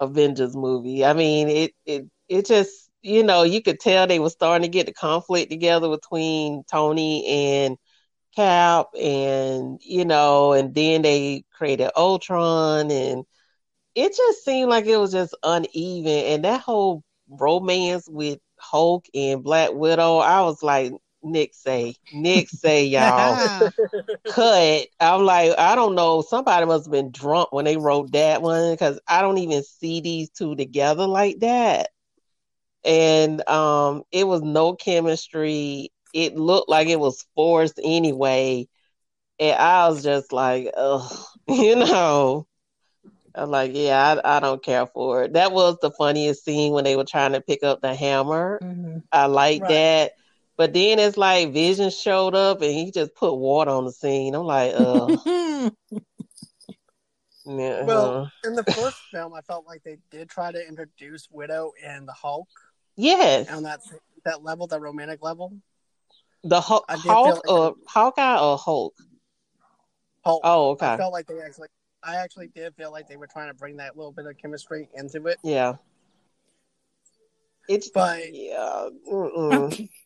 Avengers 0.00 0.56
movie. 0.56 1.04
I 1.04 1.12
mean, 1.14 1.48
it 1.48 1.72
it 1.86 2.06
it 2.28 2.46
just 2.46 2.90
you 3.02 3.24
know 3.24 3.42
you 3.44 3.62
could 3.62 3.80
tell 3.80 4.06
they 4.06 4.20
were 4.20 4.30
starting 4.30 4.64
to 4.64 4.68
get 4.70 4.86
the 4.86 4.92
conflict 4.94 5.50
together 5.50 5.88
between 5.90 6.64
Tony 6.70 7.26
and 7.26 7.78
Cap, 8.36 8.88
and 9.00 9.80
you 9.84 10.04
know, 10.04 10.52
and 10.54 10.74
then 10.74 11.02
they 11.02 11.44
created 11.56 11.90
Ultron, 11.96 12.90
and 12.90 13.24
it 13.94 14.16
just 14.16 14.44
seemed 14.44 14.70
like 14.70 14.86
it 14.86 14.96
was 14.96 15.12
just 15.12 15.36
uneven, 15.42 16.12
and 16.34 16.44
that 16.44 16.60
whole 16.60 17.02
romance 17.28 18.08
with 18.08 18.38
Hulk 18.58 19.06
and 19.14 19.42
Black 19.44 19.72
Widow, 19.72 20.18
I 20.18 20.42
was 20.42 20.62
like, 20.62 20.92
Nick 21.22 21.54
say, 21.54 21.96
Nick 22.12 22.48
say, 22.48 22.84
y'all 22.86 23.38
cut. 24.28 24.86
I'm 25.00 25.24
like, 25.24 25.58
I 25.58 25.74
don't 25.74 25.94
know. 25.94 26.22
Somebody 26.22 26.66
must 26.66 26.86
have 26.86 26.92
been 26.92 27.10
drunk 27.12 27.52
when 27.52 27.64
they 27.64 27.76
wrote 27.76 28.12
that 28.12 28.42
one 28.42 28.72
because 28.72 29.00
I 29.08 29.22
don't 29.22 29.38
even 29.38 29.62
see 29.62 30.00
these 30.00 30.30
two 30.30 30.56
together 30.56 31.06
like 31.06 31.40
that. 31.40 31.90
And 32.84 33.46
um, 33.48 34.04
it 34.12 34.26
was 34.26 34.42
no 34.42 34.74
chemistry. 34.74 35.90
It 36.12 36.36
looked 36.36 36.68
like 36.68 36.88
it 36.88 37.00
was 37.00 37.26
forced 37.34 37.80
anyway. 37.82 38.68
And 39.38 39.56
I 39.58 39.88
was 39.88 40.02
just 40.02 40.32
like, 40.32 40.70
ugh, 40.76 41.12
you 41.48 41.76
know. 41.76 42.46
I'm 43.34 43.50
like, 43.50 43.72
yeah, 43.74 44.20
I, 44.24 44.36
I 44.36 44.40
don't 44.40 44.62
care 44.62 44.86
for 44.86 45.24
it. 45.24 45.34
That 45.34 45.52
was 45.52 45.76
the 45.80 45.90
funniest 45.92 46.44
scene 46.44 46.72
when 46.72 46.84
they 46.84 46.96
were 46.96 47.04
trying 47.04 47.32
to 47.32 47.40
pick 47.40 47.62
up 47.62 47.80
the 47.80 47.94
hammer. 47.94 48.62
Mhm. 48.62 49.02
I 49.12 49.26
like 49.26 49.62
Right. 49.62 49.68
that. 49.68 50.12
But 50.60 50.74
then 50.74 50.98
it's 50.98 51.16
like 51.16 51.54
Vision 51.54 51.88
showed 51.88 52.34
up 52.34 52.60
and 52.60 52.70
he 52.70 52.90
just 52.90 53.14
put 53.14 53.32
water 53.34 53.70
on 53.70 53.86
the 53.86 53.92
scene. 53.92 54.34
I'm 54.34 54.44
like, 54.44 54.74
uh, 54.76 55.06
yeah, 57.46 57.82
Well, 57.86 58.30
in 58.44 58.54
the 58.56 58.64
first 58.64 58.98
film, 59.10 59.32
I 59.32 59.40
felt 59.40 59.66
like 59.66 59.82
they 59.84 59.96
did 60.10 60.28
try 60.28 60.52
to 60.52 60.68
introduce 60.68 61.26
Widow 61.30 61.72
and 61.82 62.06
the 62.06 62.12
Hulk 62.12 62.46
yes, 62.96 63.50
on 63.50 63.62
that 63.62 63.80
that 64.26 64.44
level, 64.44 64.66
that 64.66 64.82
romantic 64.82 65.22
level. 65.22 65.56
the 66.44 66.60
Hulk, 66.60 66.84
I 66.90 66.96
Hulk 66.96 67.36
like- 67.36 67.50
or 67.50 67.74
Hawkeye 67.88 68.38
or 68.38 68.58
Hulk. 68.58 68.94
Hulk. 70.26 70.42
Oh, 70.44 70.68
I 70.72 70.72
okay, 70.72 70.96
felt 70.98 71.14
like 71.14 71.26
they 71.26 71.40
actually, 71.40 71.68
I 72.02 72.16
actually 72.16 72.48
did 72.48 72.74
feel 72.76 72.92
like 72.92 73.08
they 73.08 73.16
were 73.16 73.28
trying 73.28 73.48
to 73.48 73.54
bring 73.54 73.78
that 73.78 73.96
little 73.96 74.12
bit 74.12 74.26
of 74.26 74.36
chemistry 74.36 74.90
into 74.94 75.26
it. 75.28 75.38
yeah. 75.42 75.76
It's 77.66 77.88
But- 77.88 78.34
yeah, 78.34 78.90
mm-mm. 79.10 79.88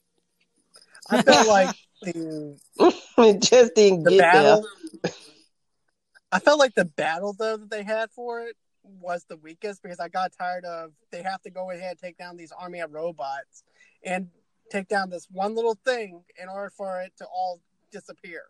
I 1.11 1.23
felt 1.23 1.47
like 1.47 1.71
the 2.03 2.59
it 3.19 3.43
just 3.43 3.75
didn't 3.75 4.05
the 4.05 4.11
get 4.11 4.19
battle. 4.19 4.67
I 6.33 6.39
felt 6.41 6.59
like 6.59 6.75
the 6.75 6.85
battle 6.85 7.33
though 7.33 7.57
that 7.57 7.71
they 7.71 7.83
had 7.83 8.11
for 8.11 8.41
it 8.41 8.57
was 8.83 9.25
the 9.29 9.37
weakest 9.37 9.83
because 9.83 10.01
I 10.01 10.09
got 10.09 10.33
tired 10.39 10.65
of 10.65 10.93
they 11.11 11.23
have 11.23 11.43
to 11.43 11.51
go 11.51 11.71
ahead 11.71 11.91
and 11.93 11.99
take 11.99 12.19
down 12.19 12.37
these 12.37 12.53
army 12.53 12.81
of 12.81 12.93
robots 12.93 13.65
and 14.05 14.29
take 14.71 14.89
down 14.89 15.11
this 15.11 15.27
one 15.31 15.55
little 15.55 15.79
thing 15.85 16.23
in 16.41 16.49
order 16.49 16.71
for 16.71 17.01
it 17.01 17.13
to 17.19 17.27
all 17.27 17.61
disappear. 17.93 18.43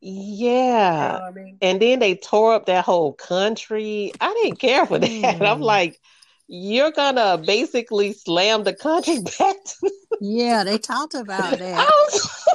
there. 0.00 0.10
You 0.12 0.12
know 0.12 0.46
Yeah, 0.48 1.20
I 1.26 1.30
mean? 1.30 1.58
and 1.60 1.80
then 1.80 1.98
they 1.98 2.14
tore 2.14 2.54
up 2.54 2.66
that 2.66 2.84
whole 2.84 3.12
country. 3.14 4.12
I 4.20 4.32
didn't 4.42 4.58
care 4.58 4.86
for 4.86 4.98
that. 4.98 5.08
I'm 5.40 5.58
Mm. 5.58 5.60
like, 5.60 6.00
you're 6.48 6.92
gonna 6.92 7.38
basically 7.38 8.12
slam 8.12 8.64
the 8.64 8.74
country 8.74 9.18
back 9.38 9.56
to 9.64 9.90
yeah, 10.20 10.64
they 10.64 10.78
talked 10.78 11.14
about 11.14 11.54
I 11.54 11.56
that. 11.56 11.90
was, 12.08 12.46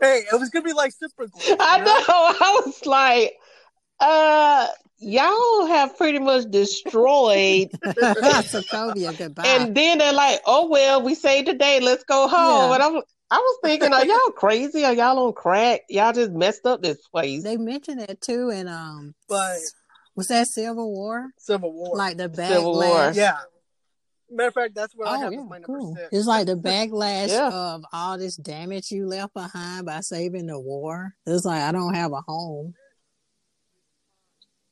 Hey, 0.00 0.22
it 0.32 0.38
was 0.38 0.50
gonna 0.50 0.64
be 0.64 0.72
like 0.72 0.92
super 0.92 1.26
glue. 1.26 1.56
I 1.58 1.78
you 1.78 1.84
know. 1.84 2.02
I 2.08 2.62
was 2.64 2.86
like, 2.86 3.34
uh, 4.00 4.68
y'all 4.98 5.66
have 5.66 5.96
pretty 5.96 6.20
much 6.20 6.44
destroyed. 6.50 7.68
Sokovia, 7.84 9.16
goodbye. 9.16 9.44
and 9.46 9.74
then 9.74 9.98
they're 9.98 10.12
like, 10.12 10.40
oh 10.46 10.68
well, 10.68 11.02
we 11.02 11.14
saved 11.14 11.48
the 11.48 11.54
day. 11.54 11.80
Let's 11.80 12.04
go 12.04 12.28
home. 12.28 12.70
Yeah. 12.70 12.74
And 12.74 12.82
I'm, 12.82 13.02
I 13.30 13.36
was 13.38 13.58
thinking, 13.62 13.92
are 13.92 14.04
y'all 14.06 14.30
crazy? 14.36 14.84
Are 14.84 14.94
y'all 14.94 15.18
on 15.18 15.32
crack? 15.32 15.80
Y'all 15.88 16.12
just 16.12 16.30
messed 16.30 16.64
up 16.64 16.80
this 16.80 17.06
place. 17.08 17.42
they 17.42 17.56
mentioned 17.56 18.00
that 18.00 18.20
too, 18.20 18.50
and 18.50 18.68
um, 18.68 19.14
But 19.28 19.58
was 20.14 20.28
that 20.28 20.46
Civil 20.46 20.92
War? 20.92 21.30
Civil 21.38 21.72
War. 21.72 21.96
Like 21.96 22.16
the 22.16 22.32
Civil 22.32 22.74
War. 22.74 23.12
yeah. 23.14 23.38
Matter 24.30 24.48
of 24.48 24.54
fact, 24.54 24.74
that's 24.74 24.94
what 24.94 25.08
I 25.08 25.16
Oh 25.16 25.20
have 25.20 25.32
yeah, 25.32 25.40
as 25.40 25.48
my 25.48 25.58
number 25.58 25.80
six. 25.96 26.08
It's 26.12 26.26
like 26.26 26.46
the 26.46 26.54
backlash 26.56 27.28
Yeah. 27.28 27.50
of 27.50 27.82
all 27.92 28.18
this 28.18 28.36
damage 28.36 28.90
you 28.90 29.06
left 29.06 29.32
behind 29.34 29.86
by 29.86 30.00
saving 30.00 30.46
the 30.46 30.58
war. 30.60 31.14
It's 31.26 31.44
like 31.44 31.62
I 31.62 31.72
don't 31.72 31.94
have 31.94 32.12
a 32.12 32.20
home. 32.20 32.74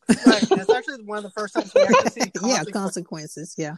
Right. 0.08 0.42
It's 0.50 0.70
actually 0.74 1.02
one 1.04 1.18
of 1.18 1.24
the 1.24 1.30
first 1.30 1.54
times 1.54 1.72
we 1.74 1.82
actually 1.82 2.10
see 2.10 2.20
yeah, 2.34 2.40
consequences. 2.64 2.72
consequences. 2.72 3.54
Yeah. 3.58 3.76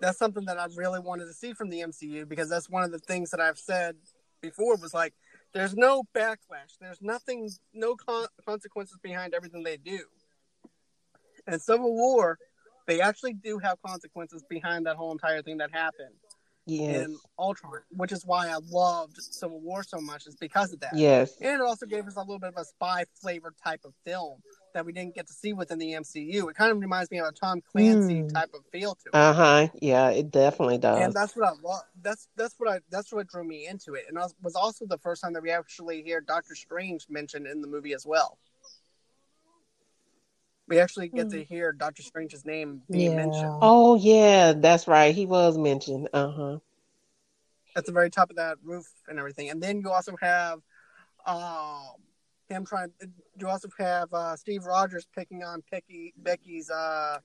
That's 0.00 0.18
something 0.18 0.44
that 0.46 0.58
I 0.58 0.66
really 0.76 1.00
wanted 1.00 1.26
to 1.26 1.32
see 1.34 1.52
from 1.52 1.70
the 1.70 1.80
MCU 1.80 2.28
because 2.28 2.48
that's 2.48 2.68
one 2.68 2.82
of 2.84 2.92
the 2.92 2.98
things 2.98 3.30
that 3.30 3.40
I've 3.40 3.58
said 3.58 3.96
before 4.40 4.76
was 4.76 4.92
like, 4.94 5.14
there's 5.52 5.74
no 5.74 6.02
backlash. 6.14 6.76
There's 6.80 7.00
nothing, 7.00 7.48
no 7.72 7.96
con- 7.96 8.26
consequences 8.44 8.98
behind 9.02 9.34
everything 9.34 9.62
they 9.62 9.76
do. 9.76 10.00
And 11.46 11.60
Civil 11.62 11.94
War, 11.94 12.38
they 12.86 13.00
actually 13.00 13.34
do 13.34 13.58
have 13.58 13.80
consequences 13.82 14.44
behind 14.48 14.86
that 14.86 14.96
whole 14.96 15.12
entire 15.12 15.42
thing 15.42 15.58
that 15.58 15.70
happened 15.72 16.14
yes, 16.66 17.06
in 17.06 17.16
Ultron, 17.38 17.80
which 17.90 18.12
is 18.12 18.24
why 18.26 18.48
I 18.48 18.58
loved 18.70 19.16
Civil 19.20 19.60
War 19.60 19.82
so 19.82 19.98
much, 20.00 20.26
is 20.26 20.36
because 20.36 20.72
of 20.72 20.80
that. 20.80 20.94
yes, 20.94 21.36
And 21.40 21.54
it 21.54 21.60
also 21.60 21.86
gave 21.86 22.06
us 22.06 22.16
a 22.16 22.20
little 22.20 22.38
bit 22.38 22.50
of 22.50 22.56
a 22.58 22.64
spy 22.64 23.04
flavor 23.20 23.54
type 23.62 23.80
of 23.84 23.92
film 24.04 24.40
that 24.74 24.84
we 24.84 24.92
didn't 24.92 25.14
get 25.14 25.26
to 25.28 25.32
see 25.32 25.52
within 25.52 25.78
the 25.78 25.92
MCU. 25.92 26.48
It 26.50 26.56
kind 26.56 26.72
of 26.72 26.80
reminds 26.80 27.10
me 27.10 27.18
of 27.20 27.26
a 27.28 27.32
Tom 27.32 27.60
Clancy 27.60 28.22
Mm. 28.22 28.32
type 28.34 28.50
of 28.54 28.62
feel 28.72 28.94
to 28.96 29.08
it. 29.08 29.14
uh 29.14 29.32
huh. 29.32 29.68
Yeah, 29.80 30.08
it 30.10 30.30
definitely 30.30 30.78
does. 30.78 31.00
and 31.04 31.12
that's 31.12 31.36
what 31.36 31.46
I 31.48 31.52
love. 31.62 31.82
That's 32.02 32.28
that's 32.36 32.54
what 32.58 32.68
I 32.68 32.80
that's 32.90 33.12
what 33.12 33.28
drew 33.28 33.44
me 33.44 33.66
into 33.68 33.94
it. 33.94 34.06
And 34.08 34.18
it 34.18 34.32
was 34.42 34.56
also 34.56 34.84
the 34.86 34.98
first 34.98 35.22
time 35.22 35.32
that 35.34 35.42
we 35.42 35.50
actually 35.50 36.02
hear 36.02 36.20
Doctor 36.20 36.54
Strange 36.56 37.06
mentioned 37.08 37.46
in 37.46 37.60
the 37.60 37.68
movie 37.68 37.92
as 37.94 38.04
well. 38.04 38.36
We 40.66 40.78
actually 40.78 41.08
get 41.08 41.30
to 41.30 41.44
hear 41.44 41.72
Doctor 41.72 42.02
Strange's 42.02 42.44
name 42.44 42.82
being 42.90 43.10
Yeah. 43.12 43.16
mentioned 43.16 43.58
Oh 43.60 43.96
yeah, 43.96 44.52
that's 44.52 44.88
right. 44.88 45.14
He 45.14 45.26
was 45.26 45.58
mentioned. 45.58 46.08
Uh 46.12 46.30
huh. 46.30 46.58
at 47.76 47.84
the 47.86 47.92
very 47.92 48.10
top 48.10 48.30
of 48.30 48.36
that 48.36 48.56
roof 48.62 48.86
and 49.08 49.18
everything. 49.18 49.50
And 49.50 49.62
then 49.62 49.80
you 49.80 49.90
also 49.90 50.16
have 50.20 50.60
um, 51.26 51.94
him 52.48 52.64
trying. 52.64 52.92
You 53.38 53.48
also 53.48 53.68
have 53.78 54.12
uh, 54.12 54.36
Steve 54.36 54.64
Rogers 54.64 55.06
picking 55.14 55.42
on 55.42 55.62
Becky, 55.70 56.14
Becky's 56.16 56.70
uh, 56.70 57.18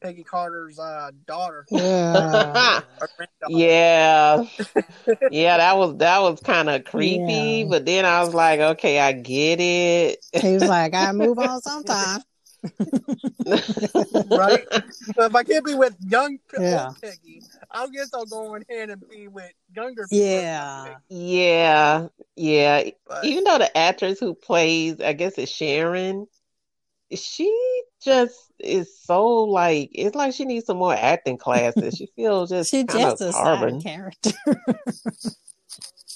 Peggy 0.00 0.24
Carter's 0.24 0.78
uh, 0.78 1.10
daughter. 1.26 1.66
Yeah. 1.70 2.82
or 3.00 3.08
yeah, 3.48 4.44
yeah, 5.30 5.56
that 5.56 5.76
was 5.76 5.96
that 5.98 6.20
was 6.22 6.40
kind 6.40 6.68
of 6.68 6.84
creepy. 6.84 7.62
Yeah. 7.62 7.66
But 7.68 7.86
then 7.86 8.04
I 8.04 8.22
was 8.22 8.34
like, 8.34 8.60
okay, 8.60 9.00
I 9.00 9.12
get 9.12 9.60
it. 9.60 10.24
he 10.32 10.52
was 10.54 10.64
like, 10.64 10.94
I 10.94 11.12
move 11.12 11.38
on 11.38 11.60
sometime. 11.62 12.22
Right? 14.30 14.66
So 15.14 15.24
if 15.24 15.34
I 15.34 15.42
can't 15.42 15.64
be 15.64 15.74
with 15.74 15.96
young 16.06 16.38
Yeah. 16.58 16.86
old 16.86 17.00
Peggy, 17.00 17.42
I 17.70 17.86
guess 17.88 18.10
I'll 18.14 18.26
go 18.26 18.54
on 18.54 18.64
ahead 18.68 18.90
and 18.90 19.02
be 19.08 19.28
with 19.28 19.52
younger. 19.74 20.06
people. 20.08 20.16
Yeah. 20.26 20.96
Yeah, 21.08 22.06
yeah. 22.36 22.90
But, 23.06 23.24
Even 23.24 23.44
though 23.44 23.58
the 23.58 23.76
actress 23.76 24.18
who 24.20 24.34
plays, 24.34 25.00
I 25.00 25.12
guess 25.12 25.34
it's 25.38 25.50
Sharon, 25.52 26.26
she 27.14 27.82
just 28.02 28.34
is 28.58 28.98
so 29.02 29.26
like 29.42 29.90
it's 29.92 30.14
like 30.16 30.32
she 30.34 30.44
needs 30.44 30.66
some 30.66 30.78
more 30.78 30.94
acting 30.94 31.36
classes. 31.36 31.94
She 31.94 32.06
feels 32.16 32.50
just 32.50 32.70
She 32.70 32.84
just 32.84 33.20
of 33.20 33.28
a 33.28 33.32
carbon. 33.32 33.80
side 33.80 33.84
character. 33.84 34.30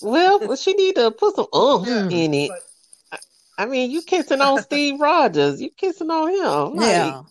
Well, 0.01 0.41
well, 0.47 0.57
she 0.57 0.73
need 0.75 0.95
to 0.97 1.11
put 1.11 1.37
some 1.37 1.47
umph 1.53 1.87
Mm. 1.89 2.13
in 2.13 2.35
it. 2.35 2.51
but 2.51 2.61
I 3.59 3.67
mean, 3.67 3.91
you 3.91 4.03
kissing 4.03 4.41
on 4.41 4.63
Steve 4.63 5.01
Rogers, 5.01 5.61
you 5.61 5.71
kissing 5.71 6.11
on 6.11 6.29
him. 6.31 6.77
Like, 6.77 6.89
yeah. 6.89 7.23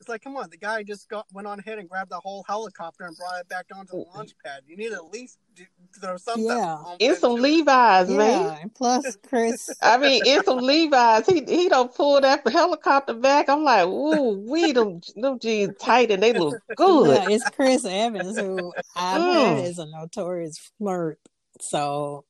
it's 0.00 0.08
like, 0.08 0.22
come 0.22 0.36
on, 0.36 0.50
the 0.50 0.56
guy 0.56 0.82
just 0.82 1.08
got 1.08 1.26
went 1.32 1.46
on 1.46 1.60
ahead 1.60 1.78
and 1.78 1.88
grabbed 1.88 2.10
the 2.10 2.18
whole 2.18 2.44
helicopter 2.48 3.04
and 3.04 3.16
brought 3.16 3.40
it 3.40 3.48
back 3.48 3.66
onto 3.72 3.92
the 3.92 4.04
launch 4.14 4.32
pad. 4.44 4.62
You 4.66 4.76
need 4.76 4.92
at 4.92 5.04
least 5.12 5.38
do, 5.54 5.64
throw 6.00 6.16
something. 6.16 6.46
Yeah. 6.46 6.74
on 6.74 6.96
it's 6.98 7.20
some 7.20 7.32
into 7.36 7.44
it. 7.44 7.48
Levi's, 7.58 8.08
man. 8.08 8.42
Yeah. 8.42 8.58
And 8.62 8.74
plus, 8.74 9.16
Chris. 9.28 9.70
I 9.82 9.98
mean, 9.98 10.22
it's 10.24 10.46
some 10.46 10.58
Levi's. 10.58 11.26
He 11.26 11.44
he 11.46 11.68
don't 11.68 11.94
pull 11.94 12.20
that 12.20 12.46
helicopter 12.48 13.14
back. 13.14 13.48
I'm 13.48 13.62
like, 13.62 13.86
ooh, 13.86 14.32
we 14.50 14.72
them 14.72 15.00
them 15.14 15.38
jeans 15.38 15.76
tight 15.78 16.10
and 16.10 16.20
they 16.20 16.32
look 16.32 16.56
good. 16.76 17.16
Yeah, 17.28 17.36
it's 17.36 17.48
Chris 17.50 17.84
Evans 17.84 18.36
who 18.36 18.72
I've 18.96 19.20
Mm. 19.20 19.64
is 19.64 19.78
a 19.78 19.86
notorious 19.86 20.58
flirt. 20.78 21.20
So 21.60 22.24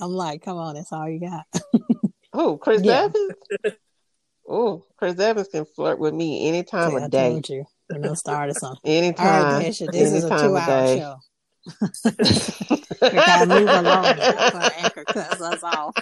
I'm 0.00 0.10
like, 0.12 0.42
come 0.42 0.56
on, 0.58 0.74
that's 0.74 0.92
all 0.92 1.08
you 1.08 1.20
got. 1.20 1.46
Oh, 2.34 2.56
Chris 2.58 2.82
Yeah. 2.84 3.04
Evans. 3.04 3.32
Oh, 4.46 4.84
Chris 4.96 5.18
Evans 5.18 5.48
can 5.48 5.64
flirt 5.64 5.98
with 5.98 6.12
me 6.14 6.46
any 6.46 6.62
time 6.62 6.90
See, 6.90 6.96
I 6.96 7.04
of 7.06 7.10
day. 7.10 7.30
told 7.30 7.48
you. 7.48 7.64
We're 7.90 8.00
gonna 8.02 8.16
start 8.16 8.50
or 8.50 8.54
something. 8.54 8.80
All 8.90 8.98
Anytime. 8.98 9.44
right, 9.54 9.64
Nisha, 9.66 9.90
this 9.90 10.12
is 10.12 10.24
a 10.24 10.28
two 10.28 10.34
of 10.34 10.56
hour 10.56 10.66
day. 10.66 10.98
show. 10.98 11.16
We 13.00 13.10
gotta 13.10 13.46
move 13.46 13.68
along 13.68 14.16
before 14.16 14.70
Anchor 14.76 15.04
cuts 15.04 15.40
us 15.40 15.62
off. 15.62 15.94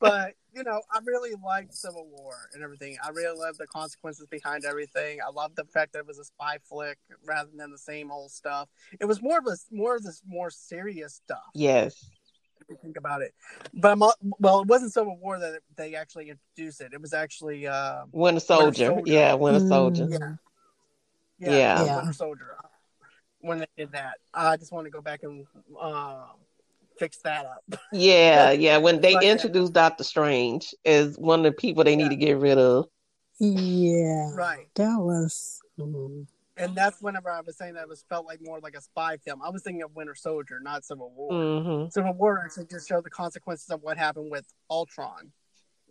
but 0.00 0.34
you 0.64 0.70
know, 0.70 0.80
I 0.92 1.00
really 1.04 1.32
liked 1.44 1.74
Civil 1.74 2.06
War 2.10 2.34
and 2.54 2.62
everything. 2.62 2.96
I 3.04 3.10
really 3.10 3.38
loved 3.38 3.58
the 3.58 3.66
consequences 3.66 4.26
behind 4.30 4.64
everything. 4.64 5.18
I 5.26 5.30
loved 5.30 5.56
the 5.56 5.64
fact 5.64 5.92
that 5.92 6.00
it 6.00 6.06
was 6.06 6.18
a 6.18 6.24
spy 6.24 6.58
flick 6.64 6.98
rather 7.24 7.50
than 7.54 7.70
the 7.70 7.78
same 7.78 8.10
old 8.10 8.30
stuff. 8.30 8.68
It 8.98 9.04
was 9.04 9.20
more 9.22 9.38
of 9.38 9.46
a 9.46 9.56
more 9.70 9.96
of 9.96 10.02
this 10.02 10.22
more 10.26 10.50
serious 10.50 11.14
stuff. 11.14 11.50
yes. 11.54 12.10
If 12.60 12.70
you 12.70 12.76
think 12.82 12.96
about 12.96 13.20
it, 13.20 13.34
but 13.74 13.92
I'm, 13.92 13.98
well, 14.38 14.60
it 14.60 14.68
wasn't 14.68 14.94
Civil 14.94 15.18
War 15.18 15.38
that 15.38 15.60
they 15.76 15.96
actually 15.96 16.30
introduced 16.30 16.80
it. 16.80 16.94
It 16.94 17.00
was 17.00 17.12
actually 17.12 17.66
uh, 17.66 18.04
Winter 18.10 18.40
Soldier. 18.40 18.86
Soldier. 18.86 19.12
Yeah, 19.12 19.34
Winter 19.34 19.68
Soldier. 19.68 20.06
Mm. 20.06 20.38
yeah, 21.38 21.50
Yeah. 21.50 21.84
Yeah. 21.84 21.96
Winter 21.98 22.12
Soldier. 22.14 22.56
When 23.40 23.58
they 23.58 23.66
did 23.76 23.92
that, 23.92 24.14
I 24.32 24.56
just 24.56 24.72
want 24.72 24.86
to 24.86 24.90
go 24.90 25.02
back 25.02 25.24
and 25.24 25.44
uh, 25.78 26.24
fix 26.98 27.18
that 27.24 27.46
up. 27.46 27.80
Yeah, 27.92 28.50
yeah. 28.52 28.78
When 28.78 29.00
they 29.00 29.14
But, 29.14 29.24
yeah. 29.24 29.32
introduced 29.32 29.72
Doctor 29.72 30.04
Strange 30.04 30.74
as 30.84 31.16
one 31.16 31.40
of 31.40 31.44
the 31.44 31.52
people 31.52 31.84
they 31.84 31.96
need 31.96 32.10
to 32.10 32.16
get 32.16 32.38
rid 32.38 32.58
of. 32.58 32.86
Yeah, 33.40 34.30
right. 34.34 34.68
that 34.76 34.96
was. 34.98 35.60
mm. 35.78 36.26
And 36.56 36.76
that's 36.76 37.02
whenever 37.02 37.28
I 37.30 37.40
was 37.40 37.56
saying 37.58 37.74
that 37.74 37.82
it 37.82 37.88
was 37.88 38.04
felt 38.08 38.26
like 38.26 38.38
more 38.40 38.60
like 38.60 38.76
a 38.76 38.80
spy 38.80 39.16
film. 39.16 39.42
I 39.42 39.50
was 39.50 39.62
thinking 39.64 39.82
of 39.82 39.94
Winter 39.96 40.14
Soldier, 40.14 40.60
not 40.62 40.84
Civil 40.84 41.10
War. 41.16 41.32
hmm 41.32 41.88
Civil 41.90 42.12
War 42.14 42.40
actually 42.44 42.66
just 42.66 42.88
showed 42.88 43.04
the 43.04 43.10
consequences 43.10 43.68
of 43.70 43.82
what 43.82 43.96
happened 43.96 44.30
with 44.30 44.46
Ultron 44.70 45.32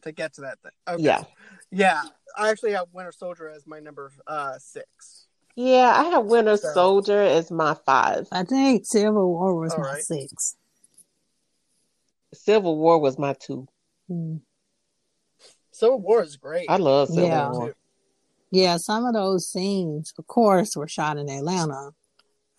to 0.03 0.13
get 0.13 0.33
to 0.35 0.41
that 0.41 0.59
thing. 0.61 0.71
Okay. 0.87 1.03
Yeah. 1.03 1.23
Yeah. 1.69 2.01
I 2.37 2.49
actually 2.49 2.71
have 2.71 2.87
Winter 2.93 3.11
Soldier 3.11 3.49
as 3.49 3.67
my 3.67 3.79
number 3.81 4.13
uh 4.25 4.57
six. 4.57 5.27
Yeah, 5.55 5.93
I 5.95 6.05
have 6.05 6.25
Winter 6.25 6.55
So- 6.55 6.71
Soldier 6.73 7.21
as 7.21 7.51
my 7.51 7.73
five. 7.85 8.27
I 8.31 8.43
think 8.43 8.85
Civil 8.85 9.33
War 9.33 9.55
was 9.55 9.73
All 9.73 9.81
my 9.81 9.93
right. 9.95 10.01
six. 10.03 10.55
Civil 12.33 12.77
War 12.77 12.99
was 12.99 13.17
my 13.17 13.33
two. 13.33 13.67
Mm. 14.09 14.41
Civil 15.71 15.99
War 16.01 16.23
is 16.23 16.37
great. 16.37 16.69
I 16.69 16.77
love 16.77 17.09
Civil 17.09 17.23
Yeah. 17.23 17.49
War. 17.51 17.75
Yeah, 18.51 18.77
some 18.77 19.05
of 19.05 19.13
those 19.15 19.47
scenes, 19.47 20.13
of 20.19 20.27
course, 20.27 20.75
were 20.75 20.87
shot 20.87 21.17
in 21.17 21.27
Atlanta. 21.29 21.91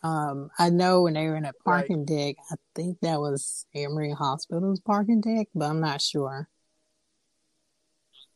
Um, 0.03 0.51
I 0.59 0.69
know 0.69 1.03
when 1.03 1.15
they 1.15 1.27
were 1.29 1.37
in 1.37 1.45
a 1.45 1.53
parking 1.65 2.05
deck, 2.05 2.35
I 2.51 2.57
think 2.75 2.99
that 3.01 3.21
was 3.21 3.65
Emory 3.75 4.11
Hospital's 4.11 4.81
parking 4.81 5.21
deck, 5.21 5.49
but 5.55 5.67
I'm 5.67 5.81
not 5.81 6.03
sure. 6.03 6.49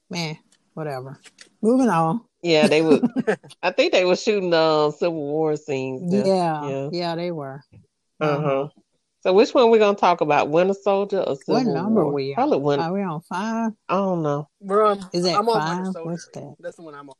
Man, 0.08 0.38
whatever. 0.74 1.20
Moving 1.60 1.88
on. 1.88 2.20
Yeah, 2.42 2.68
they 2.68 2.80
were. 2.80 3.00
I 3.62 3.72
think 3.72 3.92
they 3.92 4.04
were 4.04 4.16
shooting 4.16 4.54
um 4.54 4.92
Civil 4.92 5.20
War 5.20 5.56
scenes. 5.56 6.12
Yeah, 6.14 6.22
there. 6.22 6.70
yeah, 6.70 6.88
Yeah. 6.92 7.14
they 7.16 7.32
were. 7.32 7.62
Uh 8.20 8.40
huh. 8.40 8.68
So 9.22 9.32
which 9.32 9.52
one 9.52 9.70
we 9.70 9.78
gonna 9.78 9.96
talk 9.96 10.20
about? 10.20 10.48
Winter 10.48 10.74
Soldier 10.74 11.20
or 11.20 11.36
Civil 11.36 11.54
What 11.54 11.66
number 11.66 12.04
War? 12.04 12.12
we 12.12 12.30
on? 12.30 12.34
Probably 12.34 12.58
Winter. 12.58 12.84
Are 12.84 12.92
we 12.92 13.02
on 13.02 13.20
five? 13.22 13.72
I 13.88 13.94
don't 13.96 14.22
know. 14.22 14.48
We're 14.60 14.84
on 14.84 14.98
Is 15.12 15.24
that 15.24 15.38
I'm 15.38 15.46
five? 15.46 15.76
Winter 15.78 15.92
Soldier. 15.92 16.10
What's 16.10 16.28
that? 16.34 16.54
That's 16.60 16.76
the 16.76 16.82
one 16.82 16.94
I'm 16.94 17.08
on. 17.10 17.14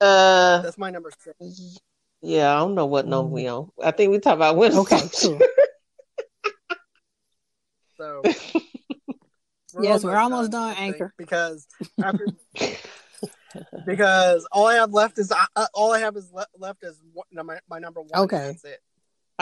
Uh, 0.00 0.62
That's 0.62 0.78
my 0.78 0.90
number 0.90 1.10
six. 1.18 1.78
yeah, 2.22 2.54
I 2.54 2.58
don't 2.60 2.74
know 2.74 2.86
what 2.86 3.06
number 3.06 3.28
Mm. 3.30 3.34
we 3.34 3.46
on. 3.48 3.70
I 3.82 3.90
think 3.90 4.12
we 4.12 4.18
talk 4.20 4.34
about 4.36 4.56
Winter 4.56 4.78
Okay, 4.78 4.98
Soldier. 4.98 5.38
cool. 5.38 5.40
So 7.96 8.22
Yes, 9.82 10.02
we're 10.02 10.16
almost 10.16 10.50
done, 10.52 10.70
I 10.70 10.74
think, 10.74 10.94
Anchor. 10.94 11.14
Because 11.18 11.66
after 12.02 12.28
because 13.86 14.46
all 14.52 14.66
I 14.66 14.74
have 14.74 14.92
left 14.92 15.18
is 15.18 15.30
uh, 15.32 15.66
all 15.74 15.92
I 15.92 16.00
have 16.00 16.16
is 16.16 16.30
le- 16.32 16.46
left 16.58 16.82
is 16.82 17.00
one, 17.12 17.26
my, 17.46 17.58
my 17.68 17.78
number 17.78 18.00
one. 18.00 18.10
and 18.14 18.22
Okay. 18.22 18.46
that's 18.46 18.64
it. 18.64 18.80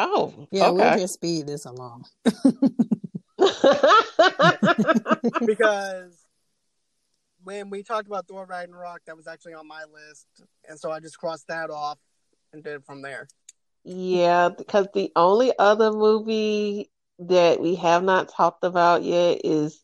Oh, 0.01 0.47
Yeah, 0.52 0.70
we'll 0.70 0.97
just 0.97 1.15
speed 1.15 1.49
this 1.49 1.65
along. 1.65 2.05
because 5.44 6.17
when 7.43 7.68
we 7.68 7.83
talked 7.83 8.07
about 8.07 8.28
Thor 8.28 8.47
Ragnarok, 8.47 9.01
that 9.07 9.17
was 9.17 9.27
actually 9.27 9.55
on 9.55 9.67
my 9.67 9.83
list, 9.93 10.27
and 10.68 10.78
so 10.78 10.93
I 10.93 11.01
just 11.01 11.18
crossed 11.18 11.49
that 11.49 11.70
off 11.70 11.99
and 12.52 12.62
did 12.62 12.75
it 12.75 12.85
from 12.85 13.02
there. 13.02 13.27
Yeah, 13.85 14.51
because 14.57 14.86
the 14.94 15.10
only 15.17 15.52
other 15.59 15.91
movie 15.91 16.91
that 17.18 17.60
we 17.60 17.75
have 17.77 18.05
not 18.05 18.28
talked 18.28 18.62
about 18.65 19.02
yet 19.02 19.41
is 19.43 19.83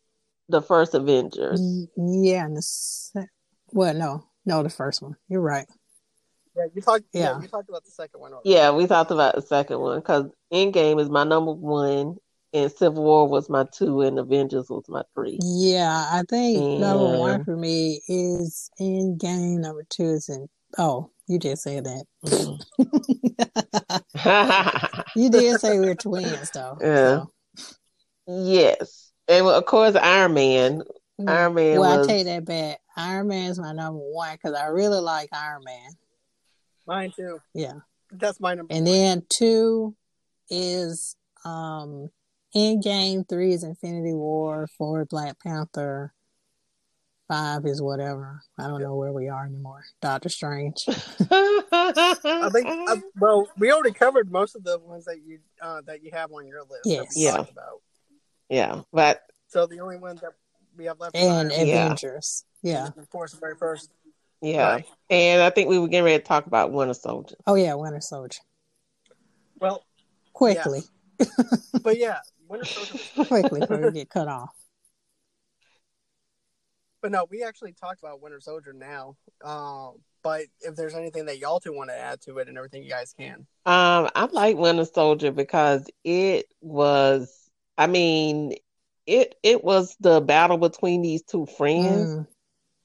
the 0.49 0.63
first 0.63 0.95
Avengers. 0.95 1.61
Mm, 1.61 1.89
Yeah, 2.25 2.45
and 2.45 2.57
the 2.57 2.63
se- 2.63 3.27
well, 3.73 3.95
no, 3.95 4.25
no, 4.47 4.63
the 4.63 4.71
first 4.71 5.03
one. 5.03 5.17
You're 5.29 5.41
right. 5.41 5.67
Yeah, 6.57 6.65
you 6.75 6.81
talked. 6.83 7.05
Yeah, 7.13 7.21
Yeah. 7.23 7.41
you 7.43 7.49
talked 7.49 7.69
about 7.69 7.85
the 7.85 7.91
second 7.91 8.21
one. 8.21 8.33
already. 8.33 8.51
Yeah, 8.51 8.71
we 8.71 8.87
talked 8.87 9.11
about 9.11 9.35
the 9.35 9.43
second 9.43 9.81
one 9.81 9.99
because 9.99 10.27
Endgame 10.53 11.01
is 11.01 11.09
my 11.11 11.25
number 11.25 11.53
one, 11.53 12.17
and 12.53 12.71
Civil 12.71 13.03
War 13.03 13.29
was 13.29 13.49
my 13.49 13.65
two, 13.73 14.03
and 14.03 14.19
Avengers 14.19 14.69
was 14.71 14.85
my 14.89 15.03
three. 15.15 15.39
Yeah, 15.43 15.91
I 16.13 16.23
think 16.29 16.81
number 16.81 17.19
one 17.19 17.45
for 17.45 17.57
me 17.57 18.01
is 18.09 18.71
Endgame. 18.81 19.59
Number 19.59 19.85
two 19.89 20.05
is 20.05 20.29
in. 20.29 20.49
Oh, 20.79 21.11
you 21.27 21.39
did 21.39 21.59
say 21.59 21.81
that. 21.81 22.05
Mm-hmm. 22.25 22.63
you 25.19 25.31
did 25.31 25.61
say 25.61 25.79
we 25.79 25.89
are 25.89 25.95
twins, 25.95 26.51
though. 26.51 26.79
Yeah. 26.81 27.25
yes, 28.27 29.13
and 29.29 29.47
of 29.47 29.65
course 29.67 29.97
Iron 29.97 30.35
Man. 30.35 30.83
Mm. 31.21 31.31
Iron 31.31 31.55
Man 31.55 31.79
Well, 31.81 31.99
was 31.99 32.09
I 32.09 32.11
take 32.13 32.27
that 32.27 32.45
back. 32.45 32.79
Iron 32.97 33.29
Man 33.29 33.51
is 33.51 33.59
my 33.59 33.73
number 33.73 33.99
one 34.01 34.35
because 34.35 34.55
I 34.57 34.67
really 34.67 35.01
like 35.01 35.29
Iron 35.33 35.63
Man. 35.65 35.91
Mine 36.87 37.13
too. 37.17 37.41
Yeah, 37.55 37.75
That's 38.13 38.41
my 38.41 38.55
number. 38.55 38.73
and 38.75 38.87
then 38.87 39.23
two 39.29 39.95
is 40.51 41.17
um 41.45 42.11
Endgame. 42.55 43.29
Three 43.29 43.53
is 43.53 43.65
Infinity 43.65 44.15
War. 44.15 44.69
Four 44.79 45.05
Black 45.07 45.41
Panther. 45.41 46.13
Five 47.27 47.65
is 47.65 47.81
whatever. 47.81 48.43
I 48.59 48.67
don't 48.69 48.83
know 48.83 48.97
where 48.97 49.13
we 49.13 49.29
are 49.29 49.47
anymore. 49.47 49.83
Doctor 50.03 50.29
Strange. 50.29 50.85
I 50.89 52.51
think. 52.53 52.67
uh, 52.69 52.97
well, 53.19 53.49
we 53.59 53.73
already 53.73 53.93
covered 53.93 54.31
most 54.31 54.55
of 54.57 54.63
the 54.63 54.79
ones 54.79 55.07
that 55.07 55.23
you 55.25 55.39
uh, 55.61 55.81
that 55.87 56.03
you 56.03 56.11
have 56.13 56.31
on 56.33 56.47
your 56.47 56.61
list. 56.61 56.83
Yes. 56.85 57.15
Yeah. 57.17 57.37
About. 57.41 57.81
yeah, 58.51 58.83
but 58.93 59.23
So 59.49 59.67
the 59.67 59.81
only 59.81 59.97
one 59.97 60.17
that 60.17 60.33
we 60.77 60.85
have 60.85 61.01
left 61.01 61.17
and 61.17 61.51
Iron 61.51 61.67
Man. 61.67 61.97
Yeah. 62.03 62.21
Yeah. 62.63 62.89
Of 62.99 63.09
course, 63.11 63.33
the 63.33 63.39
very 63.41 63.57
first. 63.57 63.91
Yeah, 64.45 64.73
Right. 64.73 64.85
and 65.11 65.43
I 65.43 65.51
think 65.51 65.69
we 65.69 65.79
were 65.79 65.89
getting 65.89 66.05
ready 66.05 66.19
to 66.19 66.25
talk 66.25 66.47
about 66.47 66.73
Winter 66.73 66.95
Soldier. 66.95 67.37
Oh 67.47 67.55
yeah, 67.55 67.75
Winter 67.75 68.01
Soldier. 68.01 68.41
Well, 69.61 69.85
Quickly, 70.33 70.83
but 71.83 71.97
yeah, 71.97 72.19
Winter 72.49 72.67
Soldier. 72.67 72.99
was- 73.17 73.29
quickly 73.29 73.61
before 73.61 73.79
we 73.81 73.93
get 73.93 74.11
cut 74.11 74.29
off. 74.29 74.51
But 77.01 77.13
no, 77.13 77.27
we 77.31 77.43
actually 77.45 77.73
talked 77.73 78.01
about 78.01 78.23
Winter 78.23 78.41
Soldier 78.41 78.73
now. 78.73 79.17
Um, 79.45 79.97
but 80.23 80.43
if 80.63 80.75
there's 80.75 80.95
anything 80.95 81.27
that 81.27 81.39
y'all 81.39 81.61
two 81.61 81.73
want 81.75 81.91
to 81.91 81.97
add 81.99 82.21
to 82.23 82.39
it 82.39 82.49
and 82.49 82.57
everything, 82.57 82.83
you 82.83 82.89
guys 82.91 83.15
can. 83.19 83.47
Um, 83.67 84.09
I 84.15 84.27
like 84.33 84.57
Winter 84.57 84.87
Soldier 84.87 85.31
because 85.31 85.87
it 86.03 86.47
was, 86.63 87.31
I 87.77 87.87
mean, 87.89 88.55
it 89.07 89.35
it 89.43 89.63
was 89.63 89.95
the 90.01 90.21
battle 90.23 90.57
between 90.57 91.03
these 91.03 91.23
two 91.23 91.45
friends. 91.45 92.09
Mm. 92.15 92.27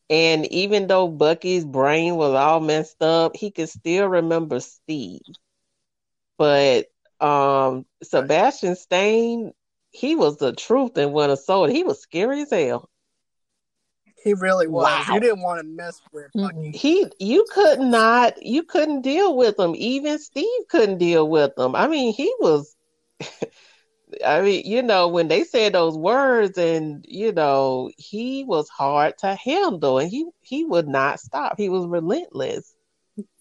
And 0.10 0.46
even 0.52 0.88
though 0.88 1.08
Bucky's 1.08 1.66
brain 1.66 2.16
was 2.16 2.34
all 2.34 2.60
messed 2.60 3.02
up, 3.02 3.36
he 3.36 3.52
could 3.52 3.70
still 3.70 4.08
remember 4.08 4.60
Steve. 4.60 5.22
But 6.38 6.88
um 7.20 7.86
Sebastian 8.02 8.76
Stain, 8.76 9.54
he 9.92 10.16
was 10.16 10.38
the 10.38 10.54
truth 10.54 10.98
and 10.98 11.10
in 11.10 11.12
Winter 11.14 11.36
Soldier. 11.36 11.74
He 11.74 11.84
was 11.84 12.02
scary 12.02 12.42
as 12.42 12.52
hell. 12.52 12.90
He 14.24 14.34
really 14.34 14.68
was. 14.68 14.86
Wow. 14.86 15.14
You 15.14 15.20
didn't 15.20 15.42
want 15.42 15.62
to 15.62 15.68
mess 15.68 16.02
with. 16.12 16.32
Bucky. 16.34 16.72
He 16.72 17.06
you 17.20 17.46
could 17.52 17.80
not 17.80 18.42
you 18.42 18.64
couldn't 18.64 19.02
deal 19.02 19.36
with 19.38 19.60
him. 19.60 19.74
Even 19.76 20.20
Steve 20.20 20.68
couldn't 20.70 20.98
deal 20.98 21.30
with 21.30 21.58
him. 21.58 21.76
I 21.76 21.88
mean, 21.88 22.14
he 22.14 22.34
was 22.40 22.76
I 24.26 24.42
mean, 24.42 24.66
you 24.66 24.82
know, 24.84 25.08
when 25.08 25.28
they 25.28 25.44
said 25.44 25.74
those 25.74 25.98
words 25.98 26.58
and 26.58 27.06
you 27.08 27.32
know, 27.32 27.92
he 27.98 28.44
was 28.44 28.70
hard 28.70 29.18
to 29.20 29.36
handle 29.36 30.00
and 30.00 30.10
he 30.10 30.26
he 30.42 30.66
would 30.66 30.88
not 30.88 31.20
stop. 31.20 31.56
He 31.58 31.70
was 31.70 31.86
relentless. 31.86 32.76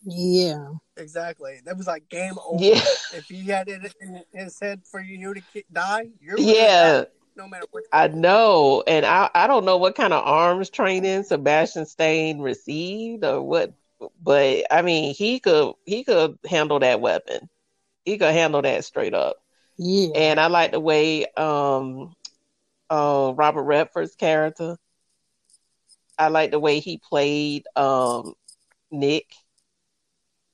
Yeah. 0.04 0.72
Exactly. 0.96 1.60
That 1.64 1.76
was 1.76 1.86
like 1.86 2.08
game 2.08 2.34
over. 2.44 2.62
Yeah. 2.62 2.80
If 3.14 3.26
he 3.28 3.44
had 3.44 3.68
it 3.68 3.94
in 4.00 4.22
his 4.32 4.58
head 4.60 4.82
for 4.84 5.00
you 5.00 5.34
to 5.34 5.42
die, 5.72 6.08
you're 6.20 6.38
Yeah. 6.38 7.04
no 7.36 7.48
matter 7.48 7.66
what. 7.70 7.84
I 7.92 8.08
know, 8.08 8.82
and 8.86 9.06
I 9.06 9.30
I 9.34 9.46
don't 9.46 9.64
know 9.64 9.76
what 9.76 9.94
kind 9.94 10.12
of 10.12 10.24
arms 10.24 10.70
training 10.70 11.22
Sebastian 11.24 11.86
Stain 11.86 12.40
received 12.40 13.24
or 13.24 13.40
what, 13.42 13.72
but 14.22 14.66
I 14.70 14.82
mean 14.82 15.14
he 15.14 15.40
could 15.40 15.74
he 15.86 16.04
could 16.04 16.38
handle 16.48 16.80
that 16.80 17.00
weapon. 17.00 17.48
He 18.04 18.18
could 18.18 18.32
handle 18.32 18.62
that 18.62 18.84
straight 18.84 19.14
up. 19.14 19.36
Yeah. 19.78 20.10
And 20.14 20.40
I 20.40 20.48
like 20.48 20.72
the 20.72 20.80
way 20.80 21.26
um 21.36 22.14
uh 22.90 23.32
Robert 23.36 23.64
Redford's 23.64 24.16
character. 24.16 24.76
I 26.18 26.28
like 26.28 26.50
the 26.50 26.60
way 26.60 26.80
he 26.80 26.98
played 26.98 27.64
um 27.76 28.34
Nick. 28.90 29.26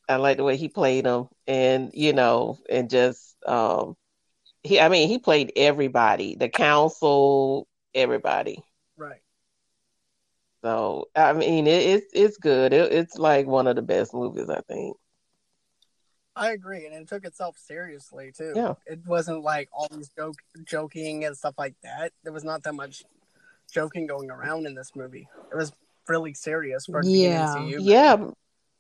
I 0.08 0.16
like 0.16 0.36
the 0.36 0.44
way 0.44 0.56
he 0.56 0.68
played 0.68 1.06
him 1.06 1.28
and 1.46 1.90
you 1.94 2.12
know 2.12 2.58
and 2.68 2.90
just 2.90 3.36
um 3.46 3.96
he 4.62 4.80
I 4.80 4.88
mean 4.88 5.08
he 5.08 5.18
played 5.18 5.52
everybody, 5.56 6.36
the 6.36 6.48
council, 6.48 7.66
everybody. 7.94 8.62
Right. 8.96 9.22
So 10.62 11.08
I 11.16 11.32
mean 11.32 11.66
it, 11.66 11.82
it's 11.82 12.12
it's 12.14 12.36
good. 12.38 12.72
It, 12.72 12.92
it's 12.92 13.18
like 13.18 13.46
one 13.46 13.66
of 13.66 13.76
the 13.76 13.82
best 13.82 14.14
movies 14.14 14.50
I 14.50 14.60
think. 14.68 14.96
I 16.36 16.50
agree, 16.52 16.86
and 16.86 16.94
it 16.94 17.08
took 17.08 17.24
itself 17.24 17.56
seriously 17.58 18.32
too. 18.36 18.52
Yeah. 18.56 18.74
It 18.86 19.00
wasn't 19.06 19.42
like 19.42 19.68
all 19.72 19.88
these 19.90 20.08
joke, 20.16 20.36
joking 20.64 21.24
and 21.24 21.36
stuff 21.36 21.54
like 21.58 21.74
that. 21.82 22.12
There 22.24 22.32
was 22.32 22.44
not 22.44 22.62
that 22.64 22.74
much 22.74 23.04
joking 23.72 24.06
going 24.06 24.30
around 24.30 24.66
in 24.66 24.74
this 24.74 24.92
movie. 24.96 25.28
It 25.52 25.56
was 25.56 25.72
really 26.08 26.34
serious 26.34 26.86
for 26.86 27.00
it 27.00 27.04
to 27.04 27.08
be 27.08 27.24
an 27.26 27.30
Yeah. 27.32 27.54
MCU. 27.56 27.76
Yeah, 27.80 28.30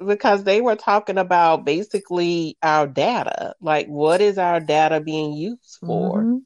because 0.04 0.42
they 0.44 0.60
were 0.60 0.76
talking 0.76 1.16
about 1.18 1.64
basically 1.64 2.56
our 2.62 2.86
data. 2.86 3.54
Like 3.60 3.86
what 3.86 4.20
is 4.20 4.36
our 4.38 4.58
data 4.60 5.00
being 5.00 5.32
used 5.32 5.78
for? 5.80 6.22
Mhm. 6.22 6.42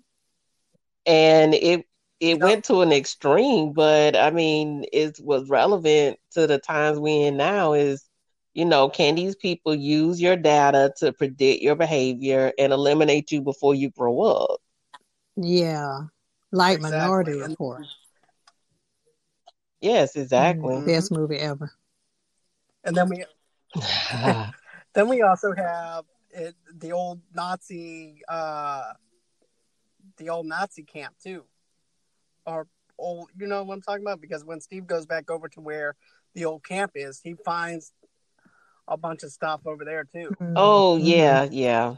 and 1.07 1.55
it 1.55 1.87
it 2.21 2.39
Yep. 2.39 2.41
went 2.41 2.65
to 2.67 2.81
an 2.83 2.93
extreme 2.93 3.73
but 3.73 4.17
i 4.17 4.31
mean 4.31 4.85
it 4.93 5.19
was 5.23 5.49
relevant 5.49 6.19
to 6.33 6.47
the 6.47 6.59
times 6.59 6.99
we're 6.99 7.29
in 7.29 7.37
now 7.37 7.73
is 7.73 8.08
you 8.59 8.65
know 8.65 8.89
can 8.89 9.15
these 9.15 9.37
people 9.37 9.75
use 9.75 10.21
your 10.21 10.37
data 10.37 10.93
to 10.99 11.13
predict 11.13 11.63
your 11.63 11.77
behavior 11.77 12.53
and 12.59 12.73
eliminate 12.73 13.31
you 13.33 13.41
before 13.41 13.75
you 13.75 13.91
grow 13.91 14.21
up 14.23 14.61
Yeah. 15.37 16.07
Like 16.51 16.79
Exactly. 16.79 16.99
Minority 16.99 17.41
And- 17.41 17.51
Report. 17.51 17.87
yes 19.81 20.17
exactly 20.17 20.75
Mhm. 20.75 20.87
Best 20.87 21.13
movie 21.13 21.39
ever. 21.39 21.71
And 22.85 22.97
then 22.97 23.09
we 23.09 23.25
then 24.95 25.09
we 25.09 25.23
also 25.23 25.53
have 25.55 26.05
it, 26.31 26.55
the 26.75 26.93
old 26.93 27.21
Nazi, 27.35 28.23
uh, 28.29 28.93
the 30.17 30.31
old 30.31 30.47
Nazi 30.47 30.83
camp 30.83 31.15
too, 31.23 31.45
or 32.45 32.67
old. 32.99 33.31
You 33.39 33.47
know 33.47 33.63
what 33.63 33.75
I'm 33.75 33.83
talking 33.83 34.03
about? 34.05 34.21
Because 34.21 34.45
when 34.45 34.61
Steve 34.61 34.87
goes 34.87 35.07
back 35.07 35.31
over 35.31 35.49
to 35.51 35.61
where 35.61 35.95
the 36.35 36.45
old 36.45 36.65
camp 36.65 36.93
is, 36.95 37.21
he 37.21 37.35
finds 37.45 37.93
a 38.89 38.97
bunch 38.97 39.23
of 39.23 39.31
stuff 39.31 39.61
over 39.67 39.85
there 39.85 40.05
too. 40.05 40.35
oh 40.57 40.99
Mhm. 40.99 41.01
yeah 41.05 41.49
yeah 41.51 41.95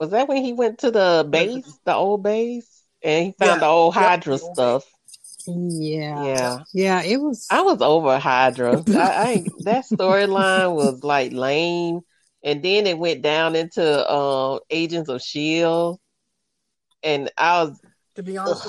was 0.00 0.10
that 0.10 0.26
when 0.28 0.42
he 0.44 0.52
went 0.52 0.78
to 0.80 0.90
the 0.90 1.26
base 1.28 1.78
the 1.84 1.94
old 1.94 2.22
base 2.22 2.82
and 3.02 3.26
he 3.26 3.32
found 3.38 3.56
Yeah. 3.56 3.58
the 3.60 3.66
old 3.66 3.94
hydra 3.94 4.36
the 4.38 4.42
old 4.44 4.54
stuff 4.56 4.84
Yeah. 5.46 6.24
yeah 6.24 6.58
Yeah, 6.72 7.02
it 7.02 7.18
was. 7.20 7.46
I 7.50 7.62
was 7.62 7.82
over 7.82 8.18
Hydra. 8.18 8.82
I, 8.88 9.10
I 9.32 9.44
that 9.64 9.84
storyline 9.86 10.74
was 10.74 11.02
like 11.04 11.32
lame, 11.32 12.00
and 12.44 12.62
then 12.62 12.86
it 12.86 12.96
went 12.98 13.22
down 13.22 13.56
into 13.56 13.82
uh, 13.84 14.58
Agents 14.70 15.08
of 15.08 15.20
Shield, 15.20 15.98
and 17.02 17.28
I 17.36 17.64
was 17.64 17.80
To 18.14 18.22
be 18.22 18.36
honest, 18.38 18.66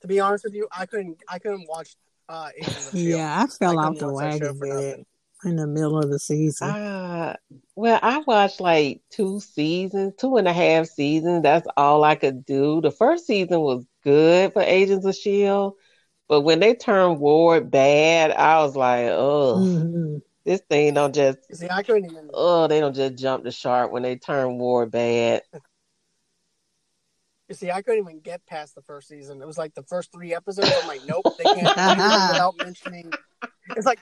to 0.00 0.06
be 0.08 0.18
honest 0.20 0.44
with 0.44 0.54
you, 0.54 0.66
I 0.76 0.86
couldn't. 0.86 1.18
I 1.28 1.38
couldn't 1.38 1.68
watch 1.68 1.94
uh, 2.32 2.48
Agents 2.56 2.86
of 2.92 2.98
Shield. 2.98 3.18
yeah, 3.18 3.42
I 3.42 3.46
fell 3.46 3.78
I 3.78 3.84
off 3.84 3.98
the 3.98 4.08
watch 4.12 4.22
that 4.24 4.40
show 4.40 4.46
wagon 4.52 4.58
for 4.58 4.68
with 4.68 4.84
it 4.84 5.06
in 5.44 5.56
the 5.56 5.66
middle 5.66 5.98
of 5.98 6.08
the 6.10 6.18
season. 6.18 6.68
uh, 6.70 7.34
well, 7.74 7.98
I 8.02 8.18
watched 8.20 8.60
like 8.60 9.00
two 9.10 9.40
seasons, 9.40 10.14
two 10.18 10.36
and 10.36 10.46
a 10.48 10.52
half 10.52 10.86
seasons. 10.86 11.42
That's 11.42 11.66
all 11.76 12.04
I 12.04 12.14
could 12.14 12.44
do. 12.46 12.80
The 12.80 12.90
first 12.92 13.26
season 13.26 13.60
was 13.60 13.84
good 14.04 14.52
for 14.52 14.62
Agents 14.62 15.04
of 15.04 15.14
Shield, 15.16 15.74
but 16.28 16.42
when 16.42 16.60
they 16.60 16.74
turned 16.74 17.18
Ward 17.18 17.70
bad, 17.70 18.30
I 18.30 18.62
was 18.62 18.76
like, 18.76 19.06
oh, 19.10 19.56
Mhm. 19.58 20.22
this 20.44 20.60
thing 20.70 20.94
don't 20.94 21.14
just. 21.14 21.38
See, 21.54 21.68
I 21.68 21.82
couldn't 21.82 22.10
even. 22.10 22.30
Oh, 22.32 22.68
they 22.68 22.80
don't 22.80 22.94
just 22.94 23.16
jump 23.16 23.44
the 23.44 23.50
shark 23.50 23.90
when 23.92 24.02
they 24.04 24.16
turn 24.16 24.58
Ward 24.58 24.90
bad. 24.92 25.42
You 27.52 27.56
see, 27.56 27.70
I 27.70 27.82
couldn't 27.82 28.00
even 28.04 28.20
get 28.20 28.40
past 28.46 28.74
the 28.74 28.80
first 28.80 29.08
season. 29.08 29.42
It 29.42 29.46
was 29.46 29.58
like 29.58 29.74
the 29.74 29.82
first 29.82 30.10
three 30.10 30.34
episodes. 30.34 30.72
I'm 30.74 30.88
like, 30.88 31.02
nope, 31.04 31.26
they 31.36 31.44
can't 31.44 31.66
without 31.76 32.54
mentioning. 32.56 33.12
It's 33.76 33.84
like, 33.84 33.98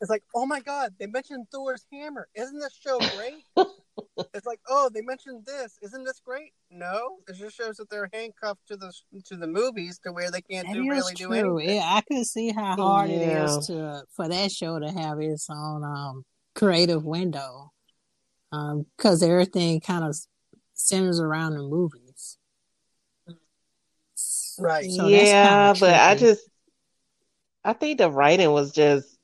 it's 0.00 0.08
like, 0.08 0.22
oh 0.34 0.46
my 0.46 0.60
god, 0.60 0.94
they 0.98 1.06
mentioned 1.06 1.48
Thor's 1.52 1.84
hammer. 1.92 2.28
Isn't 2.34 2.58
this 2.58 2.72
show 2.82 2.96
great? 3.14 3.44
it's 4.32 4.46
like, 4.46 4.60
oh, 4.70 4.88
they 4.94 5.02
mentioned 5.02 5.44
this. 5.44 5.78
Isn't 5.82 6.04
this 6.04 6.18
great? 6.24 6.54
No, 6.70 7.18
it 7.28 7.34
just 7.34 7.58
shows 7.58 7.76
that 7.76 7.90
they're 7.90 8.08
handcuffed 8.10 8.66
to 8.68 8.76
the 8.78 8.90
to 9.26 9.36
the 9.36 9.46
movies 9.46 10.00
to 10.04 10.12
where 10.12 10.30
they 10.30 10.40
can't 10.40 10.66
That 10.66 10.72
do 10.72 10.84
is 10.84 10.88
really 10.88 11.12
do 11.14 11.32
anything. 11.34 11.76
Yeah, 11.76 11.82
I 11.92 12.00
can 12.10 12.24
see 12.24 12.52
how 12.52 12.74
hard 12.76 13.10
it 13.10 13.20
Yeah. 13.20 13.44
is 13.44 13.66
to 13.66 14.04
for 14.16 14.30
that 14.30 14.50
show 14.50 14.78
to 14.78 14.90
have 14.90 15.20
its 15.20 15.46
own 15.50 15.84
um, 15.84 16.24
creative 16.54 17.04
window, 17.04 17.70
because 18.96 19.22
everything 19.22 19.78
kind 19.82 20.04
of 20.04 20.16
centers 20.72 21.20
around 21.20 21.52
the 21.52 21.62
movies. 21.62 22.07
Right. 24.58 24.90
So 24.90 25.08
yeah, 25.08 25.30
kinda 25.40 25.74
but 25.74 25.94
I 25.94 26.14
just 26.14 26.48
I 27.64 27.72
think 27.72 27.98
the 27.98 28.10
writing 28.10 28.50
was 28.52 28.72
just, 28.72 29.18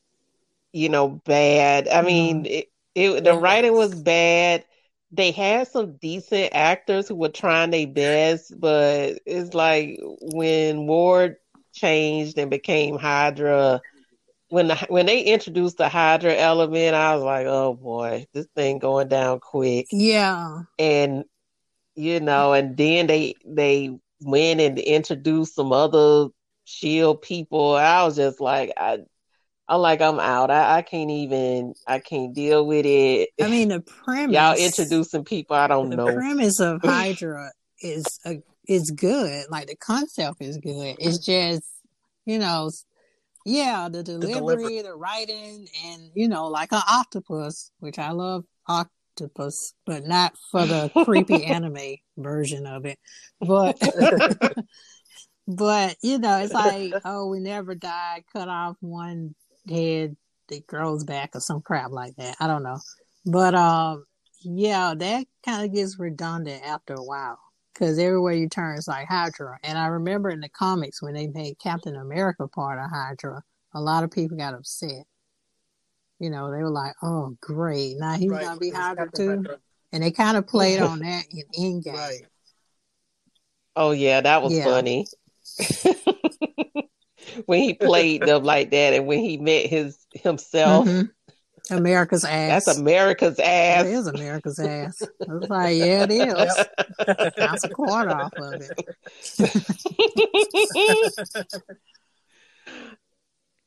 you 0.73 0.89
know, 0.89 1.09
bad. 1.27 1.89
I 1.89 2.03
mean, 2.03 2.47
it, 2.47 2.73
it 2.95 3.25
the 3.25 3.35
Yeah. 3.35 3.39
writing 3.39 3.75
was 3.75 3.95
bad. 3.95 4.65
They 5.13 5.33
had 5.33 5.69
some 5.69 5.97
decent 5.99 6.55
actors 6.55 7.09
who 7.09 7.17
were 7.17 7.29
trying 7.31 7.71
their 7.71 7.87
best, 7.87 8.59
but 8.61 9.21
it's 9.27 9.55
like 9.55 9.99
when 10.03 10.87
Ward 10.87 11.37
changed 11.73 12.39
and 12.39 12.51
became 12.51 12.99
Hydra, 12.99 13.83
when 14.51 14.69
the 14.69 14.77
when 14.91 15.07
they 15.07 15.23
introduced 15.23 15.79
the 15.79 15.89
Hydra 15.89 16.35
element, 16.37 16.95
I 16.97 17.15
was 17.17 17.25
like, 17.25 17.47
oh 17.49 17.75
boy, 17.75 18.27
this 18.35 18.47
thing 18.57 18.79
going 18.81 19.09
down 19.09 19.41
quick 19.41 19.91
Yeah, 19.91 20.65
and 20.79 21.25
you 21.97 22.21
know, 22.21 22.53
and 22.53 22.77
then 22.77 23.07
they 23.07 23.37
they 23.47 23.99
went 24.25 24.61
and 24.61 24.78
introduced 24.78 25.55
some 25.55 25.73
other 25.73 26.28
shield 26.65 27.23
people. 27.23 27.75
I 27.75 28.05
was 28.05 28.17
just 28.17 28.41
like, 28.41 28.73
I, 28.77 28.99
I'm 29.69 29.81
like, 29.81 30.01
I'm 30.01 30.19
out. 30.19 30.51
I, 30.51 30.78
I 30.78 30.83
can't 30.83 31.11
even, 31.11 31.75
I 31.86 31.99
can't 31.99 32.35
deal 32.35 32.67
with 32.67 32.86
it. 32.86 33.31
I 33.41 33.49
mean 33.49 33.69
the 33.69 33.81
premise. 34.05 34.35
Y'all 34.35 34.57
introducing 34.57 35.25
people 35.25 35.57
I 35.57 35.67
don't 35.67 35.91
the 35.91 35.97
know. 35.97 36.07
The 36.07 36.15
premise 36.15 36.61
of 36.61 36.81
Hydra 36.85 37.51
is 37.81 38.19
a, 38.25 38.43
is 38.67 38.91
good. 38.91 39.44
Like 39.51 39.69
the 39.69 39.77
concept 39.77 40.36
is 40.41 40.59
good. 40.59 40.97
It's 40.99 41.19
just 41.19 41.65
you 42.27 42.39
know, 42.39 42.70
yeah, 43.44 43.89
the 43.91 44.03
delivery, 44.03 44.33
delivery. 44.33 44.83
the 44.83 44.94
writing, 44.94 45.69
and 45.86 46.11
you 46.15 46.28
know, 46.28 46.49
like 46.49 46.73
an 46.73 46.83
octopus, 46.91 47.70
which 47.78 47.99
I 47.99 48.12
love 48.12 48.44
octopus, 49.15 49.75
but 49.86 50.05
not 50.05 50.36
for 50.51 50.67
the 50.67 50.91
creepy 51.05 51.44
anime 51.44 51.97
version 52.17 52.67
of 52.67 52.84
it. 52.86 52.99
But 53.41 53.78
but 55.49 55.97
you 56.02 56.18
know, 56.18 56.39
it's 56.39 56.52
like, 56.52 56.93
oh, 57.05 57.28
we 57.28 57.41
never 57.41 57.75
die. 57.75 58.25
Cut 58.33 58.49
off 58.49 58.76
one 58.81 59.34
head 59.68 60.17
that 60.49 60.67
grows 60.67 61.05
back 61.05 61.31
or 61.34 61.41
some 61.41 61.62
crap 61.62 61.91
like 61.91 62.17
that. 62.17 62.36
I 62.41 62.47
don't 62.47 62.62
know, 62.62 62.78
but 63.26 63.55
um, 63.55 64.05
yeah, 64.43 64.94
that 64.97 65.26
kind 65.44 65.65
of 65.65 65.73
gets 65.75 65.99
redundant 65.99 66.62
after 66.65 66.94
a 66.94 67.02
while 67.02 67.39
because 67.73 67.99
everywhere 67.99 68.34
you 68.34 68.49
turn, 68.49 68.76
it's 68.76 68.89
like 68.89 69.09
Hydra. 69.09 69.59
And 69.65 69.78
I 69.78 69.86
remember 69.86 70.31
in 70.31 70.41
the 70.41 70.49
comics 70.49 71.02
when 71.02 71.15
they 71.15 71.26
made 71.28 71.59
Captain 71.59 71.97
America 71.97 72.47
part 72.49 72.78
of 72.78 72.91
Hydra, 72.91 73.43
a 73.75 73.81
lot 73.81 74.05
of 74.05 74.10
people 74.10 74.36
got 74.36 74.55
upset. 74.55 75.05
You 76.25 76.31
know, 76.31 76.51
they 76.51 76.62
were 76.62 76.70
like, 76.70 76.94
"Oh, 77.03 77.36
great! 77.43 77.99
Now 77.99 78.15
he's 78.15 78.31
Right, 78.31 78.47
gonna 78.47 78.59
be 78.59 78.69
it's 78.69 78.77
Hydra 78.78 79.05
Captain 79.05 79.27
too." 79.27 79.36
Hydra. 79.36 79.59
And 79.93 80.03
they 80.03 80.11
kind 80.11 80.39
of 80.39 80.47
played 80.47 80.81
on 80.81 81.01
that 81.01 81.27
in 81.31 81.43
Endgame. 81.83 81.93
Right. 81.93 82.23
Oh 83.77 83.91
yeah, 83.91 84.23
that 84.23 84.43
was 84.43 84.55
Yeah. 84.55 84.65
funny. 84.65 85.07
when 87.44 87.61
he 87.61 87.75
played 87.75 88.25
them 88.25 88.43
like 88.43 88.70
that 88.70 88.94
and 88.94 89.07
when 89.07 89.19
he 89.19 89.36
met 89.36 89.67
his 89.67 89.99
himself. 90.15 90.86
Mhm. 90.86 91.11
America's 91.70 92.25
ass. 92.25 92.65
That's 92.65 92.78
America's 92.78 93.39
ass. 93.39 93.85
It 93.85 93.93
is 93.93 94.07
America's 94.07 94.59
ass. 94.59 95.03
I 95.28 95.33
was 95.35 95.51
like, 95.51 95.77
yeah, 95.77 96.05
it 96.05 96.11
is. 96.11 96.57
Bounce 97.36 97.65
a 97.65 97.69
quarter 97.69 98.11
off 98.11 98.33
of 98.39 98.62
it. 98.62 98.78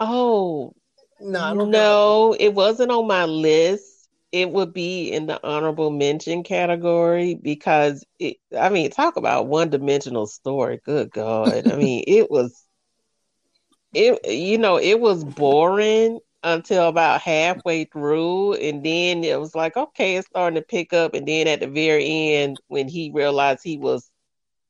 oh 0.00 0.74
No, 1.20 1.40
I 1.40 1.54
don't 1.54 1.70
no, 1.70 2.36
it 2.38 2.54
wasn't 2.54 2.90
on 2.90 3.06
my 3.06 3.26
list. 3.26 4.08
It 4.32 4.50
would 4.50 4.72
be 4.72 5.12
in 5.12 5.26
the 5.26 5.38
honorable 5.46 5.90
mention 5.90 6.42
category 6.42 7.34
because 7.34 8.02
it, 8.18 8.38
I 8.58 8.70
mean, 8.70 8.90
talk 8.90 9.16
about 9.16 9.46
one 9.46 9.68
dimensional 9.68 10.26
story. 10.26 10.80
Good 10.84 11.10
God. 11.10 11.68
I 11.68 11.76
mean, 11.76 12.02
it 12.06 12.30
was 12.30 12.64
it 13.92 14.18
you 14.30 14.58
know, 14.58 14.78
it 14.78 15.00
was 15.00 15.24
boring 15.24 16.20
until 16.44 16.88
about 16.88 17.20
halfway 17.20 17.84
through 17.84 18.54
and 18.54 18.84
then 18.84 19.22
it 19.24 19.38
was 19.38 19.54
like, 19.54 19.76
okay, 19.76 20.16
it's 20.16 20.26
starting 20.26 20.56
to 20.56 20.66
pick 20.66 20.92
up 20.92 21.14
and 21.14 21.26
then 21.26 21.46
at 21.46 21.60
the 21.60 21.68
very 21.68 22.34
end 22.34 22.60
when 22.68 22.88
he 22.88 23.10
realized 23.12 23.62
he 23.62 23.78
was 23.78 24.10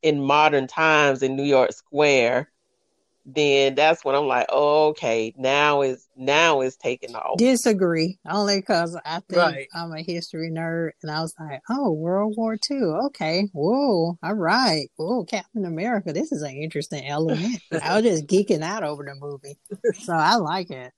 in 0.03 0.21
modern 0.21 0.67
times 0.67 1.23
in 1.23 1.37
New 1.37 1.45
York 1.45 1.73
Square, 1.73 2.51
then 3.25 3.75
that's 3.77 4.05
when 4.05 4.15
I'm 4.15 4.27
like, 4.27 4.47
oh, 4.49 4.89
okay, 4.89 5.33
now 5.37 5.83
is 5.83 6.09
now 6.17 6.61
is 6.61 6.77
taking 6.77 7.15
off. 7.15 7.39
Disagree, 7.39 8.19
only 8.29 8.59
because 8.59 8.99
I 9.05 9.21
think 9.21 9.37
Right. 9.37 9.69
I'm 9.75 9.93
a 9.93 10.03
history 10.03 10.51
nerd, 10.51 10.91
and 11.03 11.11
I 11.11 11.21
was 11.21 11.35
like, 11.39 11.61
oh, 11.71 11.93
World 11.93 12.35
War 12.37 12.57
II. 12.71 12.83
Okay, 13.07 13.49
whoa, 13.53 14.19
all 14.23 14.35
right, 14.35 14.89
whoa, 14.97 15.25
Captain 15.25 15.65
America. 15.65 16.13
This 16.13 16.33
is 16.33 16.43
an 16.43 16.57
interesting 16.57 17.07
element. 17.07 17.61
I 17.83 17.95
was 18.01 18.05
just 18.05 18.27
geeking 18.27 18.63
out 18.63 18.83
over 18.83 19.05
the 19.05 19.15
movie, 19.15 19.59
so 20.01 20.15
I 20.15 20.37
like 20.37 20.71
it. 20.71 20.93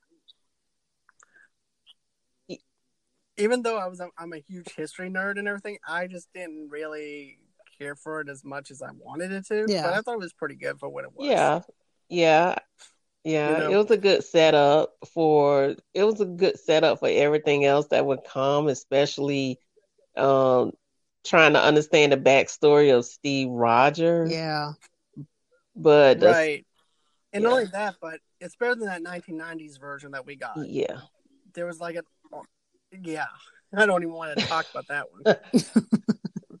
even 3.37 3.61
though 3.61 3.77
I 3.77 3.87
was 3.87 3.99
a, 3.99 4.07
I'm 4.17 4.33
a 4.33 4.37
huge 4.39 4.73
history 4.75 5.09
nerd 5.09 5.37
and 5.37 5.47
everything, 5.47 5.77
I 5.87 6.07
just 6.07 6.29
didn't 6.33 6.69
really 6.69 7.37
care 7.77 7.95
for 7.95 8.21
it 8.21 8.29
as 8.29 8.43
much 8.43 8.71
as 8.71 8.81
I 8.81 8.91
wanted 8.97 9.31
it 9.31 9.45
to. 9.47 9.65
Yeah. 9.67 9.83
But 9.83 9.93
I 9.93 10.01
thought 10.01 10.13
it 10.13 10.19
was 10.19 10.33
pretty 10.33 10.55
good 10.55 10.79
for 10.79 10.89
what 10.89 11.03
it 11.03 11.11
was. 11.13 11.27
Yeah, 11.27 11.59
yeah, 12.09 12.55
yeah. 13.23 13.57
You 13.57 13.63
know? 13.63 13.71
It 13.71 13.77
was 13.77 13.91
a 13.91 13.97
good 13.97 14.23
setup 14.23 14.93
for. 15.13 15.75
It 15.93 16.03
was 16.03 16.21
a 16.21 16.25
good 16.25 16.59
setup 16.59 16.99
for 16.99 17.07
everything 17.09 17.65
else 17.65 17.87
that 17.87 18.05
would 18.05 18.23
come, 18.23 18.67
especially 18.67 19.59
um, 20.15 20.71
trying 21.23 21.53
to 21.53 21.61
understand 21.61 22.11
the 22.11 22.17
backstory 22.17 22.95
of 22.95 23.05
Steve 23.05 23.49
Rogers. 23.49 24.31
Yeah, 24.31 24.73
But 25.75 26.19
the- 26.19 26.27
Right. 26.27 26.65
And 27.33 27.43
Yeah. 27.43 27.49
not 27.49 27.53
only 27.55 27.65
that, 27.71 27.95
but 27.99 28.19
it's 28.39 28.55
better 28.55 28.75
than 28.75 28.87
that 28.87 29.01
1990s 29.01 29.77
version 29.77 30.11
that 30.11 30.25
we 30.25 30.35
got. 30.37 30.69
yeah, 30.69 31.01
There 31.53 31.65
was 31.65 31.79
like 31.81 31.95
a, 31.97 32.03
yeah. 33.03 33.25
I 33.75 33.85
don't 33.85 34.03
even 34.03 34.13
want 34.13 34.37
to 34.39 34.45
talk 34.45 34.67
about 34.69 34.87
that 34.87 35.11
one. 35.11 35.23
the, 35.53 35.73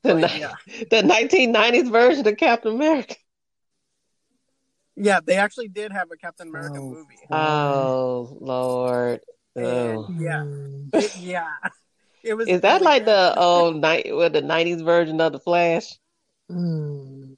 But 0.03 0.15
ni- 0.15 0.39
yeah, 0.39 0.55
the 0.89 1.01
1990s 1.03 1.89
version 1.89 2.27
of 2.27 2.35
Captain 2.35 2.73
America. 2.75 3.15
Yeah. 4.95 5.19
They 5.25 5.35
actually 5.35 5.67
did 5.67 5.91
have 5.91 6.09
a 6.11 6.17
Captain 6.17 6.47
America 6.49 6.77
Oh. 6.79 6.89
movie. 6.89 7.17
Oh 7.31 8.37
Lord. 8.41 9.21
Oh. 9.57 10.07
Yeah, 10.17 10.43
Mm. 10.43 10.89
it- 10.93 11.17
yeah. 11.17 11.51
It 12.23 12.33
was. 12.33 12.47
Is 12.47 12.61
that 12.61 12.81
really 12.81 12.85
like 12.85 13.01
good. 13.05 13.11
the 13.11 13.33
oh 13.37 13.71
night 13.71 14.07
with 14.09 14.33
the 14.33 14.41
90s 14.41 14.83
version 14.83 15.21
of 15.21 15.31
the 15.31 15.39
Flash? 15.39 15.93
Mm. 16.51 17.37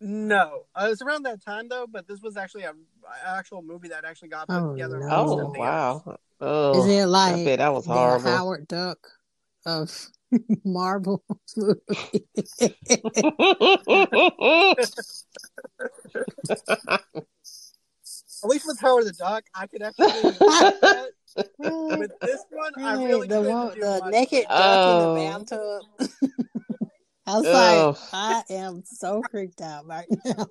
No, 0.00 0.64
uh, 0.76 0.84
it 0.86 0.90
was 0.90 1.02
around 1.02 1.24
that 1.24 1.42
time 1.42 1.68
though. 1.68 1.86
But 1.90 2.06
this 2.06 2.20
was 2.20 2.36
actually 2.36 2.64
a, 2.64 2.70
a 2.72 3.28
actual 3.36 3.62
movie 3.62 3.88
that 3.88 4.04
actually 4.04 4.28
got 4.28 4.48
put 4.48 4.56
Oh, 4.62 4.72
together. 4.72 5.00
no. 5.00 5.08
Oh 5.10 5.36
something 5.38 5.62
else. 5.62 6.04
wow. 6.06 6.16
Oh, 6.40 6.78
Is 6.84 6.86
it 6.92 7.06
like 7.06 7.36
I 7.36 7.44
bet 7.44 7.58
that 7.58 7.72
was 7.72 7.86
the 7.86 7.92
horrible. 7.94 8.30
Howard 8.30 8.68
Duck 8.68 8.98
of 9.66 9.90
Marvel 10.64 11.22
movie? 11.56 12.26
At 18.42 18.48
least 18.50 18.66
with 18.66 18.78
Howard 18.80 19.06
the 19.06 19.12
Duck, 19.12 19.44
I 19.54 19.66
could 19.66 19.82
actually. 19.82 20.06
do 20.12 20.30
that. 20.38 21.08
With 21.98 22.10
this 22.20 22.44
one, 22.50 22.72
I 22.78 22.94
Right, 22.96 23.06
really 23.06 23.26
the 23.28 23.40
one, 23.42 23.74
do 23.74 23.80
the 23.80 24.08
naked 24.10 24.44
duck 24.44 24.50
Oh. 24.50 25.14
in 25.16 25.24
the 25.26 25.34
oh. 25.34 25.38
bathtub. 25.38 25.82
I 27.26 27.36
was 27.36 27.46
Oh. 27.46 27.88
like, 27.88 27.96
I 28.12 28.42
am 28.54 28.82
so 28.84 29.22
freaked 29.30 29.60
out 29.60 29.86
right 29.86 30.06
now. 30.24 30.46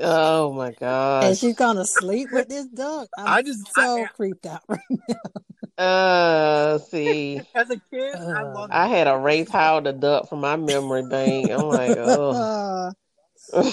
oh 0.00 0.52
my 0.54 0.72
god! 0.72 1.24
and 1.24 1.36
she's 1.38 1.54
gonna 1.56 1.84
sleep 1.84 2.28
with 2.32 2.48
this 2.48 2.66
duck. 2.66 3.08
I'm 3.18 3.26
I 3.26 3.42
just- 3.42 3.72
so 3.74 4.02
I- 4.02 4.06
creeped 4.06 4.46
out 4.46 4.62
right 4.68 4.80
Uh, 5.80 6.78
see, 6.78 7.40
As 7.54 7.70
a 7.70 7.76
kid, 7.90 8.14
I 8.14 8.42
Uh, 8.42 8.54
loved. 8.54 8.72
I 8.72 8.88
had 8.88 9.06
a 9.06 9.16
Race 9.16 9.48
Howard 9.50 9.84
the 9.84 9.92
Duck 9.92 10.28
from 10.28 10.40
my 10.40 10.56
memory 10.56 11.02
bank. 11.02 11.50
I'm 11.50 11.62
like, 11.62 11.96
oh, 11.98 12.92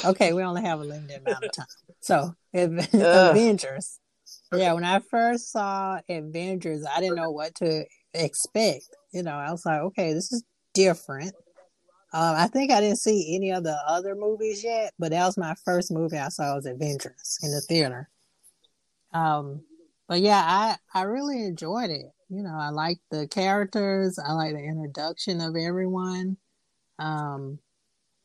okay, 0.06 0.32
we 0.32 0.42
only 0.42 0.62
have 0.62 0.80
a 0.80 0.84
limited 0.84 1.22
amount 1.26 1.44
of 1.46 1.52
time. 1.52 1.66
So, 2.00 2.34
Av- 2.56 2.80
Ugh. 2.80 2.86
Avengers. 2.94 4.00
Yeah, 4.54 4.72
when 4.74 4.86
I 4.86 5.00
first 5.00 5.52
saw 5.52 6.00
Avengers, 6.08 6.86
I 6.86 7.02
didn't 7.02 7.18
know 7.18 7.32
what 7.32 7.56
to 7.56 7.84
expect. 8.14 8.86
You 9.12 9.24
know, 9.24 9.34
I 9.34 9.52
was 9.52 9.66
like, 9.66 9.82
okay, 9.82 10.14
this 10.14 10.32
is 10.32 10.44
different. 10.74 11.34
Um, 12.14 12.36
I 12.38 12.48
think 12.48 12.72
I 12.72 12.80
didn't 12.80 13.00
see 13.00 13.36
any 13.36 13.52
of 13.52 13.64
the 13.66 13.78
other 13.86 14.16
movies 14.16 14.64
yet, 14.64 14.94
but 14.98 15.12
that 15.12 15.26
was 15.26 15.38
my 15.38 15.56
first 15.66 15.92
movie 15.92 16.18
I 16.18 16.30
saw 16.30 16.56
was 16.56 16.66
Avengers 16.66 17.38
in 17.44 17.52
the 17.52 17.60
theater. 17.60 18.08
Um, 19.14 19.62
but 20.08 20.22
yeah, 20.22 20.42
I 20.46 20.78
I 20.94 21.04
really 21.04 21.44
enjoyed 21.46 21.90
it. 21.90 22.06
You 22.30 22.44
know, 22.44 22.56
I 22.60 22.70
like 22.70 23.00
the 23.12 23.28
characters. 23.28 24.20
I 24.20 24.34
like 24.34 24.54
the 24.54 24.60
introduction 24.64 25.42
of 25.42 25.56
everyone. 25.56 26.38
Um, 27.00 27.60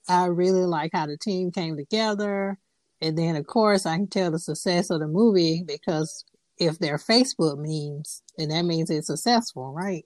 I 0.08 0.26
really 0.26 0.64
like 0.66 0.90
how 0.92 1.06
the 1.06 1.16
team 1.16 1.50
came 1.52 1.76
together. 1.76 2.58
And 3.00 3.18
then, 3.18 3.36
of 3.36 3.46
course, 3.46 3.86
I 3.86 3.96
can 3.96 4.06
tell 4.08 4.30
the 4.30 4.38
success 4.38 4.90
of 4.90 5.00
the 5.00 5.08
movie 5.08 5.64
because 5.66 6.24
if 6.58 6.78
they're 6.78 6.98
Facebook 6.98 7.56
memes, 7.58 8.22
then 8.38 8.48
that 8.50 8.64
means 8.64 8.90
it's 8.90 9.08
successful, 9.08 9.72
right? 9.72 10.04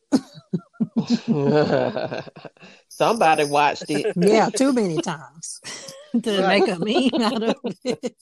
somebody 2.88 3.44
watched 3.44 3.90
it. 3.90 4.08
Yeah, 4.16 4.50
too 4.50 4.72
many 4.72 4.98
times 4.98 5.60
to 6.22 6.42
Right. 6.42 6.62
make 6.64 6.68
a 6.68 6.78
meme 6.78 7.22
out 7.22 7.42
of 7.42 7.56
it. 7.84 8.16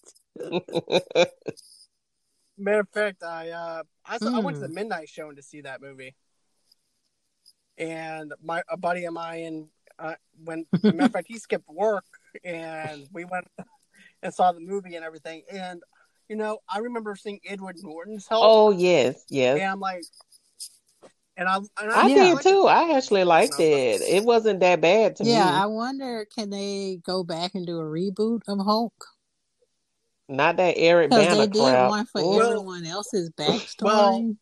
Matter 2.57 2.81
of 2.81 2.89
fact, 2.91 3.23
I 3.23 3.51
uh, 3.51 3.83
I, 4.07 4.19
saw, 4.19 4.31
I 4.37 4.41
went 4.41 4.57
to 4.59 4.63
the 4.63 4.69
Hmm. 4.69 4.75
midnight 4.75 5.09
showing 5.09 5.37
to 5.37 5.43
see 5.43 5.63
that 5.63 5.81
movie, 5.81 6.15
and 7.79 8.33
my 8.43 8.63
a 8.69 8.77
buddy 8.77 9.05
of 9.05 9.13
mine 9.15 9.69
uh, 9.99 10.15
went. 10.45 10.69
matter 10.85 11.05
of 11.07 11.13
fact, 11.13 11.27
he 11.29 11.39
skipped 11.39 11.69
work, 11.69 12.05
and 12.45 13.09
we 13.13 13.25
went 13.25 13.47
and 14.23 14.33
saw 14.33 14.53
the 14.53 14.61
movie 14.61 14.95
and 14.95 15.05
everything. 15.05 15.43
And 15.51 15.83
you 16.29 16.37
know, 16.37 16.59
I 16.69 16.79
remember 16.79 17.17
seeing 17.17 17.41
Edward 17.47 17.77
Norton's 17.83 18.27
help, 18.29 18.43
Oh 18.43 18.71
yes, 18.71 19.25
yes. 19.29 19.59
and 19.61 19.65
I'm 19.71 19.81
like, 19.81 20.05
and 21.37 21.49
I 21.49 21.57
and 21.57 21.69
I 21.91 22.09
Yeah. 22.09 22.35
did 22.35 22.43
too. 22.43 22.67
I 22.67 22.97
actually 22.97 23.25
liked 23.25 23.55
I 23.55 23.59
was 23.59 23.71
it. 23.71 24.03
It 24.03 24.25
wasn't 24.25 24.61
that 24.61 24.81
bad 24.81 25.17
to 25.17 25.25
Yeah, 25.25 25.31
me. 25.31 25.35
Yeah, 25.35 25.63
I 25.65 25.67
wonder 25.67 26.25
can 26.33 26.51
they 26.51 27.01
go 27.05 27.25
back 27.25 27.55
and 27.55 27.67
do 27.67 27.79
a 27.81 27.83
reboot 27.85 28.43
of 28.47 28.59
Hulk? 28.61 28.93
Not 30.29 30.57
that 30.57 30.75
Eric 30.79 31.11
Because 31.11 31.27
Banner 31.27 31.37
they 31.41 31.47
did 31.49 31.61
crap. 31.63 31.91
one 31.91 32.07
for 32.07 32.23
Well- 32.29 32.47
everyone 32.49 32.87
else's 32.87 33.31
backstory. 33.31 33.83
Well, 33.85 34.37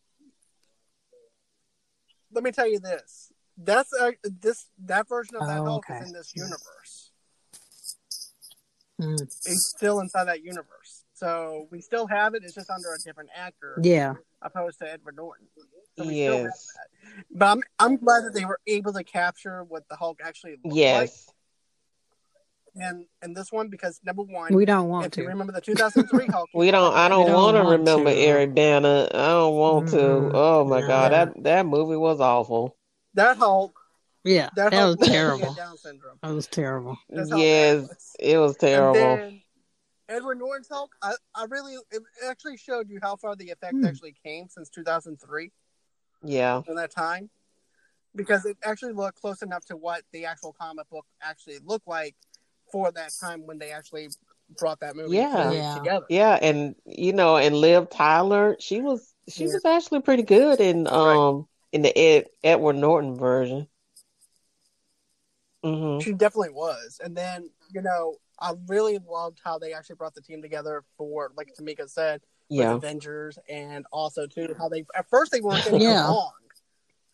Let 2.32 2.44
me 2.44 2.50
tell 2.52 2.66
you 2.68 2.78
this. 2.80 3.30
That's 3.58 3.92
uh, 4.00 4.12
this 4.24 4.66
that 4.86 5.06
version 5.08 5.36
of 5.36 5.46
that 5.46 5.58
Oh, 5.60 5.64
Hulk 5.64 5.84
okay. 5.90 6.00
is 6.00 6.06
in 6.08 6.12
this 6.14 6.32
universe. 6.34 7.12
Mm. 9.00 9.18
He's 9.44 9.66
still 9.76 10.00
inside 10.00 10.24
that 10.24 10.42
universe. 10.42 11.04
So 11.14 11.68
we 11.70 11.80
still 11.80 12.06
have 12.06 12.34
it. 12.34 12.42
It's 12.44 12.54
just 12.54 12.70
under 12.70 12.94
a 12.94 12.98
different 13.04 13.30
actor, 13.36 13.78
Yeah. 13.82 14.14
opposed 14.40 14.78
to 14.78 14.90
Edward 14.90 15.16
Norton. 15.16 15.46
So 15.56 15.64
we 15.64 15.80
still 15.92 16.04
have 16.36 16.44
yes. 16.44 16.66
But 17.30 17.46
I'm 17.46 17.62
I'm 17.78 17.96
glad 17.96 18.24
that 18.24 18.32
they 18.34 18.44
were 18.46 18.60
able 18.66 18.92
to 18.94 19.04
capture 19.04 19.62
what 19.64 19.86
the 19.88 19.96
Hulk 19.96 20.20
actually 20.24 20.52
looked 20.52 20.66
like 20.68 20.76
yes, 20.76 21.28
and 22.74 23.06
and 23.20 23.36
this 23.36 23.52
one 23.52 23.68
because 23.68 24.00
number 24.04 24.22
one, 24.22 24.54
We 24.54 24.64
don't 24.64 24.88
want 24.88 25.06
if 25.06 25.16
you 25.18 25.24
to. 25.24 25.28
remember 25.28 25.52
the 25.52 25.60
2003 25.60 26.26
Hulk, 26.32 26.48
we 26.54 26.70
don't. 26.70 26.94
I 26.94 27.08
don't, 27.08 27.26
don't 27.26 27.34
want 27.34 27.56
to 27.56 27.62
remember 27.62 28.10
to. 28.10 28.16
Eric 28.16 28.54
Bana. 28.54 29.08
I 29.12 29.26
don't 29.28 29.54
want 29.56 29.88
to. 29.90 29.96
Mhm. 29.96 30.30
Oh 30.34 30.64
my 30.64 30.80
god, 30.80 31.12
that 31.12 31.42
that 31.42 31.66
movie 31.66 31.96
was 31.96 32.20
awful. 32.20 32.76
that 33.14 33.36
Hulk, 33.36 33.78
Yeah. 34.24 34.48
that, 34.56 34.70
That 34.70 34.74
Hulk 34.80 34.98
was 35.00 35.08
terrible. 35.08 35.54
Down 35.54 35.76
syndrome. 35.76 36.18
That 36.22 36.32
was 36.32 36.46
terrible. 36.46 36.98
That's 37.10 37.30
how 37.30 37.36
bad 37.36 37.42
it 37.42 37.46
Yes, 37.46 37.88
was. 37.88 38.16
it 38.20 38.38
was 38.38 38.56
terrible. 38.56 39.30
Edward 40.08 40.38
Norton's 40.38 40.68
Hulk, 40.70 40.92
I, 41.00 41.12
I 41.34 41.44
really 41.44 41.74
it 41.90 42.02
actually 42.28 42.56
showed 42.58 42.90
you 42.90 42.98
how 43.00 43.16
far 43.16 43.34
the 43.36 43.50
effect 43.50 43.74
Hmm. 43.74 43.84
actually 43.86 44.14
came 44.24 44.48
since 44.48 44.68
2003 44.68 45.50
Yeah, 46.22 46.62
in 46.66 46.74
that 46.74 46.90
time, 46.90 47.30
because 48.14 48.44
it 48.44 48.58
actually 48.62 48.92
looked 48.92 49.20
close 49.20 49.40
enough 49.42 49.64
to 49.66 49.76
what 49.76 50.02
the 50.12 50.26
actual 50.26 50.52
comic 50.52 50.88
book 50.90 51.06
actually 51.22 51.58
looked 51.64 51.86
like 51.86 52.14
for 52.72 52.90
that 52.92 53.12
time 53.20 53.46
when 53.46 53.58
they 53.58 53.70
actually 53.70 54.08
brought 54.58 54.80
that 54.80 54.96
movie 54.96 55.16
Yeah. 55.16 55.52
Yeah. 55.52 55.74
together. 55.74 56.06
yeah, 56.08 56.38
and 56.42 56.74
you 56.84 57.12
know, 57.12 57.36
and 57.36 57.54
Liv 57.54 57.90
Tyler, 57.90 58.56
she 58.58 58.80
was 58.80 59.14
she 59.28 59.46
Yeah. 59.46 59.52
was 59.52 59.64
actually 59.64 60.00
pretty 60.00 60.24
good 60.24 60.60
in 60.60 60.86
um 60.88 61.46
in 61.72 61.82
the 61.82 61.96
Ed, 61.96 62.26
Edward 62.42 62.76
Norton 62.76 63.14
version. 63.16 63.68
hmm 65.62 66.00
She 66.00 66.12
definitely 66.12 66.50
was. 66.50 67.00
And 67.02 67.16
then, 67.16 67.48
you 67.72 67.82
know, 67.82 68.16
I 68.40 68.54
really 68.66 68.98
loved 69.08 69.40
how 69.44 69.58
they 69.58 69.72
actually 69.72 69.96
brought 69.96 70.14
the 70.14 70.20
team 70.20 70.42
together 70.42 70.82
for, 70.98 71.30
like 71.36 71.48
Tamika 71.58 71.88
said, 71.88 72.20
with 72.50 72.58
Yeah, 72.58 72.74
Avengers, 72.76 73.38
and 73.48 73.86
also 73.92 74.26
too 74.26 74.54
how 74.58 74.68
they 74.68 74.84
at 74.94 75.08
first 75.08 75.30
they 75.32 75.40
weren't 75.40 75.64
getting 75.64 75.80
Yeah. 75.82 76.08
along. 76.08 76.32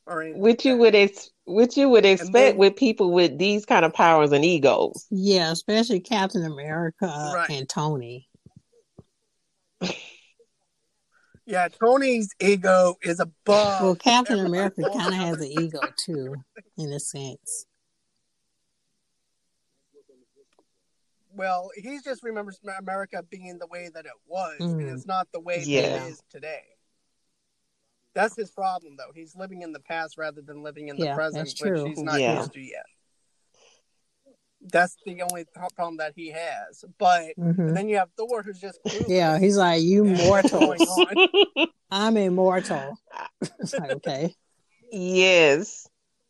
Or 0.08 0.22
anything 0.22 0.40
which 0.40 0.64
you 0.64 0.76
would 0.78 0.94
ex- 0.94 1.30
which 1.46 1.76
you 1.76 1.88
would 1.90 2.04
expect 2.06 2.32
then- 2.32 2.56
with 2.56 2.76
people 2.76 3.12
with 3.12 3.36
these 3.38 3.64
kind 3.66 3.84
of 3.84 3.92
powers 3.92 4.32
and 4.32 4.44
egos. 4.44 5.06
Yeah, 5.10 5.52
especially 5.52 6.00
Captain 6.00 6.44
America 6.44 7.06
Right. 7.34 7.50
and 7.50 7.68
Tony. 7.68 8.28
Yeah, 11.50 11.68
Tony's 11.68 12.28
ego 12.40 12.96
is 13.02 13.20
above. 13.20 13.80
Well, 13.82 13.96
Captain 13.96 14.44
America 14.44 14.82
kind 14.82 15.14
of 15.14 15.14
has 15.14 15.40
an 15.40 15.46
ego 15.58 15.80
too, 16.04 16.34
in 16.76 16.92
a 16.92 17.00
sense. 17.00 17.64
Well, 21.34 21.70
he 21.74 22.00
just 22.04 22.22
remembers 22.22 22.58
America 22.78 23.22
being 23.30 23.58
the 23.58 23.66
way 23.66 23.88
that 23.94 24.04
it 24.04 24.12
was, 24.26 24.56
and 24.60 24.80
Mhm. 24.80 24.92
it's 24.94 25.06
not 25.06 25.28
the 25.32 25.40
way 25.40 25.60
that 25.60 25.68
it 26.06 26.10
is 26.10 26.22
today. 26.30 26.64
That's 28.18 28.34
his 28.34 28.50
problem, 28.50 28.96
though. 28.96 29.12
He's 29.14 29.36
living 29.36 29.62
in 29.62 29.72
the 29.72 29.78
past 29.78 30.18
rather 30.18 30.40
than 30.42 30.64
living 30.64 30.88
in 30.88 30.96
the 30.96 31.04
Yeah, 31.04 31.14
present, 31.14 31.54
which 31.60 31.80
he's 31.86 32.02
not 32.02 32.18
Yeah. 32.18 32.40
used 32.40 32.52
to 32.54 32.60
yet. 32.60 32.84
That's 34.60 34.96
the 35.06 35.22
only 35.22 35.44
th- 35.44 35.70
problem 35.76 35.98
that 35.98 36.14
he 36.16 36.30
has. 36.32 36.84
But 36.98 37.36
hmm 37.36 37.74
then 37.74 37.88
you 37.88 37.96
have 37.98 38.10
Thor, 38.16 38.42
who's 38.42 38.58
just 38.60 38.80
clueless. 38.84 39.08
Yeah, 39.08 39.38
he's 39.38 39.56
like, 39.56 39.82
"You 39.84 40.04
and 40.04 40.18
what's 40.18 40.52
mortals. 40.52 40.90
I'm 41.92 42.16
immortal." 42.16 42.98
It's 43.60 43.78
like, 43.78 43.92
okay, 43.92 44.34
yes. 44.90 45.86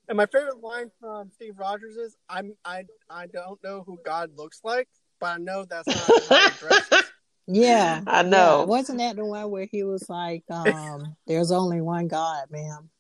And 0.08 0.18
my 0.18 0.26
favorite 0.26 0.60
line 0.60 0.91
from 1.00 1.31
Steve 1.31 1.58
Rogers 1.58 1.97
is, 1.97 2.18
"I'm 2.28 2.55
I 2.67 2.84
I 3.08 3.28
don't 3.28 3.65
know 3.65 3.83
who 3.86 3.99
God 4.05 4.33
looks 4.36 4.60
like, 4.62 4.91
but 5.20 5.26
I 5.28 5.39
know 5.39 5.65
that's 5.65 5.89
not 5.89 6.12
how 6.28 6.50
he 6.50 6.58
dresses." 6.58 7.08
Yeah, 7.49 8.02
I 8.07 8.18
yeah. 8.18 8.23
know. 8.23 8.65
Wasn't 8.65 8.99
that 8.99 9.17
the 9.17 9.25
one 9.25 9.51
where 9.51 9.67
he 9.70 9.83
was 9.83 10.09
like, 10.09 10.44
um, 10.51 11.17
"There's 11.27 11.51
only 11.51 11.81
one 11.81 12.07
God, 12.07 12.51
ma'am." 12.51 12.91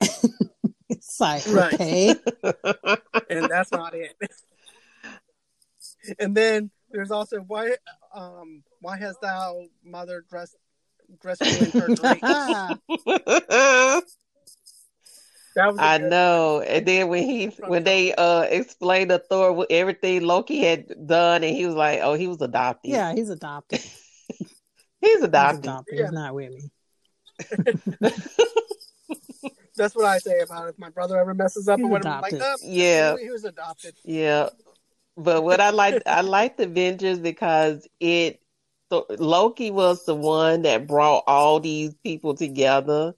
it's 0.88 1.20
like, 1.20 1.46
Right. 1.48 1.74
okay, 1.74 2.14
and 3.28 3.50
that's 3.50 3.72
not 3.72 3.94
it. 3.94 4.14
and 6.18 6.34
then 6.36 6.70
there's 6.90 7.10
also 7.10 7.38
why 7.40 7.72
um 8.14 8.62
why 8.80 8.96
has 8.96 9.16
thou 9.20 9.64
mother 9.84 10.24
dressed 10.28 10.56
dressed 11.20 11.42
in 11.42 11.70
her 11.72 11.88
drapes? 11.94 12.22
That 15.54 15.68
was 15.72 15.78
a 15.78 15.82
I 15.82 15.98
good- 15.98 16.10
know. 16.10 16.60
And 16.60 16.86
then 16.86 17.08
when 17.08 17.24
he 17.24 17.46
when 17.66 17.84
they 17.84 18.14
uh 18.14 18.42
explained 18.42 19.10
to 19.10 19.18
Thor 19.18 19.52
what 19.52 19.70
everything 19.70 20.22
Loki 20.22 20.60
had 20.60 21.06
done 21.06 21.44
and 21.44 21.54
he 21.56 21.66
was 21.66 21.74
like, 21.74 22.00
Oh, 22.02 22.14
he 22.14 22.26
was 22.28 22.40
adopted. 22.40 22.90
yeah, 22.90 23.12
he's 23.14 23.28
adopted. 23.30 23.80
He's 25.00 25.14
He's 25.14 25.22
adopted. 25.24 25.64
adopted. 25.64 25.98
Yeah. 25.98 26.04
He's 26.04 26.12
not 26.12 26.34
with 26.34 26.52
me. 26.52 26.70
That's 29.76 29.96
what 29.96 30.04
I 30.04 30.18
say 30.18 30.40
about 30.40 30.68
if 30.68 30.78
my 30.78 30.90
brother 30.90 31.18
ever 31.18 31.34
messes 31.34 31.66
up 31.68 31.78
He's 31.78 31.86
or 31.86 31.90
whatever. 31.90 32.16
I'm 32.16 32.20
like, 32.22 32.32
adopted. 32.34 32.68
oh, 32.68 32.72
Yeah. 32.72 33.16
he 33.20 33.30
was 33.30 33.44
adopted. 33.44 33.94
Yeah. 34.04 34.50
But 35.16 35.42
what 35.42 35.60
I 35.60 35.70
like 35.70 36.02
I 36.06 36.20
like 36.36 36.56
the 36.56 36.64
Avengers 36.64 37.18
because 37.18 37.86
it 38.00 38.40
so 38.90 39.06
Loki 39.18 39.70
was 39.70 40.04
the 40.04 40.14
one 40.14 40.62
that 40.62 40.86
brought 40.86 41.24
all 41.26 41.58
these 41.60 41.94
people 42.04 42.34
together 42.34 43.14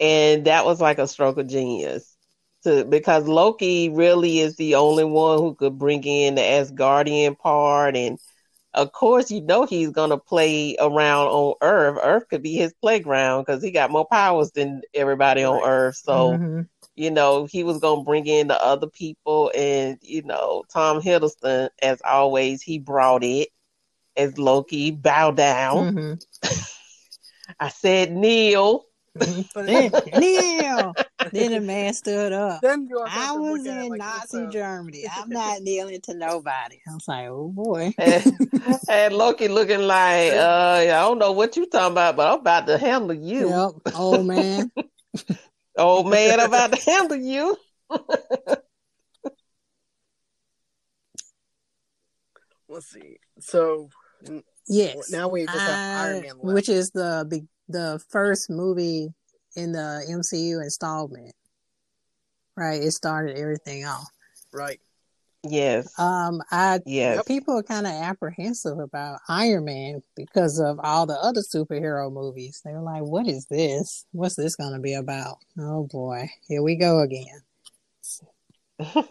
and 0.00 0.44
that 0.46 0.64
was 0.64 0.80
like 0.80 0.98
a 0.98 1.06
stroke 1.08 1.38
of 1.38 1.48
genius. 1.48 2.16
To, 2.64 2.84
because 2.84 3.28
Loki 3.28 3.88
really 3.88 4.40
is 4.40 4.56
the 4.56 4.74
only 4.76 5.04
one 5.04 5.38
who 5.38 5.54
could 5.54 5.78
bring 5.78 6.04
in 6.04 6.34
the 6.34 6.42
Asgardian 6.42 7.38
part 7.38 7.96
and 7.96 8.18
of 8.74 8.92
course 8.92 9.30
you 9.30 9.40
know 9.40 9.64
he's 9.64 9.90
going 9.90 10.10
to 10.10 10.18
play 10.18 10.76
around 10.80 11.28
on 11.28 11.54
Earth. 11.62 11.98
Earth 12.02 12.28
could 12.28 12.42
be 12.42 12.54
his 12.54 12.74
playground 12.74 13.42
because 13.44 13.62
he 13.62 13.70
got 13.70 13.90
more 13.92 14.06
powers 14.06 14.50
than 14.52 14.82
everybody 14.94 15.44
on 15.44 15.60
Right. 15.60 15.68
Earth. 15.68 15.96
So 15.96 16.40
Mhm. 16.40 16.68
you 16.96 17.10
know, 17.10 17.46
he 17.46 17.64
was 17.64 17.78
going 17.78 18.00
to 18.00 18.04
bring 18.04 18.26
in 18.26 18.48
the 18.48 18.62
other 18.62 18.88
people. 18.88 19.52
And, 19.56 19.98
you 20.02 20.22
know, 20.22 20.64
Tom 20.72 21.00
Hiddleston, 21.00 21.70
as 21.82 22.00
always, 22.02 22.62
he 22.62 22.78
brought 22.78 23.24
it 23.24 23.48
as 24.16 24.38
Loki. 24.38 24.90
Bow 24.90 25.30
down. 25.32 25.88
Mhm. 25.94 26.20
I 27.60 27.68
said, 27.68 28.12
kneel. 28.12 28.87
But 29.54 29.66
Then, 29.66 29.92
Neil. 30.18 30.94
Then 31.32 31.52
the 31.52 31.60
man 31.60 31.92
stood 31.94 32.32
up. 32.32 32.60
then 32.62 32.88
I 33.06 33.32
was 33.32 33.60
look 33.64 33.66
at 33.66 33.78
it 33.78 33.84
in 33.84 33.88
like 33.90 33.98
Nazi 33.98 34.44
this, 34.44 34.52
Germany. 34.52 35.04
I'm 35.16 35.28
not 35.28 35.62
kneeling 35.62 36.00
to 36.02 36.14
nobody. 36.14 36.80
I 36.88 36.94
was 36.94 37.08
like, 37.08 37.28
oh 37.28 37.48
boy. 37.54 37.94
And, 37.98 38.44
and 38.88 39.14
Loki 39.14 39.48
looking 39.48 39.80
like, 39.80 40.32
uh, 40.34 40.80
I 40.80 40.86
don't 40.86 41.18
know 41.18 41.32
what 41.32 41.56
you're 41.56 41.66
talking 41.66 41.92
about, 41.92 42.16
but 42.16 42.32
I'm 42.32 42.40
about 42.40 42.66
to 42.66 42.78
handle 42.78 43.14
you. 43.14 43.48
Yep, 43.48 43.94
old 43.96 44.26
man. 44.26 44.70
Old 45.76 46.08
man, 46.10 46.40
I'm 46.40 46.48
about 46.48 46.72
to 46.72 46.90
handle 46.90 47.16
you. 47.16 47.56
Let's 52.68 52.90
see. 52.90 53.18
So 53.40 53.88
Yes. 54.66 55.10
now 55.10 55.28
we 55.28 55.46
just 55.46 55.66
have 55.66 55.78
Iron 55.96 56.20
Man 56.20 56.38
left. 56.38 56.54
which 56.54 56.68
is 56.68 56.90
the 56.90 57.26
big, 57.28 57.46
the 57.68 58.02
first 58.08 58.50
movie 58.50 59.12
in 59.56 59.72
the 59.72 60.04
MCU 60.08 60.62
installment. 60.62 61.34
Right, 62.56 62.82
it 62.82 62.90
started 62.92 63.36
everything 63.38 63.84
off. 63.84 64.08
right. 64.52 64.80
Yes. 65.44 65.96
Um, 66.00 66.42
I 66.50 66.80
Yes. 66.84 67.22
people 67.26 67.56
are 67.56 67.62
kind 67.62 67.86
of 67.86 67.92
apprehensive 67.92 68.80
about 68.80 69.20
Iron 69.28 69.66
Man 69.66 70.02
because 70.16 70.58
of 70.58 70.80
all 70.82 71.06
the 71.06 71.14
other 71.14 71.42
superhero 71.42 72.12
movies. 72.12 72.60
They're 72.64 72.80
like, 72.80 73.02
"What 73.04 73.28
is 73.28 73.46
this? 73.46 74.04
What's 74.10 74.34
this 74.34 74.56
going 74.56 74.72
to 74.72 74.80
be 74.80 74.94
about?" 74.94 75.36
Oh 75.56 75.84
boy, 75.84 76.28
here 76.48 76.60
we 76.62 76.74
go 76.74 77.00
again. 77.00 77.40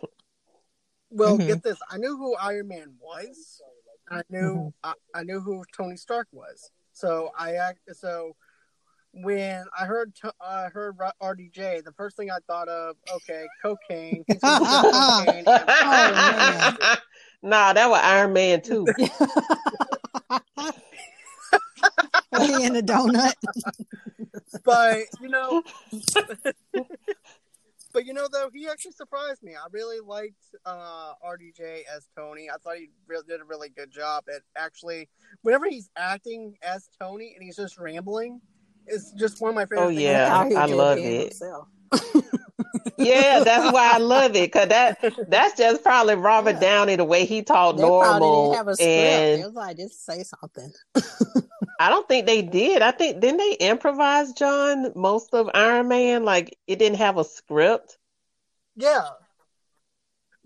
Well, 1.09 1.37
Mhm. 1.37 1.47
get 1.47 1.63
this. 1.63 1.79
I 1.89 1.97
knew 1.97 2.17
who 2.17 2.35
Iron 2.35 2.67
Man 2.67 2.95
was. 2.99 3.61
I 4.09 4.23
knew 4.29 4.73
Mm-hmm. 4.83 4.89
I, 4.89 4.93
I 5.19 5.23
knew 5.23 5.39
who 5.39 5.63
Tony 5.75 5.95
Stark 5.95 6.27
was. 6.33 6.69
So 6.91 7.31
I 7.37 7.53
act 7.55 7.79
so 7.93 8.35
when 9.21 9.65
I 9.77 9.85
heard 9.85 10.13
t- 10.15 10.29
I 10.41 10.65
heard 10.65 10.97
RDJ, 11.21 11.83
the 11.83 11.91
first 11.93 12.17
thing 12.17 12.29
I 12.31 12.37
thought 12.47 12.67
of, 12.67 12.95
okay, 13.15 13.45
cocaine. 13.61 14.23
He's 14.27 14.37
gonna 14.39 14.59
do 14.59 14.91
cocaine 14.91 15.43
and- 15.47 16.77
man. 16.79 16.97
nah, 17.41 17.73
that 17.73 17.89
was 17.89 17.99
Iron 18.03 18.33
Man 18.33 18.61
too. 18.61 18.85
he 22.39 22.63
in 22.63 22.75
a 22.75 22.81
donut. 22.81 23.33
but 24.63 24.99
you 25.21 25.29
know, 25.29 25.63
but 27.93 28.05
you 28.05 28.13
know 28.13 28.27
though 28.31 28.49
he 28.53 28.67
actually 28.67 28.91
surprised 28.91 29.41
me. 29.43 29.55
I 29.55 29.65
really 29.71 29.99
liked 29.99 30.55
uh, 30.65 31.13
RDJ 31.25 31.83
as 31.95 32.07
Tony. 32.15 32.49
I 32.49 32.57
thought 32.57 32.77
he 32.77 32.89
really 33.07 33.23
did 33.27 33.41
a 33.41 33.45
really 33.45 33.69
good 33.69 33.91
job 33.91 34.25
at 34.33 34.41
actually 34.55 35.09
whenever 35.41 35.67
he's 35.69 35.89
acting 35.97 36.55
as 36.61 36.89
Tony 36.99 37.33
and 37.35 37.43
he's 37.43 37.55
just 37.55 37.77
rambling. 37.77 38.41
It's 38.87 39.11
just 39.13 39.41
one 39.41 39.49
of 39.49 39.55
my 39.55 39.63
oh, 39.63 39.65
favorite. 39.65 39.83
Oh, 39.85 39.87
things. 39.89 40.01
yeah. 40.01 40.29
How 40.29 40.47
he 40.49 40.55
I 40.55 40.65
love 40.65 40.97
it. 40.99 41.35
yeah, 42.97 43.43
that's 43.43 43.71
why 43.73 43.91
I 43.93 43.97
love 43.97 44.31
it 44.35 44.51
because 44.51 44.67
that 44.69 44.97
that's 45.29 45.57
just 45.57 45.83
probably 45.83 46.15
Robert 46.15 46.55
Yeah. 46.55 46.59
Downey 46.59 46.95
the 46.95 47.05
way 47.05 47.25
he 47.25 47.41
talked 47.43 47.77
They 47.77 47.83
probably 47.83 48.19
normal, 48.19 48.45
didn't 48.51 48.57
have 48.57 48.67
a 48.67 48.75
script. 48.75 48.89
and 48.89 49.41
It 49.41 49.45
was 49.45 49.53
like 49.53 49.77
just 49.77 50.05
say 50.05 50.23
something. 50.23 50.71
I 51.79 51.89
don't 51.89 52.07
think 52.07 52.25
they 52.25 52.41
did. 52.41 52.81
I 52.81 52.91
think 52.91 53.19
didn't 53.21 53.37
they 53.37 53.53
improvise 53.53 54.33
John 54.33 54.91
most 54.95 55.33
of 55.33 55.49
Iron 55.53 55.87
Man? 55.87 56.23
Like 56.25 56.57
it 56.67 56.79
didn't 56.79 56.97
have 56.97 57.17
a 57.17 57.23
script. 57.23 57.97
Yeah. 58.75 59.07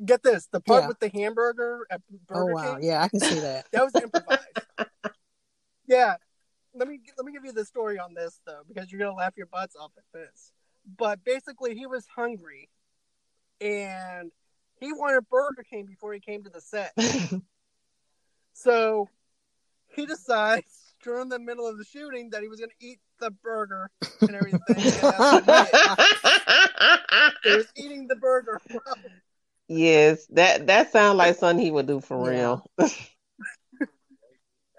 Get 0.03 0.23
this: 0.23 0.47
the 0.51 0.59
part 0.59 0.83
Yeah. 0.83 0.87
with 0.87 0.99
the 0.99 1.09
hamburger 1.09 1.85
at 1.91 2.01
Oh 2.31 2.45
wow, 2.45 2.75
King. 2.75 2.83
yeah, 2.89 3.03
I 3.03 3.07
can 3.07 3.19
see 3.19 3.39
that. 3.39 3.67
That 3.71 3.83
was 3.83 3.95
improvised. 3.95 4.41
yeah. 5.87 6.15
Let 6.73 6.87
me 6.87 6.99
let 7.17 7.25
me 7.25 7.31
give 7.33 7.43
you 7.45 7.51
the 7.51 7.65
story 7.65 7.99
on 7.99 8.13
this 8.13 8.39
though, 8.45 8.61
because 8.67 8.91
you're 8.91 8.99
gonna 8.99 9.13
laugh 9.15 9.33
your 9.35 9.47
butts 9.47 9.75
off 9.75 9.91
at 9.97 10.03
this. 10.13 10.51
But 10.97 11.23
basically, 11.23 11.75
he 11.75 11.85
was 11.85 12.07
hungry, 12.07 12.69
and 13.59 14.31
he 14.79 14.93
wanted 14.93 15.27
Burger 15.29 15.63
King 15.69 15.85
before 15.85 16.13
he 16.13 16.19
came 16.19 16.43
to 16.43 16.49
the 16.49 16.61
set. 16.61 16.93
So 18.53 19.09
he 19.95 20.05
decides 20.05 20.93
during 21.03 21.29
the 21.29 21.39
middle 21.39 21.67
of 21.67 21.77
the 21.77 21.83
shooting 21.83 22.29
that 22.31 22.41
he 22.43 22.47
was 22.47 22.59
gonna 22.59 22.71
eat 22.79 22.99
the 23.19 23.31
burger 23.31 23.89
and 24.27 24.35
everything. 24.35 24.61
And 24.75 25.45
he. 25.45 25.65
He 27.43 27.55
was 27.55 27.67
eating 27.75 28.07
the 28.07 28.15
burger. 28.15 28.61
yes, 29.67 30.25
that 30.27 30.67
that 30.67 30.91
sounds 30.91 31.17
like 31.17 31.35
something 31.37 31.63
he 31.65 31.71
would 31.71 31.87
do 31.87 32.01
for 32.01 32.17
Yeah. 32.31 32.37
real. 32.37 32.71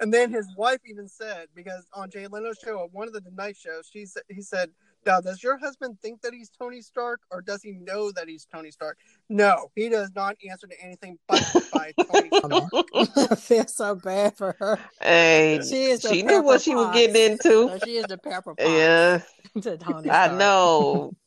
And 0.02 0.12
then 0.12 0.32
his 0.32 0.48
wife 0.56 0.80
even 0.84 1.06
said, 1.06 1.46
because 1.54 1.86
on 1.94 2.10
Jay 2.10 2.26
Leno's 2.26 2.58
show, 2.58 2.88
one 2.90 3.06
of 3.06 3.14
the 3.14 3.22
night 3.36 3.56
shows, 3.56 3.88
she 3.88 4.04
said, 4.04 4.24
he 4.28 4.42
said, 4.42 4.70
"Now, 5.06 5.20
does 5.20 5.44
your 5.44 5.56
husband 5.58 5.96
think 6.02 6.22
that 6.22 6.34
he's 6.34 6.50
Tony 6.50 6.82
Stark, 6.82 7.20
or 7.30 7.40
does 7.40 7.62
he 7.62 7.74
know 7.74 8.10
that 8.10 8.28
he's 8.28 8.44
Tony 8.44 8.72
Stark?" 8.72 8.98
No, 9.28 9.70
he 9.76 9.88
does 9.88 10.10
not 10.16 10.34
answer 10.50 10.66
to 10.66 10.74
anything 10.82 11.20
but 11.28 11.40
by 11.70 11.92
Tony 12.10 12.30
Stark. 12.36 12.72
I 13.30 13.36
feel 13.36 13.66
so 13.68 13.94
bad 13.94 14.36
for 14.36 14.56
her. 14.58 14.80
Hey, 15.00 15.60
She 15.62 15.84
is 15.84 16.00
she 16.02 16.22
knew 16.22 16.42
what 16.42 16.54
Pepper 16.54 16.64
she 16.64 16.74
was 16.74 16.88
getting 16.96 17.32
into. 17.32 17.68
So 17.68 17.78
she 17.78 17.96
is 17.96 18.06
the 18.06 18.18
pepper 18.18 18.56
pot 18.56 18.66
Yeah, 18.66 19.20
to 19.60 19.78
Tony 19.78 20.10
I 20.10 20.36
know. 20.36 21.14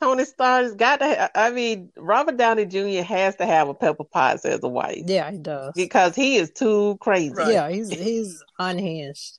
Tony 0.00 0.24
Stark's 0.24 0.74
got 0.74 0.98
to. 1.00 1.06
Ha- 1.06 1.30
I 1.34 1.50
mean, 1.50 1.90
Robert 1.96 2.36
Downey 2.36 2.66
Jr. 2.66 3.02
has 3.02 3.36
to 3.36 3.46
have 3.46 3.68
a 3.68 3.74
Pepper 3.74 4.04
Potts 4.04 4.44
as 4.44 4.60
a 4.62 4.68
wife 4.68 5.02
Yeah, 5.06 5.30
he 5.30 5.38
does. 5.38 5.72
because 5.74 6.14
he 6.14 6.36
is 6.36 6.50
too 6.50 6.96
crazy. 7.00 7.32
Right. 7.34 7.52
Yeah, 7.52 7.68
he's 7.70 7.90
he's 7.90 8.44
unhinged. 8.58 9.38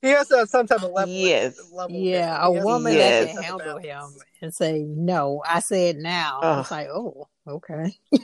He 0.00 0.08
has 0.08 0.26
to 0.28 0.38
have 0.38 0.48
some 0.48 0.66
type 0.66 0.82
of 0.82 0.90
level. 0.90 1.14
Yes. 1.14 1.60
level 1.72 1.94
Yeah, 1.96 2.36
a 2.44 2.48
He 2.50 2.54
has 2.56 2.62
to 2.62 2.66
woman 2.66 2.92
Yes. 2.94 3.26
that 3.26 3.34
can 3.34 3.42
handle 3.44 3.78
him 3.78 4.02
and 4.40 4.52
say 4.54 4.80
no. 4.80 5.42
I 5.48 5.60
said 5.60 5.96
now. 5.98 6.40
Ugh. 6.42 6.60
It's 6.62 6.70
like, 6.70 6.88
oh, 6.88 7.28
okay. 7.46 7.92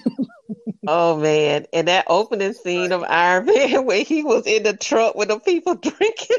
Oh 0.86 1.18
man, 1.18 1.66
and 1.74 1.88
that 1.88 2.06
opening 2.08 2.54
scene 2.54 2.92
of 2.92 3.02
Iron 3.02 3.44
Man 3.44 3.84
where 3.84 4.02
he 4.04 4.22
was 4.24 4.46
in 4.46 4.62
the 4.62 4.74
truck 4.74 5.14
with 5.16 5.28
the 5.28 5.38
people 5.38 5.74
drinking, 5.74 6.36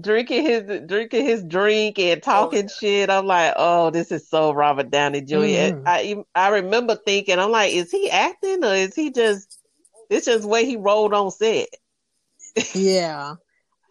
drinking 0.00 0.44
his 0.44 0.82
drinking 0.86 1.24
his 1.26 1.42
drink 1.44 1.98
and 1.98 2.22
talking 2.22 2.60
Oh, 2.60 2.62
yeah. 2.62 2.68
shit. 2.68 3.10
I'm 3.10 3.26
like, 3.26 3.54
oh, 3.56 3.90
this 3.90 4.10
is 4.12 4.28
so 4.28 4.52
Robert 4.52 4.90
Downey 4.90 5.20
junior 5.22 5.72
Mhm. 5.72 5.82
I 5.86 6.24
I 6.34 6.48
remember 6.48 6.96
thinking, 6.96 7.38
I'm 7.38 7.50
like, 7.50 7.72
is 7.72 7.90
he 7.90 8.10
acting 8.10 8.64
or 8.64 8.74
is 8.74 8.94
he 8.94 9.10
just? 9.10 9.60
It's 10.10 10.26
just 10.26 10.42
the 10.42 10.48
way 10.48 10.64
he 10.66 10.76
rolled 10.76 11.14
on 11.14 11.30
set. 11.30 11.68
Yeah. 12.74 13.34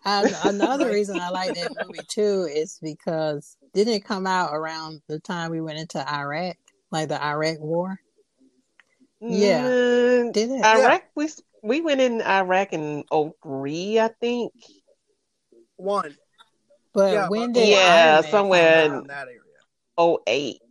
And 0.06 0.36
another 0.44 0.90
reason 0.90 1.20
I 1.20 1.30
like 1.30 1.56
that 1.56 1.72
movie 1.82 2.06
too 2.08 2.48
is 2.50 2.78
because 2.82 3.58
didn't 3.74 3.94
it 3.94 4.06
come 4.06 4.28
out 4.28 4.54
around 4.54 5.02
the 5.08 5.20
time 5.20 5.52
we 5.52 5.62
went 5.62 5.80
into 5.80 6.08
Iraq, 6.12 6.58
like 6.92 7.10
the 7.10 7.24
Iraq 7.24 7.60
War? 7.60 8.00
Yeah. 9.22 9.62
Mm, 9.62 10.34
Did 10.34 10.52
it? 10.52 10.66
Iraq. 10.66 11.04
We 11.16 11.30
we 11.62 11.82
went 11.82 12.02
in 12.02 12.22
Iraq 12.22 12.74
in 12.74 13.04
03, 13.10 14.00
I 14.00 14.10
think. 14.20 14.54
One. 15.84 16.16
But 16.94 17.14
Yeah, 17.14 17.28
when 17.30 17.52
did 17.52 17.68
Yeah, 17.68 17.78
Iron 18.14 18.22
Man 18.24 18.32
somewhere 18.32 18.88
come 18.88 18.98
in- 19.00 19.08
that 19.08 19.28
area. 19.28 19.40
08. 19.98 20.62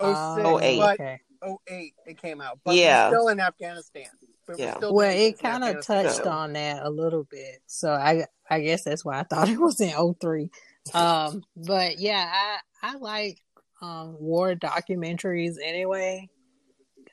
Oh 0.00 0.34
six, 0.36 0.46
Oh, 0.48 0.58
08. 0.60 0.78
but 0.78 0.94
okay. 1.00 1.20
08 1.70 1.94
it 2.06 2.18
came 2.20 2.40
out. 2.40 2.58
But 2.64 2.74
Yeah. 2.74 3.08
still 3.08 3.28
in 3.28 3.38
Afghanistan. 3.40 4.06
Yeah. 4.56 4.76
still 4.76 4.92
Well, 4.94 5.10
it 5.10 5.38
kind 5.38 5.62
of 5.64 5.76
Afghanistan. 5.76 6.04
touched 6.04 6.26
on 6.26 6.52
that 6.54 6.82
a 6.84 6.90
little 6.90 7.24
bit, 7.24 7.62
so 7.66 7.92
I 7.92 8.26
I 8.50 8.60
guess 8.60 8.84
that's 8.84 9.04
why 9.04 9.18
I 9.20 9.22
thought 9.22 9.48
it 9.48 9.58
was 9.60 9.80
in 9.80 9.90
03. 9.90 10.50
Um, 10.92 11.42
but 11.56 11.98
yeah, 11.98 12.30
I 12.32 12.58
I 12.82 12.96
like 12.96 13.40
um 13.80 14.16
war 14.20 14.54
documentaries 14.54 15.56
anyway. 15.62 16.28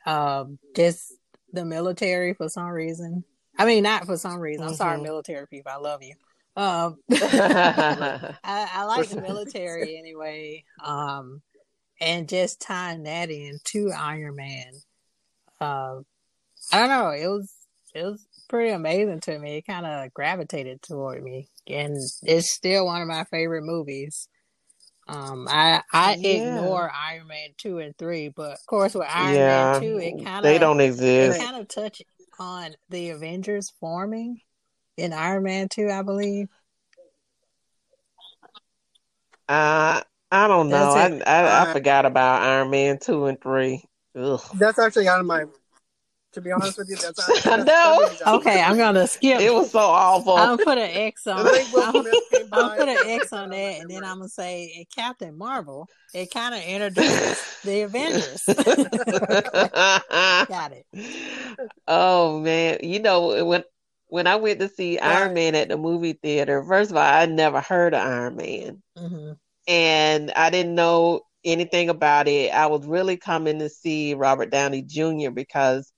Um, 0.05 0.57
just 0.75 1.13
the 1.53 1.63
military 1.63 2.33
for 2.33 2.49
some 2.49 2.69
reason. 2.69 3.23
I 3.57 3.65
mean, 3.65 3.83
not 3.83 4.05
for 4.05 4.17
some 4.17 4.39
reason. 4.39 4.65
I'm 4.65 4.73
sorry, 4.75 4.97
Mhm. 4.97 5.03
military 5.03 5.47
people. 5.47 5.71
I 5.71 5.77
love 5.77 6.01
you. 6.01 6.15
Um, 6.55 6.97
I, 7.11 8.33
I 8.43 8.83
like 8.85 9.09
the 9.09 9.17
military 9.17 9.97
anyway. 9.99 10.63
Um, 10.83 11.41
and 11.99 12.27
just 12.27 12.61
tying 12.61 13.03
that 13.03 13.29
in 13.29 13.59
to 13.65 13.91
Iron 13.91 14.35
Man. 14.35 14.73
Um, 15.59 16.05
I 16.71 16.79
don't 16.79 16.89
know. 16.89 17.09
It 17.11 17.27
was 17.27 17.51
it 17.93 18.03
was 18.03 18.25
pretty 18.49 18.71
amazing 18.71 19.19
to 19.21 19.37
me. 19.39 19.57
It 19.57 19.65
kind 19.67 19.85
of 19.85 20.13
gravitated 20.13 20.81
toward 20.81 21.23
me, 21.23 21.49
and 21.67 21.97
it's 22.23 22.51
still 22.53 22.85
one 22.85 23.01
of 23.01 23.07
my 23.07 23.25
favorite 23.25 23.63
movies. 23.63 24.27
Um, 25.07 25.47
I 25.49 25.81
I 25.91 26.17
Yeah. 26.21 26.37
ignore 26.37 26.91
Iron 26.95 27.27
Man 27.27 27.49
two 27.57 27.79
and 27.79 27.97
three, 27.97 28.29
but 28.29 28.53
of 28.53 28.65
course 28.67 28.93
with 28.95 29.07
Iron 29.09 29.33
yeah, 29.35 29.73
Man 29.73 29.81
two, 29.81 29.97
it 29.99 30.23
kind 30.23 30.45
of 30.45 30.51
they 30.51 30.57
don't 30.59 30.79
it 30.79 30.87
exist. 30.87 31.39
kind 31.39 31.55
of 31.57 31.67
touch 31.67 32.01
on 32.39 32.75
the 32.89 33.09
Avengers 33.09 33.71
forming 33.79 34.41
in 34.97 35.13
Iron 35.13 35.43
Man 35.43 35.69
two, 35.69 35.89
I 35.89 36.01
believe. 36.01 36.49
Uh, 39.49 40.01
I 40.31 40.47
don't 40.47 40.69
know. 40.69 40.91
I, 40.91 41.07
I 41.25 41.41
I 41.41 41.69
Uh, 41.69 41.73
forgot 41.73 42.05
about 42.05 42.43
Iron 42.43 42.69
Man 42.69 42.99
two 42.99 43.25
and 43.25 43.41
three. 43.41 43.83
Ugh. 44.15 44.39
That's 44.55 44.79
actually 44.79 45.07
out 45.07 45.19
of 45.19 45.25
my. 45.25 45.45
To 46.33 46.39
be 46.39 46.49
honest 46.53 46.77
with 46.77 46.89
you, 46.89 46.95
that's 46.95 47.19
I 47.19 47.25
that's, 47.27 47.43
that's, 47.43 47.65
know. 47.65 47.67
that 48.05 48.11
is 48.13 48.21
out 48.21 48.35
of 48.35 48.39
Okay, 48.47 48.61
I'm 48.61 48.77
gonna 48.77 49.05
skip. 49.05 49.41
It 49.41 49.53
was 49.53 49.69
so 49.71 49.79
awful. 49.79 50.37
I'm 50.37 50.55
gonna 50.55 50.63
put 50.63 50.77
an 50.77 50.89
X 50.89 51.27
on. 51.27 51.45
I 51.45 51.51
think 51.51 51.73
Will 51.73 51.83
I'm, 51.83 51.95
I'm 52.71 52.77
put 52.77 52.87
an 52.87 52.97
X 53.05 53.33
on 53.33 53.49
that, 53.49 53.81
and 53.81 53.89
then 53.89 54.05
I'm 54.05 54.19
gonna 54.19 54.29
say 54.29 54.71
in 54.77 54.85
Captain 54.95 55.37
Marvel. 55.37 55.89
It 56.13 56.31
kind 56.31 56.55
of 56.55 56.63
introduced 56.63 57.43
the 57.65 57.81
Avengers. 57.81 58.43
Got 60.47 60.71
it. 60.71 60.85
oh 61.89 62.39
man, 62.39 62.77
you 62.81 63.01
know 63.01 63.43
when 63.43 63.65
when 64.11 64.27
I 64.27 64.37
went 64.37 64.61
to 64.61 64.69
see 64.69 64.99
Iron 64.99 65.35
Man 65.35 65.55
at 65.55 65.69
the 65.69 65.77
movie 65.79 66.13
theater, 66.13 66.63
first 66.65 66.91
of 66.91 66.97
all, 66.97 67.03
I 67.03 67.27
never 67.27 67.61
heard 67.61 67.95
of 67.95 68.01
Iron 68.07 68.37
Man, 68.37 68.83
hmm 68.95 69.33
and 69.67 70.31
I 70.31 70.49
didn't 70.49 70.75
know 70.75 71.21
anything 71.45 71.89
about 71.89 72.27
it. 72.27 72.53
I 72.53 72.67
was 72.67 72.85
really 72.87 73.17
coming 73.17 73.59
to 73.59 73.69
see 73.69 74.13
Robert 74.15 74.51
Downey 74.51 74.83
Jr. 74.83 75.33
because 75.33 75.91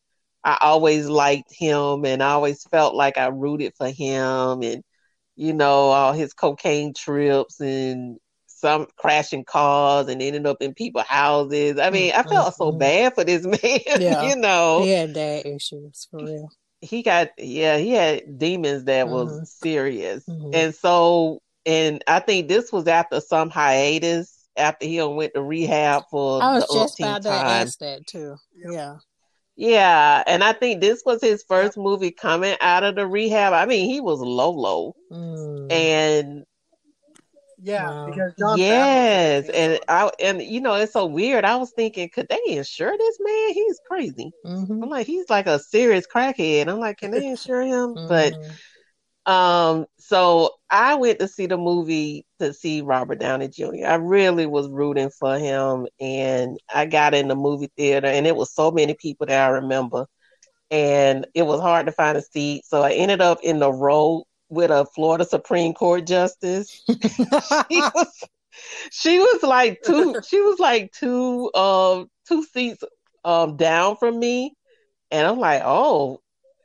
I 0.43 0.57
always 0.61 1.07
liked 1.09 1.53
him, 1.53 2.05
and 2.05 2.23
I 2.23 2.31
always 2.31 2.63
felt 2.65 2.95
like 2.95 3.17
I 3.17 3.27
rooted 3.27 3.73
for 3.77 3.89
him, 3.89 4.63
and 4.63 4.83
you 5.35 5.53
know 5.53 5.89
all 5.91 6.13
his 6.13 6.33
cocaine 6.33 6.93
trips 6.93 7.59
and 7.61 8.17
some 8.47 8.87
crashing 8.97 9.45
cars 9.45 10.07
and 10.09 10.21
ending 10.21 10.47
up 10.47 10.57
in 10.61 10.73
people's 10.73 11.05
houses. 11.07 11.79
I 11.79 11.89
mean, 11.91 12.13
I 12.15 12.23
felt 12.23 12.55
so 12.55 12.71
Mm-mm. 12.71 12.73
bad 12.73 13.15
for 13.15 13.23
this 13.25 13.45
man, 13.45 13.59
Yeah. 13.93 14.19
you 14.19 14.35
know. 14.37 14.85
He 14.85 14.91
had 14.91 15.13
dad 15.13 15.45
issues 15.45 16.07
for 16.09 16.23
real. 16.25 16.51
He 16.83 17.01
got 17.01 17.29
yeah, 17.37 17.77
he 17.77 17.91
had 17.91 18.37
demons 18.37 18.83
that 18.85 19.07
was 19.09 19.29
Mhm. 19.29 19.47
serious. 19.47 20.23
Mhm. 20.25 20.53
And 20.53 20.75
so 20.75 21.39
and 21.65 22.03
I 22.07 22.19
think 22.19 22.49
this 22.49 22.71
was 22.71 22.87
after 22.87 23.21
some 23.21 23.49
hiatus 23.49 24.37
after 24.57 24.85
he 24.85 25.01
went 25.01 25.33
to 25.33 25.41
rehab 25.41 26.03
for 26.11 26.43
I 26.43 26.55
was 26.55 26.67
the 26.67 26.73
just 26.73 27.01
umpteenth 27.01 27.09
about 27.09 27.21
to 27.23 27.29
time. 27.29 27.67
ask 27.67 27.79
that 27.79 28.05
too. 28.05 28.35
Yeah. 28.55 28.97
Yeah, 29.55 30.23
and 30.25 30.43
I 30.43 30.53
think 30.53 30.81
this 30.81 31.03
was 31.05 31.21
his 31.21 31.43
first 31.47 31.77
movie 31.77 32.09
coming 32.11 32.55
out 32.59 32.83
of 32.83 32.95
the 32.95 33.05
rehab. 33.05 33.53
I 33.53 33.65
mean, 33.67 33.87
he 33.89 34.01
was 34.01 34.19
low 34.19 34.49
low. 34.51 34.95
Mm. 35.11 35.71
And 35.71 36.43
Yeah, 37.63 37.93
Wow. 37.95 38.05
because 38.05 38.33
John 38.39 38.59
yes, 38.59 38.69
Favreau 38.69 39.49
and 39.49 39.79
I 39.87 40.11
and 40.21 40.41
you 40.41 40.61
know, 40.61 40.75
it's 40.75 40.93
so 40.93 41.05
weird. 41.05 41.45
I 41.45 41.55
was 41.57 41.71
thinking, 41.71 42.09
could 42.13 42.27
they 42.29 42.39
insure 42.55 42.95
this 42.97 43.17
man? 43.19 43.53
He's 43.53 43.79
crazy. 43.87 44.33
Mhm. 44.43 44.81
I'm 44.81 44.89
like, 44.89 45.07
he's 45.07 45.29
like 45.29 45.47
a 45.47 45.59
serious 45.59 46.05
crackhead. 46.07 46.67
I'm 46.67 46.79
like, 46.79 46.97
can 46.99 47.11
they 47.11 47.25
insure 47.27 47.61
him? 47.61 47.99
But 48.07 48.35
Mhm. 48.35 48.59
Um, 49.25 49.85
so 49.99 50.51
I 50.71 50.95
went 50.95 51.19
to 51.19 51.27
see 51.29 51.47
the 51.47 51.57
movie 51.57 52.25
to 52.39 52.53
see 52.53 52.81
Robert 52.81 53.19
Downey 53.19 53.49
Jr. 53.49 53.87
I 53.87 53.95
really 53.95 54.47
was 54.47 54.69
rooting 54.69 55.11
for 55.11 55.37
him, 55.39 55.87
and 56.01 56.57
I 56.73 56.85
got 56.87 57.13
in 57.15 57.27
the 57.29 57.35
movie 57.35 57.69
theater, 57.77 58.07
and 58.07 58.27
it 58.27 58.35
was 58.35 58.53
so 58.53 58.71
many 58.71 58.95
people 58.95 59.27
that 59.27 59.47
I 59.47 59.49
remember, 59.51 60.07
and 60.71 61.27
it 61.35 61.43
was 61.43 61.61
hard 61.61 61.85
to 61.87 61.91
find 61.91 62.17
a 62.17 62.21
seat. 62.21 62.65
So 62.65 62.81
I 62.81 62.93
ended 62.93 63.21
up 63.21 63.39
in 63.43 63.59
the 63.59 63.71
row 63.71 64.23
with 64.49 64.71
a 64.71 64.85
Florida 64.85 65.25
Supreme 65.25 65.73
Court 65.73 66.05
justice. 66.05 66.83
She 66.87 67.79
was 67.79 68.23
she 68.91 69.19
was 69.19 69.43
like 69.43 69.81
two. 69.83 70.15
She 70.27 70.41
was 70.41 70.59
like 70.59 70.91
two, 70.91 71.51
um, 71.53 72.09
two 72.27 72.43
seats, 72.43 72.83
um, 73.25 73.57
down 73.57 73.97
from 73.97 74.19
me, 74.19 74.55
and 75.11 75.27
I'm 75.27 75.39
like, 75.39 75.61
oh, 75.65 76.21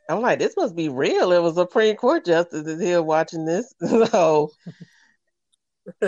I'm 0.08 0.20
like, 0.20 0.38
this 0.38 0.56
must 0.56 0.76
be 0.76 0.88
real. 0.88 1.32
It 1.32 1.42
was 1.42 1.56
a 1.56 1.62
Supreme 1.62 1.96
Court 1.96 2.24
justice 2.24 2.66
is 2.66 2.80
here 2.80 3.02
watching 3.02 3.44
this, 3.44 3.72
so. 4.10 4.50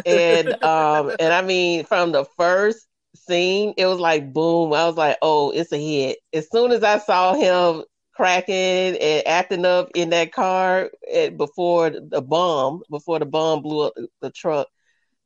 and 0.04 0.62
um, 0.62 1.12
and 1.18 1.32
I 1.32 1.42
mean, 1.42 1.84
from 1.84 2.12
the 2.12 2.24
first 2.36 2.86
scene, 3.16 3.74
it 3.76 3.86
was 3.86 3.98
like 3.98 4.32
boom. 4.32 4.72
I 4.72 4.86
was 4.86 4.96
like, 4.96 5.16
oh, 5.22 5.50
it's 5.50 5.72
a 5.72 5.78
hit. 5.78 6.18
As 6.32 6.50
soon 6.50 6.72
as 6.72 6.82
I 6.82 6.98
saw 6.98 7.34
him 7.34 7.84
cracking 8.14 8.96
and 8.96 9.26
acting 9.26 9.64
up 9.64 9.90
in 9.94 10.10
that 10.10 10.32
car 10.32 10.90
before 11.36 11.90
the 11.90 12.20
bomb, 12.22 12.82
before 12.90 13.18
the 13.18 13.26
bomb 13.26 13.62
blew 13.62 13.86
up 13.86 13.94
the, 13.96 14.08
the 14.20 14.30
truck, 14.30 14.66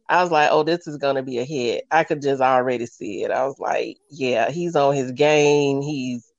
I 0.09 0.23
was 0.23 0.31
like, 0.31 0.51
oh, 0.53 0.63
this 0.63 0.87
is 0.87 0.99
gonna 0.99 1.23
be 1.23 1.39
a 1.39 1.45
hit. 1.45 1.85
I 1.91 2.05
could 2.05 2.21
just 2.23 2.43
already 2.43 2.87
see 2.87 3.23
it. 3.23 3.31
I 3.31 3.47
was 3.47 3.59
like, 3.59 3.97
yeah, 4.11 4.51
he's 4.51 4.77
on 4.77 4.95
his 4.95 5.13
game. 5.13 5.81
He's, 5.83 6.31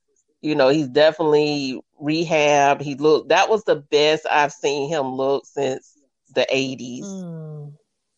you 0.41 0.55
know, 0.55 0.69
he's 0.69 0.87
definitely 0.87 1.81
rehab. 1.99 2.81
He 2.81 2.95
looked. 2.95 3.29
That 3.29 3.49
was 3.49 3.63
the 3.63 3.77
best 3.77 4.27
I've 4.29 4.53
seen 4.53 4.89
him 4.89 5.15
look 5.15 5.45
since 5.47 5.97
the 6.35 6.45
'80s. 6.51 7.01
Mm. 7.05 7.73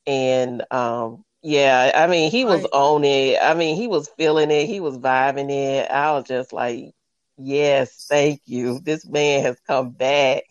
And 0.06 0.64
um, 0.72 1.24
yeah, 1.42 1.92
I 1.96 2.08
mean, 2.08 2.30
he 2.32 2.44
was 2.44 2.62
Right. 2.64 2.70
on 2.74 3.04
it. 3.06 3.40
I 3.42 3.54
mean, 3.54 3.76
he 3.76 3.88
was 3.88 4.10
feeling 4.18 4.52
it. 4.52 4.68
He 4.68 4.80
was 4.80 4.98
vibing 4.98 5.50
it. 5.50 5.90
I 5.90 6.12
was 6.14 6.26
just 6.26 6.52
like, 6.52 6.94
yes, 7.38 8.06
thank 8.10 8.42
you. 8.46 8.80
This 8.80 9.06
man 9.06 9.44
has 9.44 9.58
come 9.68 9.92
back. 9.92 10.44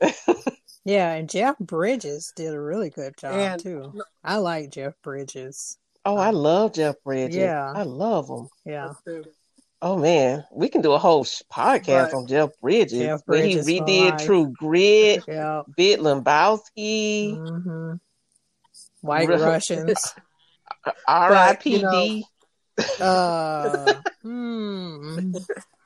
Yeah, 0.86 1.12
and 1.12 1.28
Jeff 1.28 1.58
Bridges 1.58 2.32
did 2.34 2.54
a 2.54 2.60
really 2.60 2.88
good 2.88 3.14
job 3.18 3.34
And- 3.34 3.62
too. 3.62 4.00
I 4.24 4.36
like 4.38 4.70
Jeff 4.70 4.94
Bridges. 5.02 5.76
Oh, 6.06 6.16
I 6.16 6.30
love 6.30 6.72
Jeff 6.72 6.94
Bridges. 7.04 7.36
Yeah. 7.36 7.70
I 7.70 7.82
love 7.82 8.28
him. 8.30 8.48
Yeah. 8.64 8.94
Oh 9.82 9.96
man, 9.98 10.42
we 10.50 10.70
can 10.70 10.80
do 10.80 10.92
a 10.92 10.98
whole 10.98 11.24
sh- 11.24 11.42
podcast 11.52 12.04
Right. 12.04 12.14
on 12.14 12.26
Jeff 12.26 12.50
Bridges. 12.62 12.98
Jeff 12.98 13.20
when 13.26 13.40
Bridges 13.40 13.66
he 13.68 13.78
for 13.78 13.84
redid 13.84 14.10
life. 14.12 14.24
True 14.24 14.52
Grit, 14.58 15.22
Yeah. 15.28 15.62
Big 15.76 15.98
Lebowski, 16.00 17.36
hmm 17.36 17.92
White 19.02 19.28
Really? 19.28 19.42
Russians. 19.42 20.14
R.I.P.D. 21.06 22.24
Uh, 23.00 23.94
hmm. 24.22 25.32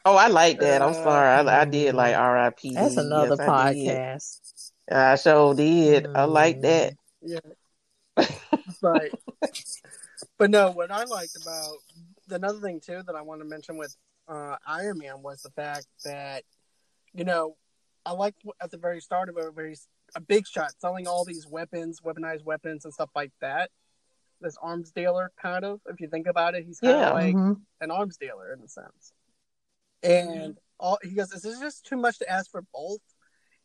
Oh, 0.04 0.16
I 0.16 0.28
like 0.28 0.60
that. 0.60 0.82
I'm 0.82 0.90
Uh, 0.90 0.92
sorry. 1.04 1.28
I, 1.48 1.62
I 1.62 1.64
did 1.64 1.94
like 1.94 2.14
R.I.P. 2.14 2.74
That's 2.74 2.96
another 2.98 3.36
Yes, 3.38 3.40
I 3.40 3.72
did. 3.72 3.86
podcast. 3.98 4.72
I 4.90 5.16
sure 5.16 5.54
did. 5.54 6.06
I 6.14 6.24
like 6.24 6.58
Mm. 6.58 6.62
that. 6.62 6.94
Yeah. 7.22 7.40
right. 8.82 9.12
But 10.38 10.50
no, 10.50 10.70
what 10.72 10.90
I 10.90 11.04
liked 11.04 11.36
about 11.40 11.76
another 12.30 12.60
thing 12.60 12.80
too 12.80 13.02
that 13.06 13.14
I 13.14 13.22
want 13.22 13.40
to 13.40 13.46
mention 13.46 13.76
with 13.78 13.96
uh, 14.28 14.56
Iron 14.66 14.98
Man 14.98 15.22
was 15.22 15.42
the 15.42 15.50
fact 15.50 15.86
that, 16.04 16.44
you 17.14 17.24
know, 17.24 17.56
I 18.04 18.12
liked 18.12 18.42
at 18.60 18.70
the 18.70 18.76
very 18.76 19.00
start 19.00 19.28
of 19.30 19.38
it 19.38 19.54
where 19.54 19.68
he's 19.68 19.86
a 20.14 20.20
big 20.20 20.46
shot 20.46 20.72
selling 20.80 21.06
all 21.06 21.24
these 21.24 21.46
weapons, 21.46 22.00
weaponized 22.00 22.44
weapons 22.44 22.84
and 22.84 22.92
stuff 22.92 23.10
like 23.14 23.32
that. 23.40 23.70
This 24.40 24.56
arms 24.60 24.90
dealer, 24.92 25.32
kind 25.40 25.64
of, 25.64 25.80
if 25.88 26.00
you 26.00 26.08
think 26.08 26.26
about 26.26 26.54
it, 26.54 26.64
he's 26.66 26.80
kind 26.80 26.98
Yeah. 26.98 27.08
of 27.08 27.14
like 27.14 27.34
Mhm. 27.34 27.60
an 27.80 27.90
arms 27.90 28.18
dealer 28.18 28.52
in 28.52 28.60
a 28.60 28.68
sense. 28.68 29.12
And 30.04 30.58
all 30.78 30.98
he 31.02 31.14
goes, 31.14 31.32
"Is 31.32 31.42
this 31.42 31.58
just 31.60 31.84
too 31.86 31.96
much 31.96 32.18
to 32.18 32.28
ask 32.30 32.50
for 32.50 32.62
both?" 32.72 33.00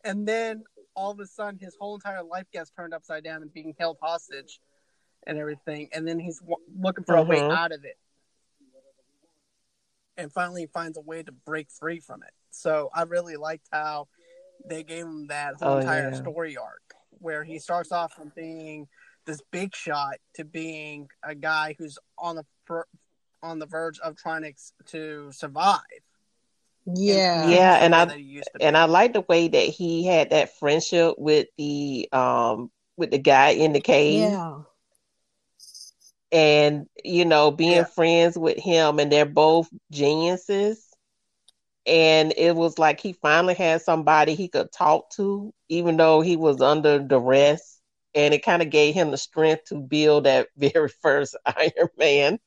And 0.03 0.27
then 0.27 0.63
all 0.95 1.11
of 1.11 1.19
a 1.19 1.27
sudden, 1.27 1.59
his 1.59 1.75
whole 1.79 1.95
entire 1.95 2.23
life 2.23 2.49
gets 2.51 2.71
turned 2.71 2.93
upside 2.93 3.23
down 3.23 3.41
and 3.41 3.53
being 3.53 3.75
held 3.77 3.97
hostage 4.01 4.61
and 5.27 5.37
everything. 5.37 5.89
And 5.91 6.07
then 6.07 6.19
he's 6.19 6.39
w- 6.39 6.57
looking 6.73 7.03
for 7.03 7.15
a 7.15 7.21
way 7.23 7.41
Mhm. 7.41 7.51
out 7.51 7.71
of 7.71 7.83
it. 7.83 7.97
And 10.17 10.31
finally, 10.31 10.61
he 10.61 10.67
finds 10.67 10.97
a 10.97 11.01
way 11.01 11.23
to 11.23 11.31
break 11.31 11.69
free 11.71 11.99
from 11.99 12.23
it. 12.23 12.33
So 12.49 12.89
I 12.93 13.03
really 13.03 13.35
liked 13.37 13.67
how 13.71 14.07
they 14.65 14.83
gave 14.83 15.05
him 15.05 15.27
that 15.27 15.55
whole 15.55 15.75
Oh, 15.75 15.77
entire 15.79 16.09
yeah. 16.11 16.15
story 16.15 16.57
arc, 16.57 16.93
where 17.11 17.43
he 17.43 17.59
starts 17.59 17.91
off 17.91 18.13
from 18.13 18.31
being 18.35 18.87
this 19.25 19.41
big 19.51 19.75
shot 19.75 20.15
to 20.33 20.43
being 20.43 21.09
a 21.23 21.35
guy 21.35 21.75
who's 21.77 21.97
on 22.17 22.37
the 22.37 22.45
on 23.41 23.59
the 23.59 23.65
verge 23.65 23.99
of 23.99 24.17
trying 24.17 24.43
to, 24.43 24.53
to 24.85 25.31
survive. 25.31 25.79
Yeah. 26.95 27.45
Yeah, 27.49 27.77
and 27.81 27.95
I- 27.95 28.05
that 28.05 28.17
he 28.17 28.23
used 28.23 28.53
to 28.53 28.59
be. 28.59 28.65
And 28.65 28.77
I 28.77 28.85
like 28.85 29.13
the 29.13 29.21
way 29.21 29.47
that 29.47 29.63
he 29.63 30.05
had 30.05 30.29
that 30.31 30.57
friendship 30.57 31.15
with 31.17 31.47
the 31.57 32.09
um 32.11 32.71
with 32.97 33.11
the 33.11 33.19
guy 33.19 33.49
in 33.51 33.73
the 33.73 33.79
cave. 33.81 34.29
Yeah. 34.29 34.61
and 36.31 36.87
you 37.03 37.25
know 37.25 37.51
being 37.51 37.79
Yeah. 37.79 37.85
friends 37.85 38.37
with 38.37 38.57
him 38.57 38.99
and 38.99 39.11
they're 39.11 39.25
both 39.25 39.69
geniuses 39.91 40.85
and 41.85 42.33
it 42.37 42.55
was 42.55 42.77
like 42.77 42.99
he 42.99 43.13
finally 43.13 43.53
had 43.53 43.81
somebody 43.81 44.35
he 44.35 44.47
could 44.47 44.71
talk 44.71 45.09
to 45.11 45.53
even 45.69 45.97
though 45.97 46.21
he 46.21 46.35
was 46.35 46.61
under 46.61 46.99
duress 46.99 47.79
and 48.15 48.33
it 48.33 48.43
kind 48.43 48.61
of 48.61 48.69
gave 48.69 48.93
him 48.93 49.11
the 49.11 49.17
strength 49.17 49.65
to 49.65 49.75
build 49.75 50.25
that 50.25 50.47
very 50.57 50.89
first 51.01 51.35
iron 51.45 51.89
man 51.97 52.39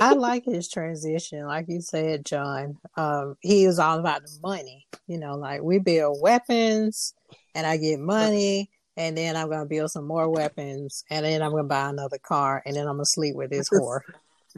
I 0.00 0.12
like 0.14 0.44
his 0.44 0.68
transition, 0.68 1.44
like 1.46 1.66
you 1.68 1.80
said, 1.80 2.24
John. 2.24 2.78
Um, 2.96 3.36
he 3.40 3.64
is 3.64 3.78
all 3.78 3.98
about 3.98 4.22
the 4.22 4.30
money. 4.42 4.86
You 5.06 5.18
know, 5.18 5.36
like 5.36 5.62
we 5.62 5.78
build 5.78 6.18
weapons, 6.20 7.14
and 7.54 7.66
I 7.66 7.76
get 7.76 7.98
money, 7.98 8.70
and 8.96 9.16
then 9.16 9.36
I'm 9.36 9.48
gonna 9.50 9.66
build 9.66 9.90
some 9.90 10.06
more 10.06 10.28
weapons, 10.28 11.04
and 11.10 11.24
then 11.26 11.42
I'm 11.42 11.50
gonna 11.50 11.64
buy 11.64 11.88
another 11.90 12.18
car, 12.18 12.62
and 12.64 12.76
then 12.76 12.86
I'm 12.86 12.94
gonna 12.94 13.04
sleep 13.06 13.34
with 13.36 13.50
this 13.50 13.68
whore. 13.72 14.00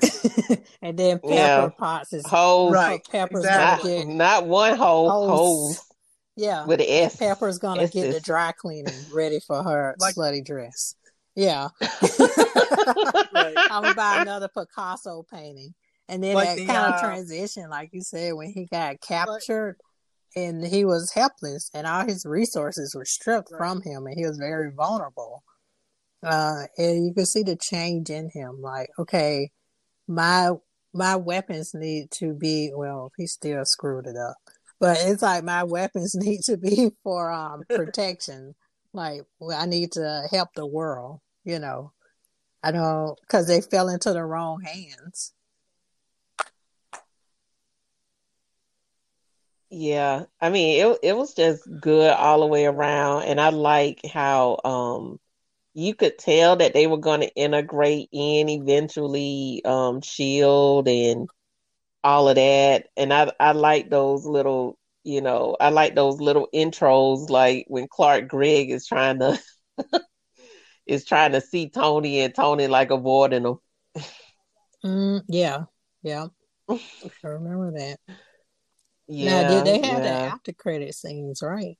and 0.83 0.97
then 0.97 1.19
Pepper 1.19 1.35
Yeah. 1.35 1.69
Potts 1.77 2.12
is 2.12 2.25
hoes 2.27 2.73
Right, 2.73 3.01
Pepper's 3.11 3.45
exactly. 3.45 3.91
not, 3.91 4.05
gonna 4.05 4.07
get 4.07 4.15
not 4.17 4.47
one 4.47 4.77
hoe 4.78 5.09
Hoes. 5.09 5.31
hoes 5.77 5.83
yeah. 6.37 6.65
with 6.67 6.78
an 6.81 6.87
s 6.89 7.17
Pepper's 7.17 7.59
gonna 7.59 7.83
It's 7.83 7.93
get 7.95 8.12
the 8.12 8.20
dry 8.20 8.53
cleaning 8.53 8.95
ready 9.12 9.41
for 9.41 9.61
her 9.62 9.97
Like- 9.99 10.15
slutty 10.15 10.45
dress. 10.45 10.95
Yeah. 11.39 11.68
Right. 13.33 13.55
I'm 13.70 13.83
gonna 13.83 13.94
buy 13.94 14.23
another 14.23 14.49
Picasso 14.49 15.25
painting. 15.33 15.75
And 16.08 16.23
then 16.23 16.34
Like 16.34 16.49
that 16.49 16.57
the, 16.57 16.67
kind 16.67 16.92
uh, 16.92 16.97
of 16.97 17.00
transition, 17.00 17.68
like 17.70 17.91
you 17.92 18.00
said, 18.02 18.33
when 18.34 18.50
he 18.50 18.67
got 18.67 19.00
captured 19.00 19.76
and 20.34 20.67
he 20.67 20.84
was 20.84 21.12
helpless 21.12 21.70
and 21.75 21.86
all 21.86 22.05
his 22.07 22.25
resources 22.26 22.94
were 22.94 23.05
stripped 23.05 23.50
Right. 23.52 23.58
from 23.58 23.83
him 23.83 24.07
and 24.07 24.17
he 24.18 24.26
was 24.26 24.39
very 24.39 24.73
vulnerable. 24.73 25.44
Uh 26.23 26.62
and 26.76 27.07
you 27.07 27.15
could 27.15 27.28
see 27.28 27.42
the 27.44 27.57
change 27.57 28.10
in 28.10 28.31
him. 28.31 28.60
Like, 28.60 28.89
okay, 28.99 29.50
my 30.08 30.50
my 30.92 31.15
weapons 31.17 31.73
need 31.75 32.10
to 32.12 32.34
be 32.34 32.73
well, 32.75 33.12
he 33.17 33.26
still 33.26 33.65
screwed 33.65 34.07
it 34.07 34.17
up. 34.17 34.36
But 34.81 34.99
it's 35.02 35.23
like 35.23 35.44
my 35.44 35.62
weapons 35.65 36.15
need 36.17 36.41
to 36.47 36.57
be 36.57 36.91
for 37.05 37.31
um 37.31 37.62
protection. 37.68 38.55
like 38.92 39.23
well, 39.39 39.57
I 39.60 39.67
need 39.67 39.92
to 39.92 40.23
help 40.31 40.49
the 40.57 40.67
world, 40.67 41.20
you 41.49 41.59
know. 41.59 41.93
I 42.62 42.73
don't 42.73 43.18
because 43.23 43.47
they 43.47 43.60
fell 43.60 43.89
into 43.89 44.12
the 44.12 44.25
wrong 44.25 44.60
hands. 44.60 45.33
Yeah, 49.70 50.25
I 50.41 50.51
mean 50.51 50.81
it 50.86 50.99
it 51.02 51.17
was 51.17 51.35
just 51.35 51.68
good 51.81 52.10
all 52.12 52.41
the 52.41 52.47
way 52.47 52.67
around 52.67 53.25
and 53.25 53.41
I 53.41 53.51
like 53.51 54.01
how 54.12 54.59
um 54.65 55.20
you 55.75 55.94
could 55.94 56.18
tell 56.18 56.57
that 56.57 56.75
they 56.75 56.86
were 56.86 56.99
going 56.99 57.20
to 57.20 57.35
integrate 57.35 58.09
in 58.12 58.49
eventually 58.49 59.62
um 59.65 60.01
Shield 60.02 60.89
and 60.89 61.28
all 62.05 62.28
of 62.28 62.36
that 62.36 62.89
and 62.97 63.12
I 63.12 63.33
I 63.41 63.52
like 63.52 63.91
those 63.91 64.25
little 64.27 64.78
you 65.05 65.20
know 65.20 65.57
I 65.60 65.70
like 65.70 65.94
those 65.94 66.20
little 66.20 66.49
intros 66.55 67.31
like 67.31 67.67
when 67.68 67.89
Clark 67.89 68.28
Gregg 68.28 68.70
is 68.70 68.86
trying 68.86 69.20
to 69.20 69.39
is 70.89 71.05
trying 71.05 71.33
to 71.33 71.41
see 71.41 71.68
Tony 71.68 72.20
and 72.20 72.34
Tony 72.34 72.67
like 72.67 72.91
avoiding 72.91 73.44
him. 73.44 73.58
Mm, 74.84 75.23
yeah, 75.28 75.65
yeah. 76.02 76.26
I 76.68 76.78
remember 77.28 77.73
that. 77.73 77.99
Yeah, 79.08 79.42
now, 79.42 79.65
did 79.65 79.65
they 79.65 79.86
have 79.86 80.02
the 80.02 80.08
after 80.10 80.52
credit 80.52 80.94
scenes 80.94 81.42
right 81.42 81.76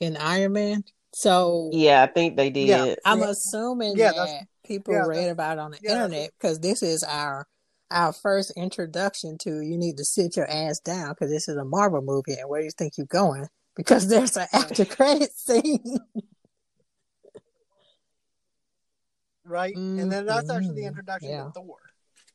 in 0.00 0.16
Iron 0.16 0.52
Man? 0.52 0.84
So 1.12 1.70
Yeah, 1.72 2.02
I 2.02 2.06
think 2.06 2.36
they 2.36 2.50
did. 2.50 2.68
Yeah. 2.68 2.94
I'm 3.04 3.22
assuming 3.22 3.96
Yeah, 3.96 4.12
that 4.12 4.46
people 4.64 4.94
yeah, 4.94 5.06
read 5.06 5.30
about 5.30 5.58
it 5.58 5.60
on 5.60 5.70
the 5.72 5.78
yeah, 5.82 6.04
internet 6.04 6.30
because 6.38 6.60
this 6.60 6.82
is 6.82 7.02
our 7.02 7.46
our 7.90 8.12
first 8.12 8.52
introduction 8.56 9.36
to 9.38 9.60
you 9.60 9.76
need 9.76 9.96
to 9.96 10.04
sit 10.04 10.36
your 10.36 10.48
ass 10.48 10.78
down 10.78 11.10
because 11.10 11.30
this 11.30 11.48
is 11.48 11.56
a 11.56 11.64
Marvel 11.64 12.02
movie 12.02 12.34
and 12.38 12.48
where 12.48 12.60
do 12.60 12.64
you 12.66 12.70
think 12.70 12.96
you're 12.96 13.06
going? 13.06 13.46
Because 13.76 14.08
there's 14.08 14.36
an 14.36 14.46
after 14.52 14.84
credit 14.84 15.32
scene. 15.36 15.98
Right? 19.50 19.76
And 19.76 20.10
then 20.10 20.24
that's 20.26 20.48
actually 20.48 20.74
the 20.76 20.82
Mhm. 20.82 20.86
introduction 20.88 21.30
Yeah. 21.30 21.44
to 21.44 21.50
Thor. 21.50 21.76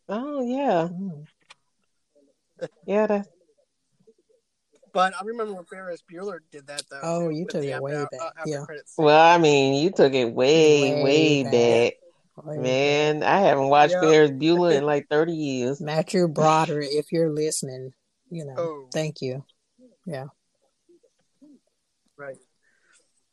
Oh 0.09 0.41
yeah. 0.41 0.89
Mm. 0.91 1.25
Yeah, 2.85 3.07
that's 3.07 3.27
But 4.93 5.13
I 5.19 5.25
remember 5.25 5.53
when 5.55 5.65
Ferris 5.65 6.01
Bueller 6.09 6.39
did 6.51 6.67
that 6.67 6.83
though. 6.89 6.99
Oh, 7.03 7.29
too, 7.29 7.35
you 7.35 7.45
took 7.47 7.63
it 7.63 7.71
after- 7.71 7.81
way 7.83 7.93
back, 7.93 8.33
after 8.37 8.49
yeah. 8.49 8.65
Well, 8.97 9.35
I 9.35 9.37
mean, 9.37 9.73
you 9.83 9.91
took 9.91 10.13
it 10.13 10.33
way, 10.33 10.93
Way 10.93 11.03
way 11.03 11.43
back. 11.43 11.51
back. 11.51 12.45
Wait, 12.45 12.59
Man, 12.59 13.23
I 13.23 13.39
haven't 13.39 13.67
watched 13.69 13.93
Yeah. 13.93 14.01
Ferris 14.01 14.31
Bueller 14.31 14.73
in 14.77 14.85
like 14.85 15.07
30 15.09 15.33
years. 15.33 15.81
Matthew 15.81 16.27
Broderick, 16.29 16.89
if 16.91 17.11
you're 17.11 17.29
listening, 17.29 17.93
you 18.29 18.45
know, 18.45 18.55
Oh. 18.57 18.89
thank 18.93 19.21
you. 19.21 19.43
Yeah. 20.05 20.27
Right. 22.17 22.37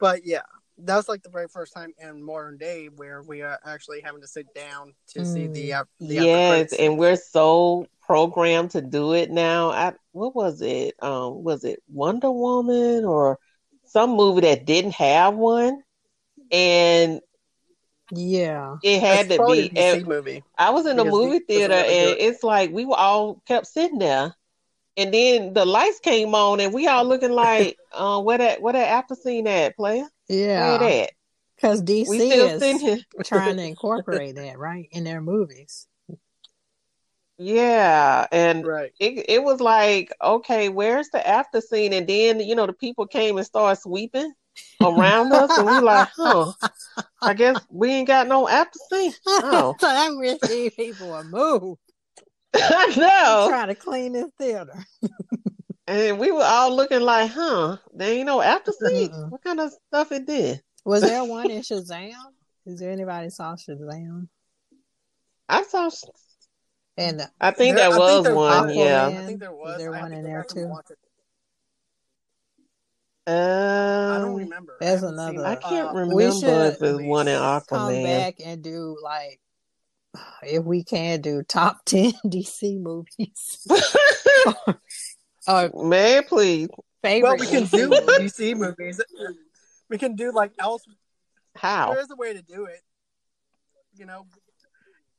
But 0.00 0.24
yeah, 0.26 0.42
that's 0.84 1.08
like 1.08 1.22
the 1.22 1.30
very 1.30 1.48
first 1.48 1.72
time 1.74 1.92
in 1.98 2.22
modern 2.22 2.58
day 2.58 2.88
where 2.94 3.22
we 3.22 3.42
are 3.42 3.58
actually 3.64 4.00
having 4.00 4.20
to 4.22 4.28
sit 4.28 4.52
down 4.54 4.94
to 5.08 5.24
see 5.24 5.46
Mm. 5.46 5.52
the, 5.54 5.72
uh, 5.74 5.84
the 6.00 6.14
Yes, 6.14 6.72
and 6.72 6.98
we're 6.98 7.16
so 7.16 7.86
programmed 8.02 8.72
to 8.72 8.82
do 8.82 9.14
it 9.14 9.30
now. 9.30 9.70
I 9.70 9.94
what 10.12 10.34
was 10.34 10.60
it? 10.62 10.94
Um, 11.02 11.44
was 11.44 11.64
it 11.64 11.82
Wonder 11.88 12.30
Woman 12.32 13.04
or 13.04 13.38
some 13.84 14.10
movie 14.16 14.40
that 14.42 14.66
didn't 14.66 14.94
have 14.94 15.34
one? 15.34 15.82
And 16.52 17.20
Yeah. 18.12 18.76
it 18.82 19.00
had 19.00 19.28
It's 19.28 19.30
to 19.30 19.38
be. 19.46 19.72
a 19.76 19.76
and 19.76 20.06
movie. 20.06 20.44
I 20.58 20.70
was 20.70 20.86
in 20.86 20.96
the 20.96 21.04
movie 21.04 21.40
DC 21.40 21.44
theater, 21.46 21.74
really 21.74 21.84
and 21.84 21.88
it. 22.12 22.20
it's 22.20 22.42
like 22.42 22.70
we 22.72 22.84
were 22.84 22.96
all 22.96 23.42
kept 23.46 23.66
sitting 23.66 23.98
there, 23.98 24.34
and 24.96 25.14
then 25.14 25.54
the 25.54 25.64
lights 25.66 26.00
came 26.00 26.34
on, 26.34 26.60
and 26.60 26.74
we 26.74 26.86
all 26.88 27.04
looking 27.04 27.32
like, 27.32 27.78
uh, 27.92 28.20
where 28.22 28.38
that 28.38 28.62
where 28.62 28.74
that 28.74 28.88
after 28.88 29.14
scene 29.16 29.46
at, 29.48 29.76
player? 29.76 30.06
Where 30.28 30.38
Yeah. 30.38 30.74
it 30.74 30.82
at? 30.82 31.10
Because 31.56 31.82
DC 31.82 32.08
We 32.08 32.18
still 32.18 32.58
sitting 32.60 32.76
is 32.76 32.82
here. 32.82 32.98
trying 33.24 33.56
to 33.56 33.62
incorporate 33.66 34.34
that, 34.36 34.58
right, 34.58 34.88
in 34.90 35.04
their 35.04 35.20
movies. 35.20 35.86
Yeah, 37.38 38.26
and 38.30 38.64
Right. 38.66 38.92
it 39.00 39.24
it 39.28 39.42
was 39.42 39.60
like, 39.60 40.12
okay, 40.22 40.68
where's 40.68 41.08
the 41.08 41.26
after 41.26 41.60
scene? 41.60 41.92
And 41.92 42.06
then, 42.06 42.40
you 42.40 42.54
know, 42.54 42.66
the 42.66 42.72
people 42.72 43.06
came 43.06 43.36
and 43.36 43.46
started 43.46 43.80
sweeping 43.80 44.32
around 44.82 45.32
us, 45.32 45.50
and 45.56 45.66
we 45.66 45.80
like, 45.80 46.08
huh, 46.16 46.52
I 47.20 47.34
guess 47.34 47.64
we 47.70 47.90
ain't 47.90 48.06
got 48.06 48.28
no 48.28 48.48
after 48.48 48.78
scene. 48.90 49.12
Oh, 49.26 49.76
so 49.80 49.88
I 49.88 50.10
wish 50.10 50.40
these 50.40 50.74
people 50.74 51.10
would 51.10 51.26
move. 51.26 51.78
I 52.54 52.92
I'm 52.94 53.00
know. 53.00 53.46
trying 53.48 53.68
to 53.68 53.74
clean 53.74 54.12
this 54.12 54.30
theater. 54.38 54.84
And 55.92 56.18
we 56.18 56.30
were 56.32 56.42
all 56.44 56.74
looking 56.74 57.00
like, 57.02 57.30
huh, 57.30 57.76
there 57.92 58.12
ain't 58.14 58.24
no 58.26 58.40
after 58.40 58.72
scene. 58.72 59.10
Mm-mm. 59.10 59.30
What 59.30 59.42
kind 59.44 59.60
of 59.60 59.72
stuff 59.88 60.10
it 60.12 60.26
did? 60.26 60.62
Was 60.86 61.02
there 61.02 61.22
one 61.36 61.50
in 61.50 61.60
Shazam? 61.60 62.12
Is 62.64 62.80
there 62.80 62.90
anybody 62.92 63.28
saw 63.28 63.54
Shazam? 63.56 64.28
I 65.48 65.62
saw, 65.64 65.90
And 66.96 67.28
I 67.40 67.50
think 67.50 67.76
There- 67.76 67.90
that 67.90 67.98
was 67.98 68.12
think 68.12 68.24
there 68.24 68.34
one, 68.34 68.66
was. 68.68 68.76
yeah. 68.76 69.06
I 69.06 69.26
think 69.26 69.40
there 69.40 69.50
Is 69.50 69.56
was. 69.58 69.78
there 69.78 69.94
I 69.94 70.00
one 70.00 70.12
in 70.12 70.24
there 70.24 70.44
too? 70.44 70.66
watch 70.66 70.86
it. 70.90 70.98
I 73.26 74.18
don't 74.20 74.30
Um, 74.30 74.34
remember. 74.36 74.78
I 74.80 74.84
There's 74.84 75.00
haven't 75.02 75.18
another- 75.18 75.46
I 75.46 75.56
can't 75.56 75.88
uh, 75.88 75.92
remember 75.92 76.14
We 76.16 76.24
if 76.24 76.34
should 76.34 76.44
it 76.48 76.80
was 76.80 77.02
one 77.02 77.28
in 77.28 77.38
come 77.68 78.02
back 78.02 78.36
and 78.44 78.62
do 78.64 78.96
like 79.02 79.40
if 80.42 80.64
we 80.64 80.84
can 80.84 81.20
do 81.20 81.42
top 81.42 81.82
ten 81.86 82.12
DC 82.26 82.80
movies. 82.80 83.66
or 85.48 85.70
Man, 85.74 86.24
please. 86.24 86.68
favorite 87.02 87.28
Well, 87.28 87.38
we 87.38 87.46
can 87.46 87.64
do. 87.64 87.90
DC 88.18 88.56
movies. 88.56 89.00
We 89.88 89.98
can 89.98 90.14
do 90.14 90.32
like 90.32 90.52
else. 90.58 90.84
How? 91.56 91.92
There 91.92 92.00
is 92.00 92.10
a 92.10 92.16
way 92.16 92.32
to 92.32 92.42
do 92.42 92.64
it. 92.64 92.80
You 93.96 94.06
know, 94.06 94.26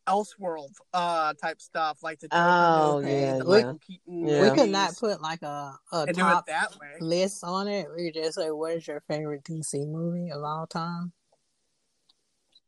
Elseworld 0.08 0.72
uh 0.94 1.34
type 1.34 1.62
stuff 1.62 2.00
like 2.04 2.20
the 2.20 2.28
Oh, 2.32 3.00
movie, 3.00 3.12
yeah, 3.12 3.38
the 3.38 3.46
yeah. 3.46 3.74
Keaton 3.86 4.28
Yeah. 4.28 4.42
We 4.42 4.48
movies, 4.48 4.62
could 4.62 4.70
not 4.70 4.98
put 4.98 5.22
like 5.22 5.42
a, 5.44 5.78
a 5.92 6.08
and 6.08 6.16
do 6.16 6.22
it 6.22 6.32
top 6.32 6.48
that 6.48 6.72
way. 6.80 6.98
list 7.00 7.44
on 7.44 7.68
it. 7.68 7.88
We 7.96 8.12
could 8.12 8.22
just 8.24 8.36
say 8.36 8.52
what 8.52 8.74
is 8.74 8.88
your 8.88 9.02
favorite 9.08 9.44
DC 9.44 9.88
movie 9.88 10.32
of 10.32 10.44
all 10.44 10.68
time? 10.68 11.14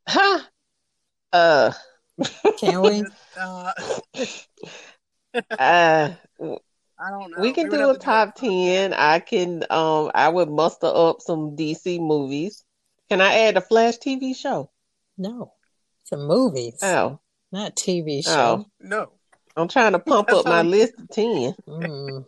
Huh? 0.08 0.40
Uh, 1.34 1.72
Can 2.58 2.82
we? 2.82 3.04
Uh, 3.38 3.74
uh, 5.60 6.12
I 7.00 7.10
don't 7.10 7.32
know. 7.32 7.42
we 7.42 7.52
can 7.52 7.70
would 7.70 7.78
do 7.78 7.90
a 7.90 7.98
top 7.98 8.30
it. 8.30 8.36
ten. 8.36 8.94
I 8.94 9.20
can. 9.20 9.64
Um, 9.70 10.12
I 10.16 10.30
would 10.30 10.50
muster 10.50 10.88
up 10.88 11.22
some 11.22 11.56
DC 11.56 12.00
movies. 12.00 12.64
Can 13.10 13.22
I 13.22 13.40
add 13.42 13.58
a 13.58 13.62
Flash 13.62 13.98
TV 13.98 14.36
show? 14.36 14.72
No. 15.18 15.54
It's 16.02 16.12
movies, 16.12 16.80
Oh, 16.84 17.20
not 17.52 17.76
TV 17.76 18.20
oh, 18.20 18.22
show. 18.22 18.66
No. 18.80 19.12
I'm 19.58 19.68
trying 19.68 19.94
to 19.94 20.00
pump 20.00 20.32
up 20.32 20.46
my 20.46 20.62
list 20.62 20.94
to 20.98 21.08
ten. 21.08 21.56
Mm. 21.68 22.26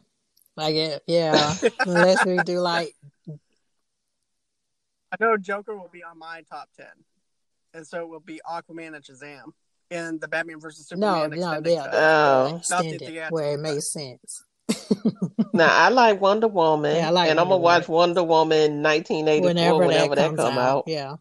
Like 0.56 0.76
it, 0.76 1.04
yeah. 1.06 1.54
Unless 1.82 2.26
we 2.26 2.38
do 2.38 2.60
like 2.60 2.96
I 5.12 5.16
know 5.20 5.38
Joker 5.38 5.76
will 5.78 5.90
be 5.92 6.04
on 6.04 6.18
my 6.18 6.42
top 6.50 6.70
ten, 6.76 6.88
and 7.74 7.86
so 7.86 8.02
it 8.02 8.10
will 8.10 8.20
be 8.20 8.42
Aquaman 8.50 8.96
and 8.96 9.04
Shazam, 9.04 9.52
and 9.92 10.20
the 10.20 10.28
Batman 10.28 10.60
versus 10.60 10.92
no, 10.92 11.26
Superman 11.26 11.40
no, 11.40 11.52
extended 11.52 11.72
yeah, 11.72 11.84
cut. 11.84 11.94
Oh. 11.94 12.62
Not 12.70 12.84
the 12.84 12.90
extended 12.96 13.30
where 13.30 13.54
it 13.54 13.60
makes 13.60 13.92
sense. 13.92 14.44
Now 15.54 15.70
I 15.72 15.90
like 15.90 16.22
Wonder 16.22 16.48
Woman, 16.48 16.96
Yeah, 16.96 17.08
I 17.08 17.10
like 17.12 17.30
and 17.30 17.40
I'm 17.40 17.46
gonna 17.48 17.58
Wonder 17.58 17.82
watch 17.82 17.88
Wonder 17.88 18.24
Woman 18.24 18.84
1984 18.84 19.48
whenever, 19.48 19.78
whenever, 19.80 20.16
that 20.16 20.22
that, 20.22 20.28
comes 20.28 20.40
come 20.40 20.58
out. 20.58 20.78
out. 20.78 20.84
Yeah. 20.88 21.16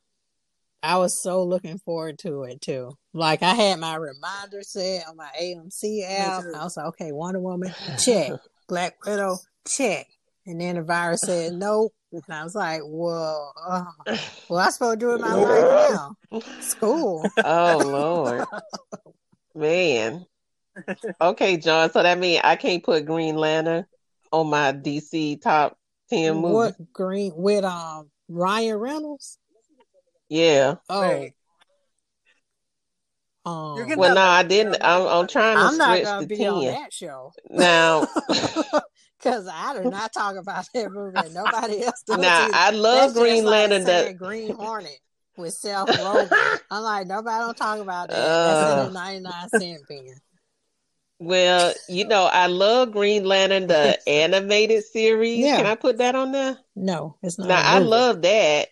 I 0.83 0.99
was 0.99 1.21
so 1.23 1.43
looking 1.43 1.79
forward 1.79 2.19
to 2.21 2.45
it 2.45 2.61
too. 2.61 2.97
Like 3.13 3.43
I 3.43 3.55
had 3.55 3.79
my 3.81 3.97
reminder 3.97 4.63
set 4.63 5.05
on 5.09 5.17
my 5.17 5.31
AMC 5.41 6.03
app. 6.07 6.45
I 6.55 6.65
was 6.65 6.77
like, 6.77 6.87
okay, 6.87 7.13
Wonder 7.13 7.41
Woman, 7.41 7.75
check. 8.05 8.33
Black 8.69 9.05
Widow, 9.05 9.39
check. 9.67 10.07
And 10.45 10.61
then 10.61 10.77
the 10.77 10.83
virus 10.83 11.23
said 11.25 11.55
nope. 11.55 11.93
And 12.13 12.23
I 12.31 12.45
was 12.45 12.55
like, 12.55 12.81
whoa, 12.83 13.51
uh, 13.69 13.85
well, 14.49 14.59
I 14.61 14.71
supposed 14.71 15.01
to 15.01 15.07
do 15.07 15.15
it 15.15 15.21
my 15.21 15.35
life 15.35 15.93
now. 15.93 16.41
School. 16.61 17.29
Oh 17.45 17.79
Lord, 17.85 18.45
man. 19.55 20.27
Okay, 21.21 21.57
John. 21.57 21.91
So 21.91 22.03
that 22.03 22.19
means 22.19 22.41
I 22.45 22.57
can't 22.57 22.83
put 22.83 23.05
Green 23.07 23.37
Lantern 23.37 23.87
on 24.33 24.49
my 24.49 24.73
DC 24.73 25.41
top 25.41 25.79
ten 26.11 26.37
movies. 26.37 26.75
What 26.79 26.93
green 26.93 27.33
with 27.37 27.65
um 27.65 28.11
Ryan 28.29 28.77
Reynolds? 28.77 29.39
Yeah. 30.29 30.77
Oh, 30.89 31.01
Wait, 31.01 31.35
um, 33.45 33.97
Well, 33.97 34.15
no, 34.15 34.21
I 34.21 34.43
didn't. 34.43 34.77
I'm, 34.83 35.07
I'm 35.07 35.27
trying 35.29 35.57
to 35.59 35.65
I'm 35.65 35.79
not 35.79 35.89
switch 35.97 36.05
gonna 36.05 36.23
to 36.23 36.27
be 36.27 36.47
on 36.47 36.65
ten. 36.65 36.75
that 36.75 36.93
show. 36.93 37.33
Now, 37.49 38.07
Because 39.19 39.49
I 39.51 39.83
do 39.83 39.89
not 39.91 40.13
talk 40.13 40.37
about 40.37 40.67
that 40.75 40.93
movie. 40.93 41.19
and 41.19 41.35
Nobody 41.35 41.83
else 41.85 42.03
does. 42.07 42.19
now 42.19 42.43
either. 42.45 42.55
I 42.55 42.71
love 42.71 43.01
That's 43.01 43.15
Green 43.15 43.35
just 43.37 43.45
like 43.47 43.53
Lantern. 43.71 43.83
saying 43.87 44.05
That 44.05 44.19
Green 44.19 44.55
Hornet 44.55 44.99
with 45.37 45.55
Seth 45.55 45.89
Rogen. 45.89 46.59
I'm 46.71 46.83
like, 46.83 47.07
nobody 47.07 47.39
don't 47.45 47.57
talk 47.57 47.79
about 47.81 48.09
that. 48.09 48.15
That's 48.45 48.61
in 48.61 48.69
Uh. 48.69 48.85
the 48.87 48.91
99 48.93 49.49
cent 49.49 49.81
bin. 49.89 50.15
Well, 51.19 51.75
you 51.89 52.07
know, 52.07 52.25
I 52.25 52.47
love 52.47 52.93
Green 52.93 53.25
Lantern, 53.25 53.67
the 53.67 53.99
animated 54.09 54.85
series. 54.85 55.39
Yeah. 55.39 55.57
Can 55.57 55.67
I 55.67 55.75
put 55.75 55.99
that 55.99 56.15
on 56.15 56.33
there? 56.33 56.59
No, 56.75 57.17
it's 57.23 57.39
not. 57.39 57.49
Now 57.49 57.63
I 57.63 57.79
love 57.79 58.23
that. 58.23 58.69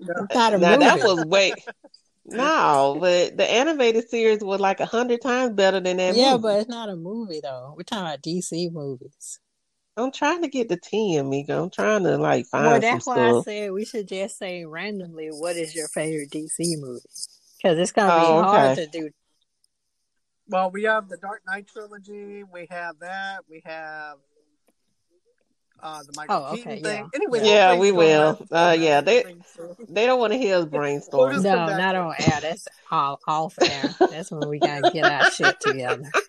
Not 0.00 0.60
now 0.60 0.76
that 0.78 1.04
was 1.04 1.24
way. 1.26 1.54
No, 2.24 2.96
but 3.00 3.36
the 3.36 3.50
animated 3.50 4.08
series 4.08 4.40
was 4.40 4.60
like 4.60 4.80
a 4.80 4.86
hundred 4.86 5.20
times 5.20 5.54
better 5.54 5.80
than 5.80 5.96
that 5.96 6.14
yeah, 6.14 6.32
movie. 6.32 6.42
but 6.42 6.60
it's 6.60 6.70
not 6.70 6.88
a 6.88 6.96
movie 6.96 7.40
though. 7.42 7.74
We're 7.76 7.82
talking 7.82 8.06
about 8.06 8.22
DC 8.22 8.70
movies. 8.72 9.40
I'm 9.96 10.12
trying 10.12 10.42
to 10.42 10.48
get 10.48 10.68
the 10.68 10.76
ten, 10.76 11.28
Mika. 11.28 11.60
I'm 11.60 11.70
trying 11.70 12.04
to 12.04 12.16
like 12.16 12.46
find 12.46 12.66
well, 12.66 12.80
that's 12.80 13.06
why 13.06 13.30
I 13.30 13.42
said 13.42 13.72
we 13.72 13.84
should 13.84 14.08
just 14.08 14.38
say 14.38 14.64
randomly 14.64 15.28
what 15.28 15.56
is 15.56 15.74
your 15.74 15.88
favorite 15.88 16.30
DC 16.30 16.78
movie? 16.78 17.00
Because 17.62 17.78
it's 17.78 17.92
gonna 17.92 18.20
be 18.20 18.26
Oh, 18.26 18.42
hard 18.42 18.78
okay. 18.78 18.86
to 18.86 18.90
do. 18.90 19.10
Well, 20.50 20.70
we 20.70 20.82
have 20.84 21.08
the 21.08 21.16
Dark 21.16 21.42
Knight 21.46 21.68
trilogy. 21.68 22.42
We 22.44 22.66
have 22.70 22.98
that. 23.00 23.40
We 23.48 23.62
have 23.64 24.16
uh, 25.82 26.02
the 26.02 26.12
Michael 26.16 26.44
Oh, 26.48 26.54
Keaton 26.54 26.72
okay, 26.72 26.82
thing. 26.82 26.98
yeah. 27.04 27.08
Anyway, 27.14 27.40
Yeah, 27.42 27.70
we'll 27.72 27.80
we 27.80 27.92
will. 27.92 28.38
Uh, 28.50 28.76
yeah, 28.78 29.00
they- 29.00 29.36
They 29.88 30.06
don't 30.06 30.18
want 30.20 30.32
to 30.32 30.38
hear 30.38 30.56
us 30.56 30.64
brainstorm. 30.70 31.32
just 31.32 31.44
No, 31.44 31.54
come 31.54 31.66
back 31.68 31.78
not 31.78 31.92
to 31.92 31.98
on 32.00 32.14
air. 32.18 32.38
That's 32.42 32.68
all 32.90 33.20
off 33.26 33.56
air. 33.60 33.94
That's 34.10 34.30
when 34.32 34.48
we 34.48 34.58
gotta 34.58 34.90
get 34.92 35.04
our 35.06 35.30
shit 35.30 35.58
together. 35.60 36.10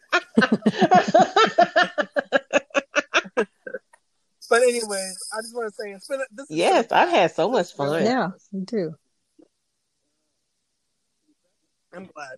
But 4.50 4.64
anyways, 4.64 5.18
I 5.34 5.38
just 5.42 5.56
want 5.56 5.70
to 5.70 5.74
say 5.82 5.92
it's 5.92 6.08
been 6.08 6.20
this. 6.34 6.48
yes, 6.50 6.88
been 6.88 6.98
a 6.98 7.02
I've 7.02 7.10
had 7.10 7.32
so 7.32 7.50
much 7.50 7.74
fun. 7.74 8.04
Yeah, 8.04 8.32
me 8.52 8.66
too. 8.66 8.94
I'm 11.94 12.06
glad. 12.14 12.36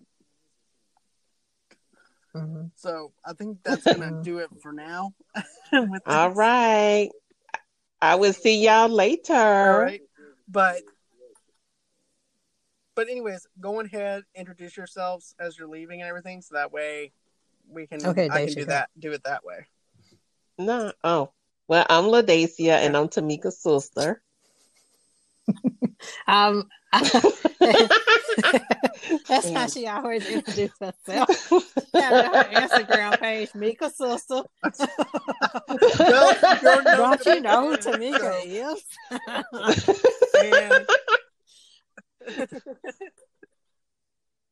Hmm 2.34 2.66
So 2.74 3.12
I 3.24 3.32
think 3.32 3.58
that's 3.62 3.84
gonna 3.84 4.20
do 4.22 4.38
it 4.38 4.50
for 4.62 4.72
now. 4.72 5.14
With 5.72 6.02
All 6.06 6.32
I 8.00 8.16
will 8.16 8.32
see 8.32 8.64
y'all 8.64 8.88
later. 8.88 9.34
All 9.34 9.80
right. 9.80 10.02
But 10.48 10.82
but 12.94 13.08
anyways, 13.08 13.46
go 13.60 13.80
ahead, 13.80 14.22
introduce 14.34 14.76
yourselves 14.76 15.34
as 15.38 15.58
you're 15.58 15.68
leaving 15.68 16.00
and 16.00 16.08
everything, 16.08 16.42
so 16.42 16.54
that 16.54 16.72
way 16.72 17.12
we 17.68 17.86
can 17.86 18.04
Okay, 18.06 18.28
I 18.30 18.44
can 18.44 18.54
do 18.54 18.64
that 18.66 18.90
do 18.98 19.12
it 19.12 19.24
that 19.24 19.44
way. 19.44 19.66
No. 20.58 20.92
Oh. 21.02 21.30
Well, 21.66 21.86
I'm 21.88 22.04
LaDacia 22.04 22.84
and 22.84 22.96
I'm 22.96 23.08
Tamika's 23.08 23.58
sister. 23.58 24.22
Um, 26.26 26.68
That's 29.28 29.50
how 29.50 29.66
she 29.66 29.86
always 29.86 30.26
introduces 30.28 30.76
herself. 30.80 31.52
Yeah, 31.94 32.44
her 32.44 32.44
Instagram 32.66 33.20
page, 33.20 33.54
Mika 33.54 33.88
Sister. 33.88 34.42
Well, 35.98 36.36
you're 36.62 36.82
known 36.82 36.96
Don't 36.96 37.26
you 37.26 37.40
know 37.40 37.70
who 37.70 37.76
Tamika 37.76 38.42
is? 38.44 38.82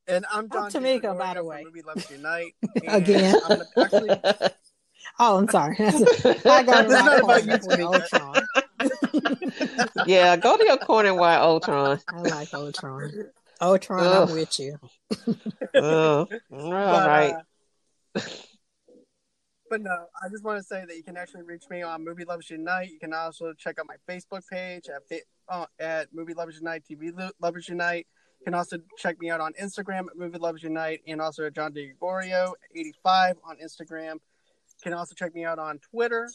And, 0.07 0.25
I'm 0.31 0.49
I'm 0.51 0.71
Tamika, 0.71 1.17
by 1.17 1.33
the 1.33 1.43
way. 1.43 1.65
Loves 1.85 2.09
Unite. 2.11 2.55
And 2.83 2.95
Again. 3.03 3.35
I'm 3.45 3.61
actually, 3.77 4.21
Oh, 5.19 5.37
I'm 5.37 5.47
sorry. 5.49 5.75
I 5.79 6.63
got 6.63 6.85
is 6.85 6.91
not 6.91 7.19
about 7.19 7.45
you, 7.45 7.53
Tamika. 7.53 8.45
Ultron. 8.83 9.87
yeah, 10.05 10.35
go 10.37 10.57
to 10.57 10.65
your 10.65 10.77
corner 10.77 11.09
and 11.09 11.17
watch 11.17 11.39
Ultron. 11.39 11.99
I 12.07 12.21
like 12.21 12.53
Ultron. 12.53 13.11
Ultron, 13.61 14.05
Ugh. 14.05 14.29
I'm 14.29 14.35
with 14.35 14.59
you. 14.59 14.77
All 15.75 16.25
but, 16.49 17.07
right. 17.07 17.33
uh, 18.15 18.21
but 19.69 19.81
no, 19.81 20.05
I 20.23 20.29
just 20.29 20.43
want 20.43 20.59
to 20.59 20.63
say 20.63 20.83
that 20.85 20.95
you 20.95 21.03
can 21.03 21.17
actually 21.17 21.43
reach 21.43 21.63
me 21.69 21.81
on 21.81 22.03
Movie 22.03 22.25
Lovers 22.25 22.49
Unite. 22.49 22.91
You 22.91 22.99
can 22.99 23.13
also 23.13 23.53
check 23.53 23.79
out 23.79 23.85
my 23.87 23.95
Facebook 24.07 24.41
page 24.51 24.85
at 24.87 25.07
fa- 25.07 25.25
uh, 25.49 25.65
at 25.79 26.07
Movie 26.13 26.33
Lovers 26.33 26.57
Unite, 26.57 26.83
TV 26.89 27.11
Lo- 27.17 27.31
Lovers 27.41 27.69
Unite. 27.69 28.07
You 28.39 28.45
can 28.45 28.53
also 28.53 28.77
check 28.97 29.19
me 29.19 29.29
out 29.29 29.39
on 29.39 29.53
Instagram 29.53 30.07
at 30.09 30.17
Movie 30.17 30.37
Lovers 30.37 30.63
Unite 30.63 31.01
and 31.07 31.21
also 31.21 31.45
at 31.45 31.55
John 31.55 31.73
DeGregorio 31.73 32.51
85 32.75 33.37
on 33.45 33.57
Instagram. 33.63 34.15
You 34.15 34.83
can 34.83 34.93
also 34.93 35.15
check 35.15 35.33
me 35.33 35.45
out 35.45 35.59
on 35.59 35.79
Twitter 35.79 36.29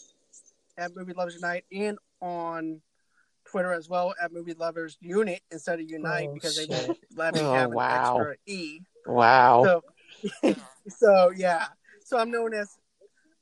at 0.79 0.97
Movie 0.97 1.13
Lovers 1.13 1.35
Unite 1.35 1.65
and 1.71 1.99
on 2.21 2.81
Twitter 3.45 3.73
as 3.73 3.89
well 3.89 4.15
at 4.23 4.33
Movie 4.33 4.55
Lovers 4.55 4.99
Unit 5.01 5.41
instead 5.51 5.81
of 5.81 5.89
Unite 5.89 6.29
Oh, 6.31 6.35
because 6.35 6.57
they 6.57 6.65
shit. 6.67 6.71
won't 6.71 6.99
let 7.17 7.35
me 7.35 7.41
Oh, 7.41 7.53
have 7.53 7.71
an 7.71 7.77
wow. 7.77 8.17
extra 8.17 8.37
E. 8.47 8.81
Wow. 9.07 9.65
So, 9.65 10.55
so 10.89 11.33
yeah. 11.37 11.67
So 12.05 12.19
I'm 12.19 12.31
known 12.31 12.55
as 12.55 12.77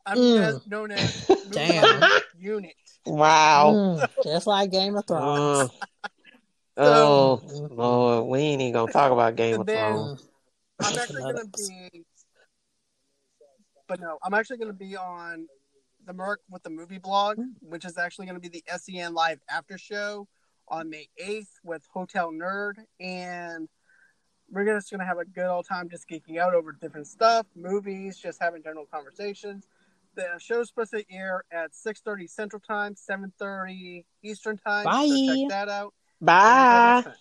I'm 0.04 0.18
Mm. 0.18 0.38
as 0.38 0.60
known 0.66 0.90
as 0.92 1.10
Damn. 1.50 2.00
Movie 2.00 2.06
Unit. 2.38 2.74
Wow. 3.06 3.74
Mm, 3.74 4.08
just 4.22 4.46
like 4.46 4.70
Game 4.70 4.96
of 4.96 5.06
Thrones. 5.06 5.70
Uh, 6.78 6.82
oh, 6.84 7.40
Lord, 7.70 8.28
we 8.28 8.38
ain't 8.40 8.60
even 8.60 8.72
gonna 8.74 8.92
talk 8.92 9.10
about 9.10 9.34
Game 9.36 9.60
of 9.60 9.66
Thrones. 9.68 10.28
I'm 10.78 10.98
actually 10.98 11.22
gonna 11.22 11.44
be 11.56 12.04
but 13.88 14.00
no, 14.00 14.18
I'm 14.22 14.34
actually 14.34 14.58
gonna 14.58 14.72
be 14.72 14.96
on 14.96 15.46
the 16.06 16.12
Merc 16.12 16.40
with 16.50 16.62
the 16.62 16.70
movie 16.70 16.98
blog, 16.98 17.38
mm. 17.38 17.52
which 17.60 17.84
is 17.84 17.98
actually 17.98 18.26
gonna 18.26 18.40
be 18.40 18.48
the 18.48 18.64
SEN 18.76 19.14
live 19.14 19.40
after 19.48 19.76
show 19.76 20.28
on 20.68 20.90
May 20.90 21.08
8th 21.22 21.60
with 21.62 21.86
Hotel 21.92 22.32
Nerd 22.32 22.74
and 22.98 23.68
we're 24.50 24.64
just 24.64 24.90
gonna 24.90 25.04
have 25.04 25.18
a 25.18 25.24
good 25.24 25.46
old 25.46 25.66
time 25.66 25.88
just 25.88 26.08
geeking 26.08 26.38
out 26.38 26.54
over 26.54 26.72
different 26.72 27.06
stuff, 27.06 27.46
movies, 27.54 28.18
just 28.18 28.40
having 28.40 28.62
general 28.62 28.86
conversations. 28.86 29.66
The 30.14 30.38
show's 30.38 30.68
supposed 30.68 30.92
to 30.92 31.04
air 31.12 31.44
at 31.50 31.74
6:30 31.74 32.26
Central 32.26 32.60
Time, 32.60 32.94
7:30 32.94 34.04
Eastern 34.22 34.56
Time. 34.56 34.84
So 34.84 34.90
Bye. 34.90 35.26
check 35.26 35.48
that 35.48 35.68
out. 35.68 35.94
Bye. 36.20 37.14